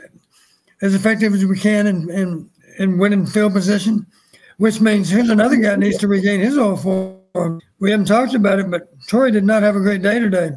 as 0.81 0.95
effective 0.95 1.33
as 1.33 1.45
we 1.45 1.57
can 1.57 1.87
and 1.87 2.09
in, 2.09 2.49
in 2.79 2.97
winning 2.97 3.25
field 3.25 3.53
position, 3.53 4.05
which 4.57 4.79
means 4.81 5.09
here's 5.09 5.29
another 5.29 5.57
guy 5.57 5.75
needs 5.75 5.97
to 5.97 6.07
regain 6.07 6.39
his 6.39 6.57
old 6.57 6.81
form 6.81 7.19
we 7.79 7.91
haven't 7.91 8.07
talked 8.07 8.33
about 8.33 8.59
it, 8.59 8.69
but 8.69 8.89
Tory 9.07 9.31
did 9.31 9.43
not 9.43 9.63
have 9.63 9.75
a 9.75 9.79
great 9.79 10.01
day 10.01 10.19
today. 10.19 10.51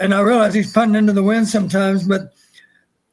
And 0.00 0.14
I 0.14 0.20
realize 0.20 0.54
he's 0.54 0.72
punting 0.72 0.96
into 0.96 1.12
the 1.12 1.22
wind 1.22 1.48
sometimes, 1.48 2.06
but 2.06 2.32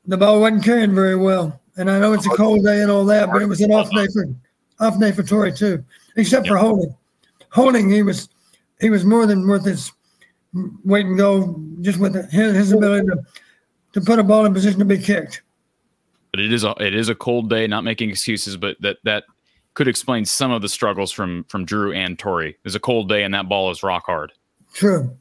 the 0.05 0.17
ball 0.17 0.41
wasn't 0.41 0.63
carrying 0.63 0.93
very 0.93 1.15
well. 1.15 1.59
And 1.77 1.89
I 1.89 1.99
know 1.99 2.13
it's 2.13 2.27
a 2.27 2.31
cold 2.31 2.63
day 2.65 2.81
and 2.81 2.91
all 2.91 3.05
that, 3.05 3.31
but 3.31 3.41
it 3.41 3.47
was 3.47 3.61
an 3.61 3.71
off 3.71 3.89
day 3.91 4.07
for 4.07 4.25
off 4.79 4.99
day 4.99 5.11
for 5.11 5.23
Tory 5.23 5.53
too, 5.53 5.83
except 6.17 6.47
for 6.47 6.57
holding. 6.57 6.93
Holding, 7.51 7.89
he 7.89 8.03
was 8.03 8.29
he 8.79 8.89
was 8.89 9.05
more 9.05 9.25
than 9.25 9.47
worth 9.47 9.65
his 9.65 9.91
wait 10.83 11.05
and 11.05 11.17
go 11.17 11.59
just 11.81 11.99
with 11.99 12.13
his, 12.31 12.55
his 12.55 12.71
ability 12.73 13.07
to, 13.07 13.17
to 13.93 14.01
put 14.01 14.19
a 14.19 14.23
ball 14.23 14.45
in 14.45 14.53
position 14.53 14.79
to 14.79 14.85
be 14.85 14.97
kicked. 14.97 15.41
But 16.31 16.39
it 16.39 16.53
is 16.53 16.63
a 16.63 16.73
it 16.79 16.95
is 16.95 17.09
a 17.09 17.15
cold 17.15 17.49
day. 17.49 17.67
Not 17.67 17.83
making 17.83 18.09
excuses, 18.09 18.57
but 18.57 18.77
that 18.81 18.97
that 19.03 19.25
could 19.73 19.87
explain 19.87 20.25
some 20.25 20.51
of 20.51 20.61
the 20.61 20.69
struggles 20.69 21.11
from 21.11 21.43
from 21.45 21.65
Drew 21.65 21.93
and 21.93 22.17
Tory. 22.17 22.57
It's 22.63 22.75
a 22.75 22.79
cold 22.79 23.09
day 23.09 23.23
and 23.23 23.33
that 23.33 23.49
ball 23.49 23.71
is 23.71 23.83
rock 23.83 24.05
hard. 24.05 24.31
True. 24.73 25.17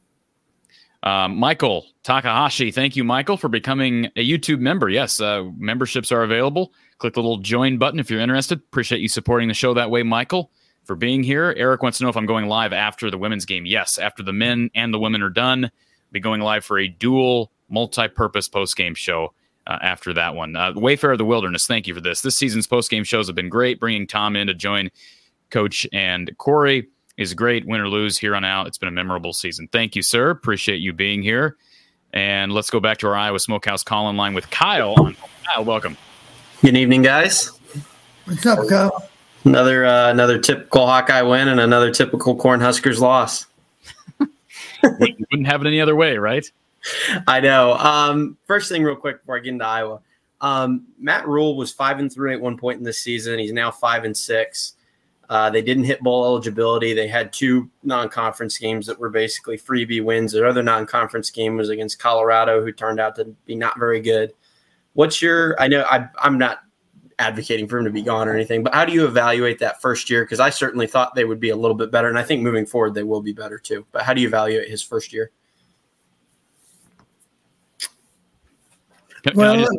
Um, 1.03 1.37
Michael 1.37 1.87
Takahashi, 2.03 2.71
thank 2.71 2.95
you, 2.95 3.05
Michael, 3.05 3.39
for 3.39 3.49
becoming 3.49 4.07
a 4.17 4.29
YouTube 4.29 4.61
member. 4.61 4.89
Yes, 4.89 5.21
uh, 5.21 5.45
memberships 5.57 6.13
are 6.13 6.23
available. 6.23 6.75
Click 6.99 7.15
the 7.15 7.23
little 7.23 7.39
join 7.39 7.79
button 7.79 7.99
if 7.99 8.11
you're 8.11 8.21
interested. 8.21 8.59
Appreciate 8.59 9.01
you 9.01 9.09
supporting 9.09 9.49
the 9.49 9.55
show 9.55 9.73
that 9.73 9.91
way, 9.91 10.03
Michael, 10.03 10.51
for 10.85 10.95
being 10.95 11.23
here. 11.23 11.55
Eric 11.57 11.83
wants 11.83 11.99
to 11.99 12.05
know 12.05 12.11
if 12.11 12.19
I'm 12.19 12.27
going 12.27 12.49
live 12.49 12.75
after 12.75 13.11
the 13.11 13.17
women's 13.17 13.47
game. 13.47 13.65
Yes, 13.65 13.99
after 13.99 14.23
the 14.23 14.35
men 14.35 14.71
and 14.75 14.93
the 14.93 14.99
women 14.99 15.23
are 15.23 15.31
done, 15.31 15.65
I'll 15.65 16.13
be 16.13 16.21
going 16.21 16.43
live 16.43 16.67
for 16.67 16.79
a 16.79 16.87
dual 16.87 17.50
multi-purpose 17.71 18.49
post-game 18.49 18.95
show 18.95 19.33
uh, 19.67 19.79
after 19.83 20.13
that 20.15 20.35
one. 20.35 20.57
Uh, 20.57 20.73
Wayfarer 20.75 21.13
of 21.13 21.19
the 21.19 21.25
Wilderness, 21.25 21.67
thank 21.67 21.87
you 21.87 21.95
for 21.95 22.01
this. 22.01 22.21
This 22.21 22.37
season's 22.37 22.67
post-game 22.67 23.05
shows 23.05 23.27
have 23.27 23.37
been 23.37 23.49
great. 23.49 23.81
Bringing 23.81 24.07
Tom 24.07 24.37
in 24.37 24.47
to 24.49 24.55
join 24.55 24.91
Coach 25.51 25.87
and 25.93 26.37
Corey 26.39 26.89
is 27.17 27.35
great. 27.35 27.67
Win 27.67 27.81
or 27.81 27.89
lose 27.89 28.19
here 28.19 28.35
on 28.35 28.45
out. 28.45 28.67
It's 28.67 28.79
been 28.79 28.89
a 28.89 28.93
memorable 28.93 29.33
season. 29.33 29.69
Thank 29.71 29.95
you, 29.95 30.03
sir. 30.03 30.31
Appreciate 30.31 30.79
you 30.79 30.93
being 30.93 31.23
here. 31.23 31.57
And 32.13 32.53
let's 32.53 32.71
go 32.71 32.81
back 32.81 32.99
to 32.99 33.07
our 33.09 33.15
Iowa 33.15 33.39
Smokehouse 33.39 33.85
call 33.85 34.11
in 34.11 34.17
line 34.17 34.35
with 34.35 34.51
Kyle. 34.51 34.97
Kyle, 35.47 35.65
welcome. 35.65 35.97
Good 36.63 36.77
evening, 36.77 37.03
guys. 37.03 37.53
What's 38.25 38.45
up, 38.47 38.69
Kyle? 38.69 39.09
Another 39.45 39.87
uh, 39.87 40.11
another 40.11 40.39
typical 40.39 40.87
Hawkeye 40.87 41.23
win 41.23 41.49
and 41.49 41.61
another 41.61 41.91
typical 41.91 42.37
Cornhuskers 42.37 42.99
loss. 42.99 43.47
wouldn't 44.83 45.47
have 45.47 45.63
it 45.63 45.67
any 45.67 45.81
other 45.81 45.97
way, 45.97 46.19
right? 46.19 46.51
I 47.27 47.41
know. 47.41 47.75
Um, 47.75 48.39
first 48.47 48.69
thing, 48.69 48.83
real 48.83 48.97
quick 48.97 49.21
before 49.21 49.37
I 49.37 49.41
get 49.41 49.53
into 49.53 49.67
Iowa, 49.67 50.01
um, 50.41 50.87
Matt 50.99 51.29
Rhule 51.29 51.57
was 51.57 51.73
five 51.73 51.99
and 51.99 52.13
three 52.13 52.33
at 52.33 52.41
one 52.41 52.57
point 52.57 52.79
in 52.79 52.85
this 52.85 52.99
season. 52.99 53.39
He's 53.39 53.53
now 53.53 53.71
five 53.71 54.05
and 54.05 54.17
six. 54.17 54.75
Uh, 55.29 55.49
they 55.49 55.63
didn't 55.63 55.85
hit 55.85 56.01
bowl 56.01 56.25
eligibility. 56.25 56.93
They 56.93 57.07
had 57.07 57.33
two 57.33 57.71
non-conference 57.85 58.59
games 58.59 58.85
that 58.87 58.99
were 58.99 59.11
basically 59.11 59.57
freebie 59.57 60.03
wins. 60.03 60.33
Their 60.33 60.47
other 60.47 60.63
non-conference 60.63 61.31
game 61.31 61.57
was 61.57 61.69
against 61.69 62.01
Colorado, 62.01 62.65
who 62.65 62.73
turned 62.73 62.99
out 62.99 63.15
to 63.15 63.27
be 63.47 63.55
not 63.55 63.79
very 63.79 64.01
good. 64.01 64.33
What's 64.95 65.23
your? 65.23 65.61
I 65.61 65.69
know 65.69 65.85
I, 65.89 66.09
I'm 66.19 66.37
not 66.37 66.63
advocating 67.21 67.69
for 67.69 67.79
him 67.79 67.85
to 67.85 67.93
be 67.93 68.03
gone 68.03 68.27
or 68.27 68.35
anything, 68.35 68.65
but 68.65 68.75
how 68.75 68.85
do 68.85 68.93
you 68.93 69.05
evaluate 69.05 69.61
that 69.61 69.81
first 69.81 70.11
year? 70.11 70.25
Because 70.25 70.41
I 70.41 70.51
certainly 70.51 70.89
thought 70.89 71.15
they 71.15 71.25
would 71.25 71.39
be 71.39 71.51
a 71.51 71.57
little 71.57 71.77
bit 71.77 71.93
better, 71.93 72.09
and 72.09 72.19
I 72.19 72.25
think 72.25 72.43
moving 72.43 72.67
forward 72.67 72.95
they 72.95 73.05
will 73.05 73.23
be 73.23 73.33
better 73.33 73.59
too. 73.59 73.87
But 73.93 74.03
how 74.03 74.15
do 74.15 74.21
you 74.21 74.27
evaluate 74.27 74.69
his 74.69 74.83
first 74.83 75.13
year? 75.13 75.31
Well, 79.35 79.57
just, 79.57 79.77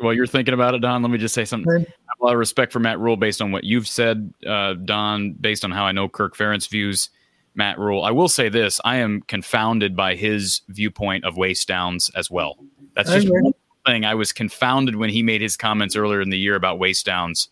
while 0.00 0.12
you're 0.12 0.26
thinking 0.26 0.54
about 0.54 0.74
it, 0.74 0.80
Don, 0.80 1.02
let 1.02 1.10
me 1.10 1.18
just 1.18 1.34
say 1.34 1.44
something. 1.44 1.70
I 1.70 1.78
have 1.78 2.20
a 2.20 2.24
lot 2.24 2.32
of 2.32 2.38
respect 2.38 2.72
for 2.72 2.80
Matt 2.80 2.98
Rhule 2.98 3.16
based 3.16 3.42
on 3.42 3.52
what 3.52 3.64
you've 3.64 3.88
said, 3.88 4.32
uh, 4.46 4.74
Don, 4.74 5.32
based 5.34 5.64
on 5.64 5.70
how 5.70 5.84
I 5.84 5.92
know 5.92 6.08
Kirk 6.08 6.36
Ferentz 6.36 6.68
views 6.68 7.10
Matt 7.54 7.78
Rhule. 7.78 8.02
I 8.04 8.10
will 8.10 8.28
say 8.28 8.48
this: 8.48 8.80
I 8.84 8.96
am 8.96 9.22
confounded 9.22 9.94
by 9.96 10.14
his 10.14 10.62
viewpoint 10.68 11.24
of 11.24 11.36
waste 11.36 11.68
downs 11.68 12.10
as 12.16 12.30
well. 12.30 12.58
That's 12.94 13.10
just 13.10 13.28
one 13.28 13.52
thing. 13.86 14.04
I 14.04 14.14
was 14.14 14.32
confounded 14.32 14.96
when 14.96 15.10
he 15.10 15.22
made 15.22 15.40
his 15.40 15.56
comments 15.56 15.96
earlier 15.96 16.20
in 16.20 16.30
the 16.30 16.38
year 16.38 16.54
about 16.54 16.78
waste 16.78 17.06
downs, 17.06 17.48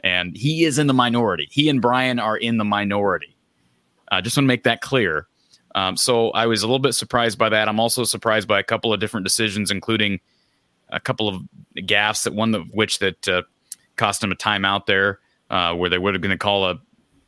and 0.00 0.36
he 0.36 0.64
is 0.64 0.78
in 0.78 0.86
the 0.86 0.94
minority. 0.94 1.48
He 1.50 1.68
and 1.68 1.80
Brian 1.80 2.18
are 2.18 2.36
in 2.36 2.58
the 2.58 2.64
minority. 2.64 3.36
I 4.10 4.18
uh, 4.18 4.20
just 4.20 4.36
want 4.36 4.44
to 4.44 4.48
make 4.48 4.64
that 4.64 4.80
clear. 4.80 5.26
Um, 5.76 5.96
so 5.96 6.30
I 6.30 6.46
was 6.46 6.62
a 6.62 6.66
little 6.66 6.80
bit 6.80 6.94
surprised 6.94 7.38
by 7.38 7.48
that. 7.48 7.68
I'm 7.68 7.78
also 7.78 8.02
surprised 8.02 8.48
by 8.48 8.58
a 8.58 8.62
couple 8.64 8.92
of 8.92 8.98
different 8.98 9.24
decisions, 9.24 9.70
including 9.70 10.18
a 10.92 11.00
couple 11.00 11.28
of 11.28 11.42
gaffes 11.76 12.24
that 12.24 12.34
one 12.34 12.54
of 12.54 12.70
which 12.72 12.98
that 12.98 13.28
uh, 13.28 13.42
cost 13.96 14.22
him 14.22 14.32
a 14.32 14.36
timeout 14.36 14.86
there, 14.86 15.20
uh, 15.50 15.74
where 15.74 15.90
they 15.90 15.98
would 15.98 16.14
have 16.14 16.22
going 16.22 16.30
to 16.30 16.38
call 16.38 16.66
a 16.66 16.80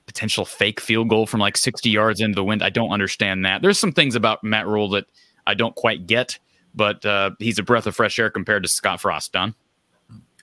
potential 0.07 0.45
fake 0.45 0.81
field 0.81 1.09
goal 1.09 1.27
from 1.27 1.41
like 1.41 1.57
60 1.57 1.89
yards 1.89 2.21
into 2.21 2.35
the 2.35 2.45
wind. 2.45 2.63
I 2.63 2.71
don't 2.71 2.91
understand 2.91 3.45
that. 3.45 3.63
There's 3.63 3.79
some 3.79 3.93
things 3.93 4.15
about 4.15 4.43
Matt 4.43 4.67
Rhule 4.67 4.89
that 4.91 5.07
I 5.47 5.55
don't 5.55 5.75
quite 5.75 6.07
get 6.07 6.39
but 6.75 7.05
uh, 7.05 7.31
he's 7.39 7.59
a 7.59 7.63
breath 7.63 7.87
of 7.87 7.95
fresh 7.95 8.19
air 8.19 8.31
compared 8.31 8.63
to 8.63 8.69
Scott 8.69 9.01
Frost. 9.01 9.33
Don, 9.33 9.55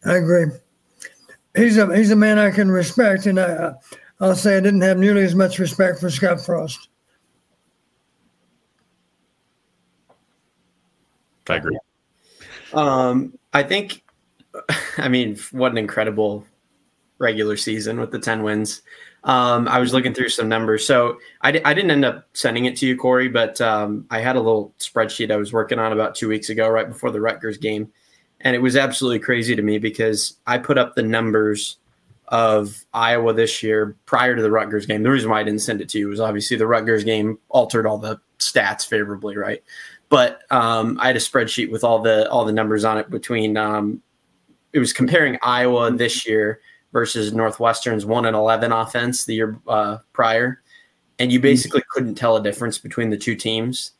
I 0.06 0.16
agree. 0.16 0.46
He's 1.56 1.78
a 1.78 1.96
he's 1.96 2.12
a 2.12 2.16
man 2.16 2.38
I 2.38 2.52
can 2.52 2.70
respect, 2.70 3.26
and 3.26 3.40
I 3.40 3.74
I'll 4.20 4.36
say 4.36 4.58
I 4.58 4.60
didn't 4.60 4.82
have 4.82 4.98
nearly 4.98 5.24
as 5.24 5.36
much 5.36 5.60
respect 5.60 6.00
for 6.00 6.10
Scott 6.10 6.42
Frost. 6.42 6.90
I 11.50 11.56
agree. 11.56 11.78
Um, 12.74 13.38
I 13.54 13.64
think, 13.64 14.04
I 14.98 15.08
mean, 15.08 15.38
what 15.52 15.72
an 15.72 15.78
incredible 15.78 16.46
regular 17.18 17.58
season 17.58 18.00
with 18.00 18.12
the 18.12 18.20
10 18.20 18.44
wins. 18.44 18.82
Um, 19.26 19.68
I 19.68 19.80
was 19.80 19.94
looking 19.94 20.14
through 20.14 20.30
some 20.30 20.48
numbers. 20.48 20.86
So 20.86 21.18
I 21.42 21.52
d- 21.52 21.64
I 21.66 21.74
didn't 21.74 21.92
end 21.92 22.06
up 22.06 22.28
sending 22.34 22.66
it 22.66 22.78
to 22.78 22.88
you, 22.88 22.96
Cory, 22.96 23.28
but 23.28 23.60
um, 23.60 24.06
I 24.10 24.22
had 24.22 24.38
a 24.38 24.40
little 24.40 24.74
spreadsheet 24.80 25.32
I 25.32 25.36
was 25.36 25.52
working 25.52 25.78
on 25.78 25.92
about 25.92 26.16
two 26.16 26.30
weeks 26.30 26.50
ago, 26.50 26.70
right 26.70 26.88
before 26.88 27.12
the 27.12 27.20
Rutgers 27.20 27.58
game. 27.58 27.92
And 28.42 28.56
it 28.56 28.60
was 28.60 28.78
absolutely 28.78 29.20
crazy 29.20 29.56
to 29.56 29.62
me 29.62 29.78
because 29.78 30.38
I 30.48 30.58
put 30.58 30.78
up 30.78 30.96
the 30.96 31.04
numbers 31.04 31.78
of 32.30 32.86
Iowa 32.94 33.34
this 33.34 33.62
year 33.62 33.98
prior 34.06 34.36
to 34.36 34.42
the 34.42 34.52
Rutgers 34.52 34.86
game. 34.86 35.04
The 35.04 35.10
reason 35.10 35.30
why 35.30 35.42
I 35.42 35.44
didn't 35.44 35.62
send 35.62 35.82
it 35.82 35.90
to 35.90 36.00
you 36.00 36.08
was 36.08 36.22
obviously 36.22 36.56
the 36.56 36.68
Rutgers 36.68 37.04
game 37.04 37.40
altered 37.50 37.86
all 37.86 37.98
the 37.98 38.22
stats 38.38 38.88
favorably, 38.88 39.36
right? 39.36 39.62
But 40.10 40.42
um, 40.52 40.98
I 41.00 41.08
had 41.08 41.16
a 41.16 41.20
spreadsheet 41.20 41.72
with 41.72 41.84
all 41.84 42.02
the 42.02 42.30
all 42.30 42.44
the 42.44 42.52
numbers 42.52 42.84
on 42.84 42.98
it 42.98 43.10
between. 43.10 43.58
Um, 43.58 44.02
it 44.74 44.80
was 44.80 44.94
comparing 44.94 45.38
Iowa 45.42 45.92
this 45.92 46.28
year 46.28 46.62
versus 46.92 47.32
Northwestern's 47.32 48.06
one 48.06 48.26
and 48.26 48.36
eleven 48.36 48.72
offense 48.72 49.26
the 49.26 49.36
year 49.36 49.60
uh, 49.68 50.00
prior, 50.14 50.62
and 51.20 51.32
you 51.32 51.40
basically 51.40 51.84
couldn't 51.92 52.16
tell 52.16 52.38
a 52.38 52.44
difference 52.44 52.78
between 52.78 53.10
the 53.10 53.18
two 53.18 53.36
teams. 53.36 53.92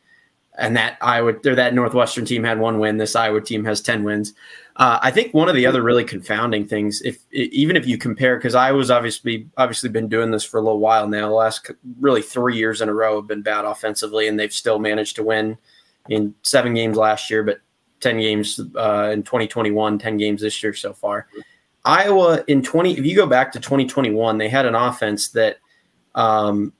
And 0.58 0.76
that 0.76 0.98
Iowa 1.00 1.34
or 1.46 1.54
that 1.54 1.74
Northwestern 1.74 2.24
team 2.24 2.42
had 2.42 2.58
one 2.58 2.80
win. 2.80 2.98
This 2.98 3.14
Iowa 3.14 3.40
team 3.40 3.64
has 3.64 3.80
ten 3.80 4.02
wins. 4.02 4.34
Uh, 4.76 4.98
I 5.00 5.10
think 5.10 5.32
one 5.32 5.48
of 5.48 5.54
the 5.54 5.64
other 5.64 5.82
really 5.82 6.04
confounding 6.04 6.66
things, 6.66 7.00
if 7.02 7.18
even 7.32 7.76
if 7.76 7.86
you 7.86 7.96
compare, 7.96 8.36
because 8.36 8.56
Iowa's 8.56 8.90
obviously 8.90 9.46
obviously 9.56 9.90
been 9.90 10.08
doing 10.08 10.32
this 10.32 10.44
for 10.44 10.58
a 10.58 10.62
little 10.62 10.80
while 10.80 11.06
now. 11.06 11.28
The 11.28 11.34
last 11.34 11.70
really 12.00 12.20
three 12.20 12.56
years 12.56 12.80
in 12.80 12.88
a 12.88 12.94
row 12.94 13.16
have 13.16 13.28
been 13.28 13.42
bad 13.42 13.64
offensively, 13.64 14.26
and 14.26 14.38
they've 14.38 14.52
still 14.52 14.80
managed 14.80 15.16
to 15.16 15.22
win 15.22 15.56
in 16.10 16.34
seven 16.42 16.74
games 16.74 16.96
last 16.96 17.30
year, 17.30 17.42
but 17.42 17.60
10 18.00 18.18
games 18.18 18.60
uh, 18.76 19.10
in 19.12 19.22
2021, 19.22 19.98
10 19.98 20.16
games 20.18 20.42
this 20.42 20.62
year 20.62 20.74
so 20.74 20.92
far. 20.92 21.28
Iowa 21.84 22.44
in 22.46 22.62
20, 22.62 22.98
if 22.98 23.06
you 23.06 23.16
go 23.16 23.26
back 23.26 23.52
to 23.52 23.60
2021, 23.60 24.36
they 24.36 24.48
had 24.48 24.66
an 24.66 24.74
offense 24.74 25.28
that 25.28 25.58
um, 26.14 26.74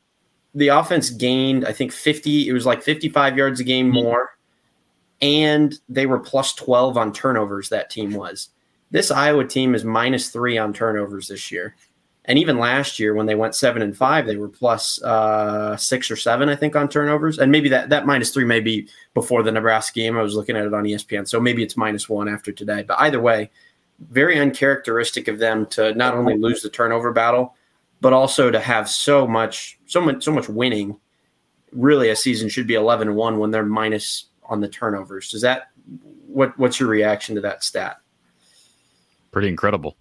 the 0.54 0.68
offense 0.68 1.10
gained, 1.10 1.64
I 1.64 1.72
think 1.72 1.92
50, 1.92 2.48
it 2.48 2.52
was 2.52 2.66
like 2.66 2.82
55 2.82 3.36
yards 3.36 3.60
a 3.60 3.64
game 3.64 3.88
more. 3.88 4.36
And 5.22 5.78
they 5.88 6.06
were 6.06 6.18
plus 6.18 6.54
12 6.54 6.96
on 6.96 7.12
turnovers, 7.12 7.68
that 7.68 7.90
team 7.90 8.12
was. 8.12 8.48
This 8.90 9.10
Iowa 9.10 9.44
team 9.44 9.74
is 9.74 9.84
minus 9.84 10.30
three 10.30 10.58
on 10.58 10.72
turnovers 10.72 11.28
this 11.28 11.52
year. 11.52 11.76
And 12.26 12.38
even 12.38 12.58
last 12.58 12.98
year, 12.98 13.14
when 13.14 13.26
they 13.26 13.34
went 13.34 13.54
seven 13.54 13.82
and 13.82 13.96
five, 13.96 14.26
they 14.26 14.36
were 14.36 14.48
plus, 14.48 15.02
uh, 15.02 15.76
six 15.76 16.10
or 16.10 16.16
seven, 16.16 16.48
I 16.48 16.54
think, 16.54 16.76
on 16.76 16.88
turnovers. 16.88 17.38
And 17.38 17.50
maybe 17.50 17.68
that 17.70 17.88
that 17.88 18.06
minus 18.06 18.30
three 18.30 18.44
may 18.44 18.60
be 18.60 18.88
before 19.14 19.42
the 19.42 19.50
Nebraska 19.50 19.98
game. 19.98 20.18
I 20.18 20.22
was 20.22 20.34
looking 20.34 20.56
at 20.56 20.66
it 20.66 20.74
on 20.74 20.84
ESPN, 20.84 21.26
so 21.26 21.40
maybe 21.40 21.62
it's 21.62 21.76
minus 21.76 22.08
one 22.08 22.28
after 22.28 22.52
today. 22.52 22.84
But 22.86 23.00
either 23.00 23.20
way, 23.20 23.50
very 24.10 24.38
uncharacteristic 24.38 25.28
of 25.28 25.38
them 25.38 25.66
to 25.66 25.94
not 25.94 26.14
only 26.14 26.36
lose 26.36 26.62
the 26.62 26.70
turnover 26.70 27.12
battle, 27.12 27.54
but 28.00 28.12
also 28.12 28.50
to 28.50 28.60
have 28.60 28.88
so 28.88 29.26
much, 29.26 29.78
so 29.86 30.00
much, 30.00 30.22
so 30.22 30.32
much 30.32 30.48
winning. 30.48 30.98
Really, 31.72 32.10
a 32.10 32.16
season 32.16 32.48
should 32.48 32.66
be 32.66 32.74
eleven 32.74 33.08
and 33.08 33.16
one 33.16 33.38
when 33.38 33.50
they're 33.50 33.64
minus 33.64 34.26
on 34.44 34.60
the 34.60 34.68
turnovers. 34.68 35.30
Does 35.30 35.42
that 35.42 35.68
what 36.26 36.56
what's 36.58 36.80
your 36.80 36.88
reaction 36.88 37.34
to 37.34 37.40
that 37.40 37.64
stat? 37.64 37.98
Pretty 39.32 39.48
incredible. 39.48 39.96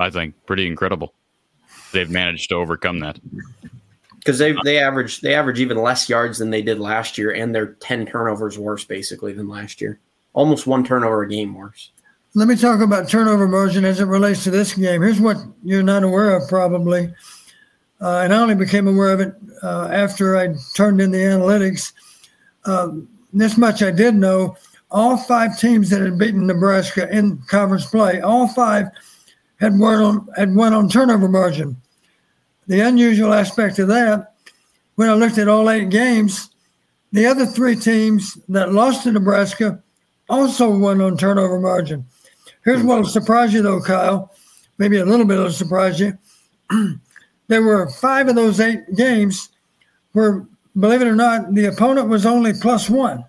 I 0.00 0.10
think 0.10 0.34
pretty 0.46 0.66
incredible. 0.66 1.14
They've 1.92 2.10
managed 2.10 2.48
to 2.48 2.56
overcome 2.56 3.00
that 3.00 3.18
because 4.16 4.38
they 4.38 4.54
they 4.64 4.78
average 4.78 5.20
they 5.20 5.34
average 5.34 5.60
even 5.60 5.76
less 5.76 6.08
yards 6.08 6.38
than 6.38 6.50
they 6.50 6.62
did 6.62 6.78
last 6.78 7.18
year, 7.18 7.32
and 7.32 7.54
they're 7.54 7.74
ten 7.74 8.06
turnovers 8.06 8.58
worse 8.58 8.84
basically 8.84 9.32
than 9.32 9.48
last 9.48 9.80
year. 9.80 10.00
Almost 10.32 10.66
one 10.66 10.84
turnover 10.84 11.22
a 11.22 11.28
game 11.28 11.54
worse. 11.54 11.90
Let 12.34 12.48
me 12.48 12.56
talk 12.56 12.80
about 12.80 13.08
turnover 13.08 13.48
margin 13.48 13.84
as 13.84 14.00
it 14.00 14.04
relates 14.04 14.44
to 14.44 14.50
this 14.50 14.74
game. 14.74 15.02
Here's 15.02 15.20
what 15.20 15.36
you're 15.64 15.82
not 15.82 16.04
aware 16.04 16.36
of, 16.36 16.48
probably. 16.48 17.12
Uh, 18.00 18.20
and 18.20 18.32
I 18.32 18.40
only 18.40 18.54
became 18.54 18.86
aware 18.86 19.12
of 19.12 19.20
it 19.20 19.34
uh, 19.62 19.88
after 19.90 20.36
I 20.36 20.54
turned 20.74 21.00
in 21.00 21.10
the 21.10 21.18
analytics. 21.18 21.92
Uh, 22.64 22.90
this 23.32 23.58
much 23.58 23.82
I 23.82 23.90
did 23.90 24.14
know. 24.14 24.56
All 24.92 25.16
five 25.16 25.58
teams 25.58 25.90
that 25.90 26.00
had 26.02 26.18
beaten 26.18 26.46
Nebraska 26.46 27.08
in 27.10 27.38
conference 27.48 27.86
play, 27.86 28.20
all 28.20 28.48
five 28.48 28.88
had 29.60 29.78
won 29.78 30.00
on, 30.00 30.28
had 30.36 30.54
won 30.54 30.72
on 30.72 30.88
turnover 30.88 31.28
margin. 31.28 31.76
The 32.66 32.80
unusual 32.80 33.32
aspect 33.32 33.78
of 33.78 33.88
that, 33.88 34.34
when 34.94 35.08
I 35.08 35.14
looked 35.14 35.38
at 35.38 35.48
all 35.48 35.70
eight 35.70 35.90
games, 35.90 36.50
the 37.12 37.26
other 37.26 37.46
three 37.46 37.76
teams 37.76 38.38
that 38.48 38.72
lost 38.72 39.04
to 39.04 39.12
Nebraska 39.12 39.82
also 40.28 40.70
won 40.70 41.00
on 41.00 41.16
turnover 41.16 41.58
margin. 41.58 42.04
Here's 42.64 42.82
what 42.82 42.98
will 43.00 43.06
surprise 43.06 43.52
you, 43.52 43.62
though, 43.62 43.80
Kyle. 43.80 44.32
Maybe 44.78 44.98
a 44.98 45.04
little 45.04 45.26
bit 45.26 45.38
will 45.38 45.50
surprise 45.50 45.98
you. 45.98 46.16
there 47.48 47.62
were 47.62 47.90
five 47.90 48.28
of 48.28 48.36
those 48.36 48.60
eight 48.60 48.80
games 48.96 49.48
where 50.12 50.46
believe 50.78 51.02
it 51.02 51.08
or 51.08 51.16
not, 51.16 51.54
the 51.54 51.66
opponent 51.66 52.08
was 52.08 52.26
only 52.26 52.52
plus 52.52 52.88
one. 52.88 53.24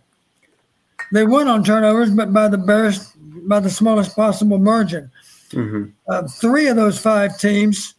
They 1.11 1.25
won 1.25 1.47
on 1.47 1.63
turnovers, 1.63 2.11
but 2.11 2.31
by 2.31 2.47
the 2.47 2.57
barest, 2.57 3.15
by 3.47 3.59
the 3.59 3.69
smallest 3.69 4.15
possible 4.15 4.59
margin. 4.59 5.11
Mm-hmm. 5.51 5.85
Uh, 6.07 6.27
three 6.27 6.67
of 6.67 6.75
those 6.75 6.99
five 6.99 7.37
teams 7.37 7.95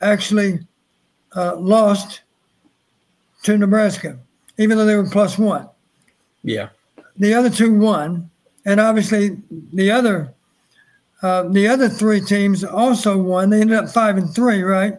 actually 0.00 0.60
uh, 1.36 1.56
lost 1.56 2.22
to 3.42 3.58
Nebraska, 3.58 4.18
even 4.58 4.76
though 4.76 4.86
they 4.86 4.96
were 4.96 5.08
plus 5.08 5.38
one. 5.38 5.68
Yeah. 6.44 6.68
The 7.16 7.34
other 7.34 7.50
two 7.50 7.74
won, 7.74 8.30
and 8.64 8.80
obviously 8.80 9.38
the 9.72 9.90
other 9.90 10.32
uh, 11.22 11.44
the 11.48 11.68
other 11.68 11.88
three 11.88 12.20
teams 12.20 12.64
also 12.64 13.16
won. 13.16 13.50
They 13.50 13.60
ended 13.60 13.76
up 13.76 13.88
five 13.88 14.16
and 14.16 14.32
three, 14.34 14.62
right? 14.62 14.94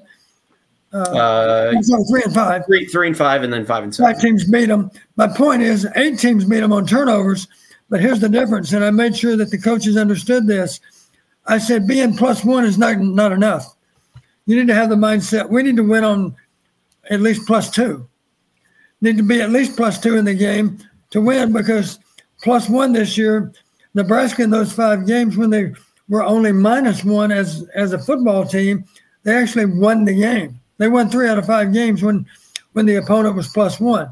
Uh, 0.93 0.97
uh 0.97 1.81
sorry, 1.81 2.03
three 2.09 2.21
and 2.23 2.33
five. 2.33 2.65
Three, 2.65 2.85
three 2.85 3.07
and 3.07 3.17
five, 3.17 3.43
and 3.43 3.51
then 3.51 3.65
five 3.65 3.83
and 3.83 3.93
seven. 3.93 4.13
Five 4.13 4.21
teams 4.21 4.49
beat 4.49 4.67
them. 4.67 4.91
My 5.17 5.27
point 5.27 5.61
is, 5.63 5.87
eight 5.95 6.19
teams 6.19 6.45
beat 6.45 6.61
them 6.61 6.71
on 6.71 6.85
turnovers. 6.85 7.47
But 7.89 8.01
here's 8.01 8.19
the 8.19 8.29
difference, 8.29 8.73
and 8.73 8.83
I 8.83 8.91
made 8.91 9.15
sure 9.15 9.35
that 9.35 9.51
the 9.51 9.57
coaches 9.57 9.97
understood 9.97 10.47
this. 10.47 10.79
I 11.45 11.57
said 11.57 11.87
being 11.87 12.15
plus 12.15 12.43
one 12.43 12.65
is 12.65 12.77
not 12.77 12.99
not 12.99 13.31
enough. 13.31 13.75
You 14.45 14.57
need 14.57 14.67
to 14.67 14.73
have 14.73 14.89
the 14.89 14.95
mindset. 14.95 15.49
We 15.49 15.63
need 15.63 15.77
to 15.77 15.83
win 15.83 16.03
on 16.03 16.35
at 17.09 17.21
least 17.21 17.47
plus 17.47 17.69
two. 17.69 18.07
Need 19.01 19.17
to 19.17 19.23
be 19.23 19.41
at 19.41 19.51
least 19.51 19.75
plus 19.75 19.99
two 19.99 20.15
in 20.17 20.25
the 20.25 20.33
game 20.33 20.79
to 21.11 21.21
win 21.21 21.51
because 21.51 21.99
plus 22.41 22.69
one 22.69 22.93
this 22.93 23.17
year, 23.17 23.51
Nebraska 23.93 24.43
in 24.43 24.49
those 24.49 24.71
five 24.71 25.05
games 25.05 25.37
when 25.37 25.49
they 25.49 25.73
were 26.09 26.23
only 26.23 26.51
minus 26.51 27.03
one 27.03 27.31
as 27.31 27.67
as 27.75 27.93
a 27.93 27.99
football 27.99 28.45
team, 28.45 28.85
they 29.23 29.35
actually 29.35 29.65
won 29.65 30.05
the 30.05 30.15
game. 30.15 30.59
They 30.77 30.87
won 30.87 31.09
three 31.09 31.27
out 31.27 31.37
of 31.37 31.45
five 31.45 31.73
games 31.73 32.01
when 32.01 32.25
when 32.73 32.85
the 32.85 32.95
opponent 32.95 33.35
was 33.35 33.49
plus 33.49 33.79
one. 33.79 34.11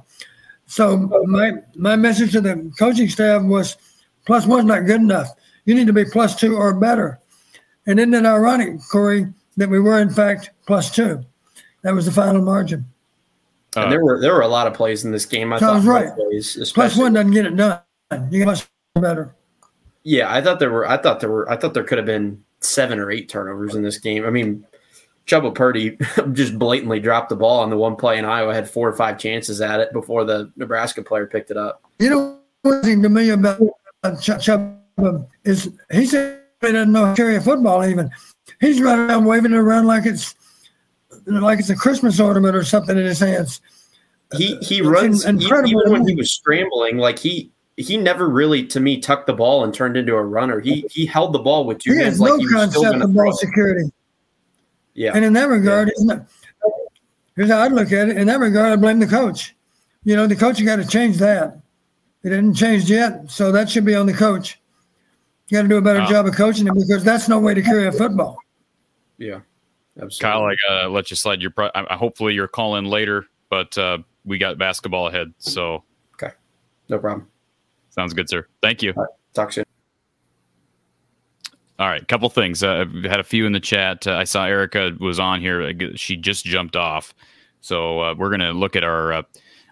So 0.66 0.98
my 1.26 1.54
my 1.76 1.96
message 1.96 2.32
to 2.34 2.42
the 2.42 2.72
coaching 2.78 3.10
staff 3.10 3.44
was 3.44 3.78
plus 4.26 4.46
one's 4.46 4.66
not 4.66 4.86
good 4.86 5.02
enough. 5.02 5.30
You 5.66 5.76
need 5.76 5.88
to 5.88 5.94
be 5.94 6.06
plus 6.06 6.36
two 6.36 6.56
or 6.56 6.74
better. 6.74 7.21
And 7.88 8.00
isn't 8.00 8.14
it 8.14 8.26
ironic, 8.26 8.80
Cory, 8.92 9.28
that 9.58 9.70
we 9.70 9.80
were 9.80 10.00
in 10.00 10.10
fact 10.10 10.52
plus 10.68 10.92
two? 10.94 11.24
That 11.82 11.94
was 11.94 12.06
the 12.06 12.12
final 12.12 12.42
margin. 12.42 12.86
Uh, 13.76 13.82
and 13.82 13.92
there 13.92 14.04
were 14.04 14.20
there 14.20 14.34
were 14.34 14.42
a 14.42 14.48
lot 14.48 14.68
of 14.68 14.74
plays 14.74 15.06
in 15.06 15.12
this 15.12 15.26
game. 15.26 15.54
I 15.54 15.60
so 15.60 15.68
thought 15.68 15.74
I 15.74 15.78
was 15.78 15.86
right. 15.86 16.16
Plays, 16.16 16.72
plus 16.74 16.98
one 16.98 17.14
doesn't 17.14 17.32
get 17.32 17.46
it 17.46 17.56
done. 17.56 17.80
You 18.30 18.46
get 18.46 18.68
better. 18.96 19.34
Yeah, 20.04 20.34
I 20.34 20.42
thought 20.42 20.60
there 20.60 20.72
were. 20.72 20.88
I 20.88 20.98
thought 20.98 21.20
there 21.20 21.30
were. 21.30 21.50
I 21.50 21.56
thought 21.56 21.74
there 21.74 21.84
could 21.84 21.98
have 21.98 22.06
been 22.06 22.44
seven 22.60 23.00
or 23.00 23.10
eight 23.10 23.30
turnovers 23.30 23.76
in 23.76 23.82
this 23.82 23.98
game. 23.98 24.26
I 24.26 24.30
mean, 24.30 24.66
Chubba 25.26 25.54
Purdy 25.54 25.98
just 26.34 26.60
blatantly 26.60 27.00
dropped 27.00 27.30
the 27.30 27.36
ball 27.36 27.62
on 27.62 27.70
the 27.70 27.78
one 27.78 27.96
play, 27.96 28.18
and 28.18 28.28
Iowa 28.28 28.54
had 28.54 28.70
four 28.70 28.90
or 28.90 28.94
five 28.94 29.18
chances 29.18 29.62
at 29.62 29.80
it 29.80 29.94
before 29.94 30.26
the 30.26 30.52
Nebraska 30.56 31.02
player 31.02 31.26
picked 31.26 31.52
it 31.52 31.58
up. 31.58 31.82
You 32.00 32.10
know, 32.10 32.40
one 32.64 32.82
thing 32.82 33.02
to 33.04 33.10
me 33.10 33.30
about 33.30 33.62
Chubba 34.04 35.28
is 35.46 35.72
he 35.92 36.06
said 36.06 36.41
he 36.62 36.72
doesn't 36.72 36.92
know 36.92 37.08
to 37.08 37.16
carry 37.16 37.36
a 37.36 37.42
football. 37.42 37.86
Even 37.86 38.10
he's 38.60 38.82
running 38.82 39.10
around 39.10 39.26
waving 39.26 39.54
it 39.54 39.58
around 39.58 39.88
like 39.88 40.06
it's 40.06 40.36
like 41.26 41.60
it's 41.60 41.70
a 41.70 41.76
Christmas 41.76 42.20
ornament 42.20 42.56
or 42.56 42.64
something 42.64 42.98
in 42.98 43.06
his 43.06 43.20
hands. 43.20 43.62
He 44.38 44.56
he 44.58 44.82
runs 44.82 45.26
incredible 45.26 45.70
even 45.70 45.92
when 45.92 46.08
he 46.08 46.16
was 46.16 46.32
scrambling, 46.32 46.98
like 46.98 47.20
he 47.20 47.52
he 47.78 47.98
never 47.98 48.30
really, 48.30 48.66
to 48.68 48.80
me, 48.80 49.00
tucked 49.00 49.28
the 49.28 49.34
ball 49.34 49.64
and 49.64 49.74
turned 49.74 49.98
into 49.98 50.16
a 50.16 50.24
runner. 50.24 50.60
He 50.60 50.86
he 50.90 51.06
held 51.06 51.34
the 51.34 51.40
ball 51.40 51.66
with 51.66 51.80
two 51.80 51.94
he 51.94 52.00
hands 52.00 52.20
like 52.20 52.30
no 52.30 52.38
he 52.38 52.46
was 52.54 52.70
still 52.70 53.02
of 53.02 53.14
ball 53.14 53.34
security. 53.34 53.92
Yeah, 54.94 55.12
and 55.16 55.26
in 55.26 55.34
that 55.34 55.50
regard, 55.50 55.88
yeah. 55.88 55.94
isn't 55.98 56.12
it? 56.12 56.22
Here's 57.36 57.50
how 57.50 57.60
I 57.60 57.68
look 57.68 57.92
at 57.92 58.10
it. 58.10 58.18
In 58.18 58.28
that 58.28 58.40
regard, 58.40 58.72
I 58.72 58.76
blame 58.76 59.00
the 59.00 59.08
coach. 59.08 59.56
You 60.04 60.16
know, 60.16 60.28
the 60.28 60.36
coach 60.36 60.64
got 60.64 60.78
to 60.78 60.86
change 60.86 61.18
that. 61.18 61.60
It 62.24 62.30
didn't 62.30 62.54
change 62.54 62.90
yet, 62.90 63.32
so 63.32 63.52
that 63.52 63.70
should 63.70 63.86
be 63.86 63.96
on 63.96 64.06
the 64.06 64.14
coach. 64.14 64.61
You 65.52 65.58
got 65.58 65.64
to 65.64 65.68
do 65.68 65.76
a 65.76 65.82
better 65.82 66.06
job 66.06 66.26
of 66.28 66.34
coaching 66.34 66.66
him 66.66 66.76
because 66.76 67.04
that's 67.04 67.28
no 67.28 67.38
way 67.38 67.54
to 67.54 67.62
carry 67.62 67.86
a 67.86 67.92
football. 67.92 68.38
Yeah, 69.18 69.42
absolutely. 70.02 70.20
Kyle, 70.22 70.44
I 70.46 70.56
gotta 70.66 70.88
let 70.88 71.12
you 71.12 71.18
slide. 71.18 71.42
Your 71.42 71.52
pro- 71.52 71.70
hopefully 71.90 72.34
you're 72.34 72.48
calling 72.48 72.86
later, 72.86 73.26
but 73.50 73.78
uh, 73.78 73.98
we 74.24 74.38
got 74.38 74.58
basketball 74.58 75.08
ahead, 75.08 75.34
so 75.40 75.84
okay, 76.16 76.34
no 76.88 77.00
problem. 77.00 77.28
Sounds 77.90 78.14
good, 78.14 78.30
sir. 78.30 78.48
Thank 78.62 78.82
you. 78.82 78.94
talk 79.34 79.52
soon. 79.52 79.66
All 81.78 81.90
right, 81.90 82.08
couple 82.08 82.30
things. 82.30 82.64
Uh, 82.64 82.86
I've 82.88 83.04
had 83.04 83.20
a 83.20 83.24
few 83.24 83.46
in 83.46 83.52
the 83.52 83.60
chat. 83.60 84.08
Uh, 84.08 84.14
I 84.16 84.24
saw 84.24 84.46
Erica 84.46 84.96
was 85.02 85.20
on 85.20 85.42
here. 85.42 85.74
She 85.98 86.16
just 86.16 86.46
jumped 86.46 86.78
off, 86.78 87.14
so 87.60 88.00
uh, 88.00 88.16
we're 88.18 88.30
gonna 88.30 88.54
look 88.54 88.78
at 88.78 88.86
our. 88.86 89.12
Uh, 89.12 89.24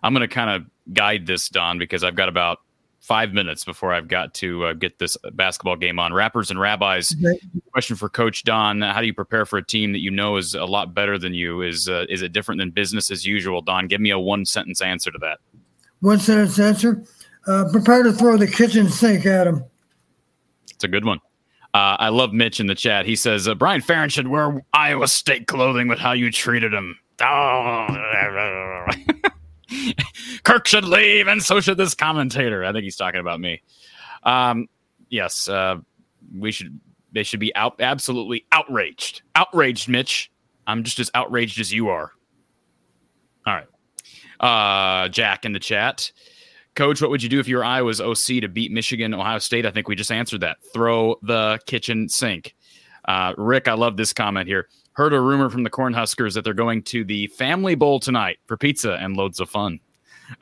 I'm 0.03 0.11
gonna 0.11 0.27
kind 0.27 0.49
of 0.49 0.93
guide 0.93 1.25
this, 1.25 1.47
Don, 1.47 1.79
because 1.79 2.03
I've 2.03 2.15
got 2.15 2.27
about 2.27 2.59
five 2.99 3.33
minutes 3.33 3.63
before 3.63 3.93
I've 3.93 4.07
got 4.07 4.33
to 4.35 4.65
uh, 4.65 4.73
get 4.73 4.99
this 4.99 5.17
basketball 5.33 5.75
game 5.75 5.99
on. 5.99 6.13
Rappers 6.13 6.51
and 6.51 6.59
rabbis. 6.59 7.15
Okay. 7.23 7.39
Question 7.71 7.95
for 7.95 8.09
Coach 8.09 8.43
Don: 8.43 8.81
How 8.81 9.01
do 9.01 9.07
you 9.07 9.13
prepare 9.13 9.45
for 9.45 9.57
a 9.57 9.65
team 9.65 9.91
that 9.93 9.99
you 9.99 10.11
know 10.11 10.37
is 10.37 10.53
a 10.53 10.65
lot 10.65 10.93
better 10.93 11.17
than 11.17 11.33
you? 11.33 11.61
Is 11.61 11.89
uh, 11.89 12.05
is 12.09 12.21
it 12.21 12.33
different 12.33 12.59
than 12.59 12.71
business 12.71 13.11
as 13.11 13.25
usual, 13.25 13.61
Don? 13.61 13.87
Give 13.87 14.01
me 14.01 14.11
a 14.11 14.19
one 14.19 14.45
sentence 14.45 14.81
answer 14.81 15.11
to 15.11 15.17
that. 15.19 15.39
One 16.01 16.19
sentence 16.19 16.59
answer. 16.59 17.03
Uh, 17.47 17.65
prepare 17.71 18.03
to 18.03 18.13
throw 18.13 18.37
the 18.37 18.47
kitchen 18.47 18.89
sink 18.89 19.25
at 19.25 19.47
him. 19.47 19.63
It's 20.69 20.83
a 20.83 20.87
good 20.87 21.05
one. 21.05 21.19
Uh, 21.73 21.97
I 21.99 22.09
love 22.09 22.33
Mitch 22.33 22.59
in 22.59 22.67
the 22.67 22.75
chat. 22.75 23.05
He 23.05 23.15
says 23.15 23.47
uh, 23.47 23.55
Brian 23.55 23.81
Ferentz 23.81 24.11
should 24.11 24.27
wear 24.27 24.63
Iowa 24.73 25.07
State 25.07 25.47
clothing 25.47 25.87
with 25.87 25.99
how 25.99 26.13
you 26.13 26.31
treated 26.31 26.73
him. 26.73 26.97
Oh. 27.21 28.85
Kirk 30.43 30.67
should 30.67 30.85
leave, 30.85 31.27
and 31.27 31.41
so 31.43 31.59
should 31.59 31.77
this 31.77 31.93
commentator. 31.93 32.63
I 32.63 32.71
think 32.71 32.83
he's 32.83 32.95
talking 32.95 33.19
about 33.19 33.39
me. 33.39 33.61
Um, 34.23 34.67
yes, 35.09 35.47
uh, 35.49 35.77
we 36.35 36.51
should. 36.51 36.79
They 37.11 37.23
should 37.23 37.39
be 37.39 37.55
out 37.55 37.75
absolutely 37.79 38.45
outraged. 38.51 39.23
Outraged, 39.35 39.89
Mitch. 39.89 40.31
I'm 40.67 40.83
just 40.83 40.99
as 40.99 41.09
outraged 41.15 41.59
as 41.59 41.73
you 41.73 41.89
are. 41.89 42.11
All 43.47 43.55
right. 43.55 43.67
Uh, 44.39 45.09
Jack 45.09 45.43
in 45.45 45.53
the 45.53 45.59
chat. 45.59 46.11
Coach, 46.75 47.01
what 47.01 47.09
would 47.09 47.23
you 47.23 47.29
do 47.29 47.39
if 47.39 47.47
you 47.47 47.57
were 47.57 47.65
Iowa's 47.65 47.99
OC 47.99 48.41
to 48.41 48.47
beat 48.47 48.71
Michigan, 48.71 49.13
Ohio 49.13 49.39
State? 49.39 49.65
I 49.65 49.71
think 49.71 49.87
we 49.87 49.95
just 49.95 50.11
answered 50.11 50.41
that. 50.41 50.57
Throw 50.71 51.15
the 51.23 51.59
kitchen 51.65 52.07
sink. 52.07 52.55
Uh, 53.05 53.33
Rick, 53.37 53.67
I 53.67 53.73
love 53.73 53.97
this 53.97 54.13
comment 54.13 54.47
here. 54.47 54.69
Heard 54.93 55.13
a 55.13 55.19
rumor 55.19 55.49
from 55.49 55.63
the 55.63 55.69
Cornhuskers 55.69 56.35
that 56.35 56.43
they're 56.43 56.53
going 56.53 56.83
to 56.83 57.03
the 57.03 57.27
Family 57.27 57.73
Bowl 57.73 57.99
tonight 57.99 58.37
for 58.45 58.55
pizza 58.55 58.93
and 58.93 59.17
loads 59.17 59.39
of 59.39 59.49
fun. 59.49 59.79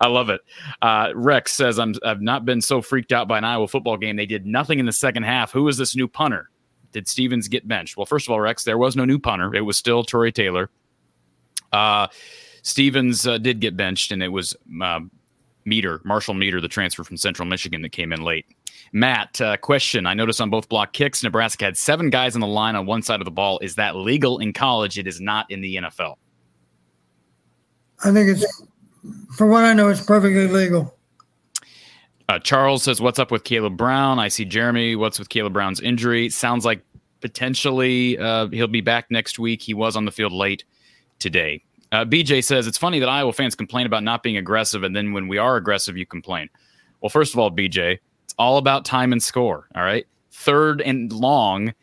I 0.00 0.08
love 0.08 0.30
it. 0.30 0.40
Uh, 0.80 1.10
Rex 1.14 1.52
says, 1.52 1.78
i 1.78 1.86
have 2.04 2.20
not 2.20 2.44
been 2.44 2.60
so 2.60 2.82
freaked 2.82 3.12
out 3.12 3.28
by 3.28 3.38
an 3.38 3.44
Iowa 3.44 3.68
football 3.68 3.96
game. 3.96 4.16
They 4.16 4.26
did 4.26 4.46
nothing 4.46 4.78
in 4.78 4.86
the 4.86 4.92
second 4.92 5.22
half. 5.24 5.52
Who 5.52 5.68
is 5.68 5.76
this 5.76 5.94
new 5.94 6.08
punter? 6.08 6.50
Did 6.92 7.08
Stevens 7.08 7.48
get 7.48 7.66
benched? 7.66 7.96
Well, 7.96 8.06
first 8.06 8.26
of 8.26 8.32
all, 8.32 8.40
Rex, 8.40 8.64
there 8.64 8.78
was 8.78 8.96
no 8.96 9.04
new 9.04 9.18
punter. 9.18 9.54
It 9.54 9.62
was 9.62 9.76
still 9.76 10.04
Tory 10.04 10.32
Taylor. 10.32 10.70
Uh, 11.72 12.08
Stevens 12.62 13.26
uh, 13.26 13.38
did 13.38 13.60
get 13.60 13.76
benched, 13.76 14.12
and 14.12 14.22
it 14.22 14.28
was 14.28 14.54
uh, 14.82 15.00
Meeder, 15.64 16.00
Marshall 16.04 16.34
Meeder, 16.34 16.60
the 16.60 16.68
transfer 16.68 17.04
from 17.04 17.16
Central 17.16 17.48
Michigan 17.48 17.82
that 17.82 17.92
came 17.92 18.12
in 18.12 18.22
late. 18.22 18.46
Matt, 18.92 19.40
uh, 19.40 19.56
question. 19.56 20.06
I 20.06 20.14
noticed 20.14 20.40
on 20.40 20.50
both 20.50 20.68
block 20.68 20.92
kicks, 20.92 21.22
Nebraska 21.22 21.64
had 21.64 21.76
seven 21.76 22.10
guys 22.10 22.34
on 22.34 22.40
the 22.40 22.46
line 22.46 22.76
on 22.76 22.84
one 22.84 23.02
side 23.02 23.20
of 23.20 23.24
the 23.24 23.30
ball. 23.30 23.58
Is 23.62 23.74
that 23.76 23.96
legal 23.96 24.38
in 24.38 24.52
college? 24.52 24.98
It 24.98 25.06
is 25.06 25.20
not 25.20 25.50
in 25.50 25.60
the 25.60 25.76
NFL. 25.76 26.16
I 28.04 28.12
think 28.12 28.30
it's, 28.30 28.62
for 29.36 29.46
what 29.46 29.64
I 29.64 29.74
know, 29.74 29.88
it's 29.88 30.04
perfectly 30.04 30.48
legal. 30.48 30.96
Uh, 32.28 32.38
Charles 32.38 32.82
says, 32.82 33.00
What's 33.00 33.18
up 33.18 33.30
with 33.30 33.44
Kaleb 33.44 33.76
Brown? 33.76 34.18
I 34.18 34.28
see 34.28 34.44
Jeremy. 34.44 34.96
What's 34.96 35.18
with 35.18 35.28
Kaleb 35.28 35.52
Brown's 35.52 35.80
injury? 35.80 36.28
Sounds 36.30 36.64
like 36.64 36.82
potentially 37.20 38.18
uh, 38.18 38.48
he'll 38.48 38.66
be 38.66 38.80
back 38.80 39.10
next 39.10 39.38
week. 39.38 39.62
He 39.62 39.74
was 39.74 39.96
on 39.96 40.04
the 40.04 40.12
field 40.12 40.32
late 40.32 40.64
today. 41.18 41.62
Uh, 41.92 42.04
BJ 42.04 42.42
says 42.42 42.66
it's 42.66 42.78
funny 42.78 42.98
that 42.98 43.08
Iowa 43.08 43.32
fans 43.32 43.54
complain 43.54 43.86
about 43.86 44.02
not 44.02 44.22
being 44.22 44.38
aggressive, 44.38 44.82
and 44.82 44.96
then 44.96 45.12
when 45.12 45.28
we 45.28 45.36
are 45.38 45.56
aggressive, 45.56 45.96
you 45.96 46.06
complain. 46.06 46.48
Well, 47.00 47.10
first 47.10 47.34
of 47.34 47.38
all, 47.38 47.50
BJ, 47.50 47.98
it's 48.24 48.34
all 48.38 48.56
about 48.56 48.84
time 48.84 49.12
and 49.12 49.22
score. 49.22 49.68
All 49.74 49.82
right, 49.82 50.06
third 50.30 50.80
and 50.80 51.12
long 51.12 51.74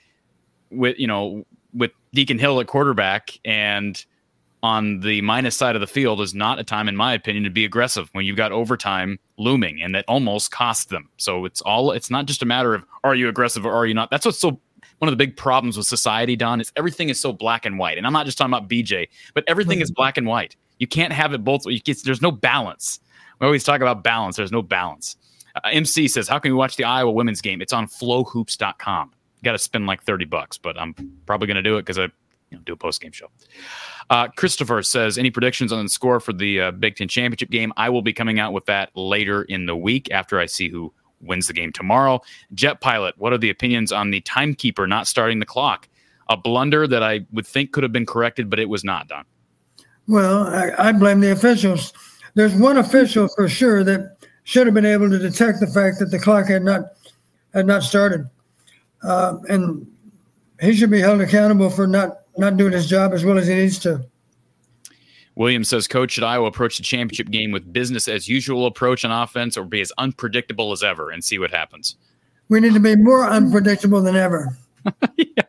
with 0.71 0.97
you 0.97 1.07
know 1.07 1.45
with 1.73 1.91
Deacon 2.13 2.39
Hill 2.39 2.59
at 2.59 2.67
quarterback 2.67 3.39
and 3.45 4.03
on 4.61 4.99
the 4.99 5.21
minus 5.21 5.55
side 5.55 5.75
of 5.75 5.81
the 5.81 5.87
field 5.87 6.19
is 6.19 6.33
not 6.33 6.59
a 6.59 6.63
time, 6.63 6.89
in 6.89 6.95
my 6.95 7.13
opinion, 7.13 7.43
to 7.45 7.49
be 7.49 7.63
aggressive 7.63 8.09
when 8.11 8.25
you've 8.25 8.37
got 8.37 8.51
overtime 8.51 9.19
looming, 9.37 9.81
and 9.81 9.95
that 9.95 10.05
almost 10.07 10.51
cost 10.51 10.89
them. 10.89 11.09
So 11.17 11.45
it's 11.45 11.61
all 11.61 11.91
it's 11.91 12.09
not 12.09 12.25
just 12.25 12.41
a 12.41 12.45
matter 12.45 12.73
of 12.73 12.83
are 13.03 13.15
you 13.15 13.29
aggressive 13.29 13.65
or 13.65 13.73
are 13.73 13.85
you 13.85 13.93
not. 13.93 14.11
That's 14.11 14.25
what's 14.25 14.39
so 14.39 14.59
one 14.99 15.07
of 15.07 15.13
the 15.13 15.17
big 15.17 15.37
problems 15.37 15.77
with 15.77 15.85
society, 15.85 16.35
Don, 16.35 16.59
is 16.59 16.71
everything 16.75 17.09
is 17.09 17.19
so 17.19 17.31
black 17.31 17.65
and 17.65 17.79
white. 17.79 17.97
And 17.97 18.05
I'm 18.05 18.13
not 18.13 18.25
just 18.25 18.37
talking 18.37 18.53
about 18.53 18.69
BJ, 18.69 19.07
but 19.33 19.43
everything 19.47 19.79
is 19.81 19.91
black 19.91 20.17
and 20.17 20.27
white. 20.27 20.55
You 20.77 20.87
can't 20.87 21.13
have 21.13 21.33
it 21.33 21.43
both. 21.43 21.65
You 21.65 21.79
get, 21.79 22.03
there's 22.03 22.21
no 22.21 22.31
balance. 22.31 22.99
We 23.39 23.45
always 23.45 23.63
talk 23.63 23.81
about 23.81 24.03
balance. 24.03 24.35
There's 24.35 24.51
no 24.51 24.61
balance. 24.61 25.15
Uh, 25.55 25.61
MC 25.71 26.07
says, 26.09 26.27
"How 26.27 26.37
can 26.37 26.51
we 26.51 26.57
watch 26.57 26.75
the 26.75 26.83
Iowa 26.83 27.11
women's 27.11 27.41
game? 27.41 27.61
It's 27.61 27.73
on 27.73 27.87
FloHoops.com. 27.87 29.11
Got 29.43 29.53
to 29.53 29.57
spend 29.57 29.87
like 29.87 30.03
thirty 30.03 30.25
bucks, 30.25 30.57
but 30.57 30.77
I'm 30.77 30.93
probably 31.25 31.47
going 31.47 31.55
to 31.55 31.63
do 31.63 31.77
it 31.77 31.83
because 31.83 31.97
I 31.97 32.09
you 32.49 32.57
know, 32.57 32.63
do 32.65 32.73
a 32.73 32.77
post 32.77 33.01
game 33.01 33.11
show. 33.11 33.27
Uh, 34.09 34.27
Christopher 34.27 34.81
says, 34.81 35.17
any 35.17 35.29
predictions 35.29 35.71
on 35.71 35.83
the 35.83 35.89
score 35.89 36.19
for 36.19 36.33
the 36.33 36.61
uh, 36.61 36.71
Big 36.71 36.95
Ten 36.95 37.07
championship 37.07 37.49
game? 37.49 37.71
I 37.77 37.89
will 37.89 38.01
be 38.01 38.13
coming 38.13 38.39
out 38.39 38.53
with 38.53 38.65
that 38.65 38.89
later 38.95 39.43
in 39.43 39.65
the 39.65 39.75
week 39.75 40.11
after 40.11 40.39
I 40.39 40.45
see 40.45 40.69
who 40.69 40.93
wins 41.21 41.47
the 41.47 41.53
game 41.53 41.71
tomorrow. 41.71 42.21
Jet 42.53 42.81
Pilot, 42.81 43.17
what 43.17 43.33
are 43.33 43.37
the 43.37 43.49
opinions 43.49 43.91
on 43.91 44.11
the 44.11 44.21
timekeeper 44.21 44.87
not 44.87 45.07
starting 45.07 45.39
the 45.39 45.45
clock? 45.45 45.87
A 46.29 46.37
blunder 46.37 46.87
that 46.87 47.03
I 47.03 47.25
would 47.31 47.47
think 47.47 47.71
could 47.71 47.83
have 47.83 47.91
been 47.91 48.05
corrected, 48.05 48.49
but 48.49 48.59
it 48.59 48.69
was 48.69 48.83
not 48.83 49.07
done. 49.07 49.25
Well, 50.07 50.47
I, 50.47 50.89
I 50.89 50.91
blame 50.91 51.19
the 51.19 51.31
officials. 51.31 51.93
There's 52.35 52.55
one 52.55 52.77
official 52.77 53.27
for 53.35 53.49
sure 53.49 53.83
that 53.83 54.17
should 54.43 54.65
have 54.65 54.73
been 54.73 54.85
able 54.85 55.09
to 55.09 55.19
detect 55.19 55.59
the 55.59 55.67
fact 55.67 55.99
that 55.99 56.07
the 56.07 56.19
clock 56.19 56.47
had 56.47 56.63
not 56.63 56.93
had 57.53 57.67
not 57.67 57.83
started, 57.83 58.29
uh, 59.03 59.37
and 59.49 59.85
he 60.61 60.73
should 60.73 60.89
be 60.89 60.99
held 60.99 61.21
accountable 61.21 61.69
for 61.69 61.87
not 61.87 62.21
not 62.39 62.57
doing 62.57 62.73
his 62.73 62.87
job 62.87 63.13
as 63.13 63.23
well 63.23 63.37
as 63.37 63.47
he 63.47 63.55
needs 63.55 63.79
to. 63.79 64.03
Williams 65.35 65.69
says, 65.69 65.87
Coach, 65.87 66.11
should 66.11 66.23
Iowa 66.23 66.47
approach 66.47 66.77
the 66.77 66.83
championship 66.83 67.29
game 67.29 67.51
with 67.51 67.71
business 67.71 68.07
as 68.07 68.27
usual 68.27 68.65
approach 68.65 69.05
on 69.05 69.11
offense 69.11 69.57
or 69.57 69.63
be 69.63 69.79
as 69.79 69.91
unpredictable 69.97 70.71
as 70.71 70.83
ever 70.83 71.11
and 71.11 71.23
see 71.23 71.39
what 71.39 71.51
happens? 71.51 71.95
We 72.49 72.59
need 72.59 72.73
to 72.73 72.79
be 72.79 72.95
more 72.95 73.25
unpredictable 73.29 74.01
than 74.01 74.15
ever. 74.15 74.57
yeah, 75.17 75.43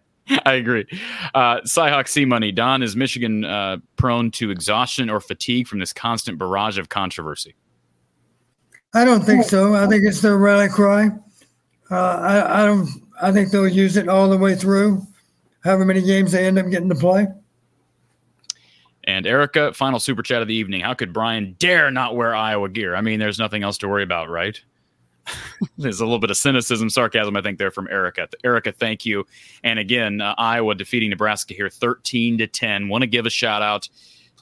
I 0.45 0.55
agree. 0.55 0.87
Uh, 1.35 1.61
Cyhawk 1.63 2.07
C 2.07 2.25
Money. 2.25 2.53
Don, 2.53 2.83
is 2.83 2.95
Michigan 2.95 3.45
uh, 3.45 3.79
prone 3.97 4.31
to 4.33 4.51
exhaustion 4.51 5.11
or 5.11 5.19
fatigue 5.19 5.67
from 5.67 5.81
this 5.81 5.93
constant 5.93 6.39
barrage 6.39 6.79
of 6.79 6.89
controversy? 6.89 7.57
I 8.95 9.05
don't 9.05 9.23
think 9.23 9.45
so. 9.45 9.75
I 9.75 9.87
think 9.87 10.05
it's 10.05 10.21
their 10.21 10.37
rally 10.37 10.69
cry. 10.69 11.11
Uh, 11.91 11.97
I, 11.97 12.63
I 12.63 12.67
don't. 12.67 12.89
I 13.23 13.33
think 13.33 13.51
they'll 13.51 13.69
use 13.69 13.97
it 13.97 14.09
all 14.09 14.31
the 14.31 14.39
way 14.39 14.55
through, 14.55 15.07
however 15.63 15.85
many 15.85 16.03
games 16.03 16.33
they 16.33 16.47
end 16.47 16.59
up 16.59 16.69
getting 16.71 16.89
to 16.89 16.95
play. 16.95 17.27
And 19.05 19.27
Erica, 19.27 19.73
final 19.73 19.99
super 19.99 20.23
chat 20.23 20.43
of 20.43 20.49
the 20.49 20.55
evening. 20.55 20.83
How 20.83 20.95
could 20.95 21.13
Brian 21.13 21.57
dare 21.59 21.91
not 21.91 22.17
wear 22.17 22.35
Iowa 22.35 22.69
gear? 22.69 22.95
I 22.95 23.01
mean, 23.01 23.19
there's 23.19 23.39
nothing 23.39 23.63
else 23.63 23.79
to 23.79 23.89
worry 23.89 24.03
about, 24.03 24.29
right? 24.29 24.61
there's 25.79 26.01
a 26.01 26.05
little 26.05 26.19
bit 26.19 26.31
of 26.31 26.37
cynicism, 26.37 26.91
sarcasm, 26.91 27.37
I 27.37 27.43
think, 27.43 27.59
there 27.59 27.71
from 27.71 27.89
Erica. 27.89 28.29
Erica, 28.45 28.73
thank 28.73 29.07
you. 29.07 29.27
And 29.65 29.79
again, 29.79 30.21
uh, 30.21 30.35
Iowa 30.39 30.75
defeating 30.75 31.11
Nebraska 31.11 31.55
here 31.55 31.69
13 31.69 32.39
to 32.39 32.47
10. 32.47 32.89
Want 32.89 33.03
to 33.03 33.07
give 33.07 33.27
a 33.27 33.31
shout 33.31 33.63
out 33.63 33.89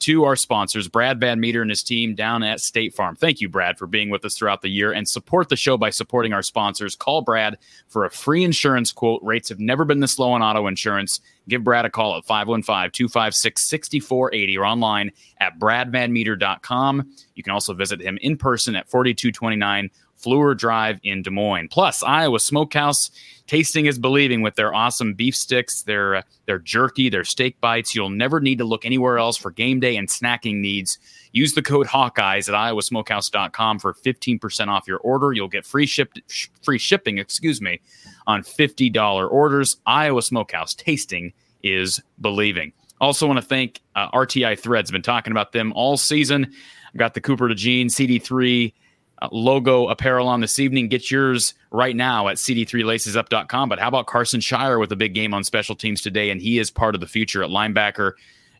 to 0.01 0.25
our 0.25 0.37
sponsors, 0.37 0.89
Brad 0.89 1.21
Van 1.21 1.41
Meter 1.41 1.63
and 1.63 1.71
his 1.71 1.83
team 1.83 2.15
down 2.15 2.43
at 2.43 2.61
State 2.61 2.95
Farm. 2.95 3.17
Thank 3.17 3.41
you, 3.41 3.49
Brad, 3.49 3.79
for 3.79 3.87
being 3.87 4.11
with 4.11 4.25
us 4.25 4.37
throughout 4.37 4.63
the 4.63 4.69
year 4.69 4.93
and 4.93 5.09
support 5.09 5.49
the 5.49 5.57
show 5.57 5.77
by 5.77 5.91
supporting 5.91 6.33
our 6.33 6.43
sponsors. 6.43 6.97
Call 6.97 7.23
Brad 7.23 7.59
for 7.89 8.05
a 8.05 8.11
free 8.11 8.45
insurance 8.45 8.93
quote. 8.93 9.23
Rates 9.23 9.49
have 9.49 9.61
never 9.61 9.85
been 9.85 10.01
this 10.01 10.19
low 10.19 10.33
on 10.33 10.43
auto 10.43 10.67
insurance. 10.67 11.21
Give 11.49 11.65
Brad 11.65 11.85
a 11.85 11.91
call 11.91 12.17
at 12.17 12.25
515 12.25 12.91
256 12.93 13.63
6480 13.63 14.59
or 14.59 14.67
online 14.67 15.13
at 15.41 15.59
bradvanmeter.com. 15.59 17.11
You 17.35 17.43
can 17.43 17.53
also 17.53 17.73
visit 17.75 18.01
him 18.01 18.19
in 18.21 18.37
person 18.37 18.77
at 18.77 18.89
4229 18.89 19.91
Fleur 20.19 20.55
Drive 20.55 21.01
in 21.03 21.23
Des 21.23 21.31
Moines. 21.31 21.69
Plus, 21.69 22.03
Iowa 22.03 22.41
Smokehouse 22.41 23.11
tasting 23.47 23.87
is 23.87 23.99
believing 23.99 24.43
with 24.43 24.55
their 24.57 24.75
awesome 24.75 25.15
beef 25.15 25.35
sticks, 25.35 25.83
their 25.83 26.17
uh, 26.17 26.23
their 26.47 26.59
jerky, 26.59 27.09
their 27.09 27.25
steak 27.25 27.61
bites. 27.61 27.95
You'll 27.95 28.11
never 28.11 28.41
need 28.41 28.59
to 28.59 28.65
look 28.65 28.85
anywhere 28.85 29.19
else 29.19 29.37
for 29.37 29.51
game 29.51 29.81
day 29.81 29.97
and 29.97 30.09
snacking 30.09 30.57
needs. 30.57 30.99
Use 31.33 31.55
the 31.55 31.63
code 31.63 31.87
Hawkeyes 31.87 32.49
at 32.49 32.55
iowasmokehouse.com 32.55 33.79
for 33.79 33.95
15% 33.95 34.69
off 34.69 34.87
your 34.87 34.99
order. 34.99 35.33
You'll 35.33 35.49
get 35.49 35.67
free 35.67 35.87
shipped 35.87 36.21
free 36.63 36.79
shipping, 36.79 37.19
excuse 37.19 37.61
me, 37.61 37.81
on 38.27 38.43
$50 38.43 39.31
orders. 39.31 39.77
Iowa 39.87 40.23
Smokehouse 40.23 40.75
tasting 40.75 41.33
is 41.63 42.01
believing. 42.21 42.73
Also 43.01 43.27
want 43.27 43.39
to 43.39 43.47
thank 43.47 43.81
uh, 43.95 44.11
RTI 44.11 44.59
Threads. 44.59 44.91
Been 44.91 45.03
talking 45.03 45.31
about 45.31 45.53
them 45.53 45.73
all 45.75 45.97
season. 45.97 46.53
I've 46.89 46.99
got 46.99 47.15
the 47.15 47.21
Cooper 47.21 47.49
DeJean 47.49 47.87
CD3 47.87 48.73
uh, 49.21 49.29
logo 49.33 49.89
apparel 49.89 50.29
on 50.29 50.41
this 50.41 50.59
evening. 50.59 50.89
Get 50.89 51.11
yours 51.11 51.55
right 51.71 51.97
now 51.97 52.29
at 52.29 52.37
cd3lacesup.com. 52.37 53.69
But 53.69 53.79
how 53.79 53.89
about 53.89 54.07
Karson 54.07 54.41
Sharar 54.41 54.79
with 54.79 54.93
a 54.93 54.97
big 54.97 55.15
game 55.15 55.35
on 55.35 55.45
special 55.45 55.75
teams 55.75 56.01
today? 56.01 56.31
And 56.31 56.41
he 56.41 56.59
is 56.59 56.71
part 56.71 56.95
of 56.95 57.01
the 57.01 57.07
future 57.07 57.43
at 57.43 57.51
linebacker. 57.51 58.13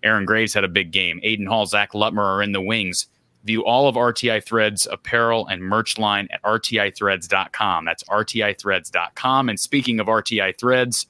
Aaron 0.03 0.25
Graves 0.25 0.55
had 0.55 0.65
a 0.65 0.69
big 0.69 0.91
game. 0.91 1.21
Aiden 1.25 1.47
Hall, 1.47 1.67
Zach 1.67 1.93
Lutmer 1.93 2.25
are 2.25 2.43
in 2.43 2.53
the 2.53 2.61
wings. 2.61 3.07
View 3.45 3.65
all 3.65 3.89
of 3.89 3.95
RTI 3.95 4.45
Threads 4.45 4.87
apparel 4.91 5.47
and 5.47 5.63
merch 5.63 5.97
line 5.99 6.29
at 6.31 6.43
rtithreads.com. 6.43 7.85
That's 7.85 8.05
rtithreads.com. 8.05 9.49
And 9.49 9.61
speaking 9.61 10.01
of 10.01 10.07
RTI 10.07 10.59
Threads, 10.59 11.07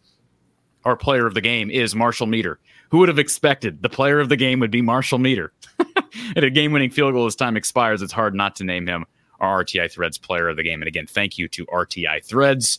our 0.84 0.96
player 0.96 1.26
of 1.26 1.34
the 1.34 1.40
game 1.40 1.70
is 1.70 1.94
Marshall 1.94 2.26
Meeder. 2.26 2.58
Who 2.90 2.98
would 2.98 3.08
have 3.08 3.18
expected 3.18 3.82
the 3.82 3.88
player 3.88 4.20
of 4.20 4.28
the 4.28 4.36
game 4.36 4.60
would 4.60 4.70
be 4.70 4.82
Marshall 4.82 5.18
Meeder? 5.18 5.52
At 6.36 6.44
a 6.44 6.50
game 6.50 6.72
winning 6.72 6.90
field 6.90 7.14
goal 7.14 7.26
as 7.26 7.34
time 7.34 7.56
expires, 7.56 8.00
it's 8.00 8.12
hard 8.12 8.34
not 8.34 8.56
to 8.56 8.64
name 8.64 8.86
him 8.86 9.04
our 9.40 9.64
RTI 9.64 9.90
Threads 9.90 10.18
player 10.18 10.48
of 10.48 10.56
the 10.56 10.62
game. 10.62 10.80
And 10.82 10.88
again, 10.88 11.06
thank 11.06 11.38
you 11.38 11.48
to 11.48 11.66
RTI 11.66 12.24
Threads. 12.24 12.78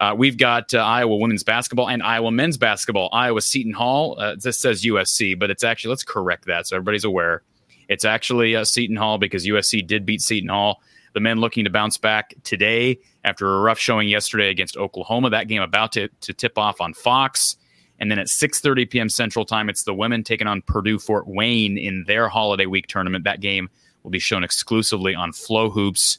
Uh, 0.00 0.14
we've 0.16 0.38
got 0.38 0.72
uh, 0.72 0.78
Iowa 0.78 1.16
women's 1.16 1.42
basketball 1.42 1.88
and 1.88 2.02
Iowa 2.02 2.30
men's 2.30 2.56
basketball. 2.56 3.10
Iowa 3.12 3.42
Seton 3.42 3.72
Hall. 3.74 4.18
Uh, 4.18 4.34
this 4.42 4.58
says 4.58 4.82
USC, 4.82 5.38
but 5.38 5.50
it's 5.50 5.62
actually, 5.62 5.90
let's 5.90 6.04
correct 6.04 6.46
that 6.46 6.66
so 6.66 6.76
everybody's 6.76 7.04
aware. 7.04 7.42
It's 7.88 8.04
actually 8.04 8.56
uh, 8.56 8.64
Seton 8.64 8.96
Hall 8.96 9.18
because 9.18 9.46
USC 9.46 9.86
did 9.86 10.06
beat 10.06 10.22
Seton 10.22 10.48
Hall. 10.48 10.80
The 11.12 11.20
men 11.20 11.38
looking 11.38 11.64
to 11.64 11.70
bounce 11.70 11.98
back 11.98 12.34
today 12.44 13.00
after 13.24 13.56
a 13.56 13.60
rough 13.60 13.78
showing 13.78 14.08
yesterday 14.08 14.48
against 14.48 14.76
Oklahoma. 14.76 15.30
That 15.30 15.48
game 15.48 15.60
about 15.60 15.92
to, 15.92 16.08
to 16.08 16.32
tip 16.32 16.56
off 16.56 16.80
on 16.80 16.94
Fox. 16.94 17.56
And 17.98 18.10
then 18.10 18.18
at 18.18 18.28
6:30 18.28 18.88
p.m. 18.88 19.08
Central 19.10 19.44
Time, 19.44 19.68
it's 19.68 19.82
the 19.82 19.92
women 19.92 20.24
taking 20.24 20.46
on 20.46 20.62
Purdue 20.62 20.98
Fort 20.98 21.26
Wayne 21.26 21.76
in 21.76 22.04
their 22.06 22.28
holiday 22.28 22.64
week 22.64 22.86
tournament. 22.86 23.24
That 23.24 23.40
game 23.40 23.68
will 24.02 24.10
be 24.10 24.18
shown 24.18 24.44
exclusively 24.44 25.14
on 25.14 25.32
FloHoops. 25.32 26.18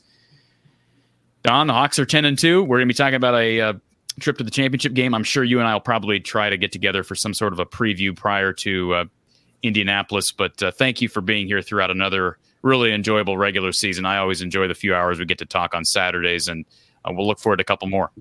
Don, 1.43 1.67
the 1.67 1.73
Hawks 1.73 1.97
are 1.97 2.05
10 2.05 2.25
and 2.25 2.37
2. 2.37 2.63
We're 2.63 2.77
going 2.77 2.87
to 2.87 2.93
be 2.93 2.97
talking 2.97 3.15
about 3.15 3.35
a 3.35 3.61
uh, 3.61 3.73
trip 4.19 4.37
to 4.37 4.43
the 4.43 4.51
championship 4.51 4.93
game. 4.93 5.13
I'm 5.13 5.23
sure 5.23 5.43
you 5.43 5.59
and 5.59 5.67
I 5.67 5.73
will 5.73 5.81
probably 5.81 6.19
try 6.19 6.49
to 6.49 6.57
get 6.57 6.71
together 6.71 7.03
for 7.03 7.15
some 7.15 7.33
sort 7.33 7.53
of 7.53 7.59
a 7.59 7.65
preview 7.65 8.15
prior 8.15 8.53
to 8.53 8.93
uh, 8.93 9.05
Indianapolis. 9.63 10.31
But 10.31 10.61
uh, 10.61 10.71
thank 10.71 11.01
you 11.01 11.09
for 11.09 11.21
being 11.21 11.47
here 11.47 11.61
throughout 11.61 11.89
another 11.89 12.37
really 12.61 12.93
enjoyable 12.93 13.37
regular 13.37 13.71
season. 13.71 14.05
I 14.05 14.17
always 14.17 14.41
enjoy 14.41 14.67
the 14.67 14.75
few 14.75 14.93
hours 14.93 15.19
we 15.19 15.25
get 15.25 15.39
to 15.39 15.45
talk 15.45 15.73
on 15.73 15.83
Saturdays, 15.83 16.47
and 16.47 16.65
uh, 17.05 17.11
we'll 17.13 17.27
look 17.27 17.39
forward 17.39 17.57
to 17.57 17.61
a 17.61 17.65
couple 17.65 17.87
more. 17.87 18.11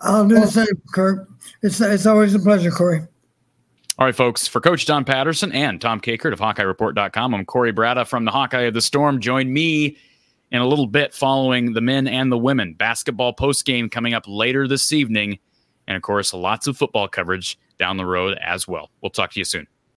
I'll 0.00 0.26
do 0.26 0.36
the 0.36 0.46
same, 0.46 0.66
Kurt. 0.92 1.28
It's, 1.62 1.80
it's 1.80 2.06
always 2.06 2.34
a 2.34 2.38
pleasure, 2.38 2.70
Cory. 2.70 3.02
All 4.00 4.06
right, 4.06 4.16
folks, 4.16 4.48
for 4.48 4.62
Coach 4.62 4.86
Don 4.86 5.04
Patterson 5.04 5.52
and 5.52 5.78
Tom 5.78 6.00
Kakert 6.00 6.32
of 6.32 6.38
HawkeyeReport.com, 6.38 7.34
I'm 7.34 7.44
Cory 7.44 7.70
Brada 7.70 8.06
from 8.06 8.24
the 8.24 8.30
Hawkeye 8.30 8.62
of 8.62 8.72
the 8.72 8.80
Storm. 8.80 9.20
Join 9.20 9.52
me 9.52 9.98
in 10.50 10.62
a 10.62 10.66
little 10.66 10.86
bit 10.86 11.12
following 11.12 11.74
the 11.74 11.82
men 11.82 12.08
and 12.08 12.32
the 12.32 12.38
women 12.38 12.72
basketball 12.72 13.34
post 13.34 13.66
game 13.66 13.90
coming 13.90 14.14
up 14.14 14.24
later 14.26 14.66
this 14.66 14.90
evening. 14.94 15.38
And 15.86 15.98
of 15.98 16.02
course, 16.02 16.32
lots 16.32 16.66
of 16.66 16.78
football 16.78 17.08
coverage 17.08 17.58
down 17.78 17.98
the 17.98 18.06
road 18.06 18.38
as 18.42 18.66
well. 18.66 18.88
We'll 19.02 19.10
talk 19.10 19.32
to 19.32 19.38
you 19.38 19.44
soon. 19.44 19.66